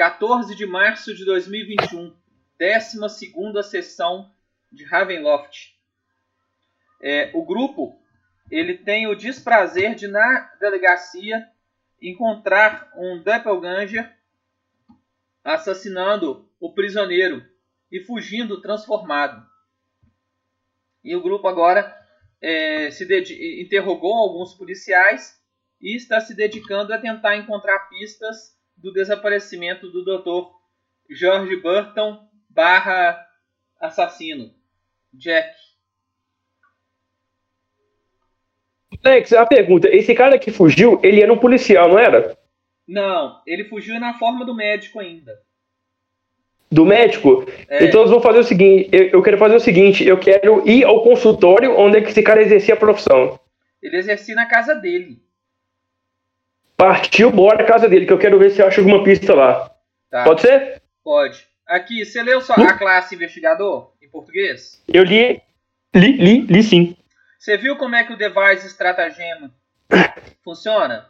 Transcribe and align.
14 0.00 0.56
de 0.56 0.64
março 0.64 1.14
de 1.14 1.26
2021, 1.26 2.16
12 2.58 3.62
sessão 3.68 4.34
de 4.72 4.82
Ravenloft. 4.82 5.78
É, 7.02 7.30
o 7.34 7.44
grupo 7.44 8.00
ele 8.50 8.78
tem 8.78 9.06
o 9.06 9.14
desprazer 9.14 9.94
de, 9.94 10.08
na 10.08 10.54
delegacia, 10.58 11.46
encontrar 12.00 12.90
um 12.96 13.22
Doppelganger 13.22 14.10
assassinando 15.44 16.50
o 16.58 16.72
prisioneiro 16.72 17.44
e 17.92 18.00
fugindo 18.00 18.62
transformado. 18.62 19.46
E 21.04 21.14
o 21.14 21.22
grupo 21.22 21.46
agora 21.46 21.94
é, 22.40 22.90
se 22.90 23.04
interrogou 23.60 24.14
alguns 24.14 24.54
policiais 24.54 25.38
e 25.78 25.94
está 25.94 26.22
se 26.22 26.34
dedicando 26.34 26.94
a 26.94 26.98
tentar 26.98 27.36
encontrar 27.36 27.80
pistas 27.90 28.58
do 28.80 28.92
desaparecimento 28.92 29.88
do 29.90 30.04
Dr. 30.04 30.50
George 31.10 31.56
Burton 31.56 32.18
barra 32.48 33.24
assassino, 33.80 34.50
Jack. 35.12 35.54
Alex, 39.02 39.32
a 39.32 39.46
pergunta, 39.46 39.88
esse 39.88 40.14
cara 40.14 40.38
que 40.38 40.50
fugiu, 40.50 41.00
ele 41.02 41.22
era 41.22 41.32
um 41.32 41.38
policial, 41.38 41.88
não 41.88 41.98
era? 41.98 42.36
Não, 42.86 43.40
ele 43.46 43.64
fugiu 43.64 43.98
na 43.98 44.18
forma 44.18 44.44
do 44.44 44.54
médico 44.54 45.00
ainda. 45.00 45.32
Do 46.70 46.84
médico? 46.84 47.44
É. 47.68 47.84
Então 47.84 48.02
nós 48.02 48.10
vamos 48.10 48.22
fazer 48.22 48.38
o 48.40 48.44
seguinte, 48.44 48.88
eu, 48.92 49.06
eu, 49.08 49.22
quero 49.22 49.38
fazer 49.38 49.56
o 49.56 49.60
seguinte, 49.60 50.06
eu 50.06 50.18
quero 50.18 50.68
ir 50.68 50.84
ao 50.84 51.02
consultório 51.02 51.76
onde 51.76 51.98
é 51.98 52.00
que 52.00 52.10
esse 52.10 52.22
cara 52.22 52.42
exercia 52.42 52.74
a 52.74 52.76
profissão. 52.76 53.38
Ele 53.82 53.96
exercia 53.96 54.34
na 54.34 54.46
casa 54.46 54.74
dele. 54.74 55.18
Partiu, 56.80 57.30
bora 57.30 57.58
na 57.58 57.64
casa 57.64 57.86
dele, 57.86 58.06
que 58.06 58.12
eu 58.12 58.18
quero 58.18 58.38
ver 58.38 58.50
se 58.50 58.62
eu 58.62 58.66
acho 58.66 58.80
alguma 58.80 59.04
pista 59.04 59.34
lá. 59.34 59.70
Tá. 60.10 60.24
Pode 60.24 60.40
ser? 60.40 60.80
Pode. 61.04 61.46
Aqui, 61.66 62.06
você 62.06 62.22
leu 62.22 62.40
só 62.40 62.54
a 62.54 62.72
classe 62.72 63.14
investigador 63.14 63.92
em 64.02 64.08
português? 64.08 64.82
Eu 64.88 65.04
li, 65.04 65.42
li, 65.94 66.12
li, 66.12 66.40
li 66.40 66.62
sim. 66.62 66.96
Você 67.38 67.58
viu 67.58 67.76
como 67.76 67.94
é 67.94 68.04
que 68.04 68.14
o 68.14 68.16
device 68.16 68.66
estratagema 68.66 69.50
funciona? 70.42 71.06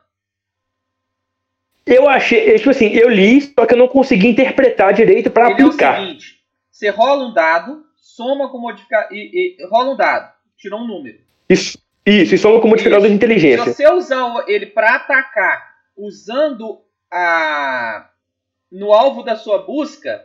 Eu 1.87 2.09
achei, 2.09 2.57
tipo 2.57 2.71
assim, 2.71 2.89
eu 2.89 3.09
li, 3.09 3.41
só 3.41 3.65
que 3.65 3.75
eu 3.75 3.79
não 3.79 3.89
consegui 3.89 4.27
interpretar 4.27 4.93
direito 4.93 5.31
para 5.31 5.49
aplicar. 5.49 5.99
É 5.99 6.03
o 6.03 6.07
seguinte, 6.07 6.41
você 6.71 6.89
rola 6.89 7.29
um 7.29 7.33
dado, 7.33 7.84
soma 7.97 8.51
com 8.51 8.59
modificador 8.59 9.09
e, 9.12 9.57
e, 9.59 9.67
rola 9.69 9.93
um 9.93 9.97
dado, 9.97 10.33
tirou 10.57 10.81
um 10.81 10.87
número. 10.87 11.19
Isso, 11.49 11.79
isso, 12.05 12.34
e 12.34 12.39
soma 12.39 12.61
com 12.61 12.69
modificador 12.69 13.06
isso. 13.06 13.11
de 13.11 13.17
inteligência. 13.17 13.65
Se 13.65 13.73
você 13.75 13.93
usar 13.93 14.45
ele 14.48 14.67
para 14.67 14.97
atacar 14.97 15.70
usando 15.97 16.81
a 17.11 18.09
no 18.70 18.93
alvo 18.93 19.23
da 19.23 19.37
sua 19.37 19.59
busca, 19.59 20.25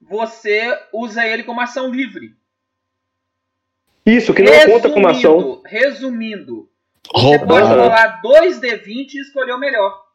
você 0.00 0.72
usa 0.92 1.26
ele 1.26 1.42
como 1.42 1.60
ação 1.60 1.90
livre. 1.90 2.36
Isso, 4.04 4.32
que 4.32 4.42
não 4.42 4.52
resumindo, 4.52 4.72
conta 4.72 4.90
como 4.94 5.08
ação. 5.08 5.62
Resumindo, 5.66 6.70
você 7.12 7.36
roubado. 7.36 7.46
pode 7.46 7.68
rolar 7.68 8.22
2D20 8.22 9.14
e 9.14 9.20
escolher 9.20 9.52
o 9.52 9.58
melhor. 9.58 10.06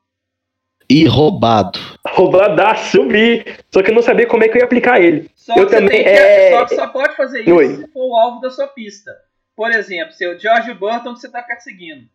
E 0.89 1.05
roubado. 1.05 1.79
Roubadaço, 2.07 3.07
vi. 3.07 3.45
Só 3.69 3.83
que 3.83 3.91
eu 3.91 3.95
não 3.95 4.01
sabia 4.01 4.27
como 4.27 4.43
é 4.43 4.47
que 4.47 4.57
eu 4.57 4.59
ia 4.59 4.65
aplicar 4.65 5.01
ele. 5.01 5.29
Só, 5.35 5.55
eu 5.55 5.67
também, 5.67 6.03
que, 6.03 6.09
é... 6.09 6.51
só 6.51 6.65
que 6.65 6.75
só 6.75 6.87
pode 6.87 7.15
fazer 7.15 7.41
isso 7.41 7.53
Oi. 7.53 7.75
se 7.75 7.87
for 7.87 8.07
o 8.07 8.15
alvo 8.15 8.41
da 8.41 8.49
sua 8.49 8.67
pista. 8.67 9.11
Por 9.55 9.71
exemplo, 9.71 10.13
seu 10.13 10.37
George 10.39 10.73
Burton 10.73 11.13
que 11.13 11.19
você 11.19 11.27
está 11.27 11.41
perseguindo. 11.41 12.05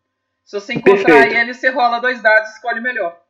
Se 0.44 0.58
você 0.58 0.74
encontrar 0.74 1.04
Perfeito. 1.04 1.36
ele, 1.36 1.54
você 1.54 1.70
rola 1.70 1.98
dois 2.00 2.22
dados 2.22 2.50
e 2.50 2.52
escolhe 2.54 2.80
o 2.80 2.82
melhor. 2.82 3.20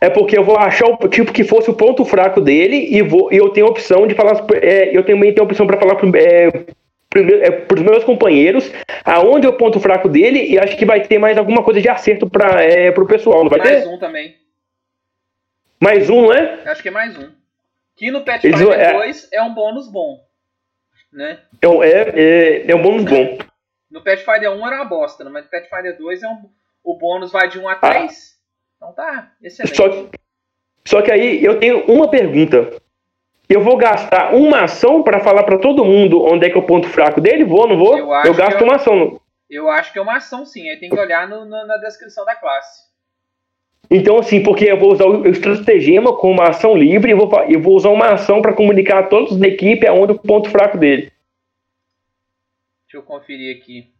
É 0.00 0.10
porque 0.10 0.36
eu 0.36 0.44
vou 0.44 0.58
achar 0.58 0.86
o 0.86 1.08
tipo 1.08 1.32
que 1.32 1.44
fosse 1.44 1.70
o 1.70 1.74
ponto 1.74 2.04
fraco 2.04 2.40
dele 2.42 2.76
e 2.90 3.00
vou 3.00 3.32
e 3.32 3.36
eu 3.36 3.48
tenho 3.48 3.66
a 3.66 3.70
opção 3.70 4.06
de 4.06 4.14
falar. 4.14 4.44
É, 4.62 4.94
eu 4.94 5.04
também 5.04 5.32
tenho 5.32 5.44
a 5.44 5.46
opção 5.46 5.66
para 5.66 5.78
falar 5.78 5.96
é, 6.16 6.50
para 7.50 7.74
os 7.74 7.82
meus 7.82 8.04
companheiros 8.04 8.70
aonde 9.02 9.46
é 9.46 9.48
o 9.48 9.56
ponto 9.56 9.80
fraco 9.80 10.08
dele 10.08 10.46
e 10.46 10.58
acho 10.58 10.76
que 10.76 10.84
vai 10.84 11.00
ter 11.00 11.18
mais 11.18 11.38
alguma 11.38 11.62
coisa 11.62 11.80
de 11.80 11.88
acerto 11.88 12.28
para 12.28 12.62
é, 12.62 12.90
o 12.90 13.06
pessoal, 13.06 13.42
não 13.42 13.48
vai 13.48 13.60
mais 13.60 13.70
ter? 13.70 13.76
Mais 13.76 13.88
um 13.88 13.98
também. 13.98 14.36
Mais 15.80 16.10
um, 16.10 16.28
né? 16.28 16.60
Acho 16.66 16.82
que 16.82 16.88
é 16.88 16.92
mais 16.92 17.16
um. 17.16 17.30
Que 17.96 18.10
no 18.10 18.22
é... 18.72 18.92
2 18.92 19.28
é 19.32 19.42
um 19.42 19.54
bônus 19.54 19.90
bom. 19.90 20.27
Né? 21.18 21.40
É, 21.60 21.66
é, 21.66 22.20
é, 22.20 22.70
é 22.70 22.76
um 22.76 22.80
bônus 22.80 23.04
bom. 23.04 23.38
No 23.90 24.04
Pathfinder 24.04 24.52
1 24.52 24.66
era 24.68 24.76
uma 24.76 24.84
bosta, 24.84 25.28
mas 25.28 25.42
no 25.42 25.50
Pathfinder 25.50 25.98
2 25.98 26.22
é 26.22 26.28
um, 26.28 26.48
o 26.84 26.96
bônus 26.96 27.32
vai 27.32 27.48
de 27.48 27.58
1 27.58 27.68
a 27.68 27.74
3. 27.74 27.92
Ah. 27.92 28.38
Então 28.76 28.92
tá, 28.92 29.32
excelente. 29.42 29.76
Só, 29.76 29.84
só 30.86 31.02
que 31.02 31.10
aí 31.10 31.44
eu 31.44 31.58
tenho 31.58 31.84
uma 31.86 32.08
pergunta. 32.08 32.70
Eu 33.48 33.60
vou 33.62 33.76
gastar 33.76 34.32
uma 34.32 34.62
ação 34.62 35.02
para 35.02 35.18
falar 35.18 35.42
para 35.42 35.58
todo 35.58 35.84
mundo 35.84 36.22
onde 36.22 36.46
é 36.46 36.50
que 36.50 36.56
é 36.56 36.60
o 36.60 36.66
ponto 36.66 36.86
fraco 36.86 37.20
dele? 37.20 37.44
Vou, 37.44 37.66
não 37.66 37.76
vou? 37.76 37.98
Eu, 37.98 38.12
eu 38.24 38.34
gasto 38.34 38.62
uma 38.62 38.76
ação. 38.76 39.20
Eu 39.50 39.68
acho 39.68 39.92
que 39.92 39.98
é 39.98 40.02
uma 40.02 40.18
ação 40.18 40.46
sim. 40.46 40.70
Aí 40.70 40.78
tem 40.78 40.88
que 40.88 41.00
olhar 41.00 41.26
no, 41.26 41.44
no, 41.44 41.66
na 41.66 41.78
descrição 41.78 42.24
da 42.24 42.36
classe. 42.36 42.87
Então, 43.90 44.18
assim, 44.18 44.42
porque 44.42 44.66
eu 44.66 44.78
vou 44.78 44.92
usar 44.92 45.06
o 45.06 45.26
estratagema 45.26 46.14
com 46.16 46.30
uma 46.30 46.48
ação 46.48 46.76
livre 46.76 47.10
e 47.10 47.14
vou, 47.14 47.30
eu 47.48 47.60
vou 47.60 47.74
usar 47.74 47.88
uma 47.88 48.12
ação 48.12 48.42
para 48.42 48.52
comunicar 48.52 48.98
a 48.98 49.06
todos 49.06 49.36
da 49.38 49.48
equipe 49.48 49.86
aonde 49.86 50.12
o 50.12 50.18
ponto 50.18 50.50
fraco 50.50 50.76
dele. 50.76 51.10
Deixa 52.84 52.96
eu 52.96 53.02
conferir 53.02 53.56
aqui. 53.56 53.90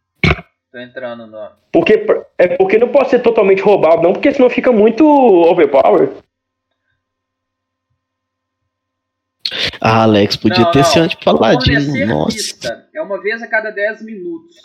Tô 0.71 0.79
entrando 0.79 1.27
no. 1.27 1.51
Porque, 1.73 2.07
é 2.37 2.49
porque 2.57 2.79
não 2.79 2.89
pode 2.89 3.09
ser 3.09 3.21
totalmente 3.21 3.63
roubado, 3.63 4.03
não, 4.03 4.13
porque 4.13 4.33
senão 4.33 4.51
fica 4.51 4.71
muito 4.71 5.07
overpower. 5.07 6.11
Ah, 9.81 10.03
Alex, 10.03 10.37
podia 10.37 10.65
não, 10.65 10.71
ter 10.71 10.81
não. 10.81 10.85
sido 10.85 11.03
anti-paladino. 11.05 12.07
Nossa. 12.07 12.89
É 12.95 13.01
uma 13.01 13.21
vez 13.23 13.43
a 13.43 13.47
cada 13.47 13.71
10 13.71 14.03
minutos. 14.03 14.57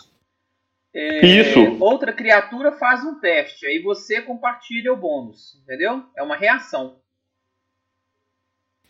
É, 0.94 1.26
Isso. 1.26 1.76
Outra 1.80 2.12
criatura 2.12 2.72
faz 2.72 3.04
um 3.04 3.18
teste, 3.18 3.66
aí 3.66 3.80
você 3.80 4.22
compartilha 4.22 4.92
o 4.92 4.96
bônus, 4.96 5.60
entendeu? 5.62 6.04
É 6.16 6.22
uma 6.22 6.36
reação. 6.36 6.96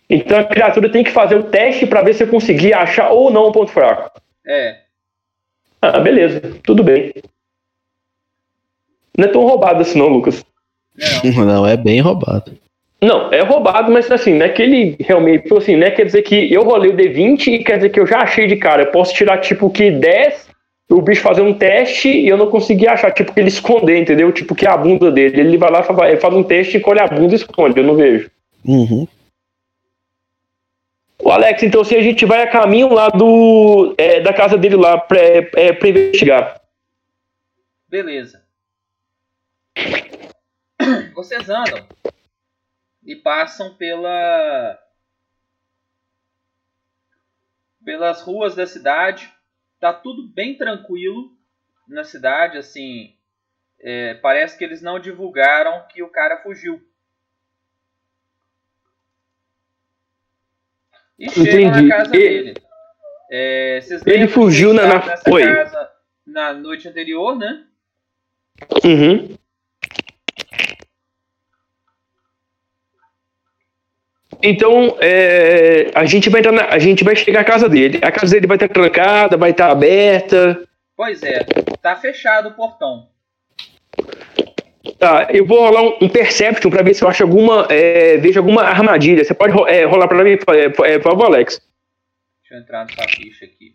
Então 0.09 0.38
a 0.38 0.44
criatura 0.44 0.93
tem 0.93 1.03
que 1.03 1.10
fazer 1.10 1.37
o 1.37 1.44
teste 1.50 1.87
para 1.87 2.03
ver 2.03 2.14
se 2.14 2.22
eu 2.22 2.28
conseguir 2.28 2.75
achar 2.75 3.10
ou 3.10 3.31
não 3.31 3.47
o 3.47 3.53
ponto 3.53 3.70
fraco. 3.70 4.20
É. 4.47 4.81
Ah, 5.81 5.98
beleza, 5.98 6.41
tudo 6.62 6.84
bem. 6.84 7.12
Não 9.16 9.25
é 9.25 9.28
tão 9.28 9.43
roubado 9.43 9.81
assim 9.81 9.98
não, 9.98 10.09
Lucas. 10.09 10.44
Não, 11.34 11.44
não 11.47 11.66
é 11.66 11.76
bem 11.76 12.00
roubado. 12.00 12.53
Não, 13.00 13.32
é 13.32 13.41
roubado, 13.43 13.93
mas 13.93 14.10
assim, 14.10 14.34
não 14.34 14.47
é 14.47 14.48
que 14.48 14.62
ele 14.62 14.97
realmente, 15.00 15.53
assim, 15.54 15.76
né? 15.76 15.91
Quer 15.91 16.06
dizer 16.06 16.22
que 16.22 16.53
eu 16.53 16.64
rolei 16.64 16.91
o 16.91 16.97
D20 16.97 17.48
e 17.48 17.64
quer 17.64 17.76
dizer 17.76 17.91
que 17.91 18.00
eu 18.00 18.06
já 18.06 18.20
achei 18.20 18.47
de 18.47 18.56
cara. 18.56 18.82
Eu 18.82 18.91
posso 18.91 19.12
tirar, 19.12 19.38
tipo, 19.38 19.69
que 19.69 19.91
10, 19.91 20.44
o 20.90 21.00
bicho 21.00 21.22
fazer 21.22 21.42
um 21.42 21.56
teste 21.56 22.08
e 22.08 22.28
eu 22.28 22.36
não 22.36 22.50
consegui 22.50 22.86
achar, 22.86 23.10
tipo, 23.12 23.32
que 23.32 23.40
ele 23.40 23.48
esconder, 23.48 24.00
entendeu? 24.00 24.30
Tipo, 24.32 24.54
que 24.54 24.66
é 24.66 24.70
a 24.70 24.76
bunda 24.76 25.10
dele. 25.10 25.40
Ele 25.40 25.56
vai 25.56 25.70
lá, 25.70 25.82
faz 25.82 26.34
um 26.34 26.42
teste, 26.42 26.76
encolhe 26.76 27.00
a 27.00 27.06
bunda 27.06 27.32
e 27.32 27.36
esconde, 27.36 27.78
eu 27.78 27.84
não 27.84 27.96
vejo. 27.96 28.30
Uhum. 28.64 29.06
O 31.22 31.30
Alex, 31.30 31.62
então, 31.62 31.82
se 31.82 31.96
a 31.96 32.02
gente 32.02 32.26
vai 32.26 32.42
a 32.42 32.50
caminho 32.50 32.92
lá 32.92 33.08
do, 33.08 33.94
é, 33.96 34.20
da 34.20 34.32
casa 34.32 34.58
dele 34.58 34.76
lá 34.76 34.98
pra, 34.98 35.18
é, 35.18 35.72
pra 35.72 35.88
investigar. 35.88 36.60
Beleza. 37.88 38.44
Vocês 41.14 41.48
andam 41.48 41.86
e 43.04 43.16
passam 43.16 43.74
pela 43.74 44.78
pelas 47.84 48.22
ruas 48.22 48.54
da 48.54 48.66
cidade. 48.66 49.33
Tá 49.84 49.92
tudo 49.92 50.26
bem 50.26 50.56
tranquilo 50.56 51.30
na 51.86 52.04
cidade, 52.04 52.56
assim. 52.56 53.14
É, 53.78 54.14
parece 54.14 54.56
que 54.56 54.64
eles 54.64 54.80
não 54.80 54.98
divulgaram 54.98 55.86
que 55.88 56.02
o 56.02 56.08
cara 56.08 56.38
fugiu. 56.38 56.82
E 61.19 61.28
chegam 61.28 61.70
na 61.70 61.86
casa 61.86 62.16
ele, 62.16 62.54
dele. 62.54 62.66
É, 63.31 63.81
ele 64.06 64.26
fugiu 64.26 64.72
na, 64.72 64.86
na... 64.86 65.00
casa 65.00 65.92
na 66.26 66.54
noite 66.54 66.88
anterior, 66.88 67.37
né? 67.37 67.66
Uhum. 68.82 69.37
Então, 74.46 74.99
é, 75.00 75.91
a, 75.94 76.05
gente 76.05 76.29
vai 76.29 76.43
na, 76.43 76.67
a 76.67 76.79
gente 76.79 77.02
vai 77.02 77.17
chegar 77.17 77.41
à 77.41 77.44
casa 77.44 77.67
dele. 77.67 77.99
A 78.02 78.12
casa 78.12 78.35
dele 78.35 78.46
vai 78.46 78.56
estar 78.56 78.69
trancada, 78.69 79.38
vai 79.38 79.52
estar 79.52 79.70
aberta. 79.70 80.62
Pois 80.94 81.23
é, 81.23 81.43
tá 81.81 81.96
fechado 81.96 82.50
o 82.50 82.52
portão. 82.52 83.08
Tá, 84.99 85.29
eu 85.31 85.46
vou 85.46 85.61
rolar 85.61 85.82
um, 85.82 85.96
um 86.02 86.08
Perception 86.11 86.70
para 86.70 86.82
ver 86.82 86.93
se 86.93 87.02
eu 87.02 87.08
acho 87.08 87.23
alguma. 87.23 87.67
É, 87.70 88.19
vejo 88.19 88.38
alguma 88.38 88.62
armadilha. 88.62 89.25
Você 89.25 89.32
pode 89.32 89.58
é, 89.67 89.85
rolar 89.87 90.08
para 90.08 90.23
mim, 90.23 90.32
é, 90.32 90.69
por 90.69 91.02
favor, 91.02 91.25
Alex? 91.25 91.58
Deixa 92.43 92.55
eu 92.55 92.58
entrar 92.61 92.85
nessa 92.85 93.08
ficha 93.08 93.47
aqui. 93.47 93.75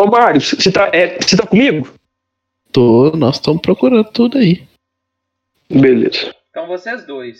Ô, 0.00 0.06
Mário, 0.06 0.40
você 0.40 0.72
tá, 0.72 0.88
é, 0.94 1.08
tá 1.18 1.46
comigo? 1.46 1.86
Tô, 2.72 3.10
nós 3.10 3.36
estamos 3.36 3.60
procurando 3.60 4.04
tudo 4.04 4.38
aí. 4.38 4.66
Beleza. 5.70 6.34
Então 6.48 6.66
vocês 6.66 7.06
dois. 7.06 7.38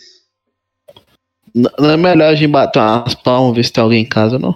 Não 1.55 1.89
é 1.89 1.97
melhor 1.97 2.29
a 2.29 2.35
gente 2.35 2.51
bater 2.51 2.79
umas 2.79 3.15
palmas, 3.15 3.55
ver 3.55 3.63
se 3.63 3.73
tem 3.73 3.83
alguém 3.83 4.03
em 4.03 4.07
casa, 4.07 4.37
não? 4.37 4.55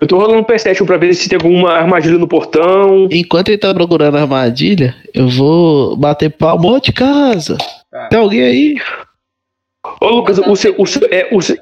Eu 0.00 0.06
tô 0.06 0.16
rolando 0.16 0.38
um 0.38 0.44
Perception 0.44 0.86
pra 0.86 0.96
ver 0.96 1.12
se 1.14 1.28
tem 1.28 1.36
alguma 1.36 1.72
armadilha 1.72 2.18
no 2.18 2.28
portão. 2.28 3.08
Enquanto 3.10 3.48
ele 3.48 3.58
tá 3.58 3.74
procurando 3.74 4.16
a 4.16 4.20
armadilha, 4.20 4.94
eu 5.12 5.28
vou 5.28 5.96
bater 5.96 6.30
palma 6.30 6.80
de 6.80 6.92
casa. 6.92 7.58
Tá. 7.90 8.08
Tem 8.08 8.18
alguém 8.20 8.42
aí? 8.42 8.76
Ô, 10.00 10.08
Lucas, 10.08 10.38
o 10.38 10.54
seu, 10.54 10.74
o 10.78 10.86
seu, 10.86 11.02
é, 11.10 11.28
o 11.32 11.42
seu, 11.42 11.58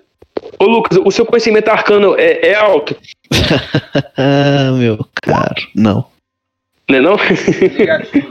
ô, 0.59 0.65
Lucas, 0.65 0.99
o 1.05 1.11
seu 1.11 1.25
conhecimento 1.27 1.69
arcano 1.69 2.15
é, 2.19 2.49
é 2.49 2.55
alto, 2.55 2.97
ah, 4.17 4.73
meu 4.73 4.99
caro. 5.23 5.55
Não. 5.75 6.07
né 6.91 7.01
não? 7.01 7.17
Negativo. 7.79 8.29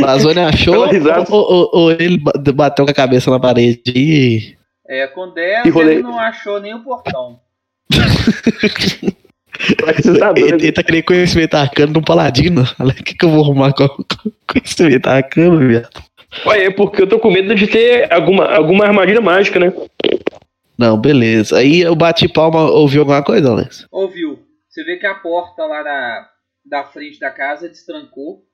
Lazone 0.00 0.40
achou 0.46 0.88
ou, 1.30 1.52
ou- 1.52 1.70
ou 1.72 1.92
ele 1.92 2.18
ba- 2.18 2.32
bateu 2.54 2.84
com 2.84 2.90
a 2.90 2.94
cabeça 2.94 3.30
na 3.30 3.38
parede 3.40 3.82
e. 3.94 4.56
É, 4.86 5.06
com 5.06 5.32
10 5.32 5.66
E 5.66 5.70
rolei. 5.70 5.94
ele 5.96 6.02
não 6.02 6.18
achou 6.18 6.60
nem 6.60 6.74
o 6.74 6.80
portão. 6.82 7.38
Você 9.96 10.18
tá 10.18 10.30
Ele, 10.36 10.40
doido. 10.50 10.62
ele 10.62 10.72
tá 10.72 10.82
querendo 10.84 11.04
conhecimento 11.04 11.54
arcano 11.54 11.92
de 11.92 11.98
um 11.98 12.02
paladino. 12.02 12.62
Olha, 12.78 12.92
o 12.92 12.94
que, 12.94 13.12
que 13.14 13.24
eu 13.24 13.30
vou 13.30 13.42
arrumar 13.42 13.72
com, 13.72 13.88
com 13.88 14.30
conhecimento 14.46 15.06
arcano, 15.08 15.58
viado? 15.66 16.02
Olha, 16.44 16.62
é 16.62 16.70
porque 16.70 17.02
eu 17.02 17.08
tô 17.08 17.18
com 17.18 17.30
medo 17.30 17.54
de 17.54 17.66
ter 17.66 18.12
alguma, 18.12 18.44
alguma 18.46 18.84
armadilha 18.84 19.20
mágica, 19.20 19.58
né? 19.58 19.72
Não, 20.76 21.00
beleza. 21.00 21.58
Aí 21.58 21.80
eu 21.80 21.96
bati 21.96 22.28
palma, 22.28 22.70
ouviu 22.70 23.00
alguma 23.00 23.22
coisa, 23.22 23.50
Alex? 23.50 23.86
Ouviu? 23.90 24.38
Você 24.68 24.84
vê 24.84 24.96
que 24.96 25.06
a 25.06 25.14
porta 25.14 25.64
lá 25.64 25.82
da, 25.82 26.28
da 26.64 26.84
frente 26.84 27.18
da 27.18 27.30
casa 27.30 27.68
destrancou 27.68 28.44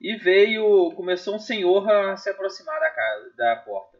e 0.00 0.16
veio. 0.16 0.92
Começou 0.94 1.34
um 1.34 1.40
senhor 1.40 1.88
a 1.90 2.16
se 2.16 2.30
aproximar 2.30 2.78
da 2.78 2.90
casa, 2.90 3.24
da 3.36 3.56
porta. 3.56 3.98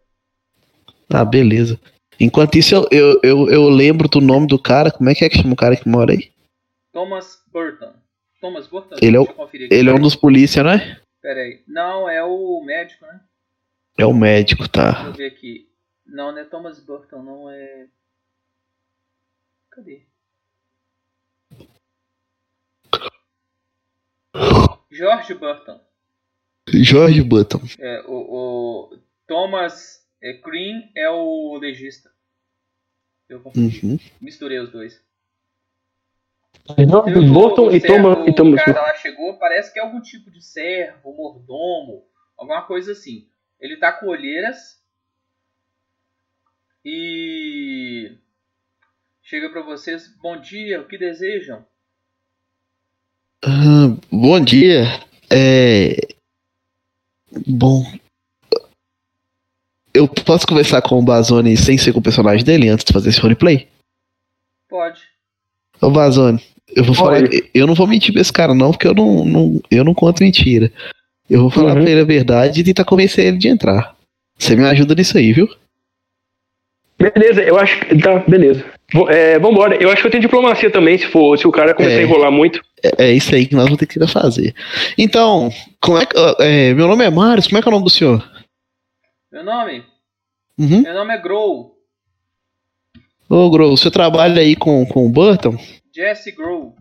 Ah, 1.12 1.24
beleza. 1.24 1.80
Enquanto 2.20 2.56
isso, 2.56 2.74
eu, 2.74 2.86
eu, 2.90 3.20
eu, 3.22 3.50
eu 3.50 3.68
lembro 3.68 4.08
do 4.08 4.20
nome 4.20 4.46
do 4.46 4.58
cara. 4.58 4.90
Como 4.90 5.10
é 5.10 5.14
que 5.14 5.24
é 5.24 5.28
que 5.28 5.38
chama 5.38 5.54
o 5.54 5.56
cara 5.56 5.76
que 5.76 5.88
mora 5.88 6.12
aí? 6.12 6.30
Thomas 6.92 7.42
Burton. 7.52 7.92
Thomas 8.40 8.66
Burton? 8.68 8.96
Ele 9.02 9.16
é 9.16 9.20
o-. 9.20 9.28
Ele 9.70 9.90
é 9.90 9.92
um 9.92 10.00
dos 10.00 10.14
polícia, 10.14 10.62
não 10.62 10.70
é? 10.70 11.00
Pera 11.26 11.40
aí. 11.40 11.60
Não, 11.66 12.08
é 12.08 12.22
o 12.22 12.62
médico, 12.62 13.04
né? 13.04 13.20
É 13.98 14.06
o 14.06 14.14
médico, 14.14 14.62
Deixa 14.68 14.92
tá? 14.92 15.06
eu 15.06 15.12
ver 15.12 15.26
aqui. 15.26 15.68
Não, 16.06 16.30
não 16.30 16.38
é 16.38 16.44
Thomas 16.44 16.78
Burton, 16.78 17.20
não 17.20 17.50
é. 17.50 17.88
Cadê? 19.68 20.06
George 24.88 25.34
Burton. 25.34 25.84
Jorge 26.68 27.22
Button. 27.24 27.62
É, 27.80 28.02
o, 28.06 28.92
o 28.92 28.98
Thomas 29.26 30.08
é, 30.22 30.32
Green 30.34 30.92
é 30.94 31.10
o 31.10 31.58
legista. 31.58 32.08
Eu. 33.28 33.42
Uhum. 33.46 33.98
Misturei 34.20 34.60
os 34.60 34.70
dois. 34.70 35.04
Não, 36.88 37.08
E 37.08 37.14
o 37.14 37.72
e. 37.72 37.76
E 37.76 37.80
Thomas. 37.80 38.60
O 38.60 38.64
cara 38.64 38.82
lá 38.82 38.94
chegou, 38.94 39.38
parece 39.38 39.72
que 39.72 39.78
é 39.78 39.82
algum 39.82 40.00
tipo 40.00 40.30
de 40.30 40.42
servo, 40.42 41.12
mordomo, 41.12 42.04
alguma 42.36 42.62
coisa 42.62 42.92
assim. 42.92 43.28
Ele 43.60 43.76
tá 43.76 43.92
com 43.92 44.06
olheiras 44.06 44.82
e 46.84 48.16
chega 49.22 49.50
pra 49.50 49.62
vocês. 49.62 50.08
Bom 50.20 50.40
dia, 50.40 50.80
o 50.80 50.86
que 50.86 50.98
desejam? 50.98 51.64
Ah, 53.44 53.96
bom 54.10 54.40
dia. 54.40 54.84
É. 55.30 55.96
Bom. 57.46 57.82
Eu 59.94 60.06
posso 60.08 60.46
conversar 60.46 60.82
com 60.82 60.98
o 60.98 61.02
Bazone 61.02 61.56
sem 61.56 61.78
ser 61.78 61.92
com 61.92 62.00
o 62.00 62.02
personagem 62.02 62.44
dele 62.44 62.68
antes 62.68 62.84
de 62.84 62.92
fazer 62.92 63.08
esse 63.08 63.20
roleplay? 63.20 63.68
Pode. 64.68 65.15
Ô 65.86 65.90
Bazone, 65.90 66.40
eu 66.74 66.82
vou 66.82 66.94
falar. 66.94 67.20
Eu 67.54 67.66
não 67.66 67.74
vou 67.74 67.86
mentir 67.86 68.12
pra 68.12 68.20
esse 68.20 68.32
cara, 68.32 68.54
não, 68.54 68.72
porque 68.72 68.88
eu 68.88 68.94
não, 68.94 69.24
não, 69.24 69.60
eu 69.70 69.84
não 69.84 69.94
conto 69.94 70.22
mentira. 70.22 70.72
Eu 71.30 71.42
vou 71.42 71.50
falar 71.50 71.74
Uhum. 71.76 71.82
pra 71.82 71.90
ele 71.90 72.00
a 72.00 72.04
verdade 72.04 72.60
e 72.60 72.64
tentar 72.64 72.84
convencer 72.84 73.26
ele 73.26 73.36
de 73.38 73.48
entrar. 73.48 73.94
Você 74.38 74.56
me 74.56 74.64
ajuda 74.64 74.94
nisso 74.94 75.16
aí, 75.16 75.32
viu? 75.32 75.48
Beleza, 76.98 77.42
eu 77.42 77.58
acho 77.58 77.78
que. 77.80 77.96
Tá, 77.98 78.18
beleza. 78.20 78.64
É, 79.08 79.38
vambora. 79.38 79.76
Eu 79.76 79.90
acho 79.90 80.00
que 80.00 80.06
eu 80.06 80.10
tenho 80.10 80.22
diplomacia 80.22 80.70
também, 80.70 80.96
se 80.96 81.06
for, 81.06 81.36
se 81.38 81.46
o 81.46 81.52
cara 81.52 81.74
começar 81.74 81.96
É. 81.96 81.98
a 81.98 82.02
enrolar 82.02 82.32
muito. 82.32 82.60
É, 82.82 83.06
é 83.06 83.12
isso 83.12 83.34
aí 83.34 83.46
que 83.46 83.54
nós 83.54 83.64
vamos 83.64 83.78
ter 83.78 83.86
que 83.86 84.04
fazer. 84.06 84.54
Então, 84.96 85.50
como 85.80 85.98
é 85.98 86.06
que. 86.06 86.16
é, 86.40 86.72
meu 86.74 86.88
nome 86.88 87.04
é 87.04 87.10
Marius, 87.10 87.46
como 87.46 87.58
é 87.58 87.62
que 87.62 87.68
é 87.68 87.70
o 87.70 87.72
nome 87.72 87.84
do 87.84 87.90
senhor? 87.90 88.28
Meu 89.32 89.44
nome? 89.44 89.82
Uhum. 90.58 90.82
Meu 90.82 90.94
nome 90.94 91.14
é 91.14 91.18
Grow. 91.20 91.75
Ô, 93.28 93.50
Gro, 93.50 93.72
o 93.72 93.76
senhor 93.76 93.90
trabalha 93.90 94.40
aí 94.40 94.54
com, 94.54 94.86
com 94.86 95.06
o 95.06 95.10
Burton? 95.10 95.56
Jesse 95.94 96.30
Grow. 96.30 96.74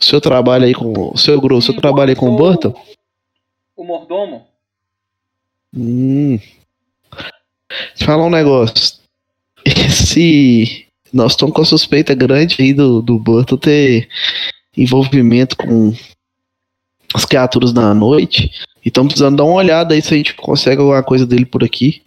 O 0.00 0.04
senhor 0.04 0.20
trabalha 0.20 0.66
aí 0.66 0.74
com. 0.74 0.92
O 1.12 1.16
senhor 1.16 1.40
Gro, 1.40 1.56
o 1.56 1.62
senhor 1.62 1.74
Sim, 1.74 1.80
trabalha 1.80 2.10
aí 2.12 2.16
com 2.16 2.28
o 2.28 2.36
Burton? 2.36 2.74
O 3.76 3.84
mordomo. 3.84 4.46
Hum. 5.74 6.38
Deixa 7.68 8.02
eu 8.02 8.06
falar 8.06 8.26
um 8.26 8.30
negócio. 8.30 8.98
Esse. 9.64 10.86
Nós 11.12 11.32
estamos 11.32 11.54
com 11.54 11.62
a 11.62 11.64
suspeita 11.64 12.14
grande 12.14 12.56
aí 12.60 12.72
do, 12.72 13.00
do 13.00 13.18
Burton 13.18 13.56
ter 13.56 14.08
envolvimento 14.76 15.56
com 15.56 15.92
as 17.14 17.24
criaturas 17.24 17.72
da 17.72 17.94
noite. 17.94 18.50
E 18.84 18.88
estamos 18.88 19.12
precisando 19.12 19.36
dar 19.36 19.44
uma 19.44 19.54
olhada 19.54 19.94
aí 19.94 20.02
se 20.02 20.12
a 20.12 20.16
gente 20.16 20.34
consegue 20.34 20.80
alguma 20.80 21.02
coisa 21.02 21.26
dele 21.26 21.46
por 21.46 21.64
aqui. 21.64 22.02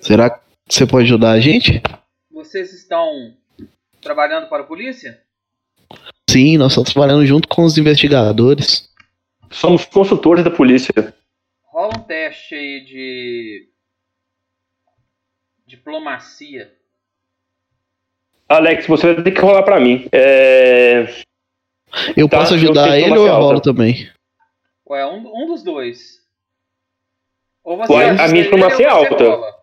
Será 0.00 0.30
que 0.30 0.40
você 0.68 0.86
pode 0.86 1.04
ajudar 1.04 1.32
a 1.32 1.40
gente? 1.40 1.82
vocês 2.30 2.72
estão 2.72 3.34
trabalhando 4.00 4.48
para 4.48 4.62
a 4.62 4.66
polícia? 4.66 5.20
Sim, 6.28 6.56
nós 6.58 6.72
estamos 6.72 6.92
trabalhando 6.92 7.24
junto 7.26 7.48
com 7.48 7.64
os 7.64 7.78
investigadores. 7.78 8.88
Somos 9.50 9.84
consultores 9.86 10.44
da 10.44 10.50
polícia. 10.50 10.92
Rola 11.64 11.96
um 11.96 12.02
teste 12.02 12.54
aí 12.54 12.84
de. 12.84 13.68
Diplomacia. 15.66 16.72
Alex, 18.48 18.86
você 18.86 19.14
vai 19.14 19.24
ter 19.24 19.30
que 19.32 19.40
rolar 19.40 19.62
pra 19.62 19.80
mim. 19.80 20.06
É. 20.12 21.06
Eu 22.16 22.28
Tá, 22.28 22.38
posso 22.38 22.54
eu 22.54 22.58
ajudar 22.58 22.90
sei 22.90 23.04
ele 23.04 23.16
ou 23.18 23.26
eu 23.26 23.34
rolo 23.34 23.60
também? 23.60 24.10
Ué, 24.86 25.06
um, 25.06 25.44
um 25.44 25.46
dos 25.46 25.62
dois. 25.62 26.20
Ou 27.62 27.76
você 27.78 27.92
Ué, 27.92 28.10
a 28.10 28.28
minha 28.28 28.44
diplomacia 28.44 28.86
é 28.86 28.90
alta. 28.90 29.53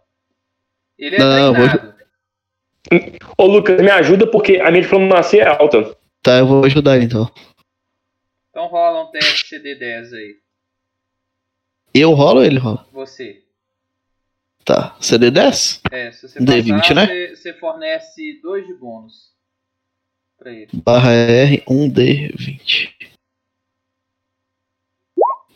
Ele 1.01 1.15
é 1.15 1.19
Não, 1.19 1.53
vou- 1.53 1.67
treinado. 1.67 1.91
Ô, 3.37 3.45
Lucas, 3.47 3.81
me 3.81 3.89
ajuda 3.89 4.29
porque 4.29 4.57
a 4.57 4.69
minha 4.69 4.83
diplomacia 4.83 5.43
é 5.43 5.47
alta. 5.47 5.97
Tá, 6.21 6.37
eu 6.37 6.45
vou 6.47 6.63
ajudar 6.65 6.95
ele, 6.97 7.05
então. 7.05 7.29
Então 8.49 8.67
rola 8.67 9.03
um 9.07 9.11
teste 9.11 9.55
CD10 9.55 10.13
aí. 10.13 10.35
Eu 11.93 12.11
rolo 12.13 12.39
ou 12.39 12.45
ele 12.45 12.59
rola? 12.59 12.85
Você. 12.91 13.43
Tá. 14.63 14.95
CD10? 15.01 15.81
É, 15.91 16.11
se 16.11 16.27
você 16.27 16.39
D20, 16.39 16.77
passar, 16.79 16.93
né? 16.95 17.05
você, 17.07 17.35
você 17.35 17.53
fornece 17.55 18.39
dois 18.41 18.65
de 18.67 18.73
bônus. 18.75 19.31
Pra 20.37 20.51
ele. 20.51 20.69
Barra 20.85 21.11
R, 21.11 21.63
1D20. 21.67 22.93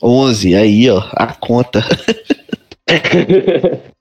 11, 0.01 0.55
aí 0.55 0.89
ó, 0.89 0.99
a 1.13 1.33
conta. 1.35 1.79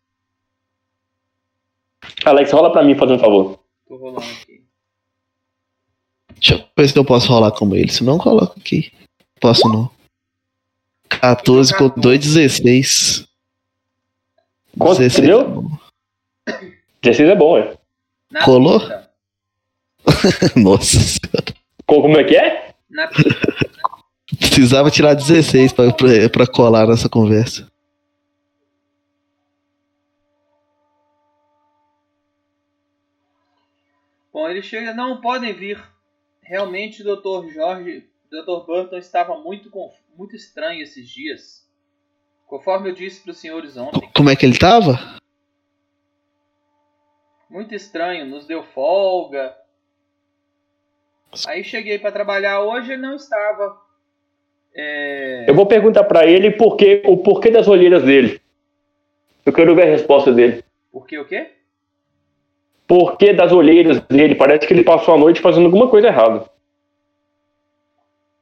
Alex, 2.25 2.53
rola 2.53 2.73
pra 2.73 2.83
mim, 2.85 2.95
fazendo 2.95 3.17
um 3.17 3.21
favor. 3.21 3.59
Tô 3.89 3.97
rolando 3.97 4.21
aqui. 4.21 4.65
Deixa 6.35 6.55
eu 6.55 6.65
ver 6.77 6.89
se 6.89 6.99
eu 6.99 7.05
posso 7.05 7.29
rolar 7.29 7.53
como 7.53 7.75
ele, 7.75 7.91
se 7.91 8.03
não 8.05 8.19
coloco 8.19 8.59
aqui. 8.59 8.93
Posso 9.41 9.69
não. 9.69 9.91
14 11.09 11.77
com 11.77 11.89
2, 11.89 12.19
16. 12.21 13.27
Quanto 14.79 15.03
você 15.03 15.21
deu? 15.21 15.65
16 17.03 17.29
é 17.31 17.37
bom, 17.37 17.57
é. 17.59 17.77
Na 18.31 18.45
Colou? 18.45 18.81
Nossa 20.57 20.99
senhora. 20.99 21.55
Co- 21.87 22.03
Como 22.03 22.19
é 22.19 22.25
que 22.25 22.37
é? 22.37 22.75
Na. 22.91 23.09
Precisava 24.39 24.91
tirar 24.91 25.15
16 25.15 25.73
pra, 25.73 25.93
pra, 25.93 26.29
pra 26.31 26.47
colar 26.47 26.87
nessa 26.89 27.09
conversa. 27.09 27.71
Bom, 34.35 34.49
ele 34.49 34.63
chega, 34.63 34.93
não 34.93 35.21
podem 35.21 35.53
vir. 35.53 35.81
Realmente 36.43 37.03
o 37.07 37.17
Dr. 37.17 37.49
Jorge, 37.53 38.05
Dr. 38.29 38.67
Burton 38.67 38.97
estava 38.99 39.39
muito, 39.39 39.71
conf- 39.71 39.95
muito 40.19 40.35
estranho 40.35 40.83
esses 40.83 41.09
dias. 41.09 41.65
Conforme 42.47 42.91
eu 42.91 42.95
disse 42.95 43.23
para 43.23 43.31
os 43.31 43.39
senhores 43.39 43.77
ontem, 43.77 44.11
Como 44.15 44.29
é 44.29 44.35
que 44.35 44.45
ele 44.45 44.59
tava? 44.59 44.99
Muito 47.49 47.75
estranho, 47.77 48.27
nos 48.27 48.45
deu 48.45 48.65
folga. 48.65 49.57
Aí 51.47 51.63
cheguei 51.63 51.99
para 52.01 52.11
trabalhar 52.13 52.61
hoje 52.61 52.93
ele 52.93 53.03
não 53.03 53.15
estava. 53.15 53.81
É... 54.75 55.49
Eu 55.49 55.55
vou 55.55 55.67
perguntar 55.67 56.05
para 56.05 56.27
ele 56.27 56.51
por 56.51 56.77
que, 56.77 57.03
o 57.07 57.17
porquê 57.19 57.51
das 57.53 57.69
olheiras 57.69 58.03
dele. 58.03 58.41
Eu 59.47 59.53
quero 59.53 59.75
ver 59.77 59.83
a 59.83 59.91
resposta 59.93 60.33
dele. 60.33 60.65
Por 60.91 61.07
que 61.07 61.19
o 61.19 61.25
quê? 61.25 61.54
Por 62.87 63.17
que 63.17 63.33
das 63.33 63.53
olheiras 63.53 64.01
dele? 64.01 64.35
Parece 64.35 64.67
que 64.67 64.73
ele 64.73 64.85
passou 64.85 65.15
a 65.15 65.19
noite 65.19 65.41
fazendo 65.41 65.67
alguma 65.67 65.89
coisa 65.89 66.09
errada. 66.09 66.45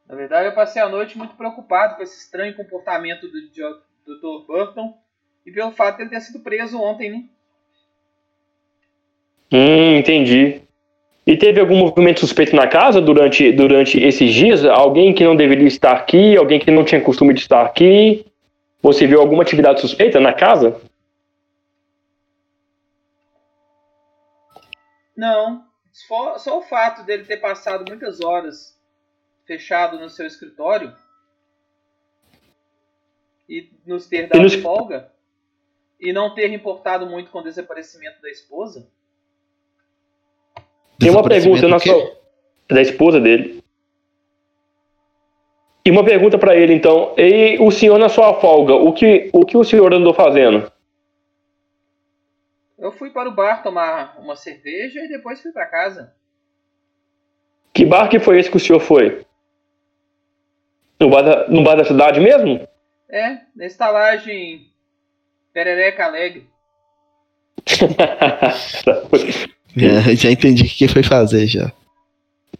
Na 0.09 0.17
verdade, 0.17 0.49
eu 0.49 0.55
passei 0.55 0.83
a 0.83 0.89
noite 0.89 1.17
muito 1.17 1.35
preocupado 1.35 1.97
com 1.97 2.03
esse 2.03 2.19
estranho 2.19 2.55
comportamento 2.55 3.29
do 3.29 3.41
Dr. 3.41 4.47
Burton 4.47 4.95
e 5.47 5.51
pelo 5.51 5.73
fato 5.73 5.97
de 5.97 6.03
ele 6.03 6.11
ter 6.11 6.21
sido 6.21 6.41
preso 6.41 6.81
ontem, 6.81 7.11
né? 7.11 7.25
Hum, 9.53 9.97
entendi. 9.99 10.61
E 11.27 11.37
teve 11.37 11.61
algum 11.61 11.77
movimento 11.77 12.21
suspeito 12.21 12.55
na 12.57 12.67
casa 12.67 13.01
durante, 13.01 13.53
durante 13.53 14.03
esses 14.03 14.35
dias? 14.35 14.65
Alguém 14.65 15.15
que 15.15 15.25
não 15.25 15.37
deveria 15.37 15.69
estar 15.69 15.93
aqui? 15.93 16.37
Alguém 16.37 16.59
que 16.59 16.71
não 16.71 16.85
tinha 16.85 17.01
costume 17.01 17.33
de 17.33 17.41
estar 17.41 17.63
aqui? 17.63 18.27
Você 18.83 19.07
viu 19.07 19.21
alguma 19.21 19.43
atividade 19.43 19.81
suspeita 19.81 20.19
na 20.19 20.33
casa? 20.33 20.81
Não. 25.23 25.65
Só, 25.93 26.59
o 26.59 26.63
fato 26.63 27.05
dele 27.05 27.23
ter 27.25 27.37
passado 27.37 27.85
muitas 27.87 28.21
horas 28.21 28.77
fechado 29.47 30.01
no 30.01 30.11
seu 30.11 30.27
escritório 30.27 30.93
e 33.49 33.71
nos 33.87 34.09
ter 34.09 34.27
dado 34.27 34.43
nos... 34.43 34.55
folga 34.55 35.13
e 36.01 36.13
não 36.13 36.35
ter 36.35 36.53
importado 36.53 37.07
muito 37.07 37.31
com 37.31 37.39
o 37.39 37.45
desaparecimento 37.45 38.21
da 38.21 38.31
esposa 38.31 38.89
tem 40.99 41.11
uma 41.11 41.23
pergunta 41.23 41.69
na 41.69 41.79
sua... 41.79 42.17
da 42.69 42.83
esposa 42.83 43.21
dele. 43.21 43.63
E 45.85 45.91
uma 45.91 46.05
pergunta 46.05 46.37
para 46.37 46.57
ele, 46.57 46.75
então. 46.75 47.15
E 47.17 47.59
o 47.61 47.71
senhor, 47.71 47.97
na 47.97 48.09
sua 48.09 48.35
folga, 48.35 48.75
o 48.75 48.93
que, 48.93 49.31
o 49.33 49.45
que 49.45 49.57
o 49.57 49.63
senhor 49.63 49.95
andou 49.95 50.15
fazendo? 50.15 50.72
Eu 52.83 52.91
fui 52.91 53.11
para 53.11 53.29
o 53.29 53.33
bar 53.33 53.63
tomar 53.63 54.19
uma 54.19 54.35
cerveja 54.35 55.05
e 55.05 55.09
depois 55.09 55.41
fui 55.41 55.53
para 55.53 55.67
casa. 55.67 56.13
Que 57.73 57.87
bar 57.87 58.09
que 58.09 58.19
foi 58.19 58.41
esse 58.41 58.51
que 58.51 58.57
o 58.57 58.61
senhor 58.61 58.81
foi? 58.81 59.25
No 60.99 61.09
bar 61.09 61.23
da, 61.23 61.49
no 61.49 61.63
bar 61.63 61.77
da 61.77 61.85
cidade 61.85 62.19
mesmo? 62.19 62.69
É, 63.09 63.39
na 63.55 63.67
estalagem 63.67 64.67
Perereca 65.53 66.07
Alegre. 66.07 66.45
É, 69.75 70.15
já 70.15 70.31
entendi 70.31 70.65
o 70.65 70.67
que 70.67 70.87
foi 70.87 71.03
fazer 71.03 71.47
já. 71.47 71.73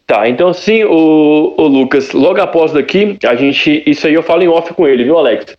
Tá, 0.07 0.27
então 0.27 0.47
assim, 0.47 0.83
o, 0.83 1.53
o 1.55 1.67
Lucas, 1.67 2.11
logo 2.11 2.41
após 2.41 2.73
daqui, 2.73 3.19
a 3.23 3.35
gente. 3.35 3.83
Isso 3.85 4.07
aí 4.07 4.15
eu 4.15 4.23
falo 4.23 4.41
em 4.41 4.47
off 4.47 4.73
com 4.73 4.87
ele, 4.87 5.03
viu, 5.03 5.19
Alex? 5.19 5.55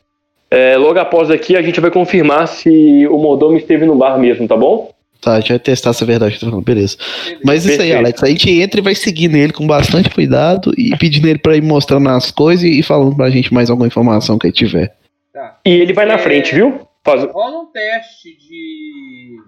É, 0.55 0.77
logo 0.77 0.99
após 0.99 1.29
daqui, 1.29 1.57
a 1.57 1.63
gente 1.63 1.81
vai 1.81 1.91
confirmar 1.91 2.47
se 2.47 3.07
o 3.09 3.19
Moldome 3.19 3.59
esteve 3.59 3.85
no 3.85 3.97
bar 3.97 4.19
mesmo, 4.19 4.47
tá 4.47 4.57
bom? 4.57 4.95
Tá, 5.21 5.33
a 5.35 5.41
gente 5.41 5.49
vai 5.49 5.59
testar 5.59 5.93
se 5.93 6.05
é 6.05 6.07
verdade. 6.07 6.39
Tá 6.39 6.47
beleza. 6.61 6.97
Mas 7.43 7.65
isso 7.65 7.81
aí, 7.81 7.93
Alex, 7.93 8.23
a 8.23 8.29
gente 8.29 8.51
entra 8.51 8.79
e 8.79 8.83
vai 8.83 8.95
seguindo 8.95 9.37
ele 9.37 9.53
com 9.53 9.67
bastante 9.67 10.11
cuidado 10.11 10.73
e 10.79 10.97
pedindo 10.97 11.27
ele 11.27 11.39
pra 11.39 11.57
ir 11.57 11.63
mostrando 11.63 12.09
as 12.11 12.31
coisas 12.31 12.65
e 12.65 12.83
falando 12.83 13.17
pra 13.17 13.31
gente 13.31 13.53
mais 13.53 13.71
alguma 13.71 13.87
informação 13.87 14.39
que 14.39 14.47
ele 14.47 14.53
tiver. 14.53 14.95
Tá. 15.33 15.59
E 15.65 15.71
ele 15.71 15.93
vai 15.93 16.07
na 16.07 16.15
é... 16.15 16.19
frente, 16.19 16.55
viu? 16.55 16.87
Faz... 17.03 17.25
Rola 17.25 17.63
um 17.63 17.67
teste 17.67 18.37
de 18.37 19.39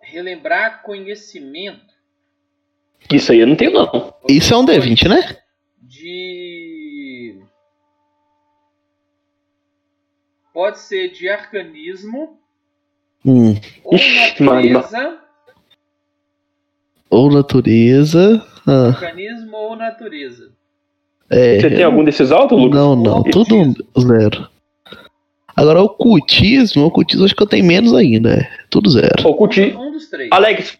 relembrar 0.00 0.82
conhecimento. 0.82 1.96
Isso 3.12 3.32
aí 3.32 3.40
eu 3.40 3.46
não 3.46 3.56
tenho, 3.56 3.72
não. 3.72 4.14
Isso 4.28 4.54
é 4.54 4.56
um 4.56 4.64
D20, 4.64 5.08
né? 5.08 5.36
De. 5.82 6.75
Pode 10.56 10.78
ser 10.78 11.10
de 11.10 11.28
arcanismo. 11.28 12.38
Hum. 13.22 13.54
Ou 13.84 13.94
Ixi, 13.94 14.42
natureza. 14.42 15.18
Ou 17.10 17.30
natureza. 17.30 18.42
Ah. 18.66 18.86
Arcanismo 18.86 19.54
ou 19.54 19.76
natureza. 19.76 20.50
É, 21.28 21.60
Você 21.60 21.68
tem 21.68 21.84
algum 21.84 22.02
desses 22.02 22.32
altos, 22.32 22.58
Lucas? 22.58 22.80
Não, 22.80 22.96
não. 22.96 23.22
Tudo 23.24 23.74
zero. 24.00 24.48
Agora, 25.54 25.82
ocultismo, 25.82 26.86
ocultismo 26.86 27.26
acho 27.26 27.36
que 27.36 27.42
eu 27.42 27.46
tenho 27.46 27.66
menos 27.66 27.92
ainda. 27.92 28.36
É. 28.40 28.48
Tudo 28.70 28.88
zero. 28.88 29.28
Ocultismo. 29.28 29.78
Um 29.78 29.92
dos 29.92 30.08
três. 30.08 30.30
Alex, 30.32 30.78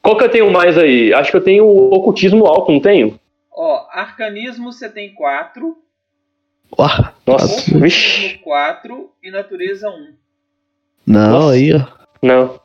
qual 0.00 0.16
que 0.16 0.24
eu 0.24 0.30
tenho 0.30 0.50
mais 0.50 0.78
aí? 0.78 1.12
Acho 1.12 1.30
que 1.30 1.36
eu 1.36 1.44
tenho 1.44 1.66
ocultismo 1.66 2.46
alto, 2.46 2.72
não 2.72 2.80
tenho? 2.80 3.20
Ó, 3.54 3.86
arcanismo 3.92 4.72
você 4.72 4.88
tem 4.88 5.12
quatro. 5.12 5.76
Uá, 6.78 7.12
Nossa, 7.26 7.76
ocultismo 7.76 8.38
4 8.38 9.10
e 9.22 9.30
natureza 9.30 9.88
1. 9.88 9.92
Um. 9.92 10.14
Não, 11.06 11.30
Nossa. 11.30 11.52
aí, 11.52 11.72
ó. 11.74 11.84
Não. 12.22 12.60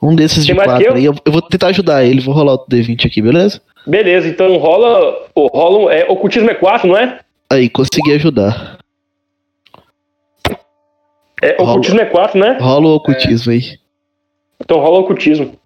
Um 0.00 0.14
desses 0.14 0.44
de 0.46 0.54
quatro 0.54 0.84
eu? 0.84 0.94
aí. 0.94 1.04
Eu, 1.04 1.14
eu, 1.24 1.32
vou 1.32 1.42
tentar 1.42 1.68
ajudar 1.68 2.04
ele. 2.04 2.20
Vou 2.20 2.34
rolar 2.34 2.54
o 2.54 2.66
D20 2.66 3.06
aqui, 3.06 3.20
beleza? 3.20 3.60
Beleza, 3.86 4.28
então 4.28 4.56
rola. 4.58 5.26
rola 5.36 5.94
é, 5.94 6.04
ocultismo 6.10 6.50
é 6.50 6.54
4, 6.54 6.88
não 6.88 6.96
é? 6.96 7.20
Aí, 7.50 7.68
consegui 7.68 8.12
ajudar. 8.12 8.78
É, 11.42 11.56
rola, 11.58 11.70
ocultismo 11.70 12.00
é 12.00 12.04
4, 12.04 12.38
né? 12.38 12.58
Rola 12.60 12.86
o 12.86 12.94
ocultismo 12.94 13.52
é. 13.52 13.56
aí. 13.56 13.78
Então 14.60 14.78
rola 14.78 14.98
o 14.98 15.00
ocultismo. 15.02 15.58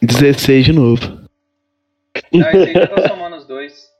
Dezesseis 0.00 0.64
de 0.64 0.72
novo. 0.72 1.00
Não, 2.32 2.48
esse 2.48 2.56
aí 2.56 2.72
já 2.72 2.86
tá 2.86 3.08
somando 3.08 3.36
os 3.36 3.46
dois. 3.46 3.92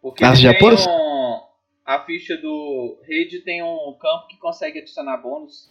Porque 0.00 0.24
ah, 0.24 0.34
já? 0.34 0.52
Um, 0.52 1.40
a 1.84 2.00
ficha 2.04 2.36
do 2.36 2.98
Raid 3.06 3.40
tem 3.40 3.62
um 3.62 3.92
campo 3.94 4.28
que 4.28 4.36
consegue 4.38 4.78
adicionar 4.78 5.16
bônus. 5.18 5.70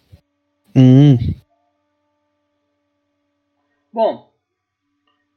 Hum. 0.76 1.18
Bom, 3.92 4.30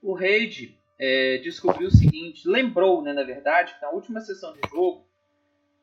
o 0.02 0.14
Reid 0.14 0.76
é, 0.98 1.38
descobriu 1.38 1.88
o 1.88 1.96
seguinte, 1.96 2.48
lembrou, 2.48 3.02
né, 3.02 3.12
na 3.12 3.22
verdade, 3.22 3.74
que 3.74 3.82
na 3.82 3.90
última 3.90 4.20
sessão 4.20 4.52
de 4.52 4.60
jogo, 4.68 5.06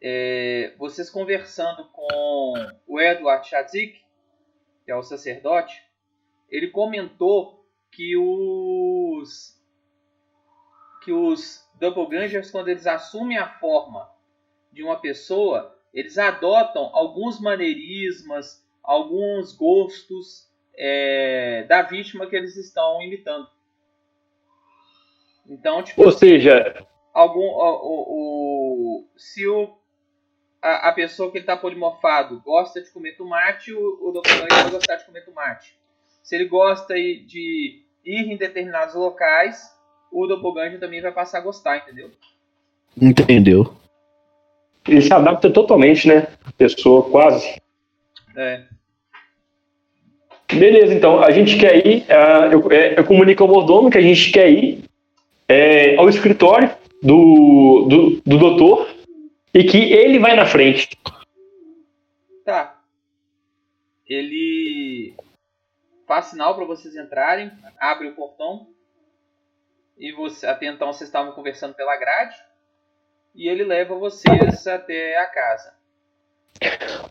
é, 0.02 0.74
vocês 0.78 1.10
conversando 1.10 1.86
com 1.86 2.54
o 2.86 3.00
Edward 3.00 3.48
Chazik, 3.48 4.02
que 4.84 4.92
é 4.92 4.96
o 4.96 5.04
sacerdote, 5.04 5.82
ele 6.50 6.68
comentou 6.68 7.65
que 7.96 8.18
os 8.18 9.56
que 11.02 11.12
os 11.12 11.64
doppelgangers, 11.76 12.52
quando 12.52 12.68
eles 12.68 12.88
assumem 12.88 13.38
a 13.38 13.48
forma 13.48 14.10
de 14.72 14.84
uma 14.84 15.00
pessoa, 15.00 15.78
eles 15.94 16.18
adotam 16.18 16.90
alguns 16.94 17.40
maneirismos, 17.40 18.64
alguns 18.84 19.56
gostos 19.56 20.50
é, 20.76 21.64
da 21.70 21.84
vítima 21.84 22.28
que 22.28 22.36
eles 22.36 22.58
estão 22.58 23.02
imitando. 23.02 23.48
Então, 25.48 25.84
tipo, 25.84 26.04
ou 26.04 26.12
seja, 26.12 26.86
algum 27.14 27.46
o, 27.46 27.76
o, 27.84 29.04
o 29.04 29.08
se 29.16 29.48
o 29.48 29.78
a, 30.60 30.90
a, 30.90 30.92
pessoa 30.92 31.32
que 31.32 31.38
ele 31.38 31.44
está 31.44 31.56
polimorfado 31.56 32.42
gosta 32.42 32.82
de 32.82 32.90
comer 32.90 33.16
tomate, 33.16 33.72
o, 33.72 34.10
o 34.10 34.12
doppelganger 34.12 34.64
vai 34.64 34.72
gostar 34.72 34.96
de 34.96 35.06
comer 35.06 35.24
tomate. 35.24 35.78
Se 36.24 36.36
ele 36.36 36.46
gosta 36.46 36.96
de 36.96 37.85
ir 38.06 38.32
em 38.32 38.38
determinados 38.38 38.96
locais, 38.96 39.74
o 40.12 40.28
doppelganger 40.28 40.80
também 40.80 41.02
vai 41.02 41.12
passar 41.12 41.40
a 41.40 41.42
gostar, 41.42 41.78
entendeu? 41.78 42.12
Entendeu. 43.02 43.74
Ele 44.88 45.02
se 45.02 45.12
adapta 45.12 45.50
totalmente, 45.50 46.08
né? 46.08 46.28
A 46.46 46.52
pessoa, 46.52 47.10
quase. 47.10 47.60
É. 48.36 48.64
Beleza, 50.54 50.94
então, 50.94 51.22
a 51.22 51.32
gente 51.32 51.58
quer 51.58 51.86
ir, 51.86 52.04
uh, 52.04 52.52
eu, 52.52 52.72
é, 52.72 53.00
eu, 53.00 53.04
comunico 53.04 53.44
ao 53.44 53.50
mordomo 53.50 53.90
que 53.90 53.98
a 53.98 54.02
gente 54.02 54.32
quer 54.32 54.50
ir 54.50 54.84
é, 55.48 55.96
ao 55.96 56.08
escritório 56.08 56.70
do, 57.02 57.88
do, 57.90 58.22
do 58.24 58.38
doutor 58.38 58.88
e 59.54 59.64
que 59.64 59.92
ele 59.92 60.20
vai 60.20 60.36
na 60.36 60.46
frente. 60.46 60.90
Tá. 62.46 62.80
Ele 64.08 65.16
faz 66.08 66.26
sinal 66.26 66.56
para 66.56 66.66
vocês 66.66 66.96
entrarem, 66.96 67.52
abre 67.80 68.08
o 68.08 68.16
portão 68.16 68.68
e 69.98 70.12
você, 70.12 70.46
até 70.46 70.68
então 70.68 70.92
vocês 70.92 71.08
estavam 71.08 71.32
conversando 71.32 71.74
pela 71.74 71.98
grade 71.98 72.36
e 73.34 73.48
ele 73.48 73.64
leva 73.64 73.96
vocês 73.96 74.66
até 74.68 75.18
a 75.20 75.26
casa. 75.26 75.74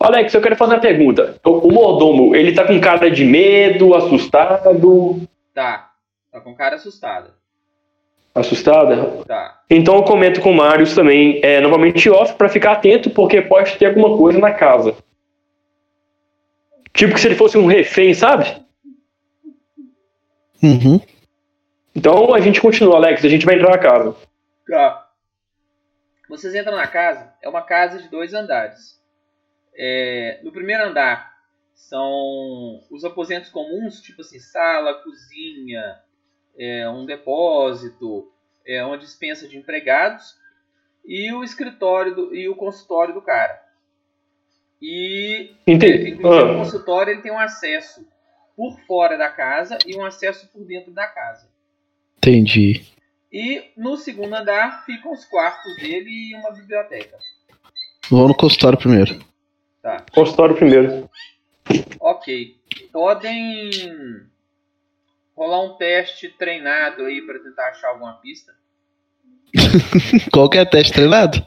Alex, 0.01 0.33
eu 0.33 0.41
quero 0.41 0.57
fazer 0.57 0.75
uma 0.75 0.81
pergunta. 0.81 1.39
O, 1.45 1.69
o 1.69 1.73
mordomo, 1.73 2.35
ele 2.35 2.55
tá 2.55 2.67
com 2.67 2.81
cara 2.81 3.11
de 3.11 3.25
medo, 3.25 3.95
assustado? 3.95 4.81
Tá. 5.53 5.91
Tá 6.33 6.41
com 6.41 6.55
cara 6.55 6.77
assustada. 6.77 7.35
Assustada? 8.35 9.25
Tá. 9.27 9.61
Então 9.71 9.97
eu 9.97 10.03
comento 10.03 10.41
com 10.41 10.51
o 10.51 10.57
Marius 10.57 10.95
também, 10.95 11.41
é, 11.43 11.61
novamente 11.61 12.11
off, 12.11 12.35
pra 12.35 12.49
ficar 12.49 12.73
atento, 12.73 13.11
porque 13.11 13.41
pode 13.41 13.77
ter 13.77 13.87
alguma 13.87 14.17
coisa 14.17 14.39
na 14.39 14.53
casa. 14.53 14.97
Tipo 16.93 17.15
que 17.15 17.21
se 17.21 17.29
ele 17.29 17.37
fosse 17.37 17.57
um 17.59 17.67
refém, 17.67 18.15
sabe? 18.15 18.65
Uhum. 20.65 20.99
Então 21.95 22.35
a 22.35 22.41
gente 22.41 22.61
continua, 22.61 22.97
Alex, 22.97 23.25
a 23.25 23.29
gente 23.29 23.45
vai 23.45 23.57
entrar 23.57 23.71
na 23.71 23.79
casa. 23.79 24.17
Tá. 24.69 25.11
Vocês 26.29 26.55
entram 26.55 26.75
na 26.77 26.87
casa, 26.87 27.33
é 27.43 27.49
uma 27.49 27.63
casa 27.63 28.03
de 28.03 28.09
dois 28.09 28.33
andares. 28.33 28.99
É, 29.77 30.41
no 30.43 30.51
primeiro 30.51 30.85
andar 30.85 31.35
são 31.75 32.83
os 32.91 33.05
aposentos 33.05 33.51
comuns, 33.51 34.01
tipo 34.01 34.23
assim, 34.23 34.39
sala, 34.39 34.95
cozinha, 35.03 35.99
é, 36.59 36.89
um 36.89 37.05
depósito, 37.05 38.33
é, 38.67 38.83
uma 38.85 38.97
dispensa 38.97 39.47
de 39.47 39.59
empregados 39.59 40.35
e 41.05 41.31
o 41.33 41.45
escritório 41.45 42.15
do, 42.15 42.35
e 42.35 42.49
o 42.49 42.57
consultório 42.57 43.13
do 43.13 43.21
cara. 43.21 43.61
E 44.81 45.55
Entendi. 45.67 46.11
inclusive, 46.11 46.43
o 46.45 46.55
Ah, 46.55 46.59
consultório 46.59 47.13
ele 47.13 47.23
tem 47.23 47.33
um 47.33 47.39
acesso 47.39 48.07
por 48.57 48.79
fora 48.87 49.17
da 49.17 49.31
casa 49.31 49.79
e 49.87 49.97
um 49.97 50.05
acesso 50.05 50.49
por 50.49 50.65
dentro 50.65 50.93
da 50.93 51.07
casa. 51.07 51.49
Entendi. 52.19 52.87
E 53.33 53.71
no 53.77 53.97
segundo 53.97 54.35
andar 54.35 54.85
ficam 54.87 55.13
os 55.13 55.25
quartos 55.25 55.77
dele 55.77 56.31
e 56.31 56.35
uma 56.37 56.53
biblioteca. 56.53 57.19
Vamos 58.09 58.29
no 58.29 58.35
consultório 58.37 58.79
primeiro. 58.79 59.19
Tá. 59.83 60.05
consultório 60.13 60.55
primeiro. 60.55 61.11
Ok. 62.01 62.57
Podem 62.93 63.71
rolar 65.37 65.63
um 65.63 65.77
teste 65.77 66.29
treinado 66.29 67.05
aí 67.05 67.21
para 67.23 67.39
tentar 67.41 67.69
achar 67.69 67.89
alguma 67.89 68.15
pista. 68.15 68.55
Qual 70.33 70.49
que 70.49 70.59
é 70.59 70.65
teste 70.65 70.93
treinado? 70.93 71.45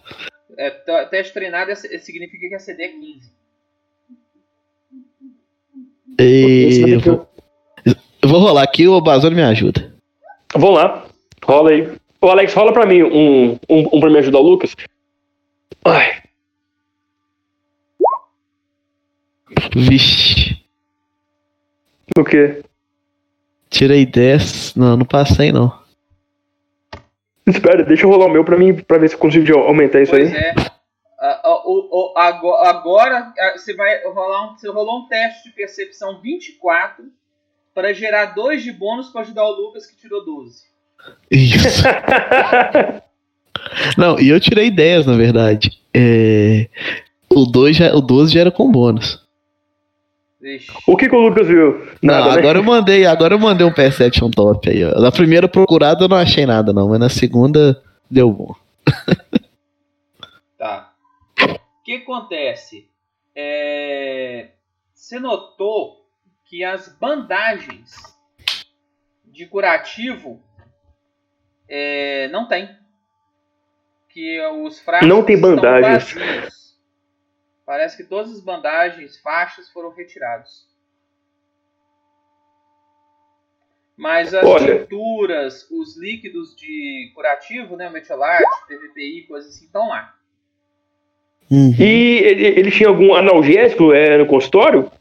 É, 0.58 0.70
teste 1.06 1.34
treinado 1.34 1.72
é- 1.72 1.76
significa 1.76 2.48
que 2.50 2.56
a 2.56 2.60
CD 2.60 2.84
é 2.84 2.88
15. 2.90 3.32
E... 6.20 6.92
Eu 6.94 7.00
vou, 7.00 7.28
eu 8.22 8.30
vou 8.30 8.40
rolar 8.40 8.64
aqui, 8.64 8.88
o 8.88 9.00
Bazone 9.02 9.36
me 9.36 9.44
ajuda. 9.44 9.94
Vamos 10.54 10.76
lá, 10.78 11.06
rola 11.44 11.70
aí. 11.72 11.92
Ô 12.22 12.30
Alex, 12.30 12.54
rola 12.54 12.74
pra 12.74 12.86
mim 12.86 13.04
um, 13.04 13.52
um, 13.70 13.90
um 13.94 14.00
pra 14.00 14.10
me 14.10 14.18
ajudar 14.20 14.40
o 14.40 14.44
Lucas. 14.44 14.76
Ai, 15.86 16.22
Vixe. 19.76 20.58
o 22.18 22.24
quê? 22.24 22.64
Tirei 23.70 24.06
10. 24.06 24.76
Não, 24.76 24.98
não 24.98 25.06
passei 25.06 25.52
não. 25.52 25.72
Espera, 27.46 27.84
deixa 27.84 28.06
eu 28.06 28.10
rolar 28.10 28.26
o 28.26 28.32
meu 28.32 28.44
pra 28.44 28.58
mim, 28.58 28.74
pra 28.74 28.98
ver 28.98 29.10
se 29.10 29.16
eu 29.16 29.20
consigo 29.20 29.58
aumentar 29.60 30.02
isso 30.02 30.12
Pois 30.12 30.34
aí. 30.34 30.36
é. 30.36 30.54
Ah, 31.20 32.70
agora 32.70 33.34
ah, 33.38 33.54
você 33.56 33.76
vai 33.76 34.04
rolar 34.04 34.52
um, 34.52 34.58
você 34.58 34.70
rolou 34.70 35.00
um 35.00 35.08
teste 35.08 35.50
de 35.50 35.56
percepção 35.56 36.22
24 36.22 37.06
para 37.74 37.94
gerar 37.94 38.36
2 38.36 38.64
de 38.64 38.72
bônus 38.72 39.10
para 39.10 39.22
ajudar 39.22 39.46
o 39.46 39.52
Lucas 39.52 39.88
que 39.88 39.96
tirou 39.96 40.24
12. 40.24 40.64
Isso. 41.32 41.84
Não, 43.98 44.20
e 44.20 44.30
eu 44.30 44.40
tirei 44.40 44.70
10, 44.70 45.08
na 45.08 45.16
verdade. 45.16 45.80
É... 45.94 46.68
O, 47.30 47.46
2 47.46 47.76
já, 47.76 47.96
o 47.96 48.02
12 48.02 48.34
já 48.34 48.42
era 48.42 48.52
com 48.52 48.72
bônus. 48.72 49.26
Vixe. 50.40 50.72
o 50.86 50.96
que, 50.96 51.10
que 51.10 51.16
o 51.16 51.20
Lucas 51.20 51.48
viu? 51.48 51.82
Não, 52.02 52.14
Nada, 52.14 52.34
né? 52.34 52.40
agora 52.40 52.60
eu 52.60 52.64
mandei, 52.64 53.06
agora 53.06 53.34
eu 53.34 53.40
mandei 53.40 53.66
um 53.66 53.74
Perception 53.74 54.30
top 54.30 54.70
aí, 54.70 54.86
ó. 54.86 55.00
Na 55.00 55.12
primeira 55.12 55.48
procurada 55.48 56.06
eu 56.06 56.08
não 56.08 56.18
achei 56.18 56.46
nada, 56.46 56.72
não, 56.72 56.90
mas 56.90 57.00
na 57.00 57.10
segunda 57.10 57.82
deu 58.10 58.32
bom. 58.32 58.56
O 61.88 61.90
que 61.90 61.96
acontece? 61.96 62.92
É, 63.34 64.50
Você 64.94 65.22
notou 65.22 66.06
que 66.44 66.62
as 66.62 66.90
bandagens 66.90 67.96
de 69.24 69.46
curativo 69.46 70.44
é, 71.66 72.28
não 72.28 72.46
tem. 72.46 72.78
Que 74.10 74.38
os 74.66 74.82
frascos 74.82 75.08
Não 75.08 75.24
tem 75.24 75.40
bandagens. 75.40 76.12
vazios. 76.14 76.78
Parece 77.66 77.96
que 77.96 78.04
todas 78.04 78.34
as 78.34 78.42
bandagens, 78.42 79.18
faixas 79.22 79.70
foram 79.72 79.92
retirados. 79.96 80.68
Mas 83.96 84.34
as 84.34 84.46
Olha. 84.46 84.82
tinturas, 84.82 85.72
os 85.72 85.96
líquidos 85.98 86.54
de 86.54 87.14
curativo, 87.16 87.78
né, 87.78 87.88
o 87.88 87.94
metiolate, 87.94 88.44
PVPI, 88.68 89.26
coisas 89.26 89.56
assim, 89.56 89.68
estão 89.68 89.88
lá. 89.88 90.17
Uhum. 91.50 91.74
E 91.80 92.18
ele, 92.20 92.46
ele 92.46 92.72
tinha 92.72 92.90
algum 92.90 93.14
analgésico 93.16 93.94
é, 93.94 94.18
no 94.18 94.26
consultório? 94.26 94.92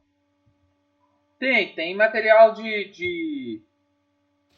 Tem, 1.38 1.74
tem 1.74 1.94
material 1.94 2.54
de, 2.54 2.85
de, 2.90 3.61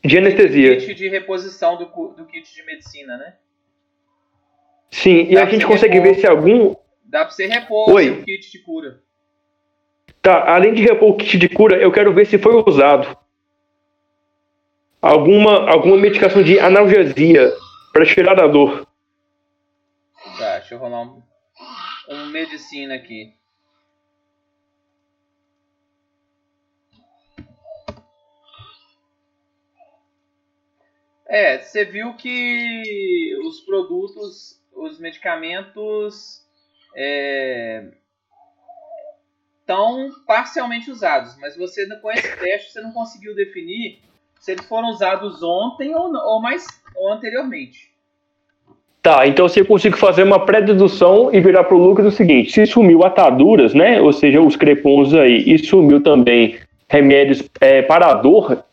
De 0.04 0.18
anestesia. 0.18 0.76
kit 0.76 0.94
de 0.94 1.08
reposição 1.08 1.76
do, 1.76 1.86
do 2.16 2.24
kit 2.26 2.54
de 2.54 2.62
medicina, 2.64 3.16
né? 3.16 3.34
Sim, 4.90 5.26
e 5.28 5.34
Dá 5.34 5.42
a 5.42 5.46
pra 5.46 5.52
gente 5.54 5.66
consegue 5.66 5.94
repor. 5.98 6.14
ver 6.14 6.20
se 6.20 6.26
algum. 6.26 6.74
Dá 7.04 7.20
pra 7.24 7.30
você 7.30 7.46
repor 7.46 7.90
Oi. 7.90 8.04
seu 8.04 8.22
kit 8.22 8.52
de 8.52 8.58
cura. 8.60 9.00
Tá, 10.22 10.54
além 10.54 10.74
de 10.74 10.82
repor 10.82 11.10
o 11.10 11.16
kit 11.16 11.38
de 11.38 11.48
cura, 11.48 11.76
eu 11.76 11.90
quero 11.92 12.12
ver 12.12 12.26
se 12.26 12.38
foi 12.38 12.54
usado 12.66 13.16
alguma, 15.00 15.70
alguma 15.70 15.96
medicação 15.96 16.42
de 16.42 16.58
analgesia 16.58 17.52
para 17.92 18.04
tirar 18.04 18.38
a 18.40 18.46
dor. 18.46 18.86
Tá, 20.38 20.58
deixa 20.58 20.74
eu 20.74 20.78
rolar 20.78 21.02
um, 21.02 21.22
um 22.08 22.26
medicina 22.26 22.94
aqui. 22.94 23.34
É, 31.26 31.58
você 31.58 31.84
viu 31.84 32.14
que 32.14 33.36
os 33.44 33.60
produtos, 33.60 34.58
os 34.72 34.98
medicamentos 34.98 36.42
estão 39.60 40.10
parcialmente 40.26 40.90
usados, 40.90 41.36
mas 41.36 41.54
você 41.54 41.86
com 42.00 42.10
esse 42.10 42.36
teste 42.38 42.72
você 42.72 42.80
não 42.80 42.92
conseguiu 42.92 43.34
definir 43.34 44.00
se 44.40 44.52
eles 44.52 44.64
foram 44.66 44.88
usados 44.88 45.42
ontem 45.42 45.94
ou, 45.94 46.10
ou 46.14 46.40
mais 46.40 46.66
ou 46.96 47.12
anteriormente. 47.12 47.92
Tá, 49.02 49.26
então 49.26 49.48
se 49.48 49.60
eu 49.60 49.64
consigo 49.64 49.96
fazer 49.96 50.24
uma 50.24 50.44
pré-dedução 50.44 51.30
e 51.32 51.40
virar 51.40 51.64
pro 51.64 51.78
Lucas 51.78 52.06
o 52.06 52.10
seguinte: 52.10 52.50
se 52.50 52.66
sumiu 52.66 53.04
ataduras, 53.04 53.72
né? 53.72 54.00
Ou 54.00 54.12
seja, 54.12 54.40
os 54.40 54.56
crepons 54.56 55.14
aí, 55.14 55.44
e 55.46 55.58
sumiu 55.58 56.02
também 56.02 56.56
remédios 56.88 57.42
é, 57.60 57.82
para 57.82 58.10
a 58.10 58.14
dor, 58.14 58.64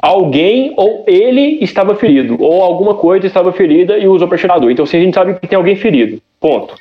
alguém 0.00 0.74
ou 0.76 1.04
ele 1.06 1.58
estava 1.62 1.94
ferido, 1.94 2.36
ou 2.40 2.62
alguma 2.62 2.94
coisa 2.94 3.26
estava 3.26 3.52
ferida 3.52 3.98
e 3.98 4.06
usou 4.06 4.28
para 4.28 4.38
tirar 4.38 4.54
a 4.54 4.58
dor. 4.58 4.70
Então, 4.70 4.86
se 4.86 4.96
a 4.96 5.00
gente 5.00 5.14
sabe 5.14 5.34
que 5.34 5.46
tem 5.46 5.56
alguém 5.56 5.76
ferido. 5.76 6.20
Ponto. 6.38 6.74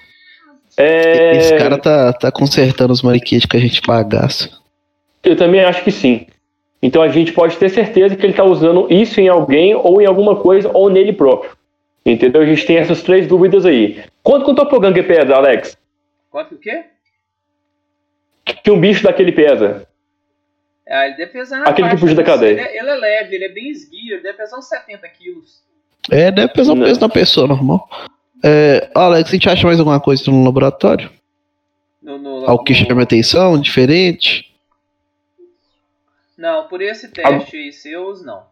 É, 0.75 1.38
Esse 1.38 1.56
cara 1.56 1.77
tá, 1.77 2.13
tá 2.13 2.32
consertando 2.32 2.91
os 2.91 3.01
mariquetes 3.01 3.45
que 3.45 3.58
a 3.58 3.60
gente 3.60 3.82
bagaça. 3.86 4.49
Eu 5.23 5.36
também 5.36 5.62
acho 5.62 5.84
que 5.84 5.91
sim. 5.91 6.25
Então 6.82 7.01
a 7.01 7.08
gente 7.08 7.32
pode 7.32 7.56
ter 7.56 7.69
certeza 7.69 8.15
que 8.15 8.25
ele 8.25 8.34
está 8.34 8.43
usando 8.43 8.88
isso 8.89 9.21
em 9.21 9.29
alguém, 9.29 9.73
ou 9.73 10.01
em 10.01 10.06
alguma 10.06 10.36
coisa, 10.36 10.69
ou 10.73 10.89
nele 10.89 11.13
próprio. 11.13 11.51
Entendeu? 12.05 12.41
A 12.41 12.45
gente 12.45 12.65
tem 12.65 12.77
essas 12.77 13.01
três 13.01 13.25
dúvidas 13.27 13.65
aí. 13.65 14.03
Quanto 14.21 14.45
que 14.45 14.51
o 14.51 14.55
Topoganga 14.55 15.01
pesa, 15.03 15.35
Alex? 15.35 15.77
Quanto 16.29 16.49
que 16.49 16.55
o 16.55 16.59
quê? 16.59 16.85
Que 18.63 18.71
um 18.71 18.79
bicho 18.79 19.03
daquele 19.03 19.31
pesa? 19.31 19.87
Ah, 20.87 21.05
ele 21.07 21.15
deve 21.15 21.31
pesar 21.31 21.59
na 21.59 21.69
Aquele 21.69 21.89
que 21.91 21.97
fugiu 21.97 22.15
da 22.15 22.23
cadeia. 22.23 22.51
Ele 22.51 22.61
é, 22.61 22.77
ele 22.79 22.89
é 22.89 22.95
leve, 22.95 23.35
ele 23.35 23.45
é 23.45 23.49
bem 23.49 23.69
esguio, 23.69 24.15
ele 24.15 24.23
deve 24.23 24.37
pesar 24.37 24.57
uns 24.57 24.65
70 24.67 25.07
quilos. 25.09 25.61
É, 26.11 26.29
deve 26.29 26.51
pesar 26.53 26.73
o 26.73 26.79
peso 26.79 26.99
da 26.99 27.07
pessoa 27.07 27.47
normal. 27.47 27.87
É, 28.43 28.89
Alex, 28.93 29.29
a 29.29 29.31
gente 29.33 29.49
acha 29.49 29.65
mais 29.65 29.79
alguma 29.79 30.01
coisa 30.01 30.29
no 30.29 30.43
laboratório? 30.43 31.09
No, 32.01 32.17
no, 32.17 32.45
Algo 32.49 32.65
que 32.65 32.73
no- 32.73 32.79
chama 32.85 33.03
atenção, 33.03 33.57
diferente? 33.59 34.53
Não, 36.37 36.67
por 36.67 36.81
esse 36.81 37.07
teste 37.09 37.55
aí 37.55 37.71
seus, 37.71 38.25
não. 38.25 38.43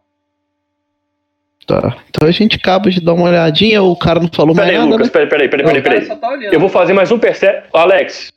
Tá. 1.66 1.96
Então 2.10 2.28
a 2.28 2.32
gente 2.32 2.56
acaba 2.56 2.90
de 2.90 3.00
dar 3.00 3.14
uma 3.14 3.28
olhadinha, 3.28 3.82
o 3.82 3.96
cara 3.96 4.18
não 4.20 4.28
falou 4.34 4.54
mais 4.54 4.68
Peraí, 4.68 4.78
nada, 4.80 4.90
Lucas, 4.90 5.06
né? 5.06 5.12
peraí, 5.12 5.28
peraí, 5.28 5.48
peraí, 5.48 5.82
peraí, 5.82 5.82
peraí. 6.06 6.18
tá. 6.18 6.34
Eu 6.52 6.58
vou 6.60 6.68
fazer 6.68 6.92
mais 6.92 7.10
um 7.12 7.18
percep... 7.18 7.64
Alex, 7.72 8.32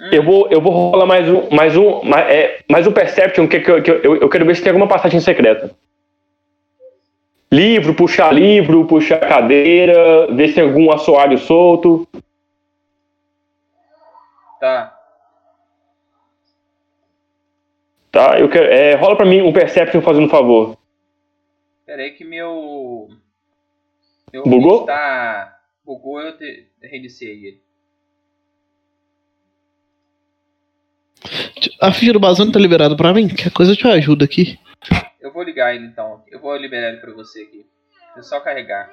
Hum, 0.00 0.08
eu 0.10 0.22
vou, 0.24 0.48
eu 0.50 0.60
vou 0.60 0.72
rolar 0.72 1.06
mais 1.06 1.28
um, 1.28 1.48
mais 1.54 1.76
um, 1.76 2.02
mais, 2.02 2.26
é, 2.28 2.58
mais 2.68 2.86
um 2.86 2.92
perception 2.92 3.46
que, 3.46 3.60
que, 3.60 3.70
eu- 3.70 3.82
que 3.82 3.90
eu, 3.90 4.16
eu 4.16 4.28
quero 4.28 4.44
ver 4.46 4.56
se 4.56 4.62
tem 4.62 4.70
alguma 4.70 4.88
passagem 4.88 5.20
secreta. 5.20 5.70
Livro, 7.52 7.94
puxar 7.94 8.32
livro, 8.32 8.84
puxar 8.86 9.20
cadeira, 9.20 10.26
ver 10.34 10.48
se 10.48 10.54
tem 10.54 10.64
algum 10.64 10.90
assoalho 10.90 11.38
solto. 11.38 12.08
Tá. 14.58 14.96
Tá? 18.10 18.38
Eu 18.40 18.48
quero, 18.48 18.66
é, 18.72 18.94
rola 18.94 19.14
pra 19.16 19.26
mim 19.26 19.42
um 19.42 19.52
perception 19.52 20.00
fazendo 20.00 20.26
um 20.26 20.30
favor. 20.30 20.76
Pera 21.92 22.04
aí 22.04 22.12
que 22.12 22.24
meu. 22.24 23.06
Meu 24.32 24.44
Bugou? 24.44 24.86
tá. 24.86 25.60
Bugou, 25.84 26.22
eu 26.22 26.38
te... 26.38 26.70
reiniciei 26.80 27.44
ele. 27.48 27.62
A 31.78 31.92
ficha 31.92 32.14
do 32.14 32.18
Bazano 32.18 32.50
tá 32.50 32.58
liberada 32.58 32.96
pra 32.96 33.12
mim? 33.12 33.28
Qualquer 33.28 33.52
coisa 33.52 33.76
te 33.76 33.86
ajudo 33.86 34.24
aqui. 34.24 34.58
Eu 35.20 35.34
vou 35.34 35.42
ligar 35.42 35.74
ele 35.74 35.84
então. 35.84 36.24
Eu 36.30 36.40
vou 36.40 36.56
liberar 36.56 36.88
ele 36.88 36.96
pra 37.02 37.12
você 37.12 37.42
aqui. 37.42 37.66
É 38.16 38.22
só 38.22 38.40
carregar. 38.40 38.90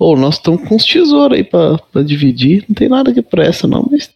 Ô, 0.00 0.16
nós 0.16 0.34
estamos 0.34 0.68
com 0.68 0.74
uns 0.74 0.84
tesouros 0.84 1.38
aí 1.38 1.44
pra, 1.44 1.78
pra 1.78 2.02
dividir. 2.02 2.64
Não 2.68 2.74
tem 2.74 2.88
nada 2.88 3.14
que 3.14 3.22
presta, 3.22 3.68
não, 3.68 3.88
mas. 3.88 4.12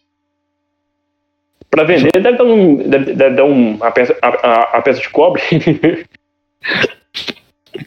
Pra 1.69 1.83
vender 1.83 2.11
deve 2.11 2.37
dar, 2.37 2.43
um, 2.45 2.77
deve, 2.89 3.13
deve 3.13 3.35
dar 3.35 3.45
um, 3.45 3.83
a, 3.83 3.91
peça, 3.91 4.17
a, 4.21 4.27
a- 4.29 4.77
a 4.77 4.81
peça 4.81 5.01
de 5.01 5.09
cobre. 5.09 5.41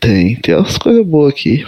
Tem, 0.01 0.37
tem 0.37 0.55
umas 0.55 0.77
coisas 0.77 1.05
boas 1.07 1.33
aqui. 1.33 1.64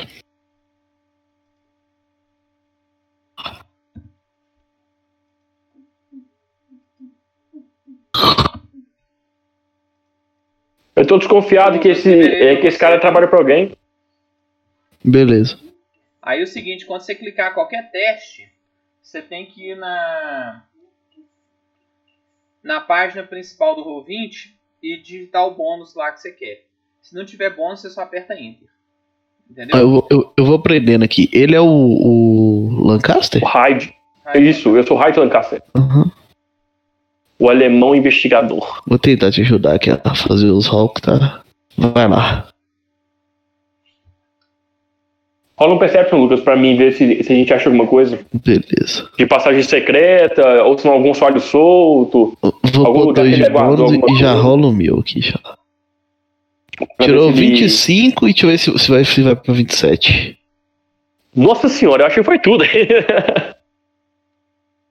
Eu 10.94 11.06
tô 11.06 11.18
desconfiado 11.18 11.78
que 11.78 11.88
esse, 11.88 12.12
é, 12.12 12.56
que 12.56 12.66
esse 12.66 12.78
cara 12.78 13.00
trabalha 13.00 13.28
pra 13.28 13.38
alguém. 13.38 13.72
Beleza. 15.04 15.58
Aí 16.20 16.40
é 16.40 16.42
o 16.42 16.46
seguinte, 16.46 16.84
quando 16.84 17.00
você 17.02 17.14
clicar 17.14 17.54
qualquer 17.54 17.90
teste, 17.90 18.50
você 19.02 19.22
tem 19.22 19.46
que 19.46 19.70
ir 19.70 19.76
na 19.76 20.62
na 22.62 22.80
página 22.80 23.22
principal 23.22 23.74
do 23.74 23.84
Roll20 23.84 24.52
e 24.82 24.96
digitar 25.00 25.46
o 25.46 25.54
bônus 25.54 25.94
lá 25.94 26.10
que 26.12 26.20
você 26.20 26.30
quer. 26.32 26.64
Se 27.02 27.14
não 27.14 27.24
tiver 27.24 27.54
bônus, 27.56 27.80
você 27.80 27.90
só 27.90 28.02
aperta 28.02 28.34
Enter. 28.34 28.68
Entendeu? 29.50 29.76
Ah, 29.76 29.80
eu, 29.80 29.90
vou- 29.90 30.06
eu, 30.10 30.32
eu 30.36 30.44
vou 30.44 30.56
aprendendo 30.56 31.04
aqui. 31.04 31.28
Ele 31.32 31.54
é 31.56 31.60
o, 31.60 31.66
o 31.66 32.84
Lancaster? 32.86 33.42
O 33.42 33.46
Hyde. 33.46 33.94
Aí, 34.24 34.48
Isso, 34.48 34.76
eu 34.76 34.86
sou 34.86 34.96
o 34.96 35.00
Hyde 35.00 35.18
Lancaster. 35.18 35.62
Aham. 35.74 36.10
O 37.38 37.48
alemão 37.48 37.94
investigador. 37.94 38.82
Vou 38.86 38.98
tentar 38.98 39.32
te 39.32 39.40
ajudar 39.40 39.74
aqui 39.74 39.90
a 39.90 40.14
fazer 40.14 40.50
os 40.50 40.66
Hulk, 40.66 41.00
tá? 41.00 41.42
Vai 41.76 42.06
lá. 42.06 42.48
Rola 45.60 45.74
um 45.74 45.78
Perception, 45.78 46.18
Lucas, 46.18 46.40
pra 46.40 46.56
mim 46.56 46.74
ver 46.76 46.92
se, 46.94 47.22
se 47.22 47.32
a 47.32 47.36
gente 47.36 47.52
acha 47.52 47.68
alguma 47.68 47.86
coisa. 47.86 48.18
Beleza. 48.32 49.06
De 49.18 49.26
passagem 49.26 49.62
secreta, 49.62 50.64
ou 50.64 50.78
se 50.78 50.86
não 50.86 50.94
algum 50.94 51.12
sólido 51.12 51.40
solto. 51.40 52.34
Vou 52.72 52.86
Algum 52.86 53.00
lugar 53.00 53.22
dois 53.24 53.34
que 53.36 53.42
ele 53.42 53.50
guardou 53.50 53.92
e 53.92 53.98
já 53.98 54.00
coisa. 54.00 54.32
rola 54.40 54.66
o 54.68 54.72
meu 54.72 54.98
aqui 55.00 55.20
já. 55.20 55.38
pra 56.96 57.06
Tirou 57.06 57.28
ver 57.30 57.36
se 57.36 57.42
ele- 57.44 57.50
25 57.56 58.26
e 58.26 58.32
deixa 58.32 58.46
eu 58.46 58.50
ver 58.50 58.58
se, 58.58 58.78
se 58.78 58.90
vai, 58.90 59.04
se 59.04 59.20
vai 59.22 59.36
pra 59.36 59.52
27. 59.52 60.38
Nossa 61.36 61.68
senhora, 61.68 62.02
eu 62.02 62.06
acho 62.06 62.14
que 62.16 62.22
foi 62.24 62.38
tudo. 62.38 62.64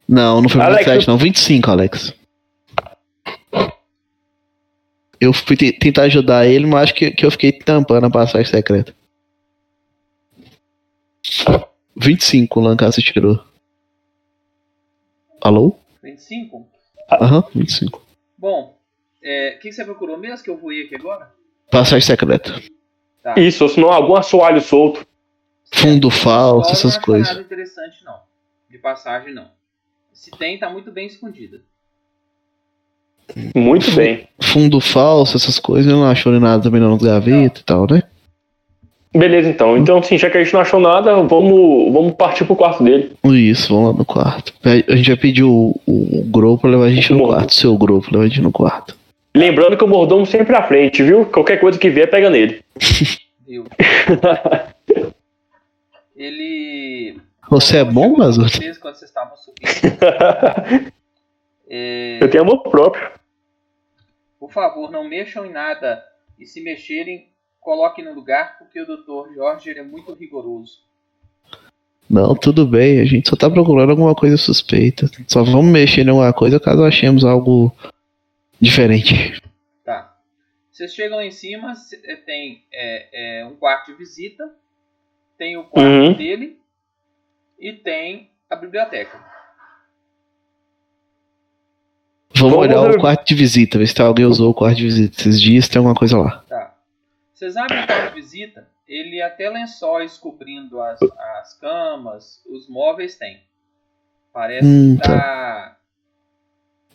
Não, 0.08 0.42
não 0.42 0.50
foi 0.50 0.60
Alex, 0.62 0.86
27, 0.86 1.08
eu- 1.08 1.12
não. 1.12 1.18
25, 1.20 1.70
Alex. 1.72 2.14
Eu 5.22 5.34
fui 5.34 5.56
te- 5.56 5.72
tentar 5.72 6.04
ajudar 6.04 6.48
ele, 6.48 6.66
mas 6.66 6.84
acho 6.84 6.94
que, 6.96 7.12
que 7.12 7.26
eu 7.26 7.30
fiquei 7.32 7.52
tampando 7.52 8.06
a 8.06 8.10
passagem 8.10 8.46
secreta. 8.50 8.92
25 11.96 12.60
o 12.60 12.64
Lancaster 12.64 13.04
tirou. 13.04 13.44
Alô? 15.42 15.76
25? 16.04 16.68
Aham, 17.12 17.44
25. 17.54 18.02
Bom, 18.38 18.78
é, 19.22 19.56
o 19.56 19.60
que 19.60 19.70
que 19.70 19.74
você 19.74 19.84
procurou 19.84 20.18
mesmo 20.18 20.44
que 20.44 20.50
eu 20.50 20.58
voei 20.58 20.86
aqui 20.86 20.96
agora? 20.96 21.32
Passagem 21.72 22.06
secreta. 22.06 22.62
Tá. 23.22 23.36
Isso, 23.38 23.64
ou 23.64 23.70
se 23.70 23.80
não 23.80 23.92
algum 23.92 24.16
assoalho 24.16 24.62
solto. 24.62 25.06
Fundo 25.72 26.10
falso, 26.10 26.72
essas 26.72 26.96
não 26.96 27.02
coisas. 27.02 27.28
nada 27.28 27.42
interessante 27.42 28.04
não. 28.04 28.20
De 28.70 28.78
passagem 28.78 29.34
não. 29.34 29.48
Se 30.12 30.32
tem, 30.32 30.58
tá 30.58 30.70
muito 30.70 30.92
bem 30.92 31.06
escondida. 31.06 31.62
Muito 33.56 33.92
bem. 33.92 34.28
Fundo 34.42 34.80
falso, 34.82 35.38
essas 35.38 35.60
coisas. 35.60 35.92
Eu 35.92 35.98
não 35.98 36.10
achou 36.10 36.32
nada 36.40 36.64
também 36.64 36.82
não 36.82 36.90
nos 36.90 37.04
gavetas 37.04 37.62
e 37.62 37.66
tal, 37.66 37.86
né? 37.90 38.04
Beleza, 39.16 39.50
então. 39.50 39.78
Então, 39.78 40.02
sim, 40.04 40.18
já 40.18 40.30
que 40.30 40.38
a 40.38 40.44
gente 40.44 40.54
não 40.54 40.62
achou 40.62 40.80
nada, 40.80 41.16
vamos, 41.24 41.92
vamos 41.92 42.14
partir 42.14 42.46
pro 42.46 42.56
quarto 42.56 42.84
dele. 42.84 43.14
Isso, 43.26 43.74
vamos 43.74 43.92
lá 43.92 43.98
no 43.98 44.06
quarto. 44.06 44.54
A 44.64 44.96
gente 44.96 45.08
vai 45.08 45.18
pedir 45.18 45.44
o, 45.44 45.76
o, 45.88 46.20
o 46.20 46.24
Grow 46.26 46.58
pra 46.58 46.70
levar 46.70 46.86
a 46.86 46.92
gente 46.92 47.12
no 47.12 47.18
Mordomo. 47.18 47.40
quarto. 47.40 47.54
Seu 47.56 47.78
Grow 47.78 48.02
pra 48.02 48.12
levar 48.12 48.24
a 48.26 48.28
gente 48.28 48.42
no 48.42 48.52
quarto. 48.52 48.96
Lembrando 49.36 49.78
que 49.78 49.84
o 49.84 49.88
mordomo 49.88 50.26
sempre 50.26 50.56
à 50.56 50.64
frente, 50.64 51.02
viu? 51.04 51.26
Qualquer 51.26 51.58
coisa 51.60 51.78
que 51.80 51.90
vier, 51.90 52.10
pega 52.10 52.30
nele. 52.30 52.62
Ele. 56.16 57.18
Você 57.50 57.78
é 57.78 57.84
bom, 57.84 58.18
Mazur? 58.18 58.50
vocês 58.50 58.78
Quando 58.78 58.96
vocês 58.96 59.10
estavam 59.10 59.36
subindo. 59.38 60.92
É, 61.72 62.18
Eu 62.20 62.28
tenho 62.32 62.42
amor 62.44 62.64
próprio. 62.64 63.12
por 64.40 64.52
favor, 64.52 64.90
não 64.90 65.08
mexam 65.08 65.46
em 65.46 65.52
nada. 65.52 66.04
E 66.40 66.46
se 66.48 66.64
mexerem, 66.64 67.28
coloquem 67.70 68.04
no 68.04 68.16
lugar, 68.16 68.58
porque 68.58 68.82
o 68.82 68.86
Dr. 68.86 69.32
Jorge 69.36 69.70
ele 69.70 69.80
é 69.82 69.84
muito 69.84 70.12
rigoroso. 70.16 70.80
Não, 72.10 72.34
tudo 72.34 72.66
bem. 72.66 73.00
A 73.00 73.06
gente 73.06 73.30
só 73.30 73.36
tá 73.36 73.48
procurando 73.48 73.92
alguma 73.92 74.16
coisa 74.16 74.38
suspeita. 74.38 75.08
Só 75.28 75.44
vamos 75.44 75.72
mexer 75.72 76.04
em 76.04 76.10
alguma 76.10 76.34
coisa 76.34 76.60
caso 76.60 76.84
achemos 76.84 77.24
algo 77.24 77.72
diferente. 78.60 79.40
Tá. 79.86 80.18
Vocês 80.72 80.96
chegam 80.96 81.18
lá 81.18 81.26
em 81.26 81.30
cima, 81.30 81.74
é, 82.06 82.16
tem 82.16 82.64
é, 82.74 83.42
é, 83.42 83.46
um 83.46 83.56
quarto 83.56 83.92
de 83.92 84.00
visita, 84.00 84.52
tem 85.38 85.56
o 85.56 85.66
quarto 85.66 85.88
Uhum. 85.88 86.14
dele 86.14 86.58
e 87.60 87.74
tem 87.74 88.32
a 88.50 88.56
biblioteca. 88.56 89.24
Vamos 92.36 92.56
Vamos 92.56 92.58
olhar 92.58 92.82
ver. 92.90 92.98
o 92.98 93.00
quarto 93.00 93.28
de 93.28 93.36
visita, 93.36 93.78
ver 93.78 93.86
se 93.86 93.94
tem 93.94 94.04
alguém 94.04 94.26
usou 94.26 94.50
o 94.50 94.54
quarto 94.56 94.78
de 94.78 94.86
visita 94.86 95.20
esses 95.20 95.40
dias, 95.40 95.70
tem 95.70 95.78
alguma 95.78 95.94
coisa 95.94 96.18
lá. 96.18 96.44
Tá. 97.40 97.86
Quarto 97.88 98.10
de 98.10 98.22
visita, 98.22 98.68
ele 98.88 99.22
até 99.22 99.50
lençóis 99.50 100.18
cobrindo 100.18 100.82
as, 100.82 101.00
as 101.02 101.54
camas, 101.60 102.44
os 102.50 102.68
móveis 102.70 103.18
tem. 103.18 103.42
Parece 104.34 104.68
Hum, 104.68 104.98
que 104.98 105.02
tá. 105.08 105.78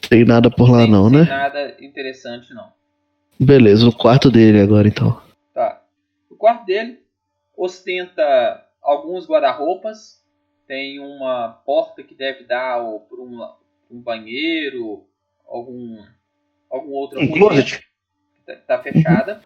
Tem 0.08 0.24
nada 0.24 0.50
por 0.50 0.70
lá 0.70 0.82
sem- 0.82 0.90
não, 0.90 1.08
sem 1.08 1.18
né? 1.18 1.24
nada 1.24 1.76
interessante 1.80 2.52
não. 2.52 2.72
Beleza, 3.40 3.88
o 3.88 3.96
quarto 3.96 4.30
dele 4.30 4.60
agora 4.60 4.86
então. 4.86 5.20
Tá. 5.52 5.82
O 6.30 6.36
quarto 6.36 6.66
dele 6.66 7.02
ostenta 7.56 8.64
alguns 8.82 9.26
guarda-roupas, 9.26 10.22
tem 10.66 11.00
uma 11.00 11.48
porta 11.64 12.02
que 12.02 12.14
deve 12.14 12.44
dar 12.44 12.76
para 13.08 13.20
um, 13.20 13.40
um 13.90 14.00
banheiro, 14.00 15.06
algum, 15.48 16.04
algum 16.70 16.90
outro 16.92 17.20
Um 17.20 17.30
closet. 17.32 17.78
que 18.36 18.42
tá, 18.46 18.56
tá 18.76 18.82
fechada. 18.82 19.40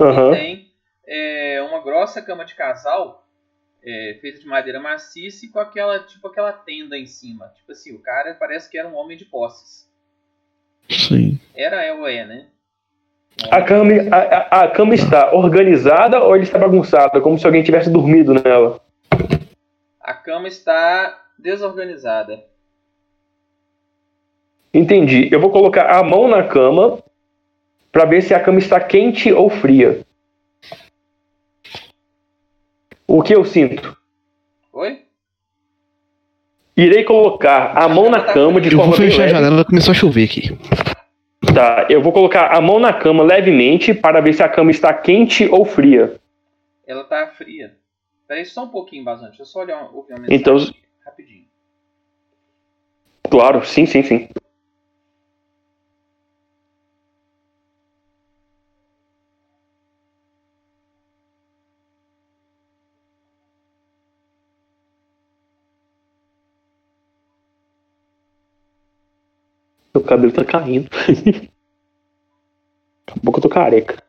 E 0.00 0.30
tem 0.34 0.70
é, 1.06 1.62
uma 1.62 1.80
grossa 1.82 2.22
cama 2.22 2.44
de 2.44 2.54
casal 2.54 3.26
é, 3.84 4.18
feita 4.20 4.40
de 4.40 4.46
madeira 4.46 4.80
maciça 4.80 5.46
e 5.46 5.48
com 5.48 5.58
aquela 5.58 6.00
tipo 6.00 6.26
aquela 6.28 6.52
tenda 6.52 6.96
em 6.96 7.06
cima. 7.06 7.48
Tipo 7.56 7.72
assim, 7.72 7.94
o 7.94 8.00
cara 8.00 8.34
parece 8.34 8.70
que 8.70 8.78
era 8.78 8.88
um 8.88 8.96
homem 8.96 9.16
de 9.16 9.24
posses. 9.24 9.88
Sim. 10.90 11.38
Era 11.54 11.82
é 11.82 11.92
ou 11.92 12.06
é, 12.08 12.24
né? 12.24 12.46
Um 13.44 13.54
A 13.54 13.62
cama, 13.62 13.92
a, 14.10 14.16
a- 14.18 14.64
a 14.64 14.70
cama 14.70 14.94
está 14.94 15.32
organizada 15.34 16.20
ou 16.22 16.34
ele 16.34 16.44
está 16.44 16.58
bagunçada? 16.58 17.20
Como 17.20 17.38
se 17.38 17.46
alguém 17.46 17.62
tivesse 17.62 17.90
dormido 17.90 18.34
nela? 18.34 18.80
A 20.00 20.14
cama 20.14 20.48
está 20.48 21.24
desorganizada. 21.38 22.44
Entendi. 24.72 25.28
Eu 25.32 25.40
vou 25.40 25.50
colocar 25.50 25.86
a 25.88 26.02
mão 26.02 26.28
na 26.28 26.42
cama 26.46 27.02
para 27.98 28.04
ver 28.04 28.22
se 28.22 28.32
a 28.32 28.38
cama 28.38 28.60
está 28.60 28.78
quente 28.78 29.32
ou 29.32 29.50
fria. 29.50 30.06
O 33.08 33.20
que 33.24 33.34
eu 33.34 33.44
sinto? 33.44 33.96
Oi? 34.72 35.02
Irei 36.76 37.02
colocar 37.02 37.76
a 37.76 37.88
mão 37.88 38.08
na 38.08 38.22
cama 38.22 38.60
de 38.60 38.68
Eu 38.70 38.76
vou 38.76 38.84
forma 38.86 38.98
bem 38.98 39.10
fechar 39.10 39.24
a 39.24 39.28
janela, 39.28 39.64
começou 39.64 39.90
a 39.90 39.94
chover 39.96 40.26
aqui. 40.26 40.56
Tá, 41.52 41.88
eu 41.90 42.00
vou 42.00 42.12
colocar 42.12 42.54
a 42.54 42.60
mão 42.60 42.78
na 42.78 42.92
cama 42.92 43.24
levemente 43.24 43.92
para 43.92 44.20
ver 44.20 44.32
se 44.32 44.44
a 44.44 44.48
cama 44.48 44.70
está 44.70 44.94
quente 44.94 45.48
ou 45.48 45.64
fria. 45.64 46.20
Ela 46.86 47.02
tá 47.02 47.26
fria. 47.36 47.74
Peraí 48.28 48.44
só 48.44 48.62
um 48.62 48.68
pouquinho, 48.68 49.02
Bazante. 49.02 49.30
Deixa 49.30 49.42
eu 49.42 49.46
só 49.46 49.58
olhar, 49.62 49.82
ouvir 49.92 50.12
uma 50.12 50.20
mensagem 50.20 50.36
Então- 50.36 50.56
rapidinho. 51.04 51.46
Claro, 53.28 53.66
sim, 53.66 53.86
sim, 53.86 54.04
sim. 54.04 54.28
Meu 69.98 70.06
cabelo 70.06 70.32
tá 70.32 70.44
caindo. 70.44 70.88
Daqui 70.88 71.50
a 73.08 73.20
pouco 73.20 73.38
eu 73.38 73.42
tô 73.42 73.48
careca. 73.48 74.00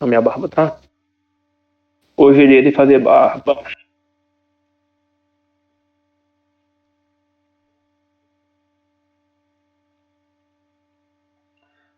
A 0.00 0.06
minha 0.06 0.22
barba 0.22 0.48
tá. 0.48 0.80
Hoje 2.16 2.42
ele 2.42 2.54
ia 2.54 2.62
de 2.62 2.70
fazer 2.72 3.00
barba. 3.00 3.64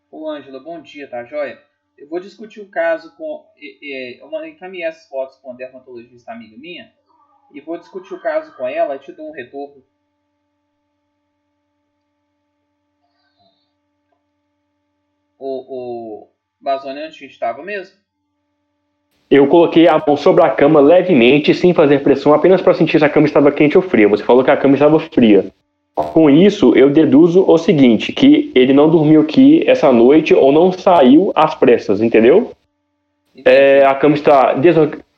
Ô 0.09 0.27
Ângela, 0.27 0.59
bom 0.59 0.81
dia, 0.81 1.07
tá 1.07 1.23
joia? 1.23 1.70
Eu 2.01 2.07
vou 2.07 2.19
discutir 2.19 2.59
o 2.61 2.67
caso 2.67 3.15
com. 3.15 3.45
Eu 3.55 4.45
encaminhei 4.45 4.87
essas 4.87 5.07
fotos 5.07 5.37
com 5.37 5.51
a 5.51 5.55
dermatologista 5.55 6.31
amiga 6.31 6.57
minha. 6.57 6.91
E 7.53 7.61
vou 7.61 7.77
discutir 7.77 8.15
o 8.15 8.19
caso 8.19 8.57
com 8.57 8.67
ela 8.67 8.95
e 8.95 8.99
te 8.99 9.11
dou 9.11 9.29
um 9.29 9.31
retorno. 9.31 9.83
O, 15.37 16.25
o 16.25 16.29
Bazone 16.59 17.05
onde 17.05 17.25
estava 17.25 17.61
mesmo? 17.61 17.95
Eu 19.29 19.47
coloquei 19.47 19.87
a 19.87 20.03
mão 20.05 20.17
sobre 20.17 20.43
a 20.43 20.49
cama 20.49 20.79
levemente, 20.79 21.53
sem 21.53 21.71
fazer 21.71 22.01
pressão, 22.01 22.33
apenas 22.33 22.63
para 22.63 22.73
sentir 22.73 22.97
se 22.97 23.05
a 23.05 23.09
cama 23.09 23.27
estava 23.27 23.51
quente 23.51 23.77
ou 23.77 23.83
fria. 23.83 24.09
Você 24.09 24.23
falou 24.23 24.43
que 24.43 24.49
a 24.49 24.57
cama 24.57 24.73
estava 24.73 24.99
fria. 24.99 25.53
Com 26.01 26.29
isso, 26.29 26.75
eu 26.75 26.89
deduzo 26.89 27.43
o 27.47 27.57
seguinte, 27.57 28.11
que 28.11 28.51
ele 28.55 28.73
não 28.73 28.89
dormiu 28.89 29.21
aqui 29.21 29.63
essa 29.67 29.91
noite 29.91 30.33
ou 30.33 30.51
não 30.51 30.71
saiu 30.71 31.31
às 31.35 31.55
pressas, 31.55 32.01
entendeu? 32.01 32.51
É, 33.45 33.85
a 33.85 33.95
cama 33.95 34.15
está 34.15 34.55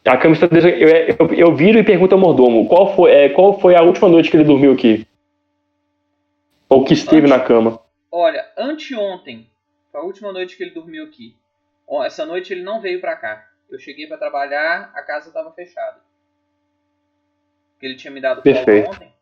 a 0.06 0.18
cama 0.18 0.34
está 0.34 0.48
des... 0.48 0.64
eu, 0.66 0.72
eu, 0.72 1.34
eu, 1.34 1.56
viro 1.56 1.80
e 1.80 1.84
pergunto 1.84 2.14
ao 2.14 2.20
mordomo 2.20 2.68
qual 2.68 2.94
foi, 2.96 3.12
é, 3.12 3.30
qual 3.30 3.60
foi 3.60 3.76
a 3.76 3.82
última 3.82 4.10
noite 4.10 4.30
que 4.30 4.38
ele 4.38 4.44
dormiu 4.44 4.74
aqui? 4.74 5.08
Ou 6.70 6.84
que 6.84 6.94
esteve 6.94 7.28
Ante... 7.28 7.30
na 7.30 7.40
cama? 7.40 7.80
Olha, 8.12 8.46
anteontem 8.58 9.50
foi 9.92 10.02
a 10.02 10.04
última 10.04 10.34
noite 10.34 10.58
que 10.58 10.64
ele 10.64 10.72
dormiu 10.72 11.06
aqui. 11.06 11.36
Essa 12.06 12.26
noite 12.26 12.52
ele 12.52 12.64
não 12.64 12.82
veio 12.82 13.00
para 13.00 13.16
cá. 13.16 13.48
Eu 13.70 13.80
cheguei 13.80 14.08
para 14.08 14.18
trabalhar, 14.18 14.92
a 14.94 15.02
casa 15.04 15.28
estava 15.28 15.52
fechada. 15.52 16.02
Ele 17.82 17.96
tinha 17.96 18.12
me 18.12 18.22
dado 18.22 18.42
Perfeito. 18.42 18.90
ontem. 18.90 19.13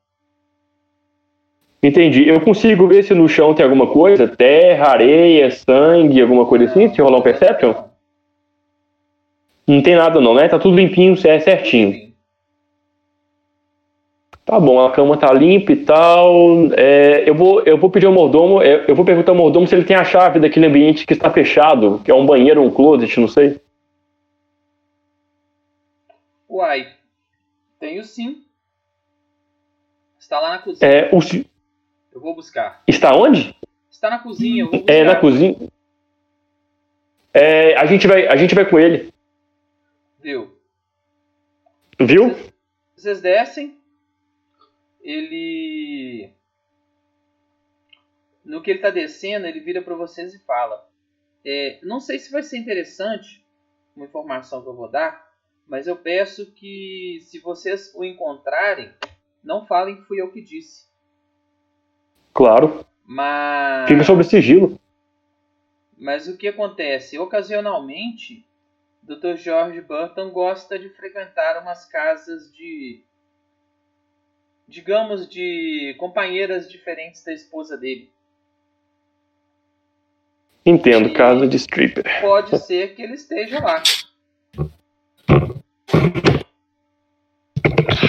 Entendi. 1.83 2.27
Eu 2.27 2.39
consigo 2.41 2.87
ver 2.87 3.03
se 3.03 3.13
no 3.13 3.27
chão 3.27 3.53
tem 3.53 3.63
alguma 3.63 3.87
coisa? 3.87 4.27
Terra, 4.27 4.89
areia, 4.89 5.49
sangue, 5.49 6.21
alguma 6.21 6.45
coisa 6.45 6.65
assim? 6.65 6.93
Se 6.93 7.01
rolar 7.01 7.17
um 7.17 7.23
perception? 7.23 7.73
Não. 9.67 9.81
tem 9.81 9.95
nada 9.95 10.21
não, 10.21 10.35
né? 10.35 10.47
Tá 10.47 10.59
tudo 10.59 10.75
limpinho, 10.75 11.17
certinho. 11.17 12.11
Tá 14.45 14.59
bom, 14.59 14.83
a 14.83 14.91
cama 14.91 15.17
tá 15.17 15.31
limpa 15.33 15.71
e 15.71 15.77
tal. 15.77 16.71
É, 16.75 17.27
eu, 17.27 17.33
vou, 17.33 17.61
eu 17.63 17.77
vou 17.77 17.89
pedir 17.89 18.05
ao 18.05 18.13
mordomo, 18.13 18.61
é, 18.61 18.85
eu 18.87 18.95
vou 18.95 19.05
perguntar 19.05 19.31
ao 19.31 19.37
mordomo 19.37 19.67
se 19.67 19.73
ele 19.73 19.85
tem 19.85 19.95
a 19.95 20.03
chave 20.03 20.39
daquele 20.39 20.65
ambiente 20.65 21.05
que 21.05 21.13
está 21.13 21.31
fechado, 21.31 22.01
que 22.03 22.11
é 22.11 22.13
um 22.13 22.25
banheiro, 22.25 22.61
um 22.61 22.69
closet, 22.69 23.19
não 23.19 23.27
sei. 23.27 23.59
Uai, 26.49 26.87
tenho 27.79 28.03
sim. 28.03 28.43
Está 30.19 30.39
lá 30.39 30.49
na 30.51 30.59
cozinha. 30.59 30.91
É, 30.91 31.09
o, 31.13 31.19
eu 32.11 32.19
vou 32.19 32.35
buscar. 32.35 32.83
Está 32.87 33.15
onde? 33.15 33.55
Está 33.89 34.09
na 34.09 34.19
cozinha. 34.19 34.65
É, 34.87 35.03
na 35.03 35.15
cozinha. 35.15 35.55
É, 37.33 37.75
a, 37.77 37.85
gente 37.85 38.07
vai, 38.07 38.27
a 38.27 38.35
gente 38.35 38.53
vai 38.53 38.69
com 38.69 38.77
ele. 38.77 39.13
Viu? 40.19 40.57
Viu? 41.99 42.35
Vocês 42.95 43.21
descem. 43.21 43.77
Ele. 45.01 46.31
No 48.43 48.61
que 48.61 48.71
ele 48.71 48.79
está 48.79 48.89
descendo, 48.89 49.45
ele 49.47 49.59
vira 49.59 49.81
para 49.81 49.95
vocês 49.95 50.33
e 50.33 50.39
fala: 50.39 50.87
é, 51.45 51.79
Não 51.83 51.99
sei 51.99 52.19
se 52.19 52.31
vai 52.31 52.43
ser 52.43 52.57
interessante 52.57 53.45
uma 53.95 54.05
informação 54.05 54.61
que 54.61 54.69
eu 54.69 54.75
vou 54.75 54.89
dar, 54.89 55.31
mas 55.67 55.87
eu 55.87 55.95
peço 55.95 56.51
que, 56.53 57.19
se 57.21 57.39
vocês 57.39 57.93
o 57.95 58.03
encontrarem, 58.03 58.91
não 59.43 59.65
falem 59.65 59.95
que 59.95 60.03
fui 60.03 60.21
eu 60.21 60.31
que 60.31 60.41
disse. 60.41 60.90
Claro. 62.33 62.85
Mas. 63.05 63.89
Fica 63.89 64.03
sobre 64.03 64.23
sigilo. 64.23 64.79
Mas 65.97 66.27
o 66.27 66.37
que 66.37 66.47
acontece? 66.47 67.19
Ocasionalmente, 67.19 68.43
Dr. 69.03 69.35
George 69.35 69.81
Burton 69.81 70.29
gosta 70.29 70.79
de 70.79 70.89
frequentar 70.89 71.61
umas 71.61 71.85
casas 71.85 72.51
de. 72.53 73.01
digamos, 74.67 75.27
de 75.27 75.95
companheiras 75.99 76.69
diferentes 76.69 77.23
da 77.23 77.33
esposa 77.33 77.77
dele. 77.77 78.09
Entendo, 80.65 81.09
e 81.09 81.13
casa 81.13 81.47
de 81.47 81.57
stripper. 81.57 82.21
Pode 82.21 82.57
ser 82.59 82.95
que 82.95 83.01
ele 83.01 83.15
esteja 83.15 83.59
lá. 83.59 83.83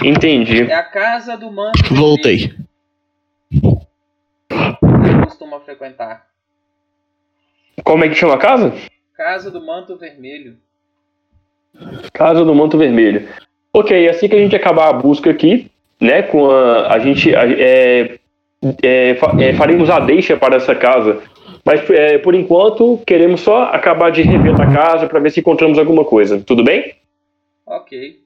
Entendi. 0.05 0.63
É 0.63 0.75
a 0.75 0.83
casa 0.83 1.37
do 1.37 1.51
manto. 1.51 1.95
Voltei 1.95 2.62
costuma 5.53 5.61
frequentar? 5.61 6.27
Como 7.85 8.05
é 8.05 8.09
que 8.09 8.15
chama 8.15 8.35
a 8.35 8.39
casa? 8.39 8.73
Casa 9.15 9.51
do 9.51 9.65
Manto 9.65 9.97
Vermelho. 9.97 10.57
Casa 12.13 12.45
do 12.45 12.55
Manto 12.55 12.79
Vermelho. 12.79 13.29
Ok, 13.73 14.09
assim 14.09 14.29
que 14.29 14.37
a 14.37 14.39
gente 14.39 14.57
acabar 14.57 14.89
a 14.89 14.93
busca 14.93 15.31
aqui, 15.31 15.71
né, 16.01 16.23
com 16.23 16.51
a, 16.51 16.93
a 16.93 16.99
gente 16.99 17.35
a, 17.35 17.45
é, 17.47 18.19
é, 18.83 19.11
é, 19.41 19.55
faremos 19.55 19.91
a 19.91 20.01
deixa 20.01 20.37
para 20.37 20.57
essa 20.57 20.75
casa. 20.75 21.23
Mas 21.65 21.89
é, 21.91 22.19
por 22.19 22.35
enquanto 22.35 23.01
queremos 23.07 23.41
só 23.41 23.65
acabar 23.65 24.11
de 24.11 24.23
rever 24.23 24.61
a 24.61 24.73
casa 24.73 25.07
para 25.07 25.21
ver 25.21 25.31
se 25.31 25.41
encontramos 25.41 25.79
alguma 25.79 26.05
coisa. 26.05 26.41
Tudo 26.41 26.65
bem? 26.65 26.95
Ok. 27.67 28.21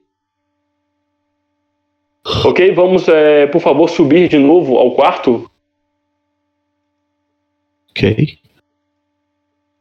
Ok, 2.45 2.71
vamos, 2.73 3.07
é, 3.07 3.47
por 3.47 3.61
favor, 3.61 3.89
subir 3.89 4.27
de 4.27 4.37
novo 4.37 4.77
ao 4.77 4.91
quarto 4.95 5.49
Ok. 7.97 8.39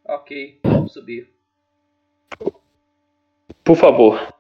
Ok, 0.07 0.61
vamos 0.63 0.95
subir. 0.95 1.31
Por 3.63 3.77
favor. 3.77 4.35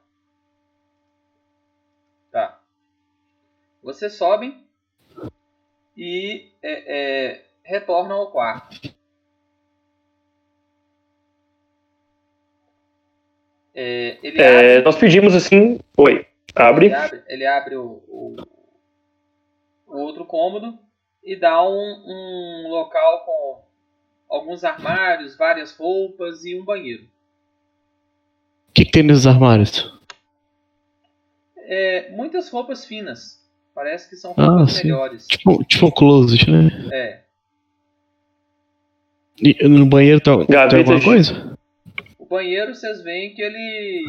Tá. 2.32 2.58
Vocês 3.82 4.14
sobem 4.14 4.66
e 5.94 6.52
é, 6.62 7.32
é, 7.32 7.44
retornam 7.62 8.16
ao 8.16 8.32
quarto. 8.32 8.94
É, 13.74 14.18
ele 14.22 14.40
é, 14.40 14.76
abre, 14.76 14.84
nós 14.84 14.96
pedimos 14.96 15.34
assim. 15.34 15.78
Oi, 15.98 16.26
abre. 16.54 16.86
Ele 16.86 16.94
abre, 16.94 17.24
ele 17.28 17.46
abre 17.46 17.76
o, 17.76 18.02
o, 18.08 18.36
o 19.86 19.98
outro 19.98 20.24
cômodo 20.24 20.78
e 21.22 21.36
dá 21.36 21.62
um, 21.62 21.74
um 22.06 22.68
local 22.70 23.24
com 23.26 23.65
alguns 24.28 24.64
armários, 24.64 25.36
várias 25.36 25.74
roupas 25.76 26.44
e 26.44 26.58
um 26.58 26.64
banheiro. 26.64 27.04
O 28.68 28.72
que, 28.72 28.84
que 28.84 28.90
tem 28.92 29.02
nos 29.02 29.26
armários? 29.26 29.92
É, 31.56 32.10
muitas 32.10 32.48
roupas 32.50 32.84
finas. 32.84 33.44
Parece 33.74 34.08
que 34.08 34.16
são 34.16 34.34
Ah, 34.36 34.46
roupas 34.46 34.74
sim. 34.74 34.84
melhores. 34.84 35.26
Tipo, 35.26 35.62
tipo 35.64 35.86
um 35.86 35.90
closet, 35.90 36.50
né? 36.50 36.68
É. 36.92 37.20
E 39.38 39.68
no 39.68 39.84
banheiro 39.84 40.20
tem, 40.20 40.46
tem 40.46 40.78
alguma 40.78 41.02
coisa? 41.02 41.58
O 42.18 42.24
banheiro, 42.24 42.74
vocês 42.74 43.02
veem 43.02 43.34
que 43.34 43.42
ele 43.42 44.04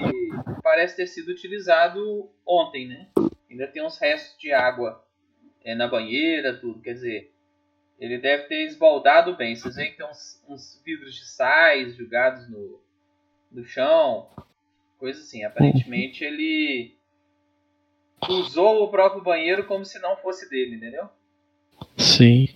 parece 0.64 0.96
ter 0.96 1.08
sido 1.08 1.30
utilizado 1.30 2.30
ontem, 2.46 2.88
né? 2.88 3.08
Ainda 3.50 3.68
tem 3.68 3.84
uns 3.86 3.98
restos 3.98 4.40
de 4.40 4.54
água 4.54 5.04
é, 5.66 5.76
na 5.76 5.88
banheira, 5.88 6.56
tudo. 6.56 6.80
Quer 6.80 6.94
dizer, 6.94 7.32
ele 8.00 8.18
deve 8.18 8.44
ter 8.44 8.66
esbaldado 8.66 9.36
bem. 9.36 9.56
Vocês 9.56 9.76
veem 9.76 9.92
que 9.92 9.98
tem 9.98 10.06
uns, 10.06 10.42
uns 10.48 10.82
vidros 10.86 11.16
de 11.16 11.26
sais 11.26 11.96
jogados 11.96 12.50
no, 12.50 12.80
no 13.52 13.66
chão. 13.66 14.28
Coisa 15.00 15.20
assim. 15.20 15.44
Aparentemente 15.44 16.24
ele 16.24 16.94
usou 18.30 18.84
o 18.84 18.88
próprio 18.90 19.24
banheiro 19.24 19.66
como 19.66 19.86
se 19.86 20.00
não 20.00 20.16
fosse 20.18 20.50
dele, 20.50 20.76
entendeu? 20.76 21.06
Sim. 21.96 22.50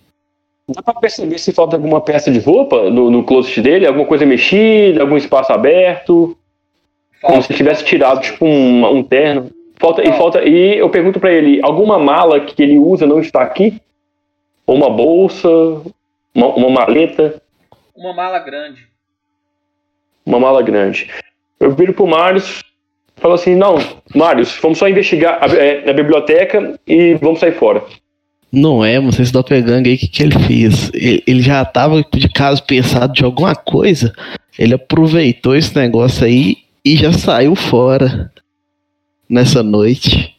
Dá 0.67 0.81
pra 0.81 0.93
perceber 0.93 1.37
se 1.37 1.51
falta 1.51 1.75
alguma 1.75 2.01
peça 2.01 2.31
de 2.31 2.39
roupa 2.39 2.89
no, 2.89 3.09
no 3.09 3.23
closet 3.23 3.61
dele? 3.61 3.85
Alguma 3.85 4.05
coisa 4.05 4.25
mexida, 4.25 5.01
algum 5.01 5.17
espaço 5.17 5.51
aberto? 5.51 6.37
Como 7.21 7.41
se 7.41 7.53
tivesse 7.53 7.83
tirado, 7.83 8.21
tipo, 8.21 8.45
um, 8.45 8.85
um 8.85 9.03
terno. 9.03 9.51
Falta, 9.77 10.07
e, 10.07 10.13
falta, 10.13 10.43
e 10.43 10.77
eu 10.77 10.89
pergunto 10.89 11.19
pra 11.19 11.31
ele, 11.31 11.59
alguma 11.63 11.97
mala 11.97 12.39
que 12.39 12.61
ele 12.61 12.77
usa 12.77 13.07
não 13.07 13.19
está 13.19 13.41
aqui? 13.41 13.81
Ou 14.65 14.75
uma 14.75 14.89
bolsa? 14.89 15.49
Uma, 16.33 16.47
uma 16.47 16.69
maleta? 16.69 17.41
uma 18.01 18.13
mala 18.13 18.39
grande. 18.39 18.87
Uma 20.25 20.39
mala 20.39 20.61
grande. 20.61 21.07
Eu 21.59 21.71
viro 21.71 21.93
pro 21.93 22.07
Marius 22.07 22.63
e 23.17 23.21
falo 23.21 23.35
assim, 23.35 23.55
não, 23.55 23.75
Marius, 24.15 24.57
vamos 24.61 24.77
só 24.77 24.87
investigar 24.87 25.39
a, 25.41 25.47
é, 25.55 25.85
na 25.85 25.93
biblioteca 25.93 26.79
e 26.87 27.13
vamos 27.15 27.39
sair 27.39 27.53
fora. 27.53 27.83
Não 28.51 28.83
é, 28.83 28.99
mano, 28.99 29.13
esse 29.17 29.31
doppelganger 29.31 29.87
aí, 29.87 29.95
o 29.95 29.97
que, 29.97 30.07
que 30.07 30.23
ele 30.23 30.37
fez? 30.39 30.91
Ele, 30.93 31.23
ele 31.25 31.41
já 31.41 31.63
tava 31.63 32.03
de 32.13 32.27
caso 32.29 32.63
pensado 32.63 33.13
de 33.13 33.23
alguma 33.23 33.55
coisa, 33.55 34.13
ele 34.59 34.73
aproveitou 34.73 35.55
esse 35.55 35.75
negócio 35.75 36.25
aí 36.25 36.57
e 36.83 36.97
já 36.97 37.13
saiu 37.13 37.55
fora 37.55 38.31
nessa 39.29 39.63
noite. 39.63 40.30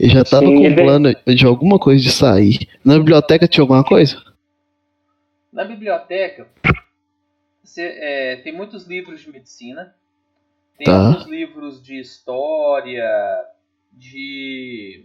Ele 0.00 0.08
já 0.14 0.24
tava 0.24 0.46
Sim, 0.46 0.54
com 0.56 0.64
ele- 0.64 0.82
plano 0.82 1.14
de 1.26 1.44
alguma 1.46 1.78
coisa 1.78 2.02
de 2.02 2.10
sair. 2.10 2.66
Na 2.82 2.96
biblioteca 2.98 3.46
tinha 3.46 3.62
alguma 3.62 3.84
coisa? 3.84 4.16
Na 5.52 5.62
biblioteca, 5.62 6.48
você, 7.62 7.82
é, 7.98 8.36
tem 8.36 8.50
muitos 8.50 8.86
livros 8.86 9.20
de 9.20 9.30
medicina, 9.30 9.94
tem 10.78 10.86
Tá. 10.86 11.06
alguns 11.08 11.26
livros 11.26 11.82
de 11.82 12.00
história, 12.00 13.04
de, 13.92 15.04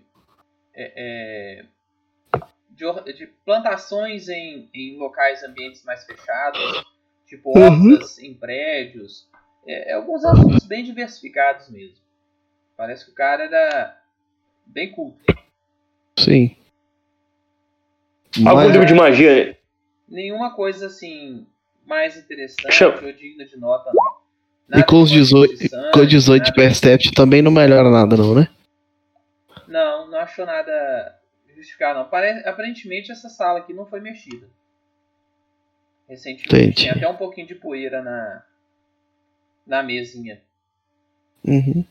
é, 0.74 0.94
é, 0.96 2.40
de, 2.70 3.14
de 3.18 3.28
plantações 3.44 4.30
em, 4.30 4.70
em 4.74 4.98
locais, 4.98 5.44
ambientes 5.44 5.84
mais 5.84 6.06
fechados, 6.06 6.86
tipo 7.28 7.58
Uhum. 7.58 7.92
hortas 7.96 8.18
em 8.20 8.34
prédios, 8.34 9.28
é, 9.68 9.92
é 9.92 9.94
alguns 9.96 10.24
assuntos 10.24 10.66
bem 10.66 10.86
diversificados 10.86 11.70
mesmo. 11.70 11.98
Parece 12.78 13.04
que 13.04 13.12
o 13.12 13.16
cara 13.16 13.44
era 13.44 14.05
bem 14.65 14.91
culto. 14.91 15.19
Sim. 16.19 16.56
Algum 18.45 18.62
Mas- 18.63 18.71
livro 18.71 18.86
de 18.86 18.93
magia? 18.93 19.58
Nenhuma 20.08 20.54
coisa 20.56 20.88
assim 20.88 21.45
mais 21.86 22.17
interessante 22.17 22.71
Chama- 22.73 23.01
ou 23.01 23.12
digna 23.13 23.45
de 23.45 23.58
nota, 23.58 23.91
não. 23.93 24.15
E 24.67 24.71
Nada 24.71 24.86
com 24.86 25.01
os 25.01 25.10
de 25.10 25.17
18, 25.19 25.56
de 25.58 25.69
sangue, 25.69 25.91
com 25.91 25.99
os 25.99 26.08
18 26.10 26.43
de 26.43 26.49
nada- 26.49 26.62
Percept 26.62 27.12
também 27.13 27.41
não 27.41 27.51
melhora 27.51 27.89
nada, 27.89 28.17
não, 28.17 28.34
né? 28.34 28.47
Não, 29.67 30.10
não 30.10 30.19
achou 30.19 30.45
nada 30.45 31.19
justificado, 31.56 31.99
não. 31.99 32.10
Pare... 32.10 32.41
Aparentemente 32.47 33.12
essa 33.12 33.30
sala 33.30 33.60
aqui 33.60 33.73
não 33.73 33.86
foi 33.86 33.99
mexida. 33.99 34.47
Recentemente. 36.10 36.56
Entendi. 36.56 36.73
Tinha 36.75 36.93
até 36.93 37.08
um 37.08 37.15
pouquinho 37.15 37.47
de 37.47 37.56
poeira 37.56 38.01
na, 38.01 38.43
na 39.65 39.82
mesinha. 39.84 40.41
Uhum. 41.43 41.86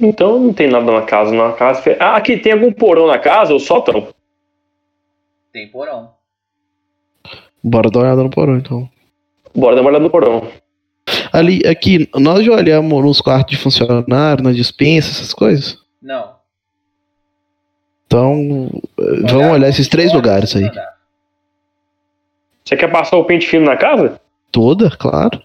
Então 0.00 0.38
não 0.38 0.52
tem 0.52 0.68
nada 0.68 0.90
na 0.92 1.02
casa, 1.02 1.32
na 1.32 1.52
casa. 1.52 1.96
Ah, 1.98 2.16
aqui 2.16 2.36
tem 2.36 2.52
algum 2.52 2.72
porão 2.72 3.06
na 3.06 3.18
casa 3.18 3.52
ou 3.52 3.58
sótão? 3.58 4.08
Tem 5.52 5.68
porão. 5.68 6.12
Bora 7.62 7.90
dar 7.90 7.98
uma 7.98 8.06
olhada 8.06 8.22
no 8.22 8.30
porão, 8.30 8.56
então. 8.56 8.88
Bora 9.54 9.74
dar 9.74 9.80
uma 9.80 9.90
olhada 9.90 10.04
no 10.04 10.10
porão. 10.10 10.48
Ali, 11.32 11.66
aqui, 11.66 12.08
nós 12.14 12.44
já 12.44 12.52
olhamos 12.52 13.04
nos 13.04 13.20
quartos 13.20 13.56
de 13.56 13.62
funcionário, 13.62 14.44
na 14.44 14.52
dispensa, 14.52 15.10
essas 15.10 15.34
coisas. 15.34 15.78
Não. 16.00 16.36
Então, 18.06 18.70
vamos 18.96 19.52
olhar 19.52 19.68
esses 19.68 19.88
três 19.88 20.12
lugares 20.12 20.54
aí. 20.54 20.70
Você 22.64 22.76
quer 22.76 22.90
passar 22.90 23.16
o 23.16 23.24
pente 23.24 23.46
fino 23.46 23.66
na 23.66 23.76
casa? 23.76 24.20
Toda, 24.52 24.90
claro. 24.90 25.42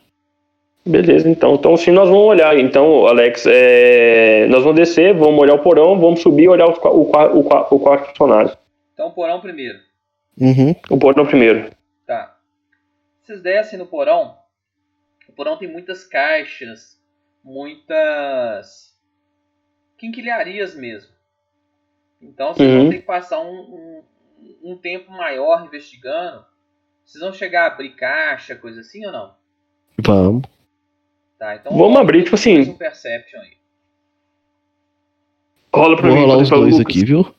Beleza, 0.86 1.30
então. 1.30 1.56
Então 1.56 1.78
sim, 1.78 1.91
nós 1.91 2.10
vamos 2.10 2.26
olhar. 2.26 2.58
Então, 2.60 3.08
Alex, 3.08 3.46
é, 3.48 4.48
nós 4.48 4.63
vamos 4.63 4.76
descer, 4.76 5.13
vamos 5.13 5.39
olhar 5.39 5.54
o 5.56 5.60
porão, 5.63 5.98
vamos 6.00 6.22
subir 6.22 6.43
e 6.43 6.50
olhar 6.50 6.67
o, 6.67 6.72
o, 6.72 7.06
qua- 7.10 7.32
o 7.72 7.80
quarto 7.80 8.08
funcionário. 8.10 8.58
Então 8.93 9.10
porão 9.12 9.39
primeiro. 9.39 9.80
Uhum. 10.39 10.76
O 10.89 10.98
porão 10.98 11.26
primeiro. 11.26 11.72
Tá. 12.06 12.36
Vocês 13.22 13.41
descem 13.41 13.80
no 13.80 13.86
porão. 13.86 14.38
O 15.30 15.32
porão 15.32 15.58
tem 15.58 15.72
muitas 15.72 16.04
caixas, 16.06 17.00
muitas 17.43 18.93
quinquilharias 19.98 20.76
mesmo. 20.76 21.12
Então 22.22 22.54
vocês 22.54 22.69
Uhum. 22.69 22.82
vão 22.82 22.89
ter 22.89 23.00
que 23.00 23.06
passar 23.06 23.39
um, 23.39 23.52
um, 23.52 24.04
um 24.74 24.78
tempo 24.78 25.12
maior 25.12 25.65
investigando. 25.65 26.43
Vocês 27.06 27.22
vão 27.24 27.34
chegar 27.34 27.63
a 27.63 27.67
abrir 27.67 27.91
caixa, 27.96 28.56
coisa 28.56 28.82
assim 28.82 29.06
ou 29.06 29.12
não? 29.12 29.34
Vamos. 30.00 30.43
Tá, 31.44 31.56
então 31.58 31.78
Vamos 31.78 31.98
abrir, 32.00 32.24
tipo 32.24 32.36
assim. 32.36 32.62
Um 32.62 32.78
perception 32.78 33.42
aí. 33.42 33.58
Rola 35.76 35.98
pra 35.98 36.08
Vou 36.08 36.16
mim. 36.16 36.22
rolar 36.22 36.38
os 36.38 36.48
pra 36.48 36.58
dois 36.58 36.78
Lucas. 36.78 36.86
aqui, 36.88 37.04
viu? 37.04 37.36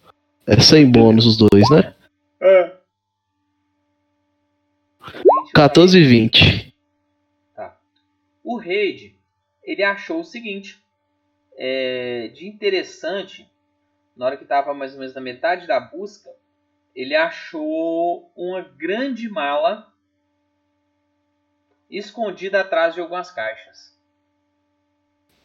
É 0.47 0.61
sem 0.61 0.91
bônus 0.91 1.25
os 1.25 1.39
dois, 1.39 1.71
né? 1.71 1.95
É. 2.39 2.77
14 5.55 5.99
e 5.99 6.05
20. 6.05 6.75
O 8.43 8.59
Reid, 8.59 9.17
ele 9.63 9.83
achou 9.83 10.21
o 10.21 10.25
seguinte, 10.25 10.79
é, 11.57 12.29
de 12.35 12.47
interessante, 12.47 13.51
na 14.15 14.27
hora 14.27 14.37
que 14.37 14.43
estava 14.43 14.75
mais 14.75 14.93
ou 14.93 14.99
menos 14.99 15.15
na 15.15 15.21
metade 15.23 15.67
da 15.67 15.81
busca, 15.81 16.29
ele 16.95 17.15
achou 17.15 18.31
uma 18.37 18.61
grande 18.61 19.31
mala 19.31 19.91
escondida 21.89 22.61
atrás 22.61 22.93
de 22.93 23.01
algumas 23.01 23.31
caixas. 23.31 23.94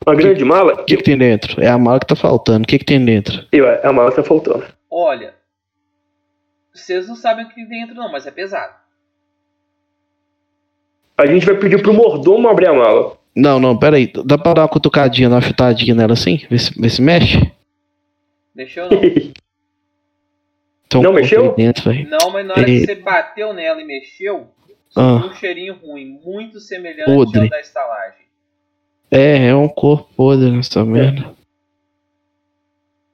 Uma 0.05 0.15
grande 0.15 0.43
mala? 0.45 0.73
O 0.73 0.85
que, 0.85 0.97
que 0.97 1.03
tem 1.03 1.17
dentro? 1.17 1.61
É 1.61 1.67
a 1.67 1.77
mala 1.77 1.99
que 1.99 2.07
tá 2.07 2.15
faltando. 2.15 2.63
O 2.63 2.67
que, 2.67 2.79
que 2.79 2.85
tem 2.85 3.03
dentro? 3.03 3.45
Eu, 3.51 3.67
é 3.67 3.85
a 3.85 3.91
mala 3.93 4.09
que 4.09 4.15
tá 4.15 4.23
faltando. 4.23 4.65
Olha, 4.89 5.33
vocês 6.73 7.07
não 7.07 7.15
sabem 7.15 7.45
o 7.45 7.49
que 7.49 7.55
tem 7.55 7.67
dentro 7.67 7.93
não, 7.95 8.11
mas 8.11 8.25
é 8.25 8.31
pesado. 8.31 8.73
A 11.17 11.25
gente 11.25 11.45
vai 11.45 11.55
pedir 11.57 11.81
pro 11.81 11.93
mordomo 11.93 12.47
abrir 12.47 12.67
a 12.69 12.73
mala. 12.73 13.17
Não, 13.35 13.59
não, 13.59 13.77
pera 13.77 13.97
aí. 13.97 14.11
Dá 14.25 14.37
pra 14.37 14.53
dar 14.53 14.61
uma 14.63 14.67
cutucadinha, 14.69 15.29
dar 15.29 15.35
uma 15.35 15.41
chutadinha 15.41 15.93
nela 15.93 16.13
assim? 16.13 16.37
Ver 16.49 16.59
se, 16.59 16.79
ver 16.79 16.89
se 16.89 17.01
mexe? 17.01 17.51
Mexeu 18.55 18.89
não? 18.89 18.99
Então, 20.87 21.03
Não 21.03 21.13
mexeu? 21.13 21.53
Dentro. 21.53 21.93
Não, 22.09 22.31
mas 22.31 22.43
na 22.47 22.53
hora 22.55 22.65
que 22.65 22.79
você 22.83 22.95
bateu 22.95 23.53
nela 23.53 23.79
e 23.79 23.85
mexeu, 23.85 24.47
Ah. 24.95 25.17
um 25.23 25.33
cheirinho 25.35 25.75
ruim, 25.75 26.19
muito 26.25 26.59
semelhante 26.59 27.13
Podre. 27.13 27.41
ao 27.41 27.47
da 27.47 27.59
estalagem. 27.59 28.25
É, 29.11 29.47
é 29.47 29.55
um 29.55 29.67
corpo 29.67 30.09
podre 30.15 30.51
nessa 30.51 30.85
merda. 30.85 31.33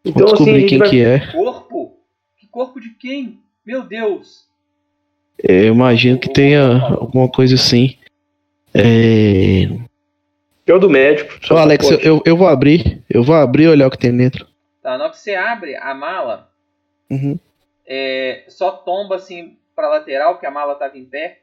Então, 0.03 0.25
Vou 0.27 0.33
assim, 0.35 0.43
descobrir 0.45 0.59
gente 0.61 0.69
quem 0.69 0.77
vai... 0.79 0.89
que 0.89 1.01
é. 1.03 1.31
Corpo? 1.31 1.97
Que 2.37 2.47
corpo 2.47 2.79
de 2.79 2.89
quem? 2.91 3.39
Meu 3.65 3.83
Deus! 3.83 4.45
Eu 5.37 5.73
imagino 5.73 6.19
que 6.19 6.29
tenha 6.31 6.79
alguma 6.79 7.27
coisa 7.29 7.55
assim. 7.55 7.97
É... 8.73 9.63
É 10.67 10.73
o 10.73 10.79
do 10.79 10.89
médico. 10.89 11.31
Ô, 11.53 11.57
Alex, 11.57 11.89
eu, 11.91 11.99
eu, 11.99 12.21
eu 12.25 12.37
vou 12.37 12.47
abrir. 12.47 13.03
Eu 13.09 13.23
vou 13.23 13.35
abrir 13.35 13.63
e 13.63 13.67
olhar 13.69 13.87
o 13.87 13.91
que 13.91 13.97
tem 13.97 14.15
dentro. 14.15 14.47
Tá, 14.81 14.97
na 14.97 15.05
hora 15.05 15.13
que 15.13 15.19
você 15.19 15.35
abre 15.35 15.75
a 15.75 15.93
mala, 15.93 16.49
Uhum. 17.09 17.37
é, 17.85 18.45
só 18.47 18.71
tomba 18.71 19.15
assim 19.15 19.57
pra 19.75 19.89
lateral, 19.89 20.33
porque 20.33 20.45
a 20.47 20.51
mala 20.51 20.73
tava 20.75 20.97
em 20.97 21.05
pé, 21.05 21.39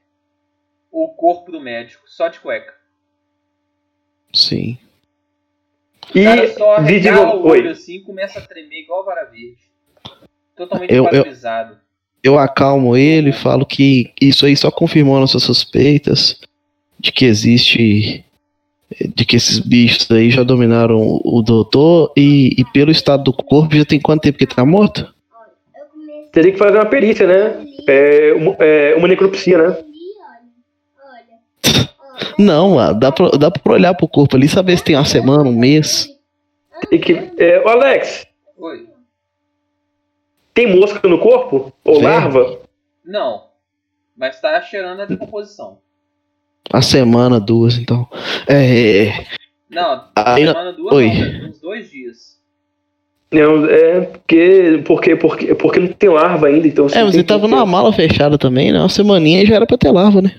o 0.90 1.09
corpo 1.09 1.53
do 1.53 1.61
médico, 1.61 2.03
só 2.07 2.28
de 2.28 2.40
cueca. 2.40 2.74
Sim. 4.32 4.78
O 6.14 6.18
E 6.18 6.24
cara 6.24 6.52
só 6.54 6.76
o 7.36 7.46
olho 7.46 7.66
Oi. 7.66 7.68
assim 7.72 7.96
e 7.96 8.00
começa 8.00 8.38
a 8.38 8.42
tremer 8.42 8.80
igual 8.82 9.04
vara 9.04 9.24
verde. 9.24 9.56
Totalmente 10.56 10.92
Eu- 10.92 11.08
eu-. 11.08 11.24
Eu 12.24 12.38
acalmo 12.38 12.96
ele, 12.96 13.32
falo 13.32 13.66
que 13.66 14.12
isso 14.20 14.46
aí 14.46 14.56
só 14.56 14.70
confirmou 14.70 15.18
nossas 15.18 15.42
suspeitas 15.42 16.38
de 16.98 17.10
que 17.10 17.24
existe. 17.24 18.24
de 19.16 19.24
que 19.24 19.36
esses 19.36 19.58
bichos 19.58 20.08
aí 20.10 20.30
já 20.30 20.42
dominaram 20.42 21.00
o 21.00 21.38
o 21.38 21.42
doutor 21.42 22.12
e, 22.16 22.54
e 22.58 22.64
pelo 22.72 22.90
estado 22.92 23.24
do 23.24 23.32
corpo 23.32 23.74
já 23.74 23.84
tem 23.86 23.98
quanto 23.98 24.20
tempo 24.22 24.36
que 24.38 24.44
ele 24.44 24.54
tá 24.54 24.64
morto? 24.66 25.12
Teria 26.30 26.52
que 26.52 26.58
fazer 26.58 26.76
uma 26.76 26.86
perícia, 26.86 27.26
né? 27.26 27.66
É, 27.88 28.32
uma, 28.34 28.56
é, 28.60 28.94
uma 28.94 29.08
necropsia, 29.08 29.56
né? 29.58 29.76
Não, 32.38 32.74
mano, 32.76 32.98
dá 32.98 33.10
pra, 33.12 33.28
dá 33.30 33.50
pra 33.50 33.72
olhar 33.72 33.94
pro 33.94 34.08
corpo 34.08 34.36
ali, 34.36 34.48
saber 34.48 34.76
se 34.76 34.84
tem 34.84 34.96
uma 34.96 35.04
semana, 35.04 35.44
um 35.48 35.52
mês. 35.56 36.08
E 36.90 36.98
que, 36.98 37.12
é, 37.38 37.60
ô 37.64 37.68
Alex, 37.68 38.26
Oi. 38.58 38.86
tem 40.54 40.78
mosca 40.78 41.06
no 41.08 41.18
corpo? 41.18 41.72
Ou 41.84 41.94
Tem. 41.94 42.02
larva? 42.04 42.58
Não. 43.04 43.44
Mas 44.16 44.40
tá 44.40 44.60
cheirando 44.62 45.00
a 45.02 45.04
decomposição. 45.06 45.78
Uma 46.72 46.82
semana, 46.82 47.40
duas, 47.40 47.76
então. 47.78 48.08
É. 48.46 49.06
é, 49.08 49.26
Não, 49.70 50.04
Aí 50.14 50.44
na- 50.44 50.52
semana 50.52 50.72
duas 50.72 50.94
Oi. 50.94 51.08
não, 51.08 51.48
uns 51.48 51.60
dois 51.60 51.90
dias. 51.90 52.32
Não, 53.32 53.64
é 53.66 54.00
porque, 54.02 54.82
porque, 54.84 55.16
porque, 55.16 55.54
porque 55.54 55.80
não 55.80 55.88
tem 55.88 56.10
larva 56.10 56.48
ainda, 56.48 56.68
então... 56.68 56.84
É, 56.84 57.02
mas 57.02 57.12
tem 57.12 57.20
ele 57.20 57.24
tava 57.24 57.46
que- 57.46 57.48
numa 57.48 57.64
mala 57.64 57.90
fechada 57.92 58.36
também, 58.36 58.70
né? 58.70 58.78
Uma 58.78 58.90
semaninha 58.90 59.44
já 59.46 59.54
era 59.56 59.66
pra 59.66 59.78
ter 59.78 59.90
larva, 59.90 60.20
né? 60.20 60.34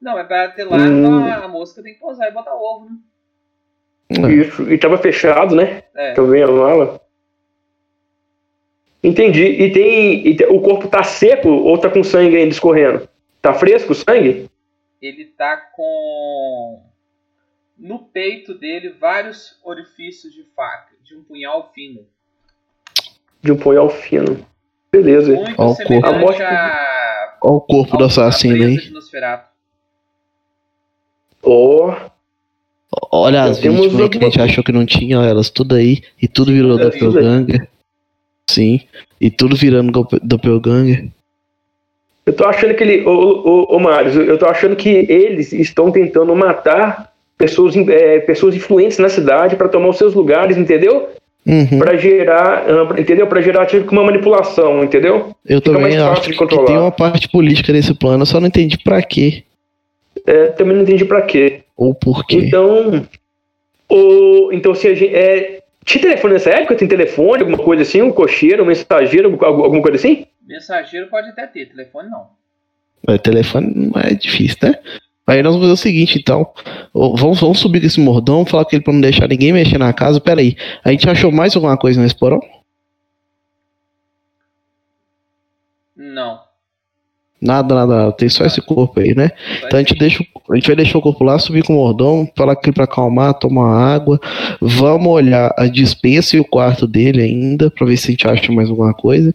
Não, 0.00 0.14
mas 0.14 0.26
pra 0.26 0.48
ter 0.48 0.64
larva, 0.64 0.86
Hum. 0.86 1.26
a 1.32 1.48
mosca 1.48 1.82
tem 1.82 1.94
que 1.94 2.00
pousar 2.00 2.28
e 2.28 2.32
botar 2.32 2.54
ovo, 2.54 2.86
né? 2.86 2.96
É. 4.10 4.32
Isso, 4.32 4.70
e 4.72 4.78
tava 4.78 4.96
fechado, 4.98 5.54
né? 5.54 5.82
É. 5.94 6.14
Também 6.14 6.42
a 6.42 6.46
mala. 6.46 7.00
Entendi. 9.02 9.44
E 9.44 9.72
tem, 9.72 10.26
e 10.26 10.36
te- 10.36 10.44
o 10.46 10.60
corpo 10.60 10.88
tá 10.88 11.02
seco 11.02 11.48
ou 11.48 11.78
tá 11.78 11.88
com 11.90 12.02
sangue 12.02 12.36
ainda 12.36 12.50
escorrendo? 12.50 13.08
Tá 13.40 13.54
fresco 13.54 13.92
o 13.92 13.94
sangue? 13.94 14.50
Ele 15.00 15.24
tá 15.26 15.56
com. 15.56 16.82
No 17.78 18.00
peito 18.00 18.54
dele, 18.54 18.90
vários 18.98 19.56
orifícios 19.64 20.32
de 20.34 20.42
faca, 20.56 20.94
de 21.04 21.14
um 21.14 21.22
punhal 21.22 21.70
fino. 21.72 22.04
De 23.40 23.52
um 23.52 23.56
punhal 23.56 23.88
fino. 23.88 24.44
Beleza. 24.90 25.32
Muito 25.32 25.54
Ó 25.60 25.70
o 25.70 25.76
corpo. 25.76 26.06
A 26.06 26.12
morte-. 26.18 26.42
Olha 26.42 27.52
o 27.52 27.60
corpo 27.60 27.96
do 27.96 28.04
assassino 28.04 28.64
a 28.64 29.44
Ó, 31.50 31.94
Olha 33.10 33.44
Já 33.44 33.44
as 33.44 33.58
vítimas 33.58 34.08
que 34.08 34.18
a 34.18 34.24
gente 34.24 34.40
achou 34.40 34.64
que 34.64 34.72
não 34.72 34.86
tinha, 34.86 35.20
ó, 35.20 35.24
elas 35.24 35.50
tudo 35.50 35.74
aí. 35.74 36.00
E 36.20 36.26
tudo 36.26 36.52
virou 36.52 36.78
aí. 36.78 36.84
doppelganger. 36.84 37.68
Sim. 38.50 38.80
E 39.20 39.30
tudo 39.30 39.56
virando 39.56 40.06
doppelganger. 40.22 41.06
eu 42.24 42.32
tô 42.32 42.44
achando 42.44 42.74
que 42.74 42.82
ele. 42.82 43.04
Ô, 43.06 43.10
ô, 43.10 43.76
ô 43.76 43.90
eu 44.20 44.38
tô 44.38 44.46
achando 44.46 44.74
que 44.74 44.88
eles 44.88 45.52
estão 45.52 45.90
tentando 45.90 46.34
matar 46.34 47.12
pessoas, 47.36 47.76
é, 47.76 48.20
pessoas 48.20 48.54
influentes 48.54 48.98
na 48.98 49.08
cidade 49.08 49.56
pra 49.56 49.68
tomar 49.68 49.88
os 49.88 49.98
seus 49.98 50.14
lugares, 50.14 50.56
entendeu? 50.56 51.10
Uhum. 51.46 51.78
Pra 51.78 51.96
gerar, 51.96 52.64
ah, 52.68 52.86
pra- 52.86 53.00
entendeu? 53.00 53.26
Para 53.26 53.40
gerar 53.40 53.66
tipo 53.66 53.90
uma 53.92 54.04
manipulação, 54.04 54.82
entendeu? 54.82 55.34
Eu 55.46 55.60
fica 55.60 55.72
também 55.72 55.96
acho 55.96 56.22
que 56.22 56.36
tem 56.66 56.76
uma 56.76 56.90
parte 56.90 57.28
política 57.28 57.72
nesse 57.72 57.94
plano, 57.94 58.22
eu 58.22 58.26
só 58.26 58.40
não 58.40 58.48
entendi 58.48 58.76
pra 58.78 59.00
quê. 59.02 59.44
É, 60.28 60.48
também 60.48 60.74
não 60.76 60.82
entendi 60.82 61.04
pra 61.06 61.22
quê. 61.22 61.62
Ou 61.74 61.94
por 61.94 62.26
quê. 62.26 62.36
Então, 62.36 63.06
o, 63.88 64.50
então 64.52 64.74
se 64.74 64.86
a 64.88 64.94
gente, 64.94 65.14
é, 65.14 65.62
tinha 65.86 66.02
telefone 66.02 66.34
nessa 66.34 66.50
época? 66.50 66.74
Tem 66.76 66.86
telefone, 66.86 67.40
alguma 67.40 67.56
coisa 67.56 67.82
assim? 67.82 68.02
Um 68.02 68.12
cocheiro, 68.12 68.62
um 68.62 68.66
mensageiro, 68.66 69.30
algum- 69.30 69.62
alguma 69.64 69.80
coisa 69.80 69.96
assim? 69.96 70.26
Mensageiro 70.46 71.06
pode 71.08 71.30
até 71.30 71.46
ter, 71.46 71.66
telefone 71.66 72.10
não. 72.10 72.26
É, 73.08 73.16
telefone 73.16 73.72
não 73.74 74.00
é 74.00 74.12
difícil, 74.12 74.58
né? 74.62 74.74
Aí 75.26 75.42
nós 75.42 75.52
vamos 75.52 75.66
fazer 75.68 75.72
o 75.72 75.76
seguinte, 75.82 76.18
então. 76.18 76.52
Vamos, 76.92 77.40
vamos 77.40 77.58
subir 77.58 77.80
com 77.80 77.86
esse 77.86 78.00
mordomo, 78.00 78.44
falar 78.46 78.64
com 78.64 78.76
ele 78.76 78.82
pra 78.84 78.92
não 78.92 79.00
deixar 79.00 79.28
ninguém 79.28 79.52
mexer 79.52 79.78
na 79.78 79.92
casa. 79.94 80.20
Pera 80.20 80.40
aí, 80.40 80.56
a 80.84 80.90
gente 80.90 81.08
achou 81.08 81.30
mais 81.32 81.54
alguma 81.54 81.76
coisa 81.78 82.00
nesse 82.02 82.18
porão? 82.18 82.40
Não. 85.96 86.40
Nada, 87.40 87.72
nada, 87.74 87.96
nada. 87.96 88.12
Tem 88.12 88.28
só 88.28 88.44
esse 88.44 88.60
corpo 88.60 88.98
aí, 88.98 89.14
né? 89.14 89.30
Então 89.64 89.78
a 89.78 89.82
gente, 89.82 89.94
deixa, 89.96 90.22
o- 90.22 90.52
a 90.52 90.56
gente 90.56 90.66
vai 90.66 90.74
deixar 90.76 90.98
o 90.98 91.02
corpo 91.02 91.22
lá, 91.22 91.38
subir 91.38 91.62
com 91.64 91.72
o 91.74 91.76
mordomo, 91.76 92.28
falar 92.36 92.56
ele 92.62 92.72
pra 92.72 92.84
acalmar, 92.84 93.34
tomar 93.34 93.70
água. 93.94 94.18
Vamos 94.60 95.06
olhar 95.12 95.54
a 95.56 95.66
dispensa 95.66 96.36
e 96.36 96.40
o 96.40 96.44
quarto 96.44 96.86
dele 96.86 97.22
ainda, 97.22 97.70
pra 97.70 97.86
ver 97.86 97.96
se 97.96 98.08
a 98.08 98.10
gente 98.10 98.26
acha 98.28 98.50
mais 98.52 98.68
alguma 98.68 98.92
coisa. 98.92 99.32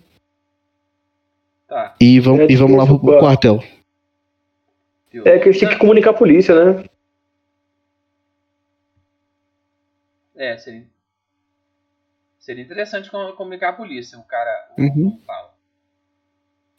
Tá. 1.68 1.96
E 2.00 2.20
vamos, 2.20 2.42
É, 2.42 2.48
e 2.52 2.56
vamos 2.58 2.78
lá 2.78 2.86
pro, 2.86 2.96
o 2.96 3.00
pro 3.00 3.20
quartel. 3.20 3.64
É 5.26 5.40
que 5.40 5.48
eles 5.48 5.60
têm 5.60 5.70
que 5.70 5.78
comunicar 5.78 6.10
a 6.10 6.14
polícia, 6.14 6.54
né? 6.56 6.84
É, 10.36 10.58
seria. 10.58 10.84
Seria 12.40 12.64
interessante 12.64 13.10
com- 13.10 13.32
comunicar 13.34 13.70
a 13.70 13.74
polícia, 13.74 14.18
o 14.20 14.24
cara. 14.24 14.50
o- 14.78 14.82
Uhum. 14.82 15.20
fala. 15.26 15.53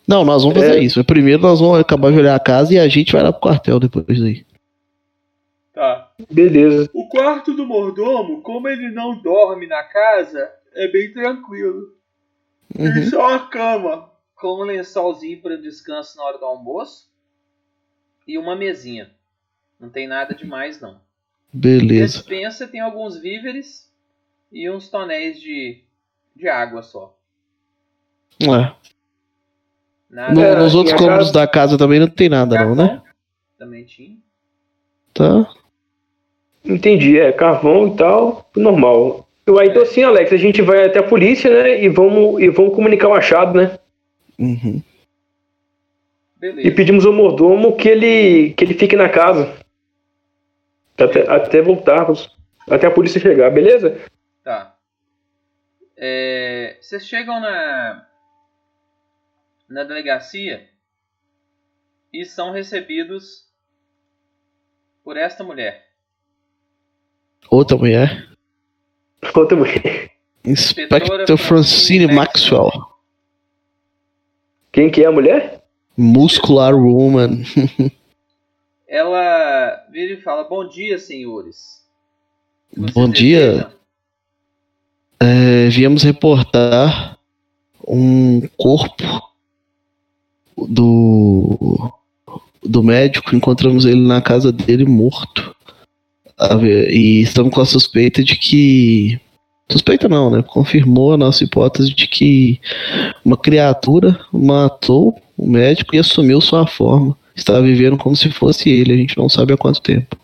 Não, 0.06 0.24
nós 0.24 0.42
vamos 0.42 0.58
fazer 0.58 0.78
É. 0.78 0.82
isso. 0.82 1.02
Primeiro 1.04 1.42
nós 1.42 1.60
vamos 1.60 1.78
acabar 1.80 2.12
de 2.12 2.18
olhar 2.18 2.34
a 2.34 2.40
casa 2.40 2.74
e 2.74 2.78
a 2.78 2.88
gente 2.88 3.12
vai 3.12 3.22
lá 3.22 3.32
pro 3.32 3.40
quartel 3.40 3.80
depois 3.80 4.22
aí. 4.22 4.44
Tá. 5.72 6.12
Beleza. 6.30 6.88
O 6.92 7.08
quarto 7.08 7.52
do 7.54 7.66
mordomo, 7.66 8.42
como 8.42 8.68
ele 8.68 8.90
não 8.90 9.20
dorme 9.20 9.66
na 9.66 9.82
casa, 9.82 10.50
é 10.74 10.86
bem 10.88 11.12
tranquilo. 11.12 11.94
Tem 12.76 12.86
Uhum. 12.86 13.10
só 13.10 13.28
uma 13.28 13.48
cama 13.48 14.10
com 14.36 14.60
um 14.60 14.64
lençolzinho 14.64 15.40
para 15.40 15.56
descanso 15.56 16.16
na 16.16 16.24
hora 16.24 16.38
do 16.38 16.44
almoço 16.44 17.08
e 18.26 18.36
uma 18.38 18.54
mesinha. 18.54 19.10
Não 19.80 19.88
tem 19.88 20.06
nada 20.06 20.34
demais 20.34 20.80
não. 20.80 21.00
Beleza. 21.52 22.18
Despensa 22.18 22.68
tem 22.68 22.80
alguns 22.80 23.16
víveres 23.18 23.90
e 24.52 24.68
uns 24.70 24.88
tonéis 24.88 25.40
de, 25.40 25.82
de 26.36 26.48
água 26.48 26.82
só. 26.82 27.16
É. 28.40 28.72
Nada. 30.14 30.32
No- 30.32 30.42
É, 30.44 30.54
nos 30.56 30.74
outros 30.76 30.94
cômodos 30.96 31.26
casa- 31.26 31.32
da 31.32 31.46
casa 31.48 31.76
também 31.76 31.98
não 31.98 32.06
tem 32.06 32.28
nada, 32.28 32.56
não, 32.64 32.76
né? 32.76 32.86
Carvão 32.86 33.04
Também 33.58 33.84
tinha. 33.84 34.16
Tá. 35.12 35.50
Entendi, 36.64 37.18
é 37.18 37.32
carvão 37.32 37.88
e 37.88 37.96
tal, 37.96 38.48
normal. 38.56 39.28
Eu, 39.44 39.58
aí, 39.58 39.68
então 39.68 39.82
assim, 39.82 40.02
Alex, 40.04 40.32
a 40.32 40.36
gente 40.36 40.62
vai 40.62 40.84
até 40.86 41.00
a 41.00 41.02
polícia, 41.02 41.50
né? 41.50 41.82
E 41.82 41.88
vamos, 41.88 42.40
e 42.40 42.48
vamos 42.48 42.74
comunicar 42.74 43.08
o 43.08 43.14
achado, 43.14 43.58
né? 43.58 43.76
Uhum. 44.38 44.80
Beleza. 46.38 46.68
E 46.68 46.70
pedimos 46.70 47.04
ao 47.04 47.12
mordomo 47.12 47.76
que 47.76 47.88
ele, 47.88 48.50
que 48.54 48.64
ele 48.64 48.74
fique 48.74 48.94
na 48.96 49.08
casa. 49.08 49.52
Até, 50.96 51.28
até 51.28 51.60
voltarmos. 51.60 52.30
Até 52.70 52.86
a 52.86 52.90
polícia 52.90 53.20
chegar, 53.20 53.50
beleza? 53.50 53.98
Tá. 54.44 54.74
É, 55.96 56.76
vocês 56.80 57.06
chegam 57.06 57.40
na, 57.40 58.06
na 59.68 59.84
delegacia 59.84 60.68
e 62.12 62.24
são 62.24 62.52
recebidos 62.52 63.44
por 65.02 65.16
esta 65.16 65.42
mulher. 65.42 65.84
Outra 67.50 67.76
mulher. 67.76 68.28
Outra 69.34 69.56
mulher. 69.56 70.12
Inspector 70.44 71.36
Francine 71.38 72.06
Maxwell. 72.06 72.70
Quem 74.72 74.90
que 74.90 75.02
é 75.02 75.06
a 75.06 75.12
mulher? 75.12 75.64
Muscular 75.96 76.74
Woman. 76.74 77.42
Ela 78.88 79.86
vira 79.90 80.14
e 80.14 80.22
fala: 80.22 80.44
Bom 80.44 80.68
dia, 80.68 80.98
senhores. 80.98 81.84
Vocês 82.72 82.92
Bom 82.92 83.08
dia. 83.08 83.40
desejam?" 83.40 83.74
É, 85.20 85.68
viemos 85.68 86.02
reportar 86.02 87.18
um 87.86 88.46
corpo 88.58 89.04
do 90.56 91.92
do 92.64 92.82
médico. 92.82 93.34
Encontramos 93.34 93.84
ele 93.84 94.00
na 94.00 94.20
casa 94.20 94.50
dele 94.50 94.84
morto. 94.84 95.54
E 96.90 97.20
estamos 97.20 97.52
com 97.52 97.60
a 97.60 97.66
suspeita 97.66 98.22
de 98.24 98.36
que. 98.36 99.20
Suspeita 99.70 100.08
não, 100.08 100.30
né? 100.30 100.42
Confirmou 100.42 101.14
a 101.14 101.16
nossa 101.16 101.42
hipótese 101.44 101.94
de 101.94 102.06
que 102.06 102.60
uma 103.24 103.36
criatura 103.36 104.18
matou 104.32 105.18
o 105.36 105.46
médico 105.46 105.94
e 105.94 105.98
assumiu 105.98 106.40
sua 106.40 106.66
forma. 106.66 107.16
Está 107.34 107.60
vivendo 107.60 107.96
como 107.96 108.14
se 108.14 108.30
fosse 108.30 108.68
ele, 108.70 108.92
a 108.92 108.96
gente 108.96 109.16
não 109.16 109.28
sabe 109.28 109.52
há 109.52 109.56
quanto 109.56 109.80
tempo. 109.80 110.16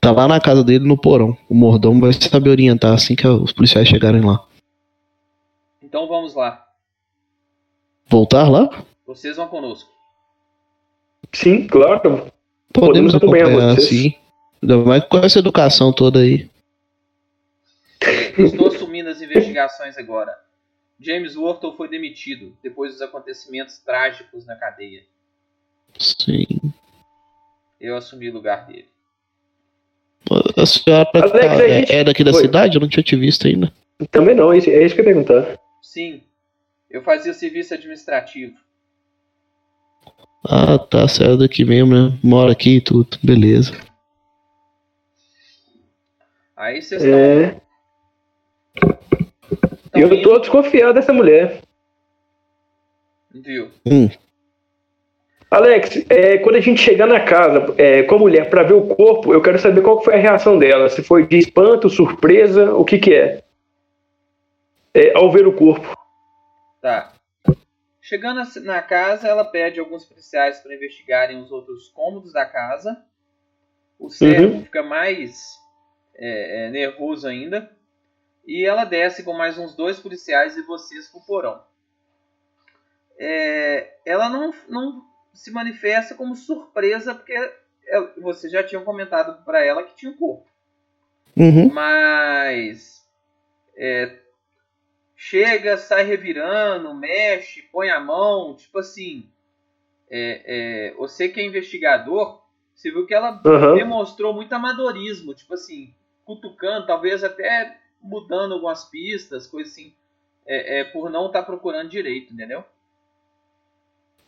Tá 0.00 0.12
lá 0.12 0.28
na 0.28 0.38
casa 0.38 0.62
dele 0.62 0.86
no 0.86 0.96
porão. 0.98 1.36
O 1.48 1.54
mordomo 1.54 2.00
vai 2.02 2.12
saber 2.12 2.50
orientar 2.50 2.92
assim 2.92 3.16
que 3.16 3.26
os 3.26 3.52
policiais 3.52 3.88
chegarem 3.88 4.20
lá. 4.20 4.44
Então 5.82 6.06
vamos 6.06 6.34
lá. 6.34 6.67
Voltar 8.08 8.48
lá? 8.48 8.84
Vocês 9.06 9.36
vão 9.36 9.48
conosco. 9.48 9.90
Sim, 11.32 11.66
claro. 11.66 12.00
Podemos, 12.00 12.32
Podemos 12.72 13.14
acompanhar 13.14 13.46
acompanhar, 13.48 13.74
vocês. 13.74 13.88
sim. 13.88 14.14
Ainda 14.62 14.78
mais 14.78 15.04
com 15.04 15.18
essa 15.18 15.38
educação 15.38 15.92
toda 15.92 16.20
aí. 16.20 16.48
Eu 18.36 18.46
Estou 18.46 18.68
assumindo 18.68 19.08
as 19.08 19.20
investigações 19.20 19.96
agora. 19.98 20.32
James 21.00 21.36
Wharton 21.36 21.74
foi 21.76 21.88
demitido 21.88 22.56
depois 22.62 22.92
dos 22.92 23.02
acontecimentos 23.02 23.78
trágicos 23.78 24.44
na 24.46 24.56
cadeia. 24.56 25.02
Sim. 25.98 26.46
Eu 27.80 27.96
assumi 27.96 28.28
o 28.30 28.32
lugar 28.34 28.66
dele. 28.66 28.86
A 30.56 30.66
senhora 30.66 31.08
Alex, 31.14 31.32
tá- 31.32 31.38
a 31.38 31.62
é, 31.68 31.80
gente- 31.80 31.92
é 31.92 32.04
daqui 32.04 32.24
da 32.24 32.32
Oi. 32.32 32.40
cidade? 32.42 32.76
Eu 32.76 32.80
não 32.80 32.88
tinha 32.88 33.02
te 33.02 33.16
visto 33.16 33.46
ainda. 33.46 33.72
Também 34.10 34.34
não, 34.34 34.52
é 34.52 34.58
isso 34.58 34.68
é 34.70 34.84
isso 34.84 34.94
que 34.94 35.00
eu 35.00 35.04
ia 35.06 35.14
perguntar. 35.14 35.58
Sim, 35.80 36.20
eu 36.90 37.02
fazia 37.02 37.34
serviço 37.34 37.74
administrativo. 37.74 38.56
Ah, 40.44 40.78
tá, 40.78 41.06
saiu 41.08 41.36
daqui 41.36 41.64
mesmo, 41.64 41.94
né? 41.94 42.18
Mora 42.22 42.52
aqui 42.52 42.76
e 42.76 42.80
tudo, 42.80 43.18
beleza. 43.22 43.72
Aí 46.56 46.80
vocês 46.80 47.02
estão. 47.02 47.18
É. 47.18 47.60
Eu 49.94 50.22
tô 50.22 50.38
desconfiado 50.38 50.94
dessa 50.94 51.12
mulher. 51.12 51.60
Viu? 53.32 53.70
Hum, 53.84 54.08
Alex, 55.50 56.04
é, 56.10 56.36
quando 56.38 56.56
a 56.56 56.60
gente 56.60 56.80
chegar 56.80 57.06
na 57.06 57.20
casa 57.20 57.74
é, 57.78 58.02
com 58.02 58.16
a 58.16 58.18
mulher 58.18 58.50
pra 58.50 58.62
ver 58.62 58.74
o 58.74 58.86
corpo, 58.86 59.32
eu 59.32 59.40
quero 59.40 59.58
saber 59.58 59.80
qual 59.80 60.02
foi 60.02 60.14
a 60.14 60.18
reação 60.18 60.58
dela. 60.58 60.90
Se 60.90 61.02
foi 61.02 61.26
de 61.26 61.38
espanto, 61.38 61.88
surpresa, 61.88 62.74
o 62.74 62.84
que 62.84 62.98
que 62.98 63.14
é? 63.14 63.42
É, 64.92 65.16
ao 65.16 65.30
ver 65.32 65.46
o 65.46 65.52
corpo. 65.52 65.97
Tá. 66.88 67.12
Chegando 68.00 68.40
na 68.62 68.80
casa, 68.80 69.28
ela 69.28 69.44
pede 69.44 69.78
alguns 69.78 70.06
policiais 70.06 70.58
para 70.60 70.74
investigarem 70.74 71.38
os 71.38 71.52
outros 71.52 71.90
cômodos 71.90 72.32
da 72.32 72.46
casa. 72.46 73.04
O 73.98 74.08
servo 74.08 74.62
fica 74.62 74.82
mais 74.82 75.58
é, 76.14 76.66
é, 76.66 76.70
nervoso 76.70 77.28
ainda. 77.28 77.70
E 78.46 78.64
ela 78.64 78.86
desce 78.86 79.22
com 79.22 79.34
mais 79.34 79.58
uns 79.58 79.76
dois 79.76 80.00
policiais 80.00 80.56
e 80.56 80.62
vocês 80.62 81.08
pro 81.08 81.20
porão. 81.20 81.62
É, 83.18 83.98
ela 84.06 84.30
não, 84.30 84.54
não 84.70 85.04
se 85.34 85.50
manifesta 85.50 86.14
como 86.14 86.34
surpresa, 86.34 87.14
porque 87.14 87.34
ela- 87.86 88.14
vocês 88.16 88.50
já 88.50 88.64
tinham 88.64 88.84
comentado 88.84 89.44
para 89.44 89.62
ela 89.62 89.82
que 89.82 89.94
tinha 89.94 90.10
um 90.10 90.16
corpo. 90.16 90.46
uhum. 91.36 91.70
Mas 91.70 93.06
é, 93.76 94.16
chega, 95.18 95.76
sai 95.76 96.04
revirando, 96.04 96.94
mexe, 96.94 97.62
põe 97.72 97.90
a 97.90 98.00
mão, 98.00 98.54
tipo 98.56 98.78
assim. 98.78 99.28
é, 100.10 100.90
é, 100.90 100.94
você 100.94 101.28
que 101.28 101.40
é 101.40 101.46
investigador, 101.46 102.42
você 102.74 102.90
viu 102.92 103.06
que 103.06 103.14
ela 103.14 103.44
Aham. 103.44 103.74
demonstrou 103.74 104.32
muito 104.32 104.52
amadorismo, 104.54 105.34
tipo 105.34 105.54
assim, 105.54 105.94
cutucando, 106.24 106.86
talvez 106.86 107.24
até 107.24 107.76
mudando 108.02 108.54
algumas 108.54 108.84
pistas, 108.86 109.46
coisa 109.46 109.70
assim, 109.70 109.94
é, 110.46 110.80
é, 110.80 110.84
por 110.84 111.10
não 111.10 111.26
estar 111.26 111.42
procurando 111.42 111.90
direito, 111.90 112.32
entendeu? 112.32 112.64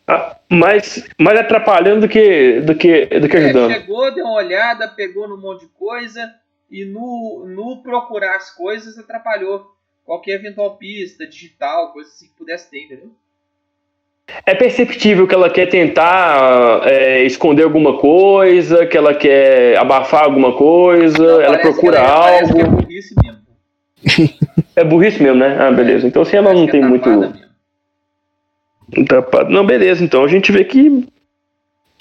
Ah, 0.06 0.36
mais, 0.50 1.08
mais 1.18 1.38
atrapalhando 1.38 2.02
do 2.02 2.08
que, 2.08 2.60
do 2.60 2.76
que, 2.76 3.06
do 3.06 3.28
que 3.28 3.36
É, 3.38 3.50
ajudando. 3.50 3.70
chegou, 3.72 4.12
deu 4.12 4.24
uma 4.26 4.34
olhada, 4.34 4.88
pegou 4.88 5.28
num 5.28 5.36
monte 5.40 5.62
de 5.62 5.68
coisa 5.72 6.34
e 6.70 6.84
no, 6.84 7.44
no 7.46 7.82
procurar 7.82 8.36
as 8.36 8.50
coisas 8.54 8.98
atrapalhou 8.98 9.74
qualquer 10.10 10.32
eventual 10.32 10.76
pista 10.76 11.24
digital, 11.24 11.92
coisa 11.92 12.10
assim 12.10 12.26
que 12.26 12.32
pudesse 12.36 12.68
ter, 12.68 12.82
entendeu? 12.82 13.10
É 14.44 14.56
perceptível 14.56 15.28
que 15.28 15.34
ela 15.36 15.48
quer 15.48 15.66
tentar 15.66 16.80
é, 16.84 17.22
esconder 17.22 17.62
alguma 17.62 17.96
coisa, 17.96 18.84
que 18.86 18.96
ela 18.96 19.14
quer 19.14 19.76
abafar 19.78 20.24
alguma 20.24 20.52
coisa, 20.56 21.14
Então, 21.22 21.40
ela 21.40 21.58
procura 21.58 21.96
que 22.00 22.04
ela- 22.06 22.20
Parece 22.22 22.58
é 22.58 22.62
algo. 22.62 22.76
burrice 22.76 23.14
mesmo. 23.22 23.40
É 24.74 24.82
burrice 24.84 25.22
mesmo, 25.22 25.38
né? 25.38 25.56
Ah, 25.60 25.70
beleza. 25.70 26.06
Então 26.08 26.24
se 26.24 26.34
ela 26.36 26.52
não 26.54 26.66
que 26.66 26.72
tem 26.72 26.82
é 26.82 26.86
muito. 26.86 27.08
mesmo. 27.08 27.34
Não, 29.48 29.64
beleza. 29.64 30.02
Então 30.04 30.24
a 30.24 30.28
gente 30.28 30.50
vê 30.50 30.64
que 30.64 31.06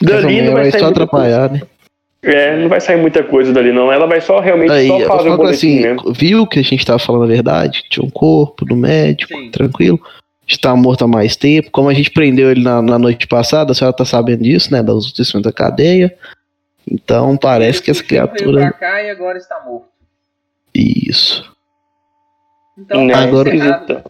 dali 0.02 0.42
não 0.42 0.54
vai 0.54 0.72
sair 0.72 0.80
só 0.80 0.86
coisa. 0.88 0.90
atrapalhar, 1.04 1.52
né? 1.52 1.62
É, 2.22 2.58
não 2.58 2.68
vai 2.68 2.82
sair 2.82 2.98
muita 3.00 3.24
coisa 3.24 3.54
dali, 3.54 3.72
não. 3.72 3.92
Ela 3.92 4.06
vai 4.06 4.20
só 4.20 4.40
realmente 4.40 4.72
Aí, 4.72 4.88
só 4.88 5.00
fazer 5.00 5.30
o 5.30 5.32
falo 5.32 5.38
boletim 5.38 5.78
assim, 5.78 5.82
mesmo. 5.82 6.14
viu 6.14 6.46
que 6.46 6.60
a 6.60 6.64
gente 6.64 6.86
tava 6.86 7.00
falando 7.00 7.24
a 7.24 7.28
verdade? 7.28 7.84
Tinha 7.90 8.06
um 8.06 8.10
corpo 8.10 8.66
no 8.66 8.76
médico, 8.76 9.34
Sim. 9.34 9.50
tranquilo. 9.52 10.00
Está 10.46 10.76
morto 10.76 11.06
há 11.06 11.08
mais 11.08 11.36
tempo. 11.38 11.72
Como 11.72 11.88
a 11.90 11.94
gente 11.94 12.12
prendeu 12.12 12.52
ele 12.52 12.62
na, 12.62 12.82
na 12.82 13.00
noite 13.00 13.26
passada, 13.28 13.72
a 13.72 13.76
senhora 13.76 13.96
tá 13.96 14.04
sabendo 14.04 14.44
disso, 14.44 14.72
né? 14.72 14.84
Das 14.84 14.96
notícias 15.06 15.42
da 15.42 15.52
cadeia. 15.54 16.14
Então 16.92 17.38
parece 17.38 17.80
Ele 17.80 17.86
que 17.86 17.92
essa 17.92 18.04
fugiu, 18.04 18.18
Veio 18.18 18.28
criatura. 18.36 18.62
pra 18.62 18.74
cá 18.74 19.04
e 19.04 19.10
agora 19.12 19.38
está 19.38 19.64
morto. 19.64 19.86
Isso. 20.76 21.50
Então, 22.78 23.06
Né, 23.06 23.14
tá 23.14 23.20
agora- 23.22 23.56
então. 23.56 24.04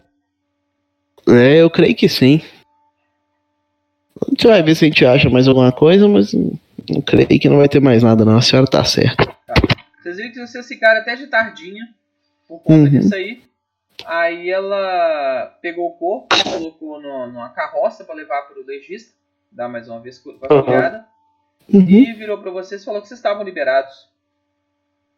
É, 1.28 1.56
eu 1.62 1.70
creio 1.70 1.94
que 1.94 2.08
sim. 2.08 2.40
A 4.20 4.30
gente 4.30 4.46
vai 4.46 4.62
ver 4.62 4.74
se 4.74 4.84
a 4.84 4.88
gente 4.88 5.04
acha 5.04 5.30
mais 5.30 5.46
alguma 5.46 5.70
coisa, 5.72 6.08
mas 6.08 6.34
não 6.92 7.00
creio 7.00 7.28
que 7.40 7.48
não 7.48 7.58
vai 7.58 7.68
ter 7.68 7.80
mais 7.80 8.02
nada, 8.02 8.24
não. 8.24 8.36
A 8.38 8.42
senhora 8.42 8.66
tá 8.66 8.84
certa. 8.84 9.34
Vocês 10.02 10.16
viram 10.16 10.32
que 10.32 10.46
vocês 10.46 10.66
ficaram 10.66 11.00
até 11.00 11.14
de 11.16 11.26
tardinha 11.26 11.88
por 12.48 12.58
conta 12.60 12.84
Uhum. 12.84 12.88
disso 12.88 13.14
aí. 13.14 13.42
Aí 14.06 14.48
ela 14.50 15.58
pegou 15.60 15.88
o 15.88 15.92
corpo, 15.92 16.34
colocou 16.44 17.00
no- 17.02 17.26
numa 17.26 17.50
carroça 17.50 18.02
para 18.04 18.14
levar 18.14 18.42
para 18.42 18.58
o 18.60 18.64
legista, 18.64 19.12
dar 19.52 19.68
mais 19.68 19.88
uma 19.88 20.00
vez 20.00 20.22
vasculhada, 20.40 21.04
Uhum. 21.72 21.80
e 21.82 22.12
virou 22.14 22.38
para 22.38 22.50
vocês 22.50 22.80
e 22.80 22.84
falou 22.84 23.02
que 23.02 23.08
vocês 23.08 23.18
estavam 23.18 23.42
liberados. 23.44 24.08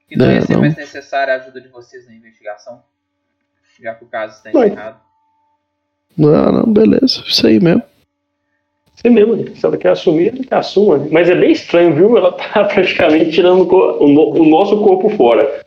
Que 0.08 0.16
não 0.18 0.26
Não, 0.26 0.32
ia 0.34 0.42
ser 0.42 0.56
mais 0.58 0.76
necessária 0.76 1.32
a 1.32 1.36
ajuda 1.36 1.60
de 1.60 1.68
vocês 1.68 2.06
na 2.06 2.12
investigação, 2.14 2.82
já 3.80 3.94
que 3.94 4.04
o 4.04 4.08
caso 4.08 4.36
está 4.36 4.50
encerrado. 4.50 5.00
Não, 6.18 6.52
não, 6.52 6.72
beleza. 6.72 7.22
Isso 7.26 7.46
aí 7.46 7.58
mesmo. 7.60 7.82
Você 9.02 9.10
mesmo, 9.10 9.34
né? 9.36 9.50
se 9.54 9.66
ela 9.66 9.76
quer 9.76 9.88
assumir, 9.90 10.28
ela 10.28 10.44
que 10.44 10.54
assuma. 10.54 11.08
Mas 11.10 11.28
é 11.28 11.34
bem 11.34 11.50
estranho, 11.52 11.92
viu? 11.94 12.16
Ela 12.16 12.30
tá 12.32 12.64
praticamente 12.72 13.32
tirando 13.32 13.62
o 13.70 14.04
o, 14.04 14.40
o 14.40 14.44
nosso 14.48 14.78
corpo 14.80 15.10
fora. 15.10 15.62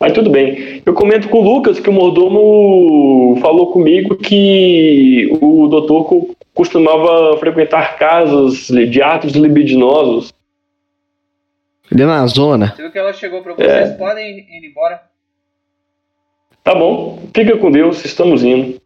Mas 0.00 0.12
tudo 0.12 0.30
bem. 0.30 0.82
Eu 0.84 0.94
comento 0.94 1.28
com 1.28 1.38
o 1.38 1.42
Lucas 1.54 1.78
que 1.78 1.88
o 1.90 1.92
mordomo 1.92 3.36
falou 3.40 3.70
comigo 3.70 4.16
que 4.16 5.28
o 5.40 5.68
doutor 5.68 6.04
co- 6.04 6.34
costumava 6.54 7.36
frequentar 7.38 7.98
casas 7.98 8.66
de 8.68 9.02
atos 9.02 9.32
libidinosos. 9.34 10.32
Ele 11.92 12.02
é 12.02 12.06
na 12.06 12.26
zona. 12.26 12.74
Viu 12.78 12.90
que 12.90 12.98
ela 12.98 13.12
chegou 13.12 13.42
para 13.42 13.52
vocês, 13.54 13.90
podem 13.98 14.38
ir 14.38 14.68
embora. 14.70 15.02
Tá 16.64 16.74
bom, 16.74 17.18
fica 17.34 17.56
com 17.58 17.70
Deus, 17.70 18.02
estamos 18.04 18.42
indo. 18.42 18.79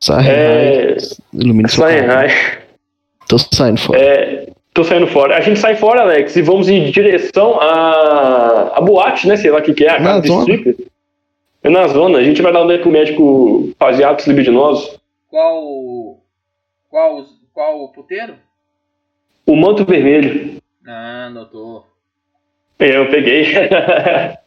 Sai, 0.00 0.28
É. 0.28 0.96
Ilumina. 1.32 1.68
Tô 3.28 3.36
saindo 3.38 3.80
fora. 3.80 4.00
É, 4.00 4.46
tô 4.72 4.84
saindo 4.84 5.06
fora. 5.08 5.36
A 5.36 5.40
gente 5.40 5.58
sai 5.58 5.76
fora, 5.76 6.02
Alex, 6.02 6.34
e 6.36 6.42
vamos 6.42 6.68
em 6.68 6.90
direção 6.90 7.60
à, 7.60 8.78
à 8.78 8.80
boate, 8.80 9.26
né? 9.28 9.36
Sei 9.36 9.50
lá 9.50 9.58
o 9.58 9.62
que, 9.62 9.74
que 9.74 9.84
é, 9.84 9.90
a 9.90 10.00
Na 10.00 10.04
casa 10.10 10.20
de 10.22 10.28
zona. 10.28 10.40
stripper. 10.54 10.86
É 11.62 11.68
na 11.68 11.86
zona. 11.88 12.18
A 12.18 12.22
gente 12.22 12.40
vai 12.40 12.52
lá 12.52 12.62
onde 12.62 12.74
é 12.74 12.78
que 12.78 12.88
o 12.88 12.92
médico 12.92 13.70
fazia 13.78 14.08
atos 14.08 14.26
libidinosos. 14.26 14.98
Qual. 15.28 16.18
Qual, 16.88 17.24
qual 17.52 17.84
o 17.84 17.88
puteiro? 17.88 18.34
O 19.44 19.56
manto 19.56 19.84
vermelho. 19.84 20.56
Ah, 20.86 21.28
notou. 21.30 21.84
É, 22.78 22.96
Eu 22.96 23.10
peguei. 23.10 23.46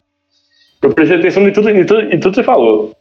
Eu 0.82 0.94
prestei 0.96 1.20
atenção 1.20 1.48
em 1.48 1.52
tudo, 1.54 1.70
em 1.70 1.86
tudo, 1.86 2.02
em 2.02 2.20
tudo 2.20 2.30
que 2.32 2.36
você 2.38 2.44
falou. 2.44 2.96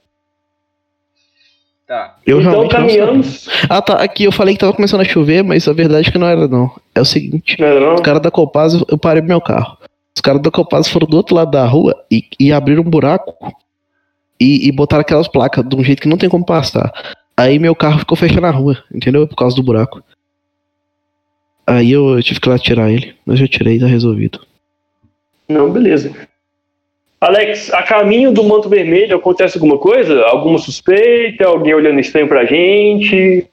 Tá. 1.91 2.19
Eu 2.25 2.41
então 2.41 2.69
caminhamos. 2.69 3.49
Ah, 3.69 3.83
tá. 3.83 3.95
Aqui 3.95 4.23
eu 4.23 4.31
falei 4.31 4.55
que 4.55 4.61
tava 4.61 4.73
começando 4.73 5.01
a 5.01 5.05
chover, 5.05 5.43
mas 5.43 5.67
a 5.67 5.73
verdade 5.73 6.09
é 6.09 6.13
que 6.13 6.19
não 6.19 6.29
era, 6.29 6.47
não. 6.47 6.71
É 6.95 7.01
o 7.01 7.05
seguinte: 7.05 7.57
Não, 7.59 7.67
era 7.67 7.81
não? 7.81 7.95
os 7.97 8.01
caras 8.01 8.23
da 8.23 8.31
Copaz, 8.31 8.75
eu 8.89 8.97
parei 8.97 9.21
meu 9.21 9.41
carro. 9.41 9.77
Os 10.15 10.21
caras 10.21 10.41
da 10.41 10.53
Copaz 10.53 10.87
foram 10.87 11.09
do 11.09 11.17
outro 11.17 11.35
lado 11.35 11.51
da 11.51 11.67
rua 11.67 12.01
e, 12.09 12.23
e 12.39 12.53
abriram 12.53 12.83
um 12.83 12.89
buraco 12.89 13.35
e, 14.39 14.69
e 14.69 14.71
botaram 14.71 15.01
aquelas 15.01 15.27
placas 15.27 15.69
de 15.69 15.75
um 15.75 15.83
jeito 15.83 16.01
que 16.01 16.09
não 16.09 16.17
tem 16.17 16.29
como 16.29 16.47
passar. 16.47 16.93
Aí 17.37 17.59
meu 17.59 17.75
carro 17.75 17.99
ficou 17.99 18.17
fechado 18.17 18.43
na 18.43 18.53
rua, 18.53 18.81
entendeu? 18.95 19.27
Por 19.27 19.35
causa 19.35 19.57
do 19.57 19.63
buraco. 19.65 20.01
Aí 21.67 21.91
eu, 21.91 22.17
eu 22.17 22.23
tive 22.23 22.39
que 22.39 22.49
ir 22.49 22.53
lá 22.53 22.59
tirar 22.61 22.89
ele, 22.89 23.17
mas 23.27 23.41
eu 23.41 23.49
tirei, 23.49 23.81
tá 23.81 23.87
resolvido. 23.87 24.41
Não, 25.49 25.69
beleza. 25.73 26.15
Alex, 27.21 27.71
a 27.73 27.83
caminho 27.83 28.33
do 28.33 28.43
manto 28.43 28.69
vermelho 28.69 29.17
acontece 29.17 29.59
alguma 29.59 29.79
coisa? 29.79 30.25
Alguma 30.25 30.59
suspeita? 30.59 31.47
Alguém 31.47 31.75
olhando 31.75 32.01
estranho 32.01 32.27
pra 32.29 32.47
gente? 32.47 33.47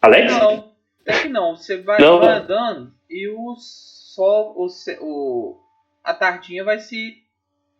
Alex? 0.00 0.32
Não, 0.32 0.72
até 1.00 1.22
que 1.22 1.28
não. 1.28 1.56
Você 1.56 1.80
vai, 1.80 2.00
Não. 2.00 2.18
vai 2.18 2.28
andando 2.38 2.92
e 3.08 3.28
o 3.28 3.54
sol, 3.56 4.54
o, 4.56 4.66
o- 5.00 5.60
a 6.04 6.12
tardinha 6.12 6.62
vai 6.64 6.78
se 6.78 7.22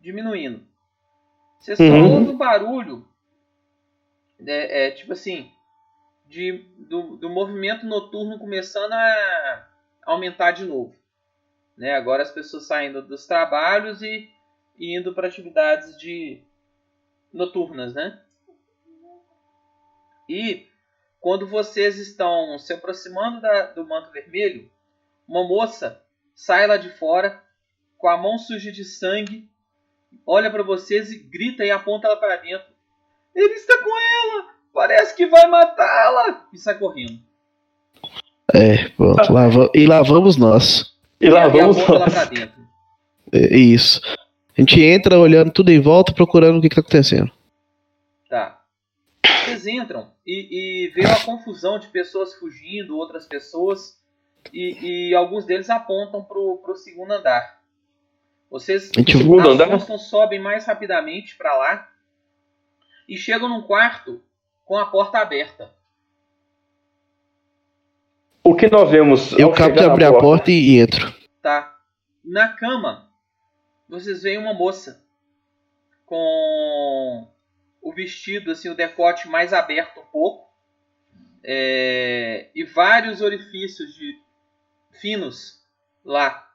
diminuindo. 0.01 0.61
Você 1.59 1.75
só 1.75 1.83
Uhum. 1.83 2.13
ouve 2.15 2.29
o 2.31 2.37
barulho, 2.37 3.05
é, 4.45 4.87
é, 4.87 4.91
tipo 4.91 5.13
assim, 5.13 5.49
de, 6.27 6.65
do, 6.77 7.15
do 7.17 7.29
movimento 7.29 7.85
noturno 7.85 8.39
começando 8.39 8.91
a 8.93 9.67
aumentar 10.05 10.51
de 10.51 10.65
novo. 10.65 10.93
Né? 11.77 11.95
Agora 11.95 12.23
as 12.23 12.31
pessoas 12.31 12.65
saindo 12.65 13.01
dos 13.01 13.25
trabalhos 13.25 14.01
e 14.01 14.29
e 14.77 14.97
indo 14.97 15.13
para 15.13 15.27
atividades 15.27 15.97
de 15.97 16.41
noturnas, 17.31 17.93
né? 17.93 18.19
E 20.27 20.67
quando 21.19 21.47
vocês 21.47 21.97
estão 21.97 22.57
se 22.57 22.73
aproximando 22.73 23.41
da, 23.41 23.67
do 23.67 23.85
manto 23.85 24.11
vermelho, 24.11 24.69
uma 25.27 25.47
moça 25.47 26.01
sai 26.33 26.67
lá 26.67 26.77
de 26.77 26.89
fora 26.97 27.41
com 27.97 28.07
a 28.07 28.17
mão 28.17 28.37
suja 28.37 28.71
de 28.71 28.83
sangue, 28.83 29.49
olha 30.25 30.51
para 30.51 30.63
vocês 30.63 31.11
e 31.11 31.19
grita 31.19 31.63
e 31.63 31.71
aponta 31.71 32.07
ela 32.07 32.17
para 32.17 32.37
dentro. 32.37 32.73
Ele 33.33 33.53
está 33.53 33.77
com 33.77 33.89
ela! 33.89 34.53
Parece 34.73 35.15
que 35.15 35.27
vai 35.27 35.47
matá-la! 35.47 36.47
E 36.51 36.57
sai 36.57 36.77
correndo. 36.77 37.19
É, 38.53 38.89
pronto. 38.89 39.31
Lá, 39.31 39.47
e 39.73 39.85
lá 39.87 40.01
vamos 40.01 40.35
nós. 40.35 40.92
E 41.23 41.29
lá 41.29 41.47
vamos 41.47 41.77
nós. 41.87 42.13
É, 43.31 43.55
isso. 43.57 44.01
A 44.55 44.61
gente 44.61 44.81
entra 44.81 45.17
olhando 45.17 45.51
tudo 45.51 45.71
em 45.71 45.79
volta, 45.79 46.13
procurando 46.13 46.57
o 46.57 46.61
que, 46.61 46.69
que 46.69 46.75
tá 46.75 46.81
acontecendo. 46.81 47.31
Tá. 48.29 48.61
Vocês 49.25 49.65
entram 49.65 50.11
e, 50.25 50.85
e 50.85 50.87
vê 50.89 51.05
uma 51.05 51.19
confusão 51.21 51.79
de 51.79 51.87
pessoas 51.87 52.35
fugindo, 52.35 52.97
outras 52.97 53.25
pessoas, 53.25 53.97
e, 54.53 55.09
e 55.09 55.15
alguns 55.15 55.45
deles 55.45 55.69
apontam 55.69 56.23
pro, 56.23 56.57
pro 56.57 56.75
segundo 56.75 57.13
andar. 57.13 57.61
Vocês 58.51 58.91
A 58.95 58.99
gente 58.99 59.17
Segundo 59.17 59.49
andar? 59.49 59.73
assustam, 59.73 59.97
sobem 59.97 60.39
mais 60.39 60.65
rapidamente 60.65 61.35
para 61.35 61.57
lá 61.57 61.89
e 63.09 63.17
chegam 63.17 63.49
num 63.49 63.61
quarto 63.63 64.21
com 64.65 64.77
a 64.77 64.85
porta 64.85 65.17
aberta. 65.19 65.71
O 68.45 68.55
que 68.55 68.69
nós 68.69 68.89
vemos 68.89 69.31
Eu 69.33 69.53
acabo 69.53 69.73
de 69.73 69.85
abrir 69.85 70.03
a 70.03 70.11
porta 70.11 70.51
e, 70.51 70.75
e 70.75 70.79
entro. 70.79 71.13
Tá? 71.41 71.79
Na 72.23 72.49
cama, 72.49 73.09
vocês 73.87 74.23
veem 74.23 74.37
uma 74.37 74.53
moça 74.53 75.01
com 76.05 77.27
o 77.81 77.93
vestido, 77.93 78.51
assim, 78.51 78.69
o 78.69 78.75
decote 78.75 79.29
mais 79.29 79.53
aberto 79.53 80.01
um 80.01 80.05
pouco 80.05 80.49
é, 81.43 82.49
e 82.53 82.63
vários 82.65 83.21
orifícios 83.21 83.93
de 83.95 84.19
finos 84.91 85.61
lá. 86.03 86.45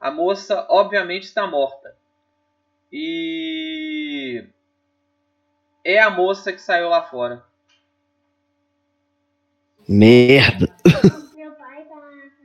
A 0.00 0.10
moça, 0.10 0.66
obviamente, 0.68 1.24
está 1.24 1.46
morta. 1.46 1.96
E 2.92 4.44
é 5.84 6.00
a 6.00 6.10
moça 6.10 6.52
que 6.52 6.60
saiu 6.60 6.88
lá 6.88 7.02
fora. 7.02 7.44
Merda. 9.88 10.68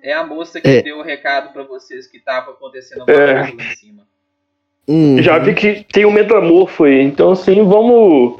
É 0.03 0.13
a 0.13 0.23
moça 0.25 0.61
que 0.61 0.67
É. 0.67 0.81
deu 0.81 0.99
o 0.99 1.03
recado 1.03 1.51
pra 1.51 1.63
vocês 1.63 2.07
que 2.07 2.19
tava 2.19 2.51
acontecendo 2.51 3.01
alguma 3.01 3.17
É. 3.19 3.41
coisa 3.47 3.57
lá 3.57 3.63
em 3.71 3.75
cima. 3.75 4.03
Hum, 4.87 5.21
Já 5.21 5.37
vi 5.37 5.53
que 5.53 5.83
tem 5.91 6.05
um 6.05 6.11
metamorfo 6.11 6.85
aí, 6.85 7.01
então 7.01 7.31
assim, 7.31 7.61
vamos. 7.63 8.39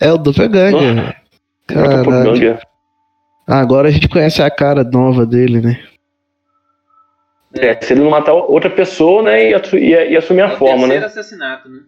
É 0.00 0.12
o 0.12 0.16
Doppelganger. 0.18 0.94
Nossa. 0.94 1.16
Caralho. 1.66 2.04
Doppelganger. 2.04 2.60
Agora 3.46 3.88
a 3.88 3.90
gente 3.90 4.08
conhece 4.08 4.40
a 4.40 4.50
cara 4.50 4.84
nova 4.84 5.26
dele, 5.26 5.60
né? 5.60 5.82
É, 7.54 7.74
se 7.80 7.92
ele 7.94 8.02
não 8.02 8.10
matar 8.10 8.34
outra 8.34 8.68
pessoa, 8.70 9.22
né, 9.22 9.50
e, 9.50 9.54
assu- 9.54 9.76
assumir 10.18 10.42
É 10.42 10.44
a 10.44 10.54
o 10.54 10.56
forma, 10.58 10.80
terceiro 10.86 11.00
né? 11.00 11.06
assassinato, 11.06 11.68
né? 11.68 11.80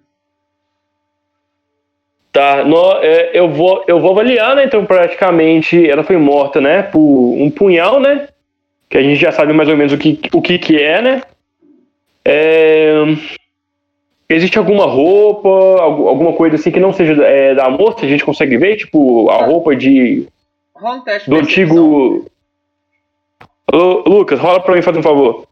Tá, 2.33 2.65
nó- 2.65 2.99
é, 3.03 3.31
eu, 3.35 3.49
vou, 3.51 3.85
eu 3.89 3.99
vou 4.01 4.13
avaliar, 4.13 4.55
né? 4.55 4.65
Então, 4.65 4.87
praticamente, 4.87 5.89
ela 5.89 6.05
foi 6.05 6.17
morta, 6.17 6.61
né? 6.61 6.83
Por 6.83 7.01
um 7.01 7.51
punhal, 7.51 7.99
né? 7.99 8.29
Que 8.89 8.99
a 8.99 9.03
gente 9.03 9.21
já 9.21 9.33
sabe 9.33 9.53
mais 9.53 9.69
ou 9.69 9.77
menos 9.77 9.93
o 9.93 9.99
que, 9.99 10.21
o 10.33 10.41
que, 10.41 10.59
que 10.59 10.81
é, 10.81 11.03
né? 11.03 11.23
É, 12.25 12.95
existe 14.29 14.59
alguma 14.59 14.85
roupa, 14.87 15.49
algu- 15.83 16.09
alguma 16.09 16.33
coisa 16.35 16.55
assim 16.57 16.71
que 16.71 16.79
não 16.79 16.93
seja 16.93 17.13
é, 17.25 17.55
da 17.55 17.69
moça? 17.69 18.05
A 18.05 18.09
gente 18.09 18.25
consegue 18.25 18.57
ver, 18.57 18.77
tipo, 18.77 19.29
a 19.31 19.45
roupa 19.47 19.75
de, 19.75 20.29
Rola 20.75 20.97
um 20.97 21.01
teste 21.01 21.29
do 21.29 21.37
antigo. 21.37 22.27
Lucas, 23.73 24.39
rola 24.41 24.61
pra 24.61 24.75
mim, 24.75 24.83
faz 24.83 24.97
um 24.97 25.03
favor. 25.03 25.47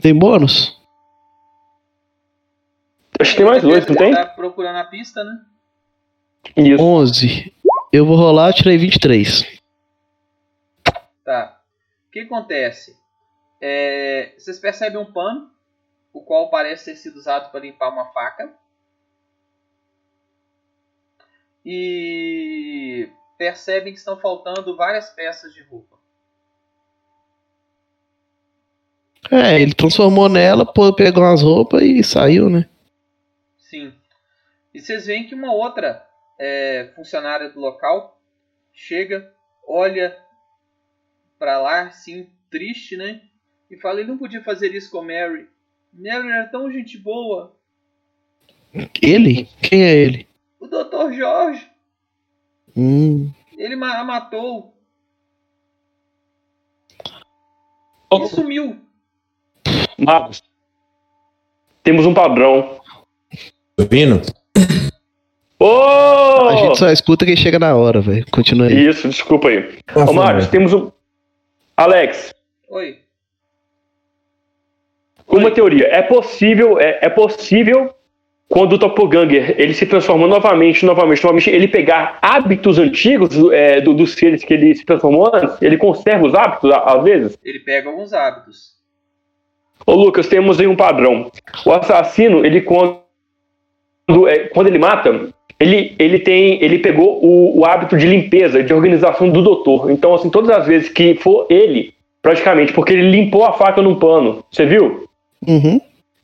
Tem 0.00 0.14
bônus? 0.14 0.77
Acho 3.18 3.32
que 3.32 3.36
tem 3.38 3.46
mais 3.46 3.62
dois, 3.62 3.86
não 3.86 3.96
tem? 3.96 4.14
Tá 4.14 4.26
procurando 4.26 4.76
a 4.76 4.84
pista, 4.84 5.24
né? 5.24 5.40
Isso. 6.56 6.82
11. 6.82 7.54
Eu 7.92 8.06
vou 8.06 8.16
rolar, 8.16 8.50
eu 8.50 8.54
tirei 8.54 8.78
23. 8.78 9.60
Tá. 11.24 11.60
O 12.06 12.10
que 12.10 12.20
acontece? 12.20 12.96
É, 13.60 14.34
vocês 14.38 14.58
percebem 14.58 14.98
um 14.98 15.12
pano, 15.12 15.50
o 16.12 16.22
qual 16.22 16.48
parece 16.48 16.86
ter 16.86 16.96
sido 16.96 17.16
usado 17.16 17.50
para 17.50 17.60
limpar 17.60 17.90
uma 17.90 18.06
faca. 18.06 18.52
E 21.64 23.10
percebem 23.36 23.92
que 23.92 23.98
estão 23.98 24.16
faltando 24.16 24.76
várias 24.76 25.10
peças 25.10 25.52
de 25.52 25.62
roupa. 25.64 25.96
É, 29.30 29.60
ele 29.60 29.74
transformou 29.74 30.28
nela, 30.28 30.64
pô, 30.64 30.92
pegou 30.94 31.22
umas 31.22 31.42
roupas 31.42 31.82
e 31.82 32.02
saiu, 32.02 32.48
né? 32.48 32.68
Sim. 33.68 33.92
E 34.72 34.80
vocês 34.80 35.06
veem 35.06 35.26
que 35.26 35.34
uma 35.34 35.52
outra 35.52 36.06
é, 36.38 36.90
funcionária 36.96 37.50
do 37.50 37.60
local 37.60 38.18
chega, 38.72 39.30
olha 39.66 40.18
pra 41.38 41.58
lá, 41.60 41.82
assim, 41.82 42.30
triste, 42.50 42.96
né? 42.96 43.20
E 43.70 43.76
fala: 43.76 44.00
ele 44.00 44.08
não 44.10 44.16
podia 44.18 44.42
fazer 44.42 44.74
isso 44.74 44.90
com 44.90 45.02
Mary. 45.02 45.48
Mary 45.92 46.28
era 46.30 46.46
tão 46.48 46.72
gente 46.72 46.96
boa. 46.96 47.54
Ele? 49.02 49.46
Quem 49.62 49.82
é 49.84 49.94
ele? 49.94 50.28
O 50.58 50.66
Dr. 50.66 51.12
Jorge, 51.12 51.70
Hum, 52.76 53.30
ele 53.56 53.74
ma- 53.76 53.98
a 53.98 54.04
matou 54.04 54.74
e 58.12 58.28
sumiu. 58.28 58.78
Marcos, 59.98 60.42
temos 61.82 62.06
um 62.06 62.14
padrão. 62.14 62.77
Ouvindo? 63.78 64.20
Ô! 65.60 66.48
a 66.48 66.56
gente 66.56 66.78
só 66.78 66.88
escuta 66.90 67.24
quem 67.24 67.36
chega 67.36 67.58
na 67.58 67.74
hora, 67.74 68.00
velho. 68.00 68.24
Continua 68.30 68.66
aí. 68.66 68.88
Isso, 68.88 69.08
desculpa 69.08 69.48
aí. 69.48 69.78
Tá 69.86 70.04
Ô, 70.04 70.12
Marcos, 70.12 70.46
temos 70.48 70.72
um. 70.72 70.90
Alex, 71.76 72.34
Oi. 72.68 72.98
uma 75.28 75.44
Oi. 75.46 75.50
teoria. 75.52 75.86
É 75.88 76.02
possível, 76.02 76.78
é, 76.80 76.98
é 77.02 77.08
possível, 77.08 77.94
quando 78.48 78.72
o 78.72 78.78
Doppelganger 78.78 79.54
ele 79.58 79.74
se 79.74 79.86
transforma 79.86 80.26
novamente, 80.26 80.84
novamente, 80.84 81.22
novamente, 81.22 81.50
ele 81.50 81.68
pegar 81.68 82.18
hábitos 82.20 82.78
antigos 82.78 83.30
é, 83.52 83.80
do- 83.80 83.94
dos 83.94 84.14
seres 84.14 84.42
que 84.42 84.54
ele 84.54 84.74
se 84.74 84.84
transformou 84.84 85.30
antes? 85.32 85.60
Ele 85.62 85.76
conserva 85.76 86.26
os 86.26 86.34
hábitos, 86.34 86.68
às 86.72 87.04
vezes? 87.04 87.38
Ele 87.44 87.60
pega 87.60 87.88
alguns 87.88 88.12
hábitos. 88.12 88.76
Ô, 89.86 89.94
Lucas, 89.94 90.26
temos 90.28 90.58
aí 90.58 90.66
um 90.66 90.76
padrão. 90.76 91.30
O 91.64 91.72
assassino, 91.72 92.44
ele 92.44 92.60
quando, 94.08 94.28
é, 94.28 94.38
quando 94.48 94.66
ele 94.68 94.78
mata, 94.78 95.28
ele, 95.60 95.94
ele 95.98 96.18
tem, 96.18 96.62
ele 96.62 96.78
pegou 96.78 97.22
o, 97.22 97.58
o 97.58 97.64
hábito 97.64 97.96
de 97.96 98.06
limpeza, 98.06 98.62
de 98.62 98.72
organização 98.72 99.28
do 99.28 99.42
doutor. 99.42 99.90
Então, 99.90 100.14
assim, 100.14 100.30
todas 100.30 100.50
as 100.50 100.66
vezes 100.66 100.88
que 100.88 101.14
for 101.16 101.46
ele, 101.50 101.92
praticamente, 102.22 102.72
porque 102.72 102.94
ele 102.94 103.10
limpou 103.10 103.44
a 103.44 103.52
faca 103.52 103.82
num 103.82 103.96
pano, 103.96 104.42
você 104.50 104.64
viu? 104.64 105.06
Uhum. 105.46 105.80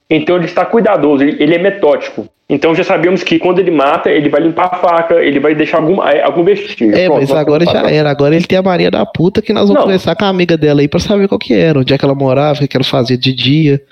Então 0.09 0.37
ele 0.37 0.47
está 0.47 0.65
cuidadoso, 0.65 1.23
ele, 1.23 1.43
ele 1.43 1.55
é 1.55 1.59
metódico. 1.59 2.27
Então 2.49 2.75
já 2.75 2.85
sabemos 2.85 3.23
que 3.23 3.39
quando 3.39 3.59
ele 3.59 3.71
mata, 3.71 4.11
ele 4.11 4.29
vai 4.29 4.41
limpar 4.41 4.67
a 4.67 4.77
faca, 4.77 5.15
ele 5.15 5.41
vai 5.41 5.55
deixar 5.55 5.79
algum, 5.79 6.03
é, 6.03 6.23
algum 6.23 6.45
vestígio. 6.45 6.95
É, 6.95 7.07
Pronto, 7.07 7.21
mas 7.21 7.31
agora 7.33 7.65
já 7.65 7.91
era. 7.91 8.11
Agora 8.11 8.37
ele 8.37 8.47
tem 8.47 8.59
a 8.59 8.63
Maria 8.63 8.91
da 8.91 9.05
puta 9.07 9.41
que 9.41 9.53
nós 9.53 9.63
vamos 9.63 9.77
Não. 9.77 9.83
conversar 9.85 10.15
com 10.15 10.27
a 10.27 10.29
amiga 10.29 10.57
dela 10.57 10.83
aí 10.83 10.89
pra 10.89 11.01
saber 11.01 11.27
qual 11.27 11.39
que 11.39 11.55
era, 11.55 11.79
onde 11.79 11.95
é 11.95 11.99
que 11.99 12.05
ela 12.05 12.15
morava, 12.15 12.59
o 12.59 12.61
que 12.61 12.69
que 12.69 12.77
ela 12.77 12.85
fazia 12.85 13.17
de 13.17 13.33
dia. 13.33 13.83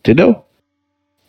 Entendeu? 0.00 0.42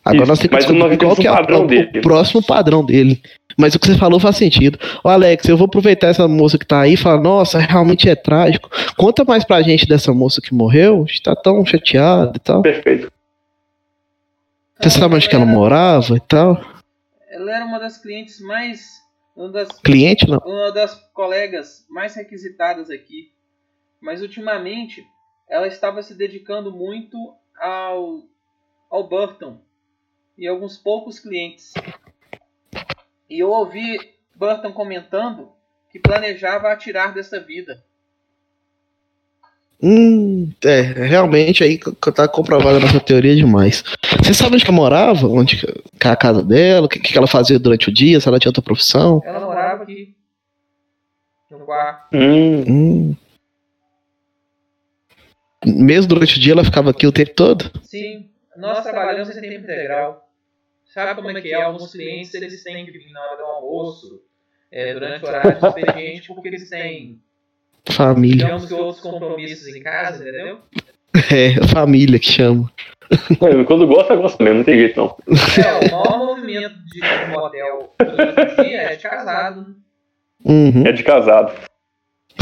Agora 0.04 0.22
Isso, 0.24 0.28
nós 0.28 0.38
temos 0.38 0.48
que 0.48 0.54
mas 0.54 0.66
descobrir 0.66 0.98
qual 0.98 1.16
que 1.16 1.26
é 1.26 1.30
o- 1.30 1.34
padrão 1.34 1.62
o, 1.64 1.66
dele. 1.66 1.98
o 1.98 2.02
próximo 2.02 2.42
padrão 2.42 2.84
dele. 2.84 3.22
Mas 3.56 3.74
o 3.74 3.78
que 3.78 3.86
você 3.86 3.96
falou 3.96 4.18
faz 4.20 4.36
sentido. 4.36 4.78
Ô 5.02 5.08
Alex, 5.08 5.48
eu 5.48 5.56
vou 5.56 5.66
aproveitar 5.66 6.08
essa 6.08 6.26
moça 6.28 6.58
que 6.58 6.66
tá 6.66 6.80
aí 6.80 6.94
e 6.94 6.96
falar, 6.96 7.20
nossa, 7.22 7.58
realmente 7.58 8.08
é 8.08 8.14
trágico. 8.16 8.68
Conta 8.96 9.24
mais 9.24 9.44
pra 9.44 9.62
gente 9.62 9.86
dessa 9.86 10.12
moça 10.12 10.40
que 10.42 10.52
morreu. 10.52 11.04
A 11.04 11.06
gente 11.06 11.22
tá 11.22 11.34
tão 11.36 11.64
chateado 11.64 12.32
e 12.36 12.40
tal. 12.40 12.60
Perfeito. 12.62 13.10
Você 14.80 14.90
sabe 14.90 15.14
onde 15.14 15.28
que 15.28 15.34
ela 15.34 15.44
era- 15.44 15.52
morava 15.52 16.16
e 16.16 16.20
tal? 16.20 16.60
Ela 17.30 17.56
era 17.56 17.64
uma 17.64 17.78
das 17.78 17.96
clientes 17.96 18.40
mais. 18.40 19.02
Uma 19.36 19.48
das, 19.48 19.68
Cliente 19.80 20.28
não. 20.28 20.38
uma 20.44 20.70
das 20.70 20.94
colegas 21.12 21.84
mais 21.88 22.14
requisitadas 22.14 22.90
aqui. 22.90 23.30
Mas 24.00 24.20
ultimamente 24.22 25.04
ela 25.48 25.66
estava 25.66 26.02
se 26.02 26.14
dedicando 26.14 26.70
muito 26.72 27.16
ao, 27.60 28.20
ao 28.90 29.08
Burton 29.08 29.58
e 30.36 30.46
alguns 30.46 30.76
poucos 30.76 31.18
clientes. 31.18 31.72
E 33.28 33.40
eu 33.40 33.50
ouvi 33.50 33.98
Burton 34.34 34.72
comentando 34.72 35.50
que 35.90 35.98
planejava 35.98 36.72
atirar 36.72 37.14
dessa 37.14 37.40
vida. 37.40 37.82
Hum, 39.82 40.50
é, 40.64 40.80
realmente 40.80 41.62
aí 41.62 41.78
tá 42.14 42.26
comprovada 42.26 42.78
a 42.78 42.80
nossa 42.80 43.00
teoria 43.00 43.34
demais. 43.36 43.84
Você 44.22 44.32
sabe 44.32 44.54
onde 44.54 44.64
que 44.64 44.70
ela 44.70 44.76
morava? 44.76 45.26
Onde 45.26 45.56
que 45.56 46.08
é 46.08 46.10
a 46.10 46.16
casa 46.16 46.42
dela? 46.42 46.86
O 46.86 46.88
que, 46.88 46.98
que 47.00 47.18
ela 47.18 47.26
fazia 47.26 47.58
durante 47.58 47.88
o 47.88 47.92
dia? 47.92 48.18
Se 48.18 48.26
ela 48.26 48.38
tinha 48.38 48.48
outra 48.48 48.62
profissão? 48.62 49.20
Ela 49.24 49.40
morava 49.40 49.82
aqui. 49.82 50.14
No 51.50 51.60
quarto. 51.60 52.16
Hum, 52.16 52.64
Hum. 52.66 53.16
Mesmo 55.66 56.08
durante 56.08 56.36
o 56.36 56.40
dia 56.40 56.52
ela 56.52 56.64
ficava 56.64 56.90
aqui 56.90 57.06
o 57.06 57.12
tempo 57.12 57.34
todo? 57.34 57.70
Sim, 57.82 58.28
nós 58.56 58.82
trabalhamos 58.82 59.34
em 59.36 59.40
tempo 59.40 59.64
integral. 59.64 60.23
Sabe 60.94 61.20
como 61.20 61.36
é 61.36 61.40
que 61.42 61.52
é? 61.52 61.60
Alguns 61.60 61.90
clientes 61.90 62.32
eles 62.34 62.62
têm 62.62 62.86
que 62.86 62.92
vir 62.92 63.10
na 63.10 63.20
hora 63.20 63.36
do 63.36 63.42
almoço, 63.42 64.22
é, 64.70 64.94
durante 64.94 65.24
o 65.24 65.28
horário 65.28 65.58
do 65.58 65.66
expediente, 65.66 66.28
porque 66.28 66.46
eles 66.46 66.70
têm, 66.70 67.20
Família. 67.90 68.44
digamos 68.44 68.66
que 68.66 68.74
outros 68.74 69.00
compromissos 69.00 69.74
em 69.74 69.82
casa, 69.82 70.22
entendeu? 70.22 70.60
É, 71.32 71.66
família 71.66 72.18
que 72.18 72.30
chama. 72.30 72.70
quando 73.66 73.86
gosta, 73.88 74.14
gosta 74.14 74.42
mesmo, 74.42 74.58
não 74.58 74.64
tem 74.64 74.78
jeito 74.78 74.96
não. 74.96 75.16
É, 75.28 75.88
o 75.88 75.90
maior 75.90 76.18
movimento 76.18 76.74
de 76.86 77.00
motel 77.30 77.92
dia 78.62 78.82
é 78.82 78.96
de 78.96 79.02
casado. 79.02 79.76
Uhum. 80.44 80.86
É 80.86 80.92
de 80.92 81.02
casado. 81.02 81.52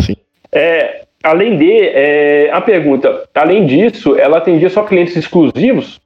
Sim. 0.00 0.16
É, 0.50 1.06
além 1.22 1.56
de, 1.56 1.70
é, 1.70 2.50
a 2.50 2.60
pergunta, 2.60 3.28
além 3.34 3.66
disso, 3.66 4.14
ela 4.18 4.38
atendia 4.38 4.68
só 4.68 4.84
clientes 4.84 5.16
exclusivos? 5.16 6.02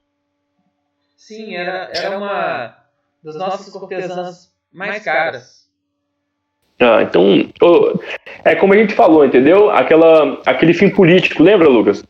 Sim, 1.27 1.55
era, 1.55 1.89
era 1.93 2.17
uma 2.17 2.73
das 3.21 3.35
nossas 3.35 3.73
cortesãs 3.73 4.49
mais 4.71 5.03
caras. 5.03 5.67
Ah, 6.79 7.01
então, 7.03 7.51
é 8.45 8.55
como 8.55 8.71
a 8.73 8.77
gente 8.77 8.93
falou, 8.93 9.25
entendeu? 9.25 9.69
Aquela, 9.69 10.41
aquele 10.45 10.73
fim 10.73 10.89
político, 10.89 11.43
lembra, 11.43 11.67
Lucas? 11.67 12.01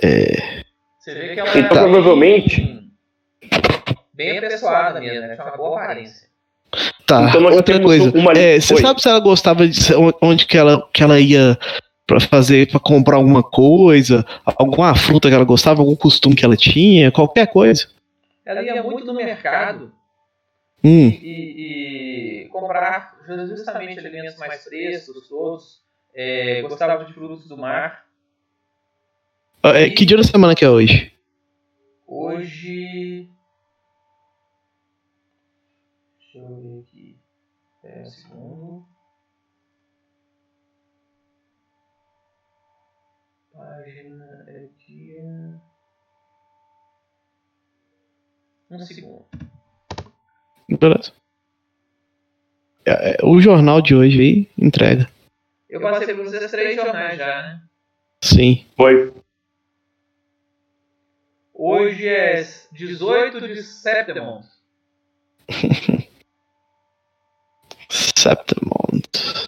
Você 0.00 1.14
vê 1.14 1.34
que 1.34 1.40
ela 1.40 1.50
Então, 1.50 1.60
era 1.60 1.68
provavelmente- 1.90 2.62
bem, 2.62 2.90
bem 4.14 4.38
apessoada 4.38 4.98
mesmo, 4.98 5.20
né? 5.26 5.34
Tinha 5.34 5.46
uma 5.46 5.56
boa 5.58 5.82
aparência. 5.82 6.28
Tá, 7.06 7.28
Então 7.28 7.44
outra 7.44 7.78
coisa. 7.82 8.10
uma- 8.16 8.32
É, 8.32 8.58
você 8.58 8.72
Oi. 8.74 8.80
sabe 8.80 9.02
se 9.02 9.08
ela 9.08 9.20
gostava 9.20 9.68
de 9.68 9.80
onde 10.22 10.46
que 10.46 10.56
ela, 10.56 10.88
que 10.94 11.02
ela 11.02 11.20
ia 11.20 11.58
pra 12.10 12.18
fazer, 12.18 12.68
pra 12.68 12.80
comprar 12.80 13.16
alguma 13.16 13.40
coisa, 13.40 14.26
alguma 14.44 14.92
fruta 14.96 15.28
que 15.28 15.34
ela 15.34 15.44
gostava, 15.44 15.80
algum 15.80 15.94
costume 15.94 16.34
que 16.34 16.44
ela 16.44 16.56
tinha, 16.56 17.12
qualquer 17.12 17.46
coisa? 17.46 17.88
Ela 18.44 18.62
ia 18.62 18.82
muito 18.82 19.06
no 19.06 19.14
mercado 19.14 19.92
Hum, 20.82 21.08
e, 21.08 22.42
e 22.42 22.48
comprar 22.48 23.16
justamente 23.46 24.00
alimentos 24.00 24.36
mais 24.38 24.64
frescos, 24.64 25.28
todos. 25.28 25.80
É, 26.12 26.62
gostava 26.62 27.04
de 27.04 27.12
frutos 27.12 27.46
do 27.46 27.56
mar. 27.56 28.06
é, 29.62 29.88
que 29.90 30.04
dia 30.04 30.16
da 30.16 30.24
semana 30.24 30.56
que 30.56 30.64
é 30.64 30.70
hoje? 30.70 31.12
Hoje. 32.08 33.28
Deixa 36.18 36.38
eu 36.38 36.60
ver 36.60 36.80
aqui. 36.80 37.16
Um 37.84 38.04
segundo. 38.06 38.69
Página 43.70 44.44
é 44.48 44.68
dia. 44.84 45.60
Um 48.68 48.78
segundo. 48.80 49.24
Beleza. 50.68 51.12
É, 52.84 53.12
é, 53.12 53.16
o 53.24 53.40
jornal 53.40 53.80
de 53.80 53.94
hoje 53.94 54.20
aí 54.20 54.50
entrega. 54.58 55.08
Eu 55.68 55.80
passei 55.80 56.12
por 56.12 56.26
esses 56.26 56.50
três 56.50 56.74
jornais 56.74 57.16
já, 57.16 57.42
né? 57.42 57.62
Sim. 58.24 58.66
Foi. 58.76 59.14
Hoje 61.54 62.08
é 62.08 62.42
18 62.72 63.40
de 63.40 63.62
setembro. 63.62 64.40
Septemont. 67.88 69.08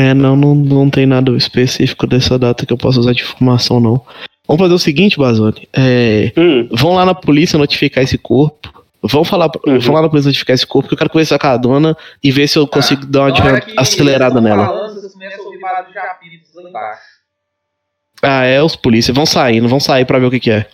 É, 0.00 0.14
não, 0.14 0.34
não, 0.34 0.54
não 0.54 0.88
tem 0.88 1.04
nada 1.04 1.30
específico 1.36 2.06
dessa 2.06 2.38
data 2.38 2.64
que 2.64 2.72
eu 2.72 2.78
possa 2.78 3.00
usar 3.00 3.12
de 3.12 3.22
informação, 3.22 3.78
não. 3.80 4.00
Vamos 4.48 4.62
fazer 4.62 4.74
o 4.74 4.78
seguinte, 4.78 5.18
Bazoni. 5.18 5.68
É, 5.72 6.32
Hum, 6.36 6.68
vão 6.72 6.94
lá 6.94 7.04
na 7.04 7.14
polícia 7.14 7.58
notificar 7.58 8.02
esse 8.02 8.16
corpo. 8.16 8.82
Vão 9.02 9.24
falar, 9.24 9.50
Uhum. 9.66 9.78
vão 9.78 9.94
lá 9.94 10.02
na 10.02 10.08
polícia 10.08 10.28
notificar 10.28 10.54
esse 10.54 10.66
corpo, 10.66 10.88
que 10.88 10.94
eu 10.94 10.98
quero 10.98 11.10
conversar 11.10 11.38
com 11.38 11.46
a 11.46 11.56
dona 11.56 11.96
e 12.22 12.30
ver 12.30 12.48
se 12.48 12.58
eu 12.58 12.66
consigo 12.66 13.04
dar 13.06 13.30
uma 13.32 13.60
acelerada 13.76 14.34
tão 14.34 14.42
nela. 14.42 14.66
Falando, 14.66 14.94
vocês 14.94 15.12
começam 15.12 15.40
a 15.42 15.44
ouvir 15.46 15.60
barulho 15.60 15.92
de 15.92 15.98
apitos 15.98 16.54
lá 16.54 16.62
embaixo. 16.68 17.02
Ah, 18.22 18.44
é, 18.44 18.62
os 18.62 18.76
polícias 18.76 19.14
vão 19.14 19.24
sair, 19.26 19.60
não 19.60 19.68
vão 19.68 19.80
sair 19.80 20.04
pra 20.06 20.18
ver 20.18 20.26
o 20.26 20.30
que, 20.30 20.40
que 20.40 20.50
é. 20.50 20.66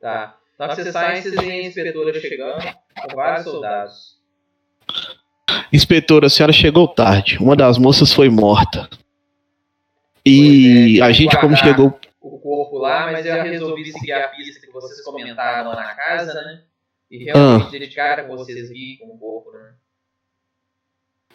Tá. 0.00 0.34
Na 0.58 0.66
hora 0.66 0.76
que 0.76 0.82
vocês 0.82 0.92
saem, 0.92 1.22
vocês 1.22 1.34
veem 1.34 1.64
a 1.64 1.68
inspetora 1.68 2.20
chegando 2.20 2.62
com 2.62 3.16
vários 3.16 3.44
soldados. 3.44 4.13
Inspetora, 5.72 6.26
a 6.26 6.30
senhora 6.30 6.52
chegou 6.52 6.86
tarde. 6.86 7.38
Uma 7.38 7.56
das 7.56 7.78
moças 7.78 8.12
foi 8.12 8.28
morta. 8.28 8.88
E 10.24 10.98
é, 11.00 11.02
a 11.02 11.12
gente, 11.12 11.38
como 11.38 11.56
chegou. 11.56 11.98
o 12.20 12.38
corpo 12.38 12.78
lá, 12.78 13.10
mas 13.12 13.26
eu 13.26 13.42
resolvi 13.42 13.92
seguir 13.92 14.12
a 14.12 14.28
pista 14.28 14.66
que 14.66 14.72
vocês 14.72 15.00
comentaram 15.02 15.70
lá 15.70 15.76
na 15.76 15.94
casa, 15.94 16.32
né? 16.32 16.60
E 17.10 17.24
realmente 17.24 17.70
dedicar 17.70 18.20
a 18.20 18.26
vocês 18.26 18.70
ir 18.70 18.98
com 18.98 19.14
o 19.14 19.18
corpo, 19.18 19.52
né? 19.52 19.74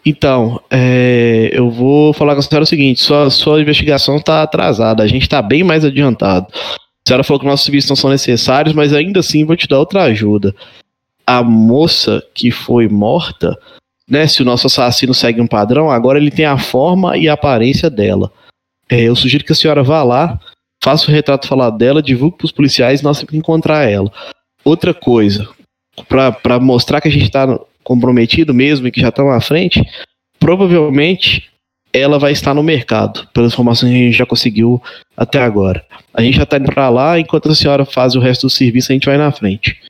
Então, 0.05 0.59
é, 0.71 1.49
eu 1.53 1.69
vou 1.69 2.13
falar 2.13 2.33
com 2.33 2.39
a 2.39 2.41
senhora 2.41 2.63
o 2.63 2.67
seguinte: 2.67 3.01
sua, 3.01 3.29
sua 3.29 3.61
investigação 3.61 4.17
está 4.17 4.41
atrasada, 4.41 5.03
a 5.03 5.07
gente 5.07 5.23
está 5.23 5.41
bem 5.41 5.63
mais 5.63 5.85
adiantado. 5.85 6.47
A 6.53 7.09
senhora 7.09 7.23
falou 7.23 7.39
que 7.39 7.45
nossos 7.45 7.65
serviços 7.65 7.89
não 7.89 7.95
são 7.95 8.09
necessários, 8.09 8.73
mas 8.73 8.93
ainda 8.93 9.19
assim 9.19 9.45
vou 9.45 9.55
te 9.55 9.67
dar 9.67 9.79
outra 9.79 10.03
ajuda. 10.03 10.55
A 11.25 11.43
moça 11.43 12.23
que 12.33 12.49
foi 12.49 12.87
morta, 12.87 13.57
né? 14.09 14.27
Se 14.27 14.41
o 14.41 14.45
nosso 14.45 14.67
assassino 14.67 15.13
segue 15.13 15.39
um 15.39 15.47
padrão, 15.47 15.91
agora 15.91 16.17
ele 16.17 16.31
tem 16.31 16.45
a 16.45 16.57
forma 16.57 17.17
e 17.17 17.29
a 17.29 17.33
aparência 17.33 17.89
dela. 17.89 18.31
É, 18.89 19.01
eu 19.01 19.15
sugiro 19.15 19.43
que 19.43 19.51
a 19.51 19.55
senhora 19.55 19.83
vá 19.83 20.03
lá, 20.03 20.39
faça 20.83 21.09
o 21.09 21.13
retrato 21.13 21.47
falado 21.47 21.77
dela, 21.77 22.01
divulgue 22.01 22.37
para 22.37 22.45
os 22.45 22.51
policiais 22.51 23.01
nós 23.01 23.17
temos 23.19 23.31
que 23.31 23.37
encontrar 23.37 23.89
ela. 23.89 24.11
Outra 24.65 24.93
coisa, 24.93 25.47
para 26.07 26.59
mostrar 26.59 26.99
que 27.01 27.07
a 27.07 27.11
gente 27.11 27.25
está 27.25 27.59
comprometido 27.83 28.53
mesmo 28.53 28.87
e 28.87 28.91
que 28.91 29.01
já 29.01 29.09
estamos 29.09 29.33
à 29.33 29.41
frente, 29.41 29.83
provavelmente 30.39 31.49
ela 31.91 32.19
vai 32.19 32.31
estar 32.31 32.53
no 32.53 32.61
mercado, 32.61 33.27
pelas 33.33 33.53
informações 33.53 33.91
que 33.91 33.95
a 33.95 34.05
gente 34.05 34.17
já 34.17 34.25
conseguiu 34.25 34.81
até 35.17 35.41
agora. 35.41 35.83
A 36.13 36.21
gente 36.21 36.37
já 36.37 36.43
está 36.43 36.57
indo 36.57 36.71
para 36.71 36.89
lá, 36.89 37.19
enquanto 37.19 37.49
a 37.49 37.55
senhora 37.55 37.85
faz 37.85 38.15
o 38.15 38.19
resto 38.19 38.47
do 38.47 38.49
serviço, 38.49 38.91
a 38.91 38.93
gente 38.93 39.05
vai 39.05 39.17
na 39.17 39.31
frente. 39.31 39.81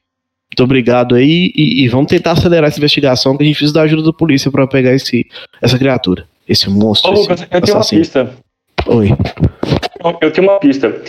Muito 0.60 0.64
obrigado 0.66 1.16
aí 1.16 1.54
e, 1.56 1.86
e 1.86 1.88
vamos 1.88 2.08
tentar 2.08 2.34
acelerar 2.34 2.68
essa 2.68 2.78
investigação 2.78 3.38
que 3.38 3.44
a 3.44 3.46
gente 3.46 3.56
precisa 3.56 3.74
da 3.74 3.84
ajuda 3.84 4.04
da 4.04 4.12
polícia 4.12 4.52
para 4.52 4.68
pegar 4.68 4.94
esse, 4.94 5.26
essa 5.62 5.80
criatura, 5.80 6.26
esse 6.48 6.70
monstro. 6.70 7.12
Ô, 7.12 7.14
esse 7.14 7.22
Lucas, 7.22 7.48
eu 7.50 7.62
tenho 7.62 7.78
uma 7.78 7.88
pista. 7.88 8.34
Oi. 8.86 9.10
Eu 10.20 10.32
tenho 10.32 10.48
uma 10.50 10.60
pista. 10.60 11.02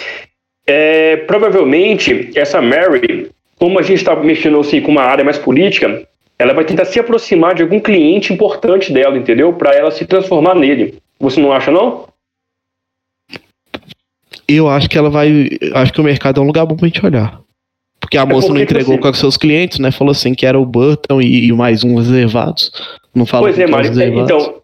É, 0.64 1.16
provavelmente, 1.16 2.30
essa 2.36 2.62
Mary, 2.62 3.28
como 3.59 3.80
a 3.80 3.82
gente 3.82 3.98
está 3.98 4.14
mexendo 4.14 4.61
assim, 4.61 4.80
com 4.80 4.92
uma 4.92 5.03
área 5.03 5.24
mais 5.24 5.36
política, 5.36 6.07
ela 6.38 6.55
vai 6.55 6.64
tentar 6.64 6.84
se 6.84 7.01
aproximar 7.01 7.57
de 7.57 7.62
algum 7.62 7.80
cliente 7.80 8.32
importante 8.32 8.92
dela, 8.92 9.18
entendeu? 9.18 9.53
Para 9.53 9.74
ela 9.74 9.90
se 9.90 10.07
transformar 10.07 10.55
nele. 10.55 10.94
Você 11.18 11.40
não 11.40 11.51
acha, 11.51 11.72
não? 11.72 12.07
Eu 14.46 14.68
acho 14.68 14.88
que 14.88 14.96
ela 14.96 15.11
vai. 15.11 15.48
Acho 15.74 15.92
que 15.92 16.01
o 16.01 16.05
mercado 16.05 16.40
é 16.40 16.44
um 16.44 16.46
lugar 16.46 16.64
bom 16.66 16.76
pra 16.76 16.86
gente 16.86 17.05
olhar. 17.05 17.40
Porque 18.01 18.16
a 18.16 18.24
moça 18.26 18.46
porque, 18.48 18.61
não 18.61 18.66
tipo 18.66 18.72
entregou 18.72 18.94
assim- 18.94 19.03
com 19.03 19.11
os 19.11 19.18
seus 19.18 19.36
clientes, 19.36 19.78
né? 19.78 19.90
Falou 19.90 20.11
assim 20.12 20.34
que 20.34 20.46
era 20.46 20.59
o 20.59 20.64
Burton 20.64 21.20
e, 21.20 21.46
e 21.48 21.53
mais 21.53 21.84
um 21.84 21.96
reservados. 21.96 22.72
Não 23.14 23.26
falou 23.26 23.46
pois 23.46 23.59
é, 23.59 23.66
Mário. 23.66 23.90
É. 24.01 24.07
Então, 24.07 24.55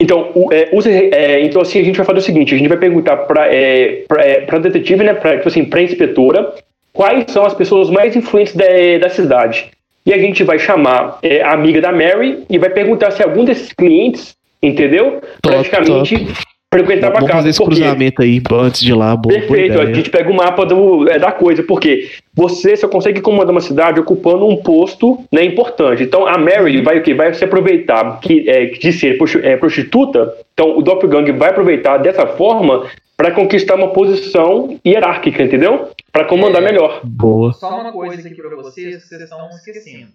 então, 0.00 0.30
o- 0.34 0.52
é, 0.52 0.68
os- 0.72 0.86
é, 0.86 1.40
então, 1.42 1.62
assim, 1.62 1.78
a 1.80 1.84
gente 1.84 1.96
vai 1.96 2.06
fazer 2.06 2.18
o 2.18 2.22
seguinte: 2.22 2.54
a 2.54 2.58
gente 2.58 2.68
vai 2.68 2.78
perguntar 2.78 3.16
para 3.18 3.46
é, 3.46 4.04
pra, 4.08 4.24
é, 4.24 4.40
detetive, 4.60 5.04
né? 5.04 5.14
Pra, 5.14 5.36
tipo 5.36 5.48
assim, 5.48 5.64
pra 5.64 5.82
inspetora, 5.82 6.52
quais 6.92 7.24
são 7.30 7.44
as 7.44 7.54
pessoas 7.54 7.88
mais 7.90 8.16
influentes 8.16 8.54
da, 8.56 8.64
da 9.00 9.08
cidade. 9.08 9.68
E 10.04 10.12
a 10.14 10.18
gente 10.18 10.42
vai 10.42 10.58
chamar 10.58 11.18
é, 11.22 11.42
a 11.42 11.52
amiga 11.52 11.80
da 11.80 11.92
Mary 11.92 12.44
e 12.48 12.58
vai 12.58 12.70
perguntar 12.70 13.10
se 13.12 13.22
algum 13.22 13.44
desses 13.44 13.72
clientes, 13.72 14.34
entendeu? 14.62 15.20
Top, 15.42 15.56
praticamente 15.68 16.26
frequentava 16.72 17.14
a 17.14 17.20
Vamos 17.20 17.26
casa. 17.28 17.38
fazer 17.38 17.48
esse 17.50 17.64
cruzamento 17.64 18.22
aí 18.22 18.40
antes 18.52 18.80
de 18.80 18.90
ir 18.92 18.94
lá. 18.94 19.16
Boa, 19.16 19.34
boa 19.34 19.40
Perfeito, 19.40 19.72
a 19.72 19.82
ideia. 19.82 19.94
gente 19.94 20.10
pega 20.10 20.30
o 20.30 20.34
mapa 20.34 20.64
do, 20.64 21.08
é, 21.08 21.18
da 21.18 21.32
coisa, 21.32 21.62
porque 21.64 22.10
você 22.32 22.76
só 22.76 22.86
consegue 22.88 23.20
comandar 23.20 23.50
uma 23.50 23.60
cidade 23.60 23.98
ocupando 23.98 24.46
um 24.46 24.56
posto 24.56 25.24
né, 25.32 25.44
importante. 25.44 26.02
Então 26.04 26.26
a 26.26 26.38
Mary 26.38 26.80
vai 26.80 26.98
o 26.98 27.02
quê? 27.02 27.12
Vai 27.12 27.34
se 27.34 27.44
aproveitar 27.44 28.20
que, 28.20 28.48
é, 28.48 28.66
de 28.66 28.92
ser 28.92 29.18
é, 29.42 29.56
prostituta, 29.56 30.32
então 30.54 30.78
o 30.78 30.82
Doppelganger 30.82 31.36
vai 31.36 31.50
aproveitar 31.50 31.98
dessa 31.98 32.26
forma 32.26 32.86
para 33.16 33.32
conquistar 33.32 33.74
uma 33.74 33.88
posição 33.92 34.78
hierárquica, 34.86 35.42
entendeu? 35.42 35.90
Para 36.12 36.24
comandar 36.24 36.62
É. 36.62 36.64
melhor. 36.64 37.00
Boa. 37.04 37.52
Só 37.52 37.80
uma 37.80 37.92
coisa 37.92 38.26
aqui 38.26 38.40
pra 38.40 38.56
vocês 38.56 39.02
que 39.02 39.08
vocês 39.08 39.20
estão 39.20 39.48
esquecendo. 39.50 40.06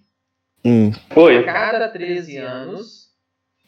Hum. 0.64 0.90
A 1.14 1.20
Oi. 1.20 1.42
cada 1.44 1.88
13 1.88 2.38
anos, 2.38 3.05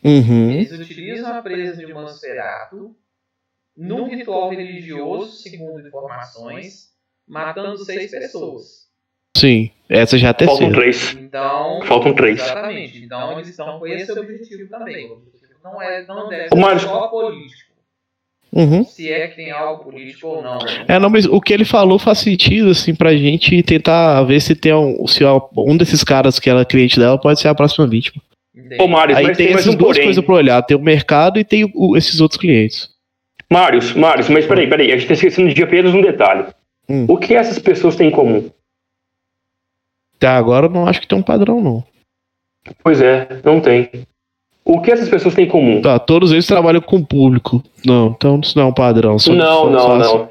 Uhum. 0.04 0.50
Eles 0.50 0.72
utilizam 0.72 1.36
a 1.36 1.42
presa 1.42 1.84
de 1.84 1.92
Mansferato 1.92 2.94
num 3.76 4.08
ritual 4.08 4.50
religioso, 4.50 5.32
segundo 5.32 5.86
informações, 5.86 6.88
matando 7.28 7.78
seis 7.84 8.10
pessoas. 8.10 8.88
Sim, 9.36 9.70
essa 9.88 10.18
já 10.18 10.28
é 10.28 10.30
a 10.30 10.34
Faltam 10.34 10.70
terceira. 10.70 10.74
três. 10.74 11.16
Então, 11.16 11.80
Faltam 11.84 12.14
três. 12.14 12.40
Exatamente. 12.40 13.04
Então 13.04 13.32
eles 13.32 13.48
estão 13.48 13.78
com 13.78 13.86
esse 13.86 14.10
objetivo 14.12 14.68
também. 14.68 15.08
O 15.10 15.12
objetivo 15.14 15.52
não 15.62 15.80
é, 15.82 16.04
não 16.06 16.28
deve 16.28 16.48
ser 16.48 16.54
Mário. 16.56 16.80
só 16.80 17.08
político. 17.08 17.68
Uhum. 18.50 18.82
Se 18.82 19.12
é 19.12 19.28
que 19.28 19.36
tem 19.36 19.50
algo 19.50 19.84
político 19.84 20.26
ou 20.26 20.42
não. 20.42 20.58
né? 20.58 20.86
É, 20.88 20.98
não, 20.98 21.10
mas 21.10 21.26
o 21.26 21.40
que 21.40 21.52
ele 21.52 21.66
falou 21.66 21.98
faz 21.98 22.18
sentido, 22.18 22.70
assim, 22.70 22.94
pra 22.94 23.14
gente 23.14 23.62
tentar 23.62 24.22
ver 24.22 24.40
se 24.40 24.56
tem 24.56 24.72
um, 24.72 25.06
se 25.06 25.22
um 25.56 25.76
desses 25.76 26.02
caras 26.02 26.40
que 26.40 26.48
era 26.48 26.64
cliente 26.64 26.98
dela 26.98 27.20
pode 27.20 27.38
ser 27.38 27.48
a 27.48 27.54
próxima 27.54 27.86
vítima. 27.86 28.22
Ô, 28.78 28.86
Mário, 28.88 29.16
Aí 29.16 29.24
mas 29.26 29.36
tem 29.36 29.46
tem 29.48 29.54
essas 29.56 29.74
um 29.74 29.76
duas 29.76 29.92
porém. 29.96 30.04
coisas 30.04 30.24
pra 30.24 30.34
olhar, 30.34 30.62
tem 30.62 30.76
o 30.76 30.80
mercado 30.80 31.38
e 31.38 31.44
tem 31.44 31.70
o- 31.74 31.96
esses 31.96 32.20
outros 32.20 32.40
clientes. 32.40 32.88
Mários, 33.50 33.92
Mários, 33.94 34.28
mas 34.28 34.46
peraí, 34.46 34.68
peraí, 34.68 34.92
a 34.92 34.96
gente 34.96 35.08
tá 35.08 35.14
esquecendo 35.14 35.52
de 35.54 35.62
apenas 35.62 35.94
um 35.94 36.02
detalhe. 36.02 36.46
Hum. 36.88 37.06
O 37.08 37.16
que 37.16 37.34
essas 37.34 37.58
pessoas 37.58 37.96
têm 37.96 38.08
em 38.08 38.12
comum? 38.12 38.50
Até 40.16 40.26
agora 40.28 40.66
eu 40.66 40.70
não 40.70 40.86
acho 40.86 41.00
que 41.00 41.06
tem 41.06 41.18
um 41.18 41.22
padrão, 41.22 41.60
não. 41.60 41.84
Pois 42.82 43.00
é, 43.00 43.26
não 43.44 43.60
tem. 43.60 43.88
O 44.64 44.80
que 44.82 44.90
essas 44.90 45.08
pessoas 45.08 45.34
têm 45.34 45.46
em 45.46 45.48
comum? 45.48 45.80
Tá, 45.80 45.98
todos 45.98 46.30
eles 46.32 46.46
trabalham 46.46 46.80
com 46.82 46.96
o 46.96 47.06
público. 47.06 47.62
Não, 47.86 48.08
então 48.08 48.38
isso 48.42 48.56
não 48.58 48.64
é 48.64 48.68
um 48.68 48.72
padrão. 48.74 49.18
Só, 49.18 49.32
não, 49.32 49.44
só, 49.64 49.70
não, 49.70 49.80
só, 49.80 49.98
não. 50.18 50.28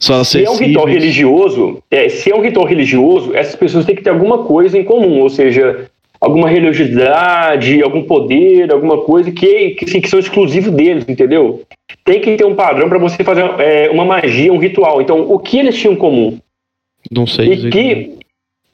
Só 0.00 0.24
Se 0.24 0.44
é 0.44 0.50
um 0.50 0.56
ritual 0.56 0.86
religioso, 0.86 1.82
é, 1.90 2.08
se 2.08 2.30
é 2.30 2.34
um 2.34 2.40
ritual 2.40 2.66
religioso, 2.66 3.34
essas 3.34 3.54
pessoas 3.56 3.84
têm 3.84 3.94
que 3.94 4.02
ter 4.02 4.10
alguma 4.10 4.44
coisa 4.44 4.78
em 4.78 4.84
comum, 4.84 5.20
ou 5.20 5.30
seja, 5.30 5.88
alguma 6.24 6.48
religiosidade, 6.48 7.82
algum 7.82 8.02
poder, 8.04 8.72
alguma 8.72 9.02
coisa 9.04 9.30
que, 9.30 9.70
que, 9.70 9.84
assim, 9.84 10.00
que 10.00 10.08
são 10.08 10.18
exclusivos 10.18 10.72
deles, 10.72 11.04
entendeu? 11.08 11.62
Tem 12.04 12.20
que 12.20 12.36
ter 12.36 12.44
um 12.44 12.54
padrão 12.54 12.88
para 12.88 12.98
você 12.98 13.22
fazer 13.22 13.42
é, 13.60 13.90
uma 13.90 14.04
magia, 14.04 14.52
um 14.52 14.58
ritual. 14.58 15.00
Então, 15.02 15.30
o 15.30 15.38
que 15.38 15.58
eles 15.58 15.76
tinham 15.78 15.94
em 15.94 15.98
comum? 15.98 16.38
Não 17.10 17.26
sei 17.26 17.52
E 17.52 17.70
que, 17.70 18.18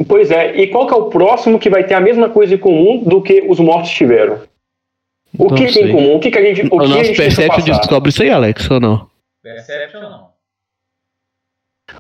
pois 0.07 0.31
é, 0.31 0.57
e 0.57 0.69
qual 0.69 0.87
que 0.87 0.95
é 0.95 0.97
o 0.97 1.11
próximo 1.11 1.59
que 1.59 1.69
vai 1.69 1.85
ter 1.85 1.95
a 1.95 2.01
mesma 2.01 2.29
coisa 2.29 2.55
em 2.55 2.59
comum 2.59 3.03
do 3.03 3.21
que 3.21 3.45
os 3.49 3.59
mortos 3.59 3.91
tiveram? 3.91 4.43
O 5.39 5.45
Não 5.49 5.57
que 5.57 5.65
tem 5.65 5.73
sei. 5.73 5.85
em 5.85 5.93
comum? 5.93 6.17
O 6.17 6.21
que, 6.21 6.31
que 6.31 6.39
a 6.39 6.43
gente, 6.43 6.63
o 6.63 6.67
O 6.67 6.79
que 6.79 6.85
a 6.85 6.89
nosso 6.89 7.05
gente 7.05 7.17
Perception 7.17 7.65
descobre 7.65 8.09
isso 8.11 8.23
aí, 8.23 8.31
Alex, 8.31 8.71
ou 8.71 8.81
não? 8.81 9.09
Perception 9.43 10.01
não. 10.01 10.31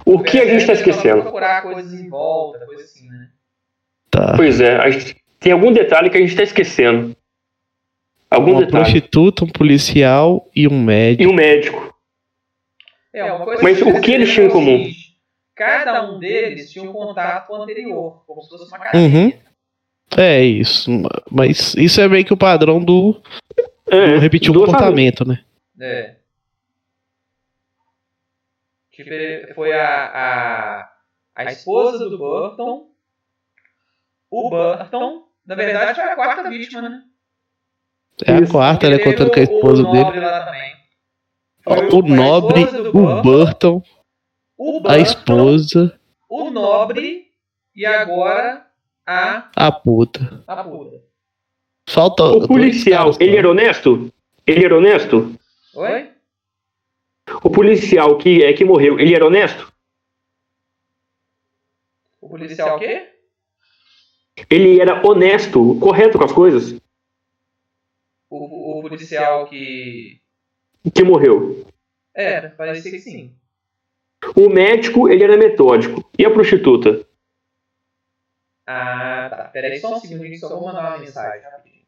O 0.04 0.20
que 0.22 0.38
a 0.38 0.44
gente 0.46 0.60
está 0.60 0.72
esquecendo? 0.72 1.22
procurar 1.22 1.62
coisas 1.62 1.92
em 1.92 2.08
volta, 2.08 2.64
coisa 2.66 2.84
assim, 2.84 3.08
né? 3.08 3.28
Tá. 4.10 4.34
Pois 4.36 4.60
é, 4.60 4.76
a 4.76 4.90
gente- 4.90 5.16
tem 5.40 5.52
algum 5.52 5.72
detalhe 5.72 6.10
que 6.10 6.16
a 6.16 6.20
gente 6.20 6.30
está 6.30 6.42
esquecendo. 6.42 7.16
Algum 8.30 8.52
Uma 8.52 8.60
detalhe. 8.60 8.84
prostituta, 8.84 9.44
um 9.44 9.48
policial 9.48 10.48
e 10.54 10.68
um 10.68 10.80
médico. 10.80 11.22
E 11.22 11.26
um 11.26 11.34
médico. 11.34 11.98
É, 13.12 13.32
uma 13.32 13.44
coisa 13.44 13.62
Mas 13.62 13.78
que 13.78 13.84
o 13.84 14.00
que 14.00 14.12
eles 14.12 14.32
tinham 14.32 14.46
em 14.46 14.50
é 14.50 14.52
comum? 14.52 14.90
Cada 15.56 16.08
um 16.08 16.18
deles 16.20 16.70
tinha 16.70 16.88
um 16.88 16.92
contato 16.92 17.52
anterior, 17.54 18.22
como 18.26 18.40
se 18.42 18.50
fosse 18.50 18.68
uma 18.68 18.78
cadeia. 18.78 19.04
Uhum. 19.04 19.32
É 20.16 20.42
isso. 20.42 20.90
Mas 21.30 21.74
isso 21.74 22.00
é 22.00 22.08
meio 22.08 22.24
que 22.24 22.32
o 22.32 22.36
padrão 22.36 22.82
do, 22.82 23.20
É, 23.90 24.14
do 24.14 24.18
repetir 24.20 24.50
o 24.50 24.54
comportamento, 24.54 25.26
né? 25.26 25.44
É. 25.80 26.16
Tipo, 28.92 29.54
foi 29.54 29.72
a, 29.72 30.06
a, 30.06 30.92
a 31.34 31.44
esposa 31.44 32.08
do 32.08 32.18
Burton. 32.18 32.88
O 34.30 34.50
Burton, 34.50 35.24
na 35.50 35.56
verdade, 35.56 36.00
foi 36.00 36.04
a 36.04 36.14
quarta 36.14 36.48
vítima, 36.48 36.88
né? 36.88 37.02
É 38.24 38.36
a 38.36 38.48
quarta, 38.48 38.88
né? 38.88 39.00
Contando 39.00 39.32
com 39.32 39.40
a 39.40 39.42
esposa 39.42 39.82
o 39.82 39.90
dele. 39.90 40.20
Lá 40.20 40.44
também. 40.46 40.76
O 41.66 42.02
nobre, 42.02 42.60
esposa 42.60 42.82
do 42.84 42.90
o 42.90 43.22
Burton, 43.22 43.82
a 44.88 44.98
esposa, 44.98 46.00
o 46.28 46.50
Nobre 46.50 47.32
e 47.74 47.84
agora 47.84 48.64
a, 49.04 49.50
a 49.56 49.72
puta. 49.72 50.44
a 50.46 50.62
puta. 50.62 51.02
Falta. 51.88 52.22
O 52.26 52.46
policial, 52.46 53.10
ele 53.18 53.32
só. 53.32 53.38
era 53.38 53.50
honesto? 53.50 54.12
Ele 54.46 54.64
era 54.64 54.76
honesto? 54.76 55.34
Oi? 55.74 56.12
O 57.42 57.50
policial 57.50 58.16
que, 58.18 58.44
é, 58.44 58.52
que 58.52 58.64
morreu, 58.64 59.00
ele 59.00 59.16
era 59.16 59.26
honesto? 59.26 59.72
O 62.20 62.28
policial 62.28 62.76
o 62.76 62.78
quê? 62.78 63.09
Ele 64.48 64.80
era 64.80 65.06
honesto, 65.06 65.76
correto 65.80 66.18
com 66.18 66.24
as 66.24 66.32
coisas? 66.32 66.80
O, 68.28 68.78
o 68.78 68.82
policial 68.82 69.46
que. 69.46 70.20
Que 70.94 71.02
morreu. 71.02 71.66
Era, 72.14 72.50
parecia 72.50 72.90
que 72.90 72.98
sim. 72.98 73.32
O 74.36 74.48
médico, 74.48 75.08
ele 75.08 75.24
era 75.24 75.36
metódico. 75.36 76.08
E 76.18 76.24
a 76.24 76.30
prostituta? 76.30 77.06
Ah, 78.66 79.28
tá. 79.30 79.44
Peraí 79.44 79.78
só 79.80 79.96
um 79.96 80.00
segundinho, 80.00 80.38
só 80.38 80.48
vou 80.48 80.66
mandar 80.66 80.90
uma 80.90 80.98
mensagem 80.98 81.42
rapidinho. 81.42 81.80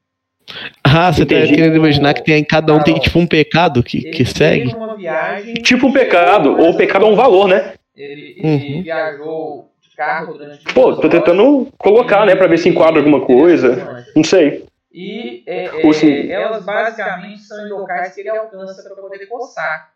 Ah, 0.83 1.13
você 1.13 1.25
tá 1.25 1.35
querendo 1.47 1.77
imaginar 1.77 2.15
que 2.15 2.25
tem, 2.25 2.41
em 2.41 2.45
cada 2.45 2.75
um 2.75 2.83
tem 2.83 2.99
tipo 2.99 3.19
um 3.19 3.27
pecado 3.27 3.83
que, 3.83 4.03
que 4.11 4.25
segue? 4.25 4.75
viagem. 4.97 5.55
Tipo 5.55 5.87
um 5.87 5.93
pecado, 5.93 6.57
ou 6.59 6.71
o 6.71 6.77
pecado 6.77 7.07
é 7.07 7.09
um 7.09 7.15
valor, 7.15 7.49
né? 7.49 7.75
Ele, 7.95 8.37
ele 8.39 8.47
Uhum. 8.77 8.83
viajou 8.83 9.72
carro 10.07 10.35
durante. 10.39 10.65
Pô, 10.75 10.93
tô 10.95 10.99
horas. 10.99 11.11
tentando 11.11 11.69
colocar, 11.79 12.27
né, 12.27 12.35
pra 12.37 12.47
ver 12.47 12.59
se 12.59 12.69
enquadra 12.69 12.99
alguma 13.01 13.25
coisa. 13.25 14.05
Não 14.15 14.25
sei. 14.25 14.67
E 14.93 15.43
é, 15.47 15.65
é, 15.67 16.31
elas 16.33 16.65
basicamente 16.65 17.41
são 17.43 17.67
em 17.67 17.71
locais 17.71 18.15
que 18.15 18.21
ele 18.21 18.29
alcança 18.29 18.83
para 18.83 18.95
poder 19.01 19.27
coçar. 19.27 19.91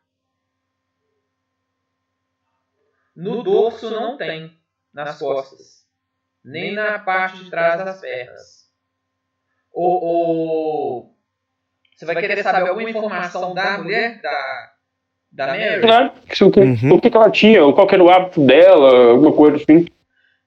No 3.14 3.42
dorso 3.42 3.90
não 3.90 4.16
tem, 4.16 4.52
nas 4.92 5.18
costas, 5.18 5.84
nem 6.44 6.74
na 6.74 6.98
parte 6.98 7.42
de 7.44 7.50
trás 7.50 7.82
das 7.82 8.00
pernas. 8.00 8.66
Ou, 9.72 10.04
ou- 10.04 11.16
você 11.94 12.04
vai 12.04 12.16
querer 12.16 12.42
saber 12.42 12.68
alguma 12.68 12.90
informação 12.90 13.54
da 13.54 13.78
mulher, 13.78 14.20
da, 14.20 14.70
da 15.32 15.46
Mary? 15.48 15.80
Claro. 15.80 16.12
O 16.42 16.50
que, 16.50 16.60
Uhum. 16.60 16.92
o 16.94 17.00
que 17.00 17.08
ela 17.14 17.30
tinha, 17.30 17.60
qual 17.72 17.86
que 17.86 17.94
era 17.94 18.04
o 18.04 18.10
hábito 18.10 18.40
dela, 18.46 19.10
alguma 19.12 19.32
coisa 19.32 19.56
assim. 19.56 19.86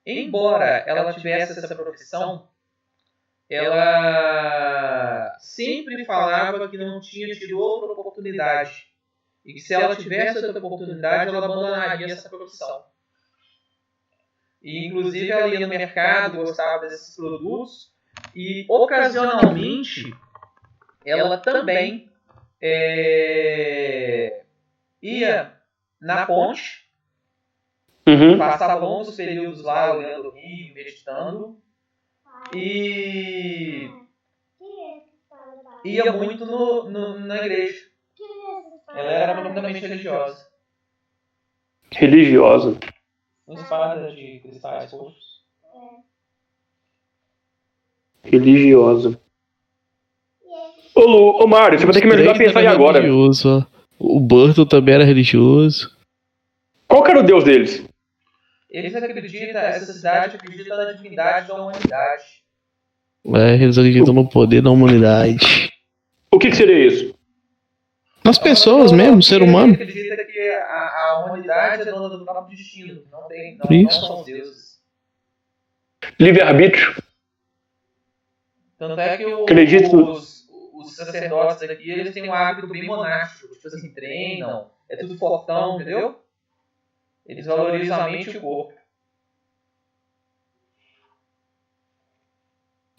Embora 0.04 0.84
ela 0.86 1.12
tivesse 1.12 1.58
essa 1.58 1.74
profissão, 1.74 2.48
ela 3.48 5.36
sempre 5.38 6.04
falava 6.04 6.68
que 6.68 6.78
não 6.78 7.00
tinha 7.00 7.34
tido 7.34 7.58
outra 7.58 7.92
oportunidade. 7.92 8.88
E 9.44 9.54
que 9.54 9.60
se 9.60 9.74
ela 9.74 9.96
tivesse 9.96 10.44
outra 10.44 10.64
oportunidade, 10.64 11.34
ela 11.34 11.44
abandonaria 11.44 12.12
essa 12.12 12.28
profissão. 12.28 12.84
E, 14.62 14.86
inclusive, 14.86 15.30
ela 15.30 15.48
ia 15.48 15.60
no 15.60 15.68
mercado, 15.68 16.36
gostava 16.36 16.86
desses 16.86 17.16
produtos. 17.16 17.90
E, 18.34 18.66
ocasionalmente, 18.68 20.14
ela 21.04 21.38
também 21.38 22.10
é, 22.60 24.44
ia 25.02 25.58
na 26.00 26.26
ponte 26.26 26.89
Uhum. 28.06 28.38
passava 28.38 28.80
longos 28.84 29.14
períodos 29.16 29.62
lá 29.62 29.94
olhando 29.94 30.28
o 30.28 30.32
rio, 30.32 30.74
meditando. 30.74 31.56
E 32.52 33.94
ia 35.84 36.12
muito 36.12 36.44
no, 36.44 36.88
no- 36.90 37.18
na 37.20 37.36
igreja. 37.36 37.78
Ela 38.92 39.10
era 39.12 39.34
profundamente 39.34 39.80
religiosa. 39.80 40.46
Religiosa. 41.92 42.78
Uma 43.46 43.60
espada 43.60 44.12
de 44.12 44.40
cristais 44.40 44.92
roxos. 44.92 45.40
Religiosa. 48.22 49.20
Ô, 50.94 51.00
Lu, 51.02 51.42
ô 51.42 51.46
Mário, 51.46 51.78
você 51.78 51.86
vai 51.86 51.94
ter 51.94 52.00
que 52.02 52.06
me 52.06 52.14
ajudar 52.14 52.34
a 52.34 52.38
pensar 52.38 52.58
aí 52.60 52.66
era 52.66 52.74
agora. 52.74 53.00
religioso. 53.00 53.66
O 53.98 54.18
Burton 54.20 54.66
também 54.66 54.94
era 54.94 55.04
religioso. 55.04 55.96
Qual 56.88 57.02
que 57.02 57.10
era 57.10 57.20
o 57.20 57.22
deus 57.22 57.44
deles? 57.44 57.84
Eles 58.70 58.94
acreditam, 58.94 59.60
essa 59.60 59.92
cidade 59.92 60.36
acredita 60.36 60.76
na 60.76 60.92
divindade 60.92 61.48
da 61.48 61.54
humanidade. 61.54 62.24
É, 63.26 63.54
eles 63.54 63.76
acreditam 63.76 64.14
no 64.14 64.28
poder 64.28 64.62
da 64.62 64.70
humanidade. 64.70 65.70
O 66.30 66.38
que, 66.38 66.50
que 66.50 66.56
seria 66.56 66.86
isso? 66.86 67.14
Nas 68.24 68.38
pessoas 68.38 68.92
mesmo, 68.92 69.18
o 69.18 69.22
ser 69.22 69.42
humano. 69.42 69.74
Ele 69.74 69.82
acredita 69.82 70.24
que 70.24 70.38
a, 70.50 71.10
a 71.10 71.24
humanidade 71.26 71.82
é 71.82 71.84
dona 71.90 72.16
do 72.16 72.24
próprio 72.24 72.56
destino. 72.56 73.02
Não, 73.10 73.26
tem, 73.26 73.56
não, 73.58 73.66
não 73.68 73.76
Isso. 73.88 74.00
são 74.06 74.20
os 74.20 74.26
deuses. 74.26 74.78
Livre-arbítrio. 76.18 77.02
Tanto 78.78 79.00
é 79.00 79.16
que 79.16 79.26
o- 79.26 79.42
Acredito. 79.42 79.96
os, 79.96 80.46
os 80.74 80.96
sacerdotes 80.96 81.62
aqui, 81.68 81.90
eles 81.90 82.14
têm 82.14 82.28
um 82.28 82.32
hábito 82.32 82.68
bem 82.68 82.86
monástico. 82.86 83.52
Tipo 83.54 83.68
assim, 83.68 83.92
treinam, 83.92 84.70
é 84.88 84.96
tudo 84.96 85.18
fortão, 85.18 85.76
entendeu? 85.76 86.20
Eles 87.30 87.46
valorizam 87.46 88.00
a 88.00 88.10
mente 88.10 88.34
e 88.34 88.38
o 88.38 88.40
corpo. 88.40 88.72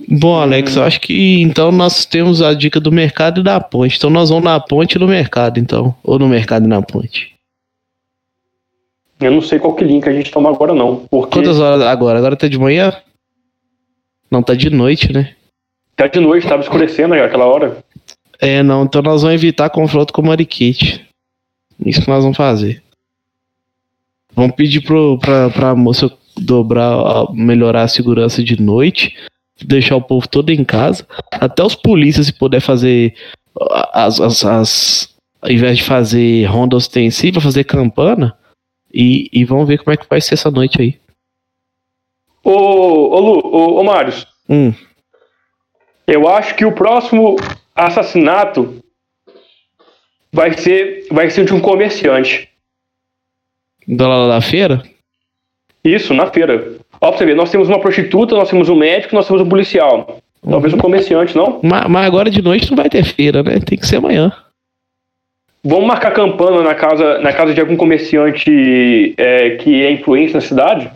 Bom, 0.07 0.39
Alex, 0.39 0.77
eu 0.77 0.83
acho 0.83 1.01
que 1.01 1.41
então 1.41 1.69
nós 1.69 2.05
temos 2.05 2.41
a 2.41 2.53
dica 2.53 2.79
do 2.79 2.93
mercado 2.93 3.41
e 3.41 3.43
da 3.43 3.59
ponte. 3.59 3.97
Então 3.97 4.09
nós 4.09 4.29
vamos 4.29 4.45
na 4.45 4.57
ponte 4.57 4.95
e 4.95 4.99
no 4.99 5.05
mercado, 5.05 5.59
então. 5.59 5.93
Ou 6.01 6.17
no 6.17 6.29
mercado 6.29 6.63
e 6.63 6.69
na 6.69 6.81
ponte. 6.81 7.35
Eu 9.19 9.31
não 9.31 9.41
sei 9.41 9.59
qual 9.59 9.75
que 9.75 9.83
link 9.83 10.07
a 10.07 10.13
gente 10.13 10.31
toma 10.31 10.49
agora, 10.49 10.73
não. 10.73 11.05
Porque 11.07 11.33
Quantas 11.33 11.59
horas 11.59 11.81
agora? 11.81 12.17
Agora 12.17 12.37
tá 12.37 12.47
de 12.47 12.57
manhã? 12.57 12.95
Não, 14.31 14.41
tá 14.41 14.55
de 14.55 14.69
noite, 14.69 15.11
né? 15.11 15.35
tá 15.93 16.07
de 16.07 16.21
noite, 16.21 16.47
tava 16.47 16.63
escurecendo 16.63 17.13
aí 17.13 17.21
aquela 17.21 17.45
hora. 17.45 17.83
É, 18.39 18.63
não, 18.63 18.85
então 18.85 19.01
nós 19.01 19.23
vamos 19.23 19.35
evitar 19.35 19.69
confronto 19.69 20.13
com 20.13 20.21
o 20.21 20.25
Mariquite. 20.25 21.05
Isso 21.85 22.01
que 22.01 22.07
nós 22.07 22.23
vamos 22.23 22.37
fazer. 22.37 22.81
Vamos 24.35 24.55
pedir 24.55 24.81
pro, 24.81 25.17
pra, 25.19 25.49
pra 25.49 25.75
moça 25.75 26.11
dobrar, 26.37 27.31
melhorar 27.33 27.83
a 27.83 27.87
segurança 27.87 28.43
de 28.43 28.59
noite, 28.61 29.15
deixar 29.61 29.95
o 29.95 30.01
povo 30.01 30.27
todo 30.27 30.49
em 30.49 30.63
casa. 30.63 31.05
Até 31.31 31.63
os 31.63 31.75
polícias, 31.75 32.27
se 32.27 32.33
puder 32.33 32.61
fazer 32.61 33.13
as, 33.93 34.19
as, 34.21 34.45
as- 34.45 35.15
ao 35.41 35.49
invés 35.51 35.77
de 35.77 35.83
fazer 35.83 36.45
ronda 36.45 36.75
ostensiva, 36.75 37.41
fazer 37.41 37.63
campana. 37.65 38.37
E, 38.93 39.29
e 39.33 39.43
vamos 39.45 39.67
ver 39.67 39.77
como 39.79 39.93
é 39.93 39.97
que 39.97 40.07
vai 40.09 40.19
ser 40.21 40.33
essa 40.35 40.51
noite 40.51 40.81
aí. 40.81 40.99
Ô, 42.43 42.51
ô 42.51 43.19
Lu, 43.19 43.39
ô, 43.45 43.79
ô 43.79 43.83
Marius, 43.83 44.27
Hum, 44.49 44.73
eu 46.07 46.27
acho 46.27 46.55
que 46.55 46.65
o 46.65 46.73
próximo 46.73 47.37
assassinato 47.73 48.83
vai 50.33 50.57
ser, 50.57 51.07
vai 51.11 51.29
ser 51.29 51.45
de 51.45 51.53
um 51.53 51.61
comerciante. 51.61 52.49
Da 53.91 54.27
da 54.27 54.41
feira? 54.41 54.81
Isso, 55.83 56.13
na 56.13 56.27
feira. 56.27 56.77
Ó, 56.99 57.09
pra 57.09 57.17
você 57.17 57.25
ver, 57.25 57.35
nós 57.35 57.51
temos 57.51 57.67
uma 57.67 57.79
prostituta, 57.79 58.35
nós 58.35 58.49
temos 58.49 58.69
um 58.69 58.75
médico, 58.75 59.15
nós 59.15 59.27
temos 59.27 59.41
um 59.41 59.49
policial. 59.49 60.21
Talvez 60.47 60.73
um 60.73 60.77
comerciante, 60.77 61.35
não? 61.35 61.59
Mas, 61.63 61.87
mas 61.87 62.07
agora 62.07 62.29
de 62.29 62.41
noite 62.41 62.69
não 62.69 62.77
vai 62.77 62.89
ter 62.89 63.03
feira, 63.03 63.43
né? 63.43 63.59
Tem 63.59 63.77
que 63.77 63.85
ser 63.85 63.97
amanhã. 63.97 64.31
Vamos 65.63 65.85
marcar 65.85 66.11
campana 66.11 66.63
na 66.63 66.73
casa, 66.73 67.19
na 67.19 67.31
casa 67.33 67.53
de 67.53 67.61
algum 67.61 67.75
comerciante 67.75 69.13
é, 69.17 69.57
que 69.57 69.83
é 69.83 69.91
influente 69.91 70.33
na 70.33 70.41
cidade? 70.41 70.91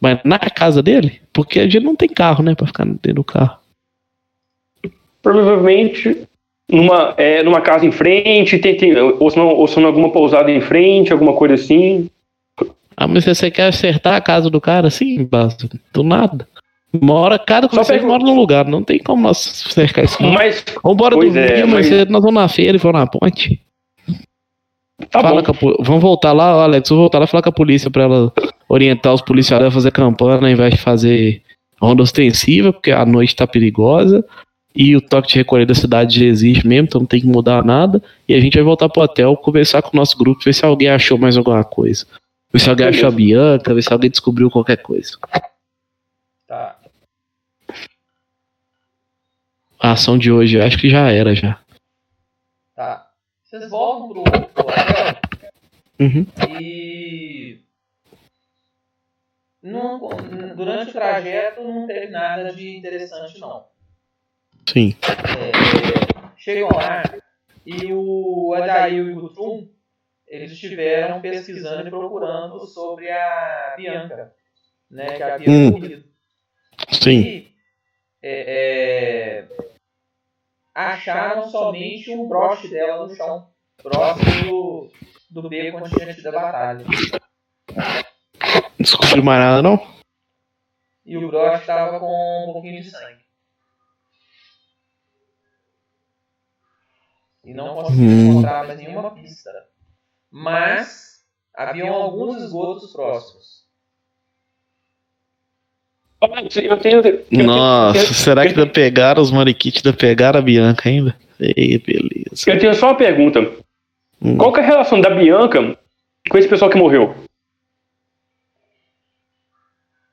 Mas 0.00 0.18
na 0.24 0.38
casa 0.38 0.82
dele? 0.82 1.20
Porque 1.32 1.60
a 1.60 1.64
gente 1.64 1.80
não 1.80 1.94
tem 1.94 2.08
carro, 2.08 2.42
né? 2.42 2.56
Pra 2.56 2.66
ficar 2.66 2.84
dentro 2.84 3.14
do 3.14 3.24
carro. 3.24 3.58
Provavelmente 5.22 6.26
numa, 6.72 7.14
é, 7.16 7.42
numa 7.42 7.60
casa 7.60 7.84
em 7.86 7.92
frente, 7.92 8.58
tem, 8.58 8.76
tem, 8.76 8.96
ou, 8.98 9.30
se 9.30 9.36
não, 9.36 9.48
ou 9.48 9.68
se 9.68 9.78
não 9.78 9.86
alguma 9.88 10.10
pousada 10.10 10.50
em 10.50 10.60
frente, 10.60 11.12
alguma 11.12 11.34
coisa 11.34 11.54
assim. 11.54 12.08
Ah, 12.96 13.06
mas 13.06 13.24
você 13.24 13.50
quer 13.50 13.68
acertar 13.68 14.14
a 14.14 14.20
casa 14.20 14.50
do 14.50 14.60
cara 14.60 14.88
assim, 14.88 15.24
Basto? 15.24 15.68
Do 15.92 16.02
nada. 16.02 16.48
Mora, 17.00 17.38
cada 17.38 17.68
comerciante 17.68 18.04
mora 18.04 18.22
num 18.22 18.34
lugar, 18.36 18.66
não 18.66 18.82
tem 18.82 18.98
como 18.98 19.22
nós 19.22 19.38
cercar 19.38 20.04
isso. 20.04 20.22
Mas 20.22 20.62
Vambora 20.84 21.16
Pois 21.16 21.32
dormir, 21.32 21.50
é, 21.50 21.64
mas 21.64 21.90
mas- 21.90 22.08
nós 22.08 22.22
vamos 22.22 22.34
na 22.42 22.48
feira 22.48 22.76
e 22.76 22.80
vamos 22.80 23.00
na 23.00 23.06
ponte. 23.06 23.58
tá 25.10 25.22
Fala 25.22 25.42
bom. 25.42 25.50
a 25.50 25.82
Vamos 25.82 26.02
voltar 26.02 26.32
lá, 26.32 26.62
Alex, 26.64 26.88
vamos 26.90 27.02
voltar 27.02 27.18
lá 27.18 27.24
e 27.24 27.28
falar 27.28 27.42
com 27.42 27.48
a 27.48 27.52
polícia 27.52 27.90
pra 27.90 28.02
ela 28.04 28.32
orientar 28.68 29.14
os 29.14 29.22
policiais 29.22 29.64
a 29.64 29.70
fazer 29.70 29.90
campana 29.90 30.46
ao 30.46 30.52
invés 30.52 30.74
de 30.74 30.80
fazer 30.80 31.40
ronda 31.80 32.02
ostensiva, 32.02 32.72
porque 32.74 32.90
a 32.92 33.06
noite 33.06 33.34
tá 33.34 33.46
perigosa. 33.46 34.22
E 34.74 34.96
o 34.96 35.00
toque 35.00 35.28
de 35.28 35.36
recolher 35.36 35.66
da 35.66 35.74
cidade 35.74 36.18
já 36.18 36.24
existe 36.24 36.66
mesmo, 36.66 36.86
então 36.86 37.00
não 37.00 37.06
tem 37.06 37.20
que 37.20 37.26
mudar 37.26 37.64
nada. 37.64 38.02
E 38.28 38.34
a 38.34 38.40
gente 38.40 38.54
vai 38.54 38.62
voltar 38.62 38.88
pro 38.88 39.02
hotel, 39.02 39.36
conversar 39.36 39.82
com 39.82 39.90
o 39.94 39.96
nosso 39.96 40.16
grupo, 40.16 40.42
ver 40.42 40.54
se 40.54 40.64
alguém 40.64 40.88
achou 40.88 41.18
mais 41.18 41.36
alguma 41.36 41.62
coisa. 41.64 42.06
Ver 42.52 42.58
se 42.58 42.70
alguém 42.70 42.86
achou 42.88 43.08
a 43.08 43.12
Bianca, 43.12 43.74
ver 43.74 43.82
se 43.82 43.92
alguém 43.92 44.10
descobriu 44.10 44.50
qualquer 44.50 44.78
coisa. 44.78 45.18
Tá. 46.46 46.78
A 49.78 49.92
ação 49.92 50.16
de 50.16 50.30
hoje, 50.30 50.60
acho 50.60 50.78
que 50.78 50.88
já 50.88 51.10
era 51.10 51.34
já. 51.34 51.58
Tá. 52.74 53.10
Vocês 53.44 53.68
voltam 53.68 54.08
pro, 54.08 54.22
pro 54.24 54.62
hotel 54.62 55.22
Uhum. 56.00 56.26
e. 56.50 57.60
Não, 59.62 60.00
durante 60.56 60.90
o 60.90 60.92
trajeto 60.92 61.62
não 61.62 61.86
teve 61.86 62.08
nada 62.08 62.52
de 62.52 62.76
interessante, 62.76 63.38
não. 63.38 63.64
Sim. 64.68 64.94
É, 65.02 66.32
chegam 66.36 66.68
lá 66.74 67.02
e 67.66 67.92
o 67.92 68.54
Adail 68.54 69.10
e 69.10 69.12
o 69.12 69.20
Gutum 69.20 69.68
eles 70.26 70.50
estiveram 70.52 71.20
pesquisando 71.20 71.86
e 71.86 71.90
procurando 71.90 72.66
sobre 72.66 73.10
a 73.10 73.74
Bianca, 73.76 74.32
né, 74.90 75.16
que 75.16 75.22
havia 75.22 75.50
Hum. 75.50 75.70
morrido. 75.72 76.04
Sim. 76.90 77.20
E 77.20 77.52
é, 78.22 79.44
é, 79.44 79.48
acharam 80.74 81.50
somente 81.50 82.14
um 82.14 82.28
broche 82.28 82.68
dela 82.68 83.06
no 83.06 83.14
chão, 83.14 83.50
próximo 83.82 84.90
do, 85.30 85.42
do 85.42 85.48
beco 85.50 85.78
onde 85.78 85.90
tinha 85.90 86.14
tido 86.14 86.28
a 86.28 86.32
batalha. 86.32 86.86
Descobriu 88.78 89.22
mais 89.22 89.40
nada, 89.40 89.62
não? 89.62 89.78
E 91.04 91.16
o 91.16 91.28
broche 91.28 91.60
estava 91.60 92.00
com 92.00 92.46
um 92.48 92.52
pouquinho 92.54 92.80
de 92.80 92.90
sangue. 92.90 93.21
E 97.44 97.52
não 97.52 97.74
conseguiu 97.74 98.04
Hum. 98.08 98.30
encontrar 98.30 98.66
mais 98.66 98.78
nenhuma 98.78 99.10
pista. 99.14 99.50
Mas 100.30 101.22
haviam 101.54 101.92
alguns 101.92 102.40
esgotos 102.42 102.92
próximos. 102.92 103.62
Eu 106.20 106.78
tenho. 106.78 106.98
eu 106.98 107.02
tenho- 107.02 107.44
Nossa, 107.44 107.98
eu- 107.98 108.14
será 108.14 108.42
que 108.42 108.50
ainda 108.50 108.66
pegaram 108.66 109.20
os 109.20 109.32
mariquites, 109.32 109.84
ainda 109.84 109.96
pegaram 109.96 110.38
a 110.38 110.42
Bianca 110.42 110.88
ainda? 110.88 111.16
Ei, 111.40 111.78
beleza. 111.78 112.48
Eu 112.48 112.58
tenho 112.60 112.74
só 112.74 112.86
uma 112.90 112.96
pergunta. 112.96 113.40
Hum. 114.22 114.36
Qual 114.38 114.52
que 114.52 114.60
é 114.60 114.62
a 114.62 114.66
relação 114.66 115.00
da 115.00 115.10
Bianca 115.10 115.76
com 116.30 116.38
esse 116.38 116.48
pessoal 116.48 116.70
que 116.70 116.78
morreu? 116.78 117.12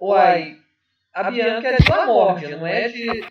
Uai, 0.01 0.57
a 1.13 1.29
Bianca 1.29 1.67
é 1.67 1.77
de 1.77 1.89
Lamórdia, 1.89 2.57
não 2.57 2.65
é 2.65 2.87
de, 2.87 3.03
de. 3.03 3.25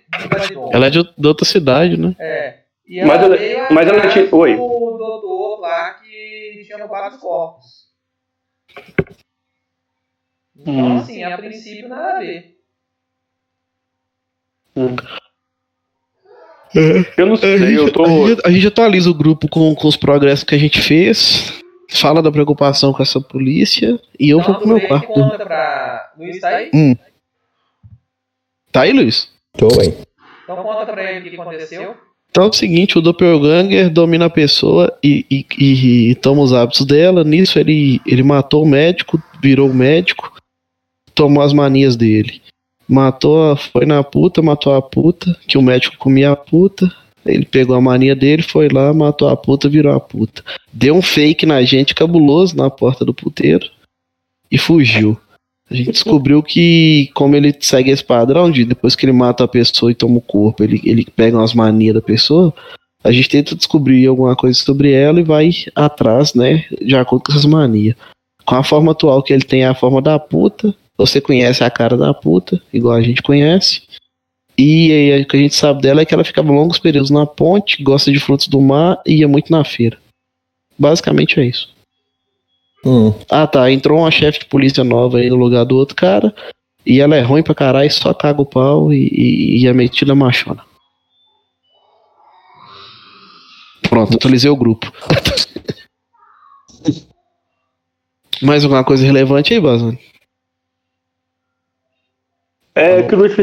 Ela 0.73 0.87
é 0.87 0.91
de, 0.91 1.03
de 1.03 1.27
outra 1.27 1.45
cidade, 1.45 1.97
né? 1.97 2.15
É. 2.19 2.59
E 2.89 3.05
Mas 3.05 3.23
ela- 3.23 3.37
veio 3.37 3.67
mas 3.71 3.87
ela 3.89 4.09
tinha- 4.09 4.35
oi. 4.35 4.57
do 4.57 4.67
doutor 4.97 5.61
lá 5.61 5.95
que 5.95 6.63
tinha 6.65 6.79
roubado 6.79 7.15
os 7.17 7.21
corpos. 7.21 7.89
Então, 10.57 10.75
Hum. 10.75 10.97
assim, 10.99 11.23
a 11.23 11.37
princípio 11.37 11.89
nada 11.89 12.17
a 12.17 12.21
ver. 12.21 12.57
Eu 17.17 17.27
não 17.27 17.35
A 17.35 17.39
sei, 17.39 17.59
gente, 17.59 17.75
eu 17.75 17.93
tô. 17.93 18.05
a 18.05 18.09
gente- 18.29 18.43
a 18.47 18.51
gente 18.51 18.67
atualiza 18.67 19.11
o 19.11 19.15
grupo 19.15 19.49
com, 19.49 19.75
com 19.75 19.89
os 19.89 19.97
progressos 19.97 20.45
que 20.45 20.55
a 20.55 20.59
gente 20.59 20.81
fez, 20.81 21.61
fala 21.91 22.23
da 22.23 22.31
preocupação 22.31 22.93
com 22.93 23.03
essa 23.03 23.21
polícia 23.21 23.99
e 24.19 24.29
eu 24.31 24.39
vou 24.41 24.51
Então, 24.51 24.59
pro 24.61 24.69
meu 24.69 24.77
Luiz 24.77 24.89
quarto. 24.89 25.07
conta 25.09 25.39
pra... 25.45 26.13
Luiz 26.17 26.41
tá 26.41 26.49
aí? 26.49 26.71
Tá 28.71 28.83
aí, 28.83 28.93
Luiz? 28.93 29.31
Tô, 29.57 29.69
hein? 29.81 29.97
Então 30.45 30.63
conta 30.63 30.93
pra 30.93 31.11
ele 31.13 31.29
o 31.29 31.31
que 31.31 31.41
aconteceu. 31.41 31.97
Então 32.39 32.47
é 32.47 32.51
o 32.51 32.53
seguinte, 32.53 32.97
o 32.97 33.01
Doppelganger 33.01 33.91
domina 33.91 34.27
a 34.27 34.31
pessoa 34.31 34.97
e, 35.03 35.27
e- 35.29 35.45
e- 35.59 36.11
e 36.11 36.15
toma 36.15 36.41
os 36.41 36.53
hábitos 36.53 36.87
dela. 36.87 37.25
Nisso 37.25 37.59
ele, 37.59 38.01
ele 38.07 38.23
matou 38.23 38.63
o 38.63 38.69
médico, 38.69 39.21
virou 39.43 39.69
o 39.69 39.75
médico, 39.75 40.33
tomou 41.17 41.43
as 41.43 41.53
manias 41.53 41.97
dele. 41.97 42.41
Matou, 42.89 43.57
foi 43.57 43.85
na 43.85 44.05
puta, 44.05 44.41
matou 44.41 44.73
a 44.73 44.81
puta, 44.81 45.37
que 45.49 45.59
o 45.59 45.63
médico 45.63 45.97
comia 45.99 46.31
a 46.31 46.37
puta. 46.37 46.89
Ele 47.27 47.45
pegou 47.45 47.75
a 47.75 47.81
mania 47.81 48.15
dele, 48.15 48.43
foi 48.43 48.69
lá, 48.69 48.95
matou 48.95 49.29
a 49.29 49.37
puta, 49.37 49.69
virou 49.69 49.93
a 49.93 49.99
puta. 49.99 50.45
Deu 50.73 50.95
um 50.95 51.03
fake 51.03 51.45
na 51.45 51.61
gente 51.65 51.93
cabuloso 51.93 52.57
na 52.57 52.71
porta 52.71 53.05
do 53.05 53.13
puteiro 53.13 53.69
e 54.49 54.57
fugiu. 54.57 55.19
A 55.71 55.75
gente 55.75 55.93
descobriu 55.93 56.43
que, 56.43 57.11
como 57.15 57.37
ele 57.37 57.55
segue 57.61 57.91
esse 57.91 58.03
padrão 58.03 58.51
de 58.51 58.65
depois 58.65 58.97
que 58.97 59.05
ele 59.05 59.13
mata 59.13 59.45
a 59.45 59.49
pessoa 59.49 59.93
e 59.93 59.95
toma 59.95 60.19
o 60.19 60.23
corpo, 60.23 60.65
ele, 60.65 60.81
ele 60.83 61.05
pega 61.05 61.37
umas 61.37 61.53
manias 61.53 61.95
da 61.95 62.01
pessoa, 62.01 62.55
a 63.05 63.13
gente 63.13 63.29
tenta 63.29 63.55
descobrir 63.55 64.07
alguma 64.07 64.35
coisa 64.35 64.59
sobre 64.59 64.93
ela 64.93 65.21
e 65.21 65.25
vai 65.25 65.51
atrás, 65.75 66.35
né, 66.35 66.65
de 66.81 66.97
acordo 66.97 67.25
com 67.25 67.33
essas 67.33 67.45
manias. 67.45 67.95
Com 68.45 68.55
a 68.55 68.65
forma 68.65 68.93
atual 68.93 69.23
que 69.23 69.33
ele 69.33 69.45
tem, 69.45 69.63
é 69.63 69.69
a 69.69 69.75
forma 69.75 70.01
da 70.01 70.19
puta, 70.19 70.75
você 70.97 71.21
conhece 71.21 71.63
a 71.63 71.71
cara 71.71 71.97
da 71.97 72.15
puta, 72.15 72.61
igual 72.73 72.95
a 72.95 73.03
gente 73.03 73.23
conhece. 73.23 73.83
E 74.57 74.91
aí, 74.91 75.23
o 75.23 75.27
que 75.27 75.37
a 75.37 75.41
gente 75.41 75.55
sabe 75.55 75.83
dela 75.83 76.01
é 76.01 76.05
que 76.05 76.13
ela 76.13 76.25
ficava 76.25 76.51
longos 76.51 76.79
períodos 76.79 77.11
na 77.11 77.25
ponte, 77.25 77.83
gosta 77.83 78.11
de 78.11 78.19
frutos 78.19 78.49
do 78.49 78.61
mar 78.61 79.01
e 79.07 79.21
ia 79.21 79.29
muito 79.29 79.53
na 79.53 79.65
feira. 79.65 79.97
Basicamente 80.77 81.39
é 81.39 81.45
isso. 81.45 81.69
Hum. 82.89 83.13
Ah 83.31 83.47
tá, 83.47 83.71
entrou 83.71 83.99
uma 83.99 84.11
chefe 84.11 84.39
de 84.39 84.47
polícia 84.47 84.83
nova 84.83 85.19
aí 85.19 85.29
no 85.29 85.37
lugar 85.37 85.63
do 85.67 85.77
outro 85.77 85.95
cara. 85.95 86.35
E 86.87 87.03
ela 87.03 87.17
é 87.17 87.21
ruim 87.21 87.43
pra 87.43 87.55
caralho, 87.55 87.93
só 87.93 88.15
caga 88.15 88.41
o 88.41 88.47
pau 88.47 88.91
e, 88.91 89.09
e, 89.13 89.63
e 89.63 89.67
é 89.67 89.75
metida 89.75 90.15
machona. 90.15 90.65
Pronto, 93.91 94.17
atualizei 94.17 94.51
o 94.51 94.57
grupo. 94.57 94.91
Mais 98.41 98.65
alguma 98.65 98.83
coisa 98.85 99.05
relevante 99.05 99.53
aí, 99.53 99.61
Bazan? 99.61 99.99
É 102.75 103.03
que 103.03 103.15
o 103.15 103.19
Luiz 103.19 103.35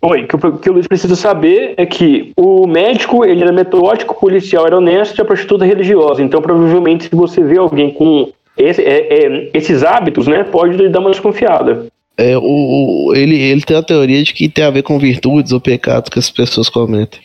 Oi, 0.00 0.26
que 0.28 0.36
o 0.36 0.58
que 0.58 0.70
o 0.70 0.74
Luiz 0.74 0.86
precisa 0.86 1.16
saber 1.16 1.74
é 1.76 1.84
que 1.84 2.32
o 2.36 2.68
médico 2.68 3.24
ele 3.24 3.42
era 3.42 3.50
metódico, 3.50 4.14
o 4.14 4.20
policial 4.20 4.64
era 4.64 4.76
honesto 4.76 5.18
e 5.18 5.22
a 5.22 5.24
prostituta 5.24 5.64
religiosa. 5.64 6.22
Então, 6.22 6.40
provavelmente, 6.40 7.04
se 7.08 7.16
você 7.16 7.42
vê 7.42 7.58
alguém 7.58 7.92
com 7.92 8.30
esse, 8.58 8.82
é, 8.82 9.24
é, 9.26 9.50
esses 9.54 9.82
hábitos, 9.82 10.26
né, 10.26 10.44
pode 10.44 10.76
lhe 10.76 10.88
dar 10.88 11.00
uma 11.00 11.10
desconfiada. 11.10 11.86
É, 12.16 12.36
o, 12.36 12.42
o- 12.42 13.14
ele, 13.14 13.36
ele 13.40 13.62
tem 13.62 13.76
a 13.76 13.82
teoria 13.82 14.22
de 14.22 14.34
que 14.34 14.48
tem 14.48 14.64
a 14.64 14.70
ver 14.70 14.82
com 14.82 14.98
virtudes 14.98 15.52
ou 15.52 15.60
pecados 15.60 16.08
que 16.10 16.18
as 16.18 16.30
pessoas 16.30 16.68
cometem. 16.68 17.20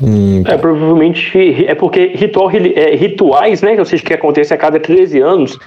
Hum, 0.00 0.44
É, 0.46 0.56
provavelmente 0.56 1.36
é 1.66 1.74
porque 1.74 2.06
ritual, 2.14 2.50
é, 2.50 2.94
rituais, 2.94 3.62
né, 3.62 3.76
ou 3.78 3.84
seja, 3.84 4.04
que 4.04 4.14
acontece 4.14 4.54
a 4.54 4.56
cada 4.56 4.78
13 4.78 5.18
anos, 5.20 5.58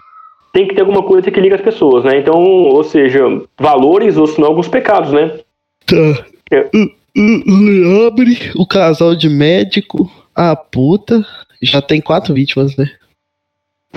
tem 0.53 0.67
que 0.67 0.73
ter 0.75 0.81
alguma 0.81 1.03
coisa 1.03 1.29
que 1.29 1.39
liga 1.39 1.55
as 1.55 1.61
pessoas, 1.61 2.03
né? 2.05 2.17
Então, 2.19 2.35
ou 2.41 2.83
seja, 2.83 3.19
valores 3.59 4.17
ou 4.17 4.27
senão 4.27 4.47
alguns 4.49 4.67
pecados, 4.67 5.11
né? 5.11 5.39
Tá. 5.85 6.25
É. 6.51 6.69
Leobre, 7.15 8.51
o 8.55 8.65
casal 8.65 9.15
de 9.15 9.29
médico, 9.29 10.09
a 10.35 10.55
puta, 10.55 11.25
já 11.61 11.81
tem 11.81 11.99
quatro 12.01 12.33
vítimas, 12.33 12.75
né? 12.77 12.89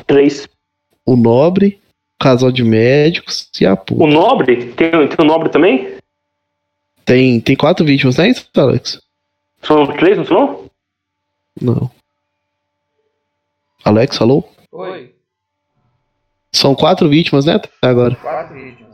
Três. 0.07 0.49
O 1.07 1.17
nobre, 1.17 1.81
o 2.21 2.25
casal 2.25 2.51
de 2.51 2.65
médicos 2.65 3.49
e 3.61 3.67
a 3.67 3.77
puta. 3.77 4.03
O 4.03 4.07
nobre, 4.07 4.73
tem, 4.73 4.91
tem 4.91 5.17
o 5.19 5.25
nobre 5.25 5.49
também? 5.49 5.97
Tem, 7.05 7.41
tem 7.41 7.55
quatro 7.57 7.85
vítimas, 7.85 8.17
não 8.17 8.25
é 8.25 8.31
isso, 8.31 8.49
Alex? 8.57 9.01
São 9.63 9.87
três, 9.87 10.17
não 10.17 10.25
são? 10.25 10.65
Não. 11.61 11.91
Alex, 13.85 14.17
falou? 14.17 14.51
Oi, 14.73 15.15
São 16.53 16.75
quatro 16.75 17.09
vítimas, 17.09 17.45
né? 17.45 17.55
Até 17.55 17.69
agora. 17.83 18.17
quatro 18.17 18.55
vítimas. 18.55 18.85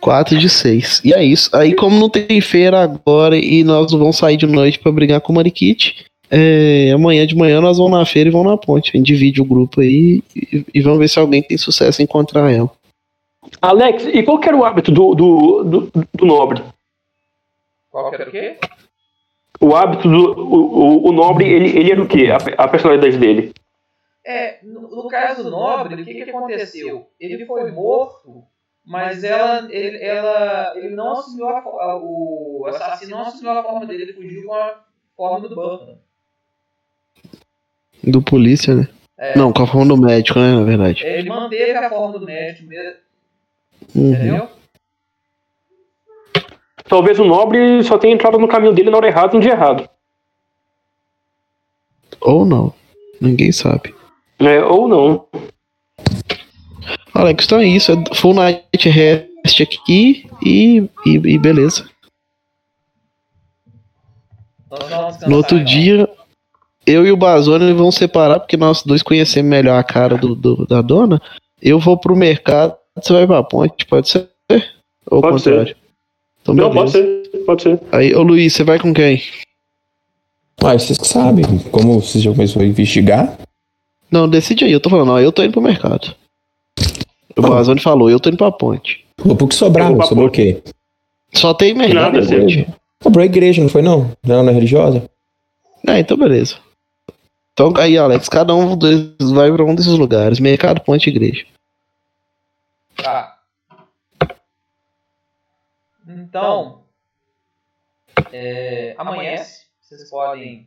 Quatro 0.00 0.38
de 0.38 0.50
seis. 0.50 1.00
E 1.02 1.14
é 1.14 1.24
isso. 1.24 1.48
Aí, 1.56 1.74
como 1.74 1.98
não 1.98 2.10
tem 2.10 2.40
feira 2.42 2.82
agora 2.82 3.38
e 3.38 3.64
nós 3.64 3.90
não 3.90 3.98
vamos 3.98 4.18
sair 4.18 4.36
de 4.36 4.46
noite 4.46 4.78
pra 4.78 4.92
brigar 4.92 5.20
com 5.22 5.32
o 5.32 5.36
Mariquite, 5.36 6.04
é, 6.36 6.90
amanhã 6.92 7.26
de 7.26 7.36
manhã 7.36 7.60
nós 7.60 7.78
vamos 7.78 7.92
na 7.98 8.04
feira 8.04 8.28
e 8.28 8.32
vamos 8.32 8.48
na 8.50 8.56
ponte. 8.56 8.90
A 8.94 8.96
gente 8.98 9.06
divide 9.06 9.40
o 9.40 9.44
grupo 9.44 9.80
aí 9.80 10.22
e, 10.34 10.64
e 10.74 10.80
vamos 10.80 10.98
ver 10.98 11.08
se 11.08 11.18
alguém 11.18 11.42
tem 11.42 11.56
sucesso 11.56 12.00
em 12.00 12.04
encontrar 12.04 12.50
ela. 12.50 12.70
Alex, 13.60 14.06
e 14.06 14.22
qual 14.22 14.38
que 14.40 14.48
era 14.48 14.56
o 14.56 14.64
hábito 14.64 14.90
do, 14.90 15.14
do, 15.14 15.64
do, 15.64 15.92
do 16.14 16.26
nobre? 16.26 16.62
Qual 17.90 18.10
que 18.10 18.16
era 18.16 18.28
o 18.28 18.32
quê? 18.32 18.56
O 19.60 19.74
hábito 19.76 20.08
do. 20.08 20.32
O, 20.32 21.06
o, 21.06 21.08
o 21.08 21.12
nobre, 21.12 21.46
ele, 21.48 21.78
ele 21.78 21.92
era 21.92 22.02
o 22.02 22.08
quê? 22.08 22.26
A, 22.30 22.64
a 22.64 22.68
personalidade 22.68 23.16
dele? 23.18 23.52
É, 24.26 24.58
no, 24.62 24.80
no 24.88 25.08
caso 25.08 25.42
do 25.44 25.50
Nobre, 25.50 26.00
o 26.00 26.04
que, 26.04 26.14
que 26.14 26.30
aconteceu? 26.30 27.06
Ele 27.20 27.44
foi 27.44 27.70
morto, 27.70 28.42
mas 28.84 29.22
ela, 29.22 29.68
ele, 29.70 30.02
ela, 30.02 30.72
ele 30.76 30.88
não 30.96 31.12
assumiu 31.12 31.46
a, 31.46 31.58
a- 31.58 32.00
o 32.02 32.64
assassino 32.68 33.10
não 33.10 33.20
assumiu 33.22 33.50
a 33.50 33.62
forma 33.62 33.84
dele, 33.86 34.04
ele 34.04 34.12
fugiu 34.14 34.46
com 34.46 34.54
a 34.54 34.80
forma 35.14 35.46
do 35.46 35.54
Burton. 35.54 35.98
Do 38.06 38.22
polícia, 38.22 38.74
né? 38.74 38.88
É, 39.18 39.38
Não, 39.38 39.52
com 39.52 39.62
a 39.62 39.66
forma 39.66 39.86
do 39.86 39.96
médico, 39.96 40.38
né? 40.38 40.54
Na 40.54 40.64
verdade. 40.64 41.04
Ele 41.04 41.28
manteve 41.28 41.72
a 41.72 41.88
forma 41.88 42.18
do 42.18 42.24
médico 42.24 42.68
mesmo, 42.68 42.94
Uhum. 43.94 44.12
entendeu? 44.12 44.48
Talvez 46.86 47.18
o 47.18 47.24
nobre 47.24 47.82
só 47.82 47.96
tenha 47.96 48.12
entrado 48.14 48.38
no 48.38 48.48
caminho 48.48 48.72
dele 48.74 48.90
na 48.90 48.96
hora 48.96 49.06
errada, 49.08 49.32
no 49.34 49.40
dia 49.40 49.52
errado. 49.52 49.88
Ou 52.20 52.44
não. 52.44 52.74
Ninguém 53.20 53.52
sabe. 53.52 53.94
É, 54.38 54.62
ou 54.62 54.86
não. 54.88 55.26
Alex, 57.14 57.44
então 57.44 57.58
é 57.60 57.66
isso. 57.66 57.92
É 57.92 58.14
Full 58.14 58.34
Night 58.34 58.88
Rest 58.88 59.60
aqui 59.62 60.28
e, 60.44 60.88
e, 61.06 61.14
e 61.14 61.38
beleza. 61.38 61.88
No 65.28 65.36
outro 65.36 65.62
dia, 65.64 66.08
eu 66.86 67.06
e 67.06 67.12
o 67.12 67.16
Bazone 67.16 67.72
vamos 67.72 67.94
separar, 67.94 68.40
porque 68.40 68.56
nós 68.56 68.82
dois 68.82 69.02
conhecemos 69.02 69.48
melhor 69.50 69.78
a 69.78 69.82
cara 69.84 70.16
do, 70.16 70.34
do- 70.34 70.66
da 70.66 70.80
dona. 70.82 71.20
Eu 71.60 71.78
vou 71.78 71.96
pro 71.98 72.14
mercado, 72.16 72.74
você 73.00 73.12
vai 73.12 73.26
pra 73.26 73.42
ponte, 73.42 73.86
pode 73.86 74.08
ser? 74.08 74.28
Ou 75.10 75.18
o 75.18 75.20
Pode 75.22 75.36
contrário? 75.36 75.76
Então, 76.42 76.54
Não, 76.54 76.70
pode 76.70 76.90
ser. 76.92 77.22
Pode 77.46 77.62
ser. 77.62 77.80
Aí, 77.92 78.14
ô 78.14 78.22
Luiz, 78.22 78.52
você 78.52 78.64
vai 78.64 78.78
com 78.78 78.92
quem? 78.92 79.22
Ah, 80.62 80.72
vocês 80.78 80.98
que 80.98 81.06
sabem. 81.06 81.44
Como 81.70 82.00
vocês 82.00 82.22
já 82.24 82.30
começou 82.30 82.62
a 82.62 82.64
investigar, 82.66 83.36
Não, 84.10 84.28
decide 84.28 84.64
aí, 84.64 84.72
eu 84.72 84.80
tô 84.80 84.88
falando, 84.90 85.12
ó, 85.12 85.20
eu 85.20 85.32
tô 85.32 85.42
indo 85.42 85.52
pro 85.52 85.60
mercado. 85.62 86.14
O 87.36 87.42
bom. 87.42 87.48
Bazone 87.50 87.80
falou, 87.80 88.08
eu 88.10 88.20
tô 88.20 88.28
indo 88.28 88.38
pra 88.38 88.52
ponte. 88.52 89.04
vou 89.18 89.34
pro 89.36 89.48
que 89.48 89.54
pra 89.56 90.06
Sobrou 90.06 90.28
o 90.28 90.30
quê? 90.30 90.62
Só 91.32 91.52
tem 91.52 91.74
mercado 91.74 92.14
Nada. 92.20 92.22
Sobrou 93.02 93.22
a 93.22 93.26
igreja, 93.26 93.60
não 93.60 93.68
foi 93.68 93.82
não? 93.82 94.10
Não, 94.24 94.42
não 94.42 94.50
é 94.50 94.54
religiosa? 94.54 95.02
Ah, 95.86 95.98
então 95.98 96.16
beleza. 96.16 96.56
Então 97.54 97.72
aí, 97.76 97.96
Alex, 97.96 98.28
cada 98.28 98.52
um 98.52 98.76
dos- 98.76 99.30
vai 99.32 99.50
pra 99.52 99.64
um 99.64 99.76
desses 99.76 99.96
lugares. 99.96 100.40
Mercado, 100.40 100.80
ponte, 100.80 101.08
igreja. 101.08 101.46
Tá. 102.96 103.38
Então, 106.06 106.82
é, 108.32 108.94
amanhece, 108.98 109.66
vocês 109.80 110.10
podem 110.10 110.66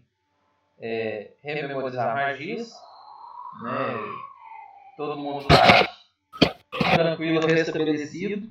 é, 0.79 1.31
rememorizar 1.43 2.15
magias, 2.15 2.71
né? 3.63 3.97
Todo 4.95 5.17
mundo 5.17 5.45
tá 5.47 5.89
tranquilo, 6.95 7.45
restabelecido. 7.45 8.47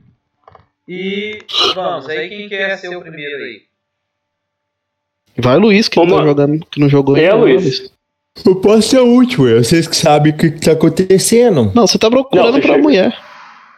E 0.87 1.39
vamos, 1.75 2.07
aí 2.09 2.29
quem 2.29 2.49
quer 2.49 2.77
ser 2.77 2.95
o 2.95 3.01
primeiro 3.01 3.43
aí? 3.45 3.67
Vai, 5.39 5.57
Luiz, 5.57 5.89
que 5.89 5.99
não 5.99 6.07
tá 6.19 6.23
jogando, 6.25 6.65
que 6.67 6.79
não 6.81 6.89
jogou 6.89 7.17
É, 7.17 7.21
ainda, 7.31 7.37
Luiz. 7.37 7.93
Eu 8.45 8.57
posso 8.61 8.83
ser 8.89 9.01
o 9.01 9.07
último, 9.07 9.47
vocês 9.49 9.89
que 9.89 9.97
sabem 9.97 10.33
o 10.33 10.37
que, 10.37 10.51
que 10.51 10.61
tá 10.61 10.73
acontecendo. 10.73 11.73
Não, 11.75 11.87
você 11.87 11.99
tá 11.99 12.11
procurando 12.11 12.55
Não, 12.55 12.61
pra 12.61 12.79
mulher. 12.79 13.17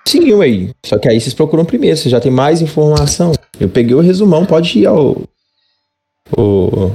Sim, 0.07 0.33
ué. 0.35 0.73
Só 0.85 0.99
que 0.99 1.09
aí 1.09 1.21
vocês 1.21 1.35
procuram 1.35 1.65
primeiro, 1.65 1.97
vocês 1.97 2.11
já 2.11 2.21
tem 2.21 2.33
mais 2.33 2.61
informação. 2.63 3.33
Eu 3.61 3.69
peguei 3.69 3.95
o 3.95 4.01
resumão, 4.01 4.47
pode 4.47 4.79
ir 4.79 4.87
ao. 4.87 5.17
O. 6.37 6.91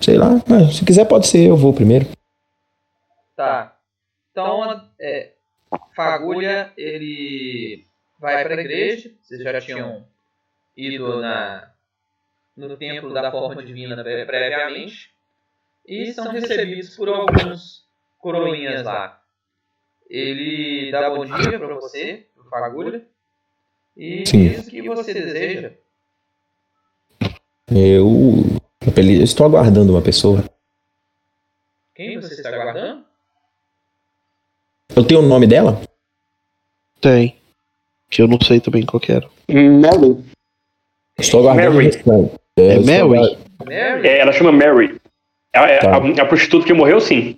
Sei 0.00 0.16
lá, 0.16 0.42
mas 0.48 0.76
se 0.76 0.84
quiser 0.84 1.04
pode 1.06 1.26
ser, 1.26 1.46
eu 1.46 1.56
vou 1.56 1.72
primeiro. 1.72 2.06
Tá. 3.36 3.76
Então, 4.30 4.82
é, 5.00 5.32
Fagulha, 5.94 6.72
ele 6.76 7.84
vai 8.20 8.42
para 8.44 8.54
a 8.54 8.60
igreja. 8.60 9.10
Vocês 9.22 9.42
já 9.42 9.60
tinham 9.60 10.04
ido 10.76 11.20
na, 11.20 11.70
no 12.56 12.76
templo 12.76 13.12
da 13.12 13.30
forma 13.30 13.64
divina 13.64 13.96
pre- 14.02 14.26
previamente. 14.26 15.15
E 15.86 16.12
são 16.12 16.30
recebidos 16.32 16.96
por 16.96 17.08
alguns 17.08 17.84
coroinhas 18.18 18.82
lá. 18.84 19.20
Ele 20.08 20.90
dá 20.90 21.08
bom 21.10 21.24
dia 21.24 21.58
para 21.58 21.74
você, 21.76 22.26
pro 22.34 22.44
Fagulha. 22.48 23.04
E 23.96 24.24
Sim. 24.26 24.48
diz 24.48 24.66
o 24.66 24.70
que 24.70 24.82
você 24.82 25.14
deseja. 25.14 25.72
Eu. 27.70 28.42
Eu 28.96 29.22
estou 29.24 29.46
aguardando 29.46 29.92
uma 29.92 30.02
pessoa. 30.02 30.44
Quem 31.94 32.20
você 32.20 32.34
está 32.34 32.50
aguardando? 32.50 33.04
Eu 34.94 35.04
tenho 35.04 35.20
o 35.20 35.26
nome 35.26 35.46
dela? 35.46 35.80
Tem. 37.00 37.36
Que 38.10 38.22
eu 38.22 38.28
não 38.28 38.38
sei 38.40 38.60
também 38.60 38.84
qual 38.86 39.00
que 39.00 39.10
era. 39.12 39.28
Mary. 39.48 40.24
Estou 41.18 41.40
aguardando 41.40 41.74
Mary. 41.76 41.88
o. 41.88 42.30
É 42.58 42.76
estou 42.78 42.84
Mary? 42.86 43.00
aguardando- 43.00 43.38
Mary? 43.64 44.08
É, 44.08 44.18
ela 44.18 44.32
chama 44.32 44.52
Mary. 44.52 45.00
É, 45.64 45.76
é 45.76 45.78
Tá. 45.78 45.90
a, 45.96 46.22
a 46.22 46.26
prostituta 46.26 46.66
que 46.66 46.72
morreu, 46.72 47.00
sim. 47.00 47.36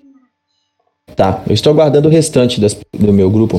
Tá, 1.17 1.43
eu 1.49 1.55
estou 1.55 1.73
aguardando 1.73 2.09
o 2.09 2.11
restante 2.11 2.61
das- 2.61 2.75
do 2.93 3.13
meu 3.13 3.31
grupo. 3.31 3.59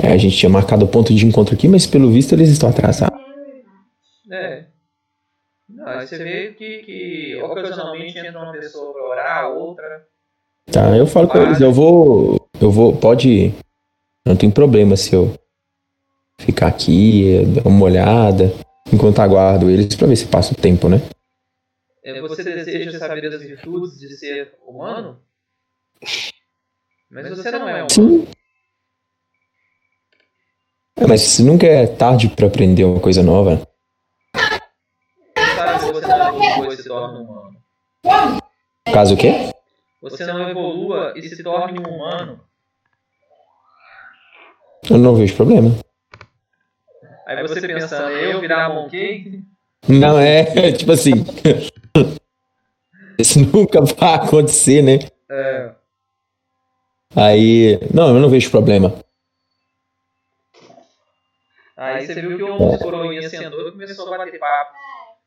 É, 0.00 0.08
a 0.12 0.16
gente 0.16 0.36
tinha 0.36 0.50
marcado 0.50 0.84
o 0.84 0.88
ponto 0.88 1.14
de 1.14 1.24
encontro 1.24 1.54
aqui, 1.54 1.68
mas 1.68 1.86
pelo 1.86 2.10
visto 2.10 2.32
eles 2.32 2.48
estão 2.50 2.68
atrasados. 2.68 3.18
É. 4.30 4.66
Não, 5.68 5.86
aí 5.86 6.06
você 6.06 6.18
vê 6.18 6.52
que, 6.52 6.78
que 6.82 7.42
ocasionalmente 7.42 8.18
entra 8.18 8.38
uma 8.42 8.52
pessoa 8.52 8.92
para 8.92 9.02
orar, 9.08 9.50
outra. 9.50 10.04
Tá, 10.70 10.96
eu 10.96 11.06
falo 11.06 11.28
com 11.28 11.38
eles, 11.38 11.60
eu 11.60 11.72
vou. 11.72 12.48
Eu 12.60 12.70
vou. 12.70 12.96
Pode. 12.96 13.52
Não 14.26 14.34
tem 14.36 14.50
problema 14.50 14.96
se 14.96 15.14
eu 15.14 15.32
ficar 16.40 16.66
aqui, 16.66 17.42
dar 17.54 17.68
uma 17.68 17.84
olhada, 17.84 18.52
enquanto 18.92 19.20
aguardo 19.20 19.70
eles 19.70 19.94
pra 19.94 20.06
ver 20.08 20.16
se 20.16 20.26
passa 20.26 20.52
o 20.52 20.56
tempo, 20.56 20.88
né? 20.88 21.00
É, 22.04 22.20
Você 22.20 22.44
deseja 22.44 22.98
saber 22.98 23.26
as 23.26 23.40
virtudes 23.42 23.98
de 23.98 24.14
ser 24.14 24.52
humano? 24.66 25.22
Mas 27.10 27.30
você 27.30 27.50
não 27.50 27.66
é 27.66 27.72
humano. 27.76 27.90
Sim. 27.90 28.28
É, 30.96 31.06
mas 31.06 31.38
nunca 31.38 31.66
é 31.66 31.86
tarde 31.86 32.28
pra 32.28 32.46
aprender 32.46 32.84
uma 32.84 33.00
coisa 33.00 33.22
nova. 33.22 33.66
Sabe 35.34 35.86
que 35.86 35.92
você 35.92 36.06
não 36.06 36.44
evolua 36.44 36.74
e 36.74 36.76
se 36.76 36.84
torna 36.84 37.18
humano. 37.20 37.62
Caso 38.92 39.14
o 39.14 39.16
quê? 39.16 39.50
Você 40.02 40.26
não 40.26 40.46
evolua 40.50 41.14
e 41.16 41.22
se 41.22 41.42
torne 41.42 41.78
um 41.80 41.90
humano. 41.90 42.40
Eu 44.90 44.98
não 44.98 45.16
vejo 45.16 45.34
problema. 45.34 45.74
Aí 47.26 47.40
você 47.40 47.66
pensando, 47.66 48.10
eu 48.10 48.40
virar 48.42 48.68
Monkey? 48.68 49.42
Não, 49.88 50.18
é, 50.18 50.72
tipo 50.76 50.92
assim. 50.92 51.24
Isso 53.18 53.40
nunca 53.40 53.80
vai 53.80 54.14
acontecer, 54.14 54.82
né? 54.82 54.98
É. 55.30 55.70
Aí. 57.14 57.78
Não, 57.92 58.08
eu 58.08 58.20
não 58.20 58.28
vejo 58.28 58.50
problema. 58.50 58.92
Aí 61.76 62.06
você 62.06 62.20
viu 62.20 62.36
que 62.36 62.44
um 62.44 62.78
coroinha 62.78 63.28
sentou 63.28 63.68
e 63.68 63.72
começou 63.72 64.12
a 64.12 64.18
bater 64.18 64.38
papo 64.38 64.72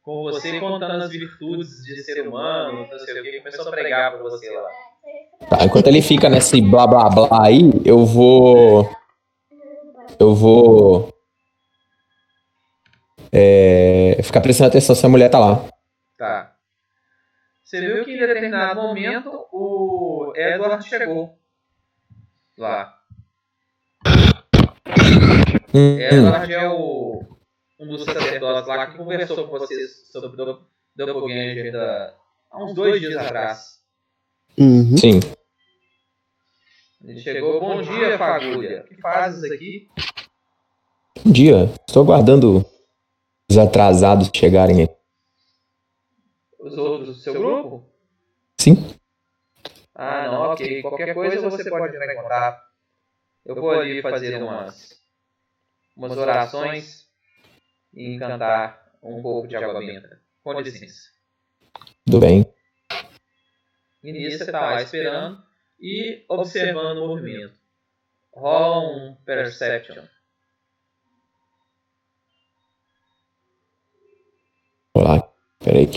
com 0.01 0.23
você, 0.23 0.57
contando 0.59 1.03
as 1.03 1.09
virtudes 1.09 1.83
de 1.83 2.01
ser 2.01 2.25
humano, 2.25 2.87
não 2.89 2.99
sei 2.99 3.19
o 3.19 3.23
que, 3.23 3.39
começou 3.39 3.67
a 3.67 3.71
pregar 3.71 4.13
pra 4.13 4.21
você 4.21 4.49
lá. 4.49 4.69
Tá, 5.49 5.65
enquanto 5.65 5.87
ele 5.87 6.01
fica 6.01 6.29
nesse 6.29 6.61
blá 6.61 6.87
blá 6.87 7.09
blá 7.09 7.27
aí, 7.45 7.69
eu 7.83 8.05
vou. 8.05 8.89
Eu 10.17 10.33
vou. 10.33 11.13
É, 13.31 14.17
ficar 14.23 14.39
prestando 14.39 14.69
atenção 14.69 14.95
se 14.95 15.05
a 15.05 15.09
mulher 15.09 15.29
tá 15.29 15.39
lá. 15.39 15.65
Tá. 16.17 16.56
Você 17.67 17.81
viu 17.81 18.05
que 18.05 18.13
em 18.13 18.17
determinado 18.17 18.81
momento 18.81 19.29
o 19.51 20.31
Edward 20.37 20.87
chegou 20.87 21.37
lá. 22.57 22.97
Hum. 25.73 25.99
Edward 25.99 26.53
é 26.53 26.69
o, 26.69 27.21
um 27.77 27.87
dos 27.87 28.05
sacerdotes 28.05 28.69
lá 28.69 28.87
que 28.87 28.97
conversou 28.97 29.49
com 29.49 29.59
vocês 29.59 30.09
sobre 30.13 30.29
o 30.29 30.45
Dop- 30.45 30.65
Doppelganger 30.95 31.73
da, 31.73 32.15
há 32.49 32.63
uns 32.63 32.73
dois 32.73 33.01
dias 33.01 33.17
atrás. 33.17 33.81
Uhum. 34.57 34.95
Sim. 34.95 35.19
Ele 37.03 37.19
chegou, 37.19 37.59
bom 37.59 37.81
dia, 37.81 38.17
Fagulha. 38.17 38.83
O 38.83 38.87
que 38.87 38.95
fazes 39.01 39.51
aqui? 39.51 39.89
Um 41.25 41.31
dia. 41.33 41.69
Estou 41.85 42.03
aguardando 42.03 42.65
os 43.51 43.57
atrasados 43.57 44.31
chegarem 44.33 44.83
aqui. 44.83 44.97
Os 46.67 46.77
outros 46.77 47.07
do 47.07 47.15
seu 47.15 47.33
grupo? 47.33 47.89
Sim. 48.59 48.75
Ah, 49.95 50.27
não, 50.27 50.41
ok. 50.51 50.81
Qualquer 50.81 51.13
coisa 51.13 51.49
você 51.49 51.69
pode 51.69 51.95
entrar 51.95 52.13
em 52.13 52.17
contato. 52.17 52.67
Eu 53.45 53.55
vou 53.55 53.71
ali 53.71 54.01
fazer 54.01 54.41
umas, 54.43 55.01
umas 55.95 56.17
orações 56.17 57.07
e 57.93 58.15
encantar 58.15 58.91
um 59.01 59.21
pouco 59.21 59.47
de 59.47 59.55
água 59.55 59.79
benta. 59.79 60.21
Com 60.43 60.59
licença. 60.59 61.09
Tudo 62.05 62.19
bem. 62.19 62.45
E 64.03 64.11
nisso 64.11 64.39
você 64.45 64.51
tá 64.51 64.59
lá 64.59 64.81
esperando 64.81 65.41
e 65.79 66.25
observando 66.27 66.97
o 66.97 67.07
movimento. 67.07 67.57
Rola 68.33 68.87
um 68.89 69.15
Perception. 69.15 70.05
Vou 74.93 75.03
lá. 75.03 75.31
Peraí. 75.59 75.87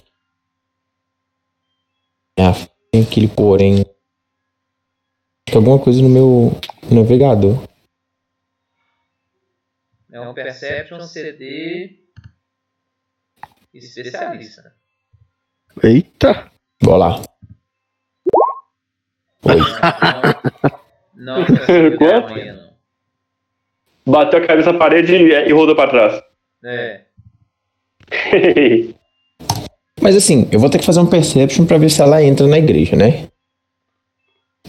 Ah, 2.41 2.55
tem 2.91 3.03
aquele 3.03 3.29
porém. 3.29 3.85
Que 5.47 5.57
alguma 5.57 5.79
coisa 5.79 6.01
no 6.01 6.09
meu 6.09 6.53
navegador. 6.91 7.63
É 10.11 10.21
um 10.21 10.33
Perception 10.33 11.01
CD 11.03 12.01
especialista. 13.75 14.75
Eita. 15.83 16.51
Vou 16.83 16.97
lá. 16.97 17.23
Não, 21.15 21.41
não 21.41 22.55
não. 22.55 22.71
Bateu 24.07 24.43
a 24.43 24.47
cabeça 24.47 24.73
na 24.73 24.79
parede 24.79 25.15
e, 25.15 25.49
e 25.49 25.53
rodou 25.53 25.77
pra 25.77 25.91
trás. 25.91 26.23
É. 26.65 27.05
Mas 30.01 30.17
assim, 30.17 30.49
eu 30.51 30.59
vou 30.59 30.71
ter 30.71 30.79
que 30.79 30.85
fazer 30.87 31.01
um 31.01 31.07
perception 31.07 31.67
pra 31.67 31.79
ver 31.79 31.91
se 31.91 32.01
ela 32.01 32.23
entra 32.23 32.47
na 32.47 32.59
igreja, 32.59 32.97
né? 32.97 33.29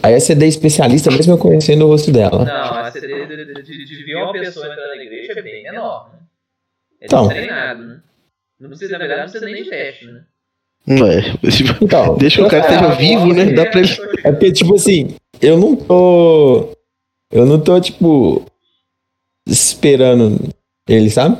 Aí 0.03 0.15
a 0.15 0.19
CD 0.19 0.47
especialista, 0.47 1.11
mesmo 1.11 1.33
eu 1.33 1.37
conhecendo 1.37 1.85
o 1.85 1.87
rosto 1.89 2.11
dela. 2.11 2.43
Não, 2.43 2.73
a 2.73 2.91
CD 2.91 3.25
de, 3.27 3.45
de, 3.45 3.63
de, 3.63 3.85
de 3.85 4.03
ver 4.03 4.15
uma 4.15 4.31
pessoa 4.33 4.65
entrando 4.67 4.95
na 4.95 5.03
igreja 5.03 5.33
é 5.33 5.41
bem 5.41 5.63
menor, 5.63 6.11
né? 6.13 6.19
É 7.01 7.05
Então. 7.05 7.27
treinado, 7.27 7.83
né? 7.83 8.01
Não 8.59 8.69
precisa, 8.69 8.91
na 8.93 8.97
verdade, 8.99 9.21
não 9.21 9.29
precisa 9.29 9.45
nem 9.45 9.63
de 9.63 9.69
teste, 9.69 10.05
né? 10.05 10.25
É. 10.87 11.83
Então, 11.83 12.17
Deixa 12.17 12.37
que 12.37 12.47
o 12.47 12.49
cara 12.49 12.63
esteja 12.63 12.95
vivo, 12.95 13.33
né? 13.33 13.53
Dá 13.53 13.65
pra 13.67 13.79
ele. 13.81 13.89
É 14.23 14.31
porque, 14.31 14.51
tipo 14.51 14.75
assim, 14.75 15.15
eu 15.39 15.57
não 15.57 15.75
tô. 15.75 16.75
Eu 17.31 17.45
não 17.45 17.61
tô, 17.61 17.79
tipo. 17.79 18.43
Esperando 19.47 20.49
ele, 20.87 21.09
sabe? 21.09 21.37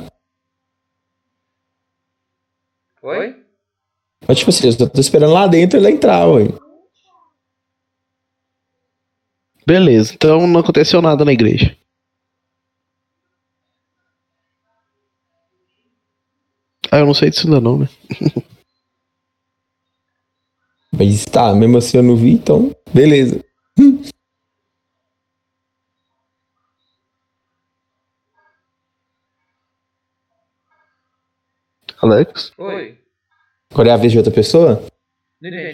Oi? 3.02 3.41
Mas, 4.32 4.38
tipo 4.38 4.48
assim, 4.48 4.66
eu 4.66 4.72
só 4.72 4.88
tô 4.88 4.98
esperando 4.98 5.34
lá 5.34 5.46
dentro 5.46 5.78
ele 5.78 5.90
entrar, 5.90 6.26
ué. 6.26 6.44
Beleza, 9.66 10.14
então 10.14 10.46
não 10.46 10.60
aconteceu 10.60 11.02
nada 11.02 11.22
na 11.22 11.34
igreja. 11.34 11.76
Ah, 16.90 17.00
eu 17.00 17.04
não 17.06 17.12
sei 17.12 17.28
disso 17.28 17.46
ainda 17.46 17.60
não, 17.60 17.80
né? 17.80 17.88
Mas 20.90 21.26
tá, 21.26 21.54
mesmo 21.54 21.76
assim 21.76 21.98
eu 21.98 22.02
não 22.02 22.16
vi, 22.16 22.32
então, 22.32 22.74
beleza. 22.90 23.44
Alex? 32.00 32.50
Oi? 32.56 33.01
Agora 33.72 33.88
é 33.88 33.92
a 33.92 33.96
vez 33.96 34.12
de 34.12 34.18
outra 34.18 34.32
pessoa? 34.32 34.84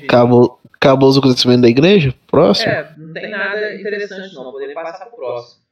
Acabou, 0.05 0.61
acabou 0.73 1.09
os 1.09 1.19
acontecimentos 1.19 1.63
da 1.63 1.69
igreja? 1.69 2.15
Próximo? 2.29 2.71
É, 2.71 2.95
não 2.97 3.13
tem 3.13 3.29
nada 3.29 3.75
interessante 3.75 4.35
não. 4.35 4.53
Poderia 4.53 4.75
passar 4.75 5.07
pro 5.07 5.17
próximo. 5.17 5.63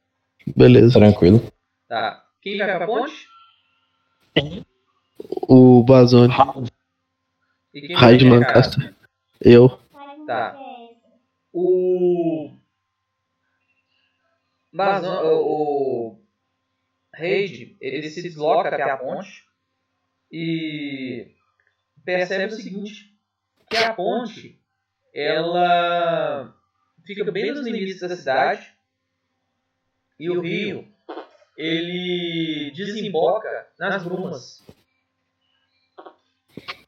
Beleza. 0.55 0.99
Tranquilo. 0.99 1.41
Tá. 1.87 2.23
Quem 2.41 2.57
vai 2.57 2.77
pra 2.77 2.85
ponte? 2.85 3.27
O 5.47 5.83
Bazone. 5.83 6.33
E 7.73 7.81
quem 7.81 7.95
Raid 7.95 8.29
vai 8.29 8.39
pra 8.39 8.53
casa? 8.53 8.69
Lancaster. 8.77 8.95
Eu. 9.41 9.79
Tá. 10.27 10.57
O. 11.53 12.51
Bazan, 14.73 15.21
o, 15.21 16.11
o 16.11 16.19
Raid, 17.13 17.77
ele 17.81 18.09
se 18.09 18.21
desloca 18.21 18.67
até 18.67 18.83
a 18.83 18.97
ponte 18.97 19.43
e 20.31 21.31
percebe 22.07 22.53
o 22.53 22.55
seguinte, 22.55 23.13
que 23.69 23.75
a 23.75 23.93
ponte, 23.93 24.57
ela 25.13 26.55
fica 27.05 27.29
bem 27.29 27.51
nos 27.51 27.65
limites 27.65 27.99
da 27.99 28.15
cidade 28.15 28.73
e 30.17 30.29
o 30.29 30.39
rio, 30.39 30.87
ele 31.57 32.71
desemboca 32.73 33.67
nas 33.77 34.05
brumas. 34.05 34.63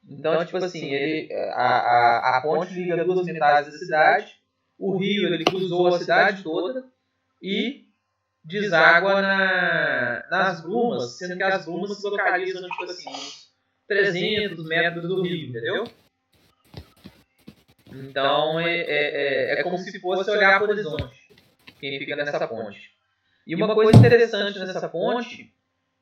Então, 0.09 0.45
tipo 0.45 0.55
assim, 0.55 0.85
ele, 0.85 1.33
a, 1.53 1.65
a, 1.65 2.37
a 2.37 2.41
ponte 2.41 2.73
liga 2.73 3.03
duas 3.03 3.25
metades 3.25 3.73
da 3.73 3.77
cidade, 3.77 4.33
o 4.77 4.97
rio 4.97 5.33
ele 5.33 5.43
cruzou 5.43 5.87
a 5.87 5.99
cidade 5.99 6.43
toda 6.43 6.89
e 7.43 7.89
deságua 8.41 9.21
na, 9.21 10.25
nas 10.31 10.61
brumas, 10.61 11.17
sendo 11.17 11.35
que 11.35 11.43
as 11.43 11.65
brumas 11.65 11.97
se 11.97 12.07
localizam, 12.07 12.61
tipo 12.69 12.85
assim, 12.85 13.48
300 13.89 14.63
metros 14.67 15.07
do 15.07 15.23
rio, 15.23 15.49
entendeu? 15.49 15.83
Então, 17.91 18.59
é, 18.59 18.81
é, 18.81 19.55
é, 19.55 19.59
é 19.59 19.63
como 19.63 19.79
se 19.79 19.99
fosse 19.99 20.29
olhar 20.29 20.59
para 20.59 20.69
o 20.69 20.71
horizonte, 20.71 21.35
quem 21.79 21.97
fica 21.97 22.15
nessa 22.15 22.47
ponte. 22.47 22.91
E 23.47 23.55
uma 23.55 23.73
coisa 23.73 23.97
interessante 23.97 24.59
nessa 24.59 24.87
ponte 24.87 25.51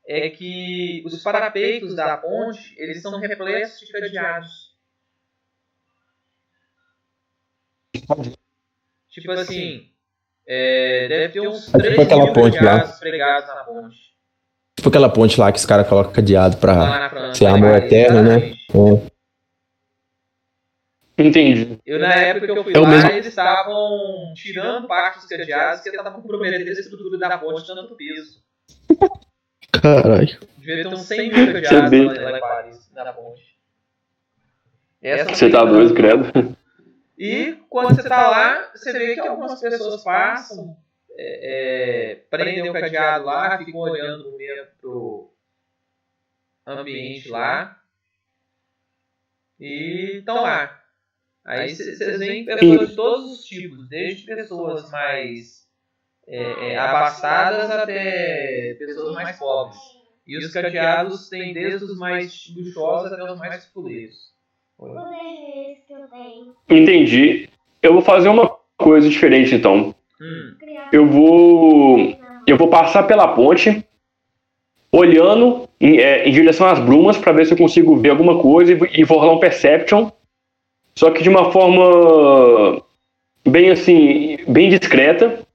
é 0.06 0.30
que 0.30 1.02
os 1.06 1.24
parapeitos 1.24 1.96
da 1.96 2.18
ponte, 2.18 2.76
eles 2.78 3.02
são 3.02 3.18
repletos 3.20 3.80
de 3.80 3.92
cadeados. 3.94 4.76
Tipo 9.10 9.32
assim, 9.32 9.90
é, 10.46 11.08
deve 11.08 11.34
ter 11.34 11.48
uns 11.48 11.66
tipo 11.66 11.78
3 11.78 12.00
aquela 12.00 12.26
mil 12.26 12.34
ponte 12.34 12.58
cadeados 12.58 13.00
pregados 13.00 13.48
na 13.48 13.64
ponte. 13.64 14.17
Tipo 14.78 14.90
aquela 14.90 15.10
ponte 15.10 15.40
lá 15.40 15.52
que 15.52 15.58
os 15.58 15.66
caras 15.66 15.88
colocam 15.90 16.14
cadeado 16.14 16.58
pra 16.58 17.10
França. 17.10 17.34
ser 17.36 17.48
amor 17.48 17.76
eterno, 17.76 18.22
né? 18.24 18.54
É. 21.18 21.24
Entendi. 21.24 21.80
Eu, 21.84 21.98
na 22.00 22.14
época 22.14 22.46
que 22.46 22.52
eu 22.60 22.64
fui 22.64 22.74
É 22.76 22.78
o 22.78 22.84
lá, 22.84 22.90
mesmo. 22.90 23.10
eles 23.10 23.26
estavam 23.26 24.34
tirando 24.36 24.88
parte 24.88 25.16
dos 25.18 25.26
cadeados 25.28 25.82
porque 25.82 25.98
estavam 25.98 26.22
comprometendo 26.22 26.68
a 26.70 26.72
estrutura 26.72 27.18
da 27.18 27.38
ponte 27.40 27.62
de 27.62 27.68
tanto 27.68 27.96
peso. 27.96 28.40
Caralho. 29.72 30.38
Devia 30.58 30.84
ter 30.84 30.88
uns 30.90 31.02
100 31.02 31.34
mil 31.34 31.54
cadeados 31.54 32.06
lá, 32.18 32.30
lá 32.30 32.38
em 32.38 32.40
Paris, 32.40 32.90
na 32.94 33.14
ponte. 33.14 33.58
Essa 35.02 35.34
Você 35.34 35.50
tá 35.50 35.66
doido, 35.66 35.94
credo. 35.96 36.56
E 37.18 37.58
quando 37.68 37.96
você 37.96 38.08
tá 38.08 38.30
lá, 38.30 38.70
você 38.76 38.94
vê 38.94 39.16
que 39.16 39.22
algumas 39.22 39.60
pessoas 39.60 40.04
passam, 40.04 40.78
é, 41.18 42.12
é, 42.12 42.16
prendem 42.16 42.70
o 42.70 42.74
cadeado 42.74 43.26
lá, 43.26 43.58
ficam 43.58 43.80
olhando 43.80 44.38
meio 44.38 44.68
pro, 44.80 45.34
ambiente 46.66 47.30
lá. 47.30 47.82
E 49.60 50.18
estão 50.20 50.44
lá. 50.44 50.84
Aí 51.44 51.74
vocês 51.76 52.20
veem 52.20 52.46
pessoas 52.46 52.90
de 52.90 52.96
todos 52.96 53.32
os 53.32 53.46
tipos, 53.46 53.88
desde 53.88 54.26
pessoas 54.26 54.92
mais 54.92 55.68
é, 56.28 56.74
é, 56.74 56.78
abastadas 56.78 57.72
até 57.72 58.76
pessoas 58.78 59.16
mais 59.16 59.40
pobres. 59.40 59.80
E 60.28 60.38
os 60.38 60.52
cadeados 60.52 61.30
têm 61.30 61.54
desde 61.54 61.86
os 61.86 61.98
mais 61.98 62.54
luxuosos 62.56 63.12
até 63.12 63.24
os 63.24 63.40
mais 63.40 63.66
fuleiros. 63.68 64.34
Entendi. 66.70 67.50
Eu 67.82 67.94
vou 67.94 68.02
fazer 68.02 68.28
uma 68.28 68.48
coisa 68.78 69.10
diferente 69.10 69.56
então. 69.56 69.96
Eu 70.92 71.08
vou. 71.08 72.16
Eu 72.46 72.58
vou 72.58 72.70
passar 72.70 73.04
pela 73.04 73.28
ponte, 73.30 73.86
olhando 74.92 75.68
em, 75.80 76.00
é, 76.00 76.28
em 76.28 76.32
direção 76.32 76.68
às 76.68 76.80
brumas 76.80 77.18
para 77.18 77.34
ver 77.34 77.46
se 77.46 77.54
eu 77.54 77.58
consigo 77.58 77.98
ver 77.98 78.10
alguma 78.10 78.40
coisa 78.40 78.72
e, 78.72 79.02
e 79.02 79.04
vou 79.04 79.20
rolar 79.20 79.34
um 79.34 79.40
Perception. 79.40 80.10
Só 80.96 81.12
que 81.12 81.22
de 81.22 81.30
uma 81.30 81.52
forma 81.52 82.82
bem 83.46 83.70
assim, 83.70 84.38
bem 84.48 84.70
discreta. 84.70 85.46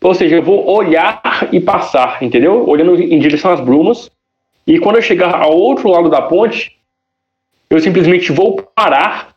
Ou 0.00 0.14
seja, 0.14 0.36
eu 0.36 0.42
vou 0.42 0.68
olhar 0.70 1.48
e 1.50 1.58
passar, 1.58 2.22
entendeu? 2.22 2.68
Olhando 2.68 3.00
em 3.00 3.18
direção 3.18 3.50
às 3.50 3.60
brumas. 3.60 4.10
E 4.66 4.78
quando 4.78 4.96
eu 4.96 5.02
chegar 5.02 5.34
ao 5.34 5.56
outro 5.56 5.88
lado 5.88 6.08
da 6.08 6.22
ponte, 6.22 6.78
eu 7.70 7.80
simplesmente 7.80 8.30
vou 8.30 8.62
parar 8.74 9.34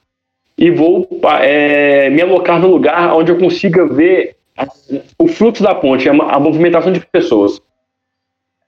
e 0.58 0.70
vou 0.70 1.08
é, 1.41 2.10
me 2.10 2.22
alocar 2.22 2.60
no 2.60 2.68
lugar 2.68 3.16
onde 3.16 3.32
eu 3.32 3.40
consiga 3.40 3.88
ver 3.88 4.36
o 5.18 5.28
fluxo 5.28 5.64
da 5.64 5.76
ponte, 5.76 6.10
a, 6.10 6.11
a 6.11 6.40
movimentação 6.40 6.91
de 6.91 6.99
pessoas. 6.99 7.61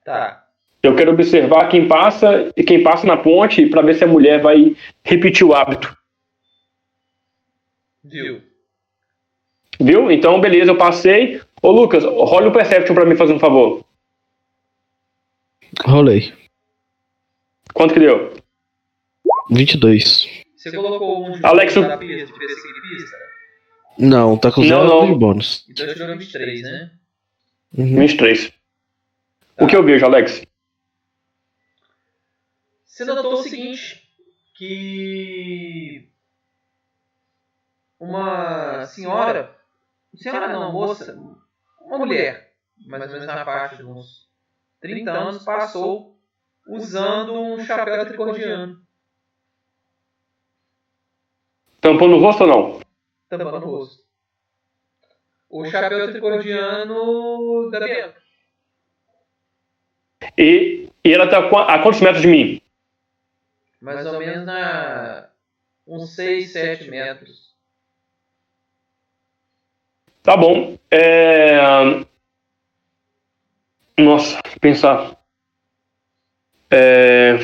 Tá. 0.04 0.44
Eu 0.82 0.94
quero 0.94 1.12
observar 1.12 1.68
quem 1.68 1.88
passa 1.88 2.52
e 2.56 2.62
quem 2.62 2.82
passa 2.82 3.06
na 3.06 3.16
ponte 3.16 3.66
para 3.66 3.82
ver 3.82 3.94
se 3.94 4.04
a 4.04 4.08
mulher 4.08 4.42
vai 4.42 4.76
repetir 5.02 5.46
o 5.46 5.54
hábito. 5.54 5.96
Viu? 8.02 8.42
Viu? 9.80 10.10
Então, 10.10 10.40
beleza, 10.40 10.70
eu 10.70 10.76
passei. 10.76 11.40
Ô, 11.62 11.70
Lucas, 11.70 12.04
rola 12.04 12.48
o 12.48 12.52
Perception 12.52 12.94
pra 12.94 13.06
mim 13.06 13.16
fazer 13.16 13.32
um 13.32 13.38
favor. 13.38 13.84
Rolei. 15.86 16.32
Quanto 17.72 17.94
que 17.94 18.00
deu? 18.00 18.34
22. 19.50 20.44
Você 20.54 20.70
colocou 20.70 21.26
um 21.26 21.32
de 21.32 21.44
Alex, 21.44 21.74
na 21.76 21.96
pista, 21.96 22.26
de 22.26 22.38
perseguir 22.38 22.82
pista? 22.82 23.16
Não, 23.98 24.36
tá 24.36 24.50
com 24.50 24.60
Não, 24.60 24.68
zero 24.68 24.88
não. 24.88 25.12
de 25.12 25.18
bônus. 25.18 25.64
Então 25.68 25.86
tirou 25.92 26.18
23, 26.18 26.62
né? 26.62 26.90
Uhum. 27.76 27.96
23. 27.96 28.52
O 29.60 29.66
que 29.66 29.76
eu 29.76 29.84
vejo, 29.84 30.04
Alex? 30.04 30.42
Você 32.84 33.04
notou 33.04 33.34
o 33.34 33.42
seguinte, 33.42 34.02
que 34.56 36.08
uma 37.98 38.86
senhora, 38.86 39.56
senhora 40.14 40.48
não, 40.48 40.72
moça, 40.72 41.16
uma 41.80 41.98
mulher, 41.98 42.52
mais 42.86 43.02
ou 43.02 43.08
menos 43.18 43.26
na 43.26 43.44
faixa 43.44 43.76
de 43.76 43.84
uns 43.84 44.28
30 44.80 45.10
anos, 45.10 45.44
passou 45.44 46.16
usando 46.68 47.32
um 47.32 47.64
chapéu 47.64 48.06
tricordiano, 48.06 48.84
Tampou 51.80 52.08
no 52.08 52.18
rosto 52.18 52.44
ou 52.44 52.48
não? 52.48 52.83
Tampando 53.28 53.66
o 53.66 53.70
rosto. 53.70 54.04
O 55.48 55.64
chapéu 55.66 56.10
tricordiano 56.10 57.70
da 57.70 57.80
Bianca. 57.80 58.22
E, 60.38 60.88
e 61.04 61.12
ela 61.12 61.28
tá 61.28 61.38
a 61.38 61.82
quantos 61.82 62.00
metros 62.00 62.22
de 62.22 62.28
mim? 62.28 62.60
Mais 63.80 64.06
ou 64.06 64.18
menos 64.18 64.48
a 64.48 65.30
uns 65.86 66.14
6, 66.14 66.52
7 66.52 66.90
metros. 66.90 67.54
Tá 70.22 70.36
bom. 70.36 70.78
É... 70.90 71.58
Nossa, 73.98 74.40
pensar. 74.60 75.22
É... 76.70 77.34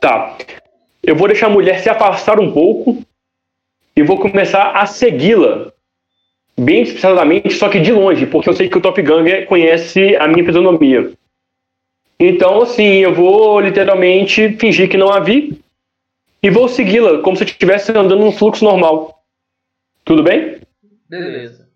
Tá. 0.00 0.38
Eu 1.02 1.14
vou 1.14 1.28
deixar 1.28 1.46
a 1.46 1.50
mulher 1.50 1.80
se 1.80 1.90
afastar 1.90 2.40
um 2.40 2.50
pouco 2.52 3.02
e 3.94 4.02
vou 4.02 4.18
começar 4.18 4.72
a 4.72 4.86
segui-la. 4.86 5.72
Bem 6.58 6.82
especialmente, 6.82 7.54
só 7.54 7.68
que 7.68 7.80
de 7.80 7.92
longe, 7.92 8.26
porque 8.26 8.48
eu 8.48 8.52
sei 8.52 8.68
que 8.68 8.76
o 8.76 8.80
Top 8.80 9.00
Gun 9.00 9.24
conhece 9.46 10.16
a 10.16 10.26
minha 10.26 10.44
fisionomia. 10.44 11.12
Então, 12.18 12.60
assim, 12.62 12.98
eu 12.98 13.14
vou 13.14 13.60
literalmente 13.60 14.56
fingir 14.58 14.90
que 14.90 14.98
não 14.98 15.10
a 15.10 15.20
vi 15.20 15.58
e 16.42 16.50
vou 16.50 16.68
segui-la 16.68 17.22
como 17.22 17.36
se 17.36 17.44
eu 17.44 17.46
estivesse 17.46 17.90
andando 17.92 18.16
num 18.16 18.32
fluxo 18.32 18.64
normal. 18.64 19.22
Tudo 20.04 20.22
bem? 20.22 20.60
Beleza. 21.08 21.68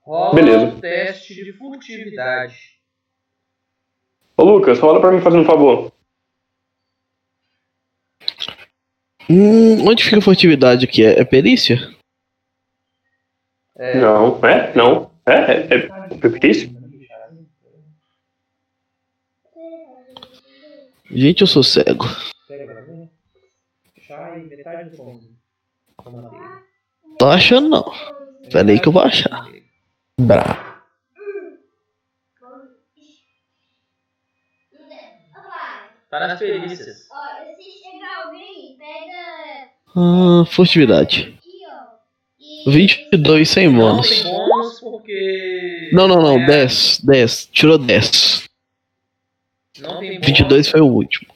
Rola 0.00 0.34
Beleza. 0.34 0.64
um 0.64 0.80
teste 0.80 1.34
de 1.34 1.52
furtividade. 1.52 2.56
Ô 4.36 4.44
Lucas, 4.44 4.78
rola 4.78 5.00
pra 5.00 5.10
mim 5.10 5.20
fazendo 5.20 5.42
um 5.42 5.46
favor. 5.46 5.92
Hum, 9.28 9.86
onde 9.86 10.02
fica 10.04 10.18
a 10.18 10.22
furtividade 10.22 10.84
aqui? 10.84 11.04
É, 11.04 11.20
é 11.20 11.24
perícia? 11.24 11.78
É, 13.76 13.98
Não, 13.98 14.44
é? 14.44 14.74
Não. 14.74 15.10
É? 15.26 15.32
É, 15.32 15.74
é, 15.74 16.46
isso? 16.48 16.80
Gente, 21.10 21.40
eu 21.40 21.46
sou 21.46 21.62
cego. 21.62 22.04
Tô 27.18 27.26
achando 27.28 27.68
não. 27.68 27.84
Pera 28.50 28.70
aí 28.70 28.80
que 28.80 28.88
eu 28.88 28.92
vou 28.92 29.02
achar. 29.02 29.46
Bravo. 30.20 30.70
Tá 36.10 36.26
nas 36.26 36.40
perícias. 36.40 37.08
Ó, 37.08 37.54
se 37.56 37.70
chegar 37.82 38.24
alguém, 38.24 38.76
pega 38.76 39.70
Ah, 39.96 40.44
furtividade. 40.46 41.36
aqui, 41.38 41.50
ó. 41.66 42.68
E 42.68 42.70
22 42.70 43.48
sem 43.48 43.68
Não 43.68 43.78
bônus. 43.78 44.22
tem 44.22 44.32
bônus 44.32 44.80
porque. 44.80 45.90
Não, 45.92 46.06
não, 46.08 46.22
não. 46.22 46.38
é, 46.40 46.46
10. 46.46 47.00
10. 47.00 47.46
Tirou 47.46 47.78
10. 47.78 48.48
Não 49.80 49.98
tem 50.00 50.12
bônus. 50.12 50.26
22 50.26 50.68
foi 50.68 50.80
o 50.80 50.86
último. 50.86 51.32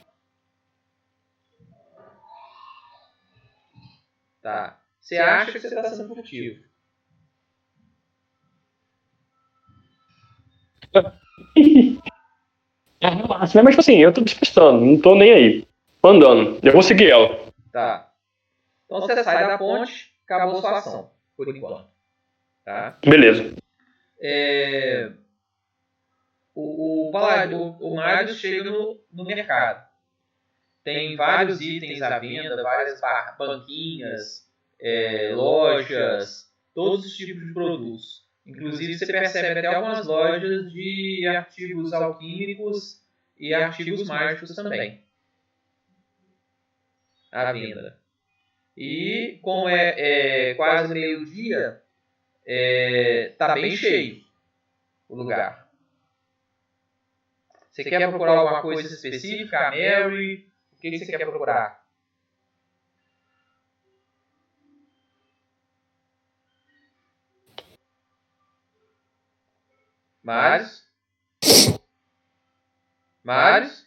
Tá. 4.43 4.79
Você 5.01 5.17
acha 5.17 5.53
que 5.53 5.59
você 5.59 5.75
tá 5.75 5.85
sendo 5.91 6.15
furtivo. 6.15 6.63
É, 13.01 13.09
relaxa, 13.11 13.59
né? 13.59 13.63
Mas 13.63 13.73
tipo 13.75 13.81
assim, 13.81 13.97
eu 13.99 14.11
tô 14.15 14.23
despistando, 14.23 14.83
não 14.83 14.99
tô 14.99 15.15
nem 15.15 15.31
aí. 15.31 15.69
Tô 16.01 16.09
andando. 16.09 16.59
Eu 16.63 16.73
vou 16.73 16.83
seguir 16.83 17.11
ela. 17.11 17.39
Tá. 17.71 18.04
Então 18.87 19.01
você 19.01 19.25
sai 19.25 19.47
da 19.47 19.59
ponte, 19.59 20.13
acabou 20.25 20.61
sua 20.61 20.79
ação. 20.79 21.11
Por 21.37 21.49
enquanto. 21.55 21.89
Tá? 22.65 22.99
Beleza. 23.05 23.55
É... 24.21 25.13
O, 26.55 27.11
o, 27.11 27.13
o, 27.13 27.93
o 27.93 27.97
Marius 27.97 28.39
chega 28.39 28.71
no, 28.71 29.01
no 29.13 29.25
mercado. 29.25 29.85
Tem 30.85 31.17
vários 31.17 31.61
itens 31.61 32.01
à 32.03 32.19
venda, 32.19 32.63
várias 32.63 33.01
bar- 33.01 33.37
banquinhas, 33.39 34.49
é, 34.79 35.33
lojas, 35.35 36.53
todos 36.75 37.07
os 37.07 37.17
tipos 37.17 37.45
de 37.47 37.53
produtos. 37.55 38.25
Inclusive 38.47 38.99
você 38.99 39.07
percebe 39.07 39.59
até 39.61 39.67
algumas 39.75 40.07
lojas 40.07 40.71
de 40.71 41.27
artigos 41.27 41.93
alquímicos 41.95 43.03
e 43.39 43.55
artigos 43.55 44.07
mágicos 44.07 44.55
também. 44.55 45.03
À 47.33 47.51
venda. 47.53 47.99
E 48.77 49.39
como 49.43 49.69
é, 49.69 50.51
é 50.51 50.55
quase 50.55 50.93
meio-dia, 50.93 51.81
é, 52.47 53.35
tá 53.39 53.55
bem 53.55 53.77
cheio 53.77 54.25
o 55.09 55.15
lugar. 55.15 55.69
Você 57.71 57.85
quer 57.85 58.09
procurar 58.09 58.39
alguma 58.39 58.63
coisa 58.63 58.83
específica? 58.83 59.59
A 59.59 59.71
Mary? 59.71 60.49
O 60.73 60.77
que, 60.77 60.99
você 60.99 61.07
quer 61.07 61.19
procurar? 61.19 61.85
Marius? 70.23 70.89
Marius? 73.23 73.87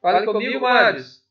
Fala 0.00 0.24
comigo, 0.24 0.60
Marius. 0.60 1.21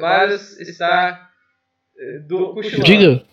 Marius 0.00 0.58
está 0.60 1.30
eh, 1.96 2.18
do, 2.20 2.54
cochilando. 2.54 2.84
Diga. 2.84 3.24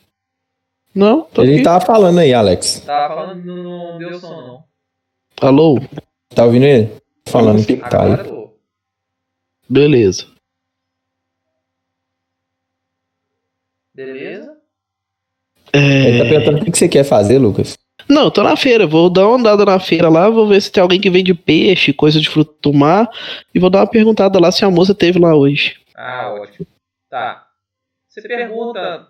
Não, 0.93 1.21
tô 1.23 1.41
Ele 1.43 1.55
aqui. 1.55 1.63
tava 1.63 1.85
falando 1.85 2.19
aí, 2.19 2.33
Alex. 2.33 2.81
Tava 2.81 3.15
falando, 3.15 3.45
não, 3.45 3.63
não 3.63 3.97
deu 3.97 4.19
som 4.19 4.29
não. 4.41 4.63
Alô? 5.41 5.79
Tá 6.35 6.45
ouvindo 6.45 6.65
ele? 6.65 6.91
Falando 7.27 7.65
que 7.65 7.77
tá 7.77 8.03
aí. 8.03 8.23
tô. 8.27 8.53
Beleza. 9.69 10.27
Beleza? 13.93 14.57
Ele 15.73 16.17
tá 16.19 16.25
É... 16.25 16.29
perguntando 16.29 16.61
o 16.67 16.71
que 16.71 16.77
você 16.77 16.89
quer 16.89 17.03
fazer, 17.05 17.37
Lucas. 17.39 17.77
Não, 18.11 18.29
tô 18.29 18.43
na 18.43 18.57
feira. 18.57 18.85
Vou 18.85 19.09
dar 19.09 19.25
uma 19.25 19.37
andada 19.37 19.63
na 19.63 19.79
feira 19.79 20.09
lá, 20.09 20.29
vou 20.29 20.45
ver 20.45 20.61
se 20.61 20.69
tem 20.69 20.83
alguém 20.83 20.99
que 20.99 21.09
vende 21.09 21.33
peixe, 21.33 21.93
coisa 21.93 22.19
de 22.19 22.29
fruto 22.29 22.53
do 22.61 22.77
mar. 22.77 23.09
E 23.55 23.59
vou 23.59 23.69
dar 23.69 23.79
uma 23.79 23.89
perguntada 23.89 24.37
lá 24.37 24.51
se 24.51 24.65
a 24.65 24.69
moça 24.69 24.93
teve 24.93 25.17
lá 25.17 25.33
hoje. 25.33 25.79
Ah, 25.95 26.33
ótimo. 26.33 26.67
Tá. 27.09 27.47
Você 28.09 28.21
pergunta 28.21 29.07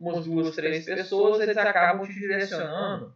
umas 0.00 0.24
duas, 0.24 0.54
três 0.56 0.86
pessoas, 0.86 1.40
eles 1.42 1.56
acabam 1.58 2.06
te 2.06 2.14
direcionando. 2.14 3.12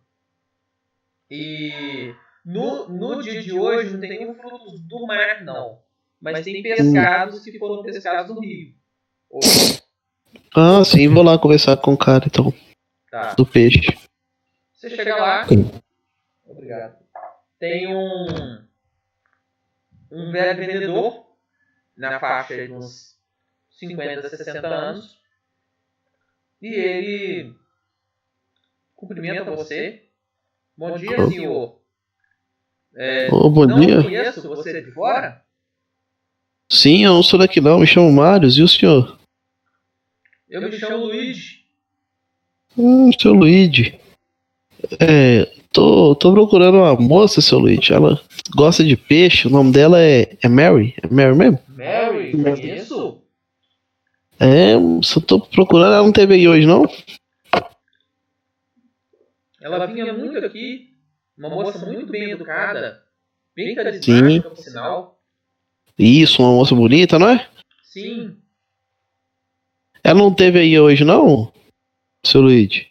E 1.31 2.13
no, 2.45 2.87
no 2.91 3.23
dia 3.23 3.41
de 3.43 3.59
hoje 3.59 3.95
não 3.95 4.01
tem 4.01 4.35
frutos 4.35 4.79
do 4.81 5.07
mar, 5.07 5.43
não. 5.43 5.79
Mas 6.21 6.45
tem 6.45 6.63
pescados 6.63 7.43
que 7.43 7.59
foram 7.59 7.83
pescados 7.83 8.35
no 8.35 8.43
rio. 8.43 8.75
Hoje. 9.31 9.81
Ah, 10.55 10.85
sim, 10.85 11.09
vou 11.09 11.23
lá 11.23 11.39
conversar 11.39 11.79
com 11.79 11.95
o 11.95 11.99
cara 11.99 12.25
então, 12.27 12.53
Tá. 13.11 13.33
do 13.35 13.47
peixe. 13.47 13.81
Você 14.85 14.97
chega 14.97 15.17
lá. 15.17 15.47
Obrigado. 16.45 16.99
Tem 17.59 17.87
um. 17.95 18.63
Um 20.11 20.31
velho 20.31 20.59
vendedor 20.59 21.27
na 21.97 22.21
faixa 22.21 22.67
de 22.67 22.71
uns 22.73 23.17
50, 23.71 24.29
60 24.29 24.67
anos. 24.69 25.19
E 26.61 26.67
ele 26.69 27.55
cumprimenta 28.95 29.45
você. 29.45 30.07
Bom 30.77 30.97
dia, 30.99 31.19
Oh. 31.19 31.31
senhor. 31.31 31.81
É, 32.95 33.29
Ô, 33.33 33.49
bom 33.49 33.67
não 33.67 33.81
dia. 33.81 34.03
conheço, 34.03 34.43
você 34.47 34.79
é 34.79 34.83
de 34.83 34.93
fora? 34.93 35.43
Sim, 36.71 37.05
eu 37.07 37.15
não 37.15 37.23
sou 37.23 37.39
daqui 37.39 37.61
não, 37.61 37.81
me 37.81 37.87
chamo 37.87 38.13
Marius, 38.13 38.57
e 38.59 38.63
o 38.63 38.69
senhor? 38.69 39.19
Eu 40.49 40.61
me 40.61 40.71
chamo 40.73 40.99
Luigi. 41.07 41.65
Hum, 42.77 43.11
seu 43.19 43.33
Luigi. 43.33 43.99
É, 45.01 45.45
tô, 45.73 46.15
tô 46.15 46.33
procurando 46.33 46.79
uma 46.79 46.95
moça, 46.95 47.41
seu 47.41 47.59
Luigi. 47.59 47.93
Ela 47.93 48.21
gosta 48.55 48.85
de 48.85 48.97
peixe, 48.97 49.49
o 49.49 49.51
nome 49.51 49.73
dela 49.73 50.01
é, 50.01 50.37
é 50.43 50.49
Mary. 50.49 50.95
É 51.03 51.07
Mary 51.09 51.35
mesmo? 51.35 51.59
Mary, 51.69 52.33
conheço? 52.33 53.19
É, 54.39 54.75
só 55.03 55.21
tô 55.21 55.41
procurando, 55.41 55.95
ela 55.95 56.05
não 56.05 56.13
teve 56.13 56.35
aí 56.35 56.49
hoje 56.49 56.67
não? 56.67 56.85
Ela 59.61 59.87
vinha 59.87 60.13
muito 60.13 60.39
aqui. 60.39 60.91
Uma 61.37 61.49
moça 61.49 61.85
muito 61.87 62.13
bem 62.13 62.31
educada. 62.31 63.03
Bem 63.57 63.75
carismática, 63.75 64.51
por 64.51 64.59
sinal. 64.59 65.21
Isso, 65.99 66.43
uma 66.43 66.53
moça 66.53 66.75
bonita, 66.75 67.19
não 67.19 67.29
é? 67.29 67.49
Sim, 67.83 68.37
Ela 70.03 70.19
não 70.19 70.35
teve 70.35 70.59
aí 70.59 70.79
hoje 70.79 71.05
não, 71.05 71.53
seu 72.27 72.41
Luigi? 72.41 72.91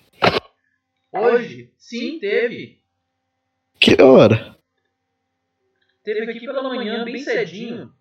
Sim, 1.94 2.18
teve. 2.18 2.80
Que 3.80 4.02
hora? 4.02 4.58
Teve 6.04 6.32
aqui 6.32 6.40
pela 6.40 6.64
manhã, 6.64 7.06
bem 7.06 7.20
cedinho. 7.20 7.94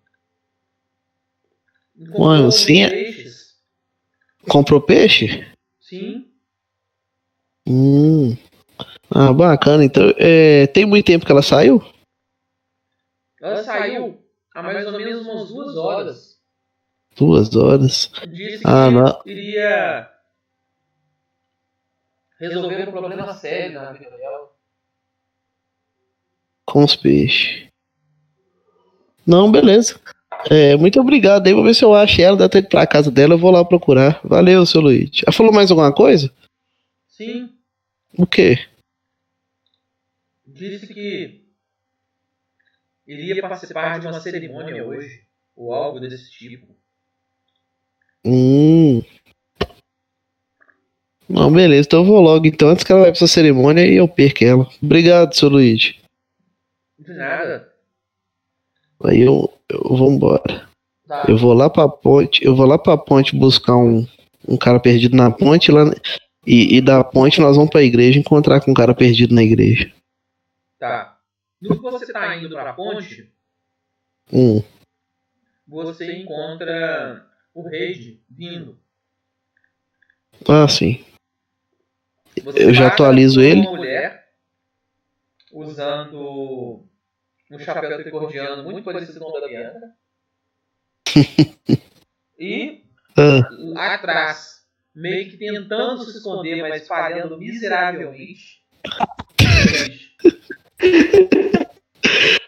Mano, 2.17 2.51
sim, 2.51 2.81
é- 2.81 2.89
Peixes. 2.89 3.55
Comprou 4.49 4.81
peixe? 4.81 5.47
Sim. 5.79 6.27
Hum. 7.67 8.35
Ah, 9.11 9.31
bacana. 9.31 9.85
Então, 9.85 10.11
é, 10.17 10.65
tem 10.65 10.87
muito 10.87 11.05
tempo 11.05 11.23
que 11.23 11.31
ela 11.31 11.43
saiu? 11.43 11.79
Ela 13.39 13.63
saiu 13.63 14.25
há 14.55 14.63
mais 14.63 14.87
ou 14.87 14.93
menos 14.93 15.21
umas 15.27 15.49
duas 15.49 15.77
horas. 15.77 16.41
Duas 17.15 17.55
horas. 17.55 18.11
Disse 18.27 18.63
Ah, 18.65 18.87
que 18.87 18.95
não. 18.95 19.21
iria 19.27 20.12
resolver 22.47 22.89
um 22.89 22.91
problema 22.91 23.33
sério 23.33 23.73
na 23.73 23.91
vida 23.91 24.11
dela. 24.17 24.51
Com 26.65 26.83
os 26.83 26.95
peixes. 26.95 27.67
Não, 29.25 29.51
beleza. 29.51 29.99
É, 30.49 30.75
muito 30.75 30.99
obrigado 30.99 31.47
aí. 31.47 31.53
Vou 31.53 31.63
ver 31.63 31.73
se 31.73 31.83
eu 31.83 31.93
acho 31.93 32.21
ela. 32.21 32.37
Deve 32.37 32.49
ter 32.49 32.57
ido 32.59 32.69
pra 32.69 32.87
casa 32.87 33.09
dela. 33.09 33.33
Eu 33.33 33.37
vou 33.37 33.51
lá 33.51 33.63
procurar. 33.63 34.19
Valeu, 34.23 34.65
seu 34.65 34.81
Luiz. 34.81 35.21
Ela 35.25 35.31
falou 35.31 35.53
mais 35.53 35.71
alguma 35.71 35.93
coisa? 35.93 36.31
Sim, 37.07 37.49
O 38.17 38.25
quê? 38.25 38.57
disse 40.45 40.87
que 40.93 41.41
iria 43.07 43.41
participar 43.41 43.99
de 43.99 44.07
uma 44.07 44.19
cerimônia 44.19 44.85
hoje, 44.85 45.23
ou 45.55 45.73
algo 45.73 45.99
desse 45.99 46.29
tipo. 46.31 46.75
Hum. 48.25 49.01
Não, 51.29 51.51
beleza. 51.51 51.87
Então 51.87 51.99
eu 52.01 52.05
vou 52.05 52.19
logo. 52.21 52.45
Então, 52.45 52.69
antes 52.69 52.83
que 52.83 52.91
ela 52.91 53.01
vai 53.01 53.11
pra 53.11 53.17
essa 53.17 53.27
cerimônia 53.27 53.85
e 53.85 53.95
eu 53.95 54.07
perco 54.07 54.43
ela. 54.43 54.67
Obrigado, 54.81 55.33
seu 55.33 55.49
Luiz. 55.49 55.95
De 56.99 57.13
nada. 57.13 57.69
Aí 59.03 59.21
eu, 59.21 59.51
eu 59.69 59.95
vou 59.95 60.11
embora. 60.11 60.67
Tá. 61.07 61.25
Eu 61.27 61.37
vou 61.37 61.53
lá 61.53 61.69
pra 61.69 61.87
ponte. 61.87 62.43
Eu 62.43 62.55
vou 62.55 62.65
lá 62.65 62.77
pra 62.77 62.97
ponte 62.97 63.35
buscar 63.35 63.75
um, 63.75 64.07
um 64.47 64.57
cara 64.57 64.79
perdido 64.79 65.15
na 65.15 65.31
ponte 65.31 65.71
lá. 65.71 65.83
E, 66.45 66.77
e 66.77 66.81
da 66.81 67.03
ponte 67.03 67.39
nós 67.41 67.55
vamos 67.55 67.71
pra 67.71 67.83
igreja 67.83 68.19
encontrar 68.19 68.61
com 68.61 68.71
um 68.71 68.73
cara 68.73 68.93
perdido 68.93 69.33
na 69.33 69.43
igreja. 69.43 69.91
Tá. 70.77 71.17
No 71.61 71.75
que 71.75 71.81
você 71.81 72.11
tá 72.11 72.35
indo 72.35 72.49
pra 72.49 72.73
ponte, 72.73 73.29
Hum. 74.31 74.61
você 75.67 76.11
encontra 76.17 77.25
o 77.53 77.67
Reid 77.67 78.19
vindo. 78.29 78.77
Ah, 80.47 80.67
sim. 80.67 81.03
Você 82.41 82.63
Eu 82.63 82.73
já 82.73 82.87
atualizo 82.87 83.41
ele. 83.41 83.61
Uma 83.61 83.71
mulher 83.71 84.23
usando 85.51 86.85
um 87.51 87.59
chapéu 87.59 87.97
tricordiano 87.97 88.63
muito 88.63 88.83
parecido 88.83 89.19
com 89.19 89.37
o 89.37 89.39
da 89.39 89.47
Bianca. 89.47 89.95
e 92.39 92.81
Ah, 93.75 93.93
atrás, 93.93 94.65
meio 94.95 95.29
que 95.29 95.37
tentando 95.37 96.03
se 96.03 96.17
esconder, 96.17 96.61
mas 96.61 96.87
falhando 96.87 97.37
miseravelmente. 97.37 98.63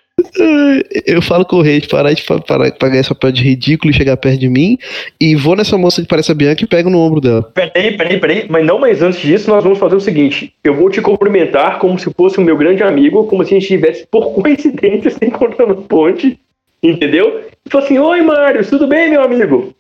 eu 1.05 1.21
falo 1.21 1.45
com 1.45 1.57
o 1.57 1.61
rei 1.61 1.79
de 1.79 1.87
parar 1.87 2.13
de 2.13 2.23
parar 2.23 2.71
pagar 2.71 2.99
esse 2.99 3.09
papel 3.09 3.31
de 3.31 3.43
ridículo 3.43 3.91
e 3.91 3.95
chegar 3.95 4.17
perto 4.17 4.39
de 4.39 4.49
mim. 4.49 4.77
E 5.19 5.35
vou 5.35 5.55
nessa 5.55 5.77
moça 5.77 6.01
que 6.01 6.07
parece 6.07 6.31
a 6.31 6.35
Bianca 6.35 6.63
e 6.63 6.67
pego 6.67 6.89
no 6.89 6.99
ombro 6.99 7.21
dela. 7.21 7.43
Peraí, 7.43 7.95
peraí, 7.97 8.19
peraí. 8.19 8.45
Mas 8.49 8.65
não, 8.65 8.79
mas 8.79 9.01
antes 9.01 9.21
disso, 9.21 9.49
nós 9.49 9.63
vamos 9.63 9.79
fazer 9.79 9.95
o 9.95 10.01
seguinte: 10.01 10.53
eu 10.63 10.73
vou 10.75 10.89
te 10.89 11.01
cumprimentar 11.01 11.79
como 11.79 11.97
se 11.97 12.11
fosse 12.13 12.37
o 12.37 12.41
meu 12.41 12.57
grande 12.57 12.83
amigo, 12.83 13.25
como 13.25 13.43
se 13.43 13.51
a 13.51 13.59
gente 13.59 13.63
estivesse, 13.63 14.05
por 14.09 14.33
coincidência, 14.33 15.11
se 15.11 15.25
encontrando 15.25 15.75
na 15.75 15.81
ponte. 15.81 16.39
Entendeu? 16.83 17.41
E 17.65 17.69
falou 17.69 17.85
assim: 17.85 17.97
Oi, 17.97 18.21
Mário, 18.21 18.65
tudo 18.67 18.87
bem, 18.87 19.09
meu 19.09 19.23
amigo? 19.23 19.73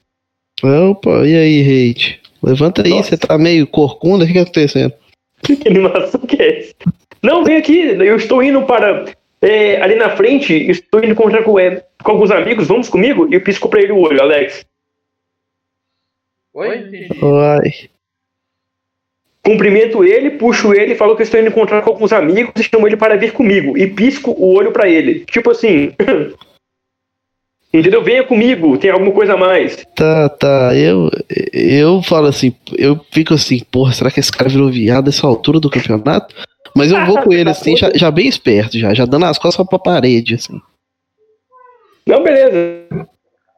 Opa, 0.63 1.27
e 1.27 1.35
aí, 1.35 1.61
Reid? 1.61 2.19
Levanta 2.41 2.83
aí, 2.83 2.91
Nossa. 2.91 3.09
você 3.09 3.17
tá 3.17 3.37
meio 3.37 3.67
corcunda, 3.67 4.23
o 4.23 4.27
que 4.27 4.33
que 4.33 4.39
tá 4.39 4.43
acontecendo? 4.43 4.93
Que 5.41 5.67
animação 5.67 6.21
que 6.21 6.41
é 6.41 6.59
essa? 6.59 6.73
Não, 7.21 7.43
vem 7.43 7.57
aqui, 7.57 7.79
eu 7.79 8.15
estou 8.15 8.41
indo 8.41 8.61
para. 8.63 9.05
É, 9.45 9.79
ali 9.79 9.95
na 9.95 10.15
frente, 10.15 10.53
estou 10.53 11.03
indo 11.03 11.11
encontrar 11.11 11.43
com, 11.43 11.59
é, 11.59 11.83
com 12.03 12.11
alguns 12.11 12.31
amigos, 12.31 12.67
vamos 12.67 12.89
comigo? 12.89 13.27
E 13.29 13.35
eu 13.35 13.41
pisco 13.41 13.69
pra 13.69 13.79
ele 13.79 13.91
o 13.91 13.99
olho, 13.99 14.19
Alex. 14.19 14.65
Oi? 16.53 17.07
Ai, 17.21 17.89
Cumprimento 19.43 20.03
ele, 20.03 20.31
puxo 20.31 20.73
ele, 20.73 20.95
falo 20.95 21.15
que 21.15 21.21
estou 21.21 21.39
indo 21.39 21.49
encontrar 21.49 21.83
com 21.83 21.91
alguns 21.91 22.11
amigos 22.11 22.53
e 22.57 22.63
chamo 22.63 22.87
ele 22.87 22.97
para 22.97 23.15
vir 23.15 23.33
comigo. 23.33 23.77
E 23.77 23.85
pisco 23.85 24.31
o 24.31 24.55
olho 24.55 24.71
pra 24.71 24.89
ele. 24.89 25.23
Tipo 25.25 25.51
assim. 25.51 25.93
Entendeu? 27.71 28.01
Venha 28.01 28.23
comigo, 28.23 28.77
tem 28.77 28.89
alguma 28.89 29.11
coisa 29.11 29.33
a 29.33 29.37
mais. 29.37 29.85
tá, 29.95 30.29
tá. 30.29 30.75
Eu, 30.75 31.11
eu 31.53 32.01
falo 32.01 32.27
assim, 32.27 32.55
eu 32.77 32.99
fico 33.11 33.33
assim, 33.33 33.59
porra, 33.69 33.91
será 33.91 34.09
que 34.09 34.19
esse 34.19 34.31
cara 34.31 34.49
virou 34.49 34.71
viado 34.71 35.09
essa 35.09 35.27
altura 35.27 35.59
do 35.59 35.69
campeonato? 35.69 36.33
Mas 36.75 36.91
eu 36.91 37.05
vou 37.05 37.23
com 37.23 37.31
ele 37.31 37.49
assim, 37.49 37.77
já, 37.77 37.89
já 37.95 38.11
bem 38.11 38.27
esperto, 38.27 38.77
já, 38.77 38.93
já 38.93 39.05
dando 39.05 39.25
as 39.25 39.39
costas 39.39 39.65
pra 39.65 39.79
parede, 39.79 40.35
assim. 40.35 40.61
Não, 42.05 42.21
beleza. 42.21 42.87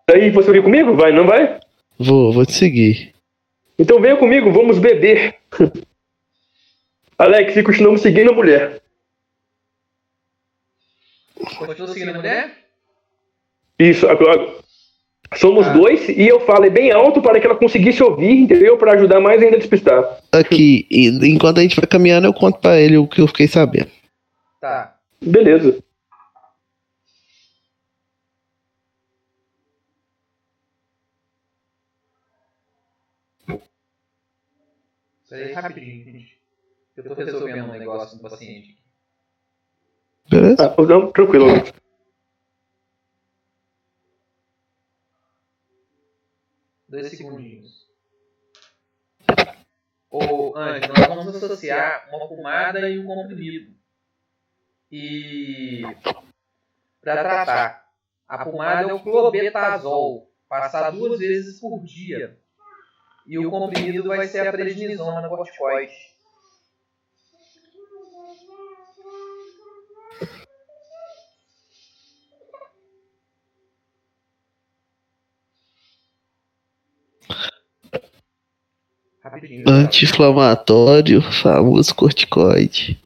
Aí 0.09 0.29
você 0.29 0.51
vem 0.51 0.61
comigo? 0.61 0.95
Vai, 0.95 1.11
não 1.11 1.25
vai? 1.25 1.59
Vou, 1.97 2.31
vou 2.31 2.45
te 2.45 2.53
seguir. 2.53 3.13
Então 3.79 3.99
venha 3.99 4.15
comigo, 4.17 4.51
vamos 4.51 4.77
beber. 4.77 5.35
Alex, 7.17 7.57
e 7.57 7.63
continuamos 7.63 8.01
seguindo 8.01 8.31
a 8.31 8.35
mulher. 8.35 8.81
Continua 11.57 11.87
seguindo 11.87 12.11
a 12.11 12.13
mulher? 12.13 12.67
Isso, 13.79 14.07
agora. 14.07 14.57
Somos 15.35 15.67
Ah. 15.67 15.73
dois 15.73 16.07
e 16.09 16.25
eu 16.27 16.39
falei 16.41 16.69
bem 16.69 16.91
alto 16.91 17.21
para 17.21 17.39
que 17.39 17.45
ela 17.45 17.55
conseguisse 17.55 18.01
ouvir, 18.01 18.31
entendeu? 18.31 18.77
Para 18.77 18.93
ajudar 18.93 19.19
mais 19.19 19.41
ainda 19.41 19.55
a 19.57 19.59
despistar. 19.59 20.03
Aqui, 20.31 20.87
e 20.89 21.07
enquanto 21.29 21.59
a 21.59 21.61
gente 21.61 21.75
vai 21.75 21.85
caminhando, 21.85 22.27
eu 22.27 22.33
conto 22.33 22.59
pra 22.59 22.79
ele 22.79 22.97
o 22.97 23.07
que 23.07 23.21
eu 23.21 23.27
fiquei 23.27 23.47
sabendo. 23.47 23.91
Tá. 24.61 24.95
Beleza. 25.21 25.77
Peraí, 35.29 35.53
rapidinho, 35.53 36.03
gente. 36.05 36.37
Eu 36.95 37.03
tô 37.03 37.13
resolvendo 37.13 37.65
um 37.65 37.71
negócio 37.71 38.17
com 38.19 38.25
o 38.27 38.29
paciente. 38.29 38.77
Beleza? 40.29 40.73
Ah, 40.77 40.81
não, 40.81 41.11
tranquilo. 41.11 41.47
Dois 47.01 47.15
segundinhos. 47.15 47.87
Ô, 50.09 50.57
Anjo, 50.57 50.87
nós 50.87 51.07
vamos 51.07 51.35
associar 51.35 52.09
uma 52.09 52.27
pomada 52.27 52.89
e 52.89 52.97
um 52.97 53.05
comprimido. 53.05 53.75
E 54.91 55.83
para 56.99 57.21
tratar, 57.21 57.85
a 58.27 58.43
pomada 58.43 58.89
é 58.89 58.93
o 58.93 58.99
clobetazol, 58.99 60.31
passar 60.49 60.89
duas 60.89 61.19
vezes 61.19 61.59
por 61.59 61.83
dia. 61.83 62.41
E 63.27 63.37
o 63.37 63.51
comprimido 63.51 64.07
vai 64.07 64.27
ser 64.27 64.47
a 64.47 64.51
prednisona 64.51 65.29
corticoide. 65.29 65.93
Anti-inflamatório, 79.65 81.21
famoso 81.21 81.93
corticoide. 81.93 82.97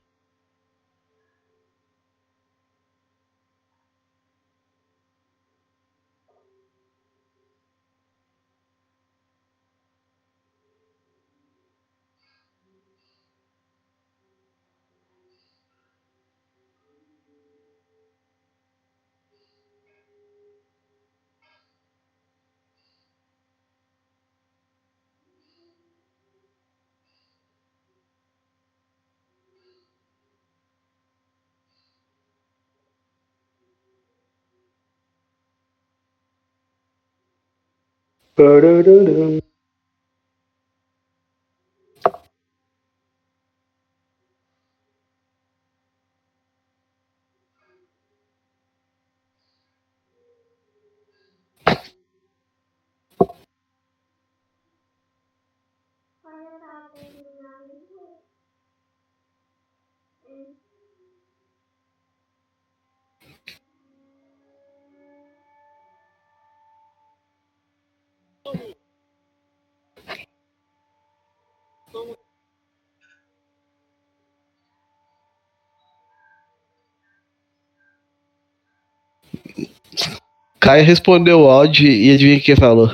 Ba-da-da-dum. 38.41 39.50
Caio 80.71 80.85
respondeu 80.85 81.41
o 81.41 81.49
áudio 81.49 81.85
e 81.85 82.13
adivinha 82.13 82.37
o 82.37 82.41
que 82.41 82.55
falou? 82.55 82.87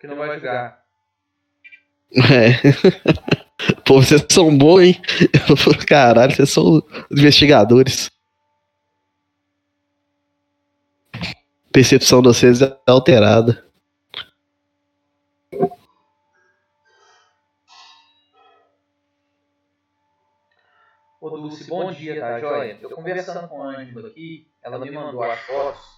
Que 0.00 0.08
não 0.08 0.16
vai 0.16 0.34
jogar. 0.34 0.82
É. 2.16 2.50
Pô, 3.86 4.02
vocês 4.02 4.26
são 4.28 4.58
bons, 4.58 4.80
hein? 4.80 5.02
Caralho, 5.86 6.34
vocês 6.34 6.50
são 6.50 6.82
investigadores. 7.12 8.10
Percepção 11.72 12.20
de 12.20 12.26
vocês 12.26 12.60
é 12.60 12.76
alterada. 12.88 13.64
Ô 21.20 21.30
Dulce, 21.30 21.68
bom 21.68 21.92
dia, 21.92 22.20
tá 22.20 22.40
joia? 22.40 22.76
Eu 22.82 22.90
conversando 22.90 23.46
com 23.46 23.62
a 23.62 23.76
Ângela 23.76 24.08
aqui, 24.08 24.48
ela 24.60 24.80
me 24.80 24.90
mandou 24.90 25.22
as 25.22 25.38
fotos. 25.38 25.93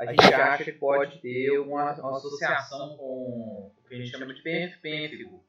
A 0.00 0.06
gente 0.06 0.34
acha 0.34 0.64
que 0.64 0.72
pode 0.72 1.18
ter 1.18 1.58
uma, 1.58 1.92
uma 2.00 2.16
associação 2.16 2.96
com 2.96 3.70
o 3.76 3.88
que 3.88 3.94
a 3.94 3.98
gente 3.98 4.10
chama 4.10 4.32
de 4.32 4.40
pênf- 4.40 4.78
pênfigo. 4.80 5.42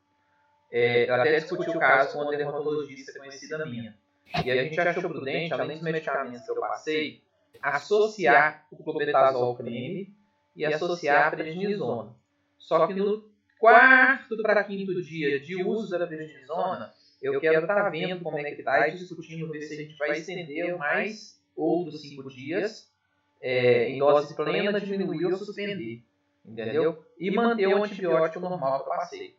É, 0.69 1.09
eu 1.09 1.15
até 1.15 1.39
discuti 1.39 1.69
o 1.69 1.79
caso 1.79 2.13
com 2.13 2.23
uma 2.23 2.31
dermatologista 2.31 3.17
conhecida 3.17 3.65
minha. 3.65 3.97
E 4.43 4.51
a 4.51 4.63
gente 4.63 4.79
achou 4.79 5.09
prudente, 5.09 5.53
além 5.53 5.77
dos 5.77 5.81
medicamentos 5.81 6.45
que 6.45 6.51
eu 6.51 6.59
passei, 6.59 7.21
associar 7.61 8.65
o 8.71 8.83
clobetazol 8.83 9.55
creme 9.55 10.13
e 10.55 10.65
associar 10.65 11.27
a 11.27 11.31
prednisona. 11.31 12.13
Só 12.57 12.87
que 12.87 12.93
no 12.93 13.23
quarto 13.59 14.41
para 14.41 14.63
quinto 14.65 15.01
dia 15.01 15.39
de 15.39 15.63
uso 15.63 15.97
da 15.97 16.05
prednisona, 16.05 16.93
eu 17.21 17.39
quero 17.39 17.61
estar 17.61 17.89
vendo 17.89 18.21
como 18.21 18.37
é 18.37 18.51
que 18.51 18.59
está 18.61 18.87
e 18.87 18.97
discutindo 18.97 19.49
ver 19.49 19.61
se 19.61 19.73
a 19.75 19.77
gente 19.77 19.95
vai 19.97 20.17
estender 20.17 20.75
mais 20.77 21.39
outros 21.55 22.01
cinco 22.01 22.29
dias 22.29 22.90
é, 23.41 23.89
em 23.89 23.97
dose 23.97 24.35
plena, 24.35 24.79
diminuir 24.79 25.25
ou 25.25 25.37
suspender. 25.37 26.03
Entendeu? 26.45 27.05
E 27.19 27.31
manter 27.31 27.67
o 27.67 27.83
antibiótico 27.83 28.39
normal 28.39 28.83
que 28.83 28.89
eu 28.89 28.95
passei. 28.95 29.35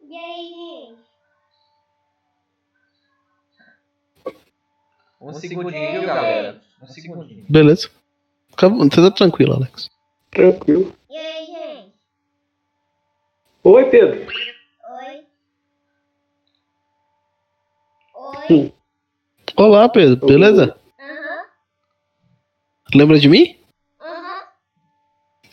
E 0.00 0.16
aí, 0.16 0.48
gente? 0.48 1.08
Um 5.20 5.34
segundinho, 5.34 6.06
galera? 6.06 6.62
Um 6.80 6.86
segundinho. 6.86 7.44
Beleza. 7.48 7.90
Fica- 8.58 8.68
Você 8.68 9.00
tá 9.02 9.10
tranquilo, 9.12 9.54
Alex. 9.54 9.88
Tranquilo. 10.32 10.92
E 11.08 11.16
aí, 11.16 11.46
gente? 11.46 11.92
Oi, 13.62 13.84
Pedro. 13.90 14.26
Oi? 15.00 15.24
Oi? 18.14 18.36
Sim. 18.48 18.72
Olá, 19.56 19.88
Pedro. 19.88 20.26
Beleza? 20.26 20.76
Aham. 20.98 21.44
Lembra 22.94 23.18
de 23.18 23.28
mim? 23.28 23.56
Aham. 24.00 24.42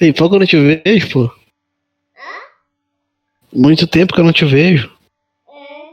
Ei, 0.02 0.11
pouco 0.11 0.32
que 0.32 0.36
eu 0.36 0.40
não 0.40 0.48
te 0.48 0.57
vejo, 0.84 1.10
pô. 1.11 1.45
Muito 3.53 3.88
tempo 3.88 4.14
que 4.14 4.19
eu 4.19 4.26
não 4.26 4.34
te 4.34 4.44
vejo. 4.45 4.94
É. 5.48 5.91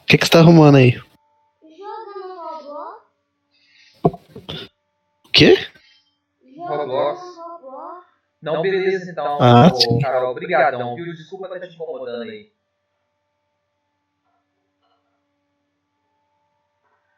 O 0.00 0.04
que, 0.06 0.18
que 0.18 0.26
você 0.26 0.32
tá 0.32 0.40
arrumando 0.40 0.76
aí? 0.76 0.90
Jogando 1.62 2.40
Roblox? 2.40 3.04
O 4.02 4.18
quê? 5.34 5.56
Roblox. 6.56 7.20
Não, 8.40 8.62
beleza 8.62 9.10
então. 9.10 9.38
Ah, 9.40 9.70
ô, 9.72 9.74
sim. 9.74 9.98
Carol, 9.98 10.30
obrigadão, 10.30 10.94
viu? 10.94 11.12
Desculpa 11.14 11.46
estar 11.46 11.66
te 11.66 11.74
incomodando 11.74 12.22
aí. 12.22 12.52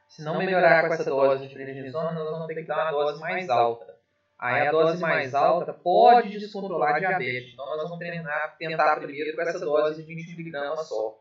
Se 0.08 0.22
não 0.22 0.38
melhorar 0.38 0.88
com 0.88 0.94
essa 0.94 1.04
dose 1.04 1.46
de 1.46 1.54
prednisona, 1.54 2.12
nós 2.12 2.30
vamos 2.30 2.46
ter 2.46 2.54
que 2.54 2.62
dar 2.62 2.84
uma 2.84 2.90
dose 2.90 3.20
mais 3.20 3.50
alta. 3.50 3.94
Aí 4.38 4.66
a 4.66 4.70
dose 4.70 5.00
mais 5.00 5.34
alta 5.34 5.72
pode 5.74 6.30
descontrolar 6.30 6.96
a 6.96 6.98
diabetes. 6.98 7.52
Então 7.52 7.66
nós 7.66 7.82
vamos 7.82 7.98
treinar, 7.98 8.56
tentar 8.58 8.96
primeiro 8.96 9.34
com 9.36 9.42
essa 9.42 9.58
dose 9.58 10.02
de 10.02 10.14
20 10.14 10.36
miligramas 10.36 10.88
só. 10.88 11.18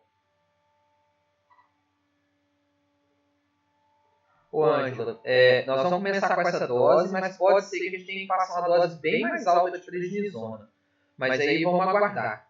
Ô 4.55 4.63
Ângela, 4.63 5.19
é, 5.25 5.65
nós 5.65 5.83
vamos 5.83 5.97
começar 5.97 6.33
com 6.33 6.41
essa 6.47 6.65
dose, 6.65 7.11
mas 7.11 7.35
pode 7.35 7.65
ser 7.65 7.77
que 7.77 7.87
a 7.87 7.91
gente 7.91 8.05
tenha 8.05 8.21
que 8.21 8.27
passar 8.27 8.65
uma 8.65 8.77
dose 8.77 9.01
bem 9.01 9.19
mais 9.19 9.45
alta 9.45 9.77
de 9.77 9.85
prednisona. 9.85 10.69
Mas 11.17 11.41
aí 11.41 11.61
vamos 11.61 11.81
aguardar. 11.81 12.47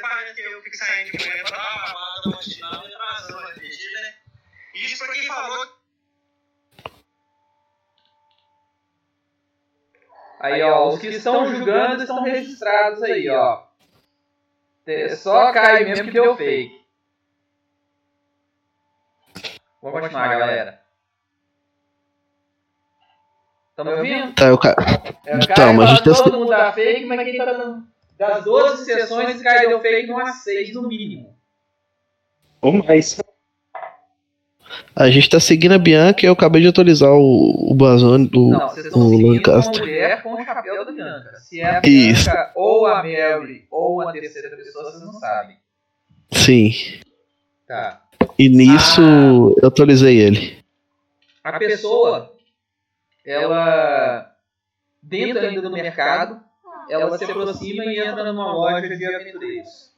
Parece 0.00 0.34
que 0.34 0.42
eu 0.42 0.62
fico 0.62 0.67
saindo 0.78 1.10
de 1.18 1.28
manhã 1.28 1.42
pra 1.44 1.56
dar 1.56 1.76
uma 1.76 1.92
balada 1.92 2.30
matinal 2.30 2.88
e 2.88 2.94
atrasando 2.94 3.38
a 3.38 3.50
RPG, 3.50 3.92
né? 3.94 4.14
Isso 4.74 5.04
pra 5.04 5.12
quem 5.14 5.26
falou 5.26 5.78
Aí, 10.40 10.62
ó, 10.62 10.88
os 10.88 11.00
que 11.00 11.08
estão 11.08 11.46
julgando 11.52 12.00
estão 12.00 12.22
registrados 12.22 13.02
aí, 13.02 13.28
ó. 13.28 13.64
Te- 14.84 15.16
Só 15.16 15.52
cai 15.52 15.84
mesmo 15.84 16.04
que 16.06 16.12
deu 16.12 16.36
fake. 16.36 16.78
Vamos 19.82 20.00
continuar, 20.00 20.28
galera. 20.38 20.80
Estão 23.70 23.84
me 23.84 23.92
ouvindo? 23.94 24.32
Tá, 24.34 24.44
eu 24.46 24.58
ca... 24.58 24.76
É, 25.26 25.34
o 25.34 25.38
Então, 25.38 25.54
cara 25.56 25.72
mas 25.72 25.90
a 25.90 25.96
fala 25.96 25.96
gente 25.96 26.04
tá- 26.18 26.24
todo 26.24 26.38
mundo 26.38 26.48
dá 26.50 26.72
fake, 26.72 27.04
mas 27.04 27.20
quem 27.24 27.36
tá 27.36 27.44
dando... 27.44 27.86
Das 28.18 28.44
12 28.44 28.84
sessões, 28.84 29.40
cara 29.40 29.68
deu 29.68 29.80
fake 29.80 30.10
umas 30.10 30.42
6 30.42 30.74
no 30.74 30.88
mínimo. 30.88 31.36
Ou 32.60 32.72
mais. 32.72 33.16
a 34.96 35.08
gente 35.08 35.30
tá 35.30 35.38
seguindo 35.38 35.74
a 35.74 35.78
Bianca 35.78 36.26
e 36.26 36.28
eu 36.28 36.32
acabei 36.32 36.60
de 36.60 36.66
atualizar 36.66 37.12
o, 37.12 37.70
o 37.70 37.74
Bazone 37.74 38.26
do. 38.26 38.48
Não, 38.48 38.68
vocês 38.68 38.86
estão 38.86 39.08
seguindo 39.08 39.48
uma 39.48 39.70
mulher 39.78 40.22
com 40.22 40.34
o 40.34 40.44
chapéu 40.44 40.84
da 40.84 40.90
Bianca. 40.90 41.36
Se 41.36 41.60
é 41.60 41.76
a 41.76 41.80
Isso. 41.84 42.24
Bianca 42.24 42.52
ou 42.56 42.86
a 42.86 42.96
Mary 42.96 43.68
ou 43.70 44.00
a 44.00 44.10
terceira 44.10 44.56
pessoa, 44.56 44.90
vocês 44.90 45.04
não 45.04 45.12
sabem. 45.12 45.56
Sim. 46.32 46.72
Tá. 47.68 48.02
E 48.36 48.48
nisso 48.48 49.00
eu 49.62 49.68
atualizei 49.68 50.18
ele. 50.18 50.58
A 51.44 51.56
pessoa, 51.56 52.32
ela, 53.24 54.34
dentro 55.00 55.38
ainda 55.38 55.62
do 55.62 55.70
mercado, 55.70 56.47
ela 56.90 57.16
se 57.18 57.24
aproxima 57.24 57.84
e 57.84 57.98
entra 58.00 58.32
numa 58.32 58.52
loja 58.52 58.88
de 58.88 59.14
aventureiros. 59.14 59.92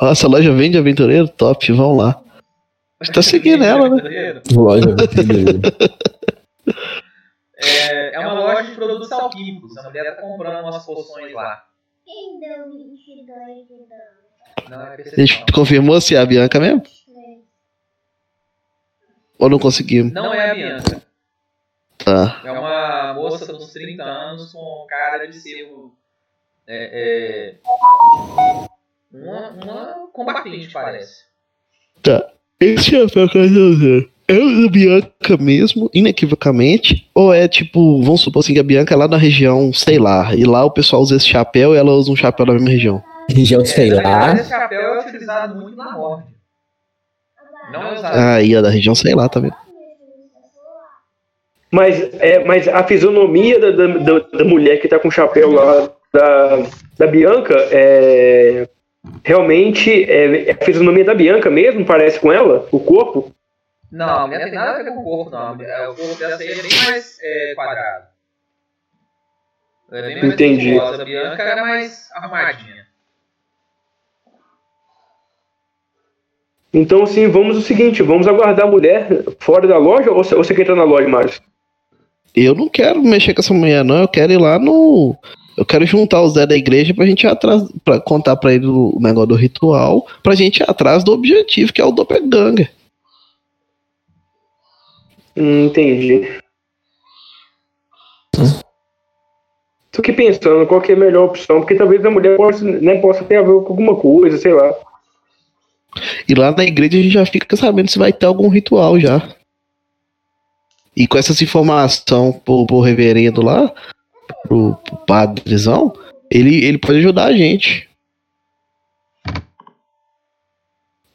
Nossa, 0.00 0.26
a 0.26 0.30
loja 0.30 0.52
vende 0.52 0.78
aventureiro? 0.78 1.28
Top, 1.28 1.70
vamos 1.72 1.98
lá. 1.98 2.22
Você 3.00 3.12
tá 3.12 3.22
seguindo 3.22 3.62
ela, 3.62 3.88
né? 3.88 3.96
Aventureiro? 3.96 4.42
Loja 4.52 4.94
brasileira. 4.94 5.60
É, 7.58 8.14
é 8.16 8.18
uma 8.20 8.34
loja 8.34 8.64
de 8.64 8.74
produtos 8.74 9.10
alquímicos. 9.10 9.76
A 9.78 9.84
mulher 9.84 10.14
tá 10.14 10.20
comprando 10.20 10.62
umas 10.62 10.84
poções 10.84 11.32
lá. 11.32 11.64
Quem 12.04 12.38
deu 12.38 12.70
22 12.70 13.66
de 13.66 13.74
dano? 13.88 14.68
Não 14.68 14.86
é 14.86 14.94
A 14.94 15.20
gente 15.20 15.52
confirmou 15.52 15.98
se 16.00 16.14
é 16.14 16.18
a 16.18 16.26
Bianca 16.26 16.60
mesmo? 16.60 16.82
Ou 19.38 19.48
não 19.48 19.58
conseguimos? 19.58 20.12
Não 20.12 20.32
é 20.34 20.50
a 20.50 20.54
Bianca. 20.54 21.02
Tá. 22.06 22.40
É 22.44 22.52
uma 22.52 23.14
moça 23.14 23.52
dos 23.52 23.72
30 23.72 24.00
anos 24.04 24.52
com 24.52 24.86
cara 24.88 25.26
de 25.26 25.40
ser 25.40 25.68
é, 26.64 27.52
é, 27.52 27.54
uma, 29.12 29.48
uma 29.50 30.08
combatente, 30.12 30.70
parece. 30.72 31.24
Tá. 32.00 32.30
Esse 32.60 32.92
chapéu 32.92 33.28
que 33.28 33.36
eu 33.36 33.42
é 34.28 34.38
o 34.38 34.62
da 34.62 34.70
Bianca 34.70 35.36
mesmo, 35.36 35.90
inequivocamente? 35.92 37.10
Ou 37.12 37.34
é 37.34 37.48
tipo, 37.48 38.00
vamos 38.00 38.20
supor 38.20 38.38
assim 38.38 38.54
que 38.54 38.60
a 38.60 38.62
Bianca 38.62 38.94
é 38.94 38.96
lá 38.96 39.08
na 39.08 39.16
região, 39.16 39.72
sei 39.72 39.98
lá, 39.98 40.32
e 40.32 40.44
lá 40.44 40.64
o 40.64 40.70
pessoal 40.70 41.02
usa 41.02 41.16
esse 41.16 41.26
chapéu 41.26 41.74
e 41.74 41.76
ela 41.76 41.90
usa 41.90 42.12
um 42.12 42.16
chapéu 42.16 42.46
da 42.46 42.52
mesma 42.52 42.70
região? 42.70 43.02
Região, 43.28 43.64
sei 43.64 43.90
na 43.90 43.96
lá. 43.96 44.02
verdade, 44.02 44.40
esse 44.42 44.50
chapéu 44.50 44.80
é 44.80 45.00
utilizado 45.00 45.56
muito 45.56 45.76
na 45.76 45.90
morte. 45.90 46.28
Não 47.72 47.82
é 47.82 47.94
usado. 47.94 48.16
Aí, 48.16 48.54
a 48.54 48.62
da 48.62 48.70
região, 48.70 48.94
sei 48.94 49.12
lá, 49.12 49.28
tá 49.28 49.40
vendo? 49.40 49.65
Mas, 51.70 52.00
é, 52.20 52.44
mas 52.44 52.68
a 52.68 52.82
fisionomia 52.84 53.58
da, 53.58 53.70
da, 53.70 54.18
da- 54.20 54.44
mulher 54.44 54.80
que 54.80 54.88
tá 54.88 54.98
com 54.98 55.08
o 55.08 55.10
chapéu 55.12 55.50
lá, 55.50 55.90
da, 56.12 56.56
da 56.98 57.06
Bianca, 57.06 57.54
é. 57.70 58.68
Realmente 59.24 60.02
é, 60.10 60.48
é 60.48 60.52
a 60.52 60.56
fisionomia 60.64 61.04
da 61.04 61.14
Bianca 61.14 61.48
mesmo, 61.48 61.84
parece 61.84 62.18
com 62.18 62.32
ela, 62.32 62.66
o 62.72 62.80
corpo. 62.80 63.32
Não, 63.90 64.08
a 64.08 64.26
mulher 64.26 64.44
tem 64.44 64.52
nada 64.54 64.80
a 64.80 64.82
ver 64.82 64.90
com 64.92 65.00
o 65.00 65.04
corpo, 65.04 65.30
não. 65.30 65.54
Mulher- 65.54 65.88
O 65.90 65.94
corpo 65.94 66.14
dessa 66.16 66.42
aí 66.42 66.48
é 66.48 66.54
bem 66.54 66.70
mais 66.86 67.18
é, 67.22 67.52
quadrado. 67.54 68.04
Ela 69.92 69.98
é 70.00 70.02
bem 70.02 70.22
mais 70.22 70.32
Entendi. 70.34 70.72
musculosa. 70.72 71.02
A 71.02 71.04
Bianca 71.04 71.42
era 71.42 71.62
mais 71.62 72.08
arrumadinha. 72.14 72.86
Então, 76.72 77.06
sim, 77.06 77.28
vamos 77.28 77.56
o 77.56 77.62
seguinte, 77.62 78.02
vamos 78.02 78.26
aguardar 78.26 78.66
a 78.66 78.70
mulher 78.70 79.08
fora 79.38 79.66
da 79.66 79.78
loja 79.78 80.10
ou 80.10 80.16
você, 80.22 80.34
ou 80.34 80.42
você 80.44 80.52
quer 80.54 80.62
entrar 80.62 80.74
na 80.76 80.84
loja, 80.84 81.08
Márcio? 81.08 81.40
Eu 82.36 82.54
não 82.54 82.68
quero 82.68 83.02
mexer 83.02 83.32
com 83.32 83.40
essa 83.40 83.54
mulher, 83.54 83.82
não. 83.82 84.02
Eu 84.02 84.08
quero 84.08 84.30
ir 84.30 84.38
lá 84.38 84.58
no. 84.58 85.16
Eu 85.56 85.64
quero 85.64 85.86
juntar 85.86 86.20
os 86.20 86.34
Zé 86.34 86.46
da 86.46 86.54
igreja 86.54 86.92
pra 86.92 87.06
gente 87.06 87.22
ir 87.22 87.28
atrás. 87.28 87.62
Pra 87.82 87.98
contar 87.98 88.36
pra 88.36 88.52
ele 88.52 88.66
o 88.66 88.98
negócio 89.00 89.28
do 89.28 89.34
ritual. 89.34 90.06
Pra 90.22 90.34
gente 90.34 90.58
ir 90.58 90.70
atrás 90.70 91.02
do 91.02 91.12
objetivo, 91.12 91.72
que 91.72 91.80
é 91.80 91.84
o 91.84 91.90
Doppelganger. 91.90 92.70
Hum, 95.34 95.66
entendi. 95.66 96.28
Tô 99.92 100.02
aqui 100.02 100.12
pensando 100.12 100.66
qual 100.66 100.82
que 100.82 100.92
é 100.92 100.94
a 100.94 100.98
melhor 100.98 101.24
opção, 101.24 101.60
porque 101.60 101.74
talvez 101.74 102.04
a 102.04 102.10
mulher 102.10 102.36
possa, 102.36 102.62
né, 102.62 102.98
possa 103.00 103.24
ter 103.24 103.36
a 103.36 103.42
ver 103.42 103.48
com 103.62 103.68
alguma 103.68 103.96
coisa, 103.96 104.36
sei 104.36 104.52
lá. 104.52 104.74
E 106.28 106.34
lá 106.34 106.52
na 106.52 106.64
igreja 106.64 106.98
a 106.98 107.02
gente 107.02 107.12
já 107.12 107.24
fica 107.24 107.56
sabendo 107.56 107.90
se 107.90 107.98
vai 107.98 108.12
ter 108.12 108.26
algum 108.26 108.48
ritual 108.48 109.00
já. 109.00 109.35
E 110.96 111.06
com 111.06 111.18
essas 111.18 111.42
informações 111.42 112.36
pro, 112.44 112.66
pro 112.66 112.80
reverendo 112.80 113.42
lá, 113.42 113.72
pro, 114.44 114.74
pro 114.76 114.96
padrezão, 115.06 115.92
ele, 116.30 116.64
ele 116.64 116.78
pode 116.78 116.98
ajudar 116.98 117.26
a 117.26 117.32
gente. 117.32 117.88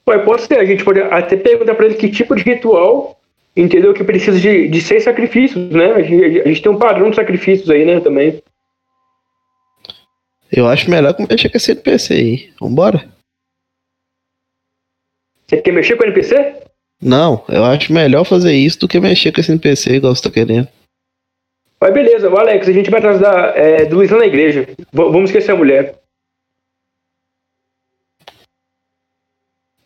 Ué, 0.08 0.20
pode 0.20 0.44
ser, 0.44 0.60
a 0.60 0.66
gente 0.66 0.84
pode 0.84 1.02
até 1.02 1.36
perguntar 1.36 1.76
pra 1.76 1.86
ele 1.86 1.96
que 1.96 2.10
tipo 2.10 2.36
de 2.36 2.44
ritual, 2.44 3.20
entendeu? 3.56 3.94
Que 3.94 4.04
precisa 4.04 4.40
de, 4.40 4.68
de 4.68 4.82
seis 4.82 5.04
sacrifícios, 5.04 5.70
né? 5.72 5.94
A 5.94 6.02
gente, 6.02 6.42
a 6.42 6.48
gente 6.48 6.62
tem 6.62 6.72
um 6.72 6.80
padrão 6.80 7.10
de 7.10 7.16
sacrifícios 7.16 7.70
aí, 7.70 7.86
né, 7.86 8.00
também. 8.00 8.42
Eu 10.52 10.68
acho 10.68 10.90
melhor 10.90 11.14
que 11.14 11.26
mexer 11.28 11.50
com 11.50 11.58
esse 11.58 11.72
NPC 11.72 12.14
aí. 12.14 12.54
Vambora? 12.60 13.10
Você 15.48 15.62
quer 15.62 15.72
mexer 15.72 15.96
com 15.96 16.04
o 16.04 16.08
NPC? 16.08 16.62
Não, 17.02 17.44
eu 17.50 17.64
acho 17.66 17.92
melhor 17.92 18.24
fazer 18.26 18.54
isso 18.54 18.80
do 18.80 18.88
que 18.88 19.00
mexer 19.00 19.32
com 19.32 19.42
esse 19.42 19.52
NPC 19.52 19.96
igual 19.96 20.16
você 20.16 20.22
tá 20.24 20.30
querendo. 20.32 20.68
Mas 21.80 21.94
beleza, 21.94 22.30
o 22.30 22.38
Alex, 22.38 22.68
a 22.68 22.72
gente 22.72 22.92
vai 22.92 23.00
atrás 23.00 23.20
da, 23.20 23.56
é, 23.56 23.86
do 23.86 23.96
Luiz 23.96 24.12
lá 24.12 24.20
na 24.20 24.28
igreja. 24.28 24.66
V- 24.78 24.86
vamos 24.94 25.32
esquecer 25.32 25.52
a 25.52 25.56
mulher. 25.56 26.00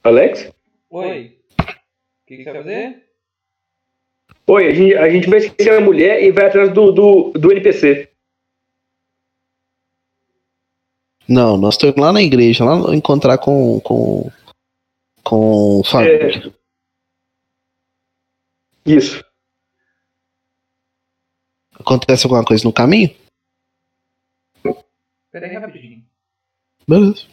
Alex? 0.04 0.52
Oi. 0.90 1.38
O 1.60 1.64
que, 2.28 2.38
que 2.38 2.44
você 2.44 2.52
vai 2.52 2.64
fazer? 2.64 3.04
Oi, 4.48 4.68
a 4.68 4.74
gente, 4.74 4.96
a 4.96 5.10
gente 5.10 5.30
vai 5.30 5.40
esquecer 5.40 5.72
a 5.74 5.82
mulher 5.82 6.22
e 6.22 6.32
vai 6.32 6.46
atrás 6.48 6.72
do, 6.74 6.92
do, 6.92 7.32
do 7.32 7.52
NPC. 7.52 8.10
Não, 11.28 11.58
nós 11.58 11.74
estamos 11.76 11.96
lá 11.96 12.12
na 12.12 12.22
igreja, 12.22 12.64
lá 12.66 12.94
encontrar 12.96 13.38
com. 13.40 13.80
com. 13.80 14.30
com 15.24 15.82
família. 15.84 16.54
Isso. 18.86 19.24
Acontece 21.74 22.26
alguma 22.26 22.46
coisa 22.46 22.64
no 22.64 22.74
caminho? 22.74 23.16
Pera 25.32 25.48
aí 25.48 25.56
rapidinho. 25.58 26.06
Beleza. 26.88 27.28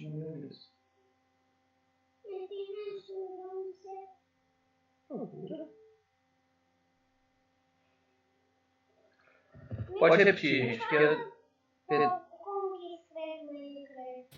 No 0.00 0.10
meu 0.10 0.30
mesmo. 0.40 0.64
Pode 9.98 10.16
repetir, 10.16 10.64
gente, 10.64 10.88
que? 10.88 10.96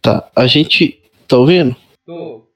Tá, 0.03 0.31
a 0.37 0.47
gente. 0.47 1.03
Tá 1.27 1.39
ouvindo? 1.39 1.75
Tô. 2.05 2.47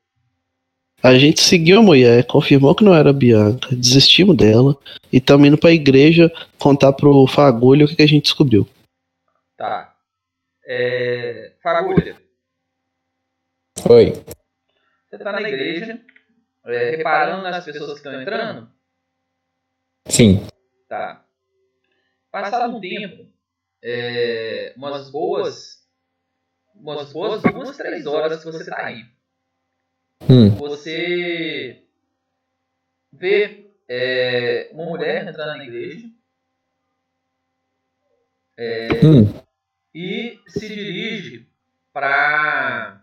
A 1.02 1.14
gente 1.14 1.40
seguiu 1.40 1.78
a 1.78 1.82
mulher, 1.82 2.26
confirmou 2.26 2.74
que 2.74 2.84
não 2.84 2.94
era 2.94 3.08
a 3.08 3.12
Bianca, 3.12 3.74
desistimos 3.74 4.36
dela 4.36 4.76
e 5.10 5.16
estamos 5.16 5.48
indo 5.48 5.56
pra 5.56 5.72
igreja 5.72 6.30
contar 6.58 6.92
pro 6.92 7.26
Fagulho 7.26 7.86
o 7.86 7.88
que, 7.88 7.96
que 7.96 8.02
a 8.02 8.06
gente 8.06 8.24
descobriu. 8.24 8.68
Tá. 9.56 9.96
É... 10.66 11.54
Fagulha, 11.62 12.19
Oi. 13.88 14.12
você 15.08 15.18
tá 15.18 15.32
na 15.32 15.40
igreja, 15.42 16.00
é, 16.64 16.90
reparando 16.96 17.42
nas 17.42 17.64
pessoas 17.64 17.92
que 17.92 17.96
estão 18.08 18.20
entrando? 18.20 18.70
Sim. 20.06 20.46
Tá. 20.88 21.24
Passado 22.30 22.76
um 22.76 22.80
tempo, 22.80 23.26
é, 23.82 24.74
umas 24.76 25.10
boas. 25.10 25.80
Umas 26.74 27.12
boas 27.12 27.42
duas, 27.42 27.76
três 27.76 28.06
horas 28.06 28.42
que 28.44 28.50
você 28.50 28.64
tá 28.70 28.86
aí. 28.86 29.04
Hum. 30.28 30.50
Você 30.56 31.84
vê 33.12 33.70
é, 33.88 34.70
uma 34.72 34.84
mulher 34.84 35.26
entrando 35.26 35.58
na 35.58 35.64
igreja 35.64 36.08
Hum. 39.02 39.40
e 39.94 40.38
se 40.46 40.68
dirige 40.68 41.48
para 41.94 42.99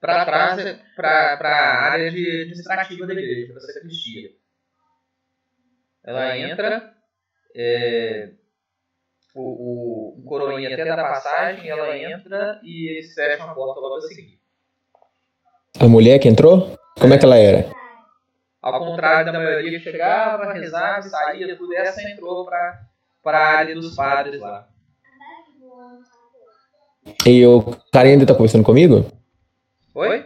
para 0.00 0.24
trás 0.24 0.78
para 0.94 1.38
a 1.40 1.92
área 1.92 2.10
de 2.10 2.42
administrativa 2.42 3.06
da 3.06 3.12
igreja, 3.12 3.52
para 3.52 3.62
a 3.62 3.66
sacristia. 3.66 4.30
Ela 6.04 6.38
entra, 6.38 6.94
é, 7.54 8.30
o, 9.34 9.40
o, 9.40 10.20
o 10.20 10.22
coroinha 10.24 10.72
até 10.72 10.84
dá 10.84 10.96
passagem, 10.96 11.68
ela 11.68 11.96
entra 11.98 12.60
e 12.62 12.90
eles 12.90 13.12
fecham 13.12 13.50
a 13.50 13.54
porta 13.54 13.80
logo 13.80 13.96
a 13.96 14.00
seguir. 14.02 14.38
A 15.80 15.88
mulher 15.88 16.18
que 16.20 16.28
entrou? 16.28 16.78
Como 16.98 17.12
é 17.12 17.18
que 17.18 17.24
ela 17.24 17.36
era? 17.36 17.68
Ao 18.62 18.78
contrário 18.78 19.32
da 19.32 19.38
maioria 19.38 19.78
que 19.78 19.84
chegava, 19.84 20.52
rezava, 20.52 21.02
saía, 21.02 21.56
tudo 21.56 21.74
essa 21.74 22.02
entrou 22.02 22.46
para 22.46 22.88
a 23.24 23.56
área 23.58 23.74
dos 23.74 23.94
padres 23.94 24.40
lá. 24.40 24.68
E 27.26 27.44
o 27.46 27.62
cara 27.92 28.08
ainda 28.08 28.26
tá 28.26 28.34
conversando 28.34 28.64
comigo? 28.64 29.04
Oi? 29.94 30.24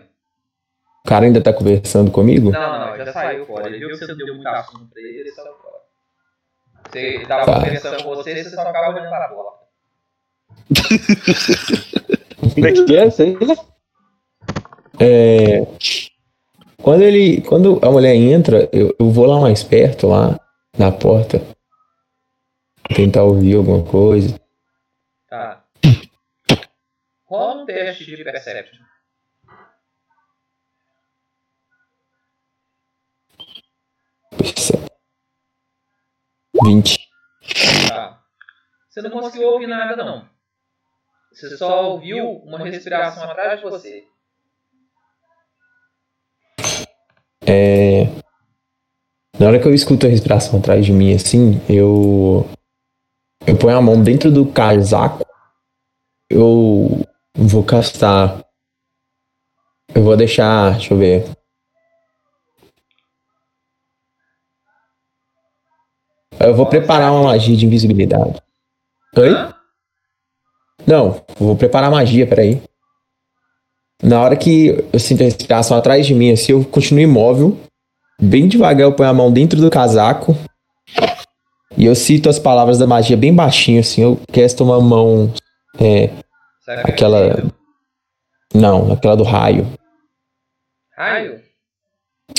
O 1.04 1.08
cara 1.08 1.24
ainda 1.26 1.40
tá 1.40 1.52
conversando 1.52 2.10
comigo? 2.10 2.50
Não, 2.50 2.78
não, 2.90 2.96
já 2.96 3.12
saiu 3.12 3.46
fora. 3.46 3.66
Ele 3.68 3.78
viu 3.78 3.88
que 3.90 3.96
você 3.96 4.14
deu 4.14 4.34
muito 4.34 4.46
assunto 4.48 4.86
pra 4.92 5.00
ele, 5.00 5.20
ele 5.20 5.30
saiu 5.32 5.54
fora. 5.54 5.76
Você 6.90 6.98
ele 6.98 7.26
tava 7.26 7.46
Tá. 7.46 7.54
conversando 7.54 8.02
com 8.02 8.14
você, 8.16 8.42
você 8.44 8.50
só 8.50 8.66
ficava 8.66 8.90
olhando 8.90 9.08
para 9.08 9.24
a 9.24 9.28
porta. 9.28 9.60
Como 12.54 12.66
é 12.66 12.72
que 12.72 12.96
é 12.96 13.06
isso 13.06 13.22
aí? 13.22 13.36
É, 14.98 15.66
quando 16.82 17.02
ele, 17.02 17.40
quando 17.42 17.78
a 17.82 17.90
mulher 17.90 18.14
entra, 18.14 18.68
eu, 18.72 18.94
eu 18.98 19.10
vou 19.10 19.26
lá 19.26 19.40
mais 19.40 19.62
perto, 19.62 20.06
lá 20.08 20.38
na 20.78 20.90
porta, 20.92 21.40
tentar 22.94 23.22
ouvir 23.22 23.56
alguma 23.56 23.82
coisa. 23.84 24.38
Tá. 25.28 25.59
Rola 27.30 27.62
um 27.62 27.64
teste 27.64 28.04
de 28.04 28.24
perception. 28.24 28.82
20. 36.64 36.98
Tá. 37.88 38.20
Você 38.90 39.00
não 39.00 39.10
conseguiu 39.12 39.48
ouvir 39.48 39.68
nada, 39.68 39.94
não. 39.94 40.28
Você 41.32 41.56
só 41.56 41.92
ouviu 41.92 42.26
uma 42.38 42.58
respiração 42.68 43.22
atrás 43.22 43.60
de 43.60 43.64
você. 43.64 44.04
É, 47.46 48.06
na 49.38 49.46
hora 49.46 49.60
que 49.60 49.68
eu 49.68 49.72
escuto 49.72 50.06
a 50.06 50.10
respiração 50.10 50.58
atrás 50.58 50.84
de 50.84 50.92
mim, 50.92 51.14
assim, 51.14 51.60
eu 51.68 52.44
eu 53.46 53.56
ponho 53.56 53.76
a 53.76 53.80
mão 53.80 54.02
dentro 54.02 54.32
do 54.32 54.50
casaco. 54.50 55.24
Eu 56.28 57.06
vou 57.34 57.64
castar. 57.64 58.44
Eu 59.94 60.02
vou 60.02 60.16
deixar, 60.16 60.72
deixa 60.72 60.94
eu 60.94 60.98
ver. 60.98 61.28
Eu 66.38 66.54
vou 66.54 66.66
preparar 66.66 67.12
uma 67.12 67.24
magia 67.24 67.56
de 67.56 67.66
invisibilidade. 67.66 68.40
Oi? 69.16 69.30
Não, 70.86 71.22
vou 71.38 71.54
preparar 71.56 71.90
magia, 71.90 72.26
peraí. 72.26 72.62
Na 74.02 74.22
hora 74.22 74.36
que 74.36 74.82
eu 74.92 74.98
sinto 74.98 75.20
a 75.20 75.24
respiração 75.24 75.76
atrás 75.76 76.06
de 76.06 76.14
mim, 76.14 76.30
assim, 76.30 76.52
eu 76.52 76.64
continuo 76.64 77.02
imóvel. 77.02 77.60
Bem 78.20 78.48
devagar 78.48 78.82
eu 78.82 78.94
ponho 78.94 79.10
a 79.10 79.14
mão 79.14 79.30
dentro 79.30 79.60
do 79.60 79.70
casaco. 79.70 80.34
E 81.76 81.84
eu 81.84 81.94
cito 81.94 82.28
as 82.28 82.38
palavras 82.38 82.78
da 82.78 82.86
magia 82.86 83.16
bem 83.16 83.34
baixinho, 83.34 83.80
assim. 83.80 84.02
Eu 84.02 84.18
casto 84.32 84.64
uma 84.64 84.80
mão. 84.80 85.32
É, 85.78 86.10
Que 86.64 86.70
é 86.70 86.80
aquela. 86.80 87.42
Não, 88.54 88.92
aquela 88.92 89.16
do 89.16 89.24
raio. 89.24 89.66
Raio? 90.96 91.40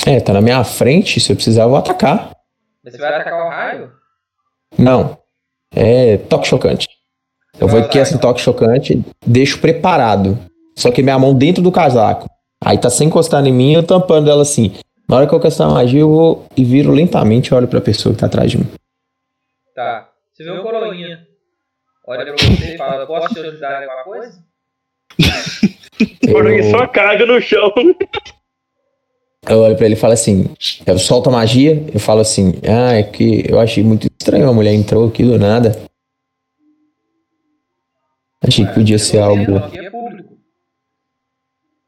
É, 0.06 0.20
tá 0.20 0.32
na 0.32 0.40
minha 0.40 0.62
frente. 0.64 1.20
Se 1.20 1.32
eu 1.32 1.36
precisar, 1.36 1.62
eu 1.64 1.70
vou 1.70 1.78
atacar. 1.78 2.32
Você 2.84 2.98
vai 2.98 3.14
atacar 3.14 3.46
o 3.46 3.48
raio? 3.48 3.92
Não. 4.78 5.18
É 5.74 6.18
toque 6.18 6.46
chocante. 6.46 6.88
Eu 7.58 7.68
vou 7.68 7.80
aqui 7.80 7.98
esse 7.98 8.12
usar, 8.12 8.20
toque 8.20 8.40
chocante, 8.40 9.02
deixo 9.26 9.60
preparado. 9.60 10.38
Só 10.76 10.90
que 10.90 11.02
minha 11.02 11.18
mão 11.18 11.34
dentro 11.34 11.62
do 11.62 11.70
casaco. 11.70 12.28
Aí 12.64 12.78
tá 12.78 12.88
sem 12.88 13.08
encostar 13.08 13.44
em 13.46 13.52
mim, 13.52 13.74
eu 13.74 13.82
tampando 13.82 14.30
ela 14.30 14.42
assim. 14.42 14.74
Na 15.08 15.16
hora 15.16 15.26
que 15.26 15.34
eu 15.34 15.40
castar 15.40 15.68
a 15.68 15.74
magia, 15.74 16.00
eu 16.00 16.08
vou 16.08 16.46
e 16.56 16.64
viro 16.64 16.90
lentamente 16.90 17.48
e 17.48 17.54
olho 17.54 17.68
pra 17.68 17.80
pessoa 17.80 18.14
que 18.14 18.20
tá 18.20 18.26
atrás 18.26 18.50
de 18.50 18.58
mim. 18.58 18.66
Tá. 19.74 20.08
Você 20.32 20.44
vê 20.44 20.50
um 20.50 20.62
coroinha. 20.62 21.26
Olha 22.12 22.34
pra 22.34 22.46
você 22.46 22.74
e 22.74 22.78
fala, 22.78 23.06
posso 23.06 23.34
te 23.34 23.40
ajudar 23.40 23.82
em 23.82 23.86
alguma 23.86 24.04
coisa? 24.04 24.44
Eu, 26.26 26.70
só 26.70 26.86
caga 26.86 27.24
no 27.26 27.40
chão. 27.40 27.72
eu 29.48 29.58
olho 29.58 29.76
pra 29.76 29.86
ele 29.86 29.94
e 29.94 29.98
falo 29.98 30.12
assim: 30.12 30.52
eu 30.84 30.98
solto 30.98 31.28
a 31.28 31.32
magia, 31.32 31.84
eu 31.92 32.00
falo 32.00 32.20
assim, 32.20 32.54
ah, 32.66 32.94
é 32.94 33.02
que 33.02 33.44
eu 33.48 33.60
achei 33.60 33.84
muito 33.84 34.06
estranho, 34.06 34.48
a 34.48 34.52
mulher 34.52 34.72
entrou 34.72 35.08
aqui 35.08 35.22
do 35.22 35.38
nada. 35.38 35.76
Achei 38.42 38.66
que 38.66 38.74
podia 38.74 38.98
ser 38.98 39.18
algo. 39.18 39.56
É 39.56 39.90
público. 39.90 40.38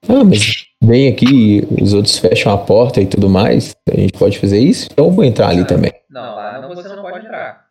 Ah, 0.08 0.22
mas 0.22 0.66
vem 0.82 1.08
aqui, 1.08 1.66
os 1.80 1.92
outros 1.92 2.18
fecham 2.18 2.52
a 2.52 2.58
porta 2.58 3.00
e 3.00 3.06
tudo 3.06 3.28
mais. 3.28 3.74
A 3.90 3.98
gente 3.98 4.12
pode 4.12 4.38
fazer 4.38 4.58
isso? 4.58 4.88
Então 4.92 5.06
eu 5.06 5.10
vou 5.10 5.24
entrar 5.24 5.48
ali 5.48 5.66
também. 5.66 5.92
Não, 6.08 6.36
lá 6.36 6.60
não, 6.60 6.74
você 6.74 6.88
não 6.88 7.02
pode 7.02 7.24
entrar. 7.24 7.64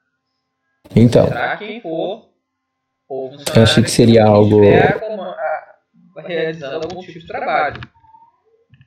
Então, 0.96 1.26
Entrar 1.26 1.58
quem 1.58 1.80
for. 1.80 2.33
Ou 3.10 3.30
funcionário 3.32 3.60
Eu 3.60 3.64
achei 3.64 3.84
que 3.84 3.92
seria 3.92 4.26
algo- 4.26 4.64
estiver 4.64 5.00
com 5.00 5.14
uma- 5.16 5.30
a- 5.32 6.22
realizando 6.26 6.86
algum 6.88 7.00
tipo 7.02 7.20
de 7.20 7.28
trabalho. 7.28 7.82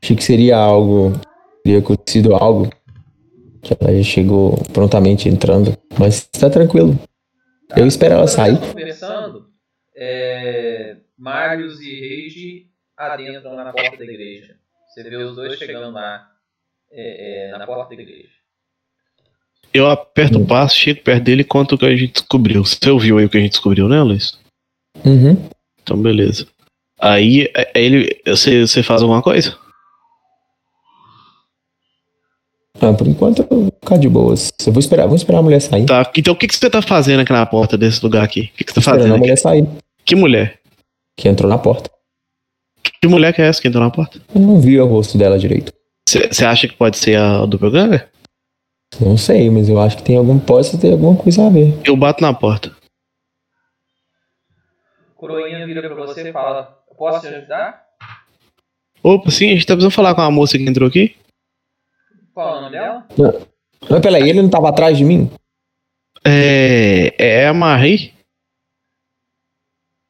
achei 0.02 0.16
que 0.16 0.24
seria 0.24 0.56
algo. 0.56 1.12
Teria 1.64 1.80
acontecido 1.80 2.34
algo. 2.34 2.70
Que 3.62 3.74
ela 3.80 3.92
já 3.96 4.02
chegou 4.04 4.56
prontamente 4.72 5.28
entrando. 5.28 5.76
Mas 5.98 6.24
tá 6.26 6.48
tranquilo. 6.48 6.96
Eu 7.76 7.86
espero 7.86 8.14
ela 8.14 8.28
sair. 8.28 8.56
conversando, 8.60 9.48
é, 9.96 10.96
Marius 11.18 11.80
e 11.80 12.00
Reide 12.00 12.70
adentram 12.96 13.56
na 13.56 13.72
porta 13.72 13.96
da 13.96 14.04
igreja. 14.04 14.54
Você 14.88 15.02
vê 15.02 15.16
os 15.16 15.34
dois 15.34 15.58
chegando 15.58 15.92
lá 15.92 16.28
é, 16.92 17.48
é, 17.54 17.58
na 17.58 17.66
porta 17.66 17.96
da 17.96 18.00
igreja. 18.02 18.35
Eu 19.72 19.90
aperto 19.90 20.38
o 20.38 20.46
passo, 20.46 20.76
chego 20.76 21.02
perto 21.02 21.24
dele 21.24 21.42
e 21.42 21.44
conto 21.44 21.74
o 21.74 21.78
que 21.78 21.84
a 21.84 21.94
gente 21.94 22.12
descobriu. 22.14 22.64
Você 22.64 22.90
ouviu 22.90 23.18
aí 23.18 23.26
o 23.26 23.28
que 23.28 23.36
a 23.36 23.40
gente 23.40 23.52
descobriu, 23.52 23.88
né, 23.88 24.02
Luiz? 24.02 24.38
Uhum. 25.04 25.36
Então, 25.82 25.96
beleza. 25.98 26.46
Aí, 26.98 27.50
é- 27.54 27.70
é 27.74 27.82
ele. 27.82 28.20
Você, 28.26 28.66
você 28.66 28.82
faz 28.82 29.02
alguma 29.02 29.20
coisa? 29.22 29.56
Ah, 32.80 32.92
por 32.92 33.06
enquanto 33.06 33.40
eu 33.42 33.46
vou 33.48 33.72
ficar 33.82 33.96
de 33.96 34.08
boas. 34.08 34.52
Eu 34.66 34.72
vou 34.72 34.80
esperar, 34.80 35.06
vou 35.06 35.16
esperar 35.16 35.38
a 35.38 35.42
mulher 35.42 35.60
sair. 35.60 35.86
Tá. 35.86 36.10
Então, 36.16 36.34
o 36.34 36.36
que, 36.36 36.46
que 36.46 36.54
você 36.56 36.68
tá 36.68 36.82
fazendo 36.82 37.20
aqui 37.20 37.32
na 37.32 37.46
porta 37.46 37.76
desse 37.76 38.02
lugar 38.02 38.22
aqui? 38.22 38.50
O 38.54 38.56
que, 38.58 38.64
que 38.64 38.72
você 38.72 38.74
tá 38.74 38.80
Esperando 38.80 38.98
fazendo 39.00 39.14
a 39.14 39.18
mulher 39.18 39.36
sair. 39.38 39.66
Que 40.04 40.14
mulher? 40.14 40.58
Que 41.16 41.28
entrou 41.28 41.48
na 41.50 41.58
porta. 41.58 41.90
Que 43.00 43.08
mulher 43.08 43.32
que 43.32 43.40
é 43.40 43.46
essa 43.46 43.60
que 43.60 43.68
entrou 43.68 43.82
na 43.82 43.90
porta? 43.90 44.20
Eu 44.34 44.40
não 44.40 44.60
vi 44.60 44.78
o 44.78 44.86
rosto 44.86 45.16
dela 45.16 45.38
direito. 45.38 45.72
Você 46.08 46.44
acha 46.44 46.68
que 46.68 46.74
pode 46.74 46.96
ser 46.98 47.16
a 47.16 47.44
doppelganger? 47.46 48.08
Não 49.00 49.16
sei, 49.16 49.50
mas 49.50 49.68
eu 49.68 49.80
acho 49.80 49.96
que 49.96 50.02
tem 50.02 50.16
algum. 50.16 50.38
Pode 50.38 50.78
ter 50.78 50.92
alguma 50.92 51.16
coisa 51.16 51.46
a 51.46 51.50
ver. 51.50 51.74
Eu 51.84 51.96
bato 51.96 52.22
na 52.22 52.32
porta. 52.32 52.74
coroinha 55.14 55.66
vira 55.66 55.82
pra 55.82 55.94
você 55.94 56.28
e 56.28 56.32
fala: 56.32 56.78
Posso 56.96 57.20
te 57.20 57.34
ajudar? 57.34 57.84
Opa, 59.02 59.30
sim, 59.30 59.50
a 59.50 59.52
gente 59.52 59.66
tá 59.66 59.74
precisando 59.74 59.94
falar 59.94 60.14
com 60.14 60.20
uma 60.20 60.30
moça 60.30 60.56
que 60.56 60.64
entrou 60.64 60.88
aqui. 60.88 61.14
Qual 62.32 62.56
é 62.56 62.58
o 62.58 62.60
nome 62.62 62.72
dela? 62.72 63.06
Mas 63.88 64.00
peraí, 64.00 64.28
ele 64.28 64.42
não 64.42 64.50
tava 64.50 64.68
atrás 64.68 64.96
de 64.96 65.04
mim? 65.04 65.30
É. 66.24 67.14
É 67.18 67.46
a 67.46 67.54
Marie? 67.54 68.12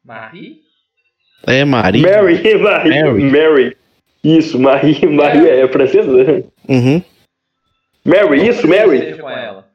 Marie? 0.04 0.62
É 1.46 1.64
Marie? 1.64 2.02
Mary, 2.02 2.58
Marie, 2.58 3.02
Mary. 3.02 3.30
Mary. 3.30 3.76
Isso, 4.24 4.58
Marie, 4.58 5.06
Marie 5.06 5.48
é 5.48 5.68
francesa? 5.68 6.44
Uhum. 6.68 7.02
Mary, 8.06 8.48
isso, 8.48 8.68
Mary. 8.68 9.18
ela? 9.18 9.68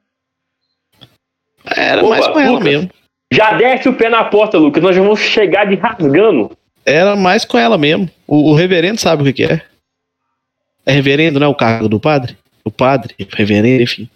Era 1.75 2.01
Opa, 2.01 2.09
mais 2.09 2.27
com 2.27 2.39
ela 2.39 2.51
Lucas. 2.51 2.63
mesmo. 2.65 2.89
Já 3.31 3.53
desce 3.53 3.87
o 3.87 3.93
pé 3.93 4.09
na 4.09 4.25
porta, 4.25 4.57
Lucas. 4.57 4.81
Nós 4.81 4.95
já 4.95 5.01
vamos 5.01 5.19
chegar 5.19 5.65
de 5.65 5.75
rasgando. 5.75 6.55
Era 6.85 7.15
mais 7.15 7.45
com 7.45 7.57
ela 7.57 7.77
mesmo. 7.77 8.09
O, 8.27 8.51
o 8.51 8.55
reverendo 8.55 8.99
sabe 8.99 9.21
o 9.21 9.25
que, 9.25 9.33
que 9.33 9.43
é. 9.43 9.61
É 10.85 10.91
reverendo, 10.91 11.39
não 11.39 11.47
é 11.47 11.49
o 11.49 11.55
cargo 11.55 11.87
do 11.87 11.99
padre? 11.99 12.37
O 12.65 12.71
padre, 12.71 13.15
reverendo, 13.33 13.83
enfim. 13.83 14.09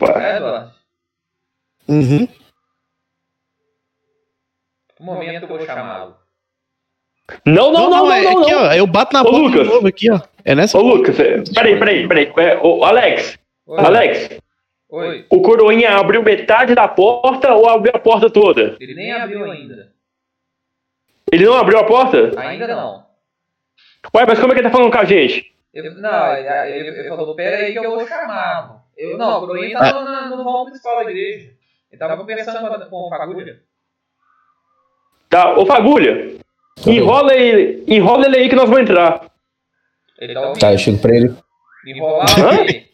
É, 0.00 0.36
Eduardo? 0.36 0.72
Uhum. 1.88 2.28
No 4.98 5.06
momento 5.06 5.42
eu 5.42 5.48
vou 5.48 5.66
chamá-lo. 5.66 6.19
Não, 7.46 7.72
não, 7.72 7.90
não, 7.90 8.06
não, 8.06 8.12
é 8.12 8.22
não. 8.22 8.42
aqui, 8.42 8.50
não. 8.52 8.62
ó. 8.62 8.72
Eu 8.72 8.86
bato 8.86 9.12
na 9.12 9.20
Ô, 9.22 9.24
porta 9.24 9.38
Lucas. 9.38 9.66
de 9.68 9.74
novo 9.74 9.86
aqui, 9.88 10.10
ó. 10.10 10.20
É 10.44 10.54
nessa 10.54 10.78
Ô, 10.78 10.82
Lucas, 10.82 11.18
é, 11.20 11.42
peraí, 11.54 11.78
peraí, 11.78 12.08
peraí. 12.08 12.32
É, 12.38 12.58
ô, 12.62 12.84
Alex, 12.84 13.38
Oi. 13.66 13.78
Alex, 13.80 14.40
Oi. 14.88 15.26
o 15.30 15.42
coroinha 15.42 15.90
abriu 15.98 16.22
metade 16.22 16.74
da 16.74 16.88
porta 16.88 17.52
ou 17.54 17.68
abriu 17.68 17.92
a 17.94 17.98
porta 17.98 18.28
toda? 18.30 18.76
Ele 18.80 18.94
nem 18.94 19.12
abriu 19.12 19.50
ainda. 19.50 19.92
Ele 21.32 21.44
não 21.44 21.54
abriu 21.54 21.78
a 21.78 21.84
porta? 21.84 22.32
Ainda 22.40 22.66
não. 22.66 23.04
Ué, 24.14 24.24
mas 24.26 24.38
como 24.40 24.52
é 24.52 24.54
que 24.54 24.60
ele 24.62 24.68
tá 24.68 24.76
falando 24.76 24.90
com 24.90 24.98
a 24.98 25.04
gente? 25.04 25.54
Eu- 25.72 25.94
não, 25.94 26.32
ele, 26.34 26.88
ele, 26.88 27.08
falou, 27.08 27.34
pera 27.36 27.58
aí 27.58 27.72
que 27.72 27.78
eu 27.78 27.90
vou 27.90 28.06
chamá-lo. 28.08 28.80
Eu, 28.96 29.16
não, 29.16 29.36
o 29.38 29.46
coroinha 29.46 29.78
tava 29.78 30.02
na- 30.02 30.28
no 30.28 30.42
vão 30.42 30.64
principal 30.64 30.96
da 31.04 31.10
igreja. 31.10 31.50
Ele 31.92 31.98
tava 31.98 32.16
conversando 32.16 32.58
com, 32.68 32.90
com 32.90 32.96
o 33.06 33.08
Fagulha. 33.10 33.60
Tá, 35.28 35.56
ô 35.56 35.64
Fagulha, 35.64 36.34
enrola 36.86 37.34
ele, 37.34 37.84
enrola 37.86 38.26
ele 38.26 38.36
aí 38.36 38.48
que 38.48 38.56
nós 38.56 38.68
vamos 38.68 38.82
entrar. 38.82 39.30
Ele 40.18 40.34
tá 40.34 40.40
ouvindo. 40.40 40.60
Tá, 40.60 40.72
eu 40.72 40.78
chego 40.78 40.98
pra 40.98 41.14
ele. 41.14 41.34
Enrolar 41.86 42.60
ele. 42.60 42.86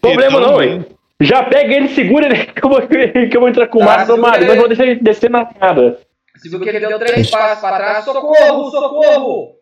Problema 0.00 0.40
não, 0.40 0.62
hein? 0.62 0.84
Já 1.20 1.44
pega 1.44 1.74
ele, 1.74 1.88
segura 1.88 2.26
ele 2.26 2.46
que 2.46 2.64
eu 2.64 2.68
vou, 2.68 2.82
que 2.86 3.36
eu 3.36 3.40
vou 3.40 3.48
entrar 3.48 3.68
com 3.68 3.78
o 3.78 3.80
Tá, 3.80 3.86
Marcos 3.86 4.18
Mário. 4.18 4.44
Ele. 4.44 4.54
vamos 4.54 4.68
deixar 4.68 4.84
ele 4.84 5.00
descer 5.00 5.30
na 5.30 5.42
escada. 5.42 6.00
Você 6.36 6.48
viu 6.48 6.60
que 6.60 6.68
ele 6.68 6.80
deu 6.80 6.98
três 6.98 7.30
passos 7.30 7.60
pra 7.60 7.76
trás. 7.76 8.04
Socorro, 8.04 8.70
socorro! 8.70 9.54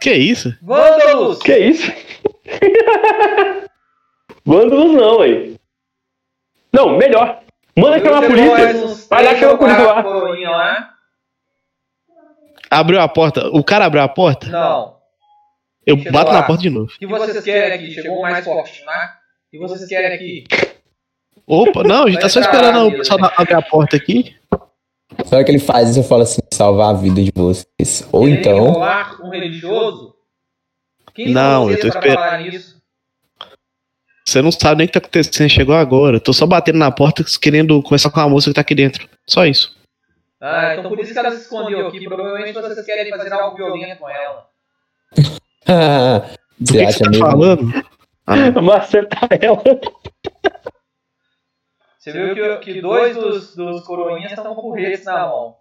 Que 0.00 0.12
isso? 0.12 0.52
Vândalos! 0.60 1.38
Que 1.38 1.56
isso? 1.56 1.92
Vândalos 4.44 4.92
não, 4.92 5.24
hein? 5.24 5.56
Não, 6.72 6.96
melhor. 6.96 7.40
Manda 7.76 8.00
chamar 8.00 8.24
a 8.24 8.26
polícia. 8.26 9.06
Vai 9.08 9.24
lá 9.24 9.36
chamar 9.36 9.54
a 9.54 9.56
polícia 9.56 10.50
lá. 10.50 10.94
Abriu 12.70 13.00
a 13.00 13.08
porta. 13.08 13.48
O 13.48 13.62
cara 13.64 13.86
abriu 13.86 14.02
a 14.02 14.08
porta? 14.08 14.48
Não. 14.48 14.96
Eu 15.86 15.96
Chegou 15.96 16.12
bato 16.12 16.30
lá. 16.30 16.40
na 16.40 16.46
porta 16.46 16.62
de 16.62 16.70
novo. 16.70 16.86
O 16.86 16.98
que 16.98 17.06
vocês 17.06 17.42
querem 17.42 17.72
aqui? 17.72 17.94
Chegou 17.94 18.20
mais 18.20 18.44
fortinho 18.44 18.86
lá. 18.86 19.14
O 19.46 19.50
que 19.50 19.58
vocês 19.58 19.88
querem 19.88 20.12
aqui? 20.12 20.44
Opa, 21.46 21.82
não, 21.82 22.04
a 22.04 22.10
gente 22.10 22.20
tá 22.20 22.28
só 22.28 22.40
esperando 22.40 22.88
o 22.88 22.92
pessoal 22.92 23.18
abrir 23.34 23.54
a 23.54 23.62
porta 23.62 23.96
aqui. 23.96 24.36
Hora 25.32 25.42
que 25.42 25.50
ele 25.50 25.58
faz 25.58 25.88
isso, 25.90 26.00
eu 26.00 26.04
falo 26.04 26.22
assim, 26.22 26.40
salvar 26.52 26.90
a 26.90 26.98
vida 26.98 27.22
de 27.22 27.32
vocês. 27.34 28.06
Ou 28.12 28.28
então, 28.28 28.82
um 29.22 29.30
religioso? 29.30 30.14
Quem 31.14 31.32
Não, 31.32 31.70
eu 31.70 31.80
tô 31.80 31.88
esperando. 31.88 32.78
Você 34.26 34.42
não 34.42 34.52
sabe 34.52 34.76
nem 34.78 34.84
o 34.84 34.88
que 34.88 34.92
tá 34.92 34.98
acontecendo, 34.98 35.48
chegou 35.48 35.74
agora. 35.74 36.20
Tô 36.20 36.34
só 36.34 36.46
batendo 36.46 36.78
na 36.78 36.90
porta 36.90 37.24
querendo 37.40 37.82
conversar 37.82 38.10
com 38.10 38.20
a 38.20 38.28
moça 38.28 38.50
que 38.50 38.54
tá 38.54 38.60
aqui 38.60 38.74
dentro. 38.74 39.08
Só 39.26 39.46
isso. 39.46 39.74
Ah, 40.40 40.76
então 40.76 40.88
por 40.88 41.00
isso 41.00 41.12
que 41.12 41.18
ela 41.18 41.30
se 41.32 41.42
escondeu 41.42 41.88
aqui. 41.88 42.04
Provavelmente 42.04 42.52
vocês 42.60 42.86
querem 42.86 43.10
fazer 43.10 43.32
algo 43.32 43.56
violento 43.56 43.98
com 43.98 44.08
ela. 44.08 44.46
Do 46.58 46.66
Você 46.72 46.86
que, 46.86 46.92
você 46.92 47.04
tá 47.04 47.10
mesmo? 47.10 47.24
falando? 47.26 47.72
Ah, 48.26 48.50
Maceta 48.62 49.16
ela. 49.40 49.62
Você 51.98 52.12
viu 52.12 52.34
que, 52.60 52.72
que 52.74 52.80
dois 52.80 53.16
dos, 53.16 53.54
dos 53.56 53.84
coroinhas 53.84 54.32
estão 54.32 54.54
com 54.54 54.62
porretes 54.62 55.04
na 55.04 55.26
mão. 55.26 55.56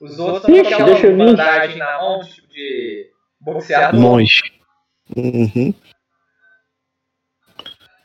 Os 0.00 0.18
outros 0.18 0.48
estão 0.48 0.54
com 0.78 0.84
aquela 0.84 0.98
eu 1.06 1.16
bandagem 1.16 1.76
na 1.78 2.00
mão, 2.00 2.20
tipo 2.20 2.48
de 2.48 3.10
boxeador. 3.40 4.00
monge. 4.00 4.42
Uhum. 5.16 5.74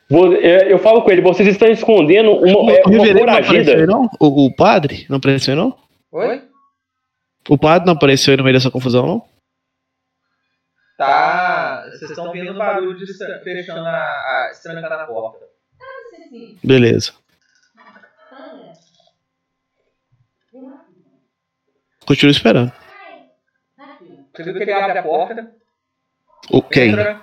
Vou- 0.10 0.34
é, 0.34 0.72
Eu 0.72 0.80
falo 0.80 1.02
com 1.02 1.12
ele, 1.12 1.22
vocês 1.22 1.48
estão 1.50 1.68
escondendo 1.70 2.32
uma, 2.32 2.72
é, 2.72 2.82
o 2.86 2.90
uma 2.90 2.98
reverendo 2.98 3.26
não 3.26 3.34
apareceu 3.34 3.56
aí, 3.60 3.66
foragida. 3.66 3.86
não? 3.88 4.10
O, 4.20 4.46
o 4.48 4.56
padre 4.56 5.06
não 5.10 5.18
apareceu 5.18 5.54
aí, 5.54 5.60
não? 5.60 5.78
Oi? 6.12 6.50
O 7.50 7.58
padre 7.58 7.86
não 7.86 7.94
apareceu 7.94 8.32
aí 8.32 8.38
no 8.38 8.44
meio 8.44 8.56
dessa 8.56 8.72
confusão, 8.72 9.06
não? 9.06 9.30
Tá. 10.98 11.86
Vocês 11.92 12.10
estão 12.12 12.32
vendo 12.32 12.52
o 12.52 12.58
barulho 12.58 12.98
de 12.98 13.06
fechando 13.44 13.86
a, 13.86 13.94
a 13.94 14.50
estrancando 14.52 14.94
a 14.94 15.06
porta. 15.06 15.46
Beleza. 16.64 17.14
Continuo 22.06 22.32
esperando. 22.32 22.72
Você 24.34 24.44
viu 24.44 24.54
que 24.54 24.64
ele 24.64 24.72
abre 24.74 24.98
a 25.00 25.04
porta, 25.04 25.56
O 26.52 26.62
quem? 26.62 26.90
entra, 26.90 27.22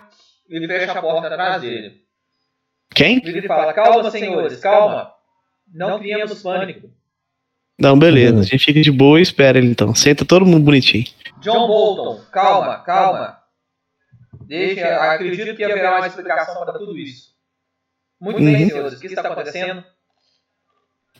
ele 0.49 0.67
fecha 0.67 0.99
a 0.99 1.01
porta 1.03 1.29
atrás 1.29 1.63
dele. 1.63 2.05
Quem? 2.91 3.17
Ele 3.25 3.47
fala, 3.47 3.73
calma, 3.73 4.11
senhores, 4.11 4.61
calma. 4.61 5.13
Não 5.73 5.99
criemos 5.99 6.43
pânico. 6.43 6.91
Não, 7.79 7.99
beleza. 7.99 8.41
A 8.41 8.43
gente 8.45 8.65
fica 8.65 8.81
de 8.81 8.91
boa 8.91 9.19
e 9.19 9.23
espera 9.23 9.59
ele 9.59 9.69
então. 9.69 9.95
Senta 9.95 10.25
todo 10.25 10.47
mundo 10.47 10.65
bonitinho. 10.65 11.05
John 11.41 11.67
Bolton, 11.67 12.21
calma, 12.33 12.79
calma. 12.79 13.39
Deixa, 14.47 14.87
acredito 15.13 15.57
que 15.57 15.65
haverá 15.65 15.97
uma 15.99 16.07
explicação 16.07 16.65
para 16.65 16.79
tudo 16.79 16.97
isso. 16.99 17.31
Muito 18.21 18.39
bem, 18.39 18.63
Uhum. 18.65 18.69
senhores, 18.69 18.93
o 18.95 19.01
que 19.01 19.07
está 19.09 19.21
acontecendo? 19.23 19.85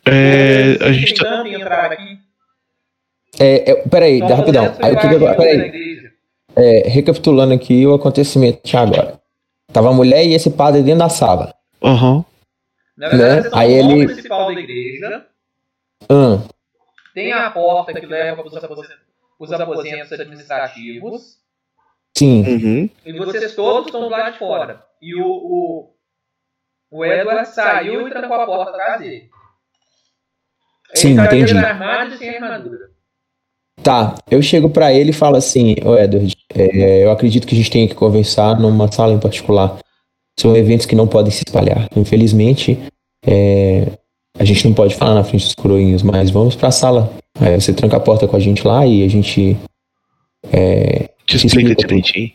É, 0.05 0.77
a 0.81 0.91
gente 0.91 1.13
tá. 1.15 1.23
tentando 1.23 1.47
entrar 1.49 1.91
aqui. 1.91 2.19
é, 3.39 3.71
é, 3.71 3.75
peraí, 3.87 4.19
dá 4.19 4.35
rapidão. 4.35 4.75
Aí 4.81 4.93
o 4.93 4.99
que 4.99 5.07
que 5.09 5.13
eu, 5.15 5.19
na 5.19 5.35
peraí, 5.35 6.11
é, 6.55 6.87
recapitulando 6.89 7.53
aqui 7.53 7.85
o 7.85 7.93
acontecimento 7.93 8.61
de 8.63 8.77
agora. 8.77 9.19
Tava 9.73 9.89
a 9.89 9.93
mulher 9.93 10.25
e 10.25 10.33
esse 10.33 10.49
padre 10.51 10.81
dentro 10.83 10.99
da 10.99 11.09
sala. 11.09 11.53
Na 12.97 13.09
verdade, 13.09 13.33
né? 13.33 13.39
estão 13.41 13.59
Aí 13.59 13.73
ele- 13.73 14.05
principal 14.05 14.53
da 14.53 14.59
igreja. 14.61 15.25
Hum, 16.09 16.41
Tem 17.13 17.31
a 17.33 17.49
porta 17.51 17.93
que 17.93 18.05
leva 18.05 18.43
para 18.43 18.47
os 18.47 18.63
aposentos, 18.63 18.97
os 19.39 19.51
aposentos 19.51 20.11
administrativos. 20.11 21.37
sim. 22.17 22.41
Uhum. 22.43 22.89
E 23.05 23.13
vocês 23.13 23.55
todos 23.55 23.87
estão 23.87 24.01
do 24.01 24.09
lado 24.09 24.33
de 24.33 24.39
fora. 24.39 24.85
E 25.01 25.15
o, 25.15 25.25
o, 25.27 25.93
o 26.91 27.05
Edward 27.05 27.47
saiu 27.47 28.07
e 28.07 28.11
trancou 28.11 28.35
a 28.39 28.45
porta 28.45 28.71
atrás 28.71 29.01
dele. 29.01 29.29
Sim, 30.93 31.09
ele 31.09 31.17
tá 31.17 31.25
entendi. 31.25 31.53
desarmado 31.53 32.13
e 32.13 32.17
sem 32.17 32.29
armadura. 32.29 32.89
Tá, 33.83 34.15
eu 34.31 34.41
chego 34.41 34.69
pra 34.69 34.93
ele 34.93 35.09
e 35.09 35.13
falo 35.13 35.35
assim, 35.35 35.75
ô 35.85 35.95
Edward, 35.97 36.33
é, 36.55 37.03
eu 37.03 37.11
acredito 37.11 37.45
que 37.45 37.53
a 37.53 37.57
gente 37.57 37.69
tem 37.69 37.87
que 37.87 37.93
conversar 37.93 38.57
numa 38.59 38.91
sala 38.91 39.13
em 39.13 39.19
particular. 39.19 39.77
São 40.39 40.55
eventos 40.55 40.85
que 40.85 40.95
não 40.95 41.07
podem 41.07 41.31
se 41.31 41.43
espalhar. 41.45 41.87
Infelizmente, 41.95 42.79
é, 43.25 43.97
a 44.37 44.43
gente 44.43 44.67
não 44.67 44.73
pode 44.73 44.95
falar 44.95 45.15
na 45.15 45.23
frente 45.23 45.45
dos 45.45 45.55
coroinhos, 45.55 46.03
mas 46.03 46.29
vamos 46.29 46.55
pra 46.55 46.71
sala. 46.71 47.11
Aí 47.39 47.59
você 47.59 47.73
tranca 47.73 47.97
a 47.97 47.99
porta 47.99 48.27
com 48.27 48.35
a 48.35 48.39
gente 48.39 48.65
lá 48.65 48.85
e 48.85 49.03
a 49.03 49.07
gente. 49.07 49.57
É, 50.51 51.09
Te 51.25 51.37
explica 51.37 51.71
explica 51.71 51.87
direitinho. 51.87 52.31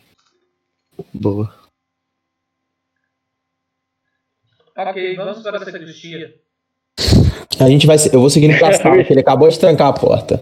Boa. 1.13 1.55
Ok, 4.77 5.17
vamos 5.17 5.43
para 5.43 5.59
a 5.59 5.65
sacristia. 5.65 6.35
a 7.59 7.69
gente 7.69 7.87
vai. 7.87 7.97
Eu 8.13 8.21
vou 8.21 8.31
seguindo 8.31 8.59
pra 8.59 8.73
sala, 8.77 9.05
que 9.05 9.13
ele 9.13 9.21
acabou 9.21 9.49
de 9.49 9.59
trancar 9.59 9.89
a 9.89 9.93
porta. 9.93 10.41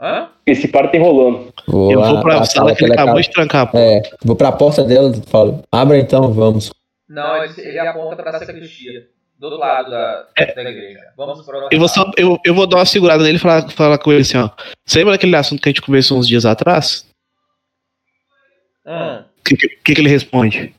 Hã? 0.00 0.28
Esse 0.46 0.68
par 0.68 0.90
tá 0.90 0.96
enrolando. 0.96 1.52
Vou 1.66 1.90
Eu 1.90 2.02
vou 2.02 2.20
pra 2.22 2.44
sala 2.44 2.74
que 2.74 2.84
ele 2.84 2.92
acabou 2.92 3.20
de 3.20 3.30
trancar 3.30 3.62
a 3.62 3.66
porta. 3.66 3.78
É, 3.78 4.02
vou 4.24 4.36
pra 4.36 4.52
porta 4.52 4.82
dela 4.84 5.10
e 5.14 5.20
falo, 5.28 5.62
abra 5.70 5.98
então, 5.98 6.32
vamos. 6.32 6.70
Não, 7.08 7.42
ele, 7.44 7.60
ele 7.60 7.78
aponta 7.78 8.22
para 8.22 8.36
a 8.36 8.38
sacristia. 8.40 9.08
Do 9.38 9.46
outro 9.46 9.60
lado 9.60 9.90
da, 9.90 10.28
da 10.34 10.62
igreja. 10.62 11.12
Vamos 11.16 11.46
outra 11.46 11.68
Eu 11.70 11.78
vou, 11.78 11.88
só, 11.88 12.10
eu, 12.16 12.38
eu 12.44 12.54
vou 12.54 12.66
dar 12.66 12.78
uma 12.78 12.86
segurada 12.86 13.22
nele 13.22 13.36
e 13.36 13.40
falar, 13.40 13.68
falar 13.70 13.98
com 13.98 14.10
ele 14.10 14.22
assim, 14.22 14.38
ó. 14.38 14.50
Você 14.84 14.98
lembra 14.98 15.12
daquele 15.12 15.36
assunto 15.36 15.60
que 15.60 15.68
a 15.68 15.72
gente 15.72 15.82
conversou 15.82 16.18
uns 16.18 16.26
dias 16.26 16.46
atrás? 16.46 17.06
O 18.84 19.24
que, 19.44 19.56
que, 19.56 19.68
que 19.68 19.94
que 19.94 20.00
ele 20.00 20.08
responde? 20.08 20.74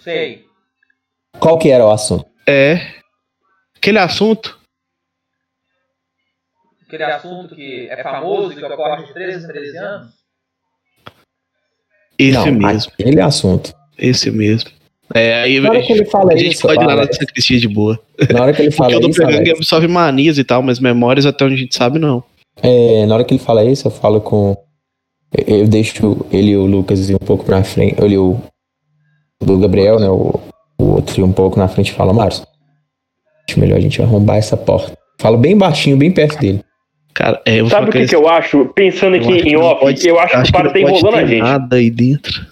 sei. 0.00 0.46
Qual 1.38 1.58
que 1.58 1.70
era 1.70 1.86
o 1.86 1.90
assunto? 1.90 2.26
É. 2.46 3.00
Aquele 3.76 3.98
assunto 3.98 4.58
aquele 6.90 7.04
assunto 7.04 7.54
que 7.54 7.88
é 7.88 8.02
famoso 8.02 8.52
e 8.52 8.56
que 8.56 8.64
ocorre 8.64 9.06
de 9.06 9.14
13 9.14 9.44
em 9.44 9.48
13 9.48 9.78
anos? 9.78 10.14
Esse 12.18 12.50
não, 12.50 12.68
mesmo. 12.68 12.92
aquele 12.92 13.20
assunto. 13.20 13.72
Esse 13.96 14.30
mesmo. 14.30 14.70
É, 15.14 15.42
aí 15.42 15.58
Na 15.60 15.70
hora 15.70 15.82
que 15.82 15.92
ele 15.92 16.04
fala 16.04 16.32
a 16.32 16.36
gente 16.36 16.52
isso, 16.54 16.62
pode 16.62 16.82
ir 16.82 16.86
lá 16.86 16.94
na 16.96 17.12
sacristia 17.12 17.58
de 17.58 17.66
boa. 17.68 17.98
na 18.32 18.42
hora 18.42 18.52
que 18.52 18.62
ele 18.62 18.70
Porque 18.70 18.76
fala 18.78 18.96
o 18.96 19.00
isso, 19.00 19.08
doppelganger 19.08 19.40
Alex, 19.40 19.58
absorve 19.58 19.88
manias 19.88 20.38
e 20.38 20.44
tal, 20.44 20.62
mas 20.62 20.78
memórias 20.78 21.26
até 21.26 21.44
onde 21.44 21.54
a 21.54 21.58
gente 21.58 21.74
sabe, 21.76 21.98
não. 21.98 22.22
é, 22.62 23.04
na 23.06 23.14
hora 23.14 23.24
que 23.24 23.34
ele 23.34 23.42
fala 23.42 23.64
isso, 23.64 23.86
eu 23.88 23.90
falo 23.90 24.20
com. 24.20 24.56
eu- 25.36 25.58
Eu 25.60 25.68
deixo 25.68 26.24
ele 26.32 26.50
e 26.52 26.56
o 26.56 26.64
Lucas 26.66 27.08
ir 27.10 27.14
um 27.14 27.18
pouco 27.18 27.44
pra 27.44 27.62
frente. 27.64 27.96
Ele 28.02 28.16
o. 28.18 28.36
Do 29.42 29.58
Gabriel, 29.58 29.98
né? 29.98 30.08
O, 30.08 30.38
o 30.78 30.84
outro 30.96 31.18
ir 31.20 31.24
um 31.24 31.32
pouco 31.32 31.58
na 31.58 31.66
frente 31.66 31.88
e 31.88 31.94
fala, 31.94 32.12
Márcio. 32.12 32.44
Acho 33.48 33.58
melhor 33.58 33.78
a 33.78 33.80
gente 33.80 34.00
arrombar 34.02 34.36
essa 34.36 34.56
porta. 34.56 34.92
Falo 35.18 35.36
bem 35.38 35.56
baixinho, 35.56 35.96
bem 35.96 36.10
perto 36.12 36.38
dele. 36.38 36.60
Cara, 37.14 37.40
é, 37.44 37.56
eu 37.56 37.64
vou 37.64 37.70
Sabe 37.70 37.88
o 37.88 37.92
que, 37.92 38.06
que 38.06 38.14
eu 38.14 38.28
acho? 38.28 38.66
Pensando 38.74 39.16
aqui 39.16 39.32
em 39.32 39.56
off, 39.56 39.80
pode- 39.80 40.06
eu 40.06 40.18
acho, 40.20 40.30
que 40.30 40.36
o 40.36 40.62
não 40.62 40.72
tá 40.72 40.78
pode 40.78 40.78
enrolando 40.80 41.14
a 41.16 41.26
gente. 41.26 41.40
nada 41.42 41.76
aí 41.76 41.90
dentro. 41.90 42.46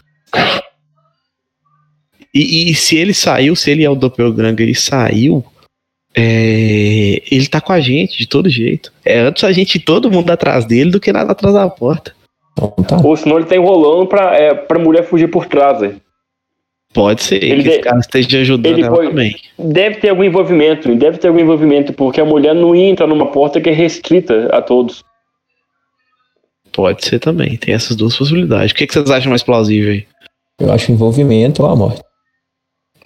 E, 2.34 2.70
e 2.70 2.74
se 2.74 2.96
ele 2.96 3.14
saiu, 3.14 3.56
se 3.56 3.70
ele 3.70 3.84
é 3.84 3.90
o 3.90 3.94
doppelganger 3.94 4.68
e 4.68 4.74
saiu, 4.74 5.44
é, 6.16 7.22
ele 7.30 7.46
tá 7.48 7.60
com 7.60 7.72
a 7.72 7.80
gente 7.80 8.18
de 8.18 8.26
todo 8.26 8.48
jeito. 8.48 8.92
É 9.04 9.20
antes 9.20 9.44
a 9.44 9.52
gente 9.52 9.78
todo 9.78 10.10
mundo 10.10 10.30
atrás 10.30 10.64
dele 10.64 10.90
do 10.90 11.00
que 11.00 11.12
nada 11.12 11.32
atrás 11.32 11.54
da 11.54 11.68
porta. 11.68 12.14
Então 12.52 12.70
tá. 12.84 12.96
Ou 13.02 13.16
senão 13.16 13.36
ele 13.38 13.46
tá 13.46 13.56
enrolando 13.56 14.06
pra, 14.06 14.34
é, 14.36 14.52
pra 14.54 14.78
mulher 14.78 15.04
fugir 15.04 15.28
por 15.30 15.46
trás. 15.46 15.80
velho. 15.80 16.00
Pode 16.92 17.22
ser 17.22 17.42
Ele 17.44 17.62
que 17.62 17.68
esse 17.68 17.78
de- 17.78 17.84
cara 17.84 17.98
esteja 17.98 18.40
ajudando 18.40 18.78
ela 18.82 18.96
foi- 18.96 19.08
também. 19.08 19.36
Deve 19.58 19.96
ter 19.96 20.08
algum 20.08 20.24
envolvimento, 20.24 20.94
deve 20.96 21.18
ter 21.18 21.28
algum 21.28 21.38
envolvimento, 21.40 21.92
porque 21.92 22.20
a 22.20 22.24
mulher 22.24 22.54
não 22.54 22.74
entra 22.74 23.06
numa 23.06 23.30
porta 23.30 23.60
que 23.60 23.68
é 23.68 23.72
restrita 23.72 24.48
a 24.50 24.62
todos. 24.62 25.04
Pode 26.72 27.04
ser 27.04 27.18
também, 27.18 27.56
tem 27.56 27.74
essas 27.74 27.94
duas 27.96 28.16
possibilidades. 28.16 28.72
O 28.72 28.74
que, 28.74 28.86
que 28.86 28.92
vocês 28.94 29.10
acham 29.10 29.30
mais 29.30 29.42
plausível 29.42 29.92
aí? 29.92 30.06
Eu 30.60 30.72
acho 30.72 30.90
envolvimento 30.90 31.62
ou 31.62 31.68
a 31.68 31.76
morte. 31.76 32.00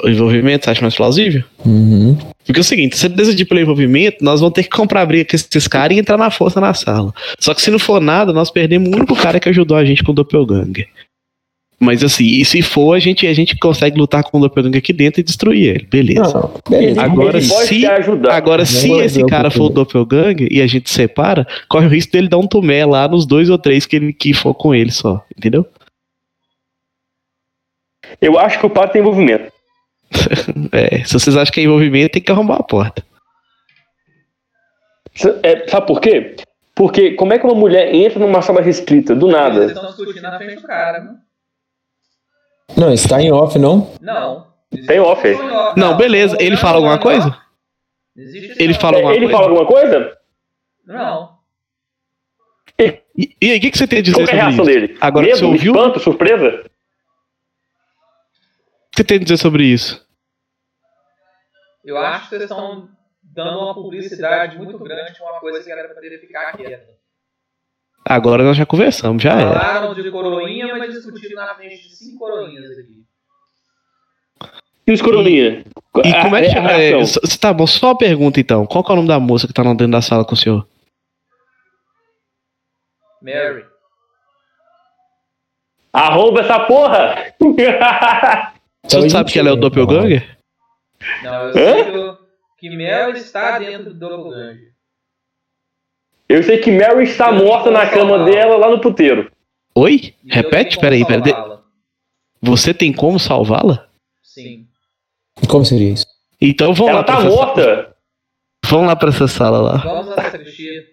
O 0.02 0.08
envolvimento, 0.08 0.64
você 0.64 0.70
acha 0.70 0.82
mais 0.82 0.96
plausível? 0.96 1.44
Uhum. 1.64 2.18
Porque 2.44 2.58
é 2.58 2.62
o 2.62 2.64
seguinte, 2.64 2.98
se 2.98 3.06
ele 3.06 3.14
decidir 3.14 3.44
pelo 3.44 3.60
envolvimento, 3.60 4.24
nós 4.24 4.40
vamos 4.40 4.54
ter 4.54 4.64
que 4.64 4.70
comprar 4.70 5.06
briga 5.06 5.30
com 5.30 5.36
esses 5.36 5.68
caras 5.68 5.96
e 5.96 6.00
entrar 6.00 6.16
na 6.16 6.30
força 6.30 6.60
na 6.60 6.74
sala. 6.74 7.14
Só 7.38 7.54
que 7.54 7.62
se 7.62 7.70
não 7.70 7.78
for 7.78 8.00
nada, 8.00 8.32
nós 8.32 8.50
perdemos 8.50 8.88
o 8.88 8.96
único 8.96 9.14
cara 9.14 9.38
que 9.38 9.48
ajudou 9.48 9.76
a 9.76 9.84
gente 9.84 10.02
com 10.02 10.10
o 10.10 10.14
Doppelganger. 10.14 10.88
Mas 11.78 12.02
assim, 12.04 12.24
e 12.24 12.44
se 12.44 12.62
for, 12.62 12.94
a 12.94 12.98
gente, 12.98 13.26
a 13.26 13.34
gente 13.34 13.56
consegue 13.58 13.98
lutar 13.98 14.24
com 14.24 14.38
o 14.38 14.40
Doppelganger 14.40 14.78
aqui 14.78 14.92
dentro 14.92 15.20
e 15.20 15.24
destruir 15.24 15.68
ele. 15.68 15.86
Beleza. 15.88 16.32
Não, 16.34 16.52
beleza. 16.68 17.02
Agora, 17.02 17.38
ele 17.38 17.46
se-. 17.46 17.86
Agora, 18.30 18.64
se 18.64 18.88
Vamos 18.88 19.04
esse 19.04 19.26
cara 19.26 19.50
for 19.50 19.64
o. 19.64 19.68
Doppelganger 19.68 20.48
e 20.50 20.60
a 20.60 20.66
gente 20.66 20.90
separa, 20.90 21.46
corre 21.68 21.86
o 21.86 21.90
risco 21.90 22.12
dele 22.12 22.28
dar 22.28 22.38
um 22.38 22.46
tomé 22.46 22.84
lá 22.84 23.06
nos 23.06 23.26
dois 23.26 23.50
ou 23.50 23.58
três 23.58 23.86
que 23.86 23.96
ele 23.96 24.12
que 24.12 24.32
for 24.32 24.54
com 24.54 24.74
ele 24.74 24.90
só. 24.90 25.24
Entendeu? 25.36 25.66
Eu 28.20 28.38
acho 28.38 28.58
que 28.58 28.66
o 28.66 28.70
Pato 28.70 28.92
tem 28.92 29.00
envolvimento. 29.00 29.51
É, 30.72 31.04
se 31.04 31.12
vocês 31.12 31.36
acham 31.36 31.52
que 31.52 31.60
é 31.60 31.64
envolvimento, 31.64 32.12
tem 32.12 32.22
que 32.22 32.32
arrombar 32.32 32.58
a 32.58 32.62
porta. 32.62 33.04
É, 35.42 35.68
sabe 35.68 35.86
por 35.86 36.00
quê? 36.00 36.36
Porque 36.74 37.12
como 37.12 37.32
é 37.34 37.38
que 37.38 37.44
uma 37.44 37.54
mulher 37.54 37.94
entra 37.94 38.18
numa 38.18 38.40
sala 38.40 38.62
restrita, 38.62 39.14
do 39.14 39.26
Vocês 39.26 39.42
nada? 39.42 39.64
estão 39.66 39.86
discutindo 39.86 40.22
na 40.22 40.38
frente 40.38 40.56
do 40.56 40.66
cara, 40.66 41.00
viu? 41.00 41.10
Não, 42.76 42.92
isso 42.92 43.08
tá 43.08 43.20
em 43.20 43.30
off, 43.30 43.58
não? 43.58 43.92
Não. 44.00 44.46
Tem 44.86 44.98
off 44.98 45.26
aí. 45.26 45.36
Não, 45.76 45.96
beleza. 45.96 46.36
Ele 46.40 46.56
fala 46.56 46.76
alguma 46.76 46.98
coisa? 46.98 47.36
Existe 48.16 48.62
Ele 48.62 48.72
fala 48.74 48.96
alguma 48.96 49.14
Ele 49.14 49.26
coisa? 49.26 49.36
fala 49.36 49.48
alguma 49.50 49.66
coisa? 49.66 50.18
Não. 50.86 51.32
E, 52.78 53.36
e 53.40 53.50
aí, 53.50 53.58
o 53.58 53.60
que, 53.60 53.70
que 53.70 53.76
você 53.78 53.86
tem 53.86 53.98
a 53.98 54.02
dizer 54.02 54.16
Qual 54.16 54.26
que 54.26 54.34
é 54.34 54.40
a 54.40 54.50
sobre 54.50 54.56
reação 54.56 54.64
isso? 54.64 54.80
dele? 54.88 54.98
Agora 55.00 55.26
Medo, 55.26 55.38
você 55.38 55.44
ouviu, 55.44 55.72
o 55.72 55.76
espanto, 55.76 56.00
surpresa? 56.00 56.64
Que 58.92 58.98
você 58.98 59.04
tem 59.04 59.16
a 59.16 59.20
dizer 59.20 59.38
sobre 59.38 59.64
isso? 59.64 60.06
Eu 61.84 61.96
acho 61.96 62.24
que 62.24 62.36
vocês 62.36 62.42
estão 62.42 62.88
dando 63.22 63.58
uma 63.58 63.74
publicidade 63.74 64.56
muito 64.58 64.78
grande 64.78 65.20
uma 65.20 65.40
coisa 65.40 65.64
que 65.64 65.72
era 65.72 65.84
pra 65.84 65.94
poder 65.94 66.20
ficar 66.20 66.52
quieta. 66.56 66.92
Agora 68.04 68.44
nós 68.44 68.56
já 68.56 68.66
conversamos, 68.66 69.22
já 69.22 69.32
era. 69.32 69.58
Falaram 69.58 69.94
de 69.94 70.10
coroinha, 70.10 70.76
mas 70.76 70.92
discutiram 70.92 71.36
na 71.36 71.54
frente 71.54 71.88
de 71.88 71.96
cinco 71.96 72.18
coroinhas 72.18 72.78
aqui. 72.78 73.02
E 74.86 74.92
os 74.92 75.00
coroninha? 75.00 75.64
E 76.04 76.22
como 76.22 76.36
é 76.36 76.50
que. 76.50 76.58
a 76.58 76.80
É, 76.80 76.92
tá 77.40 77.52
bom, 77.52 77.66
só 77.66 77.88
uma 77.88 77.98
pergunta 77.98 78.40
então. 78.40 78.66
Qual 78.66 78.82
que 78.84 78.90
é 78.90 78.94
o 78.94 78.96
nome 78.96 79.08
da 79.08 79.20
moça 79.20 79.46
que 79.46 79.52
tá 79.52 79.62
lá 79.62 79.70
dentro 79.70 79.92
da 79.92 80.02
sala 80.02 80.24
com 80.24 80.34
o 80.34 80.36
senhor? 80.36 80.66
Mary. 83.22 83.64
Arromba 85.92 86.40
essa 86.40 86.60
porra! 86.66 87.32
Você 88.84 88.96
Então, 88.98 89.10
sabe 89.10 89.32
que 89.32 89.38
ela 89.38 89.48
é 89.48 89.52
o 89.52 89.56
Doppelganger? 89.56 90.38
Não, 91.22 91.48
eu 91.48 91.52
sei 91.52 91.84
que, 92.58 92.70
Mary 92.76 93.18
está 93.18 93.58
dentro 93.58 93.92
do 93.92 93.98
Doppelganger. 93.98 94.72
Eu 96.28 96.42
sei 96.42 96.58
que 96.58 96.70
Mary 96.70 97.04
está 97.04 97.28
Eu 97.28 97.34
morta 97.44 97.70
na 97.70 97.88
cama 97.88 98.24
dela 98.24 98.56
lá 98.56 98.70
no 98.70 98.80
puteiro. 98.80 99.30
Oi? 99.74 100.14
E 100.24 100.34
Repete? 100.34 100.78
Peraí, 100.78 101.04
peraí. 101.06 101.32
Você 102.40 102.74
tem 102.74 102.92
como 102.92 103.18
salvá-la? 103.18 103.86
Sim. 104.22 104.66
Como 105.48 105.64
seria 105.64 105.92
isso? 105.92 106.06
Então 106.40 106.74
vamos 106.74 106.90
Ela 106.90 106.98
lá. 107.00 107.04
pra 107.04 107.16
tá 107.16 107.20
essa 107.22 107.30
sala. 107.30 107.46
morta! 107.46 107.96
Vamos 108.66 108.86
lá 108.86 108.96
pra 108.96 109.08
essa 109.10 109.28
sala 109.28 109.58
lá. 109.60 109.76
Vamos 109.78 110.08
à 110.12 110.14
sacristia. 110.22 110.86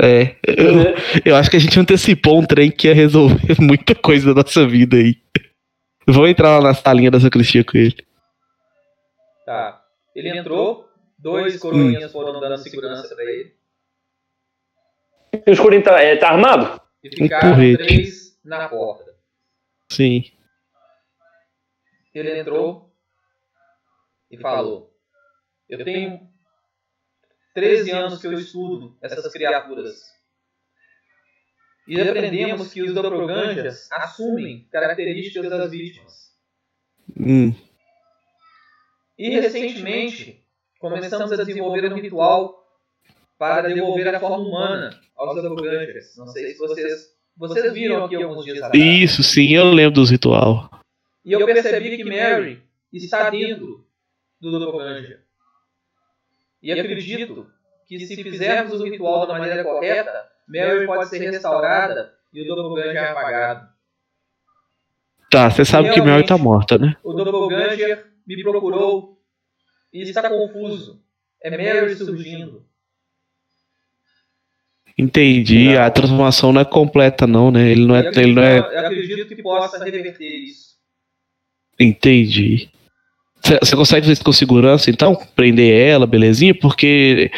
É. 0.00 0.36
Eu, 0.46 0.94
eu 1.24 1.36
acho 1.36 1.50
que 1.50 1.56
a 1.56 1.60
gente 1.60 1.78
antecipou 1.78 2.38
um 2.38 2.44
trem 2.46 2.70
que 2.70 2.86
ia 2.88 2.94
resolver 2.94 3.54
muita 3.60 3.94
coisa 3.94 4.32
da 4.34 4.42
nossa 4.42 4.66
vida 4.66 4.96
aí. 4.96 5.16
Vamos 6.10 6.30
entrar 6.30 6.58
lá 6.58 6.68
na 6.68 6.74
salinha 6.74 7.10
da 7.10 7.20
sacristia 7.20 7.62
com 7.62 7.76
ele. 7.76 8.06
Tá. 9.44 9.84
Ele 10.14 10.30
entrou, 10.30 10.88
dois 11.18 11.58
coroinhas 11.58 12.10
foram 12.10 12.40
dando 12.40 12.56
segurança 12.56 13.14
pra 13.14 13.24
ele. 13.24 13.54
E 15.46 15.50
o 15.50 15.52
escurinho 15.52 15.82
tá, 15.82 16.00
é, 16.00 16.16
tá 16.16 16.30
armado? 16.30 16.80
E 17.04 17.14
ficaram 17.14 17.50
porrete. 17.50 17.76
três 17.76 18.40
na 18.42 18.66
porta. 18.70 19.14
Sim. 19.92 20.24
Ele 22.14 22.40
entrou 22.40 22.90
e 24.30 24.38
falou: 24.38 24.90
Eu 25.68 25.84
tenho 25.84 26.26
13 27.54 27.90
anos 27.90 28.18
que 28.18 28.26
eu 28.26 28.32
estudo 28.32 28.96
essas 29.02 29.30
criaturas. 29.30 30.07
E 31.88 31.98
aprendemos 31.98 32.70
que 32.70 32.82
os 32.82 32.92
doppelgangers 32.92 33.90
assumem 33.90 34.68
características 34.70 35.48
das 35.48 35.70
vítimas. 35.70 36.34
Hum. 37.18 37.54
E 39.18 39.30
recentemente 39.40 40.44
começamos 40.78 41.32
a 41.32 41.36
desenvolver 41.36 41.90
um 41.90 41.96
ritual 41.96 42.62
para 43.38 43.62
devolver 43.68 44.14
a 44.14 44.20
forma 44.20 44.36
humana 44.36 45.00
aos 45.16 45.42
doppelgangers. 45.42 46.14
Não 46.18 46.26
sei 46.26 46.52
se 46.52 46.58
vocês 46.58 47.16
vocês 47.38 47.72
viram 47.72 48.04
aqui 48.04 48.16
alguns 48.16 48.44
dias 48.44 48.60
atrás. 48.60 48.84
Isso, 48.84 49.22
sim, 49.22 49.54
eu 49.54 49.70
lembro 49.70 49.94
dos 49.94 50.10
ritual. 50.10 50.68
E 51.24 51.32
eu 51.32 51.46
percebi 51.46 51.96
que 51.96 52.04
Mary 52.04 52.62
está 52.92 53.30
dentro 53.30 53.86
do 54.40 54.58
doppelganger. 54.58 55.22
E 56.60 56.72
acredito 56.72 57.46
que 57.86 57.98
se 58.00 58.22
fizermos 58.22 58.80
o 58.80 58.84
ritual 58.84 59.26
da 59.26 59.38
maneira 59.38 59.62
correta, 59.64 60.28
Mary 60.48 60.86
pode 60.86 61.08
ser 61.08 61.18
restaurada 61.30 62.14
e 62.32 62.42
o 62.42 62.46
doppelganger 62.46 63.02
é 63.02 63.10
apagado. 63.10 63.68
Tá, 65.30 65.50
você 65.50 65.64
sabe 65.64 65.92
que 65.92 66.00
Mary 66.00 66.24
tá 66.24 66.38
morta, 66.38 66.78
né? 66.78 66.96
O 67.04 67.12
doppelganger 67.12 68.06
me 68.26 68.42
procurou 68.42 69.20
e 69.92 70.02
está 70.02 70.28
confuso. 70.28 71.02
É 71.42 71.50
Mary 71.50 71.94
surgindo. 71.94 72.66
Entendi. 74.96 75.76
A 75.76 75.88
transformação 75.90 76.52
não 76.52 76.60
é 76.60 76.64
completa, 76.64 77.24
não, 77.24 77.52
né? 77.52 77.70
Ele 77.70 77.86
não 77.86 77.94
é. 77.94 78.08
Eu 78.08 78.12
Ele 78.20 78.32
não 78.32 78.42
é... 78.42 78.58
eu 78.58 78.78
acredito 78.80 79.28
que 79.28 79.42
possa 79.42 79.84
reverter 79.84 80.26
isso. 80.26 80.76
Entendi. 81.78 82.68
Você 83.60 83.76
consegue 83.76 84.02
fazer 84.02 84.12
isso 84.12 84.24
com 84.24 84.32
segurança, 84.32 84.90
então? 84.90 85.16
Prender 85.34 85.74
ela, 85.74 86.06
belezinha? 86.06 86.54
Porque 86.54 87.30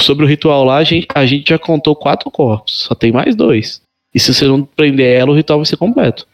sobre 0.00 0.24
o 0.24 0.28
ritual 0.28 0.64
lá, 0.64 0.76
a 0.78 0.84
gente, 0.84 1.06
a 1.14 1.24
gente 1.24 1.48
já 1.48 1.58
contou 1.58 1.94
quatro 1.94 2.30
corpos, 2.30 2.84
só 2.84 2.94
tem 2.94 3.12
mais 3.12 3.36
dois. 3.36 3.80
E 4.14 4.18
se 4.18 4.32
você 4.34 4.46
não 4.46 4.64
prender 4.64 5.16
ela, 5.16 5.30
o 5.30 5.34
ritual 5.34 5.58
vai 5.58 5.66
ser 5.66 5.76
completo. 5.76 6.26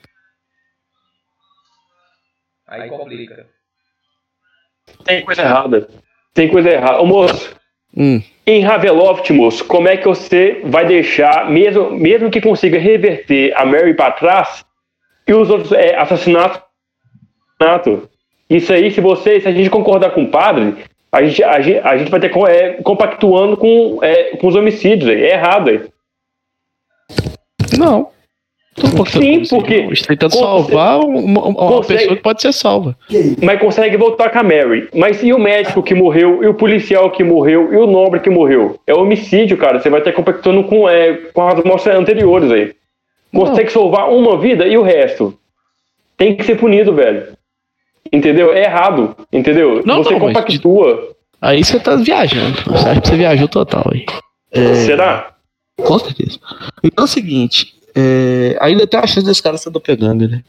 Aí 2.67 2.89
complica. 2.89 3.47
Tem 5.05 5.23
coisa 5.25 5.43
errada. 5.43 5.89
Tem 6.33 6.49
coisa 6.49 6.71
errada. 6.71 7.01
Ô 7.01 7.07
moço, 7.07 7.55
Hum. 7.97 8.21
em 8.45 8.61
Raveloft, 8.61 9.31
moço, 9.33 9.65
como 9.67 9.87
é 9.87 9.97
que 9.97 10.07
você 10.07 10.63
vai 10.65 10.85
deixar, 10.85 11.49
mesmo, 11.49 11.93
mesmo 11.93 12.31
que 12.31 12.41
consiga 12.41 12.79
reverter 12.79 13.53
a 13.57 13.65
Mary 13.65 13.95
pra 13.95 14.11
trás, 14.11 14.65
e 15.29 15.33
os 15.33 15.49
outros 15.49 15.71
é, 15.73 15.95
assassinato? 15.97 16.61
Isso 18.49 18.73
aí, 18.73 18.91
se 18.91 19.01
você, 19.01 19.41
se 19.41 19.49
a 19.49 19.53
gente 19.53 19.71
concordar 19.71 20.11
com 20.11 20.23
o 20.25 20.29
padre, 20.29 20.75
A 21.13 21.23
gente, 21.23 21.45
a 21.45 21.61
gente, 21.61 21.79
a 21.79 21.97
gente 21.97 22.11
vai 22.11 22.19
ter 22.19 22.33
é, 22.49 22.71
compactuando 22.83 23.57
com, 23.57 24.01
é, 24.03 24.37
com 24.37 24.49
os 24.49 24.57
homicídios. 24.57 25.09
É 25.09 25.31
errado, 25.31 25.67
velho. 25.67 25.89
Não. 27.79 28.09
Pouco 28.97 29.09
Sim, 29.09 29.43
porque- 29.49 29.83
não. 29.83 29.93
Tentando 29.93 30.35
salvar 30.35 30.99
uma, 30.99 31.43
uma 31.47 31.55
Consegue- 31.55 32.01
pessoa 32.01 32.17
que 32.17 32.23
pode 32.23 32.43
ser 32.43 32.53
salva. 32.53 32.97
Mas 33.41 33.61
consegue 33.61 33.97
voltar 33.97 34.31
com 34.31 34.39
a 34.41 34.43
Mary. 34.43 34.89
Mas 34.93 35.23
e 35.23 35.33
o 35.33 35.39
médico 35.39 35.85
que 35.85 35.95
morreu? 35.95 36.43
E 36.43 36.49
o 36.49 36.55
policial 36.55 37.09
que 37.13 37.23
morreu? 37.23 37.73
E 37.73 37.77
o 37.77 37.87
nobre 37.87 38.19
que 38.19 38.29
morreu? 38.31 38.77
É 38.85 38.93
homicídio, 38.93 39.57
cara. 39.57 39.79
Você 39.81 39.89
vai 39.89 40.01
estar 40.01 40.13
compactuando 40.13 40.65
com, 40.65 40.89
é, 40.89 41.15
com 41.33 41.47
as 41.47 41.63
mortes 41.63 41.87
anteriores 41.87 42.51
aí. 42.51 42.75
Consegue 43.33 43.71
salvar 43.71 44.11
uma 44.11 44.37
vida 44.37 44.67
e 44.67 44.77
o 44.77 44.83
resto. 44.83 45.39
Tem 46.17 46.35
que 46.35 46.43
ser 46.45 46.57
punido, 46.57 46.93
velho. 46.93 47.29
Entendeu? 48.13 48.53
É 48.53 48.65
errado. 48.65 49.17
Entendeu? 49.33 49.83
Não, 49.85 50.03
você 50.03 50.13
não, 50.13 50.21
compactua. 50.21 51.15
Aí 51.41 51.63
você 51.65 51.79
tá 51.81 51.97
viajando. 51.97 52.57
Você 52.67 52.89
acha 52.89 53.01
que 53.01 53.09
você 53.09 53.17
viajou 53.17 53.49
total 53.49 53.85
aí. 53.93 54.07
Será? 54.87 55.35
Com 55.77 55.99
certeza. 55.99 56.39
Então 56.83 57.05
é 57.05 57.07
o 57.07 57.11
seguinte. 57.11 57.75
é, 57.95 58.57
ainda 58.61 58.87
tem 58.87 59.01
a 59.01 59.07
chance 59.07 59.27
desse 59.27 59.43
cara 59.43 59.57
sendo 59.59 59.81
pegando, 59.81 60.29
né? 60.29 60.43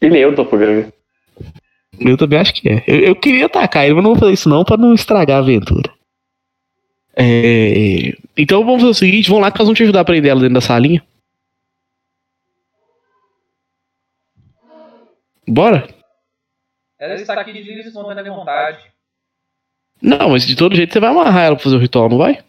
Ele 0.00 0.18
é 0.18 0.26
o 0.26 0.34
doppelganger. 0.34 0.92
Eu 2.00 2.16
também 2.16 2.38
acho 2.38 2.54
que 2.54 2.68
é. 2.68 2.82
Eu, 2.86 3.00
eu 3.00 3.14
queria 3.16 3.46
atacar 3.46 3.84
ele, 3.84 3.94
mas 3.94 4.02
não 4.02 4.10
vou 4.12 4.18
fazer 4.20 4.32
isso 4.32 4.48
não 4.48 4.64
pra 4.64 4.76
não 4.76 4.94
estragar 4.94 5.36
a 5.36 5.40
aventura. 5.40 5.92
É, 7.14 8.14
Então 8.36 8.64
vamos 8.64 8.80
fazer 8.80 8.90
o 8.90 8.94
seguinte, 8.94 9.28
vamos 9.28 9.42
lá 9.42 9.50
que 9.50 9.58
nós 9.58 9.66
vamos 9.68 9.76
te 9.76 9.82
ajudar 9.82 10.00
a 10.00 10.04
prender 10.04 10.30
ela 10.30 10.40
dentro 10.40 10.54
da 10.54 10.60
salinha. 10.60 11.02
Bora? 15.46 15.86
Ela 17.02 17.14
está 17.14 17.34
aqui 17.34 17.52
de 17.52 17.64
livre 17.64 17.88
espontânea 17.88 18.22
vontade. 18.32 18.78
Não, 20.00 20.30
mas 20.30 20.46
de 20.46 20.54
todo 20.54 20.76
jeito 20.76 20.92
você 20.92 21.00
vai 21.00 21.10
amarrar 21.10 21.46
ela 21.46 21.56
pra 21.56 21.64
fazer 21.64 21.74
o 21.74 21.80
ritual, 21.80 22.08
não 22.08 22.16
vai? 22.16 22.44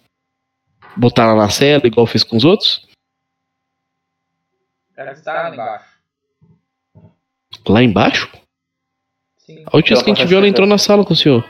Botar 0.95 1.23
ela 1.23 1.35
na 1.35 1.49
cela, 1.49 1.87
igual 1.87 2.05
fez 2.05 2.23
com 2.23 2.37
os 2.37 2.45
outros? 2.45 2.87
Ela 4.95 5.11
está 5.13 5.33
lá 5.33 5.49
embaixo. 5.49 5.99
Lá 7.67 7.81
embaixo? 7.81 8.31
Sim. 9.37 9.63
A 9.65 9.75
última 9.75 9.95
vez 9.95 10.03
que 10.03 10.11
a 10.11 10.13
gente 10.13 10.27
viu, 10.27 10.37
ela 10.37 10.47
entrou 10.47 10.67
na 10.67 10.77
sala 10.77 11.03
com 11.03 11.13
o 11.13 11.17
senhor. 11.17 11.43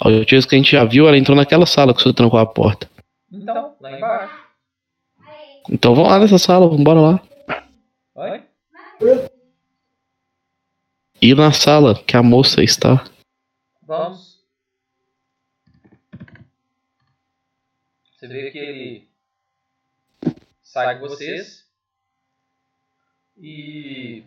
A 0.00 0.08
última 0.08 0.24
vez 0.24 0.46
que 0.46 0.56
a 0.56 0.58
gente 0.58 0.72
já 0.72 0.84
viu, 0.84 1.06
ela 1.06 1.16
entrou 1.16 1.36
naquela 1.36 1.64
sala 1.64 1.94
que 1.94 2.00
o 2.00 2.02
senhor 2.02 2.14
trancou 2.14 2.40
a 2.40 2.46
porta. 2.46 2.90
Então, 3.30 3.76
lá 3.80 3.96
embaixo. 3.96 4.34
Então 5.70 5.94
vamos 5.94 6.10
lá 6.10 6.18
nessa 6.18 6.38
sala, 6.38 6.66
vamos 6.66 6.80
embora 6.80 7.00
lá. 7.00 7.20
Oi? 8.16 9.27
E 11.20 11.34
na 11.34 11.52
sala 11.52 12.00
que 12.04 12.16
a 12.16 12.22
moça 12.22 12.62
está. 12.62 13.04
Vamos. 13.82 14.38
Você 18.16 18.28
vê 18.28 18.50
que 18.50 18.58
ele 18.58 19.08
sai 20.62 20.98
com 20.98 21.08
vocês 21.08 21.66
e 23.36 24.24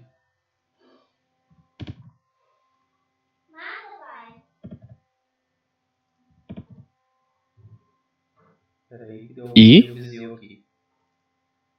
Peraí, 8.90 9.28
que 9.28 9.34
deu 9.34 9.54
E? 9.56 9.90
um 9.90 9.96
desvio 9.96 10.36
aqui. 10.36 10.66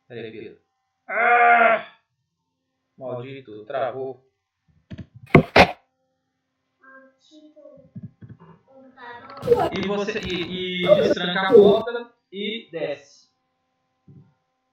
Peraí, 0.09 0.33
Pedro. 0.33 0.59
Ah! 1.07 1.99
Maldito, 2.97 3.65
travou. 3.67 4.32
E 9.77 9.87
você 9.89 10.21
e, 10.21 10.85
e 10.85 10.95
destranca 10.95 11.49
a 11.49 11.53
porta 11.53 12.13
e 12.31 12.69
desce. 12.71 13.29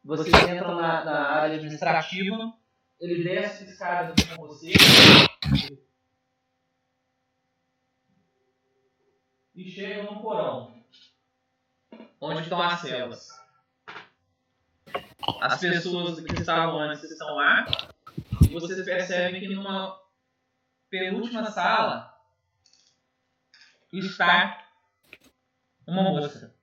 Vocês 0.03 0.33
entram 0.33 0.75
na, 0.75 1.03
na 1.03 1.29
área 1.29 1.55
administrativa. 1.55 2.53
Ele 2.99 3.23
desce 3.23 3.63
a 3.63 3.67
escada 3.67 4.13
junto 4.17 4.35
com 4.35 4.47
você. 4.47 4.73
E 9.55 9.69
chega 9.71 10.03
no 10.03 10.21
porão. 10.21 10.83
Onde 12.21 12.41
estão 12.41 12.61
as 12.61 12.79
celas. 12.79 13.27
As 15.41 15.59
pessoas 15.59 16.19
que 16.19 16.33
estavam 16.33 16.79
antes 16.79 17.03
estão 17.03 17.35
lá. 17.35 17.65
E 18.41 18.53
vocês 18.53 18.83
percebem 18.85 19.41
que 19.41 19.53
numa 19.53 19.99
penúltima 20.89 21.49
sala 21.51 22.18
está 23.91 24.65
uma 25.87 26.03
moça. 26.03 26.55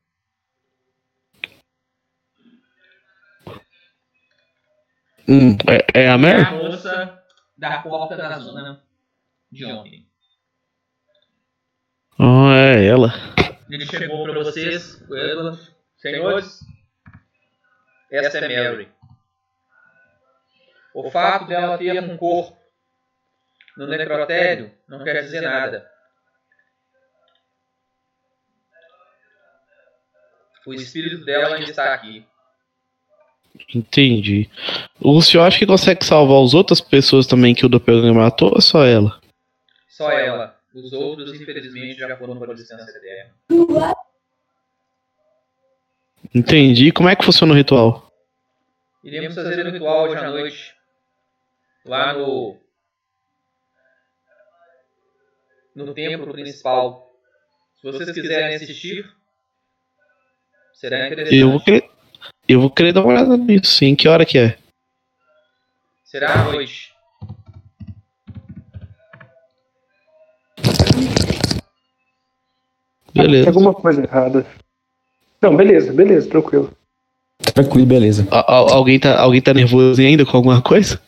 Hum, 5.28 5.56
é, 5.68 6.02
é 6.02 6.08
a 6.08 6.12
É 6.12 6.16
Mary? 6.16 6.42
a 6.42 6.50
moça 6.52 7.24
da 7.56 7.82
porta 7.82 8.16
da 8.16 8.38
zona 8.38 8.82
de 9.50 9.64
ontem. 9.64 10.06
Ah, 12.18 12.54
é 12.56 12.86
ela. 12.86 13.12
Ele 13.68 13.84
chegou 13.86 14.22
para 14.24 14.34
vocês, 14.44 15.02
ela, 15.10 15.58
senhores. 15.96 16.60
Essa 18.10 18.38
é 18.38 18.48
Mary. 18.70 18.88
O 20.94 21.10
fato 21.10 21.46
dela 21.46 21.76
ter 21.76 22.00
um 22.02 22.16
corpo 22.16 22.56
no 23.76 23.86
necrotério 23.86 24.72
não 24.88 25.04
quer 25.04 25.20
dizer 25.22 25.42
nada. 25.42 25.90
O 30.66 30.74
espírito 30.74 31.24
dela 31.24 31.54
ainda 31.54 31.70
está 31.70 31.94
aqui. 31.94 32.26
Entendi. 33.74 34.50
O 35.00 35.22
senhor 35.22 35.44
acha 35.44 35.58
que 35.58 35.66
consegue 35.66 36.04
salvar 36.04 36.42
as 36.42 36.54
outras 36.54 36.80
pessoas 36.80 37.26
também 37.26 37.54
que 37.54 37.64
o 37.64 37.68
Doppelganger 37.68 38.14
matou 38.14 38.52
ou 38.54 38.60
só 38.60 38.84
ela? 38.84 39.18
Só 39.88 40.10
ela. 40.10 40.58
Os 40.74 40.92
outros, 40.92 41.40
infelizmente, 41.40 42.00
já 42.00 42.16
foram 42.16 42.38
para 42.38 42.52
a 42.52 42.54
distância 42.54 43.00
dela. 43.00 43.94
Entendi. 46.34 46.92
Como 46.92 47.08
é 47.08 47.16
que 47.16 47.24
funciona 47.24 47.52
o 47.52 47.56
ritual? 47.56 48.12
Iremos 49.02 49.34
fazer 49.34 49.64
um 49.66 49.70
ritual 49.70 50.08
hoje 50.08 50.24
à 50.24 50.30
noite. 50.30 50.74
Lá 51.84 52.12
no. 52.12 52.58
No 55.74 55.94
templo 55.94 56.32
principal. 56.32 57.10
Se 57.80 57.90
vocês 57.90 58.10
quiserem 58.10 58.56
assistir, 58.56 59.08
será 60.78 61.06
interessante. 61.06 61.36
Eu 61.36 61.50
vou 61.50 61.60
querer. 61.60 61.90
Eu 62.48 62.60
vou 62.60 62.70
querer 62.70 62.92
dar 62.92 63.00
uma 63.02 63.12
olhada 63.12 63.36
nisso, 63.36 63.72
sim. 63.72 63.94
Que 63.94 64.06
hora 64.08 64.24
que 64.24 64.38
é? 64.38 64.56
Será 66.04 66.32
à 66.32 66.44
noite. 66.44 66.92
Beleza. 73.14 73.44
Tem 73.44 73.48
alguma 73.54 73.74
coisa 73.74 74.02
errada. 74.02 74.46
Não, 75.40 75.56
beleza, 75.56 75.92
beleza, 75.92 76.28
tranquilo. 76.28 76.70
Tranquilo, 77.54 77.86
beleza. 77.86 78.26
A- 78.30 78.40
a- 78.54 78.74
alguém, 78.74 78.98
tá, 78.98 79.20
alguém 79.20 79.40
tá 79.40 79.54
nervoso 79.54 80.00
ainda 80.00 80.24
com 80.24 80.36
alguma 80.36 80.60
coisa? 80.62 81.00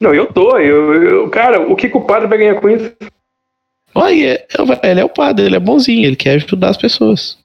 Não, 0.00 0.14
eu 0.14 0.26
tô. 0.32 0.58
Eu, 0.58 0.94
eu- 1.02 1.30
cara, 1.30 1.60
o 1.60 1.76
que, 1.76 1.88
que 1.88 1.96
o 1.96 2.02
padre 2.04 2.28
vai 2.28 2.38
ganhar 2.38 2.60
com 2.60 2.68
isso? 2.68 2.92
Olha, 3.94 4.44
ele 4.82 5.00
é 5.00 5.04
o 5.04 5.08
padre, 5.08 5.46
ele 5.46 5.56
é 5.56 5.60
bonzinho, 5.60 6.04
ele 6.04 6.16
quer 6.16 6.34
ajudar 6.34 6.70
as 6.70 6.76
pessoas. 6.76 7.38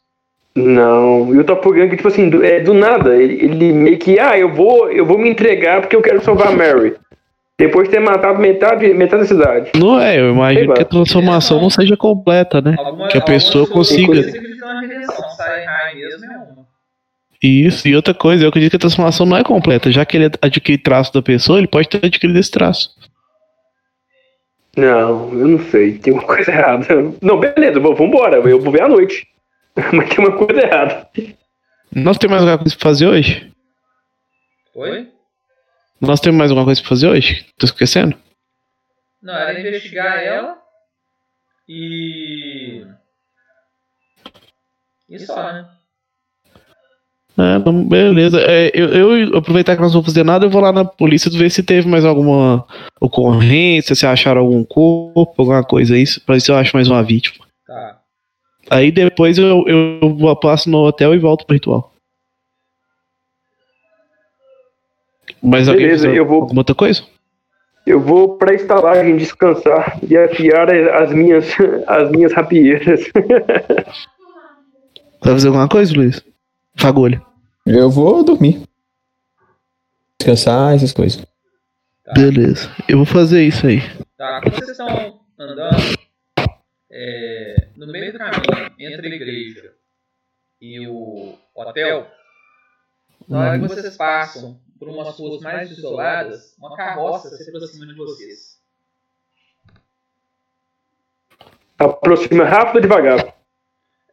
Não, 0.56 1.34
e 1.34 1.40
o 1.40 1.44
Doppelganger, 1.44 1.96
tipo 1.96 2.08
assim, 2.08 2.30
do, 2.30 2.44
é 2.44 2.60
do 2.60 2.74
nada. 2.74 3.16
Ele, 3.16 3.34
ele 3.46 3.72
meio 3.74 3.98
que, 3.98 4.20
ah, 4.20 4.38
eu 4.38 4.54
vou, 4.54 4.90
eu 4.92 5.06
vou 5.06 5.18
me 5.18 5.30
entregar 5.30 5.82
porque 5.82 5.96
eu 5.96 6.02
quero 6.02 6.22
salvar 6.22 6.48
a 6.48 6.52
Mary. 6.52 6.96
Depois 7.58 7.88
de 7.88 7.96
ter 7.96 8.00
matado 8.00 8.40
metade, 8.40 8.94
metade 8.94 9.24
da 9.24 9.28
cidade. 9.28 9.72
Não 9.76 10.00
é, 10.00 10.20
eu 10.20 10.32
imagino 10.32 10.60
Sei 10.62 10.68
lá. 10.70 10.76
que 10.76 10.82
a 10.82 10.86
transformação 10.86 11.62
não 11.62 11.70
seja 11.70 11.98
completa, 11.98 12.62
né? 12.62 12.76
Alguma, 12.80 13.08
Que 13.10 13.18
a 13.18 13.22
pessoa 13.22 13.68
consiga. 13.68 14.20
é. 14.20 14.32
Isso, 17.42 17.88
e 17.88 17.96
outra 17.96 18.14
coisa, 18.14 18.44
eu 18.44 18.50
acredito 18.50 18.72
que 18.72 18.76
a 18.78 18.80
transformação 18.80 19.26
não 19.26 19.38
é 19.38 19.44
completa. 19.44 19.92
Já 19.92 20.06
que 20.06 20.18
ele 20.18 20.32
adquire 20.42 20.78
traço 20.78 21.14
da 21.14 21.22
pessoa, 21.22 21.58
ele 21.58 21.68
pode 21.68 21.88
ter 21.88 22.06
adquirido 22.06 22.38
esse 22.38 22.52
traço. 22.52 22.90
Não, 24.76 25.30
eu 25.34 25.48
não 25.48 25.60
sei. 25.60 25.98
Tem 25.98 26.14
uma 26.14 26.24
coisa 26.24 26.52
errada. 26.52 26.86
Não, 27.22 27.40
beleza, 27.40 27.80
vamos 27.80 27.98
vambora. 27.98 28.38
Eu 28.38 28.60
vou 28.60 28.72
ver 28.72 28.84
à 28.84 28.88
noite. 28.90 29.28
Mas 29.94 30.10
tem 30.10 30.20
uma 30.20 30.38
coisa 30.38 30.62
errada. 30.62 31.10
Nós 31.94 32.18
temos 32.18 32.32
mais 32.38 32.42
alguma 32.44 32.58
coisa 32.60 32.76
pra 32.76 32.90
fazer 32.90 33.08
hoje? 33.08 33.52
Oi? 34.76 35.08
Nós 36.00 36.20
temos 36.20 36.38
mais 36.38 36.52
alguma 36.52 36.66
coisa 36.66 36.82
pra 36.82 36.90
fazer 36.90 37.08
hoje? 37.08 37.46
Tô 37.58 37.66
esquecendo? 37.66 38.16
Não, 39.22 39.34
era 39.34 39.60
investigar 39.60 40.18
ela 40.24 40.58
e. 41.68 42.86
E 45.10 45.20
só, 45.20 45.52
né? 45.52 45.68
É, 47.38 47.58
não- 47.60 47.88
beleza. 47.88 48.40
É, 48.42 48.70
eu, 48.74 49.18
eu 49.18 49.38
aproveitar 49.38 49.76
que 49.76 49.82
nós 49.82 49.92
não 49.94 50.02
vamos 50.02 50.14
fazer 50.14 50.24
nada, 50.24 50.46
eu 50.46 50.50
vou 50.50 50.62
lá 50.62 50.72
na 50.72 50.84
polícia 50.86 51.32
ver 51.32 51.50
se 51.50 51.64
teve 51.64 51.88
mais 51.88 52.06
alguma 52.06 52.66
ocorrência, 53.00 53.96
se 53.96 54.06
acharam 54.06 54.42
algum 54.42 54.64
corpo, 54.64 55.34
alguma 55.38 55.64
coisa 55.64 55.96
aí, 55.96 56.04
pra 56.26 56.36
ver 56.36 56.42
se 56.42 56.52
eu 56.52 56.56
acho 56.58 56.76
mais 56.76 56.88
uma 56.88 57.02
vítima. 57.04 57.46
Tá. 58.70 58.76
Aí 58.78 58.91
depois 58.91 59.38
eu, 59.38 59.64
eu 59.68 60.16
vou- 60.16 60.36
passo 60.36 60.70
no 60.70 60.78
hotel 60.80 61.14
e 61.14 61.20
volto 61.20 61.46
pro 61.46 61.56
ritual. 61.56 61.94
Mas 65.41 65.68
alguém 65.68 65.86
Beleza, 65.86 66.10
eu 66.10 66.26
vou- 66.26 66.41
alguma 66.41 66.62
outra 66.62 66.76
coisa? 66.76 67.04
Eu 67.86 68.00
vou 68.00 68.38
pra 68.38 68.54
estalagem 68.54 69.16
descansar 69.18 69.98
e 70.08 70.16
afiar 70.16 70.70
as 70.96 71.12
minhas, 71.12 71.46
as 71.88 72.12
minhas 72.12 72.32
rapieiras. 72.34 73.02
Vai 75.22 75.34
fazer 75.34 75.48
alguma 75.48 75.68
coisa, 75.68 75.94
Luiz? 75.96 76.24
Fagulha. 76.76 77.22
Eu 77.66 77.90
vou 77.90 78.24
dormir. 78.24 78.62
Descansar, 80.20 80.76
essas 80.76 80.94
coisas. 80.94 81.26
Beleza. 82.14 82.70
Eu 82.88 82.98
vou 82.98 83.06
fazer 83.06 83.44
isso 83.44 83.66
aí. 83.68 83.82
Tá, 84.18 84.40
quando 84.41 84.56
vocês 84.56 84.70
estão 84.72 85.20
andando, 85.38 85.99
é, 87.02 87.70
no 87.78 87.88
meio 87.88 88.12
do 88.12 88.18
caminho, 88.20 88.76
entre 88.78 89.08
a 89.08 89.16
igreja 89.16 89.74
e 90.62 90.86
o 90.86 91.34
hotel, 91.56 92.12
na 93.26 93.40
hora 93.40 93.60
que 93.60 93.68
vocês 93.70 93.96
passam 93.96 94.60
por 94.78 94.90
umas 94.90 95.18
ruas 95.18 95.42
mais 95.42 95.72
isoladas, 95.72 96.58
uma 96.58 96.76
carroça 96.76 97.30
se 97.30 97.50
aproxima 97.50 97.88
de 97.88 97.94
vocês. 97.94 98.60
Aproxima 101.78 102.44
rápido 102.44 102.76
ou 102.76 102.82
devagar? 102.82 103.34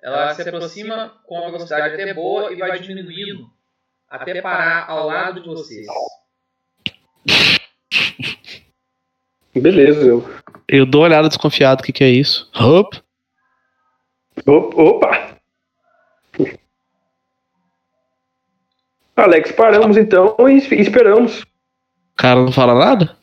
Ela 0.01 0.33
se 0.35 0.43
aproxima 0.43 1.21
com 1.25 1.41
uma 1.41 1.51
velocidade 1.51 1.95
até 1.95 2.15
boa 2.15 2.53
e 2.53 2.57
vai 2.57 2.79
diminuindo 2.79 3.51
até 4.09 4.41
parar 4.41 4.89
ao 4.89 5.09
lado 5.09 5.43
de 5.43 5.49
vocês. 5.49 5.89
Beleza. 9.53 10.07
Eu... 10.07 10.25
Eu 10.69 10.85
dou 10.85 11.03
uma 11.03 11.07
olhada 11.09 11.29
desconfiado, 11.29 11.81
o 11.81 11.83
que, 11.83 11.93
que 11.93 12.03
é 12.05 12.09
isso? 12.09 12.51
Hop. 12.55 12.95
Opa! 14.47 15.37
Alex, 19.17 19.53
paramos 19.53 19.97
então 19.97 20.37
e 20.49 20.57
es- 20.59 20.71
esperamos. 20.73 21.43
O 21.43 22.17
cara 22.17 22.41
não 22.41 22.53
fala 22.53 22.75
nada? 22.75 23.17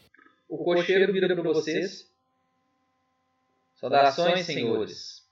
O 0.49 0.57
cocheiro 0.63 1.11
vira 1.11 1.27
para 1.33 1.43
vocês. 1.43 2.07
Saudações, 3.75 4.45
senhores. 4.45 5.23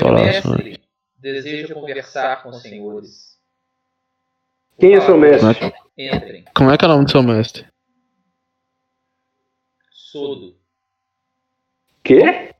Meu 0.00 0.12
lá, 0.12 0.20
mestre 0.24 0.80
deseja 1.18 1.74
conversar 1.74 2.42
com 2.42 2.50
os 2.50 2.62
senhores. 2.62 3.38
Quem 4.78 4.94
é 4.94 5.00
seu 5.00 5.16
mestre? 5.16 5.72
Entrem. 5.96 6.44
Como 6.54 6.70
é 6.70 6.76
que 6.78 6.84
é 6.84 6.88
o 6.88 6.90
nome 6.90 7.04
do 7.04 7.10
seu 7.10 7.22
mestre? 7.22 7.66
Sodo. 10.14 10.54
Quê? 12.04 12.54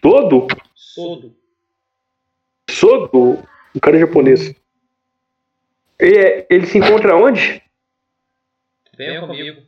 Todo? 0.00 0.46
Sodo. 0.74 1.36
Sodo? 2.70 3.46
Um 3.74 3.78
cara 3.78 3.98
japonês. 3.98 4.54
E 6.00 6.06
é- 6.06 6.46
ele 6.48 6.66
se 6.66 6.78
encontra 6.78 7.14
onde? 7.14 7.62
Venham 8.96 9.26
comigo. 9.26 9.60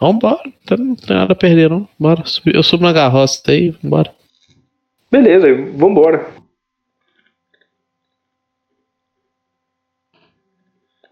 Vambora, 0.00 0.52
então 0.64 0.76
não 0.76 0.96
tem 0.96 1.16
nada 1.16 1.34
a 1.34 1.36
perder, 1.36 1.70
não. 1.70 1.88
Bora. 1.96 2.24
Eu 2.46 2.64
subo 2.64 2.82
na 2.82 2.92
carroça 2.92 3.48
aí, 3.48 3.70
vambora. 3.70 4.12
Beleza, 5.08 5.46
vambora. 5.72 6.34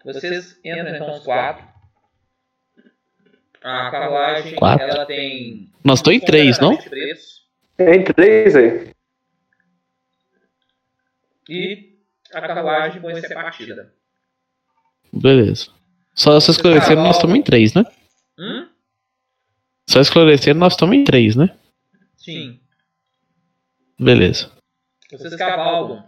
Vocês 0.04 0.58
entram 0.64 0.94
então 0.94 1.12
os 1.12 1.24
quatro. 1.24 1.66
A 3.62 3.90
carruagem, 3.90 4.54
Quatro. 4.56 4.86
ela 4.86 5.06
tem. 5.06 5.72
Nós 5.82 6.00
estamos 6.00 6.22
em 6.22 6.24
três, 6.24 6.58
não? 6.58 6.76
preço. 6.76 7.42
É 7.78 7.94
em 7.96 8.04
três 8.04 8.54
aí. 8.54 8.92
E 11.48 11.96
a 12.32 12.42
carruagem 12.42 13.00
com 13.00 13.10
essa 13.10 13.34
partida. 13.34 13.92
Beleza. 15.12 15.70
Só, 16.14 16.38
só 16.40 16.52
esclarecendo, 16.52 17.00
nós 17.02 17.16
estamos 17.16 17.36
em 17.36 17.42
três, 17.42 17.72
né? 17.74 17.84
Hum? 18.38 18.68
Só 19.88 20.00
esclarecendo, 20.00 20.60
nós 20.60 20.74
estamos 20.74 20.94
em 20.96 21.04
três, 21.04 21.34
né? 21.34 21.56
Sim. 22.16 22.60
Beleza. 23.98 24.50
Vocês 25.10 25.34
cavalgam 25.36 26.04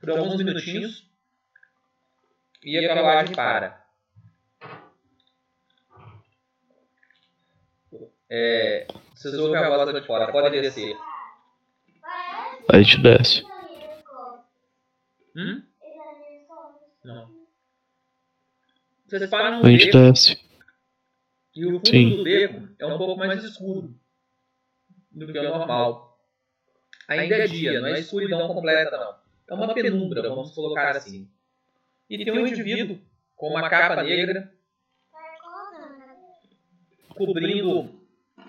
por 0.00 0.10
alguns 0.10 0.36
minutinhos 0.36 1.05
e 2.66 2.76
a 2.76 2.88
carruagem 2.88 3.32
para. 3.32 3.86
É, 8.28 8.88
vocês 9.14 9.34
ouvem 9.38 9.56
a 9.56 9.68
voz 9.68 9.86
lá 9.86 10.00
de 10.00 10.04
fora, 10.04 10.32
podem 10.32 10.60
descer. 10.60 10.96
A 12.68 12.82
gente 12.82 13.00
desce. 13.00 13.44
Hum? 15.36 15.62
Não. 17.04 17.30
Vocês 19.06 19.30
param 19.30 19.60
no 19.60 19.66
A 19.66 19.70
gente 19.70 19.86
beco 19.86 19.98
desce. 19.98 20.40
e 21.54 21.66
o 21.66 21.74
fundo 21.74 21.86
Sim. 21.88 22.16
do 22.16 22.24
beco 22.24 22.68
é 22.80 22.86
um 22.86 22.98
pouco 22.98 23.16
mais 23.16 23.44
escuro 23.44 23.94
do 25.12 25.32
que 25.32 25.38
o 25.38 25.42
normal. 25.44 26.18
Ainda 27.06 27.36
é 27.36 27.46
dia, 27.46 27.80
não 27.80 27.86
é 27.86 28.00
escuridão 28.00 28.48
completa 28.48 28.96
não. 28.98 29.14
É 29.48 29.54
uma 29.54 29.72
penumbra, 29.72 30.28
vamos 30.28 30.52
colocar 30.52 30.96
assim. 30.96 31.30
E 32.08 32.24
tem 32.24 32.32
um 32.32 32.46
indivíduo 32.46 33.00
com 33.34 33.48
uma 33.48 33.68
capa 33.68 34.02
negra 34.02 34.52
cobrindo 37.16 37.90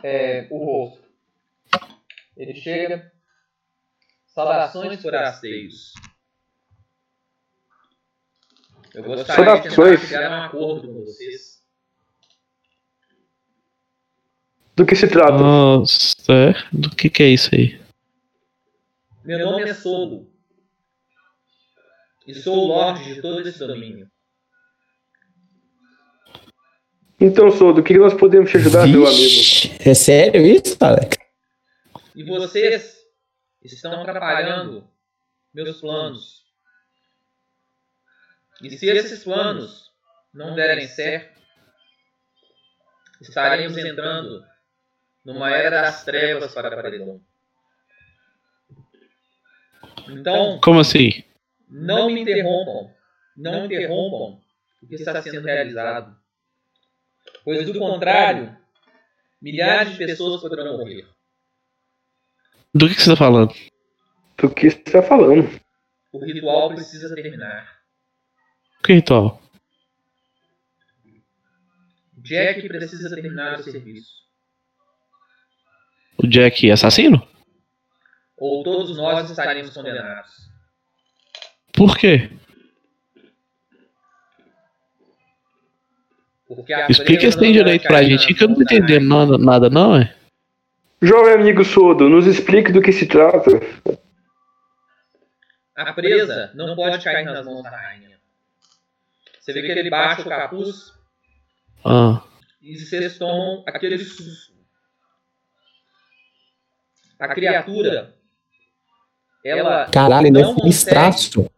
é, 0.04 0.48
o 0.52 0.58
rosto. 0.58 1.08
Ele 2.36 2.54
chega. 2.54 3.12
Saudações, 4.28 5.02
forasteiros. 5.02 5.94
Eu 8.94 9.04
gostaria 9.04 9.62
de 9.62 10.06
chegar 10.06 10.32
a 10.32 10.40
um 10.40 10.44
acordo 10.44 10.88
com 10.88 11.06
vocês. 11.06 11.58
Do 14.76 14.86
que 14.86 14.96
se 14.96 15.08
trata? 15.08 15.32
Nossa, 15.32 16.16
é? 16.32 16.54
Do 16.72 16.96
que 16.96 17.10
que 17.10 17.24
é 17.24 17.30
isso 17.30 17.50
aí? 17.56 17.82
Meu 19.24 19.40
nome 19.40 19.64
é 19.64 19.74
Solo. 19.74 20.32
E 22.28 22.36
sou 22.36 22.58
o 22.58 22.68
Lorde 22.68 23.16
de 23.16 23.22
todo 23.22 23.48
esse 23.48 23.60
domínio. 23.60 24.12
Então, 27.20 27.50
Sou, 27.50 27.74
do 27.74 27.82
que 27.82 27.98
nós 27.98 28.14
podemos 28.14 28.52
te 28.52 28.58
ajudar, 28.58 28.86
meu 28.86 29.08
amigo? 29.08 29.22
Vixe, 29.22 29.76
É 29.80 29.94
sério 29.96 30.46
isso, 30.46 30.78
Alex? 30.80 31.18
E 32.16 32.24
vocês 32.24 32.98
estão 33.64 34.02
atrapalhando 34.02 34.88
meus 35.54 35.80
planos. 35.82 36.44
E 38.62 38.78
se 38.78 38.88
esses 38.88 39.24
planos 39.24 39.92
não 40.34 40.54
derem 40.54 40.88
certo, 40.88 41.42
estaremos 43.22 43.78
entrando 43.78 44.44
numa 45.26 45.50
era 45.50 45.82
das 45.82 46.04
trevas 46.04 46.54
para 46.54 46.76
Paredão. 46.76 47.20
Então, 50.10 50.60
Como 50.62 50.80
assim? 50.80 51.24
Não 51.68 52.10
me 52.10 52.22
interrompam. 52.22 52.92
Não 53.36 53.66
interrompam 53.66 54.40
o 54.82 54.88
que 54.88 54.96
está 54.96 55.22
sendo 55.22 55.46
realizado. 55.46 56.16
Pois, 57.44 57.66
do 57.66 57.78
contrário, 57.78 58.58
milhares 59.42 59.94
de 59.94 59.98
pessoas 59.98 60.42
poderão 60.42 60.78
morrer. 60.78 61.08
Do 62.74 62.88
que, 62.88 62.96
que 62.96 63.02
você 63.02 63.12
tá 63.12 63.16
falando? 63.16 63.54
Do 64.38 64.54
que 64.54 64.70
você 64.70 64.78
está 64.78 65.02
falando? 65.02 65.60
O 66.12 66.24
ritual 66.24 66.70
precisa 66.70 67.14
terminar. 67.14 67.82
Que 68.84 68.94
ritual? 68.94 69.42
Jack 72.18 72.68
precisa 72.68 73.10
terminar 73.10 73.60
o 73.60 73.64
serviço. 73.64 74.28
O 76.18 76.28
Jack 76.28 76.70
assassino? 76.72 77.26
Ou 78.38 78.64
todos 78.64 78.98
nós 78.98 79.30
estaremos 79.30 79.74
condenados. 79.74 80.34
Por 81.78 81.96
quê? 81.96 82.32
Explica 86.90 87.28
esse 87.28 87.38
tem 87.38 87.54
direito 87.54 87.88
pra 87.88 88.02
gente 88.02 88.34
que 88.34 88.44
eu 88.44 88.48
não 88.48 88.56
tô 88.56 88.64
entendendo 88.64 89.08
nada, 89.08 89.38
nada 89.38 89.70
não, 89.70 89.96
é? 89.96 90.16
Jovem 91.00 91.36
amigo 91.36 91.64
Sodo, 91.64 92.10
nos 92.10 92.26
explique 92.26 92.72
do 92.72 92.82
que 92.82 92.92
se 92.92 93.06
trata. 93.06 93.52
A 95.76 95.94
presa 95.94 96.52
não 96.56 96.76
pode 96.76 97.04
cair 97.04 97.26
nas 97.26 97.46
mãos 97.46 97.62
da 97.62 97.70
rainha. 97.70 98.18
Você 99.40 99.54
vê 99.54 99.62
que 99.62 99.68
ele 99.68 99.92
baixa 99.92 100.24
o 100.24 100.26
capuz 100.26 100.94
Ah, 101.86 102.24
e 102.60 102.76
vocês 102.76 103.20
tomam 103.20 103.64
aquele 103.68 104.00
susto. 104.00 104.52
A 107.20 107.28
criatura 107.36 108.16
ela 109.46 109.86
Caralho, 109.92 110.28
é 110.28 110.32
não 110.32 110.56
consegue 110.56 110.62
sinistraço. 110.62 111.57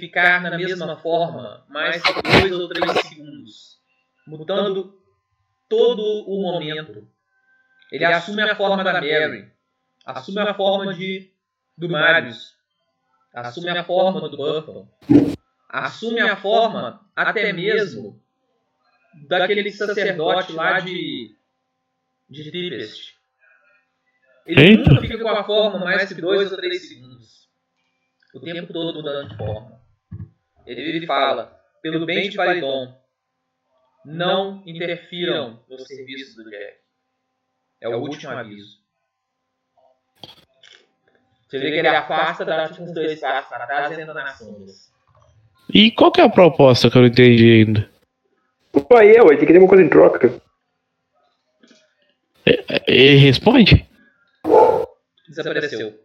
Ficar 0.00 0.40
na 0.42 0.56
mesma 0.56 0.96
forma 0.96 1.64
mais 1.68 2.02
que 2.02 2.22
dois 2.22 2.52
ou 2.52 2.68
três 2.68 2.92
segundos, 3.06 3.78
mudando 4.26 4.98
todo 5.68 6.02
o 6.26 6.42
momento. 6.42 7.08
Ele 7.92 8.04
assume 8.04 8.42
a 8.42 8.56
forma 8.56 8.82
da 8.82 8.94
Mary, 8.94 9.50
assume 10.04 10.40
a 10.40 10.54
forma 10.54 10.94
de 10.94 11.30
do 11.76 11.88
Marius, 11.88 12.56
assume 13.32 13.70
a 13.70 13.84
forma 13.84 14.28
do 14.28 14.36
Buffalo, 14.36 14.88
assume 15.68 16.20
a 16.20 16.36
forma 16.36 17.00
até 17.14 17.52
mesmo 17.52 18.20
daquele 19.28 19.70
sacerdote 19.70 20.52
lá 20.52 20.80
de 20.80 21.36
de 22.28 22.50
Tempest. 22.50 23.14
Ele 24.46 24.60
Eita. 24.60 24.90
nunca 24.90 25.00
fica 25.00 25.18
com 25.18 25.28
a 25.28 25.44
forma 25.44 25.78
mais 25.78 26.12
que 26.12 26.20
dois 26.20 26.50
ou 26.50 26.58
três 26.58 26.88
segundos. 26.88 27.48
O 28.34 28.40
tempo 28.40 28.72
todo 28.72 28.94
mudando 28.94 29.30
de 29.30 29.36
forma. 29.36 29.83
Ele 30.66 31.04
e 31.04 31.06
fala, 31.06 31.60
pelo 31.82 32.06
bem 32.06 32.28
de 32.28 32.36
Paridon, 32.36 32.96
não 34.04 34.62
interfiram 34.66 35.62
no 35.68 35.78
serviço 35.80 36.42
do 36.42 36.50
Jack. 36.50 36.78
É 37.80 37.88
o 37.88 37.98
último 37.98 38.32
aviso. 38.32 38.82
Você 41.46 41.58
vê 41.58 41.70
que 41.70 41.78
ele 41.78 41.88
afasta, 41.88 42.44
dá 42.44 42.68
tipo 42.68 42.82
uns 42.82 42.94
dois 42.94 43.20
passos 43.20 43.48
para 43.48 43.66
trás 43.66 43.96
e 43.96 44.00
entra 44.00 44.14
nas 44.14 44.38
sombras. 44.38 44.92
E 45.72 45.90
qual 45.90 46.10
que 46.10 46.20
é 46.20 46.24
a 46.24 46.28
proposta 46.28 46.90
que 46.90 46.96
eu 46.96 47.02
não 47.02 47.08
entendi 47.08 47.64
ainda? 47.66 47.90
Pô, 48.72 48.96
aí 48.96 49.14
é, 49.14 49.22
ué, 49.22 49.36
tem 49.36 49.46
que 49.46 49.52
ter 49.52 49.58
uma 49.58 49.68
coisa 49.68 49.84
em 49.84 49.88
troca. 49.88 50.40
Ele 52.86 53.16
responde? 53.16 53.88
Desapareceu. 55.28 56.03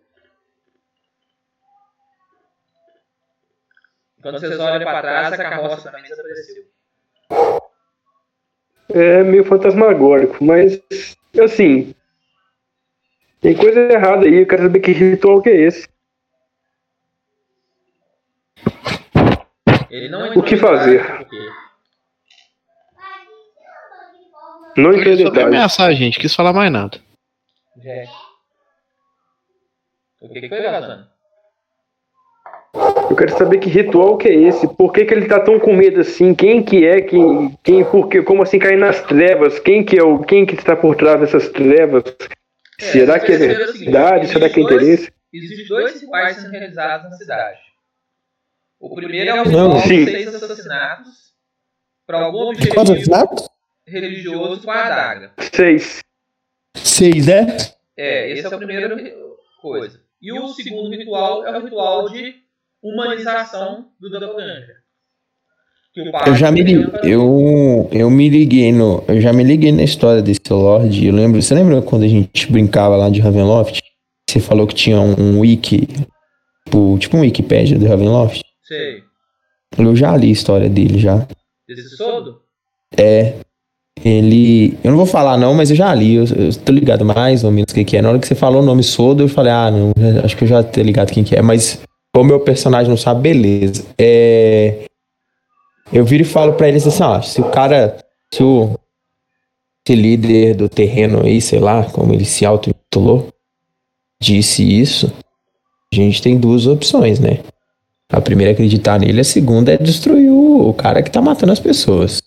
Quando 4.21 4.39
vocês 4.39 4.59
olham 4.59 4.83
para 4.83 5.01
trás, 5.01 5.33
a 5.33 5.37
carroça 5.37 5.91
também 5.91 6.09
desapareceu. 6.09 6.63
É 8.91 9.23
meio 9.23 9.45
fantasmagórico, 9.45 10.43
mas 10.43 10.81
assim. 11.41 11.93
Tem 13.39 13.55
coisa 13.55 13.79
errada 13.79 14.25
aí, 14.25 14.41
eu 14.41 14.47
quero 14.47 14.63
saber 14.63 14.79
que 14.81 14.91
ritual 14.91 15.41
que 15.41 15.49
é 15.49 15.55
esse. 15.61 15.87
Ele 19.89 20.09
não 20.09 20.33
O 20.37 20.43
que 20.43 20.57
fazer? 20.57 21.05
porquê. 21.17 21.49
Não 24.77 24.91
Ele 24.91 25.01
entendi 25.01 25.23
só 25.23 25.29
detalhes. 25.29 25.47
ameaçar 25.47 25.89
a 25.89 25.93
gente, 25.93 26.19
quis 26.19 26.35
falar 26.35 26.53
mais 26.53 26.71
nada. 26.71 26.99
Jack. 27.77 28.09
O 30.21 30.29
que, 30.29 30.41
que 30.41 30.49
foi, 30.49 30.61
Vazano? 30.61 31.07
Eu 32.73 33.15
quero 33.15 33.37
saber 33.37 33.57
que 33.59 33.69
ritual 33.69 34.17
que 34.17 34.27
é 34.27 34.33
esse. 34.35 34.67
Por 34.67 34.93
que, 34.93 35.03
que 35.05 35.13
ele 35.13 35.27
tá 35.27 35.39
tão 35.39 35.59
com 35.59 35.73
medo 35.73 35.99
assim? 36.01 36.33
Quem 36.35 36.63
que 36.63 36.85
é? 36.85 37.01
Quem, 37.01 37.57
quem, 37.63 37.83
por 37.83 38.07
quê? 38.07 38.21
Como 38.21 38.43
assim 38.43 38.59
cair 38.59 38.77
nas 38.77 39.01
trevas? 39.01 39.59
Quem 39.59 39.83
que 39.83 39.97
é 39.97 40.03
o 40.03 40.19
quem 40.19 40.45
que 40.45 40.53
está 40.55 40.75
por 40.75 40.95
trás 40.95 41.19
dessas 41.19 41.49
trevas? 41.49 42.03
Será 42.79 43.19
que 43.19 43.31
é 43.31 43.37
seguinte, 43.37 43.85
verdade? 43.85 44.27
Será 44.27 44.49
que 44.49 44.59
é 44.59 44.63
interesse? 44.63 45.11
Existem 45.33 45.67
dois 45.67 45.99
rituais 46.01 46.37
sendo 46.37 46.51
realizados 46.51 47.09
na 47.09 47.17
cidade. 47.17 47.59
O 48.79 48.95
primeiro 48.95 49.29
é 49.29 49.41
o 49.41 49.43
ritual 49.43 49.73
de 49.81 50.05
seis 50.05 50.35
assassinatos 50.35 51.33
para 52.07 52.19
algum 52.19 52.45
Quantos 52.45 52.59
objetivo 52.61 52.81
assassinatos? 52.93 53.49
religioso 53.85 54.61
com 54.63 54.71
a 54.71 54.85
adaga. 54.85 55.31
Seis. 55.53 55.99
Seis, 56.75 57.25
né? 57.27 57.57
É, 57.97 58.31
esse 58.31 58.45
é 58.45 58.55
o 58.55 58.57
primeiro 58.57 58.95
ri- 58.95 59.13
coisa. 59.61 59.99
E 60.21 60.31
o 60.31 60.47
segundo 60.49 60.89
ritual 60.95 61.45
é 61.45 61.57
o 61.57 61.61
ritual 61.61 62.09
de 62.09 62.35
humanização 62.81 63.87
do 63.99 64.09
Doppelganger. 64.09 64.79
Eu 66.25 66.35
já 66.35 66.51
me 66.51 66.61
eu, 67.03 67.89
eu 67.91 68.09
me 68.09 68.29
liguei 68.29 68.71
no, 68.71 69.03
eu 69.07 69.19
já 69.19 69.33
me 69.33 69.43
liguei 69.43 69.71
na 69.71 69.83
história 69.83 70.21
desse 70.21 70.39
Lorde. 70.49 71.07
Eu 71.07 71.13
lembro, 71.13 71.41
você 71.41 71.53
lembra 71.53 71.81
quando 71.81 72.03
a 72.03 72.07
gente 72.07 72.51
brincava 72.51 72.95
lá 72.95 73.09
de 73.09 73.19
Ravenloft? 73.19 73.81
Você 74.29 74.39
falou 74.39 74.67
que 74.67 74.75
tinha 74.75 74.99
um, 74.99 75.19
um 75.19 75.39
wiki, 75.39 75.87
tipo, 76.65 76.97
tipo 76.99 77.17
um 77.17 77.21
Wikipedia 77.21 77.77
do 77.77 77.87
Ravenloft. 77.87 78.41
Sei. 78.63 79.03
Eu 79.77 79.95
já 79.95 80.15
li 80.15 80.29
a 80.29 80.31
história 80.31 80.69
dele 80.69 80.99
já. 80.99 81.27
Desse 81.67 81.97
soldo? 81.97 82.41
É, 82.97 83.35
ele, 84.03 84.77
eu 84.83 84.91
não 84.91 84.97
vou 84.97 85.05
falar 85.05 85.37
não, 85.37 85.53
mas 85.53 85.69
eu 85.69 85.75
já 85.75 85.93
li, 85.93 86.15
eu, 86.15 86.23
eu 86.23 86.55
tô 86.63 86.71
ligado 86.71 87.03
mais 87.03 87.43
ou 87.43 87.51
menos 87.51 87.71
o 87.71 87.85
que 87.85 87.97
é. 87.97 88.01
Na 88.01 88.09
hora 88.09 88.19
que 88.19 88.27
você 88.27 88.35
falou 88.35 88.61
o 88.61 88.65
nome 88.65 88.83
Sodo, 88.83 89.23
eu 89.23 89.27
falei, 89.27 89.51
ah, 89.51 89.69
não, 89.71 89.91
acho 90.23 90.37
que 90.37 90.43
eu 90.43 90.47
já 90.47 90.63
tô 90.63 90.81
ligado 90.81 91.11
quem 91.11 91.23
que 91.23 91.35
é, 91.35 91.41
mas 91.41 91.81
como 92.13 92.29
meu 92.29 92.39
personagem 92.39 92.89
não 92.89 92.97
sabe, 92.97 93.21
beleza. 93.21 93.85
É, 93.97 94.85
eu 95.91 96.05
viro 96.05 96.23
e 96.23 96.25
falo 96.25 96.53
pra 96.53 96.67
eles 96.67 96.85
assim, 96.85 97.27
se 97.27 97.41
o 97.41 97.49
cara, 97.49 97.97
se 98.33 98.43
o 98.43 98.77
líder 99.87 100.55
do 100.55 100.69
terreno 100.69 101.25
aí, 101.25 101.41
sei 101.41 101.59
lá, 101.59 101.83
como 101.85 102.13
ele 102.13 102.25
se 102.25 102.45
auto-intitulou, 102.45 103.29
disse 104.21 104.63
isso, 104.63 105.11
a 105.91 105.95
gente 105.95 106.21
tem 106.21 106.37
duas 106.37 106.67
opções, 106.67 107.19
né? 107.19 107.39
A 108.11 108.21
primeira 108.21 108.51
é 108.51 108.53
acreditar 108.53 108.99
nele, 108.99 109.21
a 109.21 109.23
segunda 109.23 109.73
é 109.73 109.77
destruir 109.77 110.29
o, 110.29 110.69
o 110.69 110.73
cara 110.73 111.01
que 111.01 111.11
tá 111.11 111.21
matando 111.21 111.51
as 111.51 111.59
pessoas. 111.59 112.21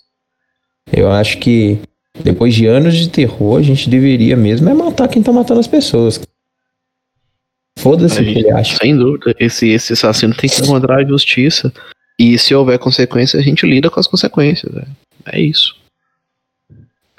Eu 0.92 1.10
acho 1.10 1.38
que 1.38 1.78
depois 2.22 2.54
de 2.54 2.66
anos 2.66 2.96
de 2.96 3.08
terror, 3.08 3.58
a 3.58 3.62
gente 3.62 3.88
deveria 3.88 4.36
mesmo 4.36 4.68
é 4.68 4.74
matar 4.74 5.08
quem 5.08 5.22
tá 5.22 5.32
matando 5.32 5.60
as 5.60 5.66
pessoas. 5.66 6.20
Foda-se 7.82 8.20
o 8.20 8.24
que 8.24 8.38
ele 8.38 8.50
acha. 8.50 8.76
Sem 8.76 8.96
dúvida, 8.96 9.34
esse, 9.40 9.68
esse 9.70 9.92
assassino 9.92 10.32
tem 10.34 10.48
que 10.48 10.62
encontrar 10.62 11.00
a 11.00 11.04
justiça. 11.04 11.72
E 12.18 12.38
se 12.38 12.54
houver 12.54 12.78
consequência, 12.78 13.40
a 13.40 13.42
gente 13.42 13.66
lida 13.66 13.90
com 13.90 13.98
as 13.98 14.06
consequências. 14.06 14.72
né? 14.72 14.84
É 15.26 15.40
isso. 15.40 15.74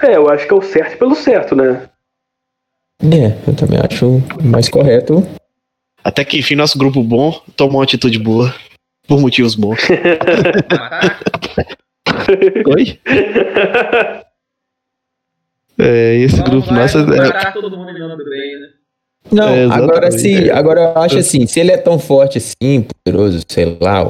É, 0.02 0.16
eu 0.16 0.30
acho 0.30 0.48
que 0.48 0.54
é 0.54 0.56
o 0.56 0.62
certo 0.62 0.98
pelo 0.98 1.16
certo, 1.16 1.54
né? 1.56 1.90
É, 3.02 3.38
eu 3.48 3.54
também 3.56 3.80
acho 3.80 4.24
mais 4.42 4.70
correto. 4.70 5.28
Até 6.02 6.24
que 6.24 6.40
enfim, 6.40 6.56
nosso 6.56 6.78
grupo 6.78 7.04
bom 7.04 7.32
tomou 7.56 7.80
uma 7.80 7.84
atitude 7.84 8.18
boa. 8.18 8.54
Por 9.06 9.20
motivos 9.20 9.56
bons. 9.56 9.80
Oi? 12.68 13.00
É, 15.78 16.16
esse 16.18 16.38
Vamos 16.38 16.50
grupo 16.50 16.68
vai 16.68 16.80
nosso 16.80 17.00
é, 17.00 17.06
matar 17.06 17.52
todo 17.52 17.78
mundo 17.78 17.94
bem, 17.94 18.60
né? 18.62 18.70
Não, 19.32 19.50
É, 19.50 19.66
agora 19.66 20.12
se, 20.12 20.52
agora 20.52 20.82
eu 20.82 21.02
acho 21.02 21.18
assim, 21.18 21.48
se 21.48 21.60
ele 21.60 21.72
é 21.72 21.78
tão 21.78 21.98
forte 21.98 22.38
assim, 22.38 22.86
poderoso, 23.04 23.42
sei 23.48 23.78
lá, 23.80 24.04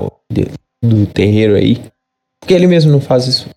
do 0.81 1.05
terreiro 1.07 1.55
aí, 1.55 1.75
por 2.39 2.47
que 2.47 2.53
ele 2.53 2.67
mesmo 2.67 2.91
não 2.91 2.99
faz 2.99 3.27
isso? 3.27 3.49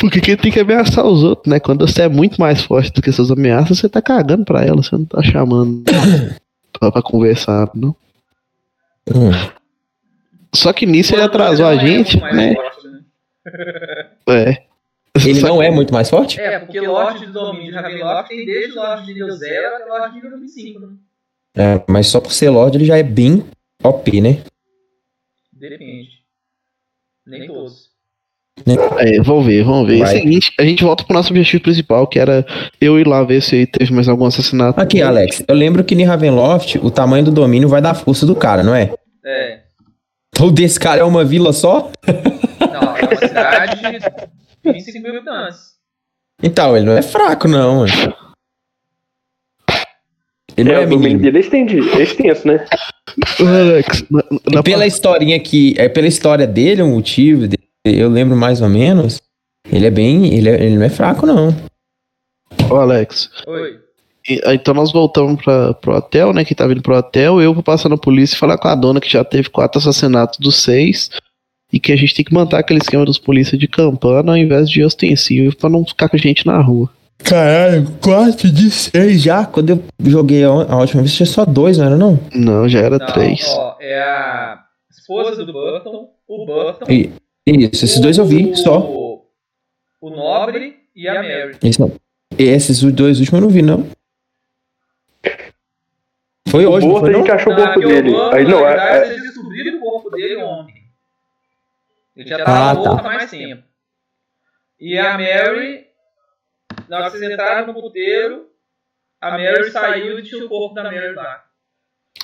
Porque 0.00 0.20
quem 0.20 0.36
tem 0.36 0.50
que 0.50 0.60
ameaçar 0.60 1.04
os 1.04 1.22
outros, 1.22 1.50
né? 1.50 1.60
Quando 1.60 1.86
você 1.86 2.02
é 2.02 2.08
muito 2.08 2.40
mais 2.40 2.62
forte 2.62 2.90
do 2.92 3.02
que 3.02 3.12
suas 3.12 3.30
ameaças, 3.30 3.78
você 3.78 3.88
tá 3.88 4.00
cagando 4.00 4.44
pra 4.44 4.64
ela, 4.64 4.82
você 4.82 4.96
não 4.96 5.04
tá 5.04 5.22
chamando 5.22 5.84
pra, 6.72 6.90
pra 6.90 7.02
conversar, 7.02 7.68
não. 7.74 7.94
Hum. 9.14 9.30
Só 10.54 10.72
que 10.72 10.86
nisso 10.86 11.14
ele 11.14 11.22
atrasou 11.22 11.66
a 11.66 11.74
é 11.74 11.78
gente, 11.78 12.18
né? 12.18 12.54
forte, 12.54 12.88
né? 12.88 13.00
É. 14.28 14.65
Ele 15.24 15.40
não 15.42 15.62
é 15.62 15.70
muito 15.70 15.92
mais 15.92 16.10
forte? 16.10 16.40
É, 16.40 16.58
porque 16.58 16.80
Lorde 16.80 17.26
do 17.26 17.32
domínio 17.32 17.72
de 17.72 17.76
Ravenloft 17.76 18.28
tem 18.28 18.44
desde 18.44 18.72
Lorde 18.74 19.06
de 19.06 19.14
nível 19.14 19.30
0 19.30 19.66
até 19.74 19.84
Lorde 19.84 20.14
de 20.14 20.22
nível 20.22 20.40
25, 20.40 20.80
né? 20.80 20.88
É, 21.56 21.82
mas 21.88 22.08
só 22.08 22.20
por 22.20 22.32
ser 22.32 22.50
Lorde 22.50 22.76
ele 22.76 22.84
já 22.84 22.98
é 22.98 23.02
bem 23.02 23.44
OP, 23.82 24.20
né? 24.20 24.42
Depende. 25.52 26.10
Nem 27.26 27.46
todos. 27.46 27.96
É, 28.98 29.20
vamos 29.20 29.44
ver, 29.44 29.64
vamos 29.64 29.86
ver. 29.86 29.96
É 29.96 30.04
Vai. 30.04 30.16
seguinte, 30.16 30.52
a 30.58 30.64
gente 30.64 30.82
volta 30.82 31.04
pro 31.04 31.14
nosso 31.14 31.30
objetivo 31.30 31.62
principal, 31.62 32.06
que 32.06 32.18
era 32.18 32.44
eu 32.80 32.98
ir 32.98 33.06
lá 33.06 33.22
ver 33.22 33.42
se 33.42 33.66
teve 33.66 33.92
mais 33.92 34.08
algum 34.08 34.24
assassinato. 34.24 34.80
Aqui, 34.80 35.02
Alex, 35.02 35.44
eu 35.46 35.54
lembro 35.54 35.84
que 35.84 35.94
em 35.94 36.04
Ravenloft 36.04 36.76
o 36.78 36.90
tamanho 36.90 37.24
do 37.24 37.30
domínio 37.30 37.68
vai 37.68 37.82
dar 37.82 37.94
força 37.94 38.24
do 38.24 38.34
cara, 38.34 38.62
não 38.62 38.74
é? 38.74 38.92
É. 39.24 39.60
Então 40.34 40.50
desse 40.50 40.80
cara 40.80 41.00
é 41.00 41.04
uma 41.04 41.24
vila 41.24 41.52
só? 41.52 41.90
Não, 42.60 42.96
é 42.96 43.02
uma 43.02 43.16
cidade 43.16 43.80
de 43.80 44.36
25 44.72 45.02
mil 45.02 45.16
habitantes. 45.16 45.74
Então, 46.42 46.76
ele 46.76 46.86
não 46.86 46.92
é 46.92 47.02
fraco, 47.02 47.48
não, 47.48 47.76
mano. 47.80 47.92
Ele 50.56 50.70
não 50.72 50.78
É, 50.78 50.82
é 50.82 50.86
domínio 50.86 51.18
menino. 51.18 51.22
dele 51.32 51.38
é 51.38 51.98
é 51.98 52.02
extenso, 52.02 52.46
né? 52.48 52.66
Ô, 53.40 53.46
Alex, 53.46 54.04
na, 54.10 54.22
na 54.52 54.60
E 54.60 54.62
pela 54.62 54.86
historinha 54.86 55.38
que. 55.38 55.74
É 55.76 55.88
pela 55.88 56.06
história 56.06 56.46
dele, 56.46 56.82
o 56.82 56.88
motivo 56.88 57.42
dele, 57.46 57.58
eu 57.84 58.08
lembro 58.08 58.36
mais 58.36 58.60
ou 58.62 58.68
menos. 58.68 59.20
Ele 59.70 59.86
é 59.86 59.90
bem. 59.90 60.32
Ele, 60.34 60.48
é- 60.48 60.64
ele 60.64 60.76
não 60.76 60.84
é 60.84 60.88
fraco, 60.88 61.26
não. 61.26 61.48
Ô, 62.70 62.76
Alex, 62.76 63.30
Oi. 63.46 63.80
e- 64.28 64.40
então 64.54 64.72
nós 64.72 64.92
voltamos 64.92 65.42
pra, 65.42 65.74
pro 65.74 65.94
hotel, 65.96 66.32
né? 66.32 66.44
Que 66.44 66.54
tá 66.54 66.66
vindo 66.66 66.80
pro 66.82 66.96
hotel, 66.96 67.40
eu 67.40 67.52
vou 67.52 67.62
passar 67.62 67.88
na 67.90 67.98
polícia 67.98 68.34
e 68.34 68.38
falar 68.38 68.56
com 68.56 68.68
a 68.68 68.74
dona 68.74 69.00
que 69.00 69.10
já 69.10 69.22
teve 69.24 69.50
quatro 69.50 69.78
assassinatos 69.78 70.38
dos 70.38 70.62
seis. 70.62 71.10
E 71.72 71.80
que 71.80 71.92
a 71.92 71.96
gente 71.96 72.14
tem 72.14 72.24
que 72.24 72.32
manter 72.32 72.56
aquele 72.56 72.78
esquema 72.80 73.04
dos 73.04 73.18
polícia 73.18 73.58
de 73.58 73.66
campana 73.66 74.32
ao 74.32 74.36
invés 74.38 74.70
de 74.70 74.84
ostensivo 74.84 75.54
pra 75.56 75.68
não 75.68 75.84
ficar 75.84 76.08
com 76.08 76.16
a 76.16 76.18
gente 76.18 76.46
na 76.46 76.60
rua. 76.60 76.88
Caralho, 77.18 77.90
4 78.02 78.50
de 78.50 78.70
6 78.70 79.22
já. 79.22 79.44
Quando 79.46 79.70
eu 79.70 79.82
joguei 80.04 80.44
a 80.44 80.50
última 80.76 81.02
vez, 81.02 81.14
tinha 81.14 81.26
só 81.26 81.44
dois, 81.44 81.78
não 81.78 81.86
era 81.86 81.96
não? 81.96 82.18
Não, 82.34 82.68
já 82.68 82.80
era 82.80 82.98
Não, 82.98 83.06
três. 83.06 83.44
ó, 83.48 83.76
é 83.80 83.98
a 84.00 84.62
esposa 84.90 85.44
do 85.44 85.52
Burton, 85.52 86.10
o 86.28 86.46
Burton. 86.46 86.84
E- 86.90 87.10
Isso, 87.46 87.84
esses 87.84 88.00
dois 88.00 88.18
eu 88.18 88.24
vi 88.24 88.50
o- 88.50 88.56
só. 88.56 88.78
O 90.00 90.10
Nobre 90.10 90.76
e 90.94 91.08
a 91.08 91.14
Mary. 91.14 91.56
Esse 91.62 91.80
não. 91.80 91.90
Esses 92.38 92.80
dois 92.92 93.18
últimos 93.18 93.40
eu 93.40 93.46
não 93.46 93.52
vi, 93.52 93.62
não. 93.62 93.86
Foi 96.48 96.64
O 96.64 96.70
hoje, 96.72 96.86
não 96.86 96.92
Borto 96.92 97.06
foi 97.06 97.12
não? 97.12 97.20
gente 97.20 97.30
achou 97.32 97.52
o 97.52 97.56
Não, 97.56 97.64
corpo 97.64 97.80
dele. 97.80 98.10
O 98.10 98.30
Aí, 98.30 98.44
não, 98.44 98.60
na 98.62 98.66
é, 98.66 98.76
verdade, 98.76 99.04
é- 99.10 99.12
eles 99.14 99.22
descobriram 99.22 99.78
o 99.78 99.80
corpo 99.80 100.10
dele 100.10 100.36
ontem. 100.36 100.75
Ele 102.16 102.28
já 102.28 102.36
Ah, 102.36 102.44
tava 102.44 102.74
morto 102.80 103.02
tá. 103.02 103.08
há 103.10 103.14
mais 103.14 103.30
tempo. 103.30 103.62
E 104.80 104.98
a 104.98 105.12
Mary, 105.18 105.84
na 106.88 106.98
hora 106.98 107.10
que 107.10 107.18
vocês 107.18 107.30
entraram 107.32 107.66
no 107.66 107.74
puteiro, 107.74 108.46
a 109.20 109.30
Mary 109.32 109.70
saiu 109.70 110.18
e 110.18 110.22
tinha 110.22 110.44
o 110.44 110.48
corpo 110.48 110.74
da 110.74 110.84
Mary 110.84 111.14
lá. 111.14 111.42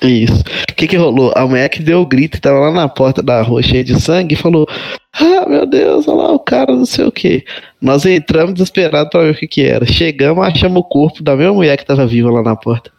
Isso. 0.01 0.41
O 0.71 0.75
que 0.75 0.87
que 0.87 0.97
rolou? 0.97 1.31
A 1.35 1.45
mulher 1.47 1.69
que 1.69 1.81
deu 1.81 2.01
o 2.01 2.05
grito, 2.05 2.41
tava 2.41 2.59
lá 2.59 2.71
na 2.71 2.89
porta 2.89 3.21
da 3.21 3.41
rua 3.41 3.61
cheia 3.61 3.83
de 3.83 3.99
sangue 4.01 4.33
e 4.33 4.37
falou: 4.37 4.67
Ah, 5.13 5.47
meu 5.47 5.65
Deus, 5.65 6.07
olha 6.07 6.17
lá 6.23 6.31
o 6.33 6.39
cara, 6.39 6.73
não 6.73 6.85
sei 6.85 7.05
o 7.05 7.11
que. 7.11 7.45
Nós 7.79 8.05
entramos 8.05 8.53
desesperados 8.53 9.09
pra 9.11 9.21
ver 9.21 9.31
o 9.31 9.35
que 9.37 9.47
que 9.47 9.61
era. 9.63 9.85
Chegamos, 9.85 10.45
achamos 10.45 10.81
o 10.81 10.83
corpo 10.83 11.23
da 11.23 11.35
mesma 11.35 11.53
mulher 11.53 11.77
que 11.77 11.85
tava 11.85 12.05
viva 12.07 12.29
lá 12.31 12.41
na 12.41 12.55
porta. 12.55 12.91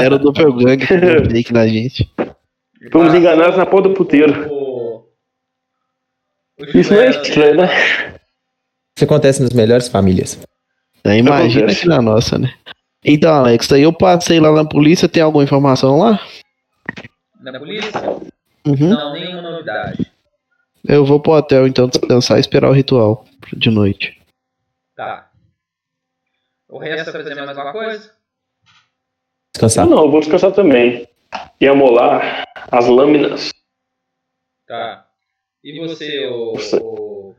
Era 0.00 0.14
o 0.14 0.18
doppelganger 0.18 1.44
que 1.44 1.52
na 1.52 1.66
gente. 1.66 2.08
Fomos 2.92 3.14
enganados 3.14 3.56
na 3.56 3.66
porta 3.66 3.88
do 3.88 3.94
puteiro. 3.94 4.32
Isso 6.58 6.92
não 6.92 7.00
é 7.00 7.10
estranho, 7.10 7.56
né? 7.56 7.68
Isso 8.96 9.04
acontece 9.04 9.42
nas 9.42 9.50
melhores 9.50 9.88
famílias. 9.88 10.38
Aí 11.04 11.18
imagina 11.18 11.70
aqui 11.70 11.86
na 11.86 12.00
nossa, 12.00 12.38
né? 12.38 12.54
Então, 13.04 13.34
Alex, 13.34 13.70
aí 13.72 13.82
eu 13.82 13.92
passei 13.92 14.40
lá 14.40 14.50
na 14.52 14.64
polícia, 14.64 15.08
tem 15.08 15.22
alguma 15.22 15.44
informação 15.44 15.98
lá? 15.98 16.20
Na 17.40 17.58
polícia? 17.58 18.00
Uhum. 18.66 18.88
Não, 18.88 19.12
nenhuma 19.12 19.42
novidade. 19.42 20.10
Eu 20.86 21.04
vou 21.04 21.20
pro 21.20 21.32
hotel 21.32 21.66
então 21.66 21.88
descansar 21.88 22.38
e 22.38 22.40
esperar 22.40 22.70
o 22.70 22.74
ritual 22.74 23.26
de 23.52 23.70
noite. 23.70 24.20
Tá. 24.96 25.30
O 26.68 26.78
resto 26.78 27.12
vai 27.12 27.22
fazer 27.22 27.34
mais 27.34 27.48
alguma 27.48 27.72
coisa? 27.72 28.10
Descansar. 29.52 29.86
Não, 29.86 30.04
eu 30.04 30.10
vou 30.10 30.20
descansar 30.20 30.52
também. 30.52 31.06
E 31.60 31.66
amolar 31.66 32.44
as 32.70 32.86
lâminas. 32.86 33.50
Tá. 34.66 35.03
E 35.64 35.78
você, 35.80 36.26
o. 36.26 36.52
o- 36.80 37.34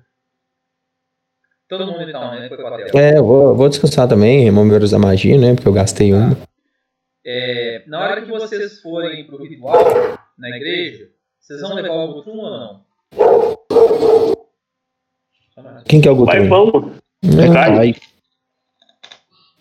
Todo 1.68 1.88
mundo 1.88 2.02
então, 2.08 2.32
né? 2.32 2.48
Foi 2.48 2.58
pro 2.58 2.68
hotel. 2.68 2.88
É, 3.00 3.18
eu 3.18 3.26
vou, 3.26 3.56
vou 3.56 3.70
descansar 3.70 4.08
também, 4.08 4.44
remover 4.44 4.82
a 4.94 5.00
magia, 5.00 5.38
né? 5.38 5.56
Porque 5.56 5.68
eu 5.68 5.74
gastei 5.74 6.14
uma. 6.14 6.38
É, 7.26 7.84
na 7.88 8.02
hora 8.02 8.22
que 8.24 8.30
vocês 8.32 8.80
forem 8.82 9.26
pro 9.26 9.44
ritual 9.44 9.76
na 10.38 10.50
igreja, 10.56 11.10
vocês 11.40 11.62
vão 11.62 11.74
levar 11.74 11.94
o 11.94 12.14
Gutum 12.16 12.38
ou 12.38 12.50
não? 12.52 12.86
Quem 15.88 16.02
que 16.02 16.08
é 16.08 16.12
o 16.12 16.24
Vai, 16.26 16.48
Gutum? 16.48 16.50
vamos. 16.50 16.96
Não, 17.24 17.54
Cai. 17.54 17.76
Cai. 17.76 17.96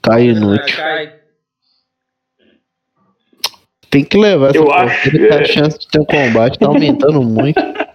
Cai 0.02 0.22
inútil. 0.28 0.76
Cai. 0.76 1.20
Tem 3.90 4.04
que 4.04 4.18
levar 4.18 4.48
essa 4.50 4.58
Eu 4.58 4.64
porra, 4.64 4.84
acho 4.84 5.10
porque 5.10 5.26
a 5.28 5.38
que- 5.38 5.44
chance 5.46 5.78
de 5.78 5.88
ter 5.88 6.00
um 6.00 6.04
combate 6.04 6.58
tá 6.58 6.66
aumentando 6.66 7.22
muito. 7.22 7.58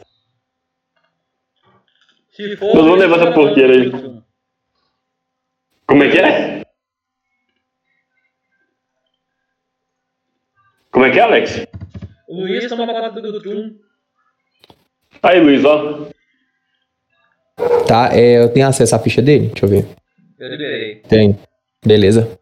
Se 2.39 2.55
for, 2.55 2.73
Nós 2.73 2.85
vamos 2.85 2.99
levar 2.99 3.15
essa 3.17 3.25
vocês 3.31 3.35
porqueira 3.35 3.73
aí. 3.73 3.79
levam 3.79 3.99
o 3.99 4.01
Gutum. 4.03 4.23
Como 5.87 6.03
é 6.03 6.09
que 6.09 6.17
é? 6.19 6.63
Como 10.89 11.05
é 11.05 11.11
que 11.11 11.19
é, 11.19 11.21
Alex? 11.21 11.67
O 12.29 12.39
Luiz 12.39 12.65
toma 12.69 12.87
conta 12.87 13.21
do 13.21 13.33
Gutum. 13.33 13.75
Aí, 15.21 15.41
Luiz, 15.41 15.65
ó. 15.65 16.07
Tá, 17.85 18.15
é, 18.15 18.41
eu 18.41 18.53
tenho 18.53 18.67
acesso 18.69 18.95
à 18.95 18.99
ficha 18.99 19.21
dele? 19.21 19.47
Deixa 19.47 19.65
eu 19.65 19.69
ver. 19.69 19.85
Eu 20.39 20.47
liberei. 20.47 20.95
Tem. 21.09 21.37
Beleza. 21.85 22.39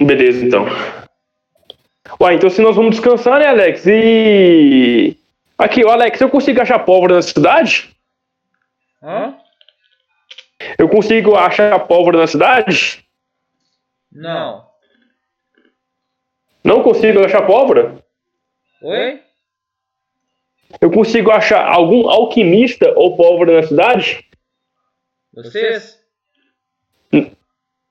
Beleza, 0.00 0.44
então. 0.44 0.66
Uai, 2.20 2.34
então 2.34 2.50
se 2.50 2.60
nós 2.60 2.74
vamos 2.74 2.96
descansar, 2.96 3.38
né, 3.38 3.46
Alex? 3.46 3.86
E. 3.86 5.21
Aqui, 5.62 5.84
ó, 5.84 5.90
Alex, 5.92 6.20
eu 6.20 6.28
consigo 6.28 6.60
achar 6.60 6.80
pólvora 6.80 7.14
na 7.14 7.22
cidade? 7.22 7.94
Hã? 9.00 9.36
Eu 10.76 10.88
consigo 10.88 11.36
achar 11.36 11.78
pólvora 11.86 12.18
na 12.18 12.26
cidade? 12.26 13.06
Não. 14.10 14.66
Não 16.64 16.82
consigo 16.82 17.24
achar 17.24 17.46
pólvora? 17.46 18.02
Oi? 18.82 19.22
Eu 20.80 20.90
consigo 20.90 21.30
achar 21.30 21.64
algum 21.64 22.10
alquimista 22.10 22.92
ou 22.96 23.16
pólvora 23.16 23.60
na 23.60 23.66
cidade? 23.66 24.26
Vocês? 25.32 26.02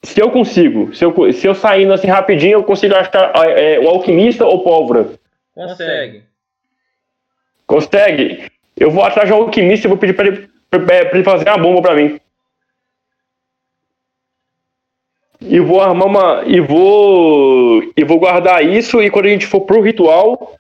Se 0.04 0.20
eu 0.20 0.30
consigo, 0.30 0.94
se 0.94 1.06
eu, 1.06 1.32
se 1.32 1.48
eu 1.48 1.56
saindo 1.56 1.94
assim 1.94 2.08
rapidinho, 2.08 2.54
eu 2.54 2.64
consigo 2.66 2.96
achar 2.96 3.32
é, 3.48 3.80
um 3.80 3.88
alquimista 3.88 4.46
ou 4.46 4.62
pólvora. 4.62 5.12
Consegue. 5.54 6.31
Consegue? 7.72 8.52
Eu 8.76 8.92
vou 8.92 9.02
atrás 9.02 9.30
de 9.30 9.34
um 9.34 9.38
alquimista 9.38 9.88
e 9.88 9.90
vou 9.90 9.98
pedir 9.98 10.14
pra 10.14 10.28
ele, 10.28 10.50
pra, 10.70 10.78
pra 10.82 11.12
ele 11.14 11.24
fazer 11.24 11.48
uma 11.48 11.58
bomba 11.58 11.82
pra 11.82 11.96
mim. 11.96 12.20
E 15.40 15.58
vou 15.62 15.80
armar 15.80 16.06
uma. 16.06 16.44
E 16.46 16.60
vou. 16.60 17.82
E 17.96 18.04
vou 18.04 18.20
guardar 18.20 18.62
isso 18.62 19.02
e 19.02 19.10
quando 19.10 19.28
a 19.28 19.30
gente 19.30 19.48
for 19.48 19.62
pro 19.62 19.80
ritual. 19.80 20.58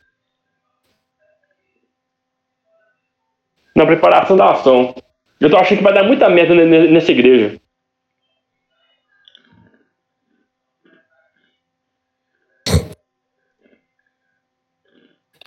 Na 3.76 3.86
preparação 3.86 4.38
da 4.38 4.52
ação. 4.52 4.96
Eu 5.38 5.50
tô 5.50 5.58
achando 5.58 5.80
que 5.80 5.84
vai 5.84 5.94
dar 5.94 6.04
muita 6.04 6.30
merda 6.30 6.56
ne- 6.56 6.66
ne- 6.66 6.88
nessa 6.88 7.12
igreja. 7.12 7.60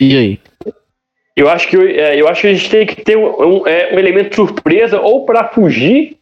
E 0.01 0.17
aí? 0.17 0.41
Eu 1.37 1.49
acho 1.49 1.67
que, 1.67 1.77
é, 1.77 2.21
eu 2.21 2.29
acho 2.29 2.43
que 2.43 2.47
a 2.47 2.55
gente 2.55 2.71
tem 2.71 2.87
que 2.87 3.03
ter 3.03 3.17
um, 3.17 3.27
um, 3.61 3.67
é, 3.67 3.95
um 3.95 3.99
elemento 3.99 4.37
surpresa 4.37 5.01
ou 5.01 5.25
para 5.25 5.49
fugir, 5.49 6.17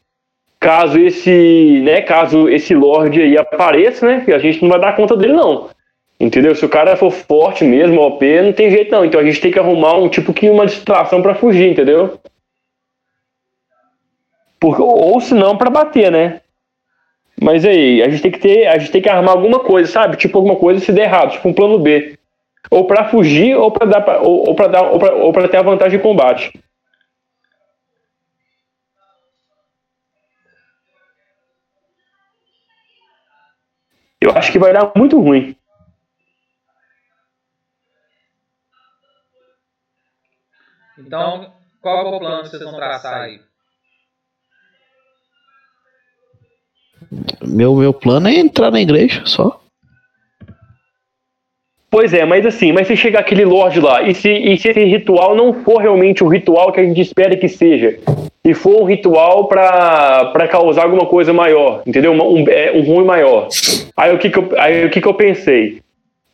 caso 0.59 0.99
esse, 0.99 1.81
né, 1.83 2.01
caso 2.01 2.49
esse 2.49 2.75
Lorde 2.75 3.21
aí 3.21 3.37
apareça, 3.37 4.07
né? 4.07 4.23
Que 4.25 4.33
a 4.33 4.39
gente 4.39 4.63
não 4.63 4.71
vai 4.71 4.81
dar 4.81 4.97
conta 4.97 5.17
dele, 5.17 5.35
não. 5.35 5.69
Entendeu? 6.19 6.55
Se 6.55 6.65
o 6.65 6.69
cara 6.69 6.97
for 6.97 7.11
forte 7.11 7.65
mesmo, 7.65 8.01
OP, 8.01 8.25
não 8.41 8.53
tem 8.53 8.71
jeito 8.71 8.91
não. 8.91 9.05
Então 9.05 9.21
a 9.21 9.25
gente 9.25 9.41
tem 9.41 9.51
que 9.51 9.59
arrumar 9.59 9.99
um 9.99 10.09
tipo 10.09 10.33
que 10.33 10.49
uma 10.49 10.67
distração 10.67 11.21
para 11.21 11.35
fugir, 11.35 11.69
entendeu? 11.71 12.19
Por, 14.59 14.81
ou 14.81 15.21
se 15.21 15.35
não, 15.35 15.59
para 15.59 15.69
bater, 15.69 16.11
né? 16.11 16.41
Mas 17.39 17.65
aí, 17.65 18.01
a 18.03 18.09
gente 18.09 18.23
tem 18.23 18.31
que 18.31 18.39
ter, 18.39 18.67
a 18.69 18.79
gente 18.79 18.93
tem 18.93 19.03
que 19.03 19.09
armar 19.09 19.35
alguma 19.35 19.59
coisa, 19.59 19.91
sabe? 19.91 20.17
Tipo 20.17 20.39
alguma 20.39 20.57
coisa 20.57 20.81
se 20.81 20.93
der 20.93 21.05
errado, 21.05 21.33
tipo 21.33 21.49
um 21.49 21.53
plano 21.53 21.79
B 21.79 22.17
ou 22.71 22.87
para 22.87 23.11
fugir 23.11 23.57
ou 23.57 23.71
para 23.71 23.87
dar 23.87 24.01
pra, 24.01 24.21
ou, 24.21 24.49
ou 24.49 24.55
para 24.55 24.69
dar 24.69 24.83
ou 24.83 24.99
pra, 24.99 25.15
ou 25.15 25.33
pra 25.33 25.49
ter 25.49 25.57
a 25.59 25.63
vantagem 25.63 25.99
de 25.99 26.03
combate. 26.03 26.53
Eu 34.21 34.31
acho 34.37 34.53
que 34.53 34.59
vai 34.59 34.73
dar 34.73 34.93
muito 34.97 35.21
ruim. 35.21 35.57
Então, 40.99 41.53
qual 41.81 42.07
é 42.07 42.17
o 42.17 42.19
plano 42.21 42.43
que 42.43 42.49
vocês 42.51 42.63
vão 42.63 42.77
traçar 42.77 43.23
aí? 43.23 43.41
Meu, 47.43 47.75
meu 47.75 47.93
plano 47.93 48.29
é 48.29 48.35
entrar 48.35 48.71
na 48.71 48.81
igreja 48.81 49.27
só. 49.27 49.62
Pois 51.93 52.15
é, 52.15 52.25
mas 52.25 52.47
assim, 52.47 52.73
mas 52.73 52.87
se 52.87 52.97
chegar 52.97 53.21
aquele 53.21 53.45
Lorde 53.45 53.79
lá, 53.79 54.01
e 54.01 54.15
se, 54.15 54.27
e 54.31 54.57
se 54.57 54.71
esse 54.71 54.83
ritual 54.83 55.37
não 55.37 55.53
for 55.53 55.77
realmente 55.77 56.25
o 56.25 56.27
ritual 56.27 56.73
que 56.73 56.81
a 56.81 56.85
gente 56.85 57.03
espera 57.03 57.37
que 57.37 57.47
seja, 57.47 57.99
e 58.43 58.55
for 58.55 58.81
um 58.81 58.85
ritual 58.87 59.47
para 59.47 60.49
causar 60.51 60.85
alguma 60.85 61.05
coisa 61.05 61.35
maior, 61.35 61.83
entendeu? 61.87 62.13
Um, 62.13 62.49
é, 62.49 62.73
um 62.73 62.81
ruim 62.81 63.05
maior. 63.05 63.49
Aí 63.95 64.11
o, 64.11 64.17
que, 64.17 64.31
que, 64.31 64.39
eu, 64.39 64.49
aí 64.57 64.87
o 64.87 64.89
que, 64.89 65.03
que 65.03 65.07
eu 65.07 65.13
pensei? 65.13 65.83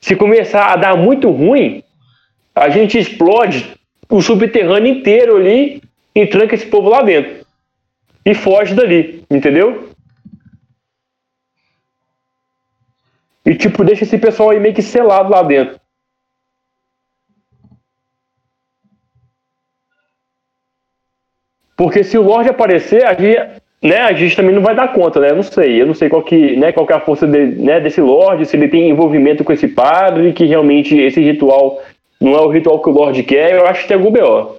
Se 0.01 0.15
começar 0.15 0.67
a 0.67 0.77
dar 0.77 0.97
muito 0.97 1.29
ruim, 1.29 1.83
a 2.55 2.69
gente 2.69 2.97
explode 2.97 3.67
o 4.09 4.23
subterrâneo 4.23 4.93
inteiro 4.93 5.39
ali 5.39 5.83
e 6.15 6.25
tranca 6.25 6.55
esse 6.55 6.67
povo 6.67 6.89
lá 6.89 7.03
dentro. 7.03 7.33
E 8.25 8.33
foge 8.33 8.77
dali, 8.77 9.25
entendeu? 9.29 9.88
E, 13.49 13.55
tipo, 13.55 13.83
deixa 13.83 14.05
esse 14.05 14.19
pessoal 14.19 14.51
aí 14.51 14.61
meio 14.61 14.75
que 14.75 14.83
selado 14.83 15.31
lá 15.31 15.43
dentro. 15.43 15.81
Porque 21.75 22.05
se 22.05 22.19
o 22.19 22.23
Lorde 22.23 22.51
aparecer, 22.51 23.07
a 23.07 23.15
gente, 23.15 23.63
né, 23.83 24.01
a 24.01 24.13
gente 24.13 24.37
também 24.37 24.55
não 24.55 24.61
vai 24.61 24.75
dar 24.75 24.93
conta, 24.93 25.19
né? 25.19 25.31
Eu 25.31 25.37
não 25.37 25.43
sei. 25.43 25.81
Eu 25.81 25.87
não 25.87 25.95
sei 25.95 26.11
qual 26.11 26.23
que, 26.23 26.57
né, 26.57 26.73
qual 26.73 26.87
que 26.87 26.93
é 26.93 26.97
a 26.97 27.01
força 27.01 27.27
de, 27.27 27.47
né, 27.47 27.81
desse 27.81 28.03
Lorde, 28.03 28.45
se 28.45 28.55
ele 28.55 28.69
tem 28.69 28.91
envolvimento 28.91 29.43
com 29.43 29.53
esse 29.53 29.67
padre, 29.67 30.35
que 30.35 30.45
realmente 30.45 30.95
esse 30.99 31.23
ritual 31.23 31.83
não 32.21 32.35
é 32.35 32.41
o 32.43 32.51
ritual 32.51 32.83
que 32.83 32.91
o 32.91 32.93
Lorde 32.93 33.23
quer. 33.23 33.55
Eu 33.55 33.67
acho 33.67 33.81
que 33.83 33.89
tem 33.89 33.97
algum 33.97 34.11
B.O. 34.11 34.59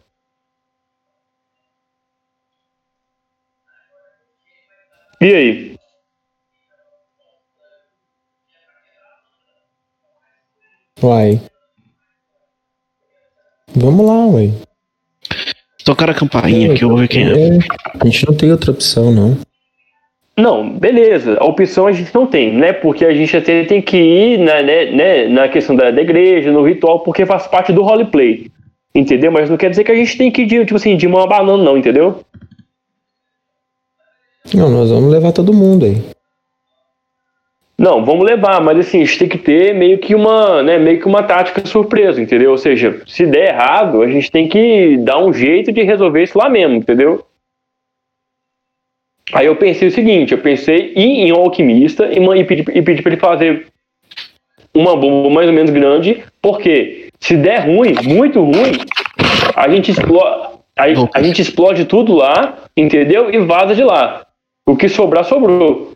E 5.21 5.35
aí? 5.35 5.68
Uai. 11.01 11.41
Vamos 13.75 14.05
lá, 14.05 14.25
uai. 14.27 14.53
Tocar 15.85 16.09
a 16.09 16.13
campainha 16.13 16.73
que 16.75 16.83
eu 16.83 16.89
vou 16.89 16.97
ver 16.97 17.07
quem 17.07 17.25
é. 17.25 17.47
É, 17.47 17.59
a 17.99 18.05
gente 18.05 18.27
não 18.27 18.33
tem 18.35 18.51
outra 18.51 18.71
opção, 18.71 19.11
não. 19.11 19.37
Não, 20.37 20.77
beleza. 20.77 21.37
A 21.39 21.45
opção 21.45 21.87
a 21.87 21.91
gente 21.91 22.13
não 22.13 22.25
tem, 22.25 22.53
né? 22.53 22.71
Porque 22.71 23.03
a 23.03 23.13
gente 23.13 23.35
até 23.35 23.63
tem 23.65 23.81
que 23.81 23.97
ir 23.97 24.37
na, 24.39 24.61
né, 24.61 24.85
né, 24.91 25.27
na 25.27 25.49
questão 25.49 25.75
da, 25.75 25.91
da 25.91 26.01
igreja, 26.01 26.51
no 26.51 26.65
ritual, 26.65 27.01
porque 27.01 27.25
faz 27.25 27.47
parte 27.47 27.73
do 27.73 27.83
roleplay. 27.83 28.49
Entendeu? 28.93 29.31
Mas 29.31 29.49
não 29.49 29.57
quer 29.57 29.69
dizer 29.69 29.83
que 29.83 29.91
a 29.91 29.95
gente 29.95 30.17
tem 30.17 30.31
que 30.31 30.43
ir 30.43 30.45
de, 30.45 30.65
tipo 30.65 30.75
assim, 30.75 30.95
de 30.95 31.07
mão 31.07 31.21
abanando, 31.21 31.63
não, 31.63 31.77
entendeu? 31.77 32.21
Não, 34.53 34.69
nós 34.69 34.89
vamos 34.89 35.11
levar 35.11 35.31
todo 35.31 35.53
mundo 35.53 35.85
aí. 35.85 36.01
Não, 37.79 38.03
vamos 38.03 38.25
levar, 38.25 38.61
mas 38.61 38.77
assim, 38.77 39.01
a 39.01 39.05
gente 39.05 39.19
tem 39.19 39.29
que 39.29 39.37
ter 39.37 39.73
meio 39.73 39.99
que 39.99 40.13
uma, 40.13 40.61
né, 40.61 40.77
meio 40.77 40.99
que 40.99 41.05
uma 41.05 41.23
tática 41.23 41.65
surpresa, 41.65 42.21
entendeu? 42.21 42.51
Ou 42.51 42.57
seja, 42.57 43.01
se 43.07 43.25
der 43.25 43.53
errado, 43.53 44.01
a 44.01 44.07
gente 44.09 44.29
tem 44.29 44.49
que 44.49 44.97
dar 44.97 45.23
um 45.23 45.31
jeito 45.31 45.71
de 45.71 45.81
resolver 45.83 46.21
isso 46.21 46.37
lá 46.37 46.49
mesmo, 46.49 46.75
entendeu? 46.75 47.25
Aí 49.31 49.45
eu 49.45 49.55
pensei 49.55 49.87
o 49.87 49.91
seguinte, 49.91 50.33
eu 50.33 50.39
pensei 50.39 50.91
em, 50.93 51.21
em 51.21 51.31
um 51.31 51.37
alquimista 51.37 52.05
e, 52.07 52.19
e 52.19 52.43
pedir 52.43 52.65
e 52.75 52.81
pedir 52.81 53.01
pra 53.01 53.13
ele 53.13 53.21
fazer 53.21 53.67
uma 54.73 54.97
bomba 54.97 55.29
mais 55.29 55.47
ou 55.47 55.53
menos 55.53 55.71
grande, 55.71 56.21
porque 56.41 57.07
se 57.17 57.37
der 57.37 57.65
ruim, 57.65 57.93
muito 58.03 58.41
ruim, 58.41 58.73
a 59.55 59.69
gente 59.69 59.91
explode, 59.91 60.57
a, 60.77 60.83
a 61.13 61.23
gente 61.23 61.41
explode 61.41 61.85
tudo 61.85 62.13
lá, 62.13 62.57
entendeu? 62.75 63.33
E 63.33 63.37
vaza 63.39 63.73
de 63.73 63.85
lá. 63.85 64.25
O 64.67 64.75
que 64.75 64.89
sobrar, 64.89 65.23
sobrou. 65.23 65.93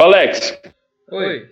Alex, 0.00 0.58
Oi. 1.10 1.50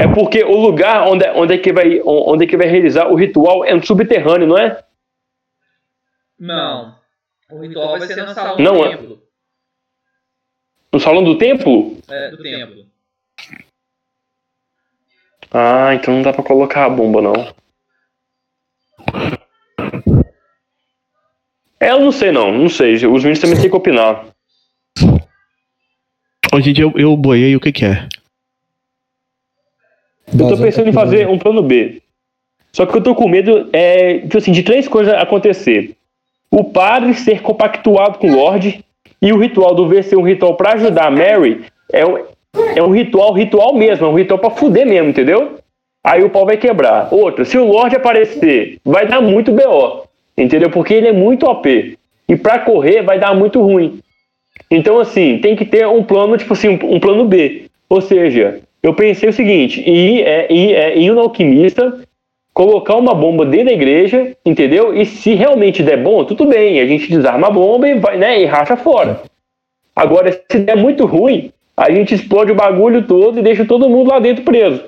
é 0.00 0.08
porque 0.14 0.42
o 0.44 0.56
lugar 0.56 1.06
onde, 1.08 1.24
é- 1.24 1.32
onde, 1.32 1.54
é 1.54 1.58
que 1.58 1.72
vai, 1.72 2.00
onde 2.04 2.44
é 2.44 2.46
que 2.46 2.56
vai 2.56 2.66
realizar 2.66 3.08
o 3.08 3.14
ritual 3.14 3.64
é 3.64 3.74
no 3.74 3.84
subterrâneo, 3.84 4.46
não 4.46 4.58
é? 4.58 4.84
Não. 6.38 6.98
O 7.50 7.60
ritual 7.60 7.98
vai 7.98 8.06
ser 8.06 8.16
na 8.16 8.34
sala 8.34 8.58
Não, 8.60 8.74
do 8.78 8.84
é- 8.84 8.96
templo. 8.96 9.22
No 10.92 11.00
salão 11.00 11.22
do 11.24 11.38
templo? 11.38 11.98
É, 12.08 12.30
do 12.30 12.42
templo. 12.42 12.86
Ah, 15.50 15.94
então 15.94 16.12
não 16.14 16.22
dá 16.22 16.32
pra 16.32 16.42
colocar 16.42 16.84
a 16.84 16.90
bomba, 16.90 17.22
não. 17.22 17.32
É, 21.80 21.90
eu 21.92 22.00
não 22.00 22.12
sei, 22.12 22.32
não. 22.32 22.52
Não 22.52 22.68
sei. 22.68 22.94
Os 22.94 23.00
meninos 23.22 23.38
também 23.40 23.58
têm 23.60 23.70
que 23.70 23.76
opinar. 23.76 24.26
Hoje 26.52 26.70
em 26.70 26.72
dia 26.72 26.84
eu, 26.84 26.92
eu 26.96 27.16
boiei 27.16 27.54
o 27.56 27.60
que 27.60 27.72
que 27.72 27.84
é. 27.84 28.06
Eu 30.32 30.48
tô 30.48 30.56
pensando 30.58 30.88
em 30.88 30.92
fazer 30.92 31.28
um 31.28 31.38
plano 31.38 31.62
B. 31.62 32.02
Só 32.72 32.86
que 32.86 32.96
eu 32.96 33.02
tô 33.02 33.14
com 33.14 33.28
medo 33.28 33.68
é, 33.72 34.18
tipo 34.18 34.38
assim, 34.38 34.52
de 34.52 34.62
três 34.62 34.86
coisas 34.86 35.14
acontecer. 35.14 35.96
O 36.50 36.64
padre 36.64 37.14
ser 37.14 37.42
compactuado 37.42 38.18
com 38.18 38.30
o 38.30 38.36
Lorde 38.36 38.84
e 39.20 39.32
o 39.32 39.38
ritual 39.38 39.74
do 39.74 39.88
V 39.88 40.02
ser 40.02 40.16
um 40.16 40.22
ritual 40.22 40.54
pra 40.54 40.72
ajudar 40.72 41.06
a 41.06 41.10
Mary 41.10 41.64
é 41.92 42.06
um, 42.06 42.18
é 42.76 42.82
um 42.82 42.90
ritual, 42.90 43.32
ritual 43.32 43.74
mesmo, 43.74 44.06
é 44.06 44.08
um 44.08 44.14
ritual 44.14 44.38
pra 44.38 44.50
fuder 44.50 44.86
mesmo, 44.86 45.10
entendeu? 45.10 45.58
Aí 46.04 46.22
o 46.22 46.30
pau 46.30 46.46
vai 46.46 46.56
quebrar. 46.56 47.08
Outra, 47.12 47.44
se 47.44 47.58
o 47.58 47.64
Lorde 47.64 47.96
aparecer, 47.96 48.78
vai 48.84 49.06
dar 49.06 49.20
muito 49.20 49.52
BO, 49.52 50.04
entendeu? 50.36 50.70
Porque 50.70 50.94
ele 50.94 51.08
é 51.08 51.12
muito 51.12 51.46
OP. 51.46 51.98
E 52.28 52.36
pra 52.36 52.58
correr 52.58 53.02
vai 53.02 53.18
dar 53.18 53.34
muito 53.34 53.60
ruim. 53.60 54.00
Então, 54.70 54.98
assim, 54.98 55.38
tem 55.38 55.56
que 55.56 55.64
ter 55.64 55.86
um 55.86 56.02
plano, 56.02 56.36
tipo 56.36 56.52
assim, 56.52 56.78
um, 56.82 57.00
plano 57.00 57.24
B. 57.24 57.64
Ou 57.88 58.00
seja, 58.00 58.60
eu 58.82 58.94
pensei 58.94 59.28
o 59.28 59.32
seguinte: 59.32 59.80
ir, 59.80 60.22
é, 60.22 60.52
ir, 60.52 60.74
é, 60.74 60.98
ir 60.98 61.10
no 61.12 61.20
alquimista, 61.20 62.00
colocar 62.52 62.96
uma 62.96 63.14
bomba 63.14 63.46
dentro 63.46 63.66
da 63.66 63.72
igreja, 63.72 64.36
entendeu? 64.44 64.94
E 64.94 65.06
se 65.06 65.34
realmente 65.34 65.82
der 65.82 66.02
bom, 66.02 66.24
tudo 66.24 66.46
bem, 66.46 66.80
a 66.80 66.86
gente 66.86 67.08
desarma 67.08 67.46
a 67.46 67.50
bomba 67.50 67.88
e 67.88 67.94
vai, 67.94 68.18
né, 68.18 68.40
e 68.40 68.44
racha 68.44 68.76
fora. 68.76 69.22
Agora, 69.94 70.32
se 70.50 70.58
der 70.58 70.76
muito 70.76 71.06
ruim, 71.06 71.52
a 71.76 71.90
gente 71.90 72.14
explode 72.14 72.52
o 72.52 72.56
bagulho 72.56 73.06
todo 73.06 73.38
e 73.38 73.42
deixa 73.42 73.64
todo 73.64 73.88
mundo 73.88 74.10
lá 74.10 74.18
dentro 74.18 74.44
preso. 74.44 74.84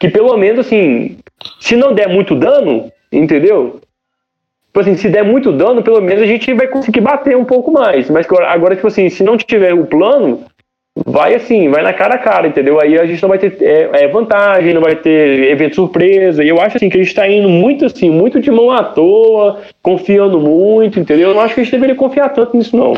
Que 0.00 0.08
pelo 0.08 0.36
menos, 0.36 0.66
assim, 0.66 1.18
se 1.60 1.74
não 1.74 1.92
der 1.92 2.08
muito 2.08 2.34
dano, 2.34 2.90
entendeu? 3.12 3.80
Tipo 4.68 4.80
assim, 4.80 4.96
se 4.96 5.08
der 5.08 5.24
muito 5.24 5.50
dano, 5.52 5.82
pelo 5.82 6.00
menos 6.00 6.22
a 6.22 6.26
gente 6.26 6.52
vai 6.54 6.68
conseguir 6.68 7.00
bater 7.00 7.36
um 7.36 7.44
pouco 7.44 7.72
mais. 7.72 8.08
Mas 8.10 8.26
agora- 8.46 8.76
tipo 8.76 8.86
assim, 8.86 9.08
se 9.08 9.24
não 9.24 9.36
tiver 9.36 9.74
o 9.74 9.86
plano, 9.86 10.44
vai 11.06 11.34
assim, 11.34 11.68
vai 11.68 11.82
na 11.82 11.92
cara 11.92 12.14
a 12.14 12.18
cara, 12.18 12.46
entendeu? 12.48 12.80
Aí 12.80 12.98
a 12.98 13.06
gente 13.06 13.22
não 13.22 13.28
vai 13.28 13.38
ter 13.38 13.56
é, 13.62 14.04
é, 14.04 14.08
vantagem, 14.08 14.74
não 14.74 14.80
vai 14.82 14.94
ter 14.96 15.50
evento 15.50 15.74
surpresa. 15.76 16.44
E 16.44 16.48
eu 16.48 16.60
acho 16.60 16.76
assim 16.76 16.88
que 16.88 16.98
a 16.98 17.02
gente 17.02 17.14
tá 17.14 17.28
indo 17.28 17.48
muito 17.48 17.84
assim, 17.86 18.10
muito 18.10 18.40
de 18.40 18.50
mão 18.50 18.70
à 18.70 18.84
toa, 18.84 19.60
confiando 19.82 20.38
muito, 20.40 21.00
entendeu? 21.00 21.30
Eu 21.30 21.34
não 21.34 21.40
acho 21.42 21.54
que 21.54 21.60
a 21.60 21.64
gente 21.64 21.72
deveria 21.72 21.94
confiar 21.96 22.28
tanto 22.30 22.56
nisso, 22.56 22.76
não. 22.76 22.94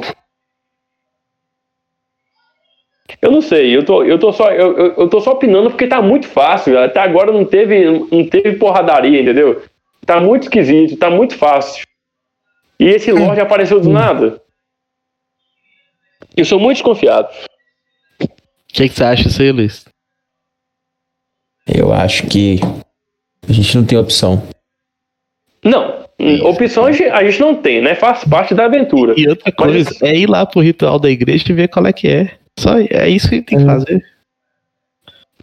Eu 3.20 3.30
não 3.30 3.42
sei, 3.42 3.76
eu 3.76 3.84
tô, 3.84 4.02
eu 4.04 4.18
tô, 4.18 4.32
só, 4.32 4.50
eu- 4.50 4.94
eu 4.96 5.08
tô 5.08 5.20
só 5.20 5.32
opinando 5.32 5.70
porque 5.70 5.86
tá 5.86 6.00
muito 6.00 6.26
fácil. 6.28 6.78
Até 6.78 7.00
agora 7.00 7.32
não 7.32 7.44
teve, 7.44 7.84
não 8.10 8.24
teve 8.26 8.52
porradaria, 8.56 9.20
entendeu? 9.20 9.60
Tá 10.10 10.20
muito 10.20 10.42
esquisito, 10.42 10.96
tá 10.96 11.08
muito 11.08 11.36
fácil. 11.36 11.86
E 12.80 12.84
esse 12.84 13.12
Lorde 13.12 13.40
apareceu 13.40 13.80
do 13.80 13.90
nada. 13.90 14.42
Eu 16.36 16.44
sou 16.44 16.58
muito 16.58 16.78
desconfiado. 16.78 17.28
O 18.20 18.26
que, 18.72 18.88
que 18.88 18.94
você 18.96 19.04
acha 19.04 19.22
disso 19.22 19.40
aí, 19.40 19.52
Luiz? 19.52 19.84
Eu 21.64 21.92
acho 21.92 22.26
que 22.26 22.58
a 23.48 23.52
gente 23.52 23.76
não 23.76 23.86
tem 23.86 23.96
opção. 23.96 24.42
Não, 25.62 26.04
opção 26.42 26.86
a 26.86 26.90
gente, 26.90 27.08
a 27.08 27.22
gente 27.22 27.40
não 27.40 27.54
tem, 27.54 27.80
né? 27.80 27.94
Faz 27.94 28.24
parte 28.24 28.52
da 28.52 28.64
aventura. 28.64 29.14
E 29.16 29.28
outra 29.28 29.44
Mas- 29.46 29.54
coisa, 29.54 29.90
é 30.02 30.16
ir 30.16 30.28
lá 30.28 30.44
pro 30.44 30.60
ritual 30.60 30.98
da 30.98 31.08
igreja 31.08 31.44
e 31.48 31.52
ver 31.52 31.68
qual 31.68 31.86
é 31.86 31.92
que 31.92 32.08
é. 32.08 32.36
Só 32.58 32.76
é 32.80 33.08
isso 33.08 33.28
que 33.28 33.42
tem 33.42 33.60
que 33.60 33.64
fazer. 33.64 34.04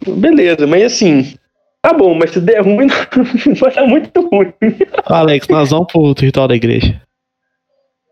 Beleza, 0.06 0.66
mas 0.66 0.82
assim. 0.82 1.38
Tá 1.80 1.92
bom, 1.92 2.14
mas 2.14 2.32
se 2.32 2.40
der 2.40 2.60
ruim, 2.60 2.88
vai 3.60 3.74
dar 3.74 3.86
muito 3.86 4.28
ruim. 4.28 4.52
Alex, 5.06 5.46
nós 5.48 5.70
vamos 5.70 5.92
pro 5.92 6.12
ritual 6.12 6.48
da 6.48 6.56
igreja. 6.56 7.00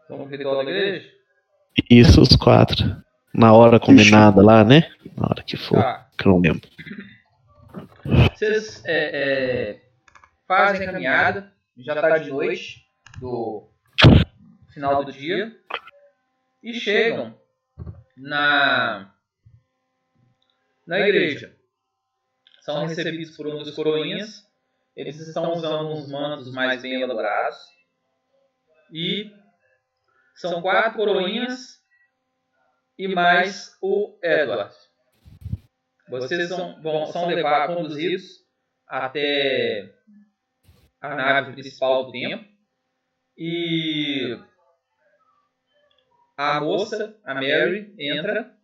Vamos 0.08 0.28
pro 0.28 0.36
ritual 0.36 0.56
da 0.56 0.70
igreja? 0.70 1.08
Isso, 1.90 2.22
os 2.22 2.36
quatro. 2.36 2.96
Na 3.34 3.52
hora 3.52 3.80
combinada 3.80 4.40
lá, 4.42 4.64
né? 4.64 4.88
Na 5.16 5.26
hora 5.28 5.42
que 5.42 5.56
for. 5.56 5.78
Tá. 5.78 6.08
Que 6.16 6.26
eu 6.26 6.32
não 6.32 6.40
lembro. 6.40 6.68
Vocês 8.32 8.82
é, 8.86 9.72
é, 9.74 9.80
fazem 10.46 10.86
a 10.86 10.92
caminhada, 10.92 11.52
já 11.76 11.94
está 11.94 12.18
de 12.18 12.30
noite, 12.30 12.86
do 13.20 13.68
final 14.72 15.04
do 15.04 15.12
dia, 15.12 15.52
e 16.62 16.72
chegam 16.74 17.34
na, 18.16 19.12
na 20.86 21.00
igreja. 21.00 21.55
São 22.66 22.84
recebidos 22.84 23.36
por 23.36 23.46
um 23.46 23.62
dos 23.62 23.72
coroinhas. 23.76 24.44
Eles 24.96 25.16
estão 25.20 25.52
usando 25.52 25.88
uns 25.92 26.10
mantos 26.10 26.52
mais 26.52 26.82
bem 26.82 27.00
elaborados. 27.00 27.56
E 28.92 29.32
são 30.34 30.60
quatro 30.60 30.94
coroinhas 30.94 31.80
e 32.98 33.06
mais 33.06 33.78
o 33.80 34.18
Edward. 34.20 34.74
Vocês 36.08 36.48
são, 36.48 36.82
são 37.12 37.28
levar, 37.28 37.68
conduzidos 37.68 38.44
até 38.84 39.94
a 41.00 41.14
nave 41.14 41.52
principal 41.52 42.06
do 42.06 42.10
templo. 42.10 42.48
E 43.38 44.36
a 46.36 46.60
moça, 46.60 47.16
a 47.24 47.32
Mary, 47.32 47.94
entra 47.96 48.55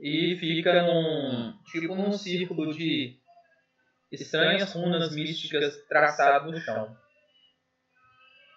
e 0.00 0.36
fica 0.40 0.82
num 0.82 1.52
tipo 1.70 1.94
num 1.94 2.12
círculo 2.12 2.72
de 2.72 3.18
estranhas 4.10 4.72
runas 4.72 5.14
místicas 5.14 5.76
traçado 5.88 6.50
no 6.50 6.58
chão. 6.58 6.96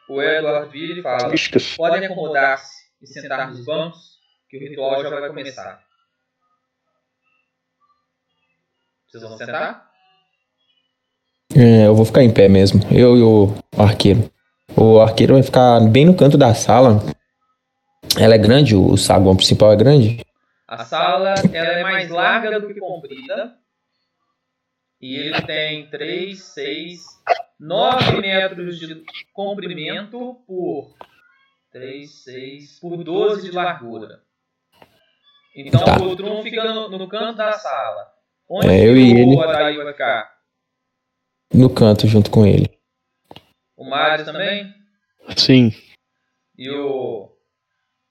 O 0.09 0.21
Edward 0.21 0.71
vira 0.71 0.99
e 0.99 1.03
fala: 1.03 1.33
Podem 1.75 2.05
acomodar-se 2.05 2.83
e 3.01 3.07
sentar 3.07 3.49
nos 3.49 3.65
bancos, 3.65 4.17
que 4.49 4.57
o 4.57 4.59
ritual 4.59 5.03
já 5.03 5.09
vai 5.09 5.27
começar. 5.27 5.83
Vocês 9.07 9.23
vão 9.23 9.37
sentar? 9.37 9.91
É, 11.55 11.85
eu 11.85 11.93
vou 11.93 12.05
ficar 12.05 12.23
em 12.23 12.33
pé 12.33 12.47
mesmo. 12.47 12.81
Eu 12.91 13.17
e 13.17 13.21
o 13.21 13.53
arqueiro. 13.77 14.31
O 14.75 14.99
arqueiro 14.99 15.35
vai 15.35 15.43
ficar 15.43 15.79
bem 15.81 16.05
no 16.05 16.15
canto 16.15 16.37
da 16.37 16.55
sala. 16.55 16.99
Ela 18.19 18.35
é 18.35 18.37
grande, 18.37 18.75
o 18.75 18.97
saguão 18.97 19.35
principal 19.35 19.71
é 19.71 19.75
grande. 19.75 20.25
A 20.73 20.85
sala 20.85 21.33
ela 21.53 21.71
é 21.79 21.83
mais 21.83 22.09
larga 22.09 22.59
do 22.59 22.67
que 22.73 22.79
comprida. 22.79 23.57
E 25.01 25.15
ele 25.17 25.41
tem 25.41 25.89
3, 25.89 26.41
6, 26.41 27.01
9 27.59 28.21
metros 28.21 28.79
de 28.79 29.03
comprimento 29.33 30.35
por 30.47 30.95
3, 31.71 32.09
6, 32.23 32.79
por 32.79 33.03
12 33.03 33.49
de 33.49 33.51
largura. 33.51 34.21
Então 35.55 35.83
Tá. 35.83 36.01
o 36.01 36.15
Trum 36.15 36.41
fica 36.41 36.63
no, 36.73 36.89
no 36.89 37.07
canto 37.07 37.37
da 37.37 37.51
sala. 37.53 38.11
Onde 38.49 38.67
É, 38.67 38.87
eu 38.87 38.97
e 38.97 39.13
o 39.13 39.17
ele. 39.17 39.43
Adair 39.43 39.83
vai 39.83 39.91
ficar? 39.93 40.33
No 41.53 41.73
canto 41.73 42.07
junto 42.07 42.31
com 42.31 42.45
ele. 42.45 42.69
O 43.75 43.83
Mário 43.87 44.25
também? 44.25 44.73
Sim. 45.37 45.71
E 46.57 46.69
o. 46.69 47.29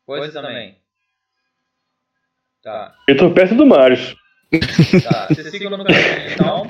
Coisa 0.05 0.43
também. 0.43 0.82
Tá. 2.63 2.95
Eu 3.09 3.17
tô 3.17 3.33
perto 3.35 3.55
do 3.57 3.67
Marius. 3.67 4.15
Tá, 5.03 5.27
vocês 5.29 5.51
ficam 5.51 5.71
no 5.71 5.85
cantinho, 5.85 6.33
então. 6.33 6.63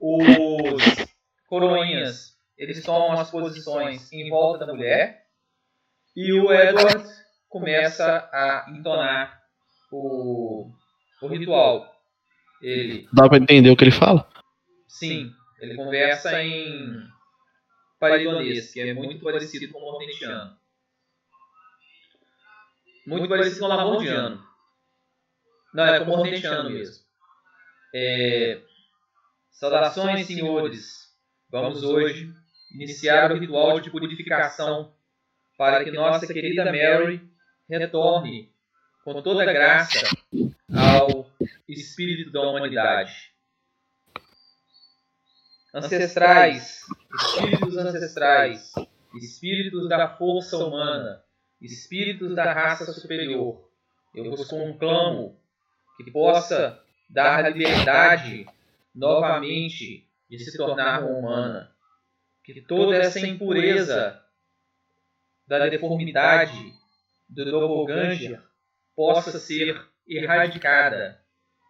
Os 0.00 0.82
coroinhas, 1.46 2.34
eles 2.56 2.82
tomam 2.82 3.12
as 3.12 3.30
posições 3.30 4.12
em 4.12 4.28
volta 4.28 4.66
da 4.66 4.72
mulher. 4.72 5.20
E 6.16 6.32
o 6.32 6.52
Edward 6.52 7.04
começa 7.48 8.28
a 8.32 8.66
entonar 8.70 9.38
o, 9.92 10.70
o 11.22 11.26
ritual. 11.28 11.86
Ele, 12.60 13.06
Dá 13.12 13.28
pra 13.28 13.38
entender 13.38 13.70
o 13.70 13.76
que 13.76 13.84
ele 13.84 13.90
fala? 13.90 14.28
sim, 14.88 15.30
ele 15.60 15.76
conversa 15.76 16.42
em 16.42 17.06
paridonês, 17.98 18.72
que 18.72 18.80
é 18.80 18.92
muito 18.92 19.22
parecido 19.22 19.72
com 19.72 19.78
o 19.78 19.84
hortentiano. 19.84 20.56
Muito 23.06 23.28
parecido 23.28 23.60
com 23.60 23.66
o 23.66 23.68
lamondiano. 23.68 24.49
Não, 25.72 25.84
é 25.84 25.98
como 26.00 26.12
o 26.12 26.18
hortentiano 26.20 26.70
mesmo. 26.70 27.04
É, 27.94 28.60
saudações, 29.50 30.26
senhores. 30.26 31.14
Vamos 31.50 31.82
hoje 31.82 32.32
iniciar 32.74 33.32
o 33.32 33.38
ritual 33.38 33.80
de 33.80 33.90
purificação 33.90 34.92
para 35.56 35.84
que 35.84 35.90
nossa 35.90 36.26
querida 36.26 36.64
Mary 36.64 37.28
retorne 37.68 38.52
com 39.04 39.22
toda 39.22 39.44
graça 39.44 40.00
ao 40.74 41.30
espírito 41.68 42.30
da 42.30 42.42
humanidade. 42.42 43.30
Ancestrais, 45.72 46.80
espíritos 47.14 47.76
ancestrais, 47.76 48.72
espíritos 49.14 49.88
da 49.88 50.08
força 50.16 50.56
humana, 50.58 51.22
espíritos 51.60 52.34
da 52.34 52.52
raça 52.52 52.92
superior, 52.92 53.70
eu 54.14 54.30
vos 54.30 54.48
conclamo 54.48 55.39
que 56.04 56.10
possa 56.10 56.80
dar 57.08 57.44
a 57.44 57.48
liberdade 57.48 58.46
novamente 58.94 60.06
de 60.28 60.38
se 60.38 60.56
tornar 60.56 61.02
uma 61.02 61.18
humana. 61.18 61.70
Que 62.44 62.60
toda 62.60 62.96
essa 62.96 63.20
impureza 63.26 64.20
da 65.46 65.68
deformidade 65.68 66.72
do 67.28 67.44
doppelganger 67.44 68.40
possa 68.96 69.38
ser 69.38 69.80
erradicada. 70.06 71.20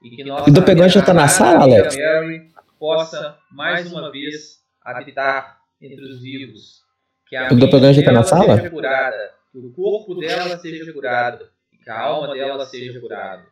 E 0.02 0.11
que 0.11 0.24
nossa 0.24 0.48
O 0.48 0.52
doppelganger 0.52 1.05
tá 1.05 1.12
na 1.12 1.23
amada 1.23 1.32
sala, 1.32 1.62
Alex? 1.62 1.97
Mary 1.97 2.51
possa, 2.78 3.39
mais 3.51 3.93
uma 3.93 4.11
vez, 4.11 4.62
habitar 4.82 5.61
entre 5.81 6.02
os 6.02 6.23
vivos. 6.23 6.82
Que 7.27 7.36
a 7.36 7.48
O 7.52 7.57
doppelganger 7.57 8.05
tá 8.05 8.12
na 8.12 8.23
sala? 8.23 8.70
curada, 8.70 9.35
que 9.52 9.59
o 9.59 9.70
corpo 9.73 10.15
dela 10.15 10.59
seja 10.59 10.90
curado, 10.93 11.47
e 11.73 11.77
que 11.77 11.90
a 11.90 12.01
alma 12.01 12.35
dela 12.35 12.65
seja 12.65 12.98
curada. 13.01 13.44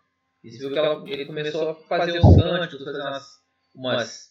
E 0.45 0.51
você 0.51 0.59
viu 0.59 0.71
que 0.73 0.79
ela- 0.79 1.03
ele 1.07 1.25
começou 1.27 1.71
a 1.71 1.75
fazer 1.75 2.19
os 2.19 2.37
cânticos, 2.37 2.85
fazer 2.85 2.99
umas, 3.01 3.25
umas 3.75 4.29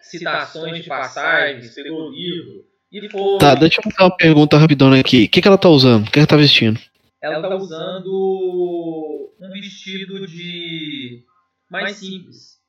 citações 0.00 0.82
de 0.82 0.88
passagens, 0.88 1.74
pegou 1.74 2.08
o 2.08 2.10
livro 2.10 2.64
e 2.90 3.08
foi. 3.08 3.38
Tá, 3.38 3.54
deixa 3.54 3.80
eu 3.80 3.84
fazer 3.84 4.02
uma 4.02 4.16
pergunta 4.16 4.58
rapidona 4.58 4.98
aqui. 4.98 5.24
O 5.24 5.28
que, 5.28 5.40
que 5.40 5.48
ela 5.48 5.58
tá 5.58 5.68
usando? 5.68 6.06
O 6.06 6.10
que 6.10 6.18
ela 6.18 6.26
tá 6.26 6.36
vestindo? 6.36 6.78
Ela 7.20 7.40
tá 7.40 7.54
usando 7.54 9.32
um 9.40 9.50
vestido 9.52 10.26
de 10.26 11.24
mais 11.70 11.96
simples. 11.96 12.60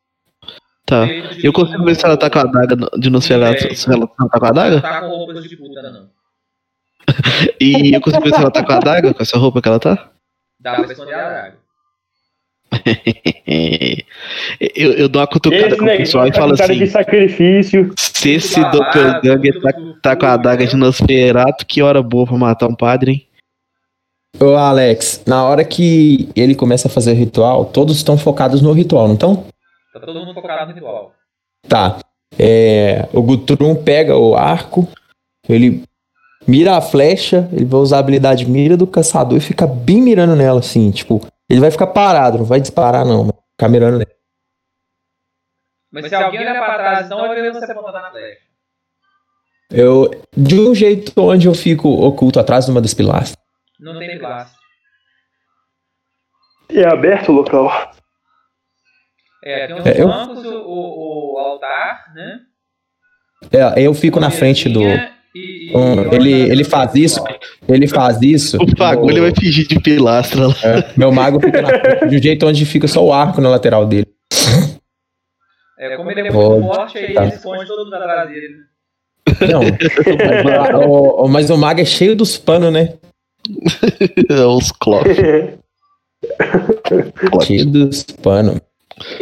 Tá. 0.85 1.07
Eu 1.41 1.51
consigo 1.53 1.83
ver 1.85 1.95
se 1.95 2.05
ela 2.05 2.17
tá 2.17 2.29
com 2.29 2.39
a 2.39 2.41
adaga 2.41 2.75
de 2.99 3.09
Nosferatu. 3.09 3.73
Se 3.75 3.87
ela 3.89 3.99
não 3.99 4.07
tá 4.29 4.39
com 4.39 4.45
a 4.45 4.51
Não 4.53 4.61
adaga? 4.61 4.81
tá 4.81 4.99
com 5.01 5.07
roupas 5.07 5.43
de 5.43 5.57
puta, 5.57 5.81
não. 5.81 6.11
E 7.59 7.95
eu 7.95 8.01
consigo 8.01 8.23
ver 8.23 8.29
se 8.33 8.39
ela 8.39 8.51
tá 8.51 8.63
com 8.63 8.71
a 8.73 8.75
adaga, 8.77 9.13
com 9.13 9.23
essa 9.23 9.37
roupa 9.37 9.61
que 9.61 9.67
ela 9.67 9.79
tá? 9.79 10.11
Dá 10.59 10.75
pra 10.75 10.91
esconder 10.91 11.13
a 11.15 11.27
adaga. 11.27 11.62
Eu, 14.75 14.93
eu 14.93 15.09
dou 15.09 15.21
uma 15.21 15.27
cutucada 15.27 15.67
Esse 15.67 15.77
com 15.77 15.85
o 15.85 15.97
pessoal 15.97 16.27
e 16.27 16.33
falo 16.33 16.55
tá 16.55 16.63
com 16.63 16.67
cara 16.67 16.75
de 16.75 16.83
assim: 16.83 16.91
sacrifício. 16.91 17.93
se 17.97 18.31
esse 18.31 18.59
doppelganger 18.71 19.61
tá, 19.61 19.73
tá 20.01 20.15
com 20.15 20.25
a 20.25 20.33
adaga 20.33 20.65
de 20.65 20.71
fluido, 20.71 20.85
Nosferatu, 20.85 21.65
que 21.65 21.81
hora 21.81 22.01
boa 22.01 22.25
pra 22.25 22.37
matar 22.37 22.67
um 22.67 22.75
padre, 22.75 23.11
hein? 23.11 23.27
Ô 24.39 24.55
Alex, 24.55 25.23
na 25.27 25.43
hora 25.43 25.63
que 25.63 26.29
ele 26.35 26.55
começa 26.55 26.87
a 26.87 26.91
fazer 26.91 27.11
o 27.11 27.15
ritual, 27.15 27.65
todos 27.65 27.97
estão 27.97 28.17
focados 28.17 28.61
no 28.61 28.71
ritual, 28.71 29.07
não 29.07 29.13
estão? 29.13 29.45
Tá 29.93 29.99
todo 29.99 30.19
mundo 30.19 30.33
focado 30.33 30.69
no 30.69 30.73
ritual. 30.73 31.13
Tá. 31.67 31.99
É, 32.37 33.07
o 33.13 33.21
Gutrum 33.21 33.75
pega 33.75 34.17
o 34.17 34.35
arco, 34.35 34.87
ele 35.47 35.83
mira 36.47 36.75
a 36.75 36.81
flecha, 36.81 37.47
ele 37.53 37.65
vai 37.65 37.79
usar 37.79 37.97
a 37.97 37.99
habilidade 37.99 38.49
mira 38.49 38.75
do 38.75 38.87
caçador 38.87 39.37
e 39.37 39.41
fica 39.41 39.67
bem 39.67 40.01
mirando 40.01 40.35
nela, 40.35 40.59
assim, 40.59 40.89
tipo, 40.89 41.21
ele 41.49 41.59
vai 41.59 41.71
ficar 41.71 41.87
parado, 41.87 42.37
não 42.39 42.45
vai 42.45 42.59
disparar 42.61 43.05
não, 43.05 43.25
vai 43.25 43.33
ficar 43.51 43.69
mirando 43.69 43.97
nela. 43.99 44.11
Mas 45.91 46.07
se 46.09 46.15
alguém 46.15 46.39
olhar 46.41 46.55
pra 46.55 46.73
trás, 46.75 47.05
então 47.05 47.19
vai 47.19 47.35
ver 47.41 47.53
você 47.53 47.71
apontando 47.71 47.99
na 48.01 48.09
flecha. 48.11 48.41
Eu, 49.69 50.09
de 50.35 50.59
um 50.59 50.73
jeito 50.75 51.11
onde 51.19 51.47
eu 51.47 51.53
fico 51.53 51.87
oculto 51.89 52.39
atrás 52.39 52.65
de 52.65 52.71
uma 52.71 52.81
das 52.81 52.93
pilastras. 52.93 53.37
Não 53.79 53.97
tem 53.99 54.09
pilastra. 54.17 54.57
E 56.71 56.79
é 56.79 56.87
aberto 56.87 57.29
o 57.29 57.35
local. 57.35 57.69
É, 59.43 59.67
tem 59.67 59.75
os 59.79 59.85
É, 59.85 60.01
eu- 60.01 60.07
bancos, 60.07 60.43
o, 60.45 60.57
o, 60.63 61.33
o 61.33 61.37
altar, 61.39 62.13
né? 62.13 62.39
É, 63.51 63.81
eu 63.81 63.93
fico 63.93 64.19
na 64.19 64.31
frente 64.31 64.69
do. 64.69 64.81
Um, 65.73 66.13
ele, 66.13 66.31
ele 66.31 66.63
faz 66.63 66.93
isso, 66.93 67.23
ele 67.67 67.87
faz 67.87 68.21
isso. 68.21 68.57
O 68.61 68.65
bagulho 68.77 69.15
no- 69.15 69.21
vai 69.23 69.33
fingir 69.33 69.67
de 69.67 69.79
pilastra 69.79 70.47
lá. 70.47 70.53
é, 70.63 70.91
meu 70.95 71.11
mago 71.11 71.39
fica 71.39 71.61
na 71.61 71.69
frente, 71.69 72.07
de 72.09 72.17
um 72.17 72.21
jeito 72.21 72.45
onde 72.47 72.65
fica 72.65 72.87
só 72.87 73.03
o 73.03 73.11
arco 73.11 73.41
na 73.41 73.49
lateral 73.49 73.85
dele. 73.85 74.05
É, 75.79 75.97
como 75.97 76.11
ele 76.11 76.21
é 76.21 76.31
muito 76.31 76.35
Pode, 76.35 76.61
forte, 76.67 76.97
aí 76.99 77.13
tá. 77.13 77.23
ele 77.25 77.33
esconde 77.33 77.65
todo 77.65 77.83
mundo 77.83 77.95
atrás 77.95 78.29
dele. 78.29 78.55
Não, 79.51 79.61
mas, 80.43 80.85
o, 80.85 81.27
mas 81.27 81.49
o 81.49 81.57
mago 81.57 81.81
é 81.81 81.85
cheio 81.85 82.15
dos 82.15 82.37
panos, 82.37 82.71
né? 82.71 82.93
Os 84.55 84.71
clocks. 84.71 85.17
Cheio 87.45 87.65
dos 87.65 88.03
panos. 88.03 88.61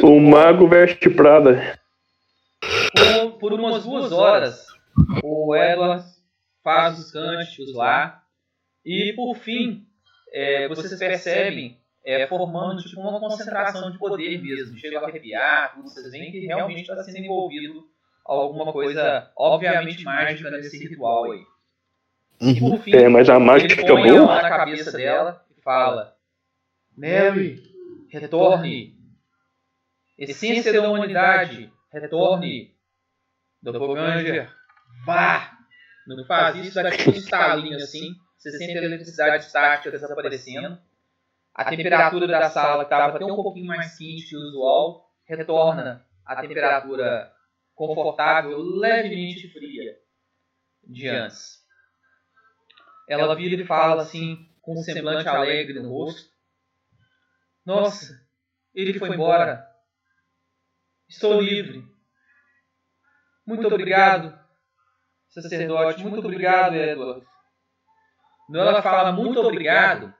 o 0.03 0.19
mago 0.19 0.67
veste 0.67 1.09
Prada. 1.09 1.79
Por, 2.93 3.31
por 3.39 3.53
umas 3.53 3.83
duas 3.83 4.11
horas, 4.11 4.65
o 5.23 5.55
Edward 5.55 6.03
faz 6.63 6.99
os 6.99 7.11
cânticos 7.11 7.73
lá. 7.73 8.23
E 8.85 9.13
por 9.13 9.35
fim, 9.35 9.85
é, 10.31 10.67
vocês 10.67 10.97
percebem 10.97 11.77
é, 12.03 12.25
formando 12.27 12.81
tipo, 12.81 13.01
uma 13.01 13.19
concentração 13.19 13.91
de 13.91 13.97
poder 13.97 14.41
mesmo. 14.41 14.77
Chega 14.77 14.99
a 14.99 15.07
arrepiar. 15.07 15.79
Vocês 15.81 16.11
veem 16.11 16.31
que 16.31 16.45
realmente 16.45 16.89
está 16.89 17.03
sendo 17.03 17.17
envolvido 17.17 17.87
alguma 18.25 18.71
coisa, 18.71 19.31
obviamente, 19.37 20.03
mágica 20.03 20.49
nesse 20.51 20.77
ritual 20.77 21.31
aí. 21.31 21.43
E 22.39 22.59
por 22.59 22.79
fim, 22.79 22.95
É, 22.95 23.07
mas 23.07 23.29
a 23.29 23.35
ele 23.35 23.45
mágica 23.45 23.75
fica 23.75 23.93
põe 23.93 24.09
a 24.09 24.13
mão 24.13 24.25
na 24.25 24.49
cabeça 24.49 24.91
dela 24.91 25.45
e 25.55 25.61
fala: 25.61 26.15
Mary, 26.97 27.61
retorne. 28.09 28.99
Essência 30.17 30.73
da 30.73 30.89
humanidade, 30.89 31.71
retorne. 31.91 32.71
Doppelganger, 33.61 34.51
vá. 35.05 35.57
Não 36.07 36.25
faz 36.25 36.55
isso, 36.57 36.79
tipo 36.97 37.11
um 37.11 37.13
estalinho 37.13 37.75
assim. 37.77 38.15
Você 38.37 38.51
sente 38.57 38.77
a 38.77 38.83
eletricidade 38.83 39.45
estática 39.45 39.91
desaparecendo. 39.91 40.79
A 41.53 41.65
temperatura 41.65 42.27
da 42.27 42.49
sala, 42.49 42.85
que 42.85 42.93
estava 42.93 43.15
até 43.15 43.25
um 43.25 43.35
pouquinho 43.35 43.67
mais 43.67 43.97
quente 43.97 44.29
que 44.29 44.35
o 44.35 44.39
usual, 44.39 45.11
retorna 45.25 46.05
à 46.25 46.41
temperatura 46.41 47.31
confortável, 47.75 48.57
levemente 48.57 49.51
fria 49.51 49.97
de 50.83 51.07
antes. 51.07 51.61
Ela 53.07 53.35
vira 53.35 53.61
e 53.61 53.65
fala 53.65 54.03
assim, 54.03 54.47
com 54.61 54.73
um 54.73 54.83
semblante 54.83 55.27
alegre 55.27 55.79
no 55.79 55.89
rosto: 55.89 56.29
Nossa, 57.65 58.13
ele 58.73 58.97
foi 58.97 59.09
embora. 59.09 59.67
Estou 61.07 61.41
livre. 61.41 61.83
Muito 63.45 63.67
obrigado, 63.67 64.39
sacerdote. 65.31 66.03
Muito 66.03 66.25
obrigado, 66.25 66.75
Edward. 66.75 67.25
Quando 68.47 68.59
ela 68.59 68.81
fala 68.81 69.11
muito 69.11 69.39
obrigado, 69.39 70.13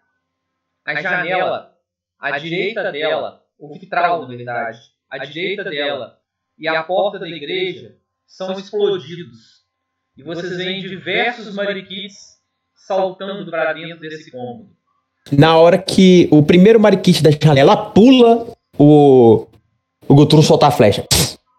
a 0.86 1.02
janela, 1.02 1.74
à 2.20 2.38
direita 2.40 2.92
dela, 2.92 3.44
o 3.60 3.74
vitral, 3.74 4.22
na 4.22 4.28
verdade, 4.28 4.80
à 5.10 5.18
direita 5.18 5.64
dela 5.66 6.18
e 6.58 6.68
a 6.68 6.82
porta 6.84 7.20
da 7.20 7.28
igreja 7.28 7.98
são 8.26 8.54
explodidos. 8.54 9.62
E 10.16 10.24
vocês 10.24 10.58
veem 10.58 10.82
diversos 10.82 11.54
mariquites 11.54 12.40
saltando 12.76 13.50
para 13.50 13.74
dentro 13.74 14.00
desse 14.00 14.32
cômodo. 14.32 14.70
Na 15.32 15.58
hora 15.58 15.78
que 15.78 16.28
o 16.32 16.44
primeiro 16.44 16.80
mariquite 16.80 17.22
da 17.22 17.30
janela 17.32 17.92
pula, 17.92 18.48
o, 18.78 19.48
o 20.08 20.16
Guturno 20.16 20.44
solta 20.44 20.68
a 20.68 20.72
flecha. 20.72 21.06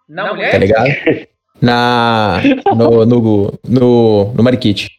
Na 0.09 0.29
Tá 0.29 0.35
mulher, 0.35 0.59
ligado? 0.59 0.89
Na. 1.63 2.41
No, 2.75 3.07
no, 3.07 3.53
no, 3.69 4.33
no 4.35 4.43
mariquite. 4.43 4.91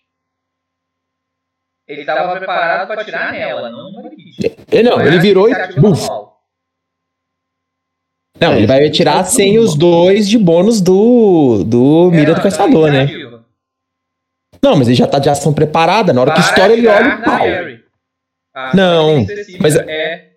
ele 1.87 2.01
estava 2.01 2.35
preparado 2.37 2.87
para 2.87 3.01
atirar 3.01 3.31
nela, 3.33 3.69
não 3.69 3.91
no 3.91 4.01
mariquite. 4.01 4.55
Ele 4.71 4.89
não, 4.89 5.01
ele 5.01 5.19
virou 5.19 5.49
e. 5.49 5.51
iniciativa 5.51 5.81
Buf. 5.81 6.07
Não, 8.39 8.55
ele 8.55 8.65
vai 8.65 8.85
atirar 8.87 9.23
sem 9.25 9.59
os 9.59 9.75
dois 9.75 10.27
de 10.27 10.37
bônus 10.37 10.81
do. 10.81 11.63
do 11.65 12.09
Mira 12.11 12.31
É, 12.31 12.33
do 12.33 12.37
não, 12.37 12.43
Caçador, 12.43 12.87
tá 12.87 12.93
né? 12.93 13.03
iniciativa. 13.03 13.45
Não, 14.61 14.75
mas 14.77 14.87
ele 14.87 14.95
já 14.95 15.07
tá 15.07 15.19
de 15.19 15.29
ação 15.29 15.53
preparada. 15.53 16.13
Na 16.13 16.21
hora 16.21 16.33
que 16.33 16.39
Vai 16.39 16.49
estoura, 16.49 16.73
ele 16.73 16.87
olha 16.87 17.15
o 17.17 17.23
pau. 17.23 17.37
Mary. 17.39 17.83
A 18.55 18.75
Não, 18.75 19.25
mas- 19.59 19.75
é 19.75 20.32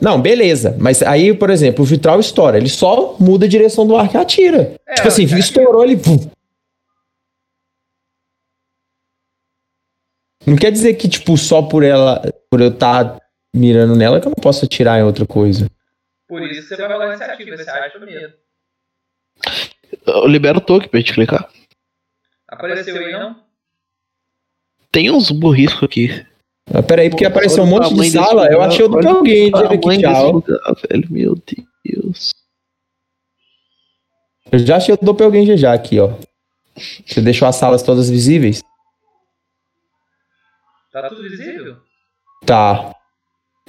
Não, 0.00 0.20
beleza. 0.20 0.76
Mas 0.78 1.02
aí, 1.02 1.36
por 1.36 1.50
exemplo, 1.50 1.82
o 1.82 1.86
vitral 1.86 2.18
estoura. 2.18 2.56
Ele 2.56 2.68
só 2.68 3.16
muda 3.18 3.46
a 3.46 3.48
direção 3.48 3.86
do 3.86 3.96
arco 3.96 4.16
e 4.16 4.20
atira. 4.20 4.74
É, 4.86 4.94
tipo 4.94 5.08
assim, 5.08 5.26
cara. 5.26 5.38
estourou, 5.40 5.84
ele. 5.84 6.00
Não 10.46 10.56
quer 10.56 10.72
dizer 10.72 10.94
que, 10.94 11.08
tipo, 11.08 11.36
só 11.36 11.62
por 11.62 11.84
ela, 11.84 12.20
por 12.50 12.60
eu 12.60 12.68
estar 12.68 13.20
mirando 13.54 13.94
nela, 13.94 14.20
que 14.20 14.26
eu 14.26 14.30
não 14.30 14.42
posso 14.42 14.64
atirar 14.64 14.98
em 14.98 15.04
outra 15.04 15.26
coisa. 15.26 15.68
Por 16.26 16.42
isso 16.42 16.66
você 16.66 16.76
vai 16.76 16.90
rolar 16.90 17.08
iniciativa, 17.08 17.56
você 17.56 17.70
acha 17.70 17.98
mesmo. 17.98 18.32
Eu 20.06 20.26
libero 20.26 20.58
o 20.58 20.60
toque 20.60 20.88
pra 20.88 20.98
gente 20.98 21.12
clicar. 21.12 21.48
Apareceu 22.48 22.96
aí, 22.96 23.12
não? 23.12 23.36
Tem 24.90 25.10
uns 25.10 25.30
burriscos 25.30 25.84
aqui. 25.84 26.26
Ah, 26.72 26.82
peraí, 26.82 27.10
porque 27.10 27.24
apareceu 27.24 27.64
um 27.64 27.66
monte 27.66 27.92
de 27.94 28.10
sala. 28.10 28.46
Eu 28.46 28.62
achei 28.62 28.84
o 28.84 28.88
do 28.88 28.98
o 28.98 29.00
tamanho 29.00 29.20
aqui, 29.20 29.50
tchau. 30.00 30.32
lugar, 30.32 30.58
velho. 30.90 31.08
Meu 31.10 31.34
Deus. 31.84 32.34
Eu 34.50 34.58
já 34.58 34.76
achei 34.76 34.94
o 34.94 34.98
Doppelganger 35.00 35.56
já 35.56 35.72
aqui, 35.72 35.98
ó. 35.98 36.12
Você 37.06 37.20
deixou 37.20 37.48
as 37.48 37.56
salas 37.56 37.82
todas 37.82 38.08
visíveis? 38.08 38.62
Tá 40.92 41.08
tudo 41.08 41.22
visível? 41.22 41.78
Tá. 42.46 42.94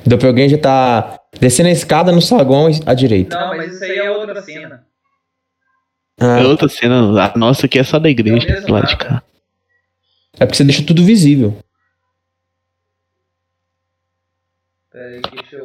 O 0.05 0.09
Doppelganger 0.09 0.59
tá 0.61 1.19
descendo 1.39 1.69
a 1.69 1.71
escada 1.71 2.11
no 2.11 2.21
saguão 2.21 2.67
à 2.85 2.93
direita. 2.93 3.37
Não, 3.37 3.55
mas 3.57 3.73
isso 3.73 3.83
aí 3.83 3.97
é 3.97 4.11
outra 4.11 4.41
cena. 4.41 4.85
Ah, 6.19 6.39
É 6.39 6.45
outra 6.45 6.67
cena. 6.69 7.23
A 7.33 7.37
nossa 7.37 7.65
aqui 7.65 7.79
é 7.79 7.83
só 7.83 7.97
da 7.97 8.09
igreja, 8.09 8.47
É 8.49 8.71
lá 8.71 8.81
de 8.81 8.97
cá. 8.97 9.23
é 10.39 10.45
porque 10.45 10.55
você 10.57 10.63
deixa 10.63 10.85
tudo 10.85 11.03
visível. 11.03 11.57
Pera 14.91 15.07
aí, 15.15 15.21
deixa 15.21 15.57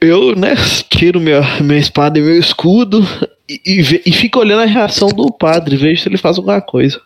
eu. 0.00 0.36
Né, 0.36 0.54
tiro 0.90 1.20
minha, 1.20 1.40
minha 1.60 1.78
espada 1.78 2.18
e 2.18 2.22
meu 2.22 2.38
escudo 2.38 3.02
e, 3.48 3.60
e, 3.66 4.02
e 4.06 4.12
fico 4.12 4.38
olhando 4.38 4.62
a 4.62 4.66
reação 4.66 5.08
do 5.08 5.32
padre, 5.32 5.76
vejo 5.76 6.02
se 6.02 6.08
ele 6.08 6.18
faz 6.18 6.36
alguma 6.36 6.60
coisa. 6.60 7.00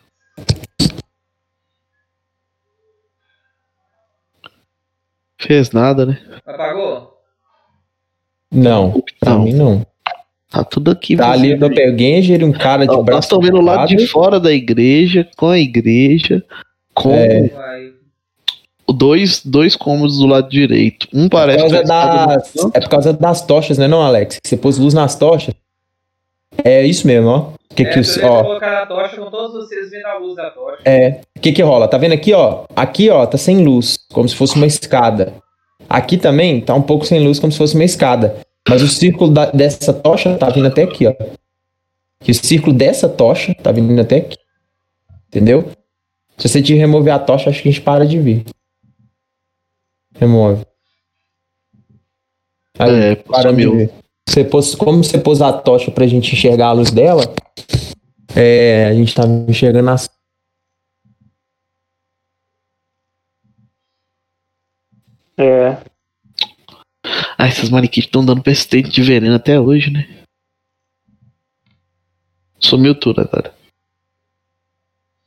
Fez 5.39 5.71
nada, 5.73 6.07
né? 6.07 6.19
Apagou? 6.47 7.15
Não, 8.51 9.03
pra 9.21 9.31
Não. 9.35 9.43
mim 9.43 9.53
não. 9.53 9.87
Tá 10.49 10.63
tudo 10.63 10.91
aqui. 10.91 11.17
Tá 11.17 11.33
ali 11.33 11.49
o 11.49 11.59
visível. 11.59 11.69
Doppelganger 11.69 12.41
e 12.41 12.45
um 12.45 12.53
cara 12.53 12.83
de 12.83 12.89
Não, 12.89 12.99
Nós 12.99 13.05
braço 13.07 13.27
estamos 13.27 13.47
vendo 13.47 13.59
o 13.59 13.65
lado 13.65 13.89
de 13.89 14.07
fora 14.07 14.39
da 14.39 14.53
igreja, 14.53 15.29
com 15.37 15.49
a 15.49 15.59
igreja, 15.59 16.45
com 16.95 17.13
É. 17.13 17.51
Dois, 18.93 19.41
dois 19.45 19.75
cômodos 19.77 20.19
do 20.19 20.27
lado 20.27 20.49
direito. 20.49 21.09
Um 21.13 21.25
É 21.27 21.29
por, 21.29 21.31
parece 21.31 21.59
causa 21.59 21.83
das, 21.83 22.55
é 22.75 22.81
por 22.81 22.89
causa 22.89 23.13
das 23.13 23.43
tochas, 23.47 23.79
né, 23.79 23.89
não, 23.89 24.03
Alex? 24.03 24.39
Você 24.45 24.57
pôs 24.57 24.79
luz 24.79 24.93
nas 24.95 25.17
tochas. 25.17 25.55
É 26.63 26.85
isso 26.85 27.07
mesmo, 27.07 27.29
ó. 27.29 27.47
Que 27.75 27.83
É, 27.83 27.93
que 27.93 27.99
os, 27.99 28.17
ó, 28.23 28.43
colocar 28.45 28.83
a 28.83 28.87
tocha 28.87 29.17
com 29.17 29.29
todos 29.31 29.53
vocês 29.55 29.91
vendo 29.91 30.07
a 30.07 30.19
luz 30.19 30.37
da 30.37 30.51
tocha. 30.51 30.79
é, 30.85 31.21
o 31.37 31.41
que 31.41 31.53
que 31.53 31.63
rola? 31.63 31.89
Tá 31.89 31.99
vendo 31.99 32.13
aqui, 32.13 32.33
ó? 32.33 32.65
Aqui, 32.77 33.11
ó, 33.11 33.27
tá 33.27 33.37
sem 33.37 33.65
luz, 33.65 33.99
como 34.13 34.29
se 34.29 34.37
fosse 34.37 34.55
uma 34.55 34.67
escada. 34.67 35.33
Aqui 35.89 36.17
também 36.17 36.61
tá 36.61 36.73
um 36.75 36.83
pouco 36.83 37.05
sem 37.05 37.25
luz, 37.27 37.41
como 37.41 37.51
se 37.53 37.59
fosse 37.59 37.75
uma 37.75 37.85
escada. 37.85 38.37
Mas 38.69 38.81
o 38.83 38.89
círculo 38.89 39.31
da- 39.33 39.51
dessa 39.51 39.93
tocha 39.93 40.35
tá 40.37 40.49
vindo 40.51 40.69
até 40.69 40.85
aqui, 40.85 41.07
ó. 41.07 41.15
Que 42.21 42.31
o 42.31 42.35
círculo 42.35 42.73
dessa 42.75 43.09
tocha 43.09 43.55
tá 43.55 43.73
vindo 43.73 44.01
até 44.01 44.19
aqui. 44.19 44.37
Entendeu? 45.29 45.69
Se 46.39 46.49
você 46.49 46.63
te 46.63 46.75
remover 46.75 47.13
a 47.13 47.19
tocha, 47.19 47.51
acho 47.51 47.61
que 47.63 47.69
a 47.69 47.73
gente 47.73 47.83
para 47.83 48.07
de 48.07 48.19
ver. 48.19 48.45
Remove. 50.15 50.65
Aí, 52.79 52.91
É, 52.91 53.43
sumiu. 53.43 53.77
ver. 53.77 53.95
Você 54.29 54.45
pôs, 54.45 54.75
como 54.75 55.05
você 55.05 55.19
pôs 55.19 55.41
a 55.43 55.53
tocha 55.53 55.91
pra 55.91 56.07
gente 56.07 56.33
enxergar 56.35 56.69
a 56.69 56.73
luz 56.73 56.91
dela, 56.91 57.23
é, 58.35 58.87
a 58.87 58.95
gente 58.95 59.15
tá 59.15 59.23
enxergando 59.49 59.91
as. 59.91 60.09
É. 65.37 65.83
Ah, 67.37 67.49
esses 67.49 67.69
manequins 67.69 68.05
estão 68.07 68.25
dando 68.25 68.43
persistente 68.43 68.89
de 68.89 69.03
veneno 69.03 69.35
até 69.35 69.59
hoje, 69.61 69.91
né? 69.91 70.25
Sumiu 72.59 72.99
tudo 72.99 73.21
agora. 73.21 73.55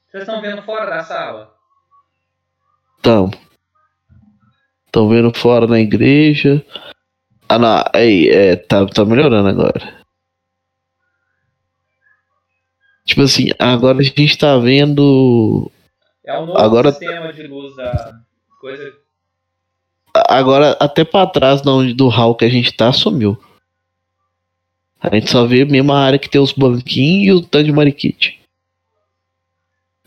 Vocês 0.08 0.24
estão 0.24 0.42
vendo 0.42 0.64
fora 0.64 0.90
da 0.90 1.04
sala? 1.04 1.54
Tamo. 3.02 3.32
Estão 4.98 5.10
vendo 5.10 5.32
fora 5.32 5.68
na 5.68 5.80
igreja. 5.80 6.66
Ah, 7.48 7.60
não. 7.60 7.84
Aí, 7.94 8.30
é, 8.30 8.56
tá, 8.56 8.84
tá 8.88 9.06
melhorando 9.06 9.48
agora. 9.48 10.04
Tipo 13.06 13.22
assim, 13.22 13.50
agora 13.60 14.00
a 14.00 14.02
gente 14.02 14.36
tá 14.36 14.58
vendo. 14.58 15.72
É 16.26 16.36
o 16.40 16.48
novo 16.48 16.58
Agora- 16.58 16.92
sistema 16.92 17.32
de 17.32 17.44
luz 17.46 17.76
da 17.76 18.20
coisa. 18.60 18.92
Agora, 20.28 20.76
até 20.80 21.06
pra 21.06 21.28
trás 21.28 21.62
da 21.62 21.72
onde 21.74 21.94
do 21.94 22.08
hall 22.08 22.34
que 22.34 22.46
a 22.46 22.50
gente 22.50 22.72
tá, 22.74 22.92
sumiu. 22.92 23.38
A 25.00 25.14
gente 25.14 25.30
só 25.30 25.46
vê 25.46 25.64
mesmo 25.64 25.94
a 25.94 26.00
área 26.00 26.18
que 26.18 26.28
tem 26.28 26.42
os 26.42 26.54
banquinhos 26.54 27.40
e 27.40 27.44
o 27.44 27.46
tanto 27.46 27.66
de 27.66 27.72
mariquite. 27.72 28.42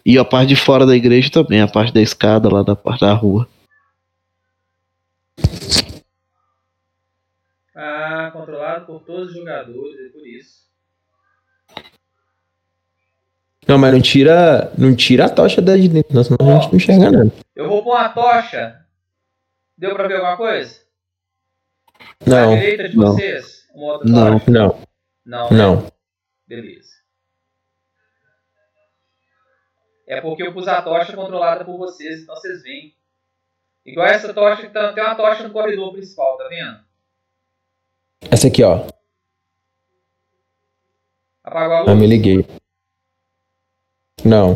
E 0.05 0.19
a 0.19 0.25
parte 0.25 0.49
de 0.49 0.57
fora 0.57 0.85
da 0.85 0.97
igreja 0.97 1.31
também, 1.31 1.61
a 1.61 1.69
parte 1.69 1.95
da 1.95 2.03
escada 2.03 2.53
lá 2.53 2.65
da 2.65 2.75
parte 2.75 3.03
da 3.03 3.13
rua. 3.13 3.47
Por 8.87 9.03
todos 9.03 9.31
os 9.31 9.37
jogadores, 9.37 9.99
é 10.01 10.09
por 10.11 10.27
isso. 10.27 10.69
Não, 13.69 13.79
mas 13.79 13.93
não 13.93 14.01
tira, 14.03 14.73
não 14.77 14.97
tira 14.97 15.27
a 15.27 15.29
tocha 15.29 15.61
da 15.63 15.77
de 15.77 15.89
dentro, 15.89 16.15
não, 16.15 16.25
senão 16.25 16.39
a 16.41 16.61
gente 16.61 16.69
não 16.71 16.77
enxerga 16.77 17.11
nada. 17.11 17.33
Eu 17.55 17.69
vou 17.69 17.83
pôr 17.85 17.95
uma 17.95 18.09
tocha. 18.09 18.85
Deu 19.79 19.95
pra 19.95 20.09
ver 20.09 20.15
alguma 20.17 20.37
coisa? 20.37 20.81
Não, 22.27 22.53
À 22.53 22.57
direita 22.57 22.89
de 22.89 22.97
não. 22.97 23.13
vocês? 23.13 23.69
Uma 23.75 23.93
outra 23.93 24.09
Não. 24.09 24.39
tocha? 24.39 24.51
não, 24.51 24.87
Não. 25.25 25.51
não. 25.51 25.93
Beleza. 26.47 26.91
É 30.07 30.21
porque 30.21 30.43
eu 30.43 30.53
pus 30.53 30.67
a 30.67 30.83
tocha 30.83 31.13
controlada 31.15 31.65
por 31.65 31.77
vocês, 31.79 32.23
então 32.23 32.35
vocês 32.35 32.63
veem. 32.63 32.95
Igual 33.87 34.07
essa 34.09 34.35
tocha, 34.35 34.63
que 34.67 34.73
tá- 34.73 34.93
tem 34.93 35.05
uma 35.05 35.15
tocha 35.15 35.43
no 35.45 35.53
corredor 35.53 35.93
principal, 35.93 36.37
tá 36.37 36.49
vendo? 36.49 36.81
Essa 38.29 38.49
aqui, 38.49 38.63
ó. 38.65 38.87
Apagou 41.45 41.77
a 41.77 41.81
luz? 41.81 41.89
Ah, 41.91 41.95
me 41.95 42.07
liguei. 42.07 42.45
Não. 44.25 44.55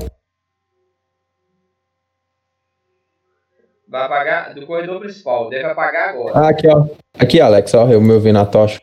Vai 3.89 4.02
apagar 4.02 4.55
do 4.55 4.67
corredor 4.67 4.99
principal, 5.01 5.49
deve 5.49 5.67
apagar 5.67 6.10
agora. 6.10 6.36
Ah, 6.36 6.49
aqui, 6.51 6.67
ó. 6.67 6.86
Aqui, 7.18 7.41
Alex, 7.41 7.73
ó. 7.75 7.89
Eu 7.89 8.01
me 8.01 8.12
ouvi 8.12 8.33
na 8.33 8.44
tocha. 8.44 8.83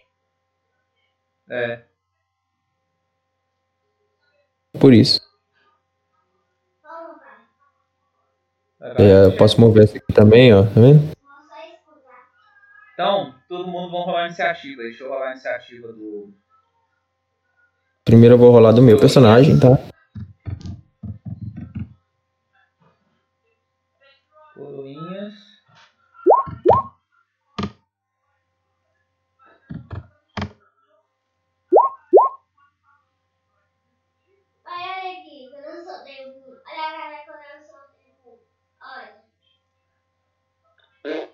É. 1.50 1.84
Por 4.80 4.93
isso. 4.93 5.19
É, 8.98 9.26
eu 9.26 9.38
posso 9.38 9.60
mover 9.61 9.84
essa 9.84 9.98
aqui 9.98 10.14
também, 10.14 10.53
ó. 10.53 10.64
Tá 10.64 10.69
vendo? 10.76 11.11
Então, 12.93 13.35
todo 13.51 13.67
mundo 13.67 13.91
vai 13.91 14.01
rolar 14.01 14.23
a 14.23 14.25
iniciativa. 14.27 14.81
Deixa 14.81 15.03
eu 15.03 15.09
rolar 15.09 15.27
a 15.27 15.31
iniciativa 15.31 15.91
do. 15.91 16.33
Primeiro 18.05 18.35
eu 18.35 18.39
vou 18.39 18.49
rolar 18.49 18.71
do 18.71 18.81
meu 18.81 18.97
personagem, 18.97 19.59
tá? 19.59 19.77
Coroinhas. 24.53 25.33
Olha 34.65 35.19
aqui, 35.19 35.49
quando 35.51 35.65
eu 35.65 35.83
soltei 35.83 36.25
o 36.25 36.33
cu. 36.39 36.51
Olha 36.51 36.88
a 36.88 36.91
cara 36.91 37.17
quando 37.25 37.43
eu 37.51 38.15
cu. 38.23 38.39
Olha. 41.03 41.31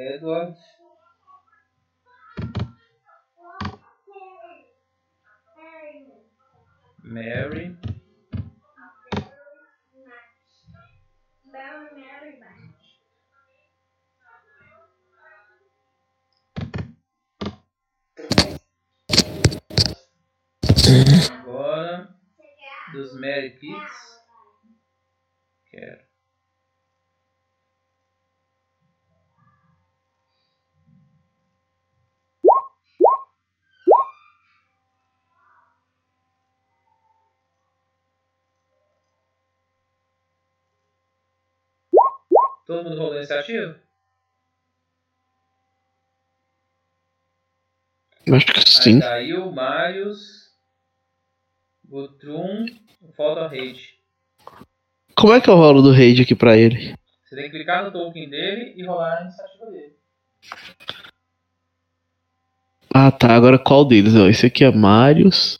Edward. 0.00 0.56
Mary. 7.02 7.76
Agora. 21.30 22.14
Dos 22.92 23.12
Mary 23.14 23.58
Kids. 23.58 24.20
Quero. 25.70 26.09
Todo 42.70 42.88
mundo 42.88 43.00
rolou 43.00 43.16
iniciativa? 43.16 43.80
Acho 48.32 48.46
que 48.46 48.60
Aí 48.60 48.64
sim. 48.64 49.00
caiu 49.00 49.50
Marius, 49.50 50.52
Gutrum, 51.84 52.66
falta 53.16 53.40
o 53.40 53.48
Rage. 53.48 53.98
Como 55.16 55.32
é 55.32 55.40
que 55.40 55.50
eu 55.50 55.56
rolo 55.56 55.82
do 55.82 55.90
raid 55.90 56.22
aqui 56.22 56.36
pra 56.36 56.56
ele? 56.56 56.94
Você 57.24 57.34
tem 57.34 57.46
que 57.46 57.50
clicar 57.50 57.82
no 57.82 57.90
token 57.90 58.30
dele 58.30 58.72
e 58.76 58.86
rolar 58.86 59.18
a 59.18 59.22
iniciativa 59.22 59.66
dele. 59.66 59.96
Ah, 62.94 63.10
tá. 63.10 63.34
Agora 63.34 63.58
qual 63.58 63.84
deles? 63.84 64.14
Ó, 64.14 64.28
esse 64.28 64.46
aqui 64.46 64.62
é 64.62 64.70
Marius. 64.70 65.58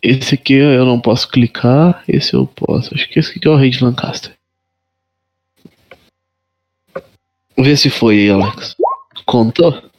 Esse 0.00 0.34
aqui 0.34 0.54
eu 0.54 0.86
não 0.86 0.98
posso 0.98 1.28
clicar. 1.28 2.02
Esse 2.08 2.32
eu 2.32 2.46
posso. 2.46 2.94
Acho 2.94 3.06
que 3.10 3.18
esse 3.18 3.36
aqui 3.36 3.46
é 3.46 3.50
o 3.50 3.56
Raid 3.56 3.84
Lancaster. 3.84 4.35
Vê 7.58 7.76
se 7.76 7.88
foi 7.88 8.20
aí, 8.20 8.30
Alex. 8.30 8.76
Contou? 9.24 9.90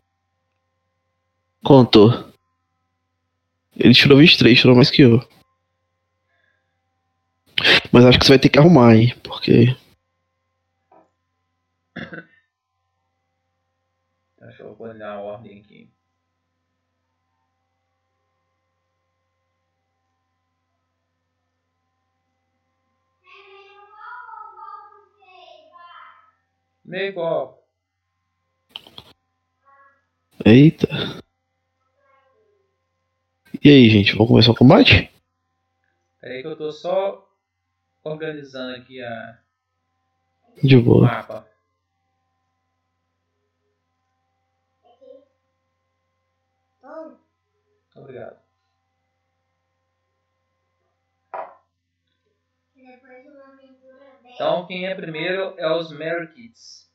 Contou. 1.64 2.28
Ele 3.76 3.94
tirou 3.94 4.18
23, 4.18 4.60
tirou 4.60 4.76
mais 4.76 4.90
que 4.90 5.02
eu. 5.02 5.28
Mas 7.92 8.06
acho 8.06 8.20
que 8.20 8.26
você 8.26 8.34
vai 8.34 8.40
ter 8.40 8.50
que 8.50 8.60
arrumar 8.60 8.92
aí, 8.92 9.16
porque. 9.16 9.76
Deixa 14.40 14.64
eu 14.64 14.76
olhar 14.80 15.18
a 15.18 15.37
Meio 26.88 27.14
copo. 27.14 27.64
Eita. 30.46 30.88
E 33.62 33.70
aí, 33.70 33.90
gente, 33.90 34.14
vamos 34.14 34.28
começar 34.30 34.52
o 34.52 34.56
combate? 34.56 35.12
Peraí 36.22 36.42
que 36.42 36.48
eu 36.48 36.56
tô 36.58 36.72
só 36.72 37.28
organizando 38.04 38.78
aqui 38.78 39.02
a, 39.02 39.40
De 40.64 40.78
o 40.78 40.82
boa. 40.82 41.02
mapa. 41.08 41.48
Bom, 46.82 47.18
Obrigado. 47.96 48.47
Então 54.38 54.68
quem 54.68 54.86
é 54.86 54.94
primeiro 54.94 55.56
é 55.58 55.68
os 55.76 55.92
Mary 55.92 56.28
Kids. 56.28 56.88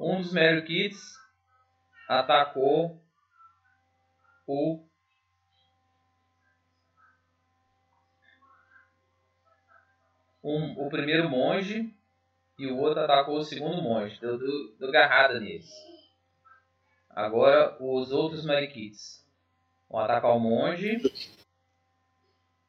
Um 0.00 0.16
dos 0.16 0.32
Mary 0.32 0.64
Kids 0.64 1.18
atacou 2.08 2.98
o 4.46 4.82
um, 10.42 10.86
o 10.86 10.88
primeiro 10.88 11.28
monge 11.28 11.94
e 12.58 12.66
o 12.66 12.78
outro 12.78 13.00
atacou 13.00 13.36
o 13.36 13.44
segundo 13.44 13.82
monge. 13.82 14.18
Deu, 14.18 14.38
deu, 14.38 14.74
deu 14.78 14.90
garrada 14.90 15.38
neles. 15.38 15.70
Agora 17.10 17.76
os 17.78 18.10
outros 18.10 18.42
Mary 18.42 18.68
Kids 18.68 19.22
vão 19.86 20.00
atacar 20.00 20.34
o 20.34 20.40
monge. 20.40 20.96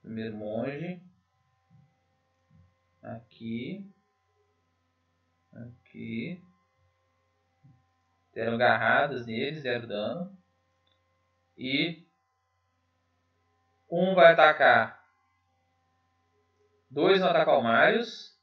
Primeiro 0.01 0.35
monge. 0.35 1.01
Aqui. 3.01 3.90
Aqui. 5.53 6.51
Deram 8.34 8.58
garradas 8.58 9.26
neles, 9.26 9.64
deram 9.64 9.88
dano. 9.88 10.38
E 11.58 12.03
um 13.90 14.16
vai 14.16 14.32
atacar. 14.32 15.03
Dois 16.90 17.19
vão 17.19 17.30
atacar 17.30 17.58
o 17.60 17.64
Marius. 17.64 18.35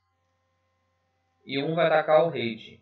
E 1.45 1.63
um 1.63 1.75
vai 1.75 1.87
atacar 1.87 2.25
o 2.25 2.29
Raid. 2.29 2.81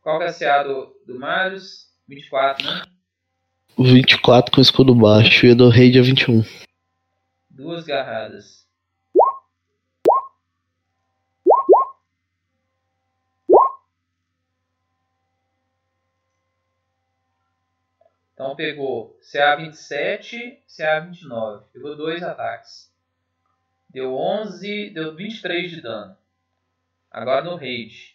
Qual 0.00 0.18
que 0.18 0.24
é 0.24 0.28
a 0.28 0.32
CA 0.32 0.62
do, 0.62 1.00
do 1.06 1.18
Marius? 1.18 1.88
24, 2.06 2.66
né? 2.66 2.82
24 3.78 4.52
com 4.52 4.60
escudo 4.60 4.94
baixo 4.94 5.46
e 5.46 5.54
do 5.54 5.68
Raid 5.68 5.98
é 5.98 6.02
21. 6.02 6.42
Duas 7.48 7.84
garradas. 7.84 8.63
Então 18.34 18.56
pegou 18.56 19.18
CA27, 19.22 20.58
CA29. 20.68 21.62
Pegou 21.72 21.96
dois 21.96 22.22
ataques. 22.22 22.92
Deu 23.88 24.12
11, 24.12 24.90
deu 24.90 25.14
23 25.14 25.70
de 25.70 25.80
dano. 25.80 26.16
Agora 27.10 27.44
no 27.44 27.54
raid. 27.54 28.14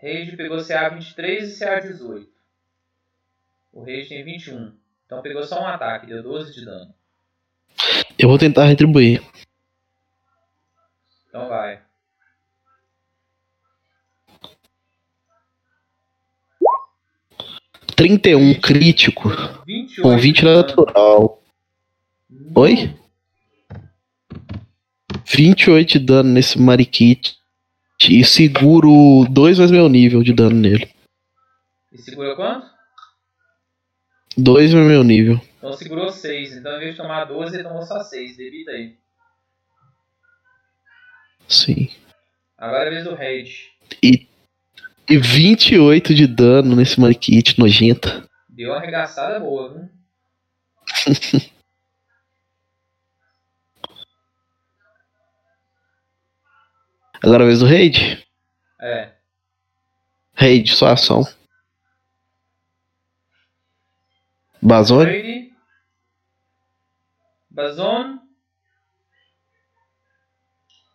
Rage 0.00 0.36
pegou 0.36 0.58
CA23 0.58 1.42
e 1.42 1.58
CA18. 1.58 2.26
O 3.72 3.84
Rage 3.84 4.08
tem 4.08 4.24
21. 4.24 4.72
Então 5.04 5.20
pegou 5.20 5.42
só 5.42 5.60
um 5.60 5.66
ataque, 5.66 6.06
deu 6.06 6.22
12 6.22 6.54
de 6.54 6.64
dano. 6.64 6.94
Eu 8.18 8.28
vou 8.28 8.38
tentar 8.38 8.64
retribuir. 8.64 9.22
31 17.98 18.54
crítico. 18.60 19.28
28, 19.66 20.02
com 20.02 20.16
20 20.16 20.44
né? 20.44 20.54
natural. 20.54 21.42
Hum. 22.30 22.52
Oi? 22.54 22.94
28 25.26 25.88
de 25.94 25.98
dano 25.98 26.30
nesse 26.30 26.60
Marikit. 26.60 27.36
E 28.08 28.24
seguro 28.24 29.26
2 29.28 29.58
mais 29.58 29.72
meu 29.72 29.88
nível 29.88 30.22
de 30.22 30.32
dano 30.32 30.54
nele. 30.54 30.88
E 31.92 31.98
segura 31.98 32.36
quanto? 32.36 32.68
2 34.36 34.74
mais 34.74 34.86
meu 34.86 35.02
nível. 35.02 35.40
Então 35.56 35.72
segurou 35.72 36.08
6. 36.08 36.56
Então 36.56 36.70
ao 36.70 36.76
invés 36.76 36.92
de 36.92 37.02
tomar 37.02 37.24
12, 37.24 37.56
ele 37.56 37.64
tomou 37.64 37.82
só 37.82 38.00
6. 38.00 38.36
Debita 38.36 38.70
aí. 38.70 38.94
Sim. 41.48 41.90
Agora 42.56 42.84
é 42.84 42.86
a 42.86 42.90
vez 42.90 43.04
do 43.04 43.16
Red. 43.16 43.48
E 44.00 44.28
28 45.16 46.14
de 46.14 46.26
dano 46.26 46.76
nesse 46.76 47.00
Marikit 47.00 47.58
nojenta. 47.58 48.28
Deu 48.48 48.70
uma 48.70 48.78
arregaçada 48.78 49.40
boa, 49.40 49.72
viu? 49.72 49.88
Agora 57.22 57.42
é 57.42 57.46
a 57.46 57.48
vez 57.48 57.60
do 57.60 57.66
Raid. 57.66 58.24
É. 58.80 59.12
Raid, 60.34 60.74
sua 60.74 60.92
ação. 60.92 61.26
Bazone. 64.62 65.04
Brady. 65.04 65.52
Bazon. 67.50 68.20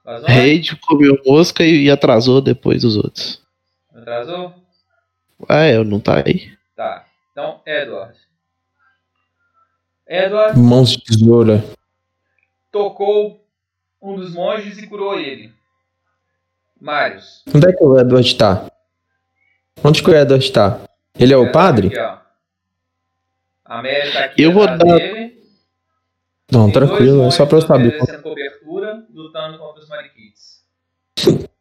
Bazon. 0.05 0.27
Raid 0.27 0.75
comeu 0.77 1.21
mosca 1.25 1.63
e, 1.63 1.83
e 1.85 1.91
atrasou 1.91 2.41
depois 2.41 2.83
dos 2.83 2.95
outros. 2.95 3.42
Atrasou? 4.07 4.53
Ah, 5.47 5.63
é, 5.63 5.81
não 5.81 5.97
tá 5.99 6.21
aí. 6.25 6.51
Tá. 6.75 7.05
Então, 7.31 7.61
Edward. 7.65 8.17
Edward 10.05 10.59
Mãos 10.59 10.91
de 10.91 11.01
tesoura. 11.03 11.63
tocou 12.69 13.41
um 14.01 14.15
dos 14.17 14.33
monges 14.33 14.77
e 14.77 14.87
curou 14.87 15.17
ele. 15.17 15.53
Marius. 16.81 17.43
Onde 17.55 17.65
é 17.69 17.71
que 17.71 17.81
o 17.81 17.97
Edward 17.97 18.37
tá? 18.37 18.69
Onde 19.81 20.03
que 20.03 20.09
o 20.09 20.15
Edward 20.15 20.51
tá? 20.51 20.81
Ele 21.17 21.33
é 21.33 21.37
o 21.37 21.49
padre? 21.51 21.87
Aqui, 21.87 21.99
ó. 21.99 22.17
A 23.63 23.77
Mary 23.81 24.11
tá 24.11 24.25
aqui 24.25 24.41
Eu 24.43 24.51
vou 24.51 24.65
dar- 24.67 24.77
dele. 24.77 25.41
Não, 26.51 26.65
Tem 26.65 26.73
tranquilo, 26.73 27.23
é 27.23 27.31
só 27.31 27.45
pra 27.45 27.57
eu 27.57 27.61
saber. 27.61 27.97
cobertura, 28.21 29.07
lutando 29.13 29.57
contra 29.57 29.81
os 29.81 29.87
mariquites. 29.87 30.61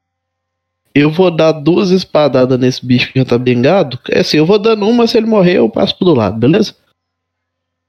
Eu 0.94 1.10
vou 1.10 1.30
dar 1.30 1.52
duas 1.52 1.90
espadadas 1.90 2.58
nesse 2.58 2.84
bicho 2.84 3.12
que 3.12 3.18
já 3.18 3.24
tá 3.24 3.38
bengado. 3.38 3.98
É 4.10 4.20
assim, 4.20 4.36
eu 4.36 4.46
vou 4.46 4.58
dando 4.58 4.86
uma, 4.88 5.06
se 5.06 5.16
ele 5.16 5.26
morrer, 5.26 5.56
eu 5.58 5.68
passo 5.70 5.96
pro 5.96 6.04
do 6.06 6.14
lado, 6.14 6.38
beleza? 6.38 6.74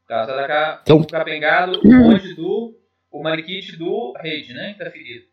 Tá, 0.07 0.25
só 0.25 0.48
cá, 0.48 0.80
Então- 0.83 1.03
capengado, 1.03 1.80
o 1.83 1.91
monge 1.93 2.33
do. 2.35 2.75
O 3.11 3.22
mariquite 3.22 3.75
do 3.77 4.14
Raid, 4.17 4.53
né? 4.53 4.73
Que 4.73 4.83
tá 4.83 4.90
ferido. 4.90 5.23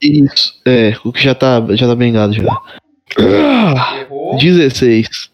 Isso. 0.00 0.60
É, 0.64 0.94
o 1.04 1.12
que 1.12 1.22
já 1.22 1.34
tá, 1.34 1.60
já 1.72 1.86
tá 1.86 1.94
bengado 1.94 2.32
já. 2.32 2.42
Errou. 4.00 4.38
16. 4.38 5.30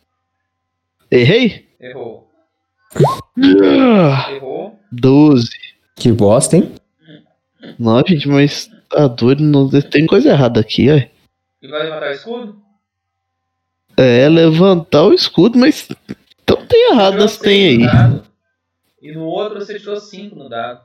Errei? 1.11 1.67
Errou. 1.81 2.29
Ah, 3.63 4.33
Errou. 4.33 4.79
12. 4.91 5.51
Que 5.95 6.11
bosta, 6.11 6.57
hein? 6.57 6.73
Não, 7.79 8.03
gente, 8.07 8.29
mas 8.29 8.71
tá 8.89 9.07
doido, 9.07 9.43
não, 9.45 9.69
tem 9.69 10.07
coisa 10.07 10.31
errada 10.31 10.61
aqui, 10.61 10.89
ó. 10.91 11.16
E 11.63 11.69
vai 11.69 11.85
levantar 11.85 12.09
o 12.09 12.13
escudo? 12.13 12.63
É, 13.97 14.29
levantar 14.29 15.03
o 15.05 15.15
escudo, 15.15 15.59
mas. 15.59 15.89
Então 16.43 16.65
tem 16.67 16.93
errado 16.93 17.23
as 17.25 17.39
tem 17.39 17.81
aí. 17.81 17.87
dado, 17.87 18.27
E 19.01 19.13
no 19.13 19.25
outro 19.25 19.59
você 19.59 19.79
tirou 19.79 19.99
5 19.99 20.37
no 20.37 20.49
dado. 20.49 20.85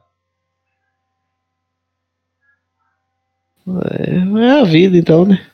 É, 3.68 4.46
é 4.46 4.62
a 4.62 4.64
vida 4.64 4.98
então, 4.98 5.26
né? 5.26 5.48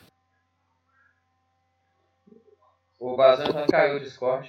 O 2.98 3.16
Bazan 3.16 3.52
quando 3.52 3.70
caiu 3.70 3.96
o 3.96 4.00
Discord. 4.00 4.48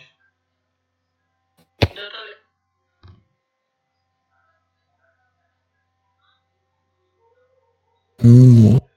Hum. 8.24 8.89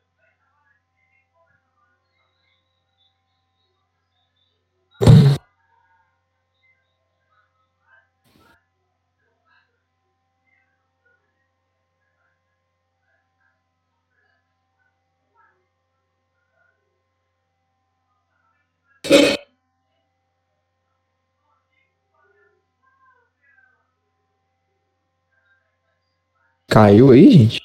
Caiu 26.73 27.12
aí, 27.12 27.31
gente? 27.31 27.60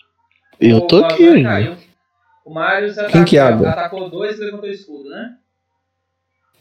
Eu 0.59 0.85
tô 0.87 1.03
aqui 1.05 1.27
ainda. 1.27 1.49
caiu. 1.49 1.77
O 2.43 2.53
Marius 2.53 2.95
Quem 3.11 3.25
que 3.25 3.37
atacou, 3.37 3.67
abre? 3.67 3.79
atacou 3.79 4.09
dois 4.09 4.37
e 4.37 4.43
levantou 4.43 4.69
o 4.69 4.71
escudo, 4.71 5.09
né? 5.09 5.37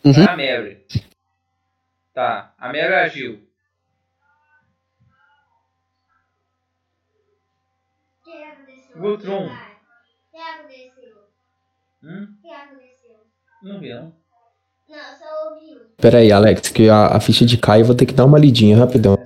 Uhum. 0.05 0.25
A 0.28 0.36
Mary. 0.36 0.86
Tá, 2.15 2.55
a 2.58 2.66
Mary 2.68 2.94
agiu. 2.94 3.41
Que? 8.25 8.99
Gutrum. 8.99 9.49
Que? 10.31 10.86
Hum? 12.02 12.28
Que? 12.42 12.57
Não 13.62 13.81
vi, 13.81 13.92
não. 13.92 14.12
Não, 14.89 15.18
só 15.18 15.50
ouviu. 15.50 15.81
Pera 15.97 16.18
aí, 16.18 16.31
Alex, 16.31 16.68
que 16.68 16.89
a, 16.89 17.07
a 17.08 17.20
ficha 17.20 17.44
de 17.44 17.58
Caio 17.58 17.83
eu 17.83 17.86
vou 17.86 17.97
ter 17.97 18.07
que 18.07 18.15
dar 18.15 18.25
uma 18.25 18.39
lidinha 18.39 18.76
rapidão. 18.76 19.16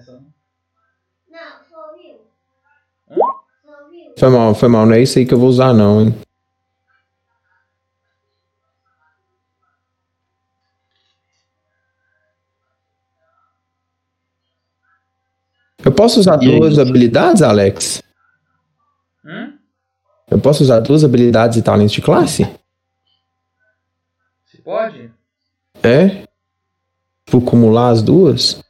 Não, 1.31 1.65
só 1.69 1.91
ouviu. 1.93 2.21
Hum? 3.11 3.17
Só 3.63 3.85
ouviu. 3.85 4.10
Foi 4.21 4.29
mal, 4.29 4.55
foi 4.55 4.69
mal, 4.69 4.85
não 4.85 4.93
é 4.93 5.01
isso 5.01 5.19
aí 5.19 5.25
que 5.25 5.33
eu 5.33 5.39
vou 5.39 5.49
usar 5.49 5.73
não, 5.73 6.03
hein? 6.03 6.15
Eu 15.83 15.91
posso 15.91 16.21
usar 16.21 16.39
E 16.43 16.47
aí? 16.51 16.59
duas 16.59 16.79
habilidades, 16.79 17.41
Alex? 17.41 18.03
Hum? 19.25 19.59
Eu 20.31 20.39
posso 20.39 20.63
usar 20.63 20.81
duas 20.81 21.03
habilidades 21.03 21.57
e 21.57 21.63
talentos 21.63 21.93
de 21.93 22.03
classe? 22.03 22.45
Se 24.45 24.61
pode? 24.61 25.11
É? 25.83 26.25
Vou 27.27 27.41
acumular 27.41 27.89
as 27.89 28.03
duas? 28.03 28.63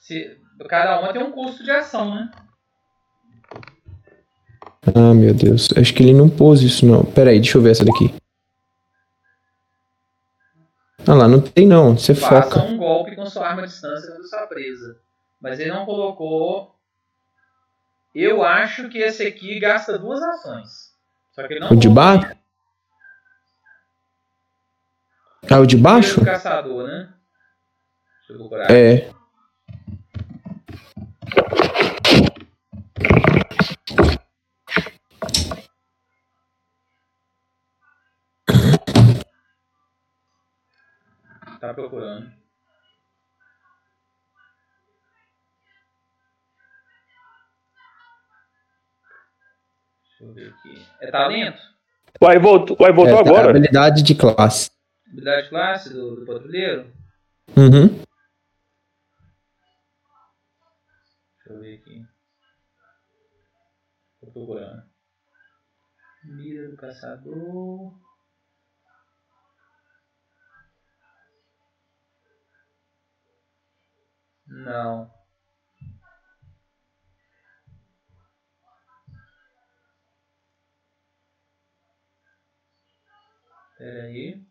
Se, 0.00 0.38
cada 0.70 1.00
uma 1.00 1.12
tem 1.12 1.22
um 1.22 1.32
custo 1.32 1.62
de 1.62 1.70
ação, 1.70 2.14
né? 2.14 2.30
Ah, 4.94 5.14
meu 5.14 5.32
Deus. 5.32 5.70
Acho 5.76 5.94
que 5.94 6.02
ele 6.02 6.12
não 6.12 6.28
pôs 6.28 6.60
isso, 6.62 6.84
não. 6.84 7.04
Pera 7.04 7.30
aí, 7.30 7.38
deixa 7.40 7.56
eu 7.58 7.62
ver 7.62 7.70
essa 7.70 7.84
daqui. 7.84 8.12
Ah 11.06 11.14
lá, 11.14 11.28
não 11.28 11.40
tem 11.40 11.66
não. 11.66 11.96
Você 11.96 12.14
Faça 12.14 12.60
foca. 12.60 12.66
um 12.66 12.76
golpe 12.78 13.16
com 13.16 13.26
sua 13.26 13.46
arma 13.48 13.62
à 13.62 13.66
distância 13.66 14.08
contra 14.10 14.26
sua 14.26 14.46
presa. 14.46 14.98
Mas 15.40 15.58
ele 15.58 15.72
não 15.72 15.84
colocou. 15.84 16.74
Eu 18.14 18.42
acho 18.44 18.88
que 18.88 18.98
esse 18.98 19.26
aqui 19.26 19.58
gasta 19.58 19.98
duas 19.98 20.22
ações. 20.22 20.92
Só 21.32 21.46
que 21.46 21.54
ele 21.54 21.60
não 21.60 21.70
O 21.72 21.76
de 21.76 21.88
baixo? 21.88 22.36
Ah, 25.50 25.58
o 25.60 25.66
de 25.66 25.76
baixo? 25.76 26.20
O 26.20 26.24
caçador, 26.24 26.86
né? 26.86 27.08
Deixa 28.20 28.32
eu 28.32 28.38
procurar. 28.38 28.70
É. 28.70 29.10
Tá 41.62 41.72
procurando. 41.72 42.26
Deixa 50.02 50.24
eu 50.24 50.34
ver 50.34 50.48
aqui. 50.48 50.88
É 51.00 51.08
talento? 51.08 51.62
Uai, 52.20 52.40
voltou, 52.40 52.76
uai, 52.80 52.92
voltou 52.92 53.16
É, 53.16 53.22
tá, 53.22 53.30
agora? 53.30 53.50
Habilidade 53.50 54.02
de 54.02 54.12
classe. 54.12 54.72
Habilidade 55.06 55.44
de 55.44 55.50
classe 55.50 55.92
do, 55.92 56.16
do 56.16 56.26
patrulheiro? 56.26 56.92
Uhum. 57.56 57.86
Deixa 61.36 61.50
eu 61.50 61.60
ver 61.60 61.78
aqui. 61.78 62.04
Tô 64.20 64.32
procurando. 64.32 64.82
Mira 66.24 66.70
do 66.70 66.76
caçador. 66.76 67.92
Não. 74.52 75.10
Pera 83.78 84.02
aí. 84.04 84.46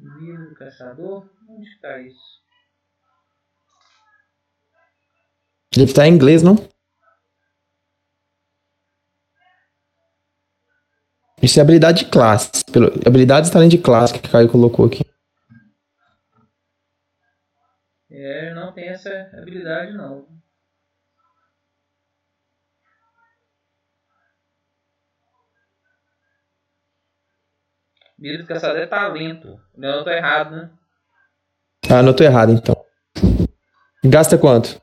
Livro 0.00 0.48
do 0.48 0.54
caçador? 0.54 1.30
Onde 1.48 1.68
está 1.68 2.00
isso? 2.00 2.42
Deve 5.74 5.90
estar 5.90 6.06
em 6.06 6.14
inglês, 6.14 6.42
não? 6.42 6.56
Isso 11.42 11.58
é 11.58 11.62
habilidade 11.62 12.04
de 12.04 12.10
classe. 12.10 12.64
Pelo, 12.72 12.92
habilidades 13.06 13.50
talento 13.50 13.70
de 13.70 13.78
classe 13.78 14.12
que 14.12 14.26
o 14.26 14.30
Caio 14.30 14.48
colocou 14.48 14.86
aqui. 14.86 15.04
É, 18.10 18.52
não 18.54 18.72
tem 18.72 18.88
essa 18.88 19.30
habilidade 19.32 19.92
não. 19.92 20.26
Mira 28.18 28.38
do 28.38 28.46
caçador 28.46 28.78
é 28.80 28.86
talento. 28.86 29.60
Não, 29.76 29.98
eu 29.98 30.04
tô 30.04 30.10
errado, 30.10 30.50
né? 30.56 30.70
Ah, 31.88 32.02
não 32.02 32.12
tô 32.12 32.24
errado 32.24 32.50
então. 32.50 32.76
Gasta 34.04 34.36
quanto? 34.36 34.82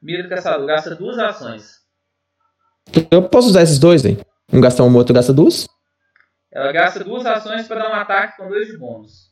Mira 0.00 0.22
do 0.22 0.28
caçador 0.28 0.66
gasta 0.66 0.94
duas 0.94 1.18
ações. 1.18 1.80
Eu 3.10 3.28
posso 3.28 3.48
usar 3.48 3.62
esses 3.62 3.78
dois, 3.78 4.04
hein? 4.04 4.18
Um 4.50 4.60
gasta 4.60 4.82
uma, 4.82 4.98
outro 4.98 5.14
gasta 5.14 5.32
duas. 5.32 5.66
Ela 6.50 6.72
gasta 6.72 7.02
duas 7.04 7.24
ações 7.26 7.66
para 7.66 7.82
dar 7.82 7.90
um 7.90 7.94
ataque 7.94 8.36
com 8.36 8.48
dois 8.48 8.66
de 8.68 8.76
bônus. 8.76 9.30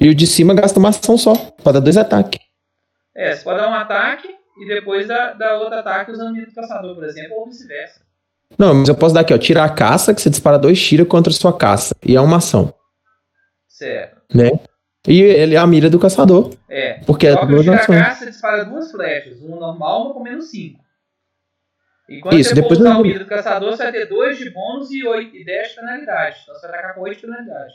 E 0.00 0.08
o 0.08 0.14
de 0.14 0.26
cima 0.26 0.54
gasta 0.54 0.78
uma 0.78 0.90
ação 0.90 1.16
só, 1.18 1.34
pra 1.62 1.72
dar 1.72 1.80
dois 1.80 1.96
ataques. 1.96 2.40
É, 3.16 3.34
você 3.34 3.42
pode 3.42 3.58
dar 3.60 3.68
um 3.68 3.74
ataque 3.74 4.28
e 4.60 4.66
depois 4.68 5.08
dar, 5.08 5.32
dar 5.32 5.58
outro 5.58 5.74
ataque 5.78 6.12
usando 6.12 6.36
o 6.36 6.46
do 6.46 6.54
caçador, 6.54 6.94
por 6.94 7.04
exemplo, 7.04 7.36
ou 7.38 7.46
vice-versa. 7.46 8.00
Não, 8.58 8.74
mas 8.74 8.88
eu 8.88 8.94
posso 8.94 9.14
dar 9.14 9.20
aqui, 9.22 9.34
ó. 9.34 9.38
Tirar 9.38 9.64
a 9.64 9.70
caça, 9.74 10.14
que 10.14 10.20
você 10.20 10.30
dispara 10.30 10.58
dois 10.58 10.80
tiros 10.80 11.08
contra 11.08 11.32
a 11.32 11.36
sua 11.36 11.56
caça. 11.56 11.94
E 12.04 12.16
é 12.16 12.20
uma 12.20 12.36
ação, 12.36 12.72
Certo. 13.68 14.20
né? 14.34 14.50
E 15.06 15.20
ele 15.22 15.54
é 15.54 15.58
a 15.58 15.66
mira 15.66 15.88
do 15.90 15.98
caçador. 15.98 16.54
É. 16.68 16.94
Porque 17.04 17.26
é 17.26 17.32
Só 17.32 17.40
que 17.40 17.44
o 17.46 17.48
duas 17.48 17.64
tira 17.64 17.76
ações. 17.80 18.18
você 18.18 18.26
dispara 18.26 18.64
duas 18.64 18.90
flechas, 18.90 19.40
uma 19.40 19.56
normal 19.58 20.00
e 20.00 20.04
uma 20.04 20.14
com 20.14 20.22
menos 20.22 20.50
5. 20.50 20.78
E 22.08 22.20
quando 22.20 22.38
Isso, 22.38 22.50
você 22.50 22.54
depois 22.54 22.80
eu- 22.80 22.86
o 22.90 23.02
mira 23.02 23.18
do 23.18 23.26
caçador, 23.26 23.70
você 23.70 23.82
vai 23.82 23.92
ter 23.92 24.06
2 24.06 24.38
de 24.38 24.50
bônus 24.50 24.90
e, 24.90 25.06
8, 25.06 25.36
e 25.36 25.44
10 25.44 25.68
de 25.68 25.74
penalidade. 25.74 26.40
Então 26.42 26.54
você 26.54 26.66
vai 26.66 26.78
atacar 26.78 26.94
com 26.94 27.02
8 27.02 27.16
de 27.16 27.26
penalidade. 27.26 27.74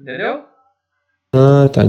Entendeu? 0.00 0.48
Ah, 1.34 1.68
tá. 1.72 1.82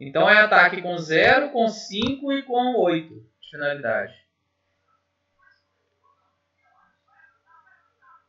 Então 0.00 0.28
é 0.28 0.40
ataque 0.40 0.80
com 0.80 0.96
0, 0.96 1.50
com 1.50 1.68
5 1.68 2.32
e 2.32 2.42
com 2.42 2.74
8 2.76 3.14
de 3.14 3.50
penalidade. 3.50 4.14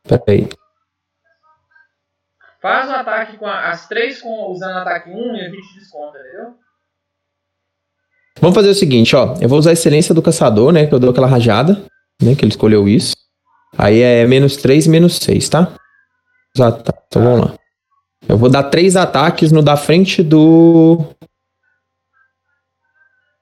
Pera 0.02 0.22
aí. 0.28 0.48
Faz 2.60 2.88
um 2.88 2.92
ataque 2.92 3.38
com 3.38 3.46
a- 3.46 3.70
as 3.70 3.88
3 3.88 4.20
com, 4.22 4.46
usando 4.50 4.78
ataque 4.78 5.10
1 5.10 5.34
e 5.36 5.40
a 5.40 5.48
gente 5.50 5.74
desconta, 5.74 6.18
entendeu? 6.18 6.58
Vamos 8.44 8.56
fazer 8.56 8.68
o 8.68 8.74
seguinte, 8.74 9.16
ó. 9.16 9.38
Eu 9.40 9.48
vou 9.48 9.58
usar 9.58 9.70
a 9.70 9.72
excelência 9.72 10.14
do 10.14 10.20
caçador, 10.20 10.70
né? 10.70 10.86
Que 10.86 10.92
eu 10.94 10.98
dou 10.98 11.08
aquela 11.08 11.26
rajada, 11.26 11.82
né? 12.20 12.34
Que 12.34 12.44
ele 12.44 12.50
escolheu 12.52 12.86
isso. 12.86 13.16
Aí 13.78 14.02
é 14.02 14.26
menos 14.26 14.58
3 14.58 14.84
e 14.84 14.90
menos 14.90 15.16
6, 15.16 15.48
tá? 15.48 15.72
Tá. 16.54 16.68
Então 17.06 17.22
vamos 17.24 17.40
lá. 17.40 17.54
Eu 18.28 18.36
vou 18.36 18.50
dar 18.50 18.64
três 18.64 18.96
ataques 18.96 19.50
no 19.50 19.62
da 19.62 19.78
frente 19.78 20.22
do. 20.22 21.06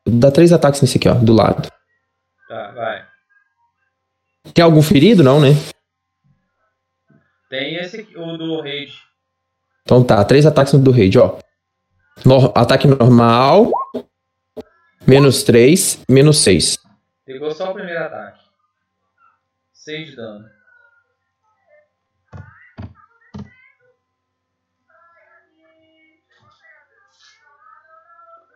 Dar 0.06 0.30
três 0.30 0.52
ataques 0.52 0.80
nesse 0.80 0.98
aqui, 0.98 1.08
ó, 1.08 1.14
do 1.14 1.32
lado. 1.32 1.68
Tá, 2.48 2.70
vai. 2.70 3.04
Tem 4.54 4.64
algum 4.64 4.82
ferido? 4.82 5.24
Não, 5.24 5.40
né? 5.40 5.48
Tem 7.50 7.74
esse 7.74 8.02
aqui, 8.02 8.16
o 8.16 8.36
do 8.36 8.60
raid. 8.60 8.92
Então 9.82 10.04
tá, 10.04 10.24
três 10.24 10.46
ataques 10.46 10.72
no 10.72 10.78
do 10.78 10.92
raid, 10.92 11.18
ó. 11.18 11.38
Nor- 12.24 12.52
ataque 12.54 12.86
normal. 12.86 13.72
Menos 15.06 15.42
3, 15.42 16.04
menos 16.08 16.38
6. 16.38 16.78
Pegou 17.26 17.50
só 17.50 17.70
o 17.70 17.74
primeiro 17.74 17.98
ataque. 18.04 18.40
6 19.72 20.10
de 20.10 20.16
dano. 20.16 20.48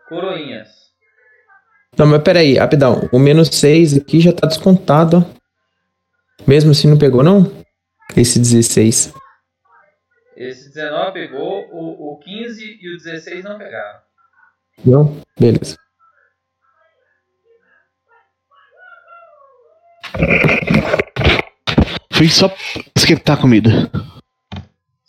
Coroinhas. 0.08 0.68
Não, 1.98 2.06
mas 2.06 2.22
peraí, 2.22 2.54
rapidão. 2.54 3.08
O 3.12 3.18
menos 3.18 3.48
6 3.48 3.96
aqui 3.96 4.20
já 4.20 4.32
tá 4.32 4.46
descontado, 4.46 5.18
ó. 5.18 5.36
Mesmo 6.46 6.70
assim 6.70 6.88
não 6.88 6.98
pegou, 6.98 7.24
não? 7.24 7.50
Esse 8.16 8.38
16. 8.38 9.12
Esse 10.36 10.68
19 10.72 11.12
pegou, 11.12 11.66
o, 11.72 12.12
o 12.12 12.18
15 12.18 12.78
e 12.80 12.94
o 12.94 12.98
16 12.98 13.42
não 13.42 13.58
pegaram. 13.58 13.98
Não? 14.84 15.20
Beleza. 15.40 15.76
Fui 22.12 22.28
só 22.28 22.50
esquentar 22.96 23.36
a 23.36 23.40
comida. 23.40 23.90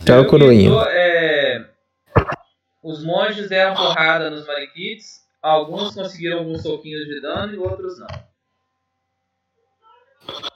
Tá, 0.06 0.19
o 0.19 0.27
coroinha. 0.27 0.72
É, 0.90 1.66
os 2.84 3.03
monges 3.03 3.50
deram 3.50 3.76
porrada 3.76 4.30
nos 4.30 4.45
mariquites. 4.48 5.22
Alguns 5.42 5.94
conseguiram 5.94 6.40
alguns 6.40 6.64
soquinhos 6.64 7.06
de 7.06 7.22
dano 7.22 7.53
e 7.53 7.58
outros 7.58 8.00
não. 8.00 8.08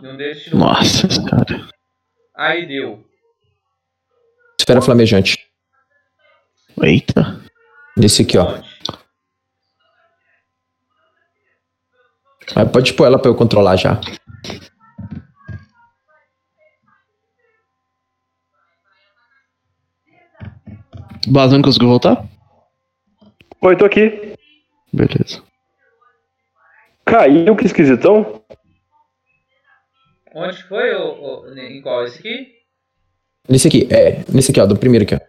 Não 0.02 0.18
tirou. 0.18 0.60
Nossa, 0.60 1.08
cara. 1.30 1.68
Aí 2.36 2.66
deu. 2.66 3.06
Esfera 4.60 4.82
flamejante. 4.82 5.38
Eita. 6.82 7.42
Esse 7.98 8.24
aqui, 8.24 8.38
ó. 8.38 8.62
Aí 12.56 12.66
pode 12.66 12.94
pôr 12.94 13.06
ela 13.06 13.20
pra 13.20 13.30
eu 13.30 13.36
controlar 13.36 13.76
já. 13.76 14.00
Bazan 21.28 21.62
conseguiu 21.62 21.90
voltar? 21.90 22.26
Oi, 23.62 23.78
tô 23.78 23.86
aqui. 23.86 24.34
Beleza. 24.92 25.42
Caiu, 27.06 27.56
que 27.56 27.66
esquisitão. 27.66 28.42
Onde 30.34 30.64
foi? 30.64 30.96
O, 30.96 31.44
o- 31.44 31.58
em 31.58 31.82
qual? 31.82 32.04
Esse 32.06 32.20
aqui? 32.20 32.48
Nesse 33.48 33.68
aqui, 33.68 33.88
é. 33.92 34.24
Nesse 34.32 34.52
aqui, 34.52 34.60
ó, 34.60 34.66
do 34.66 34.78
primeiro 34.78 35.04
aqui, 35.06 35.16
ó. 35.16 35.20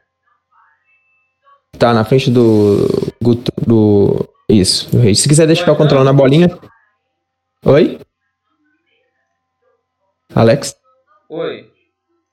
Tá 1.79 1.93
na 1.93 2.05
frente 2.05 2.31
do. 2.31 2.87
Guto- 3.23 3.53
do. 3.67 4.29
Isso, 4.49 4.91
do 4.91 4.99
rei. 4.99 5.15
Se 5.15 5.29
quiser 5.29 5.47
deixar 5.47 5.69
eu 5.69 5.77
controlar 5.77 6.05
na 6.05 6.13
bolinha. 6.13 6.49
Oi? 7.65 7.99
Alex? 10.35 10.75
Oi. 11.29 11.71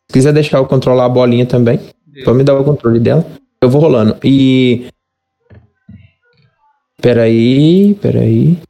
Se 0.07 0.13
quiser 0.13 0.33
deixar 0.33 0.57
eu 0.57 0.65
controlar 0.67 1.05
a 1.05 1.09
bolinha 1.09 1.45
também, 1.45 1.79
Deu. 2.05 2.25
só 2.25 2.33
me 2.33 2.43
dar 2.43 2.55
o 2.59 2.63
controle 2.63 2.99
dela. 2.99 3.25
Eu 3.61 3.69
vou 3.69 3.81
rolando. 3.81 4.17
E. 4.23 4.89
Peraí, 7.01 7.93
peraí. 7.95 8.61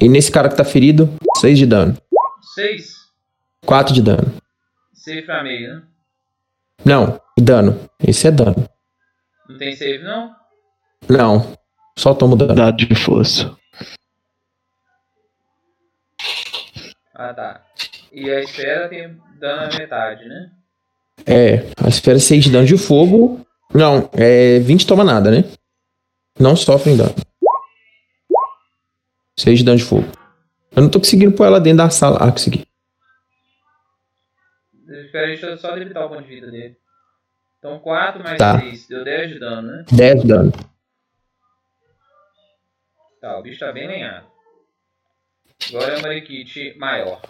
E 0.00 0.08
nesse 0.08 0.32
cara 0.32 0.48
que 0.48 0.56
tá 0.56 0.64
ferido, 0.64 1.08
6 1.38 1.58
de 1.58 1.66
dano. 1.66 1.96
6. 2.54 2.94
4 3.64 3.94
de 3.94 4.02
dano. 4.02 4.32
Save 4.92 5.22
pra 5.22 5.42
meio, 5.42 5.74
né? 5.74 5.82
Não, 6.84 7.20
dano. 7.38 7.88
Esse 8.02 8.26
é 8.28 8.30
dano. 8.30 8.68
Não 9.48 9.58
tem 9.58 9.76
save, 9.76 10.02
não? 10.02 10.34
Não. 11.08 11.56
Só 11.96 12.14
tomo 12.14 12.34
dano. 12.34 12.54
Dado 12.54 12.76
de 12.76 12.94
força. 12.94 13.56
Ah, 17.14 17.34
tá. 17.34 17.64
E 18.12 18.30
a 18.30 18.40
esfera 18.40 18.88
tem 18.88 19.20
dano 19.38 19.70
na 19.70 19.78
metade, 19.78 20.24
né? 20.26 20.50
É, 21.26 21.70
a 21.82 21.88
esfera 21.88 22.18
6 22.18 22.44
de 22.44 22.50
dano 22.50 22.66
de 22.66 22.76
fogo. 22.76 23.44
Não, 23.74 24.08
é 24.12 24.58
20 24.58 24.86
toma 24.86 25.04
nada, 25.04 25.30
né? 25.30 25.44
Não 26.38 26.56
sofrem 26.56 26.96
dano. 26.96 27.14
6 29.38 29.58
de 29.58 29.64
dano 29.64 29.78
de 29.78 29.84
fogo. 29.84 30.06
Eu 30.74 30.82
não 30.82 30.90
tô 30.90 30.98
conseguindo 30.98 31.32
pôr 31.32 31.44
ela 31.46 31.60
dentro 31.60 31.78
da 31.78 31.90
sala. 31.90 32.18
Ah, 32.20 32.30
consegui. 32.30 32.64
Espera, 34.88 35.26
deixa 35.26 35.46
eu 35.46 35.58
só 35.58 35.74
limitar 35.74 36.04
o 36.06 36.08
ponto 36.08 36.22
de 36.22 36.28
vida 36.28 36.50
dele. 36.50 36.76
Então 37.58 37.78
4 37.78 38.22
mais 38.22 38.38
Tá. 38.38 38.58
6, 38.60 38.88
deu 38.88 39.04
10 39.04 39.32
de 39.32 39.38
dano, 39.38 39.62
né? 39.68 39.84
10 39.92 40.22
de 40.22 40.28
dano. 40.28 40.52
Tá, 43.20 43.38
o 43.38 43.42
bicho 43.42 43.60
tá 43.60 43.70
bem 43.72 43.86
lenhado. 43.86 44.26
Agora 45.68 45.92
é 45.92 45.98
o 45.98 46.02
Mariquite 46.02 46.74
maior. 46.78 47.20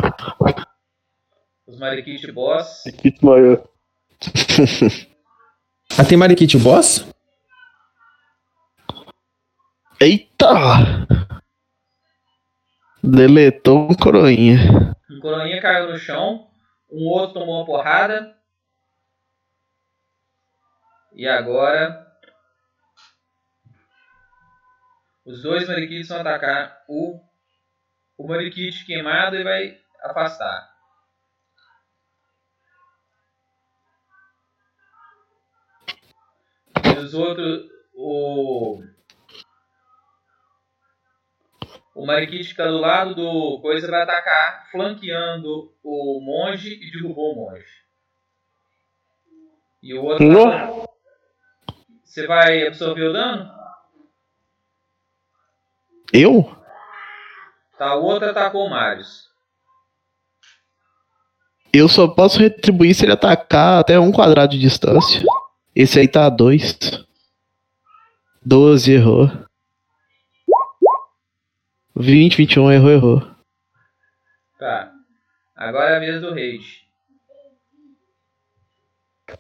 Os 1.67 1.79
Mariquite 1.79 2.31
boss. 2.31 2.85
Que 3.03 3.13
maior. 3.23 3.65
Ah, 5.99 6.05
tem 6.05 6.17
Marikit 6.17 6.57
Boss? 6.57 7.05
Eita! 10.01 11.07
Deletou 13.03 13.91
um 13.91 13.95
coroinha. 13.95 14.95
Um 15.11 15.21
coroinha 15.21 15.61
caiu 15.61 15.91
no 15.91 15.99
chão, 15.99 16.49
um 16.91 17.09
outro 17.09 17.41
tomou 17.41 17.57
uma 17.57 17.67
porrada. 17.67 18.35
E 21.13 21.27
agora. 21.27 22.07
Os 25.27 25.43
dois 25.43 25.69
mariquitos 25.69 26.09
vão 26.09 26.21
atacar 26.21 26.83
o, 26.89 27.21
o 28.17 28.29
mariquite 28.29 28.87
queimado 28.87 29.37
e 29.37 29.43
vai 29.43 29.77
afastar. 30.05 30.70
Os 37.03 37.15
outros. 37.15 37.69
O. 37.95 38.83
O 41.95 42.07
mariquite 42.07 42.49
fica 42.49 42.67
do 42.67 42.79
lado 42.79 43.15
do 43.15 43.61
coisa 43.61 43.91
vai 43.91 44.03
atacar, 44.03 44.71
flanqueando 44.71 45.75
o 45.83 46.21
monge 46.23 46.73
e 46.73 46.91
derrubou 46.91 47.33
o 47.33 47.37
monge. 47.37 47.67
E 49.83 49.95
o 49.95 50.05
outro. 50.05 50.25
No. 50.25 50.89
Você 52.05 52.27
vai 52.27 52.67
absorver 52.67 53.09
o 53.09 53.13
dano? 53.13 53.51
Eu? 56.13 56.57
Tá, 57.79 57.95
o 57.97 58.03
outro 58.03 58.29
atacou 58.29 58.67
o 58.67 58.71
Marius. 58.71 59.31
Eu 61.73 61.89
só 61.89 62.09
posso 62.09 62.41
retribuir 62.41 62.95
se 62.95 63.05
ele 63.05 63.13
atacar 63.13 63.79
até 63.79 63.99
um 63.99 64.11
quadrado 64.11 64.53
de 64.53 64.59
distância. 64.59 65.23
Esse 65.75 66.01
aí 66.01 66.09
tá 66.09 66.27
a 66.27 66.31
2. 66.31 66.79
12, 68.45 68.93
errou. 68.93 69.31
20, 71.95 72.37
21, 72.37 72.73
errou, 72.73 72.91
errou. 72.91 73.23
Tá. 74.59 74.93
Agora 75.55 75.91
é 75.91 75.97
a 75.97 76.01
vez 76.01 76.21
do 76.21 76.31
Rage. 76.31 76.81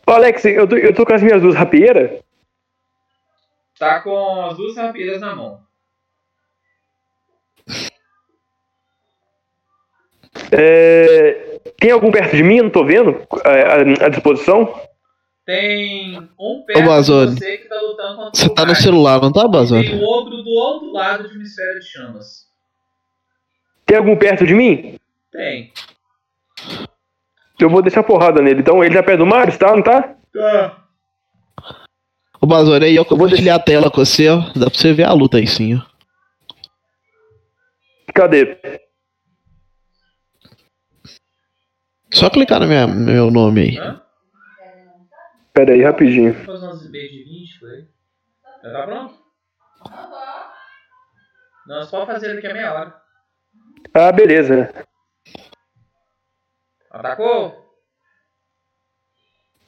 Ô, 0.06 0.12
Alex, 0.12 0.44
eu 0.44 0.68
tô, 0.68 0.76
eu 0.76 0.94
tô 0.94 1.04
com 1.04 1.14
as 1.14 1.22
minhas 1.22 1.40
duas 1.40 1.54
rapieiras. 1.54 2.22
Tá 3.78 4.00
com 4.00 4.44
as 4.44 4.56
duas 4.56 4.76
rapieiras 4.76 5.20
na 5.20 5.34
mão. 5.34 5.60
É, 10.52 11.60
tem 11.78 11.90
algum 11.90 12.10
perto 12.10 12.36
de 12.36 12.42
mim? 12.42 12.60
Não 12.60 12.70
tô 12.70 12.84
vendo 12.84 13.26
é, 13.44 14.02
à, 14.02 14.06
à 14.06 14.08
disposição. 14.08 14.89
Tem 15.46 16.16
um 16.38 16.62
perto 16.62 16.78
Ô, 16.78 16.82
de 16.82 16.88
Bazone. 16.88 17.32
você 17.38 17.58
que 17.58 17.68
tá 17.68 17.80
lutando 17.80 18.16
contra 18.16 18.40
Você 18.40 18.46
o 18.46 18.54
tá 18.54 18.64
no 18.64 18.74
celular, 18.74 19.20
não 19.20 19.32
tá, 19.32 19.40
E 19.40 19.42
tem 19.44 19.50
Bazone? 19.50 19.94
o 19.94 20.02
outro 20.02 20.42
do 20.42 20.50
outro 20.50 20.92
lado 20.92 21.28
do 21.28 21.34
hemisfério 21.34 21.80
de 21.80 21.86
chamas. 21.86 22.46
Tem 23.86 23.96
algum 23.96 24.16
perto 24.16 24.46
de 24.46 24.54
mim? 24.54 24.96
Tem. 25.32 25.72
Eu 27.58 27.68
vou 27.68 27.82
deixar 27.82 28.02
porrada 28.02 28.40
nele. 28.40 28.60
Então 28.60 28.82
ele 28.84 28.94
já 28.94 29.02
perto 29.02 29.18
do 29.20 29.26
Marius, 29.26 29.58
tá? 29.58 29.74
Não 29.74 29.82
tá? 29.82 30.02
Tá. 30.32 30.84
Ô, 32.40 32.46
Bazone, 32.46 32.84
aí 32.86 32.94
eu 32.96 33.04
compartilhar 33.04 33.56
a 33.56 33.60
tela 33.60 33.90
com 33.90 34.04
você, 34.04 34.28
ó. 34.28 34.38
Dá 34.56 34.70
pra 34.70 34.78
você 34.78 34.92
ver 34.92 35.04
a 35.04 35.12
luta 35.12 35.38
aí 35.38 35.46
sim, 35.46 35.74
ó. 35.76 35.80
Cadê? 38.14 38.58
Só 42.12 42.28
clicar 42.30 42.60
no 42.60 42.66
minha- 42.66 42.86
meu 42.86 43.30
nome 43.30 43.60
aí. 43.62 43.78
Hã? 43.78 44.00
Pera 45.60 45.74
aí, 45.74 45.82
rapidinho. 45.82 46.32
Vou 46.32 46.58
fazer 46.58 46.68
uns 46.68 46.86
beijos 46.86 47.18
de 47.18 47.24
20 47.24 47.60
por 47.60 47.68
aí. 47.68 47.86
Já 48.64 48.72
tá 48.72 48.86
pronto? 48.86 49.14
Não, 51.66 51.82
só 51.82 52.06
fazer 52.06 52.34
daqui 52.34 52.46
a 52.46 52.54
meia 52.54 52.72
hora. 52.72 53.02
Ah, 53.92 54.10
beleza. 54.10 54.72
Atacou? 56.90 57.76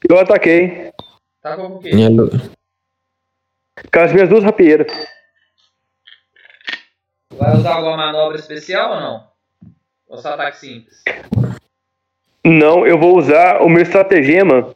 Eu 0.08 0.18
ataquei. 0.18 0.94
Atacou 1.42 1.72
com 1.72 1.76
o 1.76 1.80
quê? 1.82 1.90
Minha 1.94 2.08
Com 2.08 4.00
as 4.00 4.12
minhas 4.14 4.30
duas 4.30 4.44
rapieiras. 4.44 4.90
Vai 7.34 7.54
usar 7.54 7.74
alguma 7.74 7.98
manobra 7.98 8.38
especial 8.38 8.94
ou 8.94 9.00
não? 9.00 9.30
Ou 10.08 10.16
só 10.16 10.32
ataque 10.32 10.56
simples? 10.56 11.02
Não, 12.42 12.86
eu 12.86 12.98
vou 12.98 13.18
usar 13.18 13.60
o 13.60 13.68
meu 13.68 13.82
estratagema. 13.82 14.74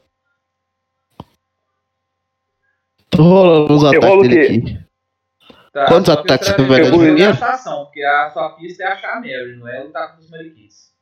Tô 3.17 3.23
rolando 3.23 3.75
os 3.75 3.83
Eu 3.83 3.89
ataques 3.89 4.09
rolo 4.09 4.23
dele 4.23 4.41
aqui. 4.41 4.87
Tá, 5.73 5.87
Quantos 5.87 6.11
ataques 6.11 6.49
você 6.49 6.63
vai 6.65 6.83
dar 6.83 6.85
de 6.85 6.91
fazer 6.91 7.05
primeiro? 7.05 7.45
ação, 7.45 7.85
porque 7.85 8.03
a 8.03 8.31
sua 8.31 8.51
pista 8.57 8.83
é 8.83 8.87
achar 8.87 9.13
a 9.13 9.21
Mary, 9.21 9.57
não 9.57 9.69
é 9.69 9.83
lutar 9.83 10.15
com 10.15 10.21
os 10.21 10.31
mariquitos. 10.31 10.95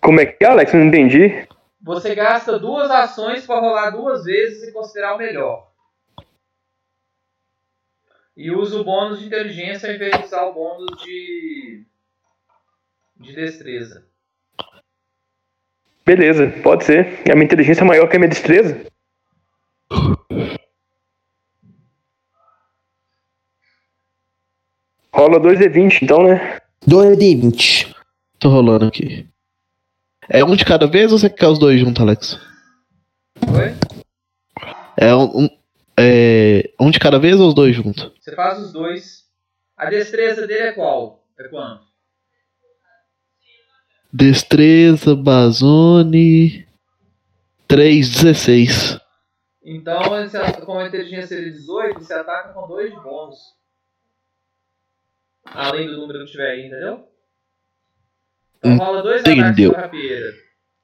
Como 0.00 0.20
é 0.20 0.26
que 0.26 0.44
é, 0.44 0.48
Alex? 0.48 0.72
Não 0.72 0.84
entendi. 0.84 1.46
Você 1.80 2.14
gasta 2.14 2.58
duas 2.58 2.90
ações 2.90 3.46
para 3.46 3.60
rolar 3.60 3.90
duas 3.90 4.24
vezes 4.24 4.68
e 4.68 4.72
considerar 4.72 5.14
o 5.14 5.18
melhor. 5.18 5.70
E 8.36 8.50
usa 8.50 8.78
o 8.78 8.84
bônus 8.84 9.20
de 9.20 9.26
inteligência 9.26 9.88
ao 9.88 9.94
invés 9.94 10.18
de 10.18 10.24
usar 10.24 10.44
o 10.44 10.52
bônus 10.52 11.02
de. 11.02 11.84
de 13.16 13.34
destreza. 13.34 14.06
Beleza, 16.06 16.46
pode 16.62 16.84
ser. 16.84 17.22
A 17.30 17.34
minha 17.34 17.44
inteligência 17.44 17.82
é 17.82 17.84
maior 17.86 18.08
que 18.08 18.16
a 18.16 18.18
minha 18.18 18.28
destreza. 18.30 18.86
Rola 25.12 25.40
2d20, 25.40 26.02
então, 26.02 26.22
né? 26.22 26.58
2d20. 26.86 27.94
Tô 28.38 28.48
rolando 28.50 28.86
aqui. 28.86 29.26
É 30.28 30.44
um 30.44 30.56
de 30.56 30.64
cada 30.64 30.86
vez 30.86 31.12
ou 31.12 31.18
você 31.18 31.30
quer 31.30 31.48
os 31.48 31.58
dois 31.58 31.80
juntos, 31.80 32.02
Alex? 32.02 32.38
Oi? 33.48 33.74
É 34.96 35.14
um, 35.14 35.44
um- 35.44 35.48
é 35.98 36.70
um 36.80 36.90
de 36.90 36.98
cada 36.98 37.18
vez 37.18 37.38
ou 37.40 37.48
os 37.48 37.54
dois 37.54 37.74
juntos? 37.74 38.12
Você 38.20 38.34
faz 38.34 38.58
os 38.58 38.72
dois. 38.72 39.24
A 39.76 39.86
destreza 39.88 40.46
dele 40.46 40.64
é 40.68 40.72
qual? 40.72 41.24
É 41.38 41.48
quanto? 41.48 41.85
Destreza, 44.12 45.14
Bazone. 45.14 46.66
3, 47.68 48.08
16. 48.08 49.00
Então, 49.64 50.00
você, 50.04 50.38
como 50.64 50.78
a 50.78 50.86
inteligência 50.86 51.34
é 51.34 51.50
18, 51.50 51.98
você 51.98 52.14
ataca 52.14 52.52
com 52.52 52.68
dois 52.68 52.90
de 52.92 53.00
bônus. 53.00 53.38
Além 55.44 55.86
do 55.88 55.96
número 55.96 56.24
que 56.24 56.32
tiver 56.32 56.50
aí, 56.50 56.66
entendeu? 56.66 57.08
Então 58.58 58.76
rola 58.76 59.02
dois 59.02 59.20
ataques 59.20 59.38
Entendeu. 59.38 59.72
com 59.72 59.78
a 59.78 59.82
rapieira. 59.82 60.32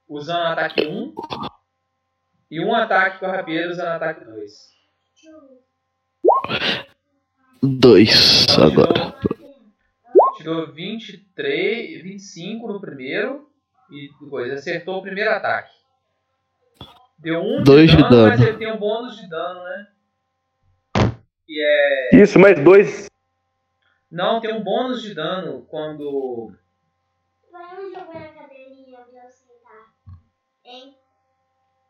Usando 0.09 0.47
ataque 0.47 0.87
1. 0.87 1.15
E 2.51 2.61
um 2.61 2.75
ataque 2.75 3.19
com 3.19 3.27
a 3.27 3.33
rapieira 3.33 3.71
usando 3.71 3.89
ataque 3.89 4.25
2. 4.25 4.53
2 7.63 8.47
agora 8.59 9.15
tirou 10.43 10.73
23, 10.73 12.03
25 12.03 12.67
no 12.67 12.81
primeiro 12.81 13.49
e 13.91 14.11
depois 14.21 14.53
acertou 14.53 14.99
o 14.99 15.03
primeiro 15.03 15.31
ataque. 15.31 15.73
Deu 17.19 17.41
um 17.41 17.63
de, 17.63 17.71
dano, 17.71 17.87
de 17.87 17.97
dano, 17.97 18.29
mas 18.29 18.41
ele 18.41 18.59
tem 18.59 18.73
um 18.73 18.79
bônus 18.79 19.17
de 19.17 19.29
dano, 19.29 19.63
né? 19.63 19.87
Que 21.47 21.63
é... 21.63 22.17
Isso, 22.17 22.39
mais 22.39 22.59
2. 22.63 23.07
Não, 24.11 24.41
tem 24.41 24.53
um 24.53 24.63
bônus 24.63 25.03
de 25.03 25.15
dano 25.15 25.65
quando. 25.71 26.53
Vamos 27.51 27.93
jogar 27.93 28.21
na 28.21 28.29
cadeirinha 28.29 28.99
pra 28.99 29.25
eu 29.25 29.31
sentar. 29.31 29.95
Hein? 30.65 30.97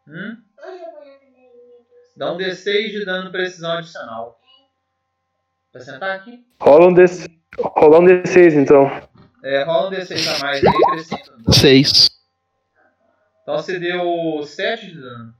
Hum? 0.06 0.36
Vamos 0.56 0.80
na 0.80 0.86
cadeirinha 0.92 1.32
pra 1.32 1.40
eu 1.40 2.04
sentar. 2.04 2.18
Dá 2.18 2.32
um 2.32 2.36
D6 2.36 2.90
de 2.90 3.04
dano 3.06 3.32
precisão 3.32 3.72
adicional. 3.72 4.38
Pra 5.72 5.80
sentar 5.80 6.16
aqui? 6.16 6.46
Rola 6.60 6.88
um 6.88 6.94
D6. 6.94 7.41
Rolar 7.58 8.00
um 8.00 8.04
D6 8.04 8.54
então. 8.54 8.90
É, 9.44 9.62
rola 9.64 9.88
um 9.88 9.92
D6 9.92 10.36
a 10.36 10.38
mais 10.38 10.64
aí, 10.64 10.72
crescendo. 10.72 11.52
6. 11.52 12.10
Então 13.42 13.56
você 13.56 13.78
deu 13.78 14.42
7 14.44 14.86
de 14.86 15.00
dano. 15.00 15.34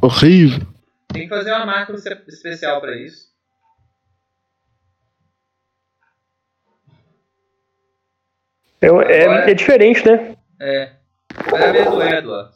Horrível. 0.00 0.66
Tem 1.12 1.22
que 1.22 1.28
fazer 1.28 1.52
uma 1.52 1.64
marca 1.64 1.92
especial 1.94 2.80
pra 2.80 2.96
isso. 2.96 3.30
É, 8.80 8.86
é, 8.86 8.90
Agora, 9.24 9.50
é, 9.50 9.54
diferente, 9.54 10.04
né? 10.04 10.36
É. 10.60 10.92
Vai 11.48 11.68
a 11.68 11.72
vez 11.72 11.86
do 11.88 12.02
Edward. 12.02 12.52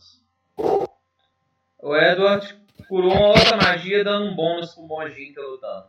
O 1.78 1.97
Edward 1.97 2.66
curou 2.89 3.12
uma 3.12 3.28
outra 3.28 3.56
magia 3.56 4.05
dando 4.05 4.26
um 4.26 4.34
bônus 4.34 4.74
pro 4.74 4.84
monjinho 4.84 5.28
que 5.28 5.34
tá 5.34 5.42
lutando. 5.42 5.86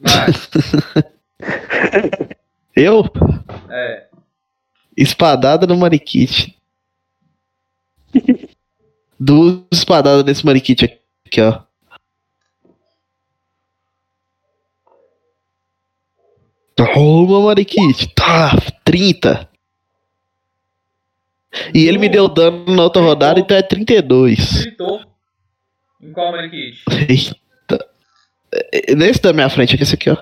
Mas, 0.00 0.50
Eu? 2.74 3.04
é. 3.70 4.06
Espadada 4.96 5.66
no 5.66 5.76
Mariquite. 5.76 6.56
Duas 9.18 9.62
espadadas 9.72 10.24
nesse 10.24 10.44
mariquite 10.44 11.00
aqui, 11.26 11.40
ó. 11.40 11.62
Toma, 16.74 17.40
mariquite. 17.40 18.08
Tá, 18.14 18.50
30. 18.84 19.48
E 21.74 21.86
ele 21.86 21.96
me 21.96 22.08
deu 22.08 22.28
dano 22.28 22.74
na 22.74 22.82
outra 22.82 23.00
rodada, 23.00 23.40
então 23.40 23.56
é 23.56 23.62
32. 23.62 24.62
Gritou. 24.62 25.00
Em 26.06 26.12
qual 26.12 26.30
Marikit? 26.30 26.84
Eita. 27.08 27.84
Nesse 28.96 29.20
da 29.20 29.32
minha 29.32 29.50
frente, 29.50 29.76
esse 29.82 29.94
aqui, 29.96 30.08
ó. 30.08 30.16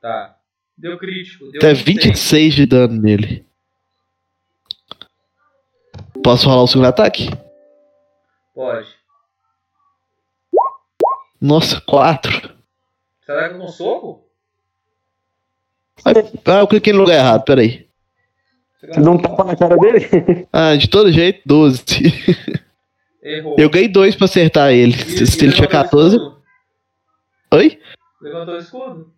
Tá. 0.00 0.36
Deu 0.78 0.96
crítico. 0.96 1.50
Deu 1.50 1.60
Tá 1.60 1.72
26. 1.72 2.04
26 2.04 2.54
de 2.54 2.66
dano 2.66 3.02
nele. 3.02 3.44
Posso 6.22 6.48
rolar 6.48 6.62
o 6.62 6.66
segundo 6.68 6.86
ataque? 6.86 7.30
Pode. 8.54 8.88
Nossa, 11.40 11.80
4. 11.80 12.54
Será 13.26 13.48
que 13.48 13.58
com 13.58 13.68
soco? 13.68 14.24
Ah, 16.04 16.60
eu 16.60 16.68
cliquei 16.68 16.92
no 16.92 17.00
lugar 17.00 17.16
errado, 17.16 17.44
peraí. 17.44 17.88
Você 18.78 18.86
Você 18.86 19.00
dá 19.00 19.10
um 19.10 19.18
tapa 19.18 19.44
na 19.44 19.56
cara 19.56 19.76
dele? 19.76 20.46
Ah, 20.52 20.76
de 20.76 20.88
todo 20.88 21.12
jeito, 21.12 21.42
12. 21.44 21.82
Errou. 23.24 23.56
Eu 23.58 23.70
ganhei 23.70 23.88
2 23.88 24.14
pra 24.16 24.26
acertar 24.26 24.70
ele. 24.72 24.92
E- 24.92 25.26
Se, 25.26 25.42
e 25.42 25.46
ele 25.46 25.52
tinha 25.54 25.66
levantou 25.66 25.66
o 25.66 25.68
14. 25.70 26.16
escudo? 26.16 26.42
Oi? 27.54 27.80
Levantou 28.20 28.54
o 28.54 28.58
escudo? 28.58 29.14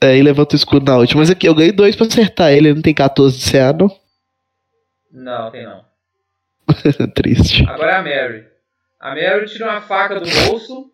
É, 0.00 0.16
e 0.16 0.22
levanta 0.22 0.54
o 0.54 0.56
escudo 0.56 0.86
na 0.90 0.98
última. 0.98 1.20
Mas 1.20 1.30
aqui, 1.30 1.48
eu 1.48 1.54
ganhei 1.54 1.72
2 1.72 1.96
pra 1.96 2.06
acertar 2.06 2.52
ele. 2.52 2.68
Ele 2.68 2.74
não 2.74 2.82
tem 2.82 2.94
14 2.94 3.38
de 3.38 3.50
CA, 3.50 3.72
não. 3.72 3.88
Não, 5.10 5.50
tem 5.50 5.64
não. 5.64 5.84
Triste. 7.14 7.64
Agora 7.68 7.92
é 7.92 7.96
a 7.96 8.02
Mary. 8.02 8.44
A 9.00 9.08
Mary 9.10 9.46
tira 9.46 9.66
uma 9.70 9.80
faca 9.80 10.20
do 10.20 10.26
bolso 10.28 10.90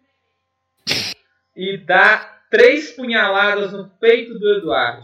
e 1.56 1.76
dá 1.78 2.40
três 2.50 2.92
punhaladas 2.92 3.72
no 3.72 3.88
peito 4.00 4.38
do 4.38 4.58
Eduardo. 4.58 5.02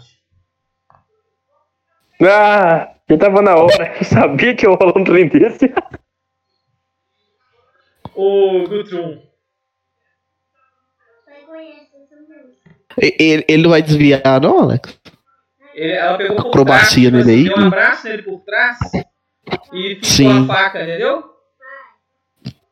Ah, 2.23 2.95
já 3.09 3.17
tava 3.19 3.43
na 3.43 3.55
hora. 3.57 3.97
Eu 3.99 4.05
sabia 4.05 4.55
que 4.55 4.67
eu 4.67 4.75
rolar 4.75 4.99
um 4.99 5.05
trem 5.05 5.29
desse. 5.29 5.73
O. 8.21 8.65
E- 13.01 13.15
Ele, 13.19 13.45
ele 13.47 13.63
não 13.63 13.71
vai 13.71 13.81
desviar, 13.83 14.41
não, 14.41 14.59
Alex? 14.61 14.99
Ele, 15.75 15.93
ela 15.93 16.19
pegou 16.19 16.37
por 16.37 16.49
Acrobacia 16.49 17.11
trás, 17.11 17.27
nele 17.27 17.39
aí. 17.39 17.49
deu 17.55 17.59
um 17.63 17.67
abraço 17.69 18.09
nele 18.09 18.23
por 18.23 18.41
trás 18.41 18.77
e 19.73 19.95
ficou 19.95 20.05
Sim. 20.05 20.43
a 20.43 20.47
faca, 20.47 20.83
entendeu? 20.83 21.25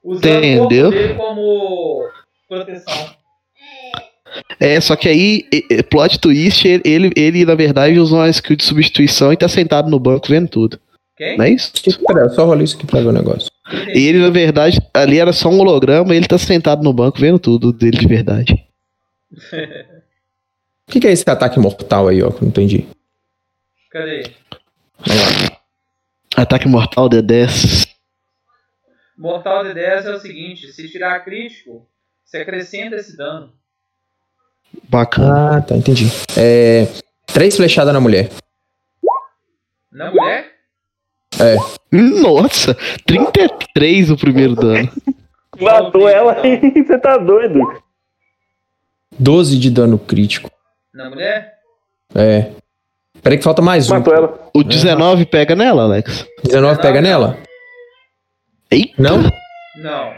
Usando 0.02 0.26
Entendeu? 0.44 0.88
o 0.88 0.90
corpo 0.90 0.90
dele 0.90 1.14
como 1.14 2.08
proteção. 2.48 3.16
É, 4.60 4.80
só 4.80 4.96
que 4.96 5.08
aí, 5.08 5.48
plot 5.90 6.18
twist, 6.20 6.66
ele, 6.66 6.82
ele, 6.84 7.12
ele, 7.16 7.44
na 7.44 7.54
verdade 7.54 7.98
usou 7.98 8.18
uma 8.18 8.28
skill 8.28 8.56
de 8.56 8.64
substituição 8.64 9.32
e 9.32 9.36
tá 9.36 9.48
sentado 9.48 9.88
no 9.88 9.98
banco 9.98 10.26
vendo 10.28 10.48
tudo. 10.48 10.80
Quem? 11.16 11.38
Não 11.38 11.44
é 11.44 11.50
isso? 11.50 11.72
Pera, 12.06 12.28
só 12.30 12.44
rolei 12.44 12.64
isso 12.64 12.76
aqui 12.76 12.86
pra 12.86 13.00
ver 13.00 13.06
o 13.08 13.12
negócio. 13.12 13.48
E 13.94 14.06
ele, 14.06 14.18
na 14.18 14.30
verdade, 14.30 14.80
ali 14.94 15.18
era 15.18 15.32
só 15.32 15.48
um 15.48 15.58
holograma 15.58 16.14
e 16.14 16.16
ele 16.16 16.28
tá 16.28 16.38
sentado 16.38 16.82
no 16.82 16.92
banco 16.92 17.18
vendo 17.18 17.38
tudo 17.38 17.72
dele 17.72 17.98
de 17.98 18.06
verdade. 18.06 18.66
O 20.88 20.92
que, 20.92 21.00
que 21.00 21.06
é 21.08 21.12
esse 21.12 21.28
ataque 21.28 21.58
mortal 21.58 22.08
aí, 22.08 22.22
ó? 22.22 22.30
Que 22.30 22.36
eu 22.36 22.42
não 22.42 22.48
entendi. 22.48 22.86
Cadê? 23.90 24.22
Ataque 26.36 26.68
mortal 26.68 27.08
D10. 27.08 27.88
Mortal 29.16 29.64
de 29.64 29.74
10 29.74 30.06
é 30.06 30.14
o 30.14 30.20
seguinte: 30.20 30.72
se 30.72 30.88
tirar 30.90 31.24
crítico, 31.24 31.88
você 32.24 32.38
acrescenta 32.38 32.96
esse 32.96 33.16
dano. 33.16 33.52
Bacana. 34.88 35.56
Ah, 35.56 35.60
tá, 35.62 35.76
entendi. 35.76 36.06
É. 36.36 36.86
Três 37.26 37.56
flechadas 37.56 37.92
na 37.92 38.00
mulher. 38.00 38.30
Na 39.90 40.10
mulher? 40.10 40.52
Nossa, 41.96 42.74
33 43.06 44.10
o 44.10 44.16
primeiro 44.16 44.54
dano. 44.54 44.90
Matou 45.60 46.08
ela 46.08 46.46
e 46.46 46.58
você 46.84 46.98
tá 46.98 47.16
doido. 47.16 47.60
12 49.18 49.58
de 49.58 49.70
dano 49.70 49.98
crítico. 49.98 50.50
Na 50.92 51.08
mulher? 51.08 51.54
É. 52.14 52.50
Peraí 53.22 53.38
que 53.38 53.44
falta 53.44 53.62
mais 53.62 53.90
um. 53.90 53.94
Matou 53.94 54.14
ela. 54.14 54.50
O 54.54 54.62
19 54.62 55.26
pega 55.26 55.54
nela, 55.56 55.82
Alex? 55.84 56.26
19 56.44 56.80
pega 56.82 57.00
nela? 57.00 57.38
Eita! 58.70 58.94
Não? 59.02 59.22
Não. 59.76 60.12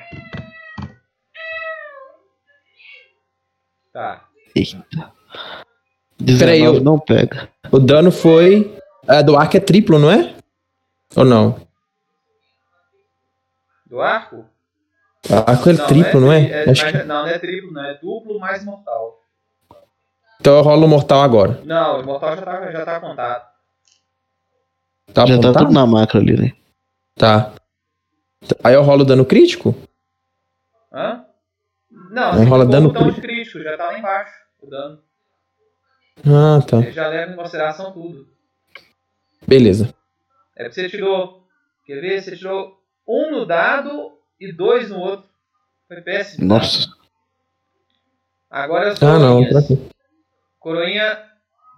Tá. 3.92 4.24
Eita. 4.54 4.84
19 6.18 6.38
Peraí, 6.38 6.62
eu- 6.62 6.80
não 6.80 6.98
pega. 6.98 7.48
O 7.70 7.78
dano 7.78 8.10
foi. 8.10 8.74
A 9.06 9.22
do 9.22 9.36
arco 9.36 9.56
é 9.56 9.60
triplo, 9.60 9.98
não 9.98 10.10
é? 10.10 10.34
Ou 11.16 11.24
não? 11.24 11.56
Do 13.88 14.00
arco? 14.00 14.44
O 15.30 15.34
arco 15.50 15.70
é 15.70 15.74
triplo, 15.86 16.20
não 16.20 16.32
é? 16.32 16.44
tri- 16.62 16.70
Acho 16.70 16.84
mas- 16.84 16.92
que... 16.92 17.02
Não, 17.04 17.22
não 17.22 17.26
é 17.28 17.38
triplo, 17.38 17.72
não. 17.72 17.84
É 17.84 17.94
duplo 17.94 18.38
mais 18.38 18.64
mortal. 18.64 19.22
Então 20.40 20.56
eu 20.56 20.62
rolo 20.62 20.84
o 20.86 20.88
mortal 20.88 21.22
agora. 21.22 21.60
Não, 21.64 22.00
o 22.00 22.04
mortal 22.06 22.36
já 22.36 22.42
tá, 22.42 22.70
já 22.70 22.84
tá 22.84 23.00
contado. 23.00 23.48
Tá 25.12 25.26
Já 25.26 25.34
tá 25.34 25.40
apontado? 25.48 25.58
tudo 25.66 25.72
na 25.74 25.86
macro 25.86 26.18
ali, 26.20 26.36
né? 26.36 26.52
Tá. 27.16 27.52
Aí 28.62 28.74
eu 28.74 28.82
rolo 28.82 29.04
dano 29.04 29.24
crítico? 29.24 29.74
Hã? 30.92 31.24
Não, 31.90 32.34
Não 32.36 32.44
rola 32.44 32.64
dano 32.64 32.88
o 32.88 32.92
botão 32.92 33.08
de 33.10 33.20
crítico. 33.20 33.26
crítico, 33.58 33.62
já 33.62 33.76
tá 33.76 33.86
lá 33.86 33.98
embaixo. 33.98 34.32
O 34.62 34.66
dano. 34.70 35.02
Ah, 36.26 36.62
tá. 36.64 36.78
Ele 36.78 36.92
já 36.92 37.08
leva 37.08 37.32
em 37.32 37.36
consideração 37.36 37.92
tudo. 37.92 38.28
Beleza. 39.46 39.92
É 40.56 40.64
porque 40.64 40.74
você 40.80 40.88
tirou. 40.88 41.44
Quer 41.86 42.00
ver? 42.00 42.22
Você 42.22 42.36
tirou 42.36 42.77
um 43.08 43.30
no 43.30 43.46
dado 43.46 44.18
e 44.38 44.52
dois 44.52 44.90
no 44.90 44.98
outro. 44.98 45.28
Foi 45.88 46.00
péssimo. 46.02 46.46
Nossa. 46.46 46.86
Agora 48.50 48.92
as 48.92 49.02
Ah, 49.02 49.18
não. 49.18 49.36
coroinhas. 49.42 49.50
tranquilo. 49.66 49.90
Coroinha 50.58 51.24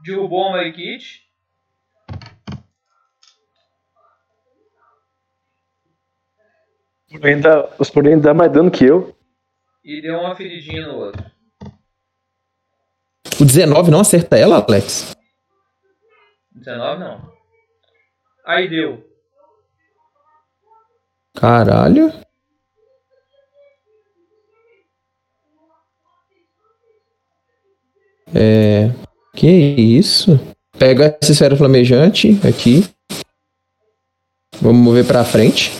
derrubou 0.04 0.48
o 0.48 0.50
Marikit. 0.52 1.28
Ainda, 7.22 7.68
os 7.78 7.90
poderes 7.90 8.22
dão 8.22 8.34
mais 8.34 8.52
dano 8.52 8.70
que 8.70 8.84
eu. 8.84 9.16
E 9.84 10.00
deu 10.00 10.18
uma 10.18 10.36
feridinha 10.36 10.86
no 10.86 10.96
outro. 10.96 11.24
O 13.40 13.44
19 13.44 13.90
não 13.90 14.00
acerta 14.00 14.36
ela, 14.38 14.64
Alex? 14.64 15.16
19 16.52 17.00
não. 17.00 17.32
Aí 18.46 18.68
deu. 18.68 19.09
Caralho. 21.34 22.12
É. 28.34 28.90
Que 29.34 29.48
isso? 29.48 30.38
Pega 30.78 31.16
essa 31.20 31.32
esfera 31.32 31.56
flamejante 31.56 32.38
aqui. 32.46 32.88
Vamos 34.60 34.82
mover 34.82 35.06
pra 35.06 35.24
frente. 35.24 35.76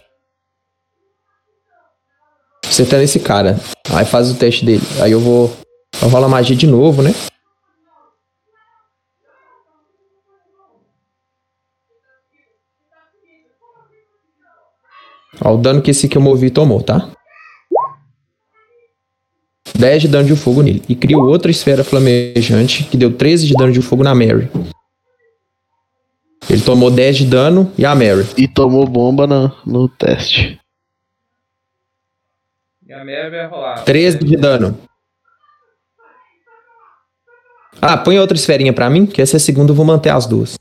Você 2.64 2.86
tá 2.86 2.98
nesse 2.98 3.20
cara. 3.20 3.58
Aí 3.92 4.04
faz 4.04 4.30
o 4.30 4.38
teste 4.38 4.64
dele. 4.64 4.82
Aí 5.02 5.12
eu 5.12 5.20
vou. 5.20 5.54
Eu 6.00 6.16
a 6.16 6.28
magia 6.28 6.56
de 6.56 6.66
novo, 6.66 7.02
né? 7.02 7.10
Ó, 15.42 15.54
o 15.54 15.58
dano 15.58 15.80
que 15.80 15.90
esse 15.90 16.08
que 16.08 16.18
eu 16.18 16.22
movi 16.22 16.50
tomou, 16.50 16.82
tá? 16.82 17.10
10 19.76 20.02
de 20.02 20.08
dano 20.08 20.26
de 20.26 20.36
fogo 20.36 20.62
nele. 20.62 20.82
E 20.88 20.94
crio 20.94 21.20
outra 21.20 21.50
esfera 21.50 21.82
flamejante 21.82 22.84
que 22.84 22.96
deu 22.96 23.12
13 23.16 23.46
de 23.46 23.54
dano 23.54 23.72
de 23.72 23.80
fogo 23.80 24.02
na 24.02 24.14
Mary. 24.14 24.50
Ele 26.48 26.62
tomou 26.62 26.90
10 26.90 27.18
de 27.18 27.26
dano 27.26 27.72
e 27.78 27.84
a 27.84 27.94
Mary. 27.94 28.26
E 28.36 28.46
tomou 28.46 28.86
bomba 28.86 29.26
no, 29.26 29.52
no 29.64 29.88
teste. 29.88 30.60
E 32.86 32.92
a 32.92 32.98
Mary 33.04 33.30
vai 33.30 33.46
rolar. 33.46 33.84
13 33.84 34.18
de 34.18 34.36
dano. 34.36 34.78
Ah, 37.80 37.96
põe 37.96 38.18
outra 38.18 38.36
esferinha 38.36 38.72
pra 38.72 38.90
mim, 38.90 39.06
que 39.06 39.22
essa 39.22 39.36
é 39.36 39.38
a 39.38 39.40
segunda, 39.40 39.70
eu 39.70 39.76
vou 39.76 39.86
manter 39.86 40.10
as 40.10 40.26
duas. 40.26 40.59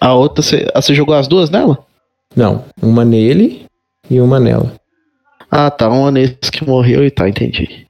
A 0.00 0.14
outra, 0.14 0.42
você, 0.42 0.66
ah, 0.74 0.80
você 0.80 0.94
jogou 0.94 1.14
as 1.14 1.28
duas 1.28 1.50
nela? 1.50 1.84
Não, 2.36 2.64
uma 2.82 3.04
nele 3.04 3.66
e 4.10 4.20
uma 4.20 4.40
nela. 4.40 4.74
Ah, 5.50 5.70
tá, 5.70 5.88
uma 5.88 6.10
nesse 6.10 6.50
que 6.50 6.64
morreu 6.64 7.04
e 7.04 7.10
tá, 7.10 7.28
entendi. 7.28 7.86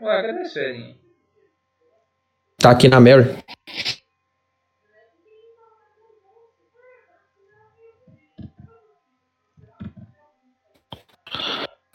Ué, 0.00 0.22
cadê 0.22 0.40
a 0.40 0.96
Tá 2.58 2.70
aqui 2.70 2.88
na 2.88 2.98
Mary. 2.98 3.36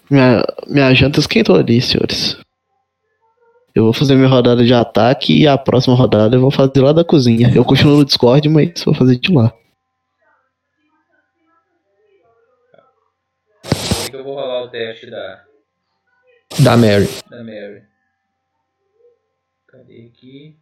Minha, 0.10 0.44
minha 0.68 0.94
janta 0.94 1.20
esquentou 1.20 1.56
ali, 1.56 1.82
senhores. 1.82 2.38
Eu 3.82 3.86
vou 3.86 3.94
fazer 3.94 4.16
minha 4.16 4.28
rodada 4.28 4.64
de 4.64 4.72
ataque 4.76 5.42
e 5.42 5.48
a 5.48 5.58
próxima 5.58 5.96
rodada 5.96 6.36
eu 6.36 6.40
vou 6.40 6.52
fazer 6.52 6.82
lá 6.82 6.94
da 6.94 7.04
cozinha. 7.04 7.52
Eu 7.56 7.66
continuo 7.66 7.98
no 7.98 8.06
Discord, 8.06 8.48
mas 8.48 8.84
vou 8.86 8.94
fazer 8.94 9.16
de 9.18 9.34
lá. 9.34 9.52
Que 14.08 14.16
eu 14.16 14.24
vou 14.24 14.36
rolar 14.36 14.66
o 14.66 14.70
teste 14.70 15.10
da, 15.10 15.44
Da 16.60 16.78
Mary. 16.78 17.08
da 17.28 17.44
Mary. 17.44 17.82
Cadê 19.68 20.12
aqui? 20.14 20.60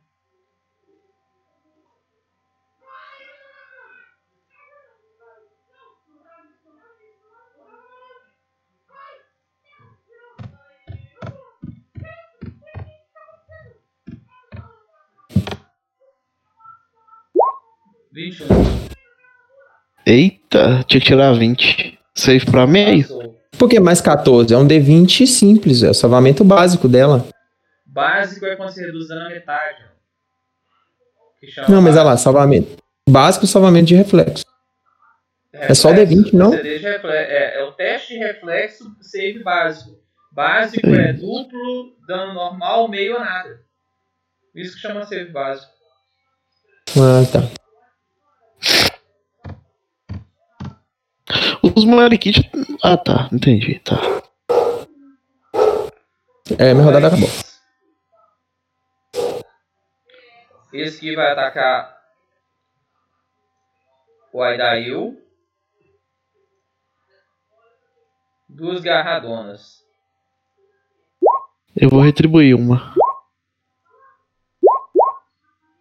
Eita, 20.06 20.84
tinha 20.88 21.00
que 21.00 21.08
tirar 21.08 21.34
20. 21.34 22.00
Save 22.16 22.46
pra 22.46 22.68
meio? 22.68 23.02
Passou. 23.02 23.40
Por 23.58 23.70
que 23.70 23.80
mais 23.80 24.02
14? 24.02 24.54
É 24.54 24.58
um 24.58 24.68
D20 24.68 25.26
simples, 25.28 25.84
é 25.84 25.90
o 25.90 25.94
salvamento 25.94 26.44
básico 26.44 26.88
dela. 26.88 27.28
Básico 27.86 28.46
é 28.46 28.56
quando 28.56 28.70
você 28.70 28.86
reduz 28.86 29.08
dano 29.08 29.24
na 29.24 29.30
metade. 29.30 29.84
Não, 31.68 31.82
mas 31.82 31.96
olha 31.96 32.04
lá, 32.04 32.18
salvamento. 32.18 32.78
Básico 33.10 33.48
salvamento 33.48 33.88
de 33.88 33.96
reflexo. 33.96 34.46
É 35.52 35.74
só 35.74 35.90
o 35.90 35.94
D20, 35.94 36.34
não? 36.34 36.54
É, 36.54 37.60
é 37.60 37.64
o 37.64 37.72
teste 37.74 38.14
de 38.14 38.20
reflexo 38.20 38.96
save 39.02 39.44
básico. 39.44 40.00
Básico 40.32 40.88
é 40.88 41.12
duplo, 41.12 41.98
dano 42.08 42.34
normal, 42.34 42.88
meio 42.88 43.16
ou 43.16 43.20
nada. 43.20 43.62
Isso 44.56 44.76
que 44.76 44.82
chama 44.82 45.06
save 45.06 45.32
básico. 45.32 45.72
Ah, 46.98 47.24
tá. 47.32 47.69
Os 51.64 51.86
Mariquite. 51.86 52.50
Ah, 52.84 52.98
tá. 52.98 53.30
Entendi, 53.32 53.80
tá. 53.80 53.96
É, 56.58 56.74
minha 56.74 56.86
rodada 56.86 57.08
acabou. 57.08 57.30
Esse 60.74 60.98
aqui 60.98 61.16
vai 61.16 61.32
atacar 61.32 61.98
o 64.34 64.42
Aidail. 64.42 65.18
Duas 68.48 68.82
garradonas. 68.82 69.80
Eu 71.76 71.90
vou 71.90 72.02
retribuir 72.02 72.56
uma. 72.56 72.94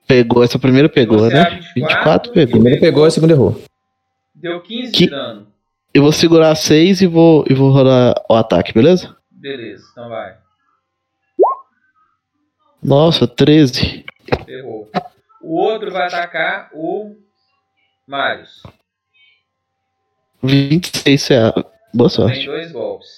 Pegou, 0.06 0.42
essa 0.42 0.58
primeira 0.58 0.88
pegou, 0.88 1.18
Você 1.18 1.34
né? 1.34 1.40
é 1.40 1.50
24, 1.50 1.74
24 1.74 2.32
pegou. 2.32 2.52
Primeiro 2.52 2.80
pegou, 2.80 3.04
a 3.04 3.10
segunda 3.10 3.32
errou. 3.34 3.60
Deu 4.34 4.60
15 4.62 4.92
Que- 4.92 5.04
de 5.04 5.10
dano. 5.10 5.52
Eu 5.94 6.02
vou 6.02 6.12
segurar 6.12 6.54
6 6.54 7.00
e 7.00 7.06
vou, 7.06 7.44
e 7.48 7.54
vou 7.54 7.70
rodar 7.70 8.14
o 8.28 8.34
ataque, 8.34 8.72
beleza? 8.72 9.16
Beleza, 9.30 9.84
então 9.92 10.08
vai. 10.08 10.36
Nossa, 12.82 13.26
13. 13.26 14.04
Ferrou. 14.44 14.90
O 15.42 15.56
outro 15.56 15.90
vai 15.90 16.06
atacar 16.06 16.70
o 16.72 17.16
Marius. 18.06 18.62
26 20.42 21.30
é. 21.30 21.50
Boa 21.94 22.08
Tem 22.08 22.16
sorte. 22.16 22.46
dois 22.46 22.70
golpes. 22.70 23.08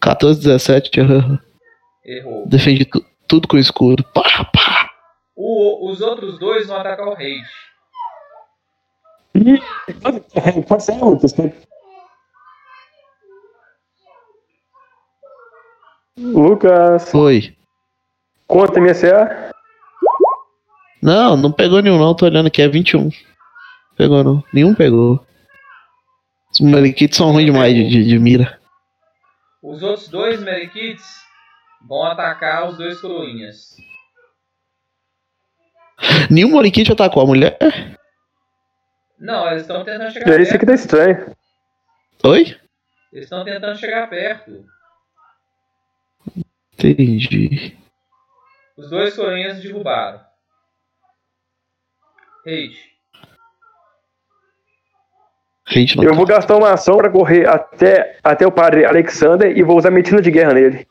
14, 0.00 0.40
17. 0.40 1.00
aham. 1.00 1.38
Errou. 2.04 2.46
Defende 2.48 2.84
tu- 2.84 3.04
tudo 3.26 3.48
com 3.48 3.58
escuro. 3.58 4.04
Pá, 4.14 4.22
pá. 4.52 4.90
O- 5.36 5.90
os 5.90 6.00
outros 6.00 6.38
dois 6.38 6.66
vão 6.66 6.78
atacar 6.78 7.06
o 7.06 7.14
Rage. 7.14 7.44
Pode 10.66 10.82
ser, 10.82 10.96
Lucas. 11.02 11.34
Lucas, 16.18 17.10
Foi. 17.10 17.56
conta 18.46 18.80
minha 18.80 18.94
CA. 18.94 19.50
Não, 21.02 21.36
não 21.36 21.52
pegou 21.52 21.80
nenhum 21.82 21.98
não. 21.98 22.14
Tô 22.14 22.24
olhando 22.24 22.46
aqui, 22.46 22.62
é 22.62 22.68
21. 22.68 23.10
Pegou 23.96 24.24
não. 24.24 24.42
Nenhum 24.52 24.74
pegou. 24.74 25.24
Os 26.50 26.60
Mariquites 26.60 27.18
são 27.18 27.32
ruins 27.32 27.46
demais 27.46 27.74
de, 27.74 27.86
de, 27.88 28.04
de 28.04 28.18
mira. 28.18 28.58
Os 29.62 29.82
outros 29.82 30.08
dois 30.08 30.40
Merikites 30.40 31.04
vão 31.86 32.04
atacar 32.04 32.68
os 32.68 32.78
dois 32.78 33.00
coroinhas. 33.00 33.76
Nenhum 36.30 36.52
Mariquite 36.52 36.92
atacou 36.92 37.22
a 37.22 37.26
mulher. 37.26 37.58
Não, 39.18 39.48
eles 39.48 39.62
estão 39.62 39.84
tentando 39.84 40.10
chegar 40.12 40.30
É 40.30 40.42
isso 40.42 40.54
aqui 40.54 40.66
perto. 40.66 40.66
tá 40.66 40.74
estranho. 40.74 41.36
Oi? 42.24 42.56
Eles 43.12 43.24
estão 43.24 43.44
tentando 43.44 43.78
chegar 43.78 44.08
perto. 44.08 44.64
Entendi. 46.74 47.76
Os 48.76 48.90
dois 48.90 49.16
coroinhas 49.16 49.62
derrubaram. 49.62 50.20
Rage. 52.44 52.96
Não 55.96 56.04
Eu 56.04 56.14
vou 56.14 56.26
gastar 56.26 56.56
uma 56.56 56.72
ação 56.72 56.96
pra 56.96 57.10
correr 57.10 57.48
até, 57.48 58.18
até 58.22 58.46
o 58.46 58.52
padre 58.52 58.84
Alexander 58.84 59.56
e 59.56 59.62
vou 59.62 59.76
usar 59.76 59.90
medicina 59.90 60.22
de 60.22 60.30
guerra 60.30 60.54
nele. 60.54 60.86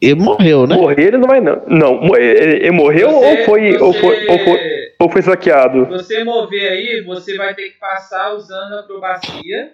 Ele 0.00 0.14
morreu, 0.20 0.66
né? 0.66 0.76
Morrer 0.76 1.06
ele 1.08 1.16
não 1.18 1.26
vai 1.26 1.40
não. 1.40 1.62
Não, 1.66 2.16
ele, 2.16 2.56
ele 2.56 2.70
morreu 2.70 3.10
Você- 3.10 3.40
ou, 3.40 3.44
foi, 3.46 3.76
ou, 3.78 3.92
foi, 3.94 4.26
ou, 4.28 4.38
foi, 4.38 4.44
você- 4.44 4.94
ou 5.00 5.08
foi 5.10 5.22
saqueado? 5.22 5.86
Você 5.86 6.22
mover 6.22 6.70
aí, 6.70 7.00
você 7.02 7.36
vai 7.36 7.54
ter 7.54 7.70
que 7.70 7.78
passar 7.78 8.34
usando 8.34 8.74
a 8.74 8.80
acrobacia. 8.80 9.72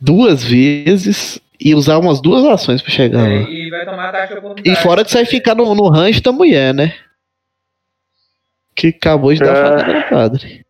Duas 0.00 0.44
vezes 0.44 1.40
e 1.58 1.74
usar 1.74 1.98
umas 1.98 2.20
duas 2.20 2.44
ações 2.44 2.82
pra 2.82 2.90
chegar 2.92 3.20
é, 3.26 3.40
lá. 3.40 3.48
e 3.48 3.70
vai 3.70 3.84
tomar 3.86 4.12
taxa. 4.12 4.38
E 4.64 4.76
fora 4.76 5.02
que 5.02 5.10
você 5.10 5.18
vai 5.18 5.24
ficar 5.26 5.54
no, 5.54 5.74
no 5.74 5.88
rancho 5.88 6.22
da 6.22 6.30
mulher, 6.32 6.74
né? 6.74 6.94
Que 8.76 8.88
acabou 8.88 9.32
de 9.32 9.40
dar 9.40 9.54
Ah. 9.56 9.78
facada 9.78 9.92
no 9.94 10.08
padre. 10.10 10.66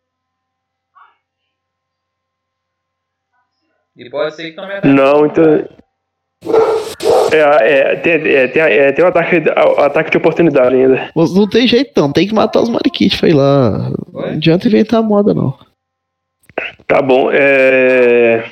E 3.97 4.09
pode 4.09 4.35
ser 4.35 4.49
que 4.51 4.55
tome 4.55 4.73
ataque. 4.73 4.87
Não, 4.87 5.25
então. 5.25 5.67
É, 7.35 7.91
é, 7.91 7.95
tem, 7.97 8.13
é, 8.13 8.47
tem, 8.47 8.61
é, 8.61 8.91
tem 8.91 9.03
um 9.03 9.07
ataque, 9.07 9.43
ataque 9.77 10.11
de 10.11 10.17
oportunidade 10.17 10.75
ainda. 10.75 11.09
Não 11.15 11.49
tem 11.49 11.67
jeito 11.67 11.91
não, 11.99 12.11
tem 12.11 12.27
que 12.27 12.33
matar 12.33 12.61
os 12.61 12.69
mariquites, 12.69 13.19
foi 13.19 13.31
lá. 13.31 13.91
Não 14.13 14.25
adianta 14.25 14.67
inventar 14.67 15.03
moda 15.03 15.33
não. 15.33 15.57
Tá 16.87 17.01
bom, 17.01 17.29
é. 17.31 18.45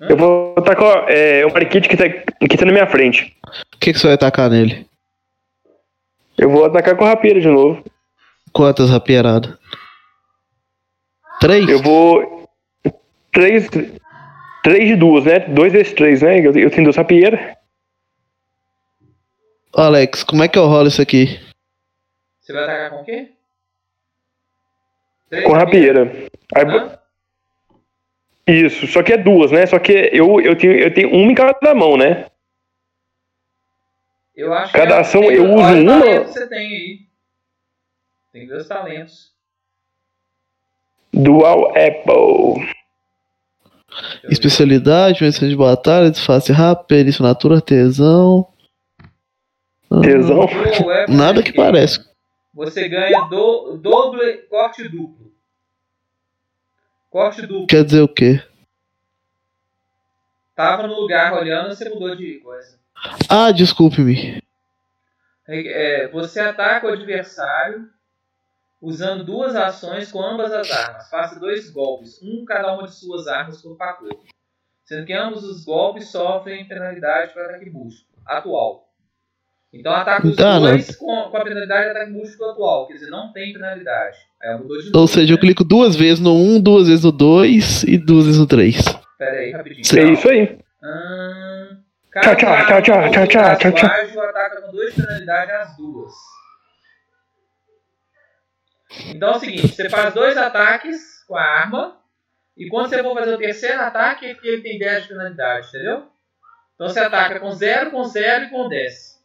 Eu 0.00 0.16
vou 0.16 0.54
atacar 0.58 1.08
é, 1.08 1.46
o 1.46 1.52
Mariquite 1.52 1.88
que 1.88 1.96
tá, 1.96 2.08
que 2.08 2.56
tá 2.56 2.66
na 2.66 2.72
minha 2.72 2.86
frente. 2.86 3.34
O 3.74 3.78
que, 3.78 3.92
que 3.92 3.98
você 3.98 4.08
vai 4.08 4.14
atacar 4.14 4.50
nele? 4.50 4.86
Eu 6.36 6.50
vou 6.50 6.64
atacar 6.66 6.96
com 6.96 7.04
a 7.04 7.08
rapieira 7.08 7.40
de 7.40 7.48
novo. 7.48 7.82
Quantas 8.52 8.90
rapieradas? 8.90 9.54
Três? 11.40 11.68
Eu 11.68 11.80
vou. 11.80 12.46
Três. 13.32 13.68
Três 14.62 14.88
de 14.88 14.96
duas, 14.96 15.24
né? 15.24 15.40
Dois 15.40 15.72
vezes 15.72 15.92
três, 15.92 16.20
né? 16.22 16.40
Eu, 16.40 16.52
eu 16.56 16.70
tenho 16.70 16.84
duas 16.84 16.96
rapieiras. 16.96 17.40
Alex, 19.76 20.22
como 20.24 20.42
é 20.42 20.48
que 20.48 20.58
eu 20.58 20.66
rolo 20.66 20.88
isso 20.88 21.02
aqui? 21.02 21.38
Você 22.40 22.52
vai 22.52 22.64
atacar 22.64 22.90
com 22.90 23.00
o 23.00 23.04
quê? 23.04 23.30
Três 25.28 25.44
Com 25.44 25.54
a 25.54 25.58
rapieira. 25.58 26.28
Aí? 26.54 26.96
Isso, 28.46 28.86
só 28.86 29.02
que 29.02 29.12
é 29.12 29.16
duas, 29.18 29.50
né? 29.50 29.66
Só 29.66 29.78
que 29.78 29.92
eu, 30.12 30.40
eu, 30.40 30.56
tenho, 30.56 30.72
eu 30.72 30.94
tenho 30.94 31.10
uma 31.12 31.32
em 31.32 31.34
cada 31.34 31.74
mão, 31.74 31.96
né? 31.96 32.26
Eu 34.36 34.52
acho 34.52 34.72
Cada 34.72 34.86
que 34.86 34.92
é- 34.92 35.00
ação 35.00 35.24
eu 35.24 35.44
uso 35.54 35.74
uma- 35.82 36.20
você 36.24 36.46
tem 36.46 36.58
aí. 36.58 37.00
Tem 38.32 38.46
dois 38.46 38.68
talentos. 38.68 39.32
Dual 41.12 41.70
Apple. 41.70 42.74
Especialidade, 44.28 45.20
vencedor 45.20 45.48
de 45.48 45.56
batalha, 45.56 46.10
disfarce 46.10 46.52
rápido, 46.52 46.86
perícia 46.86 47.22
natura, 47.22 47.60
tesão. 47.62 48.46
Ah, 49.90 50.00
Tesão. 50.00 50.46
Nada 51.08 51.42
que 51.42 51.52
parece. 51.52 52.04
Você 52.54 52.88
ganha 52.88 53.20
do, 53.28 53.76
doble 53.76 54.38
corte 54.48 54.88
duplo. 54.88 55.32
Corte 57.10 57.42
duplo. 57.42 57.66
Quer 57.66 57.84
dizer 57.84 58.00
o 58.00 58.08
quê? 58.08 58.42
Tava 60.54 60.86
no 60.86 60.94
lugar 60.94 61.34
olhando, 61.34 61.74
você 61.74 61.88
mudou 61.88 62.16
de 62.16 62.40
coisa. 62.40 62.78
Ah, 63.28 63.52
desculpe-me. 63.52 64.42
É, 65.46 66.08
você 66.08 66.40
ataca 66.40 66.86
o 66.86 66.92
adversário 66.92 67.88
usando 68.80 69.22
duas 69.22 69.54
ações 69.54 70.10
com 70.10 70.22
ambas 70.22 70.52
as 70.52 70.70
armas. 70.70 71.10
Faça 71.10 71.38
dois 71.38 71.70
golpes, 71.70 72.20
um 72.22 72.44
cada 72.44 72.72
uma 72.74 72.84
de 72.84 72.94
suas 72.94 73.26
armas 73.28 73.60
por 73.60 73.76
pacote. 73.76 74.30
Sendo 74.84 75.06
que 75.06 75.12
ambos 75.12 75.44
os 75.44 75.64
golpes 75.64 76.08
sofrem 76.10 76.66
penalidade 76.66 77.32
para 77.34 77.44
ataque 77.50 77.70
múltiplo 77.70 78.06
atual. 78.24 78.85
Então 79.78 79.92
ataca 79.92 80.26
os 80.26 80.36
Tá, 80.36 80.60
né? 80.60 80.70
dois 80.70 80.96
com, 80.96 81.28
com 81.30 81.36
a 81.36 81.44
penalidade 81.44 81.84
de 81.84 81.90
ataque 81.90 82.10
múltiplo 82.10 82.50
atual. 82.50 82.86
Quer 82.86 82.94
dizer, 82.94 83.10
não 83.10 83.32
tem 83.32 83.52
penalidade. 83.52 84.18
Aí 84.42 84.56
mudou 84.56 84.78
de 84.78 84.86
novo. 84.86 84.98
Ou 84.98 85.06
seja, 85.06 85.32
eu 85.32 85.36
né? 85.36 85.40
clico 85.40 85.64
duas 85.64 85.94
vezes 85.96 86.20
no 86.20 86.34
1, 86.34 86.60
duas 86.60 86.88
vezes 86.88 87.04
no 87.04 87.12
2 87.12 87.82
e 87.84 87.98
duas 87.98 88.24
vezes 88.26 88.40
no 88.40 88.46
3. 88.46 88.82
Pera 89.18 89.32
aí, 89.32 89.50
rapidinho. 89.52 90.08
É 90.08 90.12
isso 90.12 90.28
aí. 90.28 90.58
Ahn, 90.82 91.76
Tchau, 92.22 92.34
tchau, 92.36 92.66
tchau, 92.66 92.82
tchau, 92.82 93.10
tchau, 93.10 93.26
tchau, 93.26 93.56
tchau, 93.56 93.72
tchau. 93.72 94.22
Ataca 94.22 94.62
com 94.62 94.72
duas 94.72 94.94
penalidades 94.94 95.54
as 95.54 95.76
duas. 95.76 96.12
Então 99.08 99.32
é 99.32 99.36
o 99.36 99.40
seguinte, 99.40 99.68
você 99.68 99.90
faz 99.90 100.14
dois 100.14 100.36
ataques 100.36 101.24
com 101.28 101.36
a 101.36 101.42
arma, 101.42 101.98
e 102.56 102.68
quando 102.68 102.88
você 102.88 103.02
for 103.02 103.14
fazer 103.14 103.34
o 103.34 103.38
terceiro 103.38 103.80
ataque, 103.82 104.26
é 104.26 104.34
que 104.34 104.48
ele 104.48 104.62
tem 104.62 104.78
10 104.78 105.02
de 105.02 105.08
penalidade, 105.08 105.68
entendeu? 105.68 106.04
Então 106.74 106.88
você 106.88 107.00
ataca 107.00 107.38
com 107.38 107.50
0, 107.50 107.90
com 107.90 108.04
0 108.04 108.44
e 108.44 108.50
com 108.50 108.68
10 108.68 109.15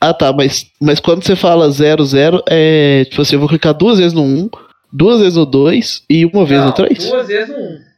Ah 0.00 0.14
tá, 0.14 0.32
mas, 0.32 0.70
mas 0.80 1.00
quando 1.00 1.22
você 1.22 1.36
fala 1.36 1.70
0, 1.70 2.04
0, 2.04 2.42
é. 2.48 3.04
Tipo 3.04 3.22
assim, 3.22 3.36
eu 3.36 3.40
vou 3.40 3.48
clicar 3.48 3.74
duas 3.74 3.98
vezes 3.98 4.12
no 4.14 4.22
1, 4.22 4.48
duas 4.92 5.20
vezes 5.20 5.36
no 5.36 5.44
2 5.44 6.04
e 6.08 6.24
uma 6.24 6.44
vez 6.46 6.60
Não, 6.60 6.68
no 6.68 6.74
3? 6.74 7.10
duas 7.10 7.28
vezes 7.28 7.48
no 7.48 7.56
1. 7.56 7.60
Um. 7.60 7.88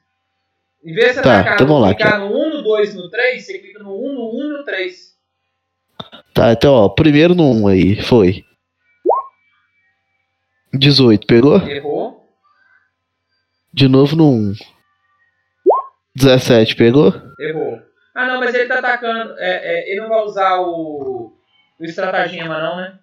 Em 0.82 0.94
vez 0.94 1.08
de 1.08 1.14
você 1.14 1.22
Tá, 1.22 1.34
atacar 1.40 1.54
então 1.54 1.66
vamos 1.66 1.82
lá, 1.82 1.94
clicar 1.94 2.18
no 2.20 2.26
1, 2.34 2.54
no 2.54 2.62
2 2.62 2.94
no 2.94 3.10
3, 3.10 3.44
você 3.46 3.58
clica 3.58 3.82
no 3.82 3.94
1, 3.94 4.14
no 4.14 4.30
1 4.34 4.42
e 4.42 4.58
no 4.58 4.64
3. 4.64 5.10
Tá, 6.34 6.52
então 6.52 6.72
ó, 6.74 6.88
primeiro 6.88 7.34
no 7.34 7.50
1 7.62 7.68
aí, 7.68 8.02
foi. 8.02 8.44
18, 10.72 11.26
pegou? 11.26 11.58
Errou. 11.68 12.24
De 13.72 13.86
novo 13.88 14.16
no 14.16 14.30
1. 14.32 14.54
17, 16.16 16.74
pegou? 16.76 17.12
Errou. 17.38 17.78
Ah, 18.20 18.26
não, 18.26 18.40
mas 18.40 18.54
ele 18.54 18.68
tá 18.68 18.80
atacando. 18.80 19.34
É, 19.38 19.50
é, 19.50 19.90
ele 19.90 20.02
não 20.02 20.10
vai 20.10 20.20
usar 20.20 20.60
o, 20.60 21.32
o 21.78 21.84
estratagema, 21.84 22.60
não, 22.60 22.76
né? 22.76 22.98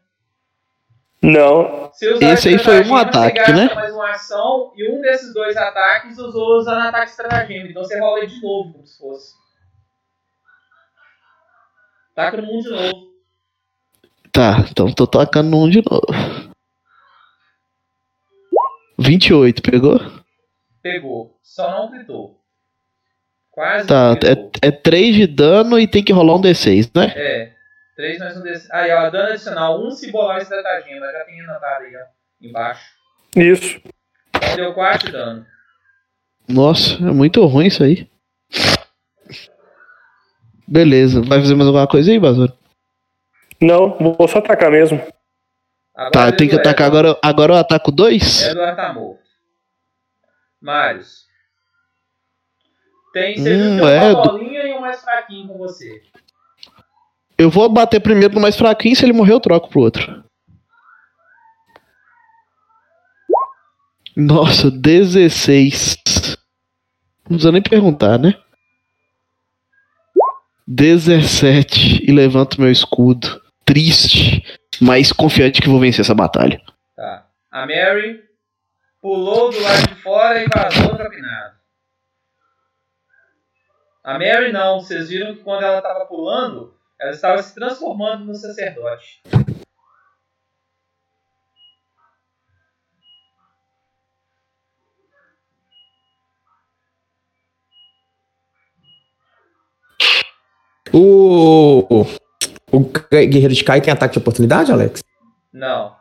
Não. 1.24 1.90
Se 1.92 2.08
usar 2.08 2.34
Esse 2.34 2.50
aí 2.50 2.60
foi 2.60 2.86
um 2.86 2.96
ataque, 2.96 3.40
você 3.40 3.52
gasta 3.52 3.66
né? 3.66 3.74
mais 3.74 3.94
uma 3.94 4.12
ação 4.12 4.72
e 4.76 4.88
um 4.92 5.02
desses 5.02 5.34
dois 5.34 5.58
ataques 5.58 6.20
usou 6.20 6.60
usando 6.60 6.82
ataque 6.82 7.10
estratagema. 7.10 7.68
Então 7.68 7.84
você 7.84 8.00
rola 8.00 8.20
ele 8.20 8.28
de 8.28 8.42
novo, 8.44 8.74
como 8.74 8.86
se 8.86 9.00
fosse. 9.00 9.34
Taca 12.14 12.38
no 12.38 12.46
mundo 12.46 12.64
de 12.64 12.70
novo. 12.70 13.08
Tá, 14.32 14.66
então 14.70 14.94
tô 14.94 15.08
tocando 15.08 15.50
no 15.50 15.64
1 15.64 15.70
de 15.70 15.84
novo. 15.90 16.54
28, 19.00 19.64
pegou? 19.64 20.00
Pegou. 20.84 21.40
Só 21.42 21.72
não 21.72 21.90
gritou. 21.90 22.37
Quase 23.58 23.88
Tá, 23.88 24.14
é, 24.62 24.68
é 24.68 24.72
3 24.72 25.16
de 25.16 25.26
dano 25.26 25.80
e 25.80 25.88
tem 25.88 26.04
que 26.04 26.14
rolar 26.14 26.36
um 26.36 26.42
D6, 26.42 26.92
né? 26.96 27.12
É. 27.16 27.52
3 27.96 28.20
mais 28.20 28.38
um 28.38 28.44
desse. 28.44 28.72
Aí, 28.72 28.92
ó, 28.92 29.10
dano 29.10 29.30
adicional. 29.30 29.82
1 29.82 29.88
um 29.88 29.90
se 29.90 30.12
bolar 30.12 30.38
o 30.38 30.42
estratagema. 30.44 31.12
Já 31.12 31.26
tem 31.26 31.42
anotado 31.42 31.86
aí, 31.86 31.96
ó. 31.96 32.06
Embaixo. 32.40 32.86
Isso. 33.36 33.82
Então 34.36 34.56
deu 34.56 34.74
4 34.76 35.08
de 35.08 35.12
dano. 35.12 35.44
Nossa, 36.48 36.98
é 36.98 37.12
muito 37.12 37.44
ruim 37.48 37.66
isso 37.66 37.84
aí. 37.84 38.08
Beleza, 40.68 41.24
vai 41.24 41.40
fazer 41.40 41.56
mais 41.56 41.66
alguma 41.66 41.88
coisa 41.88 42.12
aí, 42.12 42.20
Basura? 42.20 42.54
Não, 43.60 43.98
vou 43.98 44.28
só 44.28 44.38
atacar 44.38 44.70
mesmo. 44.70 45.02
Agora 45.96 46.12
Tá, 46.12 46.28
ele 46.28 46.38
tem 46.38 46.48
que 46.48 46.56
atacar 46.56 46.86
agora. 46.86 47.18
Agora 47.24 47.54
eu 47.54 47.58
ataco 47.58 47.92
2? 47.92 48.50
Edward 48.50 48.76
tá 48.76 48.94
morto. 48.94 49.24
Marius. 50.62 51.27
Tem, 53.20 53.36
você 53.38 53.56
Hum, 53.56 53.78
tem 53.80 53.88
é, 53.90 54.00
uma 54.14 54.22
do- 54.22 54.30
bolinha 54.32 54.64
e 54.68 54.74
um 54.74 54.82
mais 54.82 55.02
fraquinho 55.02 55.48
com 55.48 55.58
você. 55.58 56.04
Eu 57.38 57.50
vou 57.50 57.68
bater 57.70 58.00
primeiro 58.00 58.34
no 58.36 58.42
mais 58.42 58.56
fraquinho, 58.56 58.96
se 58.96 59.04
ele 59.06 59.14
morrer 59.14 59.34
eu 59.34 59.40
troco 59.40 59.70
pro 59.70 59.82
outro. 59.82 60.24
Nossa, 64.16 64.72
16. 64.72 65.98
Não 67.30 67.38
precisa 67.38 67.52
nem 67.52 67.62
perguntar, 67.62 68.18
né? 68.18 68.34
17 70.68 72.04
e 72.08 72.12
levanto 72.12 72.60
meu 72.60 72.72
escudo. 72.72 73.42
Triste, 73.64 74.44
mas 74.82 75.12
confiante 75.12 75.62
que 75.62 75.70
vou 75.70 75.80
vencer 75.80 76.02
essa 76.02 76.16
batalha. 76.16 76.62
Tá. 76.96 77.28
A 77.52 77.62
Mary 77.66 78.22
pulou 79.02 79.52
do 79.52 79.60
lado 79.62 79.88
de 79.90 79.96
fora 80.02 80.44
e 80.44 80.48
vazou 80.48 80.92
do 80.92 80.98
capinado. 80.98 81.57
A 84.08 84.14
Mary 84.14 84.54
não, 84.54 84.80
vocês 84.80 85.10
viram 85.10 85.36
que 85.36 85.44
quando 85.44 85.64
ela 85.64 85.80
estava 85.80 86.06
pulando, 86.06 86.74
ela 86.98 87.12
estava 87.12 87.44
se 87.44 87.54
transformando 87.54 88.24
no 88.24 88.34
sacerdote. 88.34 89.22
O, 100.94 102.06
o, 102.72 102.80
Guerreiro 103.12 103.54
de 103.54 103.64
Kai 103.66 103.82
tem 103.82 103.92
ataque 103.92 104.14
de 104.14 104.20
oportunidade, 104.20 104.72
Alex? 104.72 105.04
Não. 105.52 105.98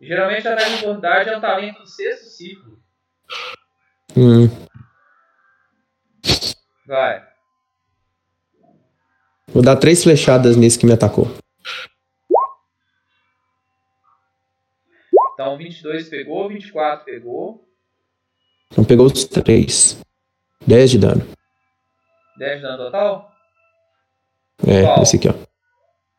Geralmente 0.00 0.48
a 0.48 0.54
ataque 0.54 0.70
de 0.70 0.76
oportunidade 0.78 1.28
é 1.28 1.36
um 1.36 1.40
talento 1.40 1.82
do 1.82 1.86
sexto 1.86 2.24
ciclo. 2.30 2.82
Hum. 4.16 4.69
Vai. 6.90 7.24
Vou 9.46 9.62
dar 9.62 9.76
três 9.76 10.02
flechadas 10.02 10.56
nesse 10.56 10.76
que 10.76 10.84
me 10.84 10.92
atacou. 10.92 11.28
Então 15.32 15.56
22 15.56 16.08
pegou, 16.08 16.48
24 16.48 17.04
pegou, 17.04 17.64
Então 18.72 18.84
pegou 18.84 19.06
os 19.06 19.24
três. 19.24 20.02
10 20.66 20.90
de 20.90 20.98
dano. 20.98 21.24
10 22.36 22.56
de 22.56 22.62
dano 22.62 22.76
total? 22.78 23.32
É, 24.66 24.82
Qual? 24.82 25.02
esse 25.04 25.16
aqui, 25.16 25.28
ó. 25.28 25.34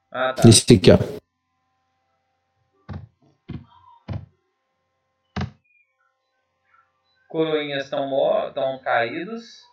Ah, 0.10 0.34
tá. 0.34 0.48
Esse 0.48 0.74
aqui, 0.74 0.90
ó. 0.90 0.98
Coroinhas 7.28 7.84
estão 7.84 8.80
caídos. 8.82 9.70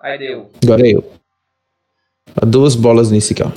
Aí 0.00 0.18
deu. 0.18 0.50
Agora 0.64 0.86
é 0.86 0.94
eu. 0.94 1.12
Dá 2.34 2.46
Duas 2.46 2.74
bolas 2.74 3.10
nesse 3.10 3.34
aqui, 3.34 3.42
ó. 3.42 3.50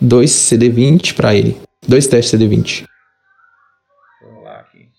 Dois 0.00 0.30
CD20 0.30 1.14
pra 1.14 1.34
ele. 1.34 1.60
Dois 1.86 2.08
testes 2.08 2.38
CD20. 2.38 2.86
Vamos 4.20 4.44
lá 4.44 4.60
aqui. 4.60 4.90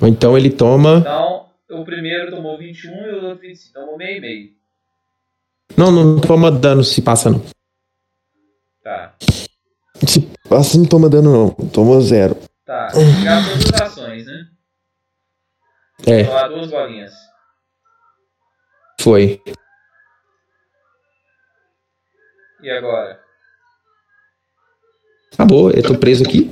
Ou 0.00 0.08
então 0.08 0.36
ele 0.38 0.50
toma. 0.50 0.98
Então, 0.98 1.50
o 1.70 1.84
primeiro 1.84 2.30
tomou 2.30 2.58
21 2.58 2.90
e 2.90 3.10
o 3.10 3.24
outro 3.26 3.40
25. 3.40 3.74
Tomou 3.74 3.98
meio 3.98 4.16
e 4.16 4.20
meio. 4.20 4.50
Não, 5.76 5.90
não 5.92 6.20
toma 6.20 6.50
dano 6.50 6.82
se 6.82 7.02
passa, 7.02 7.30
não. 7.30 7.42
Tá. 8.82 9.14
Se 10.08 10.20
passa, 10.48 10.76
não 10.76 10.84
toma 10.84 11.08
dano, 11.08 11.30
não. 11.32 11.50
Toma 11.68 12.00
zero. 12.00 12.36
Tá. 12.64 12.88
Gastou 13.24 13.58
duas 13.58 13.80
ações, 13.80 14.26
né? 14.26 14.46
É, 16.04 16.26
lá, 16.28 16.48
duas 16.48 16.68
bolinhas. 16.68 17.12
foi. 19.00 19.40
E 22.60 22.70
agora? 22.70 23.20
Acabou, 25.34 25.70
eu 25.70 25.82
tô 25.82 25.96
preso 25.96 26.24
aqui. 26.24 26.50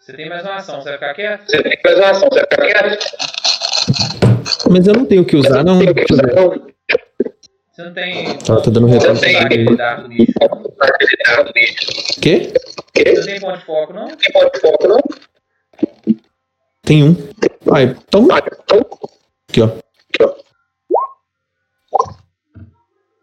Você 0.00 0.16
tem 0.16 0.28
mais 0.28 0.42
uma 0.42 0.56
ação, 0.56 0.80
você 0.80 0.96
vai 0.96 0.98
ficar 0.98 1.14
quieto? 1.14 1.44
Mas 4.70 4.86
eu 4.86 4.94
não 4.94 5.04
tenho 5.06 5.22
o 5.22 5.26
que 5.26 5.36
usar, 5.36 5.62
não. 5.62 5.78
Ver. 5.78 5.94
Você 7.78 7.84
não 7.84 7.94
tem. 7.94 8.38
Tá, 8.38 8.60
tá 8.60 8.70
dando 8.70 8.88
Você 8.88 8.94
retorno. 8.94 9.14
não 9.14 9.20
tem 9.20 9.36
aquele 9.36 9.76
dardo 9.76 10.08
nicho. 10.08 10.32
Quê? 12.20 12.52
Você 12.92 13.14
não 13.14 13.24
tem 13.24 13.40
ponto 13.40 13.58
de 13.58 13.64
foco, 13.64 13.92
não? 14.88 15.00
Tem 16.82 17.04
um. 17.04 17.14
Ah, 17.72 17.82
então. 17.82 18.26
Aqui, 19.48 19.62
ó. 19.62 19.70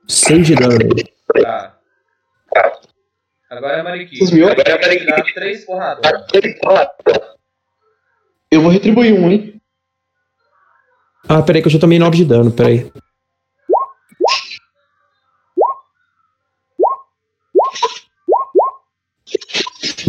Seis 0.08 0.48
de 0.48 0.56
dano 0.56 0.77
nele. 0.77 1.14
Tá. 1.42 1.77
Agora 3.50 3.74
é 3.74 3.84
Mariqui. 3.84 4.24
Ouvem? 4.24 4.43
Agora 4.43 4.69
é 4.69 4.82
Mariqui. 4.82 5.06
Dá 5.06 5.24
três 5.34 5.66
porradas. 5.66 6.95
Eu 8.50 8.61
vou 8.61 8.72
retribuir 8.72 9.19
um, 9.19 9.30
hein? 9.30 9.61
Ah, 11.27 11.42
peraí 11.42 11.61
que 11.61 11.67
eu 11.67 11.72
já 11.72 11.80
tomei 11.80 12.00
9 12.00 12.16
de 12.16 12.24
dano, 12.24 12.51
peraí. 12.51 12.90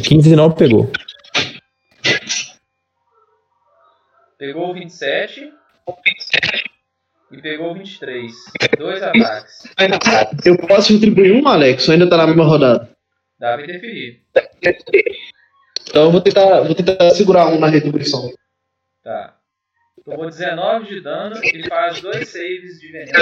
Quinze 0.07 0.33
e 0.33 0.37
nove 0.37 0.57
pegou. 0.57 0.91
Pegou 4.39 4.71
o 4.71 4.75
27. 4.75 5.53
E 7.33 7.41
pegou 7.41 7.73
o 7.73 7.75
23. 7.75 8.33
Dois 8.79 9.03
ataques. 9.03 9.65
Eu 10.45 10.59
posso 10.59 10.93
retribuir 10.93 11.33
um, 11.33 11.49
Alex? 11.49 11.89
Ou 11.89 11.95
ainda 11.95 12.09
tá 12.09 12.17
na 12.17 12.27
mesma 12.27 12.45
rodada? 12.45 12.91
Dá 13.39 13.55
pra 13.55 13.65
interferir. 13.65 14.23
Então 15.89 16.05
eu 16.05 16.13
vou 16.13 16.21
tentar, 16.21 16.61
vou 16.63 16.75
tentar 16.75 17.11
segurar 17.11 17.47
um 17.49 17.59
na 17.59 17.69
retribuição. 17.69 18.31
Tá. 19.03 19.37
Tomou 20.05 20.27
19 20.27 20.87
de 20.87 21.01
dano 21.01 21.41
e 21.43 21.69
faz 21.69 22.01
dois 22.01 22.29
saves 22.29 22.81
de 22.81 22.93
veneno. 22.93 23.19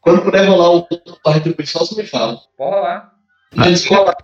Quando 0.00 0.22
puder 0.22 0.46
rolar 0.46 0.70
o, 0.70 0.88
a 1.26 1.32
retribuição, 1.32 1.84
você 1.84 2.00
me 2.00 2.06
fala. 2.06 2.38
Pode 2.56 2.74
rolar. 2.74 3.14
E 3.52 3.62
desconta, 3.62 4.16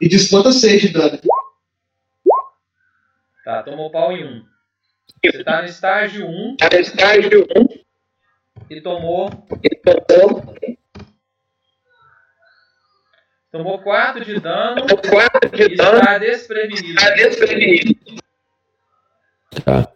e 0.00 0.08
desconta 0.08 0.52
6 0.52 0.82
de 0.82 0.88
dano. 0.88 1.18
Tá, 3.44 3.62
tomou 3.62 3.90
pau 3.90 4.12
em 4.12 4.24
1. 4.24 4.44
Você 5.24 5.44
tá 5.44 5.62
no 5.62 5.68
estágio 5.68 6.26
1 6.26 6.56
estágio 6.72 7.46
1, 7.56 7.66
e 8.70 8.80
tomou. 8.80 9.28
Tomou 13.50 13.82
4 13.82 14.24
de 14.24 14.38
dano 14.38 14.86
4 14.86 15.50
e 15.58 15.74
está 15.74 16.18
desprevenido. 16.18 17.00
desprevenido. 17.16 18.00
Tá. 19.64 19.92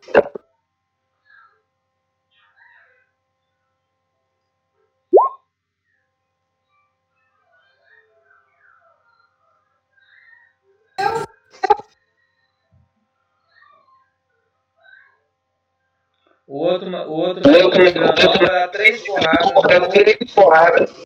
O 16.55 16.59
outro, 16.59 16.89
o 16.89 17.11
outro, 17.11 17.51
o 17.51 17.65
outro 17.65 17.93
grandão 17.93 18.15
vai 18.15 18.47
dar 18.47 18.69
3 18.69 19.05
porradas. 19.05 20.33
porradas. 20.33 21.05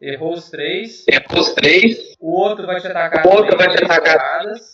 Errou 0.00 0.32
os 0.32 0.48
3. 0.48 1.04
Os 1.36 1.52
3. 1.52 2.16
O 2.18 2.30
outro 2.30 2.66
vai 2.66 2.80
te 2.80 2.86
atacar. 2.86 3.26
O 3.26 3.28
outro 3.28 3.58
vai 3.58 3.68
te 3.68 3.76
três 3.76 3.90
atacar. 3.90 4.18
porradas. 4.18 4.72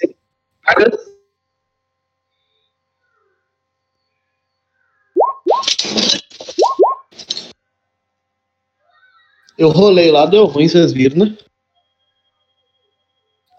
Eu 9.56 9.68
rolei 9.68 10.10
lá, 10.10 10.26
deu 10.26 10.44
ruim, 10.46 10.68
vocês 10.68 10.92
viram, 10.92 11.24
né? 11.26 11.36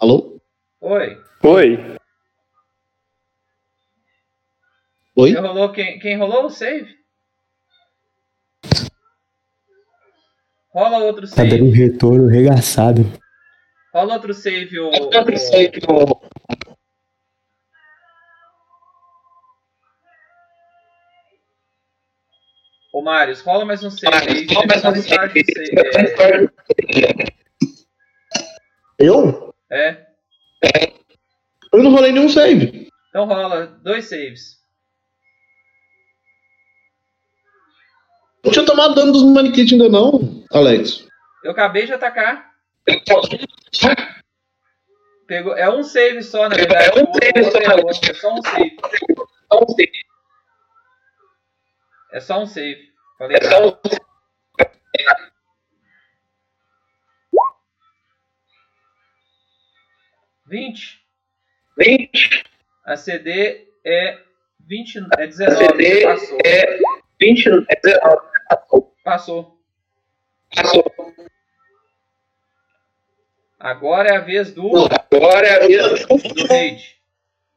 Alô? 0.02 0.40
Oi. 0.82 1.18
Oi. 1.44 1.98
Oi? 5.16 5.32
Você 5.32 5.40
rolou 5.40 5.72
quem, 5.72 5.98
quem 6.00 6.18
rolou 6.18 6.46
o 6.46 6.50
save? 6.50 6.94
Rola 10.74 10.98
outro 11.00 11.26
Tá 11.30 11.44
dando 11.44 11.52
save. 11.52 11.62
um 11.64 11.72
retorno 11.72 12.28
regaçado. 12.28 13.02
Rola 13.94 14.16
outro 14.16 14.34
save, 14.34 14.78
o. 14.78 14.88
Outro 14.88 15.38
save, 15.38 15.80
o- 15.88 16.22
Marius, 23.06 23.42
rola 23.42 23.64
mais 23.66 23.84
um 23.84 23.92
save 23.92 24.16
aí. 24.16 24.48
Rola 24.48 24.66
mais 24.66 24.84
um 24.84 24.96
save. 24.96 25.46
save. 26.18 26.52
Eu? 28.98 29.54
É. 29.70 30.08
é. 30.64 30.94
Eu 31.72 31.84
não 31.84 31.92
rolei 31.92 32.12
nenhum 32.12 32.28
save. 32.28 32.90
Então 33.10 33.26
rola 33.26 33.68
dois 33.84 34.06
saves. 34.06 34.60
Não 38.44 38.52
tinha 38.52 38.66
tomado 38.66 38.96
dano 38.96 39.12
dos 39.12 39.22
manequins 39.22 39.72
ainda 39.72 39.88
não, 39.88 40.44
Alex. 40.52 41.08
Eu 41.44 41.52
acabei 41.52 41.86
de 41.86 41.94
atacar. 41.94 42.56
Pegou, 45.28 45.56
é 45.56 45.70
um 45.70 45.84
save 45.84 46.24
só, 46.24 46.50
na 46.50 46.56
verdade. 46.56 46.90
É 46.90 46.96
um 46.96 47.06
outro 47.06 47.22
save 47.24 47.52
só, 47.52 47.72
Alex. 47.72 48.00
É 48.10 48.14
só 48.16 48.34
um 48.34 48.42
save. 48.42 48.78
É 52.12 52.20
só 52.20 52.42
um 52.42 52.48
save. 52.48 52.95
Falei 53.18 53.38
errado. 53.42 53.80
Vinte. 60.48 61.02
20. 61.78 62.44
A 62.86 62.96
CD 62.96 63.68
é 63.84 64.20
20, 64.60 65.08
é 65.18 65.28
19. 65.28 66.04
passou. 66.04 66.38
é 66.46 66.78
20. 67.20 67.48
É 67.70 67.80
19. 67.84 68.22
Passou. 69.04 69.58
Passou. 70.54 70.96
Agora 73.60 74.10
é 74.10 74.18
a 74.18 74.22
vez 74.22 74.54
do, 74.54 74.70
Agora 75.12 75.48
é 75.48 75.64
a 75.64 75.68
minha 75.68 75.90
do 75.90 76.48
raid. 76.48 76.96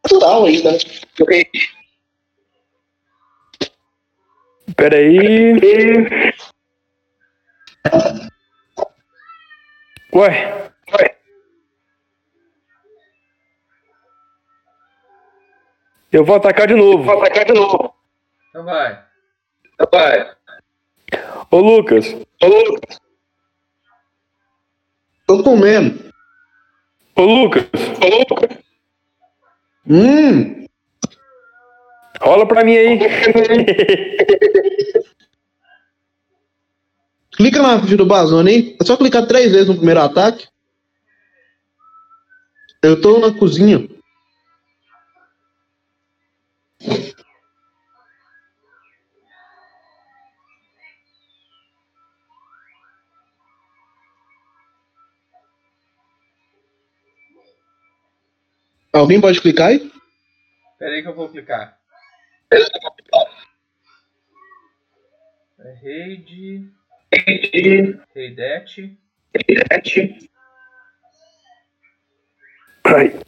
total 0.08 0.46
ainda. 0.46 0.70
Ok. 1.20 1.50
Peraí. 4.76 6.32
Ué. 10.12 10.54
Eu 16.10 16.24
vou 16.24 16.36
atacar 16.36 16.66
de 16.66 16.74
novo. 16.74 17.02
Vou 17.04 17.20
atacar 17.22 17.44
de 17.44 17.52
novo. 17.52 17.94
Então 18.48 18.64
vai. 18.64 19.04
Vai. 19.92 20.34
Ô 21.50 21.58
Lucas, 21.58 22.06
Ô, 22.42 22.78
Tô 25.26 25.42
comendo. 25.42 26.12
ô 27.16 27.22
Lucas, 27.22 27.64
Hum. 29.90 30.66
Rola 32.20 32.46
pra 32.46 32.64
mim 32.64 32.76
aí. 32.76 32.98
Clica 37.38 37.62
na 37.62 37.80
ficha 37.80 37.96
do 37.96 38.04
Bazone 38.04 38.50
aí. 38.50 38.76
É 38.80 38.84
só 38.84 38.96
clicar 38.96 39.26
três 39.26 39.52
vezes 39.52 39.68
no 39.68 39.76
primeiro 39.76 40.00
ataque. 40.00 40.48
Eu 42.82 43.00
tô 43.00 43.18
na 43.20 43.32
cozinha. 43.32 43.88
Alguém 58.92 59.20
pode 59.20 59.40
clicar 59.40 59.68
aí? 59.68 59.92
Pera 60.76 60.92
aí 60.92 61.02
que 61.02 61.08
eu 61.08 61.14
vou 61.14 61.28
clicar. 61.28 61.77
É 62.50 62.58
raid. 65.82 66.72
Raidete. 68.14 68.98
Ai. 72.84 73.20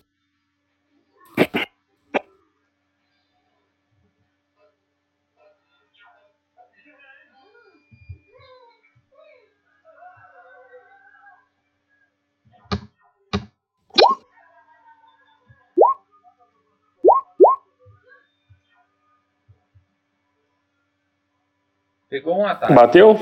Pegou 22.10 22.40
um 22.40 22.44
ataque. 22.44 22.72
Bateu? 22.74 23.16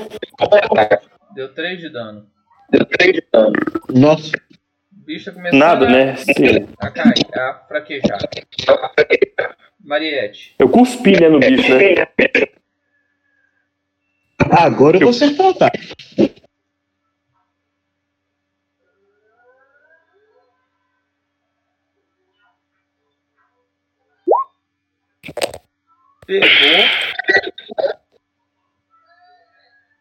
Deu 1.35 1.53
3 1.53 1.79
de 1.79 1.89
dano. 1.89 2.27
Nossa. 3.93 4.31
bicho 4.91 5.25
tá 5.25 5.31
começando 5.31 5.59
Nada, 5.59 5.85
a, 5.85 5.89
né? 5.91 6.15
Sim. 6.15 6.67
a 6.79 6.89
cair, 6.89 7.39
a 7.39 7.53
fraquejar. 7.67 8.19
Mariette. 9.79 10.55
Eu 10.57 10.69
cuspi, 10.69 11.21
né, 11.21 11.29
no 11.29 11.39
bicho, 11.39 11.71
né? 11.75 12.07
Agora 14.39 14.97
eu 14.97 15.01
vou 15.01 15.09
acertar. 15.11 15.53
Tá? 15.53 15.71
Pegou. 26.25 27.09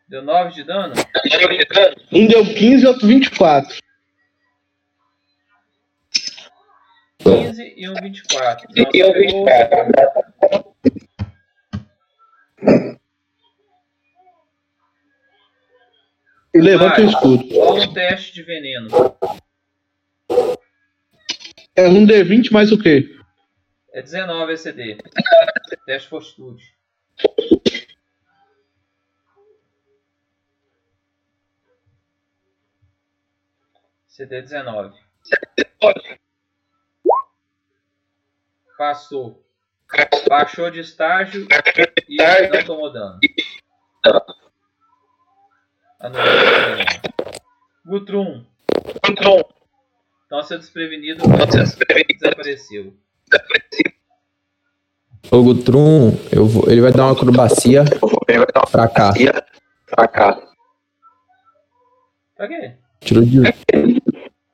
Deu 0.08 0.22
9 0.22 0.54
de 0.54 0.64
dano? 0.64 0.94
Um 2.12 2.26
deu 2.26 2.44
15 2.44 2.84
e 2.84 2.86
outro 2.86 3.06
24. 3.06 3.76
15 7.18 7.74
e 7.76 7.88
um 7.88 7.94
24. 7.94 8.66
Então, 8.70 8.84
você 8.90 9.12
pegou- 9.12 9.46
E 16.54 16.60
levanta 16.60 17.02
o 17.02 17.04
escudo. 17.04 17.46
Rola 17.54 17.84
um 17.84 17.92
teste 17.92 18.32
de 18.34 18.42
veneno. 18.42 18.88
É 21.76 21.86
um 21.88 22.04
D20 22.06 22.50
mais 22.50 22.72
o 22.72 22.78
quê? 22.78 23.14
É 23.92 24.02
19 24.02 24.52
ECD. 24.52 24.98
Teste 25.86 26.08
fortitude. 26.08 26.62
CD 34.18 34.42
19. 34.42 34.90
Passou. 38.76 39.44
Baixou 40.28 40.72
de 40.72 40.80
estágio 40.80 41.46
e 42.08 42.48
não 42.48 42.64
tomou 42.64 42.92
dano. 42.92 43.20
Anulou 46.00 46.24
o 46.24 46.40
veneno. 46.76 46.84
Gutrum. 47.86 48.44
Então 50.26 50.42
seu 50.42 50.58
desprevenido 50.58 51.22
desapareceu. 52.18 52.96
O 55.30 55.42
Gutrum, 55.44 56.10
eu 56.32 56.44
vou- 56.44 56.68
ele 56.68 56.80
vai 56.80 56.90
dar 56.92 57.04
uma 57.04 57.12
acrobacia 57.12 57.84
pra 58.72 58.88
cá. 58.88 59.12
Pra 62.36 62.48
quê? 62.48 62.76
Tirou 63.00 63.24
de. 63.24 63.38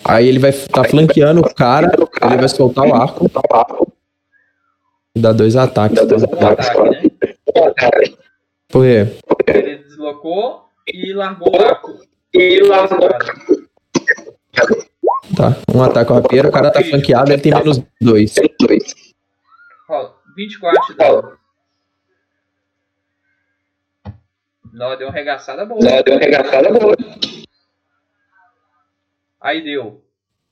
Aí 0.05 0.29
ele 0.29 0.39
vai 0.39 0.53
tá 0.53 0.85
flanqueando 0.85 1.41
o 1.41 1.55
cara, 1.55 1.91
ele 2.23 2.37
vai 2.37 2.49
soltar 2.49 2.87
o 2.87 2.95
arco. 2.95 3.31
E 5.15 5.21
dá 5.21 5.33
dois 5.33 5.57
ataques. 5.57 5.99
Um 5.99 7.67
ataque, 7.67 8.11
né? 8.11 8.17
Por 8.69 8.85
quê? 8.85 9.07
Ele 9.47 9.77
deslocou 9.79 10.65
e 10.87 11.13
largou 11.13 11.53
o 11.57 11.63
arco. 11.63 12.01
E 12.33 12.61
largou. 12.61 13.09
Tá. 15.37 15.57
Um 15.75 15.83
ataque 15.83 16.09
com 16.09 16.15
a 16.15 16.21
rapieira, 16.21 16.49
o 16.49 16.53
cara 16.53 16.71
tá 16.71 16.83
flanqueado, 16.83 17.33
ele 17.33 17.41
tem 17.41 17.55
menos 17.55 17.81
dois. 18.01 18.35
24 20.37 20.87
de 20.89 20.99
dano. 20.99 21.39
Não, 24.73 24.97
deu 24.99 25.07
uma 25.07 25.15
regaçada 25.15 25.65
boa. 25.65 25.81
deu 25.81 26.15
uma 26.15 26.21
regaçada 26.21 26.73
boa. 26.73 26.97
Aí 29.45 29.63
deu. 29.63 30.03